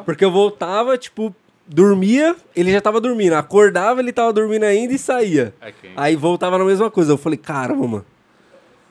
Porque 0.03 0.25
eu 0.25 0.31
voltava, 0.31 0.97
tipo, 0.97 1.33
dormia, 1.69 2.35
ele 2.55 2.71
já 2.71 2.81
tava 2.81 2.99
dormindo, 2.99 3.33
acordava, 3.33 3.99
ele 3.99 4.11
tava 4.11 4.33
dormindo 4.33 4.63
ainda 4.63 4.91
e 4.93 4.97
saía. 4.97 5.53
Aí 5.95 6.15
voltava 6.15 6.57
na 6.57 6.65
mesma 6.65 6.89
coisa. 6.89 7.13
Eu 7.13 7.17
falei, 7.17 7.37
caramba, 7.37 7.87
mano. 7.87 8.05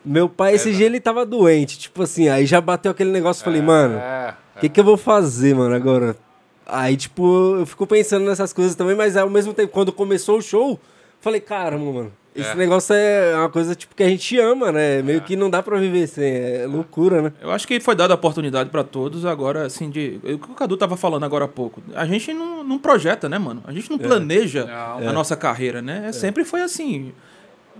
Meu 0.04 0.28
pai, 0.28 0.54
esse 0.54 0.72
dia 0.72 0.86
ele 0.86 1.00
tava 1.00 1.26
doente, 1.26 1.76
tipo 1.76 2.02
assim, 2.02 2.28
aí 2.28 2.46
já 2.46 2.60
bateu 2.60 2.92
aquele 2.92 3.10
negócio, 3.10 3.44
falei, 3.44 3.60
mano, 3.60 3.98
é, 3.98 4.34
o 4.56 4.60
que, 4.60 4.68
que 4.68 4.80
eu 4.80 4.84
vou 4.84 4.96
fazer, 4.96 5.54
mano, 5.54 5.74
agora? 5.74 6.16
Aí, 6.64 6.96
tipo, 6.96 7.56
eu 7.56 7.66
fico 7.66 7.86
pensando 7.86 8.24
nessas 8.24 8.52
coisas 8.52 8.74
também, 8.74 8.94
mas 8.94 9.16
ao 9.16 9.28
mesmo 9.28 9.52
tempo, 9.52 9.72
quando 9.72 9.92
começou 9.92 10.38
o 10.38 10.42
show, 10.42 10.80
falei, 11.20 11.40
caramba, 11.40 11.92
mano, 11.92 12.12
esse 12.40 12.50
É. 12.50 12.54
negócio 12.54 12.94
é 12.94 13.36
uma 13.36 13.48
coisa, 13.48 13.74
tipo, 13.74 13.94
que 13.94 14.02
a 14.02 14.08
gente 14.08 14.38
ama, 14.38 14.70
né? 14.72 15.02
Meio 15.02 15.20
que 15.20 15.36
não 15.36 15.48
dá 15.50 15.62
pra 15.62 15.78
viver 15.78 16.06
sem, 16.06 16.24
é 16.24 16.66
loucura, 16.66 17.22
né? 17.22 17.32
Eu 17.40 17.50
acho 17.50 17.66
que 17.66 17.78
foi 17.80 17.94
dada 17.94 18.14
a 18.14 18.16
oportunidade 18.16 18.70
pra 18.70 18.82
todos 18.84 19.24
agora, 19.24 19.66
assim, 19.66 19.90
de. 19.90 20.20
O 20.22 20.38
que 20.38 20.50
o 20.50 20.54
Cadu 20.54 20.76
tava 20.76 20.96
falando 20.96 21.24
agora 21.24 21.44
há 21.44 21.48
pouco. 21.48 21.82
A 21.94 22.06
gente 22.06 22.32
não, 22.32 22.62
não 22.64 22.78
projeta, 22.78 23.28
né, 23.28 23.38
mano? 23.38 23.62
A 23.66 23.72
gente 23.72 23.90
não 23.90 23.96
É. 23.96 24.00
planeja 24.02 24.64
Não. 24.64 24.98
a 24.98 25.10
É. 25.10 25.12
nossa 25.12 25.36
carreira, 25.36 25.80
né? 25.82 26.04
É, 26.08 26.12
Sempre 26.12 26.44
foi 26.44 26.62
assim. 26.62 27.12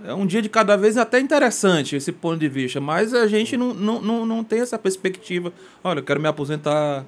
É 0.05 0.13
um 0.13 0.25
dia 0.25 0.41
de 0.41 0.47
cada 0.47 0.77
vez 0.77 0.95
até 0.95 1.19
interessante 1.19 1.95
esse 1.97 2.11
ponto 2.13 2.39
de 2.39 2.47
vista, 2.47 2.79
mas 2.79 3.13
a 3.13 3.27
gente 3.27 3.57
não, 3.57 3.73
não, 3.73 4.01
não, 4.01 4.25
não 4.25 4.43
tem 4.45 4.61
essa 4.61 4.79
perspectiva. 4.79 5.51
Olha, 5.83 5.99
eu 5.99 6.03
quero 6.03 6.21
me 6.21 6.27
aposentar. 6.29 7.03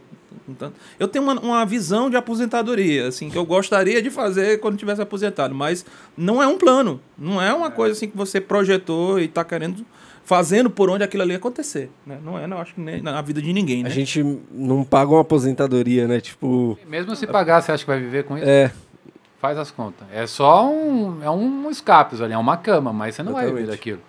Então, 0.47 0.71
Eu 0.99 1.07
tenho 1.07 1.23
uma, 1.23 1.39
uma 1.39 1.65
visão 1.65 2.09
de 2.09 2.15
aposentadoria, 2.15 3.07
assim, 3.07 3.29
que 3.29 3.37
eu 3.37 3.45
gostaria 3.45 4.01
de 4.01 4.09
fazer 4.09 4.59
quando 4.59 4.77
tivesse 4.77 5.01
aposentado, 5.01 5.53
mas 5.53 5.85
não 6.17 6.41
é 6.41 6.47
um 6.47 6.57
plano, 6.57 6.99
não 7.17 7.41
é 7.41 7.53
uma 7.53 7.71
coisa 7.71 7.93
assim 7.93 8.07
que 8.07 8.17
você 8.17 8.41
projetou 8.41 9.19
e 9.19 9.25
está 9.25 9.43
querendo 9.43 9.85
fazendo 10.23 10.69
por 10.69 10.89
onde 10.89 11.03
aquilo 11.03 11.23
ali 11.23 11.35
acontecer, 11.35 11.89
né? 12.05 12.19
Não 12.23 12.37
é, 12.37 12.47
não 12.47 12.59
acho 12.59 12.75
que 12.75 12.81
nem 12.81 13.01
na 13.01 13.21
vida 13.21 13.41
de 13.41 13.51
ninguém, 13.51 13.83
né? 13.83 13.89
A 13.89 13.91
gente 13.91 14.23
não 14.51 14.83
paga 14.83 15.11
uma 15.11 15.21
aposentadoria, 15.21 16.07
né? 16.07 16.21
Tipo. 16.21 16.77
Mesmo 16.87 17.15
se 17.15 17.27
pagar, 17.27 17.61
você 17.61 17.71
acha 17.71 17.83
que 17.83 17.89
vai 17.89 17.99
viver 17.99 18.23
com 18.23 18.37
isso? 18.37 18.47
É. 18.47 18.71
Faz 19.39 19.57
as 19.57 19.71
contas. 19.71 20.07
É 20.13 20.27
só 20.27 20.69
um, 20.71 21.23
é 21.23 21.29
um 21.29 21.69
escape 21.69 22.21
ali, 22.23 22.33
é 22.33 22.37
uma 22.37 22.57
cama, 22.57 22.93
mas 22.93 23.15
você 23.15 23.23
não 23.23 23.33
vai 23.33 23.47
viver 23.47 23.67
daquilo. 23.67 23.99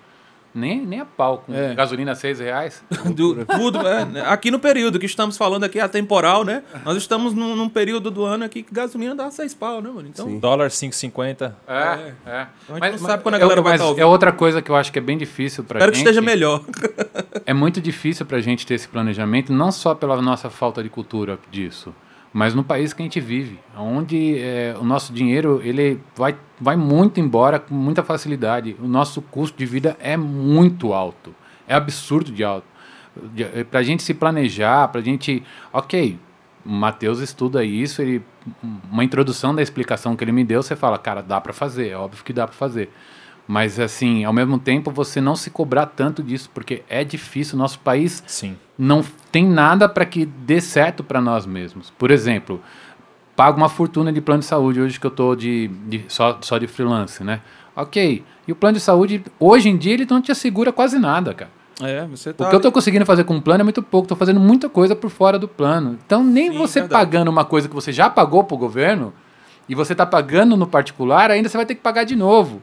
Nem, 0.55 0.85
nem 0.85 1.01
a 1.01 1.05
pau, 1.07 1.39
com 1.47 1.55
É. 1.55 1.74
gasolina 1.74 2.12
a 2.12 2.15
seis 2.15 2.39
reais. 2.39 2.83
Do- 3.15 3.45
tudo, 3.47 3.87
é, 3.87 4.05
né? 4.05 4.23
Aqui 4.27 4.51
no 4.51 4.59
período 4.59 4.99
que 4.99 5.07
estamos 5.07 5.37
falando 5.37 5.65
aqui, 5.65 5.81
atemporal, 5.81 6.45
né? 6.45 6.62
Nós 6.85 6.97
estamos 6.99 7.33
num, 7.33 7.57
num 7.57 7.69
período 7.69 8.11
do 8.11 8.24
ano 8.24 8.45
aqui 8.45 8.62
que 8.62 8.73
gasolina 8.74 9.15
dá 9.15 9.31
seis 9.31 9.55
pau, 9.55 9.81
né, 9.81 9.89
mano? 9.91 10.09
Então, 10.09 10.39
Dólar 10.39 10.69
5,50. 10.69 11.55
É, 11.66 12.12
é. 12.27 12.47
Então 12.65 12.77
a 12.81 12.91
gente 12.91 13.01
não 13.01 13.09
sabe 13.09 13.23
quando 13.23 13.37
a 13.37 13.39
galera 13.39 13.61
eu- 13.61 13.65
vai 13.65 13.73
mas 13.73 13.81
estar 13.81 13.89
ouvindo. 13.89 14.03
É 14.03 14.07
outra 14.07 14.31
coisa 14.33 14.61
que 14.61 14.70
eu 14.70 14.77
acho 14.77 14.93
que 14.93 14.99
é 14.99 15.03
bem 15.03 15.16
difícil 15.16 15.65
pra 15.65 15.79
Espero 15.79 15.93
que 15.93 15.99
gente. 15.99 16.07
esteja 16.09 16.20
melhor. 16.20 16.62
É 17.47 17.55
muito 17.55 17.81
difícil 17.81 18.27
pra 18.27 18.41
gente 18.41 18.66
ter 18.66 18.74
esse 18.74 18.89
planejamento, 18.89 19.53
não 19.53 19.73
só 19.73 19.95
pela 19.95 20.20
nossa 20.20 20.51
falta 20.51 20.83
de 20.83 20.89
cultura 20.89 21.39
disso, 21.51 21.95
mas 22.33 22.55
no 22.55 22.65
país 22.65 22.93
que 22.93 23.03
a 23.03 23.05
gente 23.05 23.21
vive, 23.21 23.59
onde 23.77 24.39
é, 24.39 24.75
o 24.81 24.85
nosso 24.85 25.13
dinheiro 25.13 25.61
ele 25.63 26.01
vai, 26.17 26.35
vai 26.61 26.77
muito 26.77 27.21
embora 27.21 27.59
com 27.59 27.75
muita 27.75 28.03
facilidade. 28.03 28.75
O 28.81 28.89
nosso 28.89 29.21
custo 29.23 29.57
de 29.59 29.67
vida 29.67 29.97
é 30.01 30.17
muito 30.17 30.93
alto, 30.93 31.35
é 31.69 31.75
absurdo 31.75 32.33
de 32.33 32.43
alto. 32.43 32.67
De- 33.35 33.43
é, 33.45 33.65
Pra 33.65 33.83
gente 33.83 34.03
se 34.03 34.15
planejar, 34.15 34.89
pra 34.89 35.01
gente. 35.03 35.43
Ok, 35.73 36.19
o 36.65 36.71
Matheus 36.71 37.19
estuda 37.21 37.63
isso, 37.65 38.01
ele, 38.01 38.23
uma 38.91 39.05
introdução 39.05 39.55
da 39.55 39.61
explicação 39.61 40.17
que 40.17 40.25
ele 40.25 40.33
me 40.33 40.45
deu, 40.45 40.63
você 40.63 40.75
fala, 40.75 40.97
cara, 40.99 41.23
dá 41.23 41.41
pra 41.41 41.53
fazer, 41.53 41.89
é 41.91 41.97
óbvio 41.97 42.25
que 42.25 42.33
dá 42.33 42.47
pra 42.47 42.57
fazer. 42.57 42.91
Mas 43.47 43.78
assim, 43.81 44.24
ao 44.24 44.32
mesmo 44.32 44.59
tempo, 44.59 44.90
você 44.90 45.20
não 45.20 45.35
se 45.36 45.51
cobrar 45.51 45.86
tanto 45.86 46.23
disso, 46.23 46.48
porque 46.55 46.82
é 46.89 47.02
difícil. 47.05 47.59
Nosso 47.59 47.78
país 47.81 48.23
Sim. 48.27 48.56
não 48.78 49.05
tem 49.31 49.44
nada 49.47 49.89
para 49.89 50.05
que 50.06 50.24
dê 50.24 50.60
certo 50.60 51.02
para 51.02 51.20
nós 51.20 51.44
mesmos. 51.44 51.90
Por 51.90 52.10
exemplo, 52.10 52.62
pago 53.36 53.56
uma 53.59 53.69
fortuna 53.69 54.12
de 54.12 54.20
plano 54.20 54.40
de 54.40 54.47
saúde 54.47 54.81
hoje 54.81 54.98
que 55.01 55.06
eu 55.06 55.10
tô 55.10 55.35
de, 55.35 55.69
de- 55.86 56.05
só, 56.09 56.39
só 56.40 56.56
de 56.59 56.66
freelance, 56.66 57.23
né? 57.24 57.40
Ok. 57.74 58.24
E 58.47 58.52
o 58.52 58.55
plano 58.56 58.74
de 58.77 58.82
saúde, 58.82 59.23
hoje 59.40 59.69
em 59.69 59.77
dia, 59.77 59.94
ele 59.94 60.06
não 60.09 60.20
te 60.23 60.31
assegura 60.31 60.73
quase 60.73 60.98
nada, 60.98 61.35
cara. 61.35 61.51
É, 61.81 62.06
você 62.06 62.32
tá. 62.32 62.47
O 62.47 62.51
que 62.51 62.55
eu 62.56 62.60
tô 62.60 62.70
conseguindo 62.70 63.05
fazer 63.05 63.24
com 63.24 63.36
o 63.36 63.43
plano 63.43 63.62
é 63.62 63.64
muito 63.64 63.82
pouco, 63.82 64.06
tô 64.06 64.14
fazendo 64.14 64.39
muita 64.39 64.69
coisa 64.69 64.94
por 64.94 65.10
fora 65.10 65.39
do 65.39 65.48
plano. 65.48 65.98
Então, 66.06 66.23
nem 66.23 66.51
você 66.52 66.81
verdade. 66.81 66.93
pagando 67.05 67.28
uma 67.28 67.44
coisa 67.44 67.69
que 67.69 67.74
você 67.74 67.90
já 67.93 68.09
pagou 68.09 68.44
pro 68.44 68.56
governo 68.56 69.12
e 69.69 69.74
você 69.74 69.94
tá 69.94 70.05
pagando 70.06 70.56
no 70.56 70.66
particular, 70.66 71.31
ainda 71.31 71.48
você 71.48 71.56
vai 71.56 71.66
ter 71.66 71.74
que 71.74 71.81
pagar 71.81 72.05
de 72.05 72.14
novo. 72.14 72.60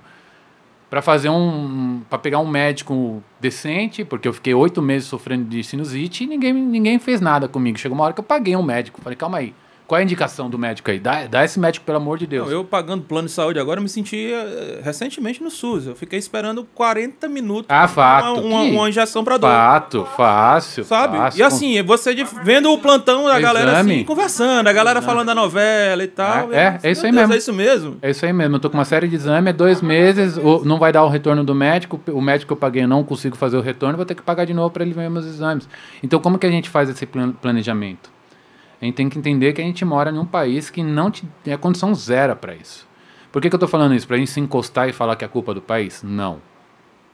Para 0.89 1.01
fazer 1.01 1.29
um. 1.29 2.01
para 2.09 2.17
pegar 2.17 2.39
um 2.39 2.47
médico 2.47 3.23
decente, 3.39 4.03
porque 4.03 4.27
eu 4.27 4.33
fiquei 4.33 4.53
oito 4.53 4.81
meses 4.81 5.07
sofrendo 5.07 5.45
de 5.45 5.63
sinusite 5.63 6.23
e 6.23 6.27
ninguém, 6.27 6.51
ninguém 6.53 6.97
fez 6.97 7.21
nada 7.21 7.47
comigo. 7.47 7.77
Chegou 7.77 7.95
uma 7.95 8.05
hora 8.05 8.13
que 8.13 8.19
eu 8.19 8.23
paguei 8.23 8.55
um 8.55 8.63
médico. 8.63 8.99
Falei, 9.01 9.15
calma 9.15 9.37
aí, 9.37 9.53
qual 9.89 9.97
é 9.97 10.01
a 10.01 10.03
indicação 10.03 10.49
do 10.51 10.57
médico 10.59 10.91
aí? 10.91 10.99
Dá, 10.99 11.25
dá 11.25 11.43
esse 11.43 11.59
médico, 11.59 11.83
pelo 11.83 11.97
amor 11.97 12.19
de 12.19 12.27
Deus. 12.27 12.45
Não, 12.45 12.53
eu 12.53 12.63
pagando 12.63 13.01
plano 13.03 13.27
de 13.27 13.33
saúde 13.33 13.57
agora, 13.59 13.79
eu 13.79 13.83
me 13.83 13.89
senti 13.89 14.31
eh, 14.31 14.81
recentemente 14.83 15.41
no 15.41 15.49
SUS. 15.49 15.87
Eu 15.87 15.95
fiquei 15.95 16.19
esperando 16.19 16.63
40 16.75 17.27
minutos 17.27 17.65
Ah, 17.67 17.87
fato. 17.87 18.39
uma, 18.39 18.61
uma, 18.61 18.61
uma 18.61 18.89
injeção 18.89 19.23
pra 19.23 19.37
dor. 19.37 19.49
Fato, 19.49 20.07
fácil. 20.15 20.83
Sabe? 20.83 21.17
fácil. 21.17 21.39
e 21.39 21.43
assim, 21.43 21.81
você 21.81 22.13
de- 22.13 22.23
vendo 22.43 22.71
o 22.71 22.77
plantão 22.77 23.25
da 23.25 23.39
galera 23.39 23.71
Exame. 23.71 23.93
assim, 23.95 24.03
conversando, 24.03 24.67
a 24.67 24.73
galera 24.73 25.01
falando 25.01 25.25
da 25.25 25.33
novela 25.33 26.03
e 26.03 26.07
tal. 26.07 26.53
É, 26.53 26.79
é 26.83 26.91
isso 26.91 27.03
aí 27.07 27.11
Deus, 27.11 27.21
mesmo. 27.27 27.33
É 27.33 27.37
isso 27.37 27.53
mesmo. 27.53 27.97
É 28.03 28.09
isso 28.11 28.25
aí 28.25 28.31
mesmo. 28.31 28.55
Eu 28.57 28.59
tô 28.59 28.69
com 28.69 28.77
uma 28.77 28.85
série 28.85 29.07
de 29.07 29.15
exames, 29.15 29.49
é 29.49 29.53
dois 29.53 29.81
meses, 29.81 30.37
não 30.63 30.77
vai 30.77 30.91
dar 30.91 31.03
o 31.03 31.09
retorno 31.09 31.43
do 31.43 31.55
médico, 31.55 31.99
o 32.11 32.21
médico 32.21 32.49
que 32.49 32.53
eu 32.53 32.57
paguei 32.57 32.83
eu 32.83 32.87
não 32.87 33.03
consigo 33.03 33.35
fazer 33.35 33.57
o 33.57 33.61
retorno, 33.61 33.97
vou 33.97 34.05
ter 34.05 34.13
que 34.13 34.21
pagar 34.21 34.45
de 34.45 34.53
novo 34.53 34.69
para 34.69 34.83
ele 34.83 34.93
ver 34.93 35.09
meus 35.09 35.25
exames. 35.25 35.67
Então, 36.03 36.19
como 36.19 36.37
que 36.37 36.45
a 36.45 36.51
gente 36.51 36.69
faz 36.69 36.89
esse 36.89 37.07
plan- 37.07 37.31
planejamento? 37.31 38.18
A 38.81 38.85
gente 38.85 38.95
tem 38.95 39.09
que 39.09 39.19
entender 39.19 39.53
que 39.53 39.61
a 39.61 39.63
gente 39.63 39.83
mora 39.83 40.09
em 40.09 40.17
um 40.17 40.25
país 40.25 40.69
que 40.69 40.81
não 40.81 41.11
te 41.11 41.27
a 41.51 41.57
condição 41.57 41.93
zero 41.93 42.35
para 42.35 42.55
isso. 42.55 42.87
Por 43.31 43.41
que, 43.41 43.49
que 43.49 43.55
eu 43.55 43.59
tô 43.59 43.67
falando 43.67 43.93
isso? 43.93 44.07
Pra 44.07 44.17
gente 44.17 44.31
se 44.31 44.39
encostar 44.39 44.89
e 44.89 44.93
falar 44.93 45.15
que 45.15 45.25
é 45.25 45.27
culpa 45.27 45.53
do 45.53 45.61
país? 45.61 46.01
Não. 46.01 46.41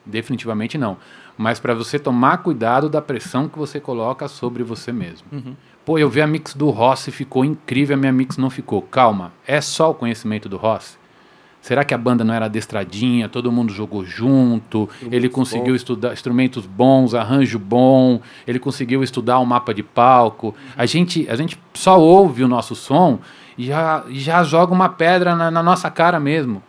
Definitivamente 0.05 0.77
não. 0.77 0.97
Mas 1.37 1.59
para 1.59 1.73
você 1.73 1.97
tomar 1.97 2.37
cuidado 2.37 2.89
da 2.89 3.01
pressão 3.01 3.49
que 3.49 3.57
você 3.57 3.79
coloca 3.79 4.27
sobre 4.27 4.63
você 4.63 4.91
mesmo. 4.91 5.27
Uhum. 5.31 5.55
Pô, 5.83 5.97
eu 5.97 6.09
vi 6.09 6.21
a 6.21 6.27
mix 6.27 6.53
do 6.53 6.69
Rossi, 6.69 7.11
ficou 7.11 7.43
incrível, 7.43 7.95
a 7.95 7.99
minha 7.99 8.11
mix 8.11 8.37
não 8.37 8.49
ficou. 8.49 8.81
Calma, 8.81 9.33
é 9.45 9.59
só 9.59 9.91
o 9.91 9.95
conhecimento 9.95 10.47
do 10.47 10.57
Rossi? 10.57 10.97
Será 11.65 11.83
que 11.83 11.95
a 11.95 11.97
banda 11.97 12.23
não 12.23 12.31
era 12.31 12.45
adestradinha, 12.45 13.27
todo 13.27 13.51
mundo 13.51 13.73
jogou 13.73 14.05
junto, 14.05 14.87
ele 15.11 15.27
conseguiu 15.27 15.69
bom. 15.69 15.75
estudar 15.75 16.13
instrumentos 16.13 16.63
bons, 16.67 17.15
arranjo 17.15 17.57
bom, 17.57 18.21
ele 18.45 18.59
conseguiu 18.59 19.01
estudar 19.01 19.39
o 19.39 19.45
mapa 19.47 19.73
de 19.73 19.81
palco. 19.81 20.53
A 20.77 20.85
gente, 20.85 21.27
a 21.27 21.35
gente 21.35 21.59
só 21.73 21.99
ouve 21.99 22.43
o 22.43 22.47
nosso 22.47 22.75
som 22.75 23.17
e 23.57 23.65
já, 23.65 24.03
já 24.11 24.43
joga 24.43 24.75
uma 24.75 24.89
pedra 24.89 25.35
na, 25.35 25.49
na 25.49 25.63
nossa 25.63 25.89
cara 25.89 26.19
mesmo. 26.19 26.61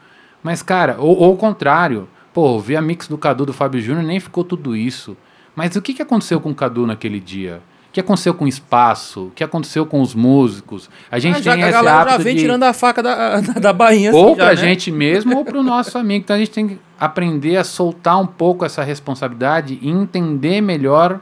Mas, 0.42 0.62
cara, 0.62 0.96
ou, 0.98 1.14
ou 1.14 1.34
o 1.34 1.36
contrário. 1.36 2.08
Pô, 2.32 2.52
ouvi 2.52 2.74
a 2.74 2.80
mix 2.80 3.06
do 3.06 3.18
Cadu 3.18 3.44
do 3.44 3.52
Fábio 3.52 3.82
Júnior 3.82 4.02
nem 4.02 4.18
ficou 4.18 4.44
tudo 4.44 4.74
isso. 4.74 5.14
Mas 5.54 5.76
o 5.76 5.82
que, 5.82 5.92
que 5.92 6.00
aconteceu 6.00 6.40
com 6.40 6.52
o 6.52 6.54
Cadu 6.54 6.86
naquele 6.86 7.20
dia? 7.20 7.60
O 7.96 7.98
que 7.98 8.00
aconteceu 8.00 8.34
com 8.34 8.44
o 8.44 8.48
espaço? 8.48 9.28
O 9.28 9.30
que 9.30 9.42
aconteceu 9.42 9.86
com 9.86 10.02
os 10.02 10.14
músicos? 10.14 10.90
A 11.10 11.18
gente 11.18 11.36
Ah, 11.36 11.40
já 11.40 11.52
tem 11.52 11.60
que 11.60 11.64
a 11.64 11.68
esse 11.70 11.82
galera 11.82 12.10
já 12.10 12.18
vem 12.18 12.34
de... 12.34 12.42
tirando 12.42 12.62
a 12.64 12.74
faca 12.74 13.02
da, 13.02 13.40
da, 13.40 13.72
bainha. 13.72 14.12
Ou 14.14 14.26
assim, 14.26 14.36
já, 14.36 14.44
pra 14.44 14.54
né? 14.54 14.56
gente 14.56 14.90
mesmo 14.90 15.34
ou 15.34 15.42
pro 15.46 15.62
nosso 15.62 15.96
amigo. 15.98 16.22
Então 16.22 16.36
a 16.36 16.38
gente 16.38 16.50
tem 16.50 16.68
que 16.68 16.78
aprender 17.00 17.56
a 17.56 17.64
soltar 17.64 18.20
um 18.20 18.26
pouco 18.26 18.66
essa 18.66 18.82
responsabilidade 18.84 19.78
e 19.80 19.88
entender 19.88 20.60
melhor. 20.60 21.20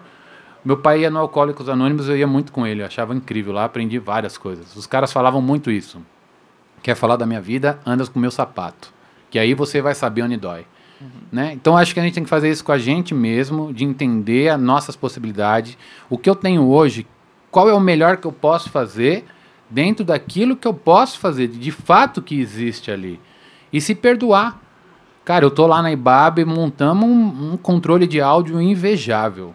Meu 0.64 0.76
pai 0.76 1.02
ia 1.02 1.10
no 1.10 1.20
Alcoólicos 1.20 1.68
Anônimos, 1.68 2.09
eu 2.09 2.16
ia 2.16 2.26
muito 2.26 2.51
com 2.51 2.66
ele, 2.66 2.82
eu 2.82 2.86
achava 2.86 3.14
incrível 3.14 3.52
lá, 3.52 3.64
aprendi 3.66 4.01
várias 4.01 4.36
coisas. 4.36 4.74
Os 4.74 4.84
caras 4.84 5.12
falavam 5.12 5.40
muito 5.40 5.70
isso. 5.70 6.02
Quer 6.82 6.96
falar 6.96 7.14
da 7.14 7.24
minha 7.24 7.40
vida? 7.40 7.78
Andas 7.86 8.09
com 8.09 8.18
o 8.18 8.20
meu 8.20 8.32
sapato. 8.32 8.92
Que 9.30 9.38
aí 9.38 9.55
você 9.55 9.80
vai 9.80 9.94
saber 9.94 10.22
onde 10.22 10.36
dói. 10.36 10.66
Né? 11.30 11.52
Então 11.52 11.76
acho 11.76 11.92
que 11.92 12.00
a 12.00 12.02
gente 12.02 12.14
tem 12.14 12.24
que 12.24 12.30
fazer 12.30 12.50
isso 12.50 12.64
com 12.64 12.72
a 12.72 12.78
gente 12.78 13.14
mesmo, 13.14 13.72
de 13.72 13.84
entender 13.84 14.48
as 14.48 14.60
nossas 14.60 14.96
possibilidades, 14.96 15.76
o 16.08 16.16
que 16.16 16.30
eu 16.30 16.34
tenho 16.34 16.66
hoje, 16.68 17.06
qual 17.50 17.68
é 17.68 17.74
o 17.74 17.80
melhor 17.80 18.16
que 18.16 18.26
eu 18.26 18.32
posso 18.32 18.70
fazer 18.70 19.24
dentro 19.68 20.04
daquilo 20.04 20.56
que 20.56 20.66
eu 20.66 20.74
posso 20.74 21.18
fazer, 21.18 21.48
de 21.48 21.70
fato 21.70 22.22
que 22.22 22.40
existe 22.40 22.90
ali. 22.90 23.20
E 23.72 23.80
se 23.80 23.94
perdoar. 23.94 24.62
Cara, 25.24 25.44
eu 25.44 25.50
tô 25.50 25.66
lá 25.66 25.82
na 25.82 25.90
IBAB 25.90 26.40
e 26.42 26.44
montamos 26.44 27.08
um, 27.08 27.52
um 27.52 27.56
controle 27.56 28.06
de 28.06 28.20
áudio 28.20 28.60
invejável. 28.60 29.54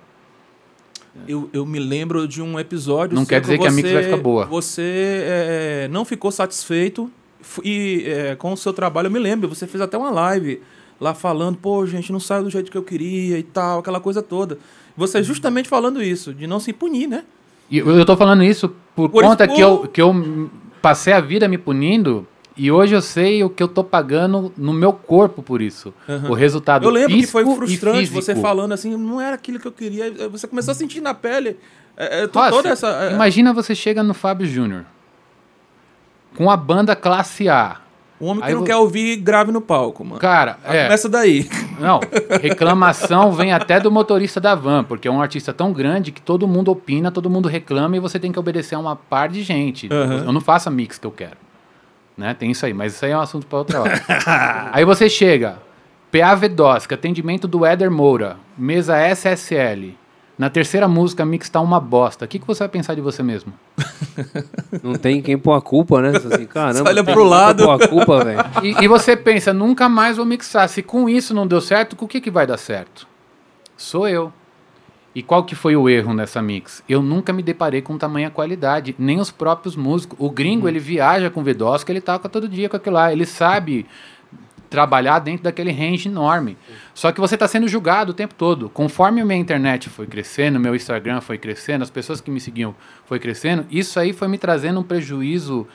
Eu, 1.28 1.50
eu 1.54 1.66
me 1.66 1.80
lembro 1.80 2.28
de 2.28 2.42
um 2.42 2.60
episódio. 2.60 3.16
Não 3.16 3.26
quer 3.26 3.40
dizer 3.42 3.58
que 3.60 3.68
a 3.68 3.72
mix 3.72 3.88
você- 3.88 3.94
vai 3.94 4.04
ficar 4.04 4.18
boa. 4.18 4.46
Você 4.46 5.24
é, 5.26 5.88
não 5.90 6.04
ficou 6.06 6.32
satisfeito 6.32 7.12
e 7.64 8.04
é, 8.06 8.36
com 8.36 8.52
o 8.52 8.58
seu 8.58 8.74
trabalho. 8.74 9.08
Eu 9.08 9.12
me 9.12 9.20
lembro, 9.20 9.48
você 9.48 9.68
fez 9.68 9.82
até 9.82 9.98
uma 9.98 10.10
live 10.10 10.62
lá 11.00 11.14
falando, 11.14 11.58
pô, 11.58 11.86
gente, 11.86 12.12
não 12.12 12.20
saiu 12.20 12.44
do 12.44 12.50
jeito 12.50 12.70
que 12.72 12.78
eu 12.78 12.84
queria 12.84 13.38
e 13.38 13.44
tal, 13.44 13.80
aquela 13.80 14.00
coisa 14.00 14.22
toda. 14.22 14.58
Você 14.98 15.24
justamente 15.24 15.70
falando 15.70 16.04
isso, 16.04 16.34
de 16.34 16.46
não 16.46 16.60
se 16.60 16.74
punir, 16.74 17.08
né? 17.08 17.24
E 17.72 17.78
eu, 17.78 17.90
eu 17.90 18.06
tô 18.06 18.18
falando 18.18 18.44
isso 18.44 18.70
por, 18.96 19.10
Por 19.10 19.24
conta 19.24 19.46
isso- 19.46 19.56
que 19.56 19.62
eu, 19.62 19.88
que 19.88 20.02
eu 20.02 20.50
passei 20.82 21.14
a 21.14 21.22
vida 21.22 21.48
me 21.48 21.58
punindo 21.58 22.28
e 22.58 22.70
hoje 22.72 22.94
eu 22.96 23.02
sei 23.02 23.42
o 23.44 23.50
que 23.50 23.64
eu 23.64 23.68
tô 23.70 23.84
pagando 23.84 24.52
no 24.58 24.74
meu 24.74 24.92
corpo 24.92 25.42
por 25.42 25.62
isso. 25.62 25.94
Aham. 26.08 26.30
O 26.32 26.34
resultado 26.34 26.84
Eu 26.86 26.90
lembro 26.90 27.16
que 27.16 27.28
foi 27.28 27.46
frustrante 27.46 28.08
você 28.08 28.36
falando 28.36 28.74
assim, 28.74 28.98
não 28.98 29.22
era 29.22 29.36
aquilo 29.36 29.60
que 29.60 29.68
eu 29.68 29.72
queria. 29.72 30.06
aí 30.06 30.28
Você 30.30 30.48
começou 30.48 30.72
a 30.74 30.76
sentir 30.76 31.00
na 31.00 31.14
pele 31.14 31.58
é, 31.96 32.24
é, 32.24 32.28
toda 32.28 32.70
essa. 32.70 32.88
é, 33.06 33.14
Imagina 33.14 33.54
você 33.54 33.74
chega 33.74 34.04
no 34.04 34.14
Fábio 34.14 34.46
Júnior 34.48 34.84
com 36.36 36.50
a 36.50 36.58
banda 36.58 36.96
classe 36.96 37.48
A. 37.48 37.78
Um 38.22 38.28
homem 38.28 38.42
que 38.42 38.48
Aí 38.50 38.54
não 38.54 38.62
vo- 38.62 38.66
quer 38.68 38.76
ouvir 38.76 39.16
grave 39.18 39.52
no 39.52 39.62
palco, 39.62 40.04
mano. 40.04 40.20
Cara, 40.20 40.58
é. 40.66 40.84
Começa 40.84 41.08
daí. 41.08 41.50
Não, 41.80 42.02
reclamação 42.42 43.32
vem 43.32 43.54
até 43.54 43.80
do 43.80 43.90
motorista 43.90 44.42
da 44.42 44.54
van, 44.54 44.84
porque 44.84 45.08
é 45.08 45.12
um 45.12 45.22
artista 45.22 45.54
tão 45.54 45.72
grande 45.72 46.12
que 46.12 46.22
todo 46.22 46.46
mundo 46.46 46.70
opina, 46.72 47.10
todo 47.10 47.30
mundo 47.30 47.48
reclama 47.48 47.96
e 47.96 48.00
você 48.02 48.20
tem 48.20 48.34
que 48.34 48.38
obedecer 48.40 48.76
a 48.76 48.80
uma 48.80 48.98
par 48.98 49.30
de 49.30 49.42
gente. 49.44 49.88
Aham. 49.90 50.26
Eu 50.26 50.32
não 50.34 50.42
faço 50.42 50.68
a 50.68 50.72
mix 50.72 50.98
que 50.98 51.08
eu 51.08 51.12
quero. 51.12 51.38
Né? 52.18 52.34
Tem 52.34 52.52
isso 52.52 52.66
aí, 52.66 52.74
mas 52.74 52.94
isso 52.96 53.06
aí 53.06 53.12
é 53.12 53.18
um 53.18 53.22
assunto 53.22 53.48
para 53.48 53.60
outra 53.60 53.80
hora. 53.82 54.02
aí 54.74 54.84
você 54.84 55.08
chega, 55.10 55.58
PA 56.12 56.36
Vedosca, 56.36 56.96
atendimento 56.96 57.48
do 57.48 57.66
Éder 57.66 57.90
Moura, 57.90 58.36
mesa 58.58 58.98
SSL. 59.00 59.94
Na 60.40 60.50
terceira 60.50 60.88
música, 60.88 61.24
a 61.24 61.26
mix 61.26 61.50
tá 61.50 61.60
uma 61.60 61.82
bosta. 61.82 62.24
O 62.24 62.28
que, 62.28 62.40
que 62.40 62.48
você 62.48 62.60
vai 62.60 62.70
pensar 62.70 62.96
de 62.96 63.02
você 63.02 63.22
mesmo? 63.22 63.52
Não 64.82 64.94
tem 64.94 65.22
quem 65.22 65.38
pôr 65.38 65.52
a 65.52 65.60
culpa, 65.60 66.02
né? 66.02 66.14
Assim, 66.16 66.46
caramba, 66.46 66.76
Você 66.76 66.82
olha 66.82 67.04
tem 67.04 67.14
pro 67.14 67.24
quem 67.24 67.30
lado. 67.30 67.64
Pôr 67.66 67.84
a 67.84 67.88
culpa, 67.90 68.24
velho. 68.24 68.40
E, 68.64 68.86
e 68.86 68.88
você 68.88 69.18
pensa, 69.18 69.52
nunca 69.52 69.90
mais 69.90 70.16
vou 70.16 70.26
mixar. 70.26 70.70
Se 70.70 70.82
com 70.82 71.10
isso 71.10 71.34
não 71.34 71.46
deu 71.46 71.60
certo, 71.60 71.94
com 71.98 72.06
o 72.06 72.08
que, 72.08 72.22
que 72.22 72.32
vai 72.32 72.48
dar 72.48 72.56
certo? 72.56 73.06
Sou 73.76 74.08
eu. 74.08 74.32
E 75.14 75.22
qual 75.22 75.44
que 75.44 75.56
foi 75.56 75.76
o 75.76 75.90
erro 75.90 76.14
nessa 76.14 76.42
mix? 76.42 76.82
Eu 76.88 77.02
nunca 77.02 77.34
me 77.34 77.44
deparei 77.44 77.82
com 77.82 77.98
tamanha 77.98 78.30
qualidade, 78.30 78.96
nem 78.98 79.20
os 79.20 79.30
próprios 79.30 79.76
músicos. 79.76 80.18
O 80.22 80.30
gringo, 80.30 80.70
ele 80.70 80.80
viaja 80.80 81.30
com 81.30 81.44
Vedosca, 81.44 81.92
ele 81.92 82.00
toca 82.00 82.30
todo 82.30 82.48
dia 82.48 82.70
com 82.70 82.78
aquilo 82.78 82.96
lá. 82.96 83.12
Ele 83.12 83.26
sabe 83.26 83.86
trabalhar 84.70 85.20
dentro 85.20 85.44
daquele 85.44 85.72
range 85.72 86.08
enorme. 86.08 86.58
Só 86.94 87.12
que 87.12 87.20
você 87.20 87.36
está 87.36 87.48
sendo 87.48 87.68
julgado 87.68 88.12
o 88.12 88.14
tempo 88.14 88.36
todo. 88.36 88.70
Conforme 88.70 89.22
a 89.22 89.26
minha 89.26 89.40
internet 89.40 89.90
foi 89.90 90.06
crescendo, 90.06 90.60
meu 90.60 90.76
Instagram 90.76 91.22
foi 91.22 91.38
crescendo, 91.38 91.84
as 91.84 91.90
pessoas 91.90 92.22
que 92.22 92.30
me 92.30 92.40
seguiam 92.40 92.76
foi 93.06 93.20
crescendo, 93.20 93.66
isso 93.72 94.00
aí 94.00 94.14
foi 94.14 94.28
me 94.28 94.38
trazendo 94.38 94.80
um 94.80 94.84
prejuízo 94.84 95.68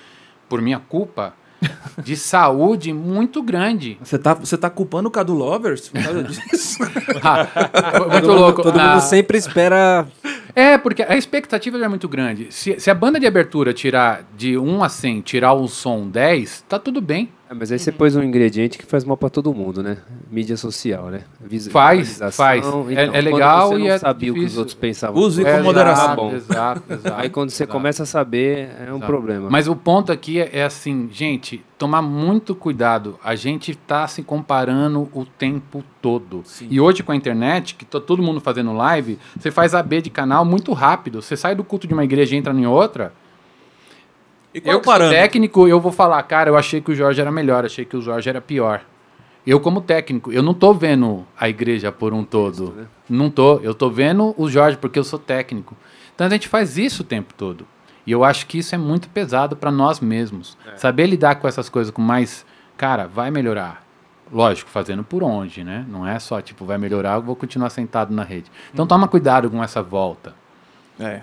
por 0.49 0.63
minha 0.63 0.79
culpa 0.79 1.35
de 2.03 2.17
saúde 2.17 2.93
muito 2.93 3.43
grande. 3.43 3.99
Você 4.03 4.19
tá, 4.19 4.35
você 4.35 4.57
tá 4.57 4.71
culpando 4.71 5.09
o 5.09 5.11
Cadu 5.11 5.35
Lovers 5.35 5.89
por 5.89 6.03
causa 6.03 6.23
disso? 6.25 6.79
muito 8.13 8.27
louco. 8.27 8.63
Todo 8.63 8.79
mundo 8.79 9.01
sempre 9.01 9.39
espera. 9.39 10.07
É, 10.55 10.79
porque 10.79 11.03
a 11.03 11.17
expectativa 11.17 11.79
já 11.79 11.87
é 11.87 11.89
muito 11.89 12.09
grande. 12.09 12.47
Se, 12.51 12.79
se 12.79 12.91
a 12.91 12.95
banda 12.95 13.19
de 13.19 13.27
abertura 13.27 13.73
tirar 13.73 14.25
de 14.37 14.57
1 14.57 14.85
a 14.85 14.89
100, 14.89 15.21
tirar 15.23 15.53
o 15.53 15.67
som 15.67 16.09
10, 16.09 16.67
tá 16.69 16.79
tudo 16.79 17.01
bem. 17.01 17.31
É, 17.55 17.59
mas 17.59 17.71
aí 17.73 17.79
você 17.79 17.93
pôs 17.93 18.17
um 18.17 18.23
ingrediente 18.23 18.77
que 18.77 18.85
faz 18.85 19.05
mal 19.05 19.17
pra 19.17 19.31
todo 19.31 19.55
mundo, 19.55 19.83
né? 19.83 19.99
Mídia 20.31 20.57
social, 20.57 21.07
né? 21.11 21.23
Vis- 21.41 21.69
Faz, 21.69 22.21
faz. 22.33 22.67
Então, 22.67 22.87
É- 22.91 23.19
é 23.19 23.21
legal 23.21 23.69
você 23.69 23.75
e 23.77 23.79
não 23.79 23.87
é 23.89 23.99
sabia 23.99 24.33
o 24.33 24.35
que 24.35 24.41
os 24.45 24.59
outros 24.59 24.75
pensavam. 24.75 25.23
Use 25.23 25.43
com 25.43 25.49
Exato, 25.49 25.65
moderação. 25.65 26.07
tá 26.09 26.15
bom. 26.17 26.33
Exato, 26.35 26.83
exato, 26.93 27.21
Aí 27.21 27.31
quando 27.31 27.51
você 27.51 27.63
exato. 27.63 27.73
começa 27.73 28.03
a 28.03 28.07
saber, 28.07 28.71
é 28.81 28.85
um 28.93 28.97
Exato. 28.97 29.07
problema. 29.07 29.49
Mas 29.51 29.69
o 29.69 29.77
ponto 29.77 30.11
aqui 30.11 30.41
é, 30.41 30.51
é 30.53 30.65
assim, 30.65 31.09
gente, 31.13 31.65
tomar 31.79 32.03
muito 32.03 32.55
cuidado. 32.55 33.19
A 33.23 33.35
gente 33.35 33.75
tá 33.75 34.07
se 34.09 34.23
comparando 34.23 35.09
o 35.13 35.25
tempo 35.25 35.85
todo. 36.03 36.43
E 36.69 36.81
hoje 36.81 37.03
com 37.03 37.13
a 37.13 37.17
internet, 37.17 37.75
que 37.75 37.85
tá 37.85 38.01
todo 38.01 38.23
mundo 38.23 38.41
fazendo 38.41 38.73
live, 38.73 39.19
você 39.39 39.51
faz 39.51 39.75
AB 39.75 40.03
de 40.03 40.11
canal 40.11 40.45
muito 40.45 40.73
rápido. 40.73 41.23
Você 41.23 41.37
sai 41.37 41.55
do 41.55 41.63
culto 41.65 41.87
de 41.87 41.95
uma 41.95 42.05
igreja 42.05 42.35
e 42.35 42.39
entra 42.39 42.53
em 42.53 42.67
outra. 42.67 43.13
E 44.55 44.59
eu 44.59 44.77
o 44.77 44.81
que 44.81 44.85
sou 44.85 44.93
parâmetro? 44.93 45.19
técnico, 45.19 45.67
eu 45.67 45.81
vou 45.81 45.91
falar, 45.91 46.23
cara, 46.23 46.49
eu 46.51 46.57
achei 46.57 46.81
que 46.81 46.93
o 46.93 46.95
Jorge 46.95 47.21
era 47.21 47.33
melhor, 47.33 47.65
achei 47.65 47.85
que 47.85 47.97
o 47.97 48.01
Jorge 48.01 48.29
era 48.29 48.41
pior. 48.41 48.83
Eu 49.47 49.61
como 49.61 49.81
técnico, 49.81 50.33
eu 50.33 50.43
não 50.43 50.55
tô 50.55 50.73
vendo 50.73 51.27
a 51.39 51.49
igreja 51.49 51.93
por 51.93 52.15
um 52.15 52.25
todo. 52.25 52.89
Não 53.09 53.29
tô, 53.29 53.59
eu 53.59 53.75
tô 53.75 53.91
vendo 53.91 54.35
o 54.39 54.49
Jorge 54.49 54.79
porque 54.79 54.99
eu 54.99 55.05
sou 55.05 55.19
técnico. 55.19 55.77
Então 56.15 56.27
a 56.27 56.31
gente 56.31 56.49
faz 56.49 56.79
isso 56.79 57.03
o 57.03 57.05
tempo 57.05 57.35
todo. 57.35 57.67
E 58.07 58.13
eu 58.13 58.25
acho 58.25 58.47
que 58.47 58.59
isso 58.59 58.75
é 58.75 58.79
muito 58.79 59.09
pesado 59.09 59.57
para 59.57 59.71
nós 59.71 60.01
mesmos. 60.01 60.57
Saber 60.77 61.07
lidar 61.07 61.37
com 61.37 61.49
essas 61.49 61.69
coisas 61.69 61.93
com 61.93 62.01
mais, 62.01 62.47
cara, 62.77 63.07
vai 63.07 63.31
melhorar. 63.31 63.85
Lógico, 64.33 64.71
fazendo 64.71 65.05
por 65.05 65.23
onde, 65.23 65.63
né? 65.63 65.85
Não 65.89 66.07
é 66.07 66.19
só 66.19 66.41
tipo, 66.41 66.65
vai 66.65 66.79
melhorar, 66.79 67.17
eu 67.17 67.23
vou 67.23 67.37
continuar 67.37 67.71
sentado 67.71 68.15
na 68.15 68.23
rede. 68.23 68.51
Então 68.73 68.87
toma 68.87 69.07
cuidado 69.09 69.51
com 69.51 69.63
essa 69.63 69.83
volta. 69.83 70.35
É. 70.99 71.23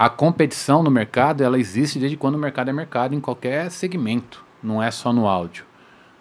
A 0.00 0.08
competição 0.08 0.82
no 0.82 0.90
mercado, 0.90 1.44
ela 1.44 1.58
existe 1.58 1.98
desde 1.98 2.16
quando 2.16 2.36
o 2.36 2.38
mercado 2.38 2.70
é 2.70 2.72
mercado 2.72 3.14
em 3.14 3.20
qualquer 3.20 3.70
segmento, 3.70 4.42
não 4.62 4.82
é 4.82 4.90
só 4.90 5.12
no 5.12 5.28
áudio. 5.28 5.66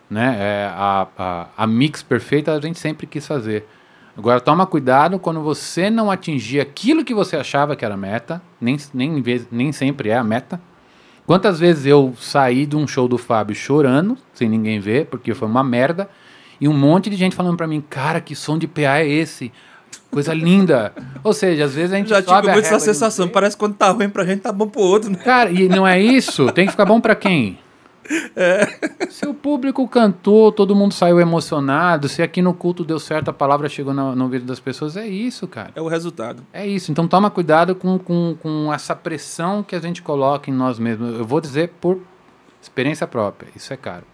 Né? 0.10 0.36
É, 0.38 0.70
a, 0.70 1.08
a, 1.18 1.48
a 1.56 1.66
mix 1.66 2.04
perfeita 2.04 2.54
a 2.54 2.60
gente 2.60 2.78
sempre 2.78 3.08
quis 3.08 3.26
fazer. 3.26 3.66
Agora 4.18 4.42
toma 4.42 4.68
cuidado 4.68 5.18
quando 5.18 5.40
você 5.40 5.90
não 5.90 6.12
atingir 6.12 6.60
aquilo 6.60 7.06
que 7.06 7.14
você 7.14 7.38
achava 7.38 7.74
que 7.74 7.86
era 7.86 7.96
meta, 7.96 8.42
nem, 8.60 8.76
nem, 8.94 9.24
nem 9.50 9.72
sempre 9.72 10.10
é 10.10 10.18
a 10.18 10.26
meta. 10.26 10.60
Quantas 11.26 11.58
vezes 11.58 11.86
eu 11.86 12.14
saí 12.20 12.66
de 12.66 12.76
um 12.76 12.86
show 12.86 13.08
do 13.08 13.18
Fábio 13.18 13.56
chorando, 13.56 14.18
sem 14.34 14.50
ninguém 14.50 14.82
ver, 14.82 15.06
porque 15.06 15.34
foi 15.34 15.48
uma 15.48 15.64
merda, 15.64 16.10
e 16.60 16.68
um 16.68 16.74
monte 16.74 17.10
de 17.10 17.16
gente 17.16 17.34
falando 17.34 17.56
pra 17.56 17.66
mim, 17.66 17.80
cara, 17.80 18.20
que 18.20 18.36
som 18.36 18.58
de 18.58 18.68
PA 18.68 19.00
é 19.00 19.08
esse? 19.08 19.54
Coisa 20.12 20.34
linda. 20.34 20.92
Ou 21.24 21.34
seja, 21.34 21.66
às 21.66 21.76
vezes 21.76 21.94
a 21.94 21.98
gente 21.98 22.10
Já 22.10 22.24
sobe 22.24 22.42
tive 22.42 22.50
a 22.50 22.54
muito 22.54 22.66
essa 22.66 22.80
sensação. 22.80 23.28
Parece 23.28 23.56
que 23.56 23.60
quando 23.60 23.76
tá 23.76 23.90
ruim 23.90 24.10
pra 24.10 24.26
gente, 24.26 24.42
tá 24.42 24.52
bom 24.52 24.68
pro 24.68 24.82
outro, 24.82 25.10
né? 25.10 25.18
Cara, 25.18 25.52
e 25.52 25.70
não 25.70 25.86
é 25.86 26.02
isso? 26.02 26.52
Tem 26.52 26.66
que 26.66 26.72
ficar 26.72 26.86
bom 26.86 27.00
pra 27.00 27.16
quem? 27.16 27.60
Se 29.10 29.28
o 29.28 29.34
público 29.34 29.88
cantou, 29.88 30.52
todo 30.52 30.76
mundo 30.76 30.94
saiu 30.94 31.20
emocionado, 31.20 32.10
se 32.10 32.24
aqui 32.24 32.42
no 32.42 32.54
culto 32.54 32.84
deu 32.84 33.00
certo, 33.00 33.30
a 33.30 33.34
palavra 33.34 33.70
chegou 33.70 33.94
no, 33.94 34.16
no 34.16 34.24
ouvido 34.24 34.46
das 34.46 34.60
pessoas, 34.60 34.98
é 34.98 35.06
isso, 35.06 35.48
cara. 35.48 35.72
É 35.76 35.82
o 35.82 35.88
resultado. 35.88 36.44
É 36.52 36.66
isso. 36.66 36.92
Então 36.92 37.08
toma 37.08 37.30
cuidado 37.30 37.76
com, 37.76 38.00
com, 38.00 38.36
com 38.42 38.74
essa 38.74 38.96
pressão 38.96 39.62
que 39.62 39.76
a 39.76 39.80
gente 39.80 40.02
coloca 40.02 40.50
em 40.50 40.54
nós 40.54 40.80
mesmos. 40.80 41.20
Eu 41.20 41.26
vou 41.26 41.40
dizer 41.40 41.72
por 41.80 42.02
experiência 42.62 43.06
própria. 43.06 43.50
Isso 43.56 43.72
é 43.72 43.78
caro. 43.78 44.06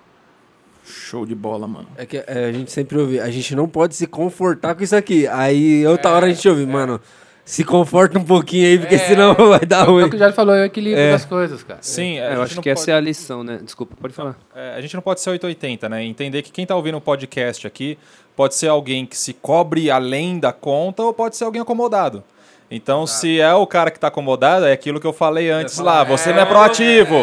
Show 0.86 1.26
de 1.26 1.34
bola, 1.36 1.68
mano. 1.68 1.88
É 1.98 2.06
que 2.06 2.18
é, 2.18 2.45
a 2.49 2.52
gente 2.52 2.72
sempre 2.72 2.98
ouve, 2.98 3.20
a 3.20 3.30
gente 3.30 3.56
não 3.56 3.68
pode 3.68 3.95
se 3.95 4.06
confortar 4.07 4.76
com 4.76 4.84
isso 4.84 4.95
aqui. 4.95 5.28
Aí 5.28 5.86
outra 5.88 6.12
hora 6.12 6.26
a 6.28 6.30
gente 6.30 6.48
ouve, 6.48 6.66
mano, 6.66 7.02
se 7.44 7.64
conforta 7.64 8.18
um 8.20 8.24
pouquinho 8.24 8.66
aí, 8.68 8.80
porque 8.80 8.98
senão 8.99 9.34
vai 9.49 9.60
dar 9.66 9.82
É 9.88 9.90
ruim. 9.90 10.03
o 10.03 10.10
que 10.10 10.16
o 10.16 10.20
Jorge 10.20 10.36
falou, 10.36 10.56
é 10.56 10.62
o 10.62 10.66
equilíbrio 10.66 11.02
É. 11.03 11.12
das 11.12 11.26
coisas, 11.26 11.64
cara. 11.64 11.80
Sim, 11.82 12.20
É, 12.20 12.36
eu 12.36 12.41
acho 12.41 12.62
que 12.62 12.70
essa 12.70 12.82
pode- 12.84 12.91
é 12.91 12.94
a 12.95 12.99
lição, 12.99 13.44
né? 13.44 13.60
Desculpa, 13.64 13.95
pode 13.99 14.14
falar. 14.14 14.38
É, 14.56 14.76
a 14.76 14.82
gente 14.82 14.94
não 14.95 15.02
pode 15.02 15.22
ser 15.22 15.30
880, 15.32 15.90
né? 15.90 16.03
Entender 16.03 16.41
que 16.41 16.52
quem 16.52 16.66
tá 16.66 16.76
ouvindo 16.76 16.98
o 16.98 17.02
podcast 17.02 17.66
aqui 17.68 17.98
pode 18.36 18.56
ser 18.56 18.68
alguém 18.68 19.06
que 19.06 19.18
se 19.18 19.34
cobre 19.34 19.90
além 19.90 20.40
da 20.40 20.52
conta 20.53 21.02
ou 21.03 21.14
pode 21.14 21.36
ser 21.38 21.45
alguém 21.45 21.62
acomodado. 21.62 22.24
Então, 22.70 23.06
se 23.06 23.40
é 23.40 23.54
o 23.54 23.68
cara 23.68 23.92
que 23.92 24.00
tá 24.00 24.08
acomodado, 24.08 24.66
é 24.66 24.72
aquilo 24.72 25.00
que 25.00 25.06
eu 25.06 25.14
falei 25.14 25.50
antes 25.50 25.78
lá. 25.78 26.04
Você 26.04 26.34
não 26.34 26.40
é 26.40 26.46
proativo. 26.46 27.16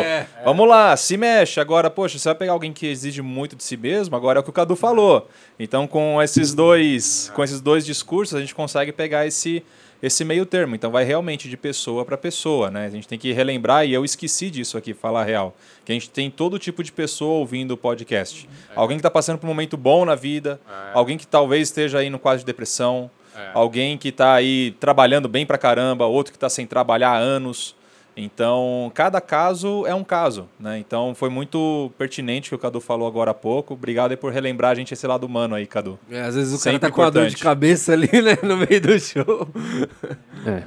Vamos 0.44 0.68
lá, 0.68 0.96
se 0.96 1.16
mexe. 1.16 1.60
Agora, 1.60 1.90
poxa, 1.90 2.18
você 2.18 2.28
vai 2.28 2.34
pegar 2.34 2.52
alguém 2.52 2.72
que 2.72 2.86
exige 2.86 3.22
muito 3.22 3.56
de 3.56 3.64
si 3.64 3.76
mesmo, 3.76 4.14
agora 4.14 4.38
é 4.38 4.40
o 4.40 4.42
que 4.42 4.50
o 4.50 4.52
Cadu 4.52 4.76
falou. 4.76 5.28
Então, 5.58 5.86
com 5.86 6.22
esses 6.22 6.54
dois, 6.54 7.30
com 7.34 7.42
esses 7.42 7.60
dois 7.60 7.84
discursos, 7.84 8.34
a 8.34 8.40
gente 8.40 8.54
consegue 8.54 8.92
pegar 8.92 9.26
esse 9.26 9.64
esse 10.02 10.24
meio 10.24 10.44
termo. 10.44 10.74
Então 10.74 10.90
vai 10.90 11.04
realmente 11.04 11.48
de 11.48 11.56
pessoa 11.56 12.04
para 12.04 12.18
pessoa, 12.18 12.70
né? 12.70 12.86
A 12.86 12.90
gente 12.90 13.06
tem 13.06 13.18
que 13.18 13.32
relembrar 13.32 13.86
e 13.86 13.92
eu 13.92 14.04
esqueci 14.04 14.50
disso 14.50 14.76
aqui, 14.76 14.92
falar 14.92 15.22
real, 15.22 15.54
que 15.84 15.92
a 15.92 15.94
gente 15.94 16.10
tem 16.10 16.28
todo 16.28 16.58
tipo 16.58 16.82
de 16.82 16.90
pessoa 16.90 17.38
ouvindo 17.38 17.70
o 17.70 17.76
podcast. 17.76 18.48
Alguém 18.74 18.96
que 18.96 19.00
está 19.00 19.10
passando 19.10 19.38
por 19.38 19.46
um 19.46 19.50
momento 19.50 19.76
bom 19.76 20.04
na 20.04 20.16
vida, 20.16 20.60
alguém 20.92 21.16
que 21.16 21.26
talvez 21.26 21.68
esteja 21.68 22.00
aí 22.00 22.10
no 22.10 22.18
quadro 22.18 22.40
de 22.40 22.46
depressão, 22.46 23.08
alguém 23.54 23.96
que 23.96 24.08
está 24.08 24.34
aí 24.34 24.74
trabalhando 24.80 25.28
bem 25.28 25.46
pra 25.46 25.58
caramba, 25.58 26.06
outro 26.06 26.32
que 26.32 26.36
está 26.36 26.48
sem 26.48 26.66
trabalhar 26.66 27.10
há 27.10 27.18
anos. 27.18 27.74
Então, 28.16 28.92
cada 28.94 29.20
caso 29.20 29.86
é 29.86 29.94
um 29.94 30.04
caso, 30.04 30.46
né? 30.60 30.78
Então, 30.78 31.14
foi 31.14 31.30
muito 31.30 31.90
pertinente 31.96 32.48
o 32.48 32.50
que 32.50 32.54
o 32.56 32.58
Cadu 32.58 32.80
falou 32.80 33.08
agora 33.08 33.30
há 33.30 33.34
pouco. 33.34 33.72
Obrigado 33.72 34.10
aí 34.10 34.16
por 34.18 34.30
relembrar 34.30 34.72
a 34.72 34.74
gente 34.74 34.92
esse 34.92 35.06
lado 35.06 35.24
humano 35.24 35.54
aí, 35.54 35.66
Cadu. 35.66 35.98
É, 36.10 36.20
às 36.20 36.34
vezes 36.34 36.52
o 36.52 36.58
Sempre 36.58 36.80
cara 36.80 36.90
tá 36.90 36.94
com 36.94 37.02
a 37.02 37.10
dor 37.10 37.28
de 37.28 37.36
cabeça 37.36 37.92
ali, 37.94 38.10
né, 38.20 38.36
no 38.42 38.58
meio 38.58 38.80
do 38.80 39.00
show. 39.00 39.48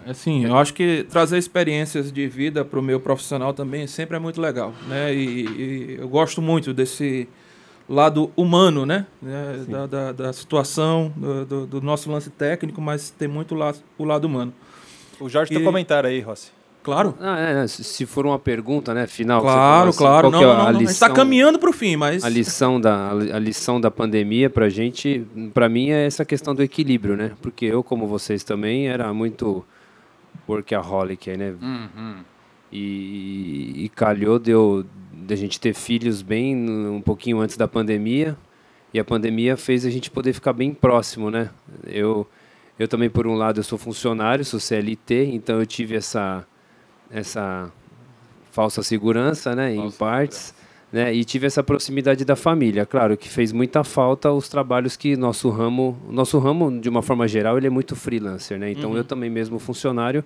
Assim, 0.07 0.45
eu 0.45 0.57
acho 0.57 0.73
que 0.73 1.05
trazer 1.09 1.37
experiências 1.37 2.11
de 2.11 2.27
vida 2.27 2.65
pro 2.65 2.81
meu 2.81 2.99
profissional 2.99 3.53
também 3.53 3.85
sempre 3.85 4.17
é 4.17 4.19
muito 4.19 4.41
legal, 4.41 4.73
né? 4.87 5.13
E, 5.13 5.45
e 5.45 5.97
eu 5.99 6.09
gosto 6.09 6.41
muito 6.41 6.73
desse 6.73 7.27
lado 7.87 8.31
humano, 8.35 8.85
né? 8.85 9.05
É, 9.25 9.57
da, 9.71 9.85
da, 9.87 10.11
da 10.11 10.33
situação, 10.33 11.13
do, 11.15 11.45
do- 11.45 11.65
do 11.67 11.81
nosso 11.81 12.11
lance 12.11 12.29
técnico, 12.29 12.81
mas 12.81 13.09
tem 13.11 13.27
muito 13.27 13.53
la- 13.55 13.73
o 13.97 14.03
lado 14.05 14.25
humano. 14.25 14.53
O 15.19 15.29
Jorge 15.29 15.49
tem 15.49 15.59
E- 15.59 15.61
um 15.61 15.65
comentário 15.65 16.09
aí, 16.09 16.19
Rossi. 16.19 16.51
Claro. 16.83 17.15
Ah, 17.19 17.39
é, 17.39 17.53
né, 17.55 17.67
se- 17.67 18.05
for 18.05 18.27
uma 18.27 18.37
pergunta, 18.37 18.93
né, 18.93 19.07
final. 19.07 19.41
Claro, 19.41 19.57
falou 19.57 19.89
assim, 19.89 19.97
claro. 19.97 20.29
Não, 20.31 20.37
que 20.39 20.43
é 20.43 20.47
não, 20.47 20.53
a 20.53 20.57
não, 20.57 20.63
não. 20.63 20.69
A 20.69 20.73
gente 20.73 20.99
tá 20.99 21.07
lição- 21.07 21.13
caminhando 21.13 21.57
pro 21.57 21.73
fim, 21.73 21.95
mas. 21.95 22.23
A 22.23 22.29
lição 22.29 22.79
da, 22.79 23.09
a 23.11 23.39
lição 23.39 23.81
da 23.81 23.89
pandemia 23.89 24.49
pra 24.51 24.69
gente, 24.69 25.25
pra 25.53 25.67
mim, 25.67 25.89
é 25.89 26.05
essa 26.05 26.23
questão 26.23 26.53
do 26.53 26.61
equilíbrio, 26.61 27.15
né? 27.17 27.31
Porque 27.41 27.65
eu, 27.65 27.83
como 27.83 28.05
vocês 28.05 28.43
também, 28.43 28.87
era 28.87 29.11
muito 29.13 29.65
workaholic, 30.47 31.35
né? 31.37 31.55
Uhum. 31.61 32.15
E, 32.75 33.85
e 33.85 33.89
calhou 33.89 34.37
de, 34.37 34.51
eu, 34.51 34.85
de 35.13 35.33
a 35.33 35.37
gente 35.37 35.59
ter 35.59 35.73
filhos 35.73 36.21
bem 36.21 36.55
um 36.89 37.01
pouquinho 37.01 37.39
antes 37.39 37.55
da 37.55 37.67
pandemia. 37.67 38.35
E 38.93 38.99
a 38.99 39.03
pandemia 39.03 39.55
fez 39.57 39.85
a 39.85 39.89
gente 39.89 40.09
poder 40.11 40.33
ficar 40.33 40.53
bem 40.53 40.73
próximo, 40.73 41.29
né? 41.31 41.49
Eu, 41.85 42.27
eu 42.79 42.87
também, 42.87 43.09
por 43.09 43.25
um 43.27 43.35
lado, 43.35 43.59
eu 43.59 43.63
sou 43.63 43.77
funcionário, 43.77 44.43
sou 44.45 44.59
CLT, 44.59 45.29
então 45.33 45.59
eu 45.59 45.65
tive 45.65 45.95
essa, 45.95 46.45
essa 47.09 47.71
falsa 48.51 48.81
segurança, 48.83 49.53
né, 49.53 49.75
em 49.75 49.91
partes, 49.91 50.53
né, 50.93 51.13
e 51.13 51.25
tive 51.25 51.45
essa 51.45 51.61
proximidade 51.61 52.23
da 52.23 52.37
família. 52.37 52.85
Claro 52.85 53.17
que 53.17 53.27
fez 53.27 53.51
muita 53.51 53.83
falta 53.83 54.31
os 54.31 54.47
trabalhos 54.47 54.95
que 54.95 55.17
nosso 55.17 55.49
ramo, 55.49 55.97
nosso 56.09 56.39
ramo 56.39 56.79
de 56.79 56.87
uma 56.87 57.01
forma 57.01 57.27
geral, 57.27 57.57
ele 57.57 57.67
é 57.67 57.69
muito 57.69 57.97
freelancer, 57.97 58.57
né? 58.57 58.71
Então 58.71 58.91
Uhum. 58.91 58.97
eu 58.97 59.03
também 59.03 59.29
mesmo 59.29 59.59
funcionário 59.59 60.23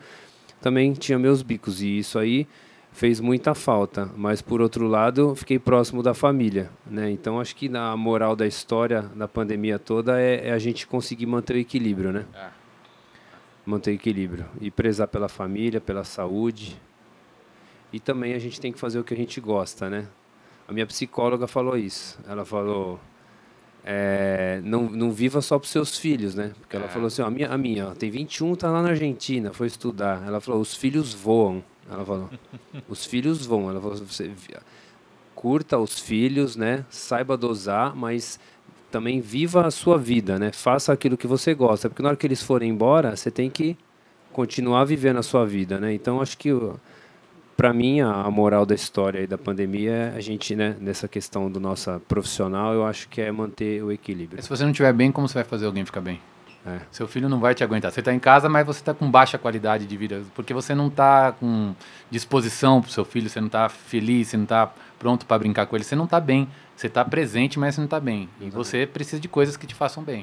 também 0.62 0.94
tinha 0.94 1.18
meus 1.18 1.42
bicos 1.42 1.82
e 1.82 2.00
isso 2.00 2.20
aí 2.20 2.48
fez 2.92 3.20
muita 3.20 3.54
falta, 3.54 4.10
mas 4.18 4.42
por 4.42 4.62
outro 4.62 4.88
lado, 4.88 5.36
fiquei 5.36 5.60
próximo 5.60 6.02
da 6.02 6.14
família, 6.14 6.70
né? 6.86 7.10
Então 7.10 7.40
acho 7.40 7.56
que 7.56 7.70
na 7.70 7.96
moral 7.96 8.36
da 8.36 8.48
história 8.48 9.04
da 9.16 9.28
pandemia 9.28 9.78
toda 9.80 10.20
é, 10.20 10.48
é 10.48 10.52
a 10.52 10.60
gente 10.60 10.88
conseguir 10.88 11.26
manter 11.26 11.56
o 11.56 11.60
equilíbrio, 11.60 12.12
né? 12.12 12.26
Manter 13.66 13.92
o 13.92 13.94
equilíbrio 13.94 14.46
e 14.60 14.72
prezar 14.72 15.08
pela 15.08 15.30
família, 15.30 15.80
pela 15.80 16.04
saúde. 16.04 16.80
E 17.94 18.00
também 18.00 18.34
a 18.34 18.40
gente 18.40 18.60
tem 18.60 18.72
que 18.72 18.80
fazer 18.80 19.00
o 19.00 19.04
que 19.04 19.14
a 19.14 19.18
gente 19.18 19.40
gosta, 19.40 19.90
né? 19.90 20.08
A 20.68 20.74
minha 20.74 20.86
psicóloga 20.86 21.48
falou 21.48 21.78
isso. 21.78 22.20
Ela 22.28 22.46
falou 22.46 23.00
é, 23.84 24.62
não, 24.64 24.84
não 24.90 25.12
viva 25.12 25.42
só 25.42 25.58
para 25.58 25.68
seus 25.68 25.98
filhos, 25.98 26.36
né? 26.36 26.52
Porque 26.60 26.76
ela 26.76 26.88
falou 26.88 27.08
assim, 27.08 27.22
ó, 27.22 27.28
a 27.28 27.32
minha, 27.32 27.50
a 27.50 27.58
minha 27.58 27.88
ó, 27.88 27.92
tem 27.92 28.10
21, 28.10 28.56
tá 28.56 28.70
lá 28.70 28.82
na 28.82 28.90
Argentina, 28.90 29.54
foi 29.54 29.68
estudar. 29.68 30.24
Ela 30.26 30.40
falou, 30.40 30.62
os 30.62 30.76
filhos 30.76 31.14
voam. 31.14 31.64
Ela 31.90 32.06
falou, 32.06 32.30
os 32.88 33.06
filhos 33.06 33.46
voam. 33.46 33.70
Ela 33.70 33.82
falou, 33.82 33.98
você 33.98 34.32
curta 35.34 35.78
os 35.78 36.00
filhos, 36.00 36.56
né? 36.56 36.86
Saiba 36.90 37.38
dosar, 37.38 37.96
mas 37.96 38.40
também 38.92 39.22
viva 39.22 39.66
a 39.66 39.72
sua 39.72 39.98
vida, 39.98 40.38
né? 40.38 40.52
Faça 40.52 40.92
aquilo 40.92 41.18
que 41.18 41.28
você 41.28 41.54
gosta, 41.54 41.90
porque 41.90 42.02
na 42.02 42.10
hora 42.10 42.18
que 42.18 42.28
eles 42.28 42.44
forem 42.44 42.72
embora, 42.72 43.16
você 43.16 43.32
tem 43.32 43.50
que 43.50 43.78
continuar 44.34 44.84
vivendo 44.84 45.18
a 45.18 45.24
sua 45.24 45.46
vida, 45.46 45.80
né? 45.80 45.94
Então 45.94 46.22
acho 46.22 46.38
que 46.38 46.50
para 47.60 47.74
mim 47.74 48.00
a, 48.00 48.32
moral 48.32 48.66
da 48.66 48.74
história 48.74 49.20
e 49.20 49.28
da 49.28 49.38
pandemia 49.38 49.92
é 49.92 50.16
a 50.16 50.22
gente, 50.22 50.56
né, 50.56 50.78
nessa 50.80 51.10
questão 51.10 51.52
do 51.52 51.60
nossa 51.60 52.02
profissional, 52.08 52.74
eu 52.74 52.86
acho 52.86 53.10
que 53.10 53.20
é 53.20 53.30
manter 53.34 53.84
o 53.84 53.92
equilíbrio. 53.92 54.42
Se 54.42 54.48
você 54.48 54.64
não 54.64 54.72
estiver 54.72 54.94
bem, 54.94 55.12
como 55.12 55.28
você 55.28 55.34
vai 55.34 55.44
fazer 55.44 55.66
alguém 55.66 55.84
ficar 55.84 56.00
bem? 56.00 56.22
É. 56.66 56.80
Seu 56.90 57.06
filho 57.06 57.28
não 57.28 57.38
vai 57.38 57.54
te 57.54 57.62
aguentar. 57.62 57.92
Você 57.92 58.00
está 58.00 58.14
em 58.14 58.20
casa, 58.20 58.48
mas 58.48 58.66
você 58.66 58.80
está 58.80 58.94
com 58.94 59.12
baixa 59.12 59.38
qualidade 59.38 59.86
de 59.86 59.98
vida, 59.98 60.22
porque 60.34 60.54
você 60.54 60.74
não 60.74 60.88
está 60.88 61.34
com 61.34 61.76
disposição 62.10 62.80
para 62.80 62.88
o 62.88 62.92
seu 62.94 63.04
filho, 63.04 63.30
você 63.30 63.42
não 63.42 63.48
está 63.48 63.68
feliz, 63.68 64.30
você 64.30 64.38
não 64.38 64.46
está 64.46 64.72
pronto 64.98 65.26
para 65.26 65.40
brincar 65.40 65.66
com 65.66 65.76
ele, 65.76 65.84
você 65.84 65.98
não 65.98 66.06
está 66.06 66.22
bem. 66.22 66.48
Você 66.78 66.88
está 66.88 67.04
presente, 67.04 67.60
mas 67.60 67.76
você 67.76 67.82
não 67.82 67.88
está 67.88 68.00
bem. 68.00 68.30
E 68.40 68.50
você 68.50 68.88
precisa 68.88 69.20
de 69.20 69.28
coisas 69.28 69.58
que 69.58 69.68
te 69.68 69.76
façam 69.76 70.02
bem. 70.02 70.22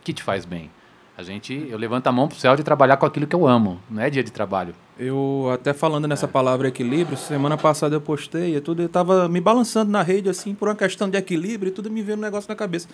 O 0.00 0.04
que 0.04 0.12
te 0.12 0.22
faz 0.22 0.44
bem? 0.44 0.70
A 1.18 1.22
gente, 1.22 1.66
eu 1.70 1.78
levanto 1.78 2.06
a 2.08 2.12
mão 2.12 2.28
pro 2.28 2.36
céu 2.36 2.54
de 2.54 2.62
trabalhar 2.62 2.98
com 2.98 3.06
aquilo 3.06 3.26
que 3.26 3.34
eu 3.34 3.46
amo. 3.46 3.80
Não 3.90 4.02
é 4.02 4.10
dia 4.10 4.22
de 4.22 4.30
trabalho. 4.30 4.74
Eu, 4.98 5.48
até 5.50 5.72
falando 5.72 6.06
nessa 6.06 6.28
palavra 6.28 6.68
equilíbrio, 6.68 7.16
semana 7.16 7.56
passada 7.56 7.94
eu 7.94 8.00
postei 8.02 8.54
e 8.54 8.60
tudo, 8.60 8.82
eu 8.82 8.88
tava 8.88 9.26
me 9.26 9.40
balançando 9.40 9.90
na 9.90 10.02
rede, 10.02 10.28
assim, 10.28 10.54
por 10.54 10.68
uma 10.68 10.74
questão 10.74 11.08
de 11.08 11.16
equilíbrio 11.16 11.70
e 11.70 11.72
tudo 11.72 11.90
me 11.90 12.02
veio 12.02 12.18
um 12.18 12.20
negócio 12.20 12.50
na 12.50 12.54
cabeça. 12.54 12.86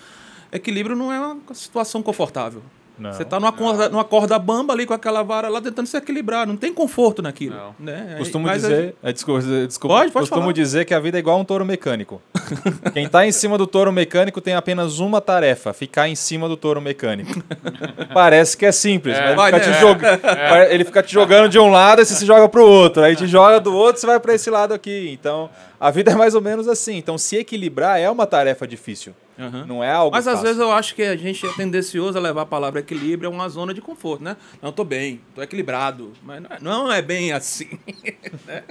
Equilíbrio 0.52 0.94
não 0.94 1.12
é 1.12 1.18
uma 1.18 1.36
situação 1.52 2.00
confortável. 2.00 2.62
Não. 2.98 3.12
Você 3.12 3.24
tá 3.24 3.40
numa 3.40 3.50
corda, 3.52 3.88
numa 3.88 4.04
corda 4.04 4.38
bamba 4.38 4.72
ali 4.74 4.86
com 4.86 4.92
aquela 4.94 5.22
vara 5.22 5.48
lá 5.48 5.60
tentando 5.60 5.86
se 5.86 5.96
equilibrar. 5.96 6.46
Não 6.46 6.56
tem 6.56 6.72
conforto 6.72 7.20
naquilo. 7.22 7.56
Né? 7.78 8.14
Costumo 8.18 8.46
Mas 8.46 8.64
a 8.64 8.68
dizer, 8.68 8.94
é, 9.02 9.12
desculpa, 9.12 9.40
desculpa, 9.66 9.94
Pode, 9.96 10.12
pode 10.12 10.22
costumo 10.24 10.42
falar. 10.42 10.52
dizer 10.52 10.84
que 10.84 10.94
a 10.94 11.00
vida 11.00 11.18
é 11.18 11.20
igual 11.20 11.36
a 11.36 11.40
um 11.40 11.44
touro 11.44 11.64
mecânico. 11.64 12.20
Quem 12.92 13.08
tá 13.08 13.26
em 13.26 13.32
cima 13.32 13.56
do 13.58 13.66
touro 13.66 13.90
mecânico 13.90 14.40
tem 14.40 14.54
apenas 14.54 14.98
uma 14.98 15.20
tarefa: 15.20 15.72
ficar 15.72 16.08
em 16.08 16.14
cima 16.14 16.48
do 16.48 16.56
touro 16.56 16.80
mecânico. 16.80 17.42
Parece 18.12 18.56
que 18.56 18.66
é 18.66 18.72
simples, 18.72 19.16
É. 19.16 19.34
mas 19.34 19.52
ele 19.52 19.60
fica, 19.62 19.70
né? 19.70 19.74
te 19.74 19.80
joga- 19.80 20.20
É. 20.24 20.74
ele 20.74 20.84
fica 20.84 21.02
te 21.02 21.12
jogando 21.12 21.48
de 21.48 21.58
um 21.58 21.70
lado 21.70 22.02
e 22.02 22.04
você 22.04 22.14
se 22.14 22.26
joga 22.26 22.48
pro 22.48 22.64
outro. 22.64 23.02
Aí 23.02 23.16
te 23.16 23.26
joga 23.26 23.58
do 23.60 23.74
outro, 23.74 24.00
você 24.00 24.06
vai 24.06 24.20
para 24.20 24.34
esse 24.34 24.50
lado 24.50 24.72
aqui. 24.74 25.10
Então, 25.12 25.48
a 25.80 25.90
vida 25.90 26.12
é 26.12 26.14
mais 26.14 26.34
ou 26.34 26.40
menos 26.40 26.68
assim. 26.68 26.96
Então, 26.96 27.16
se 27.18 27.36
equilibrar 27.36 27.98
é 27.98 28.08
uma 28.10 28.26
tarefa 28.26 28.66
difícil. 28.66 29.14
Aham. 29.38 29.64
Não 29.66 29.82
é 29.82 29.90
algo 29.92 30.14
Mas 30.14 30.26
às 30.26 30.34
fácil. 30.34 30.46
vezes 30.46 30.60
eu 30.60 30.70
acho 30.72 30.94
que 30.94 31.02
a 31.02 31.16
gente 31.16 31.46
é 31.46 31.52
tendencioso 31.54 32.18
a 32.18 32.20
levar 32.20 32.42
a 32.42 32.46
palavra 32.46 32.80
equilíbrio 32.80 33.30
a 33.30 33.32
uma 33.32 33.48
zona 33.48 33.72
de 33.72 33.80
conforto, 33.80 34.22
né? 34.22 34.36
Não, 34.60 34.70
tô 34.70 34.84
bem, 34.84 35.20
tô 35.34 35.42
equilibrado. 35.42 36.12
Mas 36.22 36.42
não 36.60 36.92
é- 36.92 36.98
é 36.98 37.02
bem 37.02 37.32
assim. 37.32 37.68
né? 38.46 38.62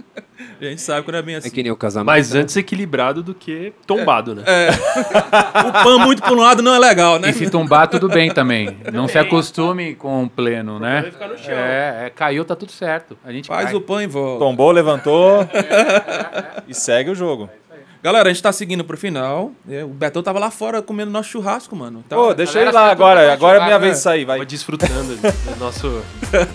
A 0.59 0.63
gente 0.65 0.81
sabe 0.81 1.05
que 1.05 1.11
não 1.11 1.19
é 1.19 1.21
bem 1.21 1.35
assim. 1.35 1.47
É 1.47 1.51
que 1.51 1.63
nem 1.63 1.71
o 1.71 1.75
casamento. 1.75 2.07
Mas 2.07 2.33
antes 2.33 2.55
equilibrado 2.55 3.21
do 3.23 3.33
que 3.33 3.73
tombado, 3.85 4.33
né? 4.35 4.43
É. 4.47 4.69
o 5.67 5.83
pão 5.83 5.99
muito 5.99 6.21
para 6.21 6.33
um 6.33 6.39
lado 6.39 6.61
não 6.61 6.73
é 6.73 6.79
legal, 6.79 7.19
né? 7.19 7.29
E 7.29 7.33
se 7.33 7.49
tombar, 7.49 7.87
tudo 7.87 8.07
bem 8.07 8.31
também. 8.33 8.77
Não 8.93 9.07
se 9.07 9.17
acostume 9.17 9.95
com 9.95 10.23
o 10.23 10.29
pleno, 10.29 10.79
né? 10.79 11.11
É, 11.47 12.05
é, 12.05 12.09
caiu, 12.09 12.43
tá 12.45 12.55
tudo 12.55 12.71
certo. 12.71 13.17
A 13.23 13.31
gente 13.31 13.47
Faz 13.47 13.65
cai. 13.65 13.75
o 13.75 13.81
pão 13.81 14.01
e 14.01 14.07
volta. 14.07 14.39
Tombou, 14.45 14.71
levantou 14.71 15.47
e 16.67 16.73
segue 16.73 17.09
o 17.09 17.15
jogo. 17.15 17.49
Galera, 18.03 18.29
a 18.29 18.33
gente 18.33 18.41
tá 18.41 18.51
seguindo 18.51 18.83
pro 18.83 18.97
final. 18.97 19.51
É, 19.69 19.83
O 19.83 19.89
Betão 19.89 20.23
tava 20.23 20.39
lá 20.39 20.49
fora 20.49 20.81
comendo 20.81 21.11
nosso 21.11 21.29
churrasco, 21.29 21.75
mano. 21.75 22.03
Tá- 22.09 22.15
Pô, 22.15 22.33
deixa 22.33 22.59
ele 22.59 22.71
lá 22.71 22.89
agora. 22.89 23.31
Agora 23.31 23.59
é 23.59 23.65
minha 23.65 23.77
vez 23.77 23.91
de 23.93 23.97
né? 23.97 24.03
sair, 24.03 24.25
vai. 24.25 24.37
Vai 24.37 24.45
desfrutando 24.47 25.15
do 25.15 25.59
nosso. 25.59 26.01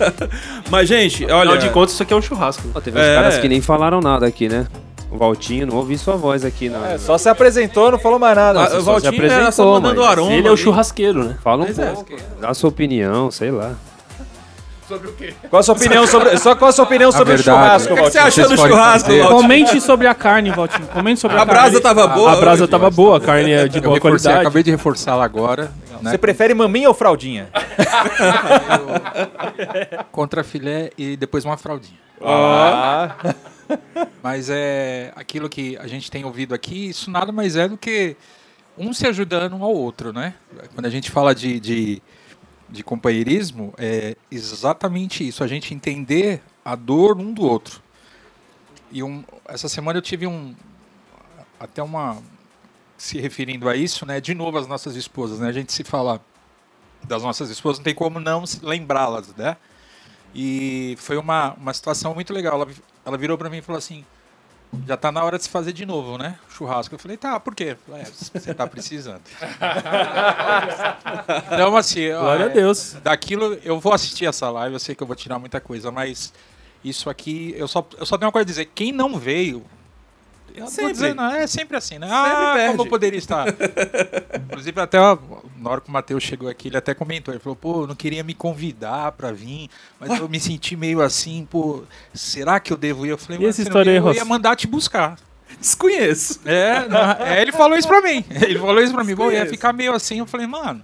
Mas, 0.69 0.89
gente, 0.89 1.23
olha. 1.25 1.35
Afinal 1.51 1.57
de 1.57 1.69
contas, 1.69 1.93
isso 1.93 2.03
aqui 2.03 2.13
é 2.13 2.17
um 2.17 2.21
churrasco. 2.21 2.67
Pô, 2.69 2.81
teve 2.81 2.99
uns 2.99 3.03
caras 3.05 3.37
que 3.37 3.47
nem 3.47 3.61
falaram 3.61 4.01
nada 4.01 4.25
aqui, 4.27 4.49
né? 4.49 4.67
O 5.09 5.17
Valtinho, 5.17 5.65
não 5.65 5.77
ouvi 5.77 5.97
sua 5.97 6.17
voz 6.17 6.43
aqui. 6.43 6.67
Não. 6.67 6.85
É, 6.85 6.97
só 6.97 7.17
se 7.17 7.29
apresentou, 7.29 7.91
não 7.91 7.97
falou 7.99 8.19
mais 8.19 8.35
nada. 8.35 8.59
Ah, 8.59 8.65
o 8.65 8.69
só 8.69 8.79
se 8.79 8.85
Valtinho 8.85 9.13
apresentou, 9.13 9.41
era 9.43 9.51
só 9.53 9.71
mandando 9.71 10.03
aroma 10.03 10.33
Ele 10.33 10.47
é 10.47 10.51
o 10.51 10.57
churrasqueiro, 10.57 11.23
né? 11.23 11.37
Fala 11.41 11.61
um 11.63 11.65
Pois 11.65 11.79
é. 11.79 11.91
pouco. 11.91 12.13
Dá 12.41 12.49
a 12.49 12.53
sua 12.53 12.67
opinião, 12.69 13.31
sei 13.31 13.51
lá. 13.51 13.73
Sobre 14.87 15.09
o 15.09 15.13
quê? 15.13 15.33
Qual 15.49 15.59
a 15.59 15.63
sua 15.63 15.75
opinião 15.75 16.07
sobre, 16.07 16.37
só 16.37 16.55
qual 16.55 16.69
a 16.69 16.71
sua 16.71 16.85
opinião 16.85 17.11
sobre 17.11 17.33
o 17.33 17.37
churrasco, 17.37 17.91
O 17.93 17.95
que, 17.97 18.03
que 18.03 18.09
você 18.11 18.19
Valtinho? 18.19 18.45
achou 18.45 18.55
do 18.55 18.61
churrasco, 18.61 19.09
Valtinho? 19.09 19.29
Comente 19.29 19.81
sobre 19.81 20.07
a 20.07 20.15
carne, 20.15 20.49
Valtinho. 20.51 20.87
Comente 20.87 21.19
sobre 21.19 21.37
a, 21.37 21.41
A 21.41 21.45
carne. 21.45 21.61
brasa 21.61 21.81
tava 21.81 22.07
boa 22.07 22.31
A 22.31 22.35
brasa 22.37 22.67
tava 22.67 22.89
boa, 22.89 23.17
a 23.17 23.19
carne 23.19 23.51
é 23.51 23.67
de 23.67 23.77
Eu 23.79 23.83
boa 23.83 23.95
reforcei, 23.95 24.23
qualidade. 24.23 24.39
acabei 24.47 24.63
de 24.63 24.71
reforçá-la 24.71 25.25
agora. 25.25 25.71
né? 26.01 26.11
Você 26.11 26.17
prefere 26.17 26.53
maminha 26.53 26.87
ou 26.87 26.93
fraldinha? 26.93 27.49
Contra 30.11 30.43
filé 30.43 30.91
e 30.97 31.15
depois 31.17 31.43
uma 31.45 31.57
fraldinha. 31.57 31.99
Ah. 32.21 33.15
Mas 34.23 34.49
é 34.49 35.11
aquilo 35.15 35.49
que 35.49 35.77
a 35.77 35.87
gente 35.87 36.09
tem 36.09 36.23
ouvido 36.25 36.55
aqui, 36.55 36.89
isso 36.89 37.11
nada 37.11 37.31
mais 37.31 37.55
é 37.55 37.67
do 37.67 37.77
que 37.77 38.15
um 38.77 38.93
se 38.93 39.05
ajudando 39.07 39.55
um 39.55 39.63
ao 39.63 39.73
outro, 39.73 40.13
né? 40.13 40.33
Quando 40.73 40.85
a 40.85 40.89
gente 40.89 41.11
fala 41.11 41.35
de, 41.35 41.59
de, 41.59 42.01
de 42.69 42.83
companheirismo, 42.83 43.73
é 43.77 44.15
exatamente 44.29 45.25
isso, 45.27 45.43
a 45.43 45.47
gente 45.47 45.73
entender 45.73 46.41
a 46.63 46.75
dor 46.75 47.17
um 47.17 47.33
do 47.33 47.43
outro. 47.43 47.81
E 48.91 49.01
um, 49.03 49.23
essa 49.47 49.69
semana 49.69 49.97
eu 49.97 50.01
tive 50.01 50.27
um 50.27 50.55
até 51.59 51.81
uma 51.81 52.21
se 52.97 53.19
referindo 53.19 53.69
a 53.69 53.75
isso, 53.75 54.05
né? 54.05 54.19
De 54.19 54.33
novo 54.33 54.57
as 54.57 54.67
nossas 54.67 54.95
esposas, 54.95 55.39
né? 55.39 55.47
A 55.47 55.51
gente 55.51 55.71
se 55.71 55.83
fala 55.83 56.21
das 57.03 57.23
nossas 57.23 57.49
esposas, 57.49 57.79
não 57.79 57.83
tem 57.83 57.95
como 57.95 58.19
não 58.19 58.43
lembrá-las, 58.61 59.33
né? 59.35 59.55
E 60.33 60.95
foi 60.99 61.17
uma, 61.17 61.53
uma 61.53 61.73
situação 61.73 62.13
muito 62.13 62.33
legal. 62.33 62.61
Ela, 62.61 62.71
ela 63.05 63.17
virou 63.17 63.37
para 63.37 63.49
mim 63.49 63.57
e 63.57 63.61
falou 63.61 63.77
assim: 63.77 64.05
já 64.85 64.97
tá 64.97 65.11
na 65.11 65.23
hora 65.23 65.37
de 65.37 65.43
se 65.43 65.49
fazer 65.49 65.73
de 65.73 65.85
novo, 65.85 66.17
né? 66.17 66.39
Churrasco. 66.49 66.95
Eu 66.95 66.99
falei: 66.99 67.17
tá, 67.17 67.39
por 67.39 67.55
quê? 67.55 67.77
Falei, 67.85 68.01
é, 68.01 68.05
você 68.05 68.53
tá 68.53 68.67
precisando. 68.67 69.21
então, 71.51 71.75
assim, 71.75 72.09
Glória 72.09 72.47
a 72.47 72.49
é, 72.49 72.53
Deus. 72.53 72.97
Daquilo, 73.03 73.57
eu 73.63 73.79
vou 73.79 73.93
assistir 73.93 74.25
essa 74.25 74.49
live, 74.49 74.75
eu 74.75 74.79
sei 74.79 74.95
que 74.95 75.03
eu 75.03 75.07
vou 75.07 75.15
tirar 75.15 75.39
muita 75.39 75.61
coisa, 75.61 75.91
mas 75.91 76.33
isso 76.83 77.09
aqui, 77.09 77.53
eu 77.57 77.67
só, 77.67 77.87
eu 77.97 78.05
só 78.05 78.17
tenho 78.17 78.27
uma 78.27 78.31
coisa 78.31 78.45
a 78.45 78.47
dizer: 78.47 78.65
quem 78.65 78.91
não 78.91 79.17
veio. 79.17 79.65
Eu 80.57 80.61
não 80.61 80.71
vou 80.71 80.75
Sempre. 80.75 80.93
dizer, 80.93 81.15
não, 81.15 81.35
é 81.35 81.45
sempre 81.45 81.77
assim, 81.77 81.99
né? 81.99 82.07
Sempre 82.07 82.25
ah, 82.25 82.53
perde. 82.55 82.71
como 82.71 82.81
eu 82.81 82.89
poderia 82.89 83.17
estar. 83.17 83.45
Inclusive, 84.47 84.81
até 84.81 84.99
ó, 84.99 85.17
na 85.57 85.69
hora 85.69 85.81
que 85.81 85.89
o 85.89 85.91
Matheus 85.91 86.23
chegou 86.23 86.49
aqui, 86.49 86.67
ele 86.67 86.77
até 86.77 86.93
comentou. 86.93 87.33
Ele 87.33 87.39
falou, 87.39 87.55
pô, 87.55 87.83
eu 87.83 87.87
não 87.87 87.95
queria 87.95 88.23
me 88.23 88.33
convidar 88.33 89.11
pra 89.11 89.31
vir, 89.31 89.69
mas 89.99 90.19
eu 90.19 90.27
me 90.27 90.39
senti 90.39 90.75
meio 90.75 91.01
assim, 91.01 91.47
pô, 91.49 91.83
será 92.13 92.59
que 92.59 92.73
eu 92.73 92.77
devo 92.77 93.05
ir? 93.05 93.09
Eu 93.09 93.17
falei, 93.17 93.45
"Mas? 93.45 93.59
Eu 93.59 94.13
ia 94.13 94.25
mandar 94.25 94.55
te 94.55 94.65
buscar. 94.65 95.17
Desconheço. 95.59 96.41
É, 96.45 96.87
não, 96.87 97.11
é, 97.11 97.41
ele 97.41 97.51
falou 97.51 97.77
isso 97.77 97.87
pra 97.87 98.01
mim. 98.01 98.23
Ele 98.29 98.59
falou 98.59 98.81
isso 98.81 98.93
pra 98.93 99.03
mim. 99.03 99.15
Bom, 99.15 99.31
ia 99.31 99.45
ficar 99.45 99.73
meio 99.73 99.93
assim. 99.93 100.19
Eu 100.19 100.25
falei, 100.25 100.45
mano, 100.45 100.83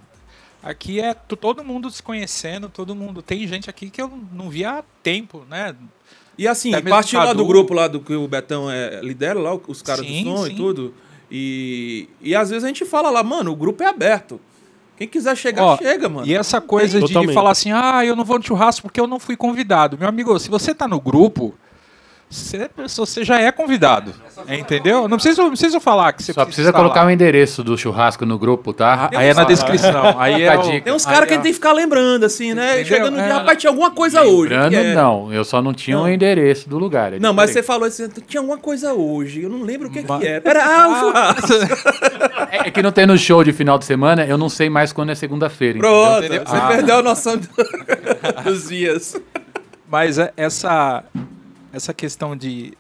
aqui 0.62 1.00
é 1.00 1.14
todo 1.14 1.64
mundo 1.64 1.92
se 1.92 2.02
conhecendo, 2.02 2.70
todo 2.70 2.96
mundo. 2.96 3.22
Tem 3.22 3.46
gente 3.48 3.70
aqui 3.70 3.90
que 3.90 4.02
eu 4.02 4.12
não 4.32 4.50
via 4.50 4.80
há 4.80 4.84
tempo, 5.04 5.46
né? 5.50 5.76
E 6.38 6.48
assim, 6.48 6.72
parte 6.82 7.16
lá 7.16 7.34
do 7.34 7.46
grupo 7.46 7.74
lá 7.74 7.88
do 7.88 8.00
que 8.00 8.14
o 8.16 8.28
Betão 8.28 8.70
é, 8.70 9.00
lidera 9.02 9.40
lá, 9.40 9.54
os 9.68 9.82
caras 9.82 10.06
Sim, 10.06 10.24
do 10.24 10.30
som 10.38 10.46
sim. 10.46 10.52
e 10.52 10.56
tudo. 10.56 10.94
E, 11.30 12.10
e 12.22 12.36
às 12.36 12.50
vezes 12.50 12.64
a 12.64 12.68
gente 12.68 12.86
fala 12.86 13.10
lá, 13.10 13.24
mano, 13.24 13.52
o 13.52 13.56
grupo 13.56 13.84
é 13.84 13.88
aberto. 13.88 14.40
Quem 14.98 15.08
quiser 15.08 15.36
chegar, 15.36 15.64
Ó, 15.64 15.78
chega, 15.78 16.08
mano. 16.08 16.28
E 16.28 16.36
essa 16.36 16.62
coisa 16.62 17.00
de 17.00 17.08
Totalmente. 17.08 17.34
falar 17.34 17.52
assim, 17.52 17.72
ah, 17.72 18.06
eu 18.06 18.16
não 18.16 18.24
vou 18.24 18.38
no 18.38 18.46
churrasco 18.46 18.84
porque 18.84 19.00
eu 19.00 19.08
não 19.08 19.20
fui 19.20 19.36
convidado. 19.36 19.98
Meu 19.98 20.08
amigo, 20.08 20.38
se 20.40 20.50
você 20.50 20.74
tá 20.74 20.88
no 20.88 21.02
grupo, 21.02 21.56
você, 22.34 22.70
você 22.98 23.24
já 23.24 23.40
é 23.40 23.52
convidado. 23.52 24.14
Entendeu? 24.48 25.08
Não 25.08 25.18
precisa, 25.18 25.42
não 25.42 25.50
precisa 25.52 25.80
falar 25.80 26.14
que 26.14 26.24
você 26.24 26.34
Só 26.34 26.44
precisa 26.46 26.70
estar 26.70 26.80
colocar 26.80 27.02
lá. 27.04 27.08
o 27.08 27.12
endereço 27.12 27.64
do 27.64 27.78
churrasco 27.78 28.26
no 28.26 28.38
grupo, 28.40 28.74
tá? 28.74 29.10
Aí 29.16 29.28
é 29.28 29.34
na 29.34 29.44
descrição. 29.44 30.20
Aí 30.20 30.42
é 30.44 30.58
o-. 30.58 30.82
Tem 30.82 30.92
uns 30.94 31.06
caras 31.06 31.28
que 31.28 31.34
a 31.34 31.36
gente 31.36 31.44
tem 31.44 31.52
que 31.52 31.56
ficar 31.56 31.72
lembrando, 31.74 32.26
assim, 32.26 32.54
né? 32.54 32.82
Entendeu? 32.82 32.86
Chegando 32.86 33.12
no 33.16 33.24
dia, 33.24 33.28
É. 33.32 33.34
rapaz, 33.34 33.58
tinha 33.60 33.70
alguma 33.70 33.92
coisa 33.92 34.24
hoje. 34.24 34.52
Lembrando, 34.54 34.70
que 34.72 34.76
é- 34.78 34.94
não. 34.96 35.32
Eu 35.34 35.44
só 35.46 35.62
não 35.62 35.74
tinha 35.74 36.00
o 36.00 36.08
endereço 36.10 36.68
do 36.68 36.78
lugar. 36.80 37.14
é 37.14 37.20
Não, 37.20 37.34
mas 37.34 37.52
você 37.52 37.62
falou 37.62 37.88
assim, 37.88 38.08
tinha 38.28 38.42
alguma 38.42 38.58
coisa 38.58 38.94
hoje, 38.94 39.44
eu 39.44 39.50
não 39.50 39.62
lembro 39.62 39.88
o 39.88 39.92
que, 39.92 40.02
que 40.04 40.28
é. 40.28 40.40
Pera, 40.40 40.64
ah, 40.66 40.88
o 40.90 41.00
churrasco. 41.00 41.54
É 42.66 42.70
que 42.70 42.82
não 42.84 42.92
tem 42.92 43.06
no 43.06 43.18
show 43.18 43.44
de 43.44 43.52
final 43.52 43.78
de 43.80 43.86
semana, 43.86 44.26
eu 44.26 44.38
não 44.38 44.48
sei 44.48 44.70
mais 44.70 44.94
quando 44.94 45.10
é 45.12 45.16
segunda-feira. 45.16 45.80
Pronto, 45.80 46.20
entendeu? 46.20 46.44
você 46.46 46.56
Ah. 46.56 46.68
perdeu 46.68 46.98
a 46.98 47.02
noção 47.02 47.36
do- 47.38 47.50
dos 48.44 48.70
dias. 48.70 49.16
Mas 49.90 50.18
é- 50.20 50.32
essa, 50.38 51.04
essa 51.74 51.94
questão 51.94 52.38
de 52.38 52.78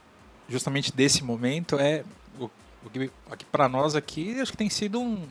justamente 0.47 0.93
desse 0.93 1.23
momento 1.23 1.79
é 1.79 2.03
o, 2.39 2.45
o 2.85 2.89
que, 2.91 3.09
aqui 3.29 3.43
para 3.45 3.67
nós 3.67 3.95
aqui 3.95 4.39
acho 4.39 4.51
que 4.51 4.57
tem 4.57 4.69
sido 4.69 4.99
um, 5.01 5.27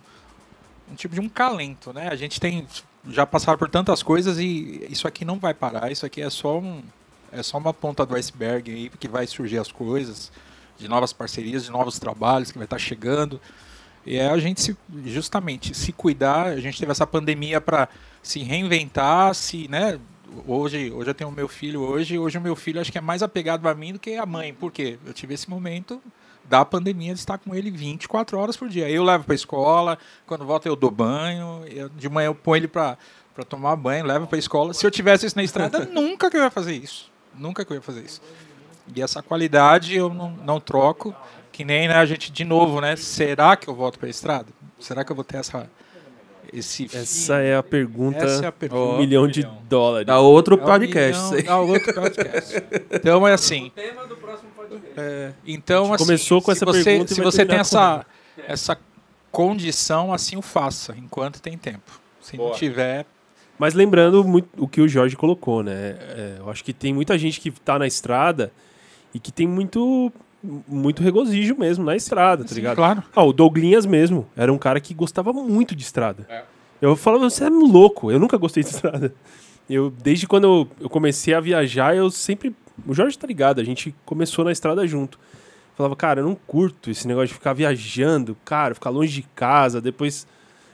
um 0.91 0.95
tipo 0.97 1.15
de 1.15 1.21
um 1.21 1.29
calento, 1.29 1.93
né? 1.93 2.09
A 2.09 2.17
gente 2.17 2.41
tem 2.41 2.67
já 3.09 3.25
passado 3.25 3.57
por 3.57 3.71
tantas 3.71 4.03
coisas 4.03 4.39
e 4.39 4.87
isso 4.91 5.07
aqui 5.07 5.25
não 5.25 5.39
vai 5.39 5.55
parar. 5.55 5.91
Isso 5.91 6.05
aqui 6.05 6.21
é 6.21 6.29
só 6.29 6.59
um 6.59 6.83
é 7.31 7.43
só 7.43 7.57
uma 7.57 7.73
ponta 7.73 8.05
do 8.05 8.15
iceberg 8.15 8.71
aí 8.71 8.91
que 8.91 9.09
vai 9.09 9.27
surgir 9.27 9.59
as 9.59 9.73
coisas 9.73 10.31
de 10.77 10.87
novas 10.87 11.13
parcerias, 11.13 11.65
de 11.65 11.71
novos 11.71 11.99
trabalhos 11.99 12.53
que 12.53 12.59
vai 12.59 12.67
estar 12.67 12.79
chegando. 12.79 13.41
E 14.05 14.17
é 14.17 14.29
a 14.29 14.39
gente 14.39 14.61
se, 14.61 14.77
justamente 15.07 15.75
se 15.75 15.93
cuidar. 15.93 16.49
A 16.49 16.61
gente 16.61 16.79
teve 16.79 16.91
essa 16.91 17.07
pandemia 17.07 17.61
para 17.61 17.89
se 18.23 18.41
reinventar, 18.41 19.35
se, 19.35 19.69
né? 19.69 19.99
Hoje, 20.47 20.91
hoje 20.93 21.11
eu 21.11 21.15
tenho 21.15 21.31
meu 21.31 21.49
filho 21.49 21.81
hoje, 21.83 22.19
hoje 22.19 22.39
o 22.39 22.41
meu 22.41 22.57
filho 22.57 22.81
acho 22.81 22.91
que 22.91 22.99
é 22.99 23.01
mais 23.01 23.23
apegado 23.23 23.69
a 23.69 23.75
mim 23.75 23.93
do 23.93 23.99
que 23.99 24.17
a 24.17 24.25
mãe. 24.25 24.55
Por 24.55 24.71
quê? 24.73 24.99
Eu 25.05 25.13
tive 25.13 25.35
esse 25.35 25.49
momento 25.51 26.01
da 26.45 26.65
pandemia 26.65 27.13
de 27.13 27.21
estar 27.21 27.39
com 27.39 27.55
ele 27.55 27.71
24 27.71 28.39
horas 28.39 28.57
por 28.57 28.69
dia. 28.69 28.89
Eu 28.89 29.05
levo 29.05 29.25
para 29.25 29.35
escola, 29.35 29.99
quando 30.27 30.45
volta 30.45 30.69
eu 30.69 30.77
dou 30.77 30.91
banho, 30.91 31.65
eu- 31.69 31.89
de 31.89 32.09
manhã 32.09 32.27
eu 32.29 32.35
ponho 32.35 32.61
ele 32.61 32.69
para 32.69 32.97
para 33.35 33.45
tomar 33.45 33.75
banho, 33.77 34.05
levo 34.05 34.27
para 34.27 34.39
escola. 34.39 34.75
Se 34.75 34.85
eu 34.87 34.91
tivesse 34.91 35.25
isso 35.25 35.37
na 35.37 35.43
estrada, 35.43 35.87
nunca 35.91 36.31
que 36.31 36.37
eu 36.37 36.43
ia 36.43 36.51
fazer 36.51 36.75
isso. 36.75 37.11
Nunca 37.35 37.65
que 37.65 37.73
eu 37.73 37.77
ia 37.77 37.81
fazer 37.81 38.03
isso. 38.05 38.21
E 38.95 39.01
essa 39.01 39.23
qualidade 39.23 39.97
eu 39.97 40.13
não, 40.13 40.33
não 40.45 40.61
troco, 40.61 41.15
que 41.51 41.65
nem 41.65 41.89
né, 41.89 41.95
a 41.95 42.05
gente 42.05 42.31
de 42.31 42.45
novo, 42.45 42.79
né? 42.79 42.95
Será 42.95 43.57
que 43.57 43.69
eu 43.69 43.75
volto 43.75 43.99
para 43.99 44.07
a 44.07 44.11
estrada? 44.11 44.49
Será 44.79 45.03
que 45.03 45.11
eu 45.11 45.17
vou 45.17 45.25
ter 45.25 45.39
essa 45.39 45.71
esse 46.53 46.85
Essa 46.95 47.39
é 47.39 47.57
a 47.57 47.63
pergunta. 47.63 48.25
Essa 48.25 48.45
é 48.45 48.49
a 48.49 48.53
pergunta. 48.53 48.95
Um 48.95 48.99
milhão 48.99 49.27
de 49.29 49.47
dólares. 49.69 50.07
Dá 50.07 50.19
outro 50.21 50.59
É 50.59 50.63
um 50.63 50.65
podcast. 50.65 51.35
milhão, 51.35 51.45
dá 51.45 51.59
outro 51.59 51.95
podcast. 51.95 52.63
Então 52.93 53.29
é 53.29 53.33
assim. 53.33 53.71
É, 54.97 55.33
então, 55.47 55.85
A 55.85 55.87
gente 55.87 55.95
assim, 55.95 56.05
começou 56.05 56.43
com 56.43 56.53
essa 56.53 56.65
você, 56.65 56.85
pergunta 56.85 57.15
se 57.15 57.21
você 57.21 57.45
tem 57.47 57.59
essa, 57.59 58.07
essa 58.47 58.79
condição, 59.31 60.13
assim 60.13 60.37
o 60.37 60.43
faça, 60.43 60.95
enquanto 60.97 61.41
tem 61.41 61.57
tempo. 61.57 62.01
Se 62.21 62.37
não 62.37 62.53
tiver, 62.53 63.05
Mas 63.59 63.75
lembrando 63.75 64.23
muito 64.25 64.49
o 64.57 64.69
que 64.69 64.81
o 64.81 64.89
Jorge 64.89 65.17
colocou, 65.17 65.63
né? 65.63 65.97
É, 66.01 66.37
eu 66.39 66.51
acho 66.51 66.63
que 66.63 66.73
tem 66.73 66.93
muita 66.93 67.19
gente 67.19 67.41
que 67.41 67.51
tá 67.51 67.79
na 67.79 67.87
estrada 67.87 68.53
e 69.15 69.19
que 69.19 69.33
tem 69.33 69.47
muito 69.47 70.13
muito 70.43 71.03
regozijo 71.03 71.57
mesmo 71.57 71.85
na 71.85 71.95
estrada, 71.95 72.43
tá 72.43 72.49
Sim, 72.49 72.57
ligado? 72.57 72.77
claro. 72.77 73.03
Ah, 73.15 73.25
o 73.25 73.33
Douglinhas 73.33 73.87
mesmo 73.87 74.27
era 74.37 74.53
um 74.53 74.59
cara 74.59 74.81
que 74.81 74.93
gostava 74.93 75.33
muito 75.33 75.75
de 75.75 75.83
estrada. 75.83 76.27
Eu 76.81 76.97
falava, 76.97 77.31
você 77.31 77.45
é 77.45 77.49
louco, 77.49 78.11
eu 78.11 78.19
nunca 78.19 78.37
gostei 78.37 78.63
de 78.63 78.71
estrada. 78.71 79.15
Eu, 79.71 79.91
desde 79.91 80.27
quando 80.27 80.45
eu, 80.45 80.69
eu 80.81 80.91
comecei 80.91 81.33
a 81.33 81.41
viajar, 81.41 81.97
eu 81.97 82.11
sempre. 82.11 82.55
O 82.87 82.93
Jorge 82.93 83.17
tá 83.17 83.27
ligado, 83.27 83.61
a 83.61 83.65
gente 83.65 83.95
começou 84.05 84.45
na 84.45 84.51
estrada 84.51 84.87
junto. 84.87 85.19
Falava, 85.77 85.95
cara, 85.95 86.21
eu 86.21 86.27
não 86.27 86.35
curto 86.35 86.91
esse 86.91 87.07
negócio 87.07 87.29
de 87.29 87.35
ficar 87.35 87.53
viajando, 87.53 88.37
cara, 88.45 88.75
ficar 88.75 88.91
longe 88.91 89.13
de 89.13 89.23
casa, 89.35 89.81
depois 89.81 90.27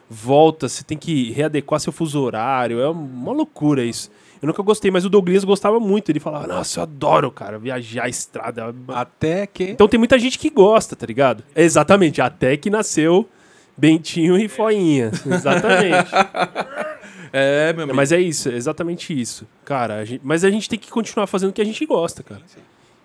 volta, 0.09 0.69
você 0.69 0.83
tem 0.83 0.97
que 0.97 1.31
readequar 1.33 1.79
seu 1.79 1.93
fuso 1.93 2.21
horário, 2.21 2.81
é 2.81 2.89
uma 2.89 3.33
loucura 3.33 3.85
isso. 3.85 4.11
Eu 4.41 4.47
nunca 4.47 4.63
gostei, 4.63 4.91
mas 4.91 5.05
o 5.05 5.09
Douglas 5.11 5.45
gostava 5.45 5.79
muito. 5.81 6.11
Ele 6.11 6.21
falava, 6.21 6.47
nossa, 6.47 6.79
eu 6.81 6.83
adoro, 6.85 7.31
cara, 7.31 7.59
viajar 7.59 8.05
a 8.05 8.09
estrada. 8.09 8.75
Até 8.89 9.47
que. 9.47 9.65
Então 9.65 9.89
tem 9.89 9.99
muita 9.99 10.19
gente 10.19 10.39
que 10.39 10.49
gosta, 10.51 10.95
tá 10.95 11.07
ligado? 11.07 11.43
Exatamente, 11.57 12.21
até 12.23 12.57
que 12.57 12.71
nasceu 12.71 13.29
Bentinho 13.77 14.39
e 14.39 14.49
Foinha. 14.49 15.11
Exatamente. 15.27 16.11
É, 17.31 17.75
meu 17.75 17.83
amigo. 17.85 17.95
Mas 17.95 18.11
é 18.11 18.19
isso, 18.19 18.49
é 18.49 18.55
exatamente 18.55 19.13
isso. 19.19 19.47
Cara, 19.63 19.97
a 19.97 20.05
gente- 20.07 20.23
mas 20.25 20.45
a 20.45 20.51
gente 20.51 20.67
tem 20.67 20.79
que 20.79 20.91
continuar 20.91 21.27
fazendo 21.27 21.51
o 21.51 21.53
que 21.53 21.61
a 21.61 21.65
gente 21.65 21.85
gosta, 21.85 22.23
cara. 22.23 22.41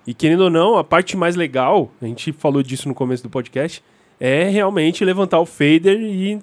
E 0.07 0.13
querendo 0.13 0.45
ou 0.45 0.49
não, 0.49 0.77
a 0.77 0.83
parte 0.83 1.17
mais 1.17 1.35
legal, 1.35 1.91
a 2.01 2.05
gente 2.05 2.31
falou 2.31 2.63
disso 2.63 2.87
no 2.87 2.95
começo 2.95 3.21
do 3.21 3.29
podcast, 3.29 3.83
é 4.19 4.45
realmente 4.45 5.03
levantar 5.03 5.39
o 5.41 5.45
fader 5.45 5.99
e 5.99 6.39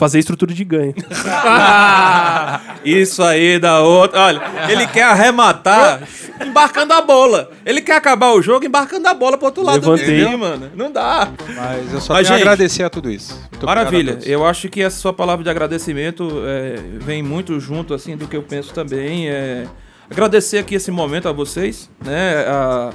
fazer 0.00 0.18
estrutura 0.18 0.54
de 0.54 0.64
ganho. 0.64 0.94
Isso 2.84 3.22
aí 3.22 3.58
da 3.58 3.80
outra. 3.80 4.18
Olha, 4.20 4.40
ele 4.70 4.86
quer 4.86 5.02
arrematar 5.04 6.00
embarcando 6.44 6.94
a 6.94 7.02
bola. 7.02 7.50
Ele 7.66 7.82
quer 7.82 7.96
acabar 7.96 8.32
o 8.32 8.40
jogo 8.40 8.64
embarcando 8.64 9.06
a 9.06 9.12
bola 9.14 9.36
pro 9.36 9.46
outro 9.46 9.62
lado 9.62 9.80
do 9.82 9.90
Levantei. 9.90 10.14
vizinho, 10.16 10.38
mano. 10.38 10.70
Não 10.74 10.90
dá. 10.90 11.28
Mas 11.54 11.92
eu 11.92 12.00
só 12.00 12.14
Mas, 12.14 12.26
tenho 12.26 12.34
a 12.34 12.38
gente, 12.38 12.48
agradecer 12.48 12.82
a 12.82 12.88
tudo 12.90 13.10
isso. 13.10 13.38
Muito 13.50 13.66
Maravilha. 13.66 14.18
Eu 14.24 14.46
acho 14.46 14.68
que 14.70 14.80
essa 14.82 14.96
sua 14.98 15.12
palavra 15.12 15.44
de 15.44 15.50
agradecimento 15.50 16.42
é, 16.46 16.76
vem 16.98 17.22
muito 17.22 17.60
junto 17.60 17.92
assim 17.92 18.16
do 18.16 18.26
que 18.26 18.36
eu 18.36 18.42
penso 18.42 18.72
também. 18.72 19.28
É, 19.28 19.66
agradecer 20.10 20.58
aqui 20.58 20.74
esse 20.76 20.90
momento 20.90 21.28
a 21.28 21.32
vocês, 21.32 21.90
né? 22.02 22.44
A, 22.46 22.90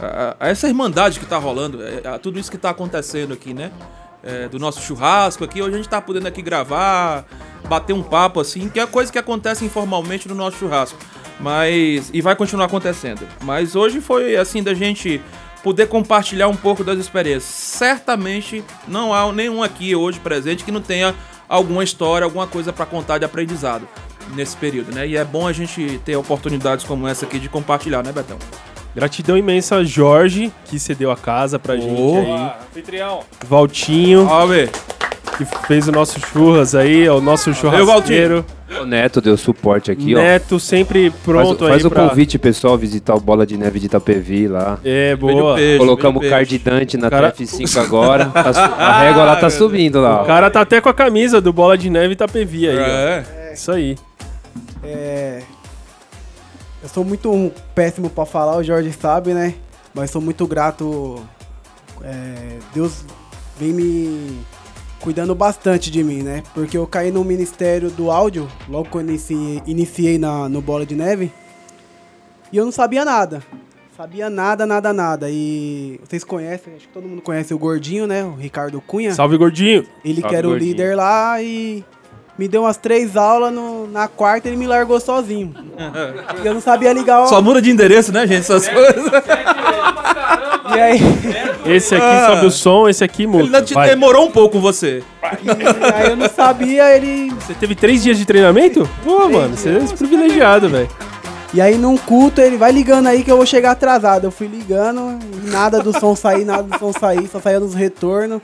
a- 0.00 0.36
a 0.40 0.48
essa 0.48 0.66
irmandade 0.66 1.20
que 1.20 1.26
tá 1.26 1.36
rolando, 1.36 1.80
é, 1.82 2.08
a 2.08 2.18
tudo 2.18 2.38
isso 2.38 2.50
que 2.50 2.56
tá 2.56 2.70
acontecendo 2.70 3.34
aqui, 3.34 3.52
né? 3.52 3.70
É, 4.28 4.46
do 4.46 4.58
nosso 4.58 4.82
churrasco 4.82 5.42
aqui. 5.42 5.62
Hoje 5.62 5.72
a 5.72 5.76
gente 5.78 5.88
tá 5.88 6.02
podendo 6.02 6.28
aqui 6.28 6.42
gravar, 6.42 7.24
bater 7.66 7.94
um 7.94 8.02
papo 8.02 8.40
assim, 8.40 8.68
que 8.68 8.78
é 8.78 8.86
coisa 8.86 9.10
que 9.10 9.18
acontece 9.18 9.64
informalmente 9.64 10.28
no 10.28 10.34
nosso 10.34 10.58
churrasco. 10.58 10.98
Mas. 11.40 12.10
E 12.12 12.20
vai 12.20 12.36
continuar 12.36 12.66
acontecendo. 12.66 13.26
Mas 13.42 13.74
hoje 13.74 14.02
foi 14.02 14.36
assim 14.36 14.62
da 14.62 14.74
gente 14.74 15.22
poder 15.62 15.86
compartilhar 15.86 16.46
um 16.48 16.54
pouco 16.54 16.84
das 16.84 16.98
experiências. 16.98 17.44
Certamente 17.44 18.62
não 18.86 19.14
há 19.14 19.32
nenhum 19.32 19.62
aqui 19.62 19.96
hoje 19.96 20.20
presente 20.20 20.62
que 20.62 20.70
não 20.70 20.82
tenha 20.82 21.14
alguma 21.48 21.82
história, 21.82 22.26
alguma 22.26 22.46
coisa 22.46 22.70
para 22.70 22.84
contar 22.84 23.16
de 23.16 23.24
aprendizado 23.24 23.88
nesse 24.34 24.58
período, 24.58 24.94
né? 24.94 25.08
E 25.08 25.16
é 25.16 25.24
bom 25.24 25.48
a 25.48 25.54
gente 25.54 26.02
ter 26.04 26.16
oportunidades 26.16 26.84
como 26.84 27.08
essa 27.08 27.24
aqui 27.24 27.38
de 27.38 27.48
compartilhar, 27.48 28.04
né, 28.04 28.12
Betão? 28.12 28.38
Gratidão 28.98 29.36
imensa 29.38 29.76
a 29.76 29.84
Jorge, 29.84 30.52
que 30.64 30.78
cedeu 30.78 31.10
a 31.10 31.16
casa 31.16 31.58
pra 31.58 31.76
gente 31.76 31.88
aí. 32.00 32.50
Anfitrião. 32.70 33.20
Valtinho, 33.48 34.26
Salve! 34.26 34.68
que 35.36 35.44
fez 35.68 35.86
o 35.86 35.92
nosso 35.92 36.18
churras 36.18 36.74
aí, 36.74 37.06
é 37.06 37.12
o 37.12 37.20
nosso 37.20 37.54
churrasqueiro. 37.54 38.44
O 38.80 38.84
Neto 38.84 39.20
deu 39.20 39.36
suporte 39.36 39.88
aqui, 39.88 40.14
ó. 40.16 40.18
Neto 40.18 40.58
sempre 40.58 41.10
pronto 41.24 41.58
faz, 41.60 41.70
faz 41.70 41.82
aí 41.82 41.86
o 41.86 41.90
pra... 41.90 42.08
convite, 42.08 42.38
pessoal, 42.40 42.76
visitar 42.76 43.14
o 43.14 43.20
Bola 43.20 43.46
de 43.46 43.56
Neve 43.56 43.78
de 43.78 43.86
Itapevi 43.86 44.48
lá. 44.48 44.78
É, 44.84 45.14
boa. 45.14 45.54
Beijo, 45.54 45.78
Colocamos 45.78 46.20
beijo. 46.20 46.34
cardidante 46.34 46.96
na 46.96 47.08
Cara- 47.08 47.30
TF5 47.30 47.80
agora. 47.80 48.26
Tá 48.34 48.52
su- 48.52 48.58
a 48.60 48.98
régua 49.00 49.24
lá 49.24 49.36
tá 49.36 49.48
subindo 49.48 50.00
lá. 50.00 50.22
O 50.22 50.26
cara 50.26 50.50
tá 50.50 50.60
até 50.62 50.80
com 50.80 50.88
a 50.88 50.94
camisa 50.94 51.40
do 51.40 51.52
Bola 51.52 51.78
de 51.78 51.88
Neve 51.88 52.14
Itapevi 52.14 52.68
aí, 52.68 52.76
ó. 52.76 52.80
É. 52.80 53.24
Isso 53.54 53.70
aí. 53.70 53.96
É, 54.82 55.42
eu 56.82 56.88
sou 56.88 57.04
muito 57.04 57.52
péssimo 57.74 58.08
pra 58.08 58.24
falar, 58.24 58.56
o 58.56 58.62
Jorge 58.62 58.92
sabe, 58.92 59.34
né? 59.34 59.54
Mas 59.94 60.10
sou 60.10 60.20
muito 60.20 60.46
grato. 60.46 61.22
é, 62.02 62.58
Deus 62.72 63.04
vem 63.58 63.72
me 63.72 64.40
cuidando 65.00 65.34
bastante 65.34 65.90
de 65.90 66.02
mim, 66.04 66.22
né? 66.22 66.42
Porque 66.54 66.76
eu 66.76 66.86
caí 66.86 67.10
no 67.10 67.24
Ministério 67.24 67.90
do 67.90 68.10
Áudio, 68.10 68.48
logo 68.68 68.88
quando 68.90 69.08
iniciei, 69.10 69.62
iniciei 69.66 70.18
na, 70.18 70.48
no 70.48 70.60
Bola 70.60 70.84
de 70.86 70.94
Neve, 70.94 71.32
e 72.52 72.56
eu 72.56 72.64
não 72.64 72.72
sabia 72.72 73.04
nada. 73.04 73.42
Sabia 73.96 74.30
nada, 74.30 74.64
nada, 74.64 74.92
nada. 74.92 75.28
E 75.28 76.00
vocês 76.04 76.22
conhecem, 76.22 76.74
acho 76.74 76.86
que 76.86 76.92
todo 76.92 77.08
mundo 77.08 77.20
conhece 77.20 77.52
o 77.52 77.58
Gordinho, 77.58 78.06
né? 78.06 78.22
O 78.22 78.34
Ricardo 78.34 78.80
Cunha. 78.80 79.12
Salve, 79.12 79.36
gordinho. 79.36 79.84
Ele 80.04 80.20
Salve, 80.20 80.28
que 80.28 80.36
era 80.36 80.48
o 80.48 80.56
líder 80.56 80.96
lá 80.96 81.42
e 81.42 81.84
me 82.38 82.46
deu 82.48 82.62
umas 82.62 82.76
três 82.76 83.16
aulas, 83.16 83.52
no- 83.52 83.86
na 83.88 84.06
quarta 84.08 84.48
ele 84.48 84.56
me 84.56 84.66
largou 84.66 85.00
sozinho. 85.00 85.54
E 86.42 86.46
eu 86.46 86.54
não 86.54 86.60
sabia 86.60 86.92
ligar 86.92 87.22
o... 87.22 87.26
Só 87.26 87.42
muda 87.42 87.60
de 87.60 87.70
endereço, 87.70 88.12
né, 88.12 88.26
gente? 88.26 88.40
Essas 88.40 88.68
coisas. 88.68 89.04
E 89.06 90.68
E 90.78 90.80
aí, 90.80 91.00
Esse 91.66 91.94
aqui 91.94 92.04
Ah. 92.04 92.26
sobe 92.34 92.46
o 92.46 92.50
som, 92.50 92.88
esse 92.88 93.02
aqui 93.02 93.26
muda. 93.26 93.38
Ele 93.38 93.46
ainda 93.46 93.62
te 93.62 93.74
Vai. 93.74 93.88
demorou 93.88 94.26
um 94.26 94.30
pouco 94.30 94.60
você. 94.60 95.02
e 95.42 95.50
aí 95.94 96.10
eu 96.10 96.16
não 96.16 96.28
sabia, 96.28 96.94
ele. 96.94 97.30
Você 97.40 97.54
teve 97.54 97.74
três 97.74 98.02
dias 98.02 98.18
de 98.18 98.24
treinamento? 98.26 98.88
Pô, 99.02 99.28
mano, 99.28 99.56
você 99.56 99.70
é 99.70 99.96
privilegiado, 99.96 100.68
velho. 100.68 100.88
E 101.54 101.60
aí 101.62 101.78
num 101.78 101.96
culto 101.96 102.42
ele 102.42 102.58
vai 102.58 102.70
ligando 102.70 103.06
aí 103.06 103.24
que 103.24 103.32
eu 103.32 103.36
vou 103.38 103.46
chegar 103.46 103.70
atrasado. 103.70 104.24
Eu 104.24 104.30
fui 104.30 104.46
ligando 104.46 105.18
e 105.42 105.50
nada 105.50 105.80
do 105.80 105.98
som 105.98 106.14
sair, 106.14 106.44
nada 106.44 106.62
do 106.64 106.78
som 106.78 106.92
sair, 106.92 107.26
só 107.28 107.40
saía 107.40 107.58
nos 107.58 107.74
retornos. 107.74 108.42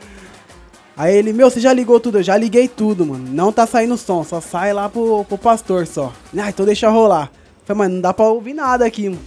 Aí 0.97 1.15
ele, 1.15 1.33
meu, 1.33 1.49
você 1.49 1.59
já 1.59 1.73
ligou 1.73 1.99
tudo? 1.99 2.19
Eu 2.19 2.23
já 2.23 2.37
liguei 2.37 2.67
tudo, 2.67 3.05
mano. 3.05 3.25
Não 3.29 3.51
tá 3.51 3.67
saindo 3.67 3.97
som, 3.97 4.23
só 4.23 4.39
sai 4.39 4.71
lá 4.71 4.87
pro, 4.87 5.25
pro 5.25 5.37
pastor 5.37 5.85
só. 5.85 6.13
Ah, 6.37 6.49
então 6.49 6.65
deixa 6.65 6.89
rolar. 6.89 7.29
Falei, 7.65 7.79
mas 7.79 7.91
não 7.91 8.01
dá 8.01 8.13
pra 8.13 8.25
ouvir 8.25 8.53
nada 8.53 8.85
aqui, 8.85 9.09
mano. 9.09 9.21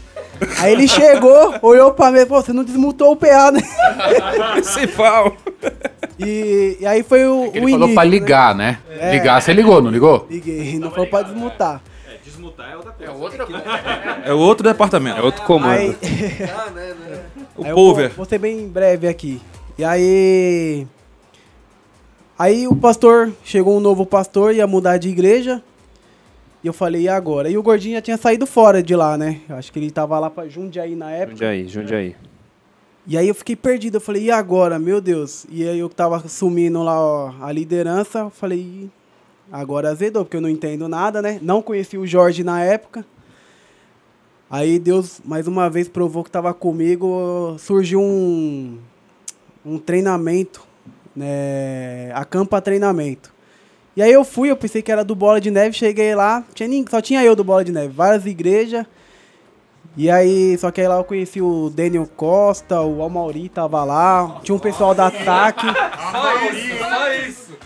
Aí 0.58 0.72
ele 0.72 0.86
chegou, 0.88 1.54
olhou 1.62 1.92
pra 1.92 2.10
mim 2.10 2.20
e 2.20 2.26
falou, 2.26 2.42
você 2.42 2.52
não 2.52 2.64
desmutou 2.64 3.12
o 3.12 3.16
PA, 3.16 3.50
né? 3.50 3.60
Principal. 4.54 5.36
E, 6.18 6.78
e 6.80 6.86
aí 6.86 7.02
foi 7.02 7.26
o, 7.26 7.50
Ele 7.52 7.66
o 7.66 7.68
falou 7.70 7.78
início, 7.88 7.94
pra 7.94 8.04
né? 8.04 8.10
ligar, 8.10 8.54
né? 8.54 8.78
É. 8.88 9.10
Ligar, 9.12 9.42
você 9.42 9.52
ligou, 9.52 9.82
não 9.82 9.90
ligou? 9.90 10.26
Liguei, 10.30 10.78
não 10.78 10.90
foi 10.90 11.06
pra 11.06 11.22
desmutar. 11.22 11.82
É 14.24 14.32
outro 14.32 14.64
departamento. 14.64 15.18
É 15.18 15.22
outro 15.22 15.42
comando. 15.42 15.70
Aí, 15.70 15.96
O 17.56 17.64
Aí 17.64 17.70
eu 17.70 17.74
cover. 17.74 18.08
Vou, 18.08 18.16
vou 18.18 18.24
ser 18.24 18.38
bem 18.38 18.68
breve 18.68 19.08
aqui. 19.08 19.40
E 19.76 19.84
aí. 19.84 20.86
Aí 22.38 22.68
o 22.68 22.76
pastor, 22.76 23.32
chegou 23.42 23.76
um 23.76 23.80
novo 23.80 24.06
pastor, 24.06 24.54
ia 24.54 24.66
mudar 24.66 24.96
de 24.96 25.08
igreja. 25.08 25.60
E 26.62 26.66
eu 26.66 26.72
falei, 26.72 27.02
e 27.02 27.08
agora? 27.08 27.50
E 27.50 27.58
o 27.58 27.62
gordinho 27.62 27.96
já 27.96 28.02
tinha 28.02 28.16
saído 28.16 28.46
fora 28.46 28.80
de 28.82 28.94
lá, 28.94 29.18
né? 29.18 29.40
Eu 29.48 29.56
acho 29.56 29.72
que 29.72 29.78
ele 29.78 29.90
tava 29.90 30.18
lá 30.18 30.30
pra 30.30 30.48
Jundiaí 30.48 30.94
na 30.94 31.10
época. 31.10 31.32
Jundiaí, 31.32 31.68
Jundiaí. 31.68 32.16
E 33.06 33.16
aí 33.16 33.26
eu 33.26 33.34
fiquei 33.34 33.56
perdido, 33.56 33.96
eu 33.96 34.00
falei, 34.00 34.24
e 34.24 34.30
agora, 34.30 34.78
meu 34.78 35.00
Deus? 35.00 35.46
E 35.50 35.66
aí 35.66 35.78
eu 35.78 35.88
tava 35.88 36.16
assumindo 36.18 36.82
lá 36.82 37.00
ó, 37.00 37.32
a 37.40 37.50
liderança, 37.50 38.18
eu 38.20 38.30
falei, 38.30 38.58
"Ih, 38.58 38.90
agora 39.50 39.88
azedou, 39.88 40.24
porque 40.24 40.36
eu 40.36 40.40
não 40.42 40.48
entendo 40.48 40.86
nada, 40.88 41.22
né? 41.22 41.38
Não 41.40 41.62
conheci 41.62 41.96
o 41.96 42.06
Jorge 42.06 42.44
na 42.44 42.62
época. 42.62 43.04
Aí 44.50 44.78
Deus, 44.78 45.20
mais 45.24 45.48
uma 45.48 45.70
vez, 45.70 45.88
provou 45.88 46.22
que 46.22 46.30
tava 46.30 46.52
comigo, 46.52 47.56
surgiu 47.58 48.00
um, 48.00 48.78
um 49.64 49.78
treinamento, 49.78 50.67
né? 51.18 52.10
Acampa 52.14 52.60
treinamento. 52.60 53.32
E 53.96 54.02
aí 54.02 54.12
eu 54.12 54.24
fui, 54.24 54.50
eu 54.50 54.56
pensei 54.56 54.80
que 54.80 54.92
era 54.92 55.04
do 55.04 55.14
Bola 55.14 55.40
de 55.40 55.50
Neve, 55.50 55.74
cheguei 55.74 56.14
lá, 56.14 56.44
tinha 56.54 56.68
ninguém, 56.68 56.86
só 56.88 57.00
tinha 57.00 57.24
eu 57.24 57.34
do 57.34 57.42
Bola 57.42 57.64
de 57.64 57.72
Neve, 57.72 57.88
várias 57.88 58.24
igrejas. 58.26 58.86
E 59.96 60.08
aí, 60.08 60.56
só 60.58 60.70
que 60.70 60.80
aí 60.80 60.86
lá 60.86 60.96
eu 60.96 61.02
conheci 61.04 61.42
o 61.42 61.68
Daniel 61.70 62.08
Costa, 62.16 62.80
o 62.80 63.02
Almauri 63.02 63.48
tava 63.48 63.82
lá, 63.82 64.38
tinha 64.44 64.54
um 64.54 64.58
pessoal 64.60 64.94
da 64.94 65.08
ataque. 65.08 65.66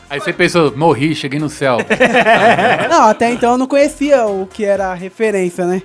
Aí 0.08 0.20
você 0.20 0.30
pensou, 0.30 0.76
morri, 0.76 1.14
cheguei 1.14 1.40
no 1.40 1.48
céu. 1.48 1.78
Não, 2.90 3.04
até 3.08 3.30
então 3.30 3.52
eu 3.52 3.58
não 3.58 3.66
conhecia 3.66 4.26
o 4.26 4.46
que 4.46 4.62
era 4.62 4.88
a 4.88 4.94
referência, 4.94 5.64
né? 5.64 5.82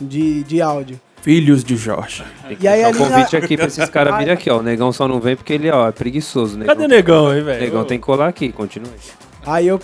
De, 0.00 0.44
de 0.44 0.62
áudio. 0.62 1.00
Filhos 1.26 1.64
de 1.64 1.74
Jorge. 1.76 2.22
Tem 2.46 2.56
que 2.56 2.64
E 2.64 2.68
aí 2.68 2.82
o 2.84 2.86
ali 2.86 2.98
na- 3.00 3.04
convite 3.08 3.36
aqui 3.36 3.56
pra 3.56 3.66
esses 3.66 3.88
caras 3.90 4.16
virem 4.16 4.32
aqui, 4.32 4.48
ó. 4.48 4.60
O 4.60 4.62
negão 4.62 4.92
só 4.92 5.08
não 5.08 5.18
vem 5.18 5.34
porque 5.34 5.54
ele 5.54 5.68
ó, 5.68 5.88
é 5.88 5.90
preguiçoso. 5.90 6.56
Negão 6.56 6.72
Cadê 6.72 6.84
o 6.86 6.88
negão 6.88 7.26
aí, 7.26 7.40
velho? 7.42 7.58
O 7.58 7.64
negão 7.64 7.84
tem 7.84 7.98
que 7.98 8.04
colar 8.04 8.28
aqui, 8.28 8.52
continua. 8.52 8.92
Aí 9.44 9.66
eu. 9.66 9.80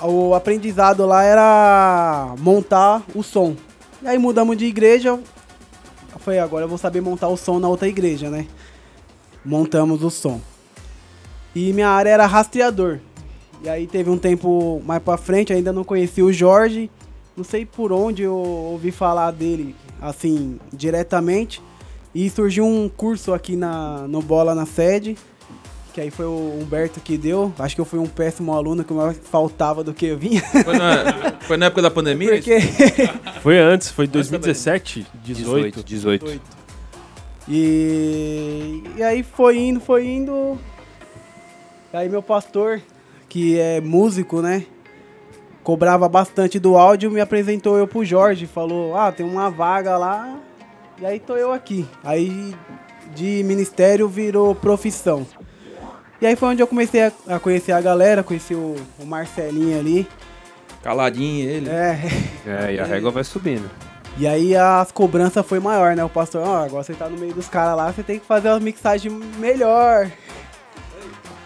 O 0.00 0.32
aprendizado 0.32 1.04
lá 1.04 1.24
era 1.24 2.36
montar 2.38 3.02
o 3.16 3.20
som. 3.24 3.56
E 4.00 4.06
aí 4.06 4.16
mudamos 4.16 4.56
de 4.56 4.64
igreja. 4.64 5.08
Eu 6.12 6.18
falei, 6.20 6.38
agora 6.38 6.66
eu 6.66 6.68
vou 6.68 6.78
saber 6.78 7.00
montar 7.00 7.26
o 7.26 7.36
som 7.36 7.58
na 7.58 7.66
outra 7.66 7.88
igreja, 7.88 8.30
né? 8.30 8.46
Montamos 9.44 10.04
o 10.04 10.10
som. 10.10 10.40
E 11.52 11.72
minha 11.72 11.88
área 11.88 12.10
era 12.10 12.26
rastreador. 12.26 13.00
E 13.60 13.68
aí 13.68 13.88
teve 13.88 14.08
um 14.08 14.16
tempo 14.18 14.80
mais 14.86 15.02
pra 15.02 15.16
frente, 15.16 15.52
ainda 15.52 15.72
não 15.72 15.82
conheci 15.82 16.22
o 16.22 16.32
Jorge. 16.32 16.88
Não 17.36 17.42
sei 17.42 17.66
por 17.66 17.90
onde 17.92 18.22
eu 18.22 18.36
ouvi 18.36 18.92
falar 18.92 19.32
dele, 19.32 19.74
assim, 20.02 20.58
diretamente. 20.72 21.62
E 22.14 22.28
surgiu 22.28 22.66
um 22.66 22.88
curso 22.88 23.32
aqui 23.32 23.56
na, 23.56 24.06
no 24.08 24.20
Bola 24.20 24.54
na 24.54 24.66
sede. 24.66 25.16
Que 25.94 26.00
aí 26.00 26.10
foi 26.10 26.24
o 26.24 26.58
Humberto 26.60 27.00
que 27.00 27.16
deu. 27.18 27.52
Acho 27.58 27.74
que 27.74 27.80
eu 27.80 27.84
fui 27.84 27.98
um 27.98 28.06
péssimo 28.06 28.52
aluno, 28.54 28.82
que 28.82 28.92
mais 28.92 29.16
faltava 29.18 29.84
do 29.84 29.92
que 29.92 30.06
eu 30.06 30.18
vinha. 30.18 30.42
Foi 30.42 30.78
na, 30.78 31.32
foi 31.40 31.56
na 31.56 31.66
época 31.66 31.82
da 31.82 31.90
pandemia? 31.90 32.30
Porque... 32.32 32.58
Foi 33.42 33.58
antes, 33.58 33.90
foi 33.90 34.06
2017, 34.06 35.04
18. 35.24 35.82
18. 35.82 36.40
E, 37.48 38.84
e 38.96 39.02
aí 39.02 39.24
foi 39.24 39.58
indo, 39.58 39.80
foi 39.80 40.06
indo. 40.06 40.56
Aí 41.92 42.08
meu 42.08 42.22
pastor, 42.22 42.80
que 43.28 43.58
é 43.58 43.80
músico, 43.80 44.40
né? 44.40 44.64
Cobrava 45.62 46.08
bastante 46.08 46.58
do 46.58 46.76
áudio, 46.76 47.10
me 47.10 47.20
apresentou 47.20 47.78
eu 47.78 47.86
pro 47.86 48.04
Jorge. 48.04 48.46
Falou, 48.46 48.96
ah, 48.96 49.12
tem 49.12 49.24
uma 49.24 49.50
vaga 49.50 49.96
lá. 49.96 50.36
E 51.00 51.06
aí 51.06 51.20
tô 51.20 51.36
eu 51.36 51.52
aqui. 51.52 51.86
Aí 52.02 52.54
de 53.14 53.42
ministério 53.44 54.08
virou 54.08 54.54
profissão. 54.54 55.26
E 56.20 56.26
aí 56.26 56.36
foi 56.36 56.50
onde 56.50 56.62
eu 56.62 56.66
comecei 56.66 57.02
a, 57.02 57.12
a 57.28 57.38
conhecer 57.38 57.72
a 57.72 57.80
galera, 57.80 58.22
conheci 58.22 58.54
o, 58.54 58.76
o 58.98 59.04
Marcelinho 59.04 59.78
ali. 59.78 60.08
Caladinho 60.82 61.48
ele. 61.48 61.68
É. 61.68 61.98
É, 62.46 62.74
e 62.74 62.80
a 62.80 62.84
régua 62.84 63.10
vai 63.10 63.24
subindo. 63.24 63.68
E 64.18 64.26
aí 64.26 64.54
as 64.54 64.92
cobranças 64.92 65.44
foi 65.46 65.58
maior, 65.58 65.96
né? 65.96 66.04
O 66.04 66.08
pastor, 66.08 66.46
ó, 66.46 66.64
agora 66.64 66.82
você 66.82 66.92
tá 66.92 67.08
no 67.08 67.18
meio 67.18 67.32
dos 67.32 67.48
caras 67.48 67.76
lá, 67.76 67.92
você 67.92 68.02
tem 68.02 68.18
que 68.18 68.26
fazer 68.26 68.48
uma 68.48 68.60
mixagem 68.60 69.10
melhor. 69.38 70.06
Aí 70.06 70.12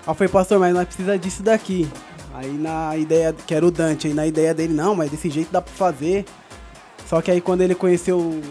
eu 0.06 0.14
falei, 0.14 0.32
pastor, 0.32 0.59
mas 0.59 0.74
nós 0.74 0.84
precisa 0.86 1.18
disso 1.18 1.43
daqui. 1.43 1.88
Aí 2.36 2.52
na 2.52 2.94
ideia, 2.98 3.34
que 3.46 3.54
era 3.54 3.64
o 3.64 3.70
Dante, 3.70 4.08
aí 4.08 4.12
na 4.12 4.26
ideia 4.26 4.52
dele, 4.52 4.74
não, 4.74 4.94
mas 4.94 5.10
desse 5.10 5.30
jeito 5.30 5.50
dá 5.50 5.62
pra 5.62 5.72
fazer. 5.72 6.26
Só 7.06 7.22
que 7.22 7.30
aí 7.30 7.40
quando 7.40 7.62
ele 7.62 7.74
conheceu 7.74 8.18
o, 8.18 8.42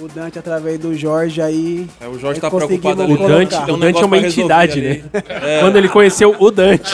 o 0.00 0.08
Dante 0.08 0.36
através 0.36 0.80
do 0.80 0.92
Jorge, 0.96 1.40
aí. 1.40 1.86
É, 2.00 2.08
o 2.08 2.18
Jorge 2.18 2.40
tá 2.40 2.50
preocupado 2.50 3.04
ali. 3.04 3.14
O 3.14 3.28
Dante, 3.28 3.54
o 3.70 3.76
Dante 3.76 4.02
é 4.02 4.04
uma 4.04 4.18
entidade, 4.18 4.80
resolver 4.80 5.10
né? 5.12 5.22
ali. 5.38 5.46
É. 5.48 5.60
Quando 5.60 5.76
ele 5.76 5.88
conheceu 5.88 6.34
o 6.40 6.50
Dante. 6.50 6.92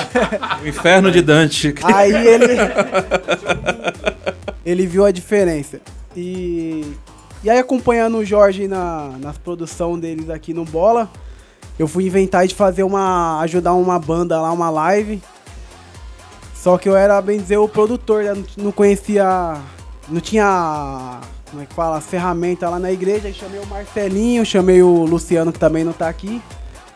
O 0.62 0.68
inferno 0.68 1.10
de 1.10 1.22
Dante. 1.22 1.74
Aí 1.82 2.12
ele. 2.12 2.56
ele 4.66 4.86
viu 4.86 5.06
a 5.06 5.10
diferença. 5.10 5.80
E. 6.14 6.84
E 7.42 7.48
aí, 7.48 7.58
acompanhando 7.58 8.18
o 8.18 8.24
Jorge 8.24 8.68
na, 8.68 9.12
nas 9.20 9.38
produção 9.38 9.98
deles 9.98 10.28
aqui 10.28 10.52
no 10.52 10.64
Bola, 10.64 11.08
eu 11.78 11.88
fui 11.88 12.04
inventar 12.04 12.46
de 12.46 12.54
fazer 12.54 12.82
uma. 12.82 13.40
ajudar 13.40 13.72
uma 13.72 13.98
banda 13.98 14.38
lá, 14.38 14.52
uma 14.52 14.68
live. 14.68 15.22
Só 16.66 16.76
que 16.76 16.88
eu 16.88 16.96
era, 16.96 17.22
bem 17.22 17.38
dizer, 17.38 17.58
o 17.58 17.68
produtor, 17.68 18.24
né? 18.24 18.44
não, 18.56 18.72
conhecia. 18.72 19.54
Não 20.08 20.20
tinha. 20.20 21.20
Como 21.48 21.62
é 21.62 21.64
que 21.64 21.72
fala? 21.72 21.98
As 21.98 22.06
ferramentas 22.06 22.68
lá 22.68 22.76
na 22.76 22.90
igreja. 22.90 23.28
Aí 23.28 23.34
chamei 23.34 23.60
o 23.60 23.66
Marcelinho, 23.68 24.44
chamei 24.44 24.82
o 24.82 25.04
Luciano, 25.04 25.52
que 25.52 25.60
também 25.60 25.84
não 25.84 25.92
tá 25.92 26.08
aqui, 26.08 26.42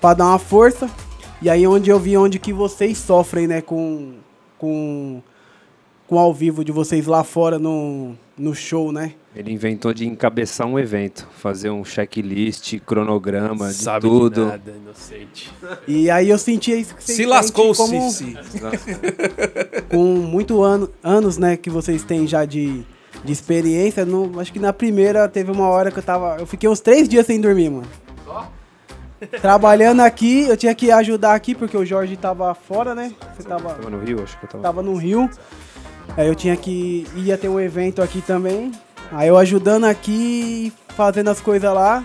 pra 0.01 0.12
dar 0.12 0.24
uma 0.24 0.40
força. 0.40 0.90
E 1.40 1.48
aí 1.48 1.68
onde 1.68 1.88
eu 1.88 2.01
vi 2.01 2.16
onde 2.16 2.40
que 2.40 2.52
vocês 2.52 2.98
sofrem, 2.98 3.47
né, 3.47 3.60
com. 3.60 4.14
com. 4.59 5.22
com 6.09 6.18
ao 6.18 6.34
vivo 6.34 6.64
de 6.64 6.72
vocês 6.72 7.06
lá 7.06 7.22
fora 7.22 7.56
no, 7.56 8.16
no 8.40 8.54
show, 8.54 8.90
né? 8.90 9.12
Ele 9.36 9.52
inventou 9.52 9.92
de 9.92 10.06
encabeçar 10.06 10.66
um 10.66 10.78
evento, 10.78 11.28
fazer 11.38 11.70
um 11.70 11.84
checklist, 11.84 12.78
cronograma, 12.80 13.68
de 13.68 13.74
Sabe 13.74 14.00
de 14.00 14.08
tudo. 14.08 14.46
nada, 14.46 14.72
inocente. 14.72 15.52
E 15.86 16.10
aí 16.10 16.30
eu 16.30 16.38
sentia 16.38 16.74
isso 16.76 16.94
que 16.96 17.04
Se 17.04 17.26
lascou, 17.26 17.74
como- 17.74 18.10
Cici. 18.10 18.36
Com 19.90 20.04
muito 20.16 20.62
ano, 20.62 20.88
anos, 21.02 21.36
né, 21.38 21.56
que 21.56 21.68
vocês 21.70 22.02
têm 22.02 22.26
já 22.26 22.44
de, 22.44 22.82
de 23.24 23.32
experiência, 23.32 24.04
no, 24.04 24.40
acho 24.40 24.52
que 24.52 24.58
na 24.58 24.72
primeira 24.72 25.28
teve 25.28 25.50
uma 25.52 25.68
hora 25.68 25.90
que 25.90 25.98
eu 25.98 26.02
tava. 26.02 26.36
Eu 26.38 26.46
fiquei 26.46 26.68
uns 26.68 26.80
três 26.80 27.08
dias 27.08 27.26
sem 27.26 27.40
dormir, 27.40 27.70
mano. 27.70 27.86
Trabalhando 29.42 30.00
aqui, 30.00 30.46
eu 30.48 30.56
tinha 30.56 30.74
que 30.74 30.90
ajudar 30.90 31.34
aqui, 31.34 31.54
porque 31.54 31.76
o 31.76 31.84
Jorge 31.84 32.16
tava 32.16 32.54
fora, 32.54 32.94
né? 32.94 33.12
Você 33.36 33.46
tava. 33.46 33.74
Tava 33.74 33.90
no 33.90 33.98
Rio, 34.02 34.22
acho 34.22 34.38
que 34.38 34.44
eu 34.46 34.48
tava. 34.48 34.62
Tava 34.64 34.82
no 34.82 34.94
Rio. 34.96 35.28
Aí 36.16 36.27
eu 36.27 36.35
tinha 36.35 36.57
que. 36.57 37.07
ia 37.16 37.39
ter 37.39 37.49
um 37.49 37.61
evento 37.61 38.03
aqui 38.03 38.20
também. 38.20 38.73
Aí 39.12 39.28
eu 39.28 39.37
ajudando 39.37 39.85
aqui, 39.85 40.73
fazendo 40.97 41.31
as 41.31 41.41
coisas 41.41 41.73
lá. 41.73 42.05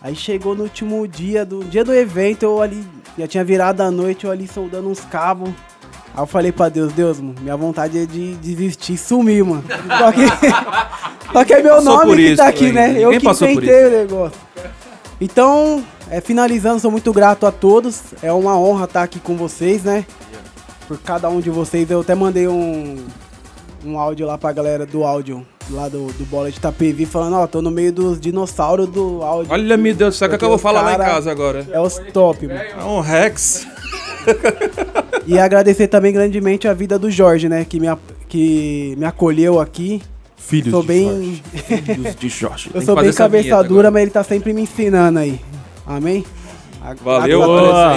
Aí 0.00 0.14
chegou 0.14 0.54
no 0.54 0.62
último 0.62 1.06
dia 1.08 1.44
do 1.44 1.64
dia 1.64 1.84
do 1.84 1.94
evento, 1.94 2.44
eu 2.44 2.62
ali. 2.62 2.84
Já 3.18 3.26
tinha 3.26 3.44
virado 3.44 3.80
a 3.80 3.90
noite, 3.90 4.24
eu 4.24 4.30
ali 4.30 4.46
soldando 4.46 4.88
uns 4.88 5.00
cabos. 5.00 5.50
Aí 6.14 6.22
eu 6.22 6.26
falei 6.26 6.52
pra 6.52 6.68
Deus, 6.68 6.92
Deus, 6.92 7.20
mano, 7.20 7.34
minha 7.40 7.56
vontade 7.56 7.98
é 7.98 8.06
de 8.06 8.34
desistir 8.36 8.96
sumir, 8.96 9.44
mano. 9.44 9.64
Só 9.98 10.12
que, 10.12 11.32
só 11.32 11.44
que 11.44 11.54
é 11.54 11.62
meu 11.62 11.82
nome 11.82 12.16
que 12.16 12.22
isso, 12.22 12.36
tá 12.36 12.48
aqui, 12.48 12.72
né? 12.72 12.96
Eu 12.98 13.10
que 13.10 13.28
inventei 13.28 13.86
o 13.86 13.90
negócio. 13.90 14.38
Então, 15.20 15.84
é, 16.10 16.20
finalizando, 16.20 16.80
sou 16.80 16.90
muito 16.90 17.12
grato 17.12 17.44
a 17.44 17.52
todos. 17.52 18.00
É 18.22 18.32
uma 18.32 18.58
honra 18.58 18.84
estar 18.84 19.02
aqui 19.02 19.20
com 19.20 19.36
vocês, 19.36 19.82
né? 19.82 20.06
Por 20.88 20.98
cada 20.98 21.28
um 21.28 21.40
de 21.40 21.50
vocês. 21.50 21.88
Eu 21.90 22.00
até 22.00 22.14
mandei 22.14 22.48
um, 22.48 22.96
um 23.84 23.98
áudio 23.98 24.26
lá 24.26 24.36
pra 24.38 24.50
galera 24.52 24.84
do 24.86 25.04
áudio 25.04 25.46
lá 25.70 25.86
do, 25.88 26.06
do 26.14 26.24
Bola 26.24 26.50
de 26.50 26.56
Itapevi 26.56 27.04
falando, 27.04 27.36
ó, 27.36 27.46
tô 27.46 27.60
no 27.60 27.70
meio 27.70 27.92
dos 27.92 28.18
dinossauros 28.18 28.88
do 28.88 29.22
áudio. 29.22 29.52
Olha, 29.52 29.76
meu 29.76 29.94
Deus, 29.94 30.16
sabe 30.16 30.34
o 30.34 30.38
que 30.38 30.44
eu 30.44 30.48
vou 30.48 30.56
falar 30.58 30.80
lá 30.80 30.94
em 30.94 30.98
casa 30.98 31.30
agora? 31.30 31.66
É 31.70 31.78
os 31.78 31.98
top, 32.12 32.46
mano. 32.46 32.58
É 32.60 32.84
um 32.84 33.00
Rex. 33.00 33.66
E 35.26 35.38
agradecer 35.38 35.88
também 35.88 36.12
grandemente 36.12 36.66
a 36.66 36.72
vida 36.72 36.98
do 36.98 37.10
Jorge, 37.10 37.48
né? 37.48 37.66
Que 37.68 37.78
me, 37.78 37.86
que 38.28 38.94
me 38.96 39.04
acolheu 39.04 39.60
aqui. 39.60 40.00
Filhos 40.38 40.70
sou 40.70 40.80
de 40.80 40.88
bem... 40.88 41.42
Filhos 41.84 42.16
de 42.16 42.28
Jorge. 42.30 42.70
Eu 42.72 42.80
sou 42.80 42.96
bem 42.96 43.12
cabeça 43.12 43.62
dura, 43.62 43.90
mas 43.90 44.02
ele 44.02 44.10
tá 44.10 44.24
sempre 44.24 44.54
me 44.54 44.62
ensinando 44.62 45.18
aí. 45.18 45.38
Amém? 45.86 46.24
A- 46.80 46.94
Valeu, 46.94 47.74
a- 47.74 47.96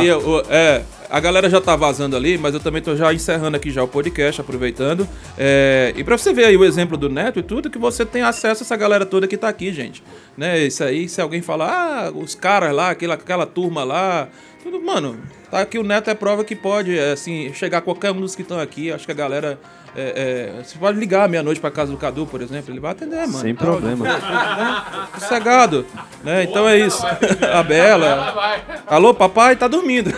é, 0.49 0.81
a 1.11 1.19
galera 1.19 1.49
já 1.49 1.59
tá 1.59 1.75
vazando 1.75 2.15
ali, 2.15 2.37
mas 2.37 2.53
eu 2.53 2.59
também 2.61 2.81
tô 2.81 2.95
já 2.95 3.13
encerrando 3.13 3.57
aqui 3.57 3.69
já 3.69 3.83
o 3.83 3.87
podcast, 3.87 4.39
aproveitando. 4.39 5.07
É, 5.37 5.93
e 5.97 6.03
pra 6.05 6.17
você 6.17 6.33
ver 6.33 6.45
aí 6.45 6.55
o 6.55 6.63
exemplo 6.63 6.95
do 6.97 7.09
Neto 7.09 7.39
e 7.39 7.43
tudo, 7.43 7.69
que 7.69 7.77
você 7.77 8.05
tem 8.05 8.21
acesso 8.21 8.63
a 8.63 8.65
essa 8.65 8.77
galera 8.77 9.05
toda 9.05 9.27
que 9.27 9.35
tá 9.35 9.49
aqui, 9.49 9.73
gente. 9.73 10.01
Né? 10.37 10.59
Isso 10.59 10.81
aí, 10.81 11.09
se 11.09 11.19
alguém 11.19 11.41
falar, 11.41 12.07
ah, 12.07 12.11
os 12.11 12.33
caras 12.33 12.73
lá, 12.73 12.91
aquela, 12.91 13.15
aquela 13.15 13.45
turma 13.45 13.83
lá, 13.83 14.29
tudo, 14.63 14.81
mano, 14.81 15.19
tá 15.49 15.59
aqui 15.59 15.77
o 15.77 15.83
Neto 15.83 16.09
é 16.09 16.15
prova 16.15 16.45
que 16.45 16.55
pode, 16.55 16.97
é, 16.97 17.11
assim, 17.11 17.53
chegar 17.53 17.79
a 17.79 17.81
qualquer 17.81 18.11
um 18.11 18.21
dos 18.21 18.33
que 18.33 18.41
estão 18.41 18.59
aqui. 18.59 18.89
Acho 18.91 19.05
que 19.05 19.11
a 19.11 19.15
galera. 19.15 19.59
É, 19.95 20.53
é, 20.59 20.63
você 20.63 20.77
pode 20.77 20.97
ligar 20.99 21.27
meia-noite 21.27 21.59
pra 21.59 21.69
casa 21.69 21.91
do 21.91 21.97
Cadu, 21.97 22.25
por 22.25 22.41
exemplo, 22.41 22.71
ele 22.73 22.79
vai 22.79 22.91
atender, 22.91 23.19
mano. 23.27 23.39
Sem 23.39 23.53
Tá, 23.55 23.65
problema. 23.65 24.05
né? 24.05 24.81
Sossegado, 25.19 25.85
né? 26.23 26.43
Então 26.43 26.67
é 26.67 26.77
isso. 26.79 27.01
A 27.53 27.61
Bela. 27.63 28.61
Alô, 28.87 29.13
papai 29.13 29.55
tá 29.55 29.67
dormindo. 29.67 30.11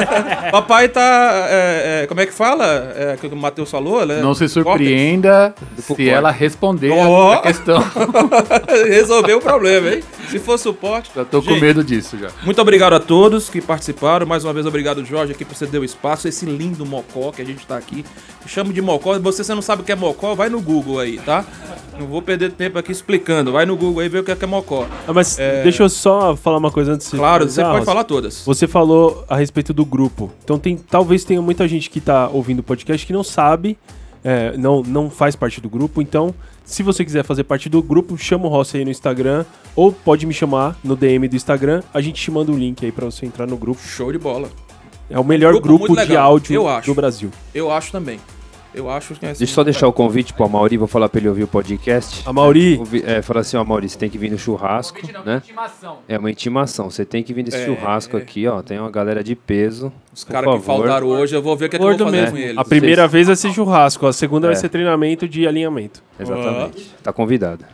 papai 0.50 0.88
tá. 0.88 1.46
é, 1.50 2.02
é, 2.02 2.06
como 2.06 2.20
é 2.20 2.26
que 2.26 2.32
fala? 2.32 2.92
É, 2.96 3.16
que 3.20 3.26
o 3.26 3.36
Matheus 3.36 3.70
falou, 3.70 4.04
né? 4.06 4.20
Não 4.20 4.34
se 4.34 4.48
surpreenda 4.48 5.54
se 5.78 6.08
ela 6.08 6.30
responder 6.30 6.90
Ó. 6.90 7.34
a 7.34 7.42
questão. 7.42 7.82
Resolveu 8.88 9.38
o 9.38 9.40
problema, 9.40 9.90
hein? 9.90 10.02
Se 10.28 10.38
for 10.38 10.58
suporte. 10.58 11.10
Já 11.14 11.24
tô 11.24 11.42
com 11.42 11.50
Gente, 11.50 11.60
medo 11.60 11.84
disso 11.84 12.18
já. 12.18 12.28
Muito 12.42 12.60
obrigado 12.60 12.94
a 12.94 13.00
todos 13.00 13.48
que 13.48 13.60
participaram. 13.60 14.26
Mais 14.26 14.44
uma 14.44 14.52
vez, 14.52 14.66
obrigado, 14.66 15.04
Jorge, 15.04 15.32
aqui 15.32 15.44
por 15.44 15.54
você 15.54 15.78
o 15.78 15.84
espaço. 15.84 16.28
Esse 16.28 16.44
lindo 16.46 16.84
mocó 16.84 17.30
que 17.30 17.42
a 17.42 17.44
gente 17.44 17.66
tá 17.66 17.76
aqui. 17.76 18.04
Eu 18.42 18.48
chamo 18.48 18.72
de 18.72 18.80
mocó. 18.80 19.17
Você, 19.24 19.44
você 19.44 19.54
não 19.54 19.62
sabe 19.62 19.82
o 19.82 19.84
que 19.84 19.92
é 19.92 19.96
mocó, 19.96 20.34
vai 20.34 20.48
no 20.48 20.60
Google 20.60 20.98
aí, 20.98 21.18
tá? 21.18 21.44
Não 21.98 22.06
vou 22.06 22.22
perder 22.22 22.52
tempo 22.52 22.78
aqui 22.78 22.92
explicando. 22.92 23.50
Vai 23.52 23.66
no 23.66 23.76
Google 23.76 24.00
aí 24.02 24.08
vê 24.08 24.18
o 24.20 24.24
que 24.24 24.30
é, 24.30 24.36
que 24.36 24.44
é 24.44 24.46
mocó. 24.46 24.86
Ah, 25.06 25.12
mas 25.12 25.38
É, 25.38 25.62
deixa 25.62 25.82
eu 25.82 25.88
só 25.88 26.36
falar 26.36 26.58
uma 26.58 26.70
coisa 26.70 26.92
antes 26.92 27.10
de 27.10 27.16
Claro, 27.16 27.40
finalizar, 27.40 27.64
você 27.64 27.68
pode 27.70 27.78
Rossi. 27.78 27.86
falar 27.86 28.04
todas. 28.04 28.42
Você 28.44 28.66
falou 28.68 29.24
a 29.28 29.36
respeito 29.36 29.72
do 29.74 29.84
grupo. 29.84 30.30
Então 30.44 30.58
tem, 30.58 30.76
talvez 30.76 31.24
tenha 31.24 31.42
muita 31.42 31.66
gente 31.66 31.90
que 31.90 32.00
tá 32.00 32.28
ouvindo 32.28 32.60
o 32.60 32.62
podcast 32.62 33.04
que 33.06 33.12
não 33.12 33.24
sabe, 33.24 33.76
é, 34.22 34.56
não, 34.56 34.82
não 34.82 35.10
faz 35.10 35.34
parte 35.34 35.60
do 35.60 35.68
grupo. 35.68 36.00
Então, 36.00 36.32
se 36.64 36.82
você 36.82 37.04
quiser 37.04 37.24
fazer 37.24 37.44
parte 37.44 37.68
do 37.68 37.82
grupo, 37.82 38.16
chama 38.16 38.46
o 38.46 38.48
Rossi 38.48 38.76
aí 38.76 38.84
no 38.84 38.90
Instagram 38.90 39.44
ou 39.74 39.90
pode 39.90 40.24
me 40.26 40.34
chamar 40.34 40.76
no 40.84 40.94
DM 40.94 41.26
do 41.26 41.34
Instagram. 41.34 41.82
A 41.92 42.00
gente 42.00 42.22
te 42.22 42.30
manda 42.30 42.52
um 42.52 42.56
link 42.56 42.84
aí 42.84 42.92
pra 42.92 43.06
você 43.06 43.26
entrar 43.26 43.46
no 43.46 43.56
grupo. 43.56 43.80
Show 43.82 44.12
de 44.12 44.18
bola. 44.18 44.48
É 45.10 45.18
o 45.18 45.24
melhor 45.24 45.52
Grupo 45.54 45.66
grupo, 45.68 45.86
de 45.88 45.94
legal, 45.94 46.32
áudio 46.32 46.62
do 46.84 46.94
Brasil. 46.94 47.30
Eu 47.54 47.72
acho 47.72 47.90
também. 47.90 48.20
Eu 48.74 48.90
acho 48.90 49.14
que 49.14 49.24
é 49.26 49.30
assim. 49.30 49.38
Deixa 49.38 49.52
eu 49.52 49.54
só 49.54 49.64
deixar 49.64 49.88
o 49.88 49.92
convite 49.92 50.32
pro 50.34 50.48
Mauri, 50.48 50.76
vou 50.76 50.86
falar 50.86 51.08
pra 51.08 51.18
ele 51.20 51.28
ouvir 51.28 51.42
o 51.44 51.48
podcast. 51.48 52.22
A 52.26 52.32
Mauri? 52.32 52.80
É, 53.04 53.22
fala 53.22 53.40
assim, 53.40 53.56
ó, 53.56 53.64
Mauri, 53.64 53.88
você 53.88 53.98
tem 53.98 54.10
que 54.10 54.18
vir 54.18 54.30
no 54.30 54.38
churrasco, 54.38 54.98
né? 55.24 55.42
É 56.06 56.18
uma 56.18 56.30
intimação, 56.30 56.90
você 56.90 57.04
tem 57.04 57.22
que 57.22 57.32
vir 57.32 57.44
nesse 57.44 57.56
É, 57.56 57.64
churrasco 57.64 58.16
aqui, 58.16 58.46
ó, 58.46 58.62
tem 58.62 58.78
uma 58.78 58.90
galera 58.90 59.24
de 59.24 59.34
peso. 59.34 59.92
Os 60.12 60.22
caras 60.24 60.54
que 60.54 60.60
faltaram 60.62 61.06
hoje, 61.06 61.34
eu 61.34 61.42
vou 61.42 61.56
ver 61.56 61.66
o 61.66 61.68
que, 61.70 61.76
é 61.76 61.78
que 61.78 61.84
eu 61.84 61.96
vou 61.96 62.06
fazer 62.06 62.30
com 62.30 62.36
eles. 62.36 62.58
A 62.58 62.64
primeira 62.64 63.08
vez 63.08 63.26
vai 63.26 63.36
ser 63.36 63.52
churrasco, 63.52 64.06
a 64.06 64.12
segunda 64.12 64.46
É. 64.46 64.50
vai 64.50 64.56
ser 64.56 64.68
treinamento 64.68 65.26
de 65.28 65.46
alinhamento. 65.46 66.02
Exatamente. 66.20 66.94
Tá 67.02 67.12
convidado. 67.12 67.64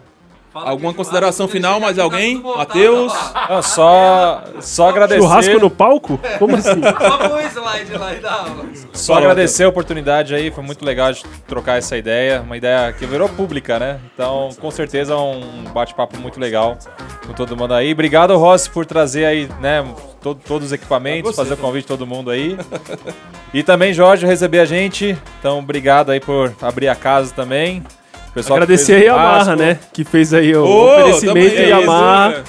Alguma 0.54 0.94
consideração 0.94 1.48
final, 1.48 1.80
mais 1.80 1.98
alguém? 1.98 2.40
Matheus? 2.40 3.12
Não, 3.50 3.62
só, 3.62 4.42
só 4.60 4.88
agradecer. 4.88 5.20
Churrasco 5.20 5.58
no 5.58 5.68
palco? 5.70 6.20
Como 6.38 6.54
assim? 6.56 6.80
Slide 7.54 7.96
lá 7.98 8.14
e 8.14 8.24
aula. 8.26 8.64
Só 8.92 9.14
agradecer 9.14 9.64
a 9.64 9.68
oportunidade 9.68 10.34
aí, 10.34 10.50
foi 10.50 10.62
muito 10.64 10.84
legal 10.84 11.12
de 11.12 11.22
trocar 11.46 11.78
essa 11.78 11.96
ideia, 11.96 12.40
uma 12.42 12.56
ideia 12.56 12.92
que 12.92 13.06
virou 13.06 13.28
pública, 13.28 13.78
né? 13.78 14.00
Então, 14.14 14.50
com 14.60 14.70
certeza, 14.70 15.16
um 15.16 15.64
bate-papo 15.72 16.16
muito 16.18 16.38
legal 16.40 16.76
com 17.26 17.32
todo 17.32 17.56
mundo 17.56 17.74
aí. 17.74 17.92
Obrigado, 17.92 18.36
Rossi, 18.36 18.68
por 18.70 18.84
trazer 18.86 19.24
aí, 19.24 19.48
né, 19.60 19.84
to- 20.20 20.34
todos 20.34 20.66
os 20.68 20.72
equipamentos, 20.72 21.30
Você, 21.30 21.36
fazer 21.36 21.54
o 21.54 21.56
convite 21.56 21.82
de 21.82 21.88
todo 21.88 22.06
mundo 22.06 22.30
aí. 22.30 22.56
E 23.52 23.62
também, 23.62 23.92
Jorge, 23.92 24.26
receber 24.26 24.60
a 24.60 24.64
gente. 24.64 25.16
Então, 25.38 25.58
obrigado 25.60 26.10
aí 26.10 26.20
por 26.20 26.52
abrir 26.60 26.88
a 26.88 26.94
casa 26.96 27.32
também. 27.34 27.82
Pessoal 28.34 28.58
que 28.58 28.64
Agradecer 28.64 28.94
a 28.94 28.98
Yamaha, 28.98 29.56
né? 29.56 29.78
Que 29.92 30.04
fez 30.04 30.34
aí 30.34 30.54
o 30.56 30.64
Ô, 30.64 30.92
oferecimento 30.92 31.54
tamo 31.54 31.62
aí, 31.62 31.70
Yamaha. 31.70 32.44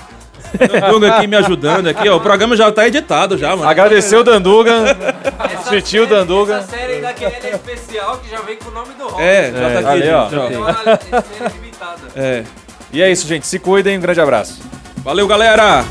Danduga 0.82 1.16
aqui 1.16 1.28
me 1.28 1.36
ajudando 1.36 1.88
aqui, 1.88 2.08
ó. 2.10 2.18
O 2.18 2.22
programa 2.22 2.56
já 2.56 2.72
tá 2.72 2.88
editado 2.88 3.38
já, 3.38 3.56
mano. 3.56 3.70
Agradecer 3.70 4.16
o 4.16 4.24
Danduga, 4.24 4.98
assistiu 5.44 6.04
o 6.04 6.08
Danduga. 6.08 6.56
Essa 6.56 6.68
série 6.68 7.02
da 7.02 7.14
QL 7.14 7.26
é 7.26 7.50
especial 7.52 8.18
que 8.18 8.30
já 8.30 8.42
vem 8.42 8.58
com 8.58 8.70
o 8.70 8.74
nome 8.74 8.94
do 8.98 9.08
Rock. 9.08 9.22
É, 9.22 9.52
já 9.52 9.70
tá 9.70 9.80
aqui, 9.80 10.04
ali, 10.04 10.10
ó. 10.10 10.24
gente, 10.30 10.40
ó. 10.40 10.48
Tem 10.48 10.58
uma 10.58 10.74
série 10.74 11.54
limitada. 11.56 12.02
É. 12.16 12.44
E 12.92 13.02
é 13.02 13.12
isso, 13.12 13.28
gente. 13.28 13.46
Se 13.46 13.60
cuidem. 13.60 13.98
Um 13.98 14.02
grande 14.02 14.22
abraço. 14.22 14.62
Valeu, 15.04 15.28
galera! 15.28 15.84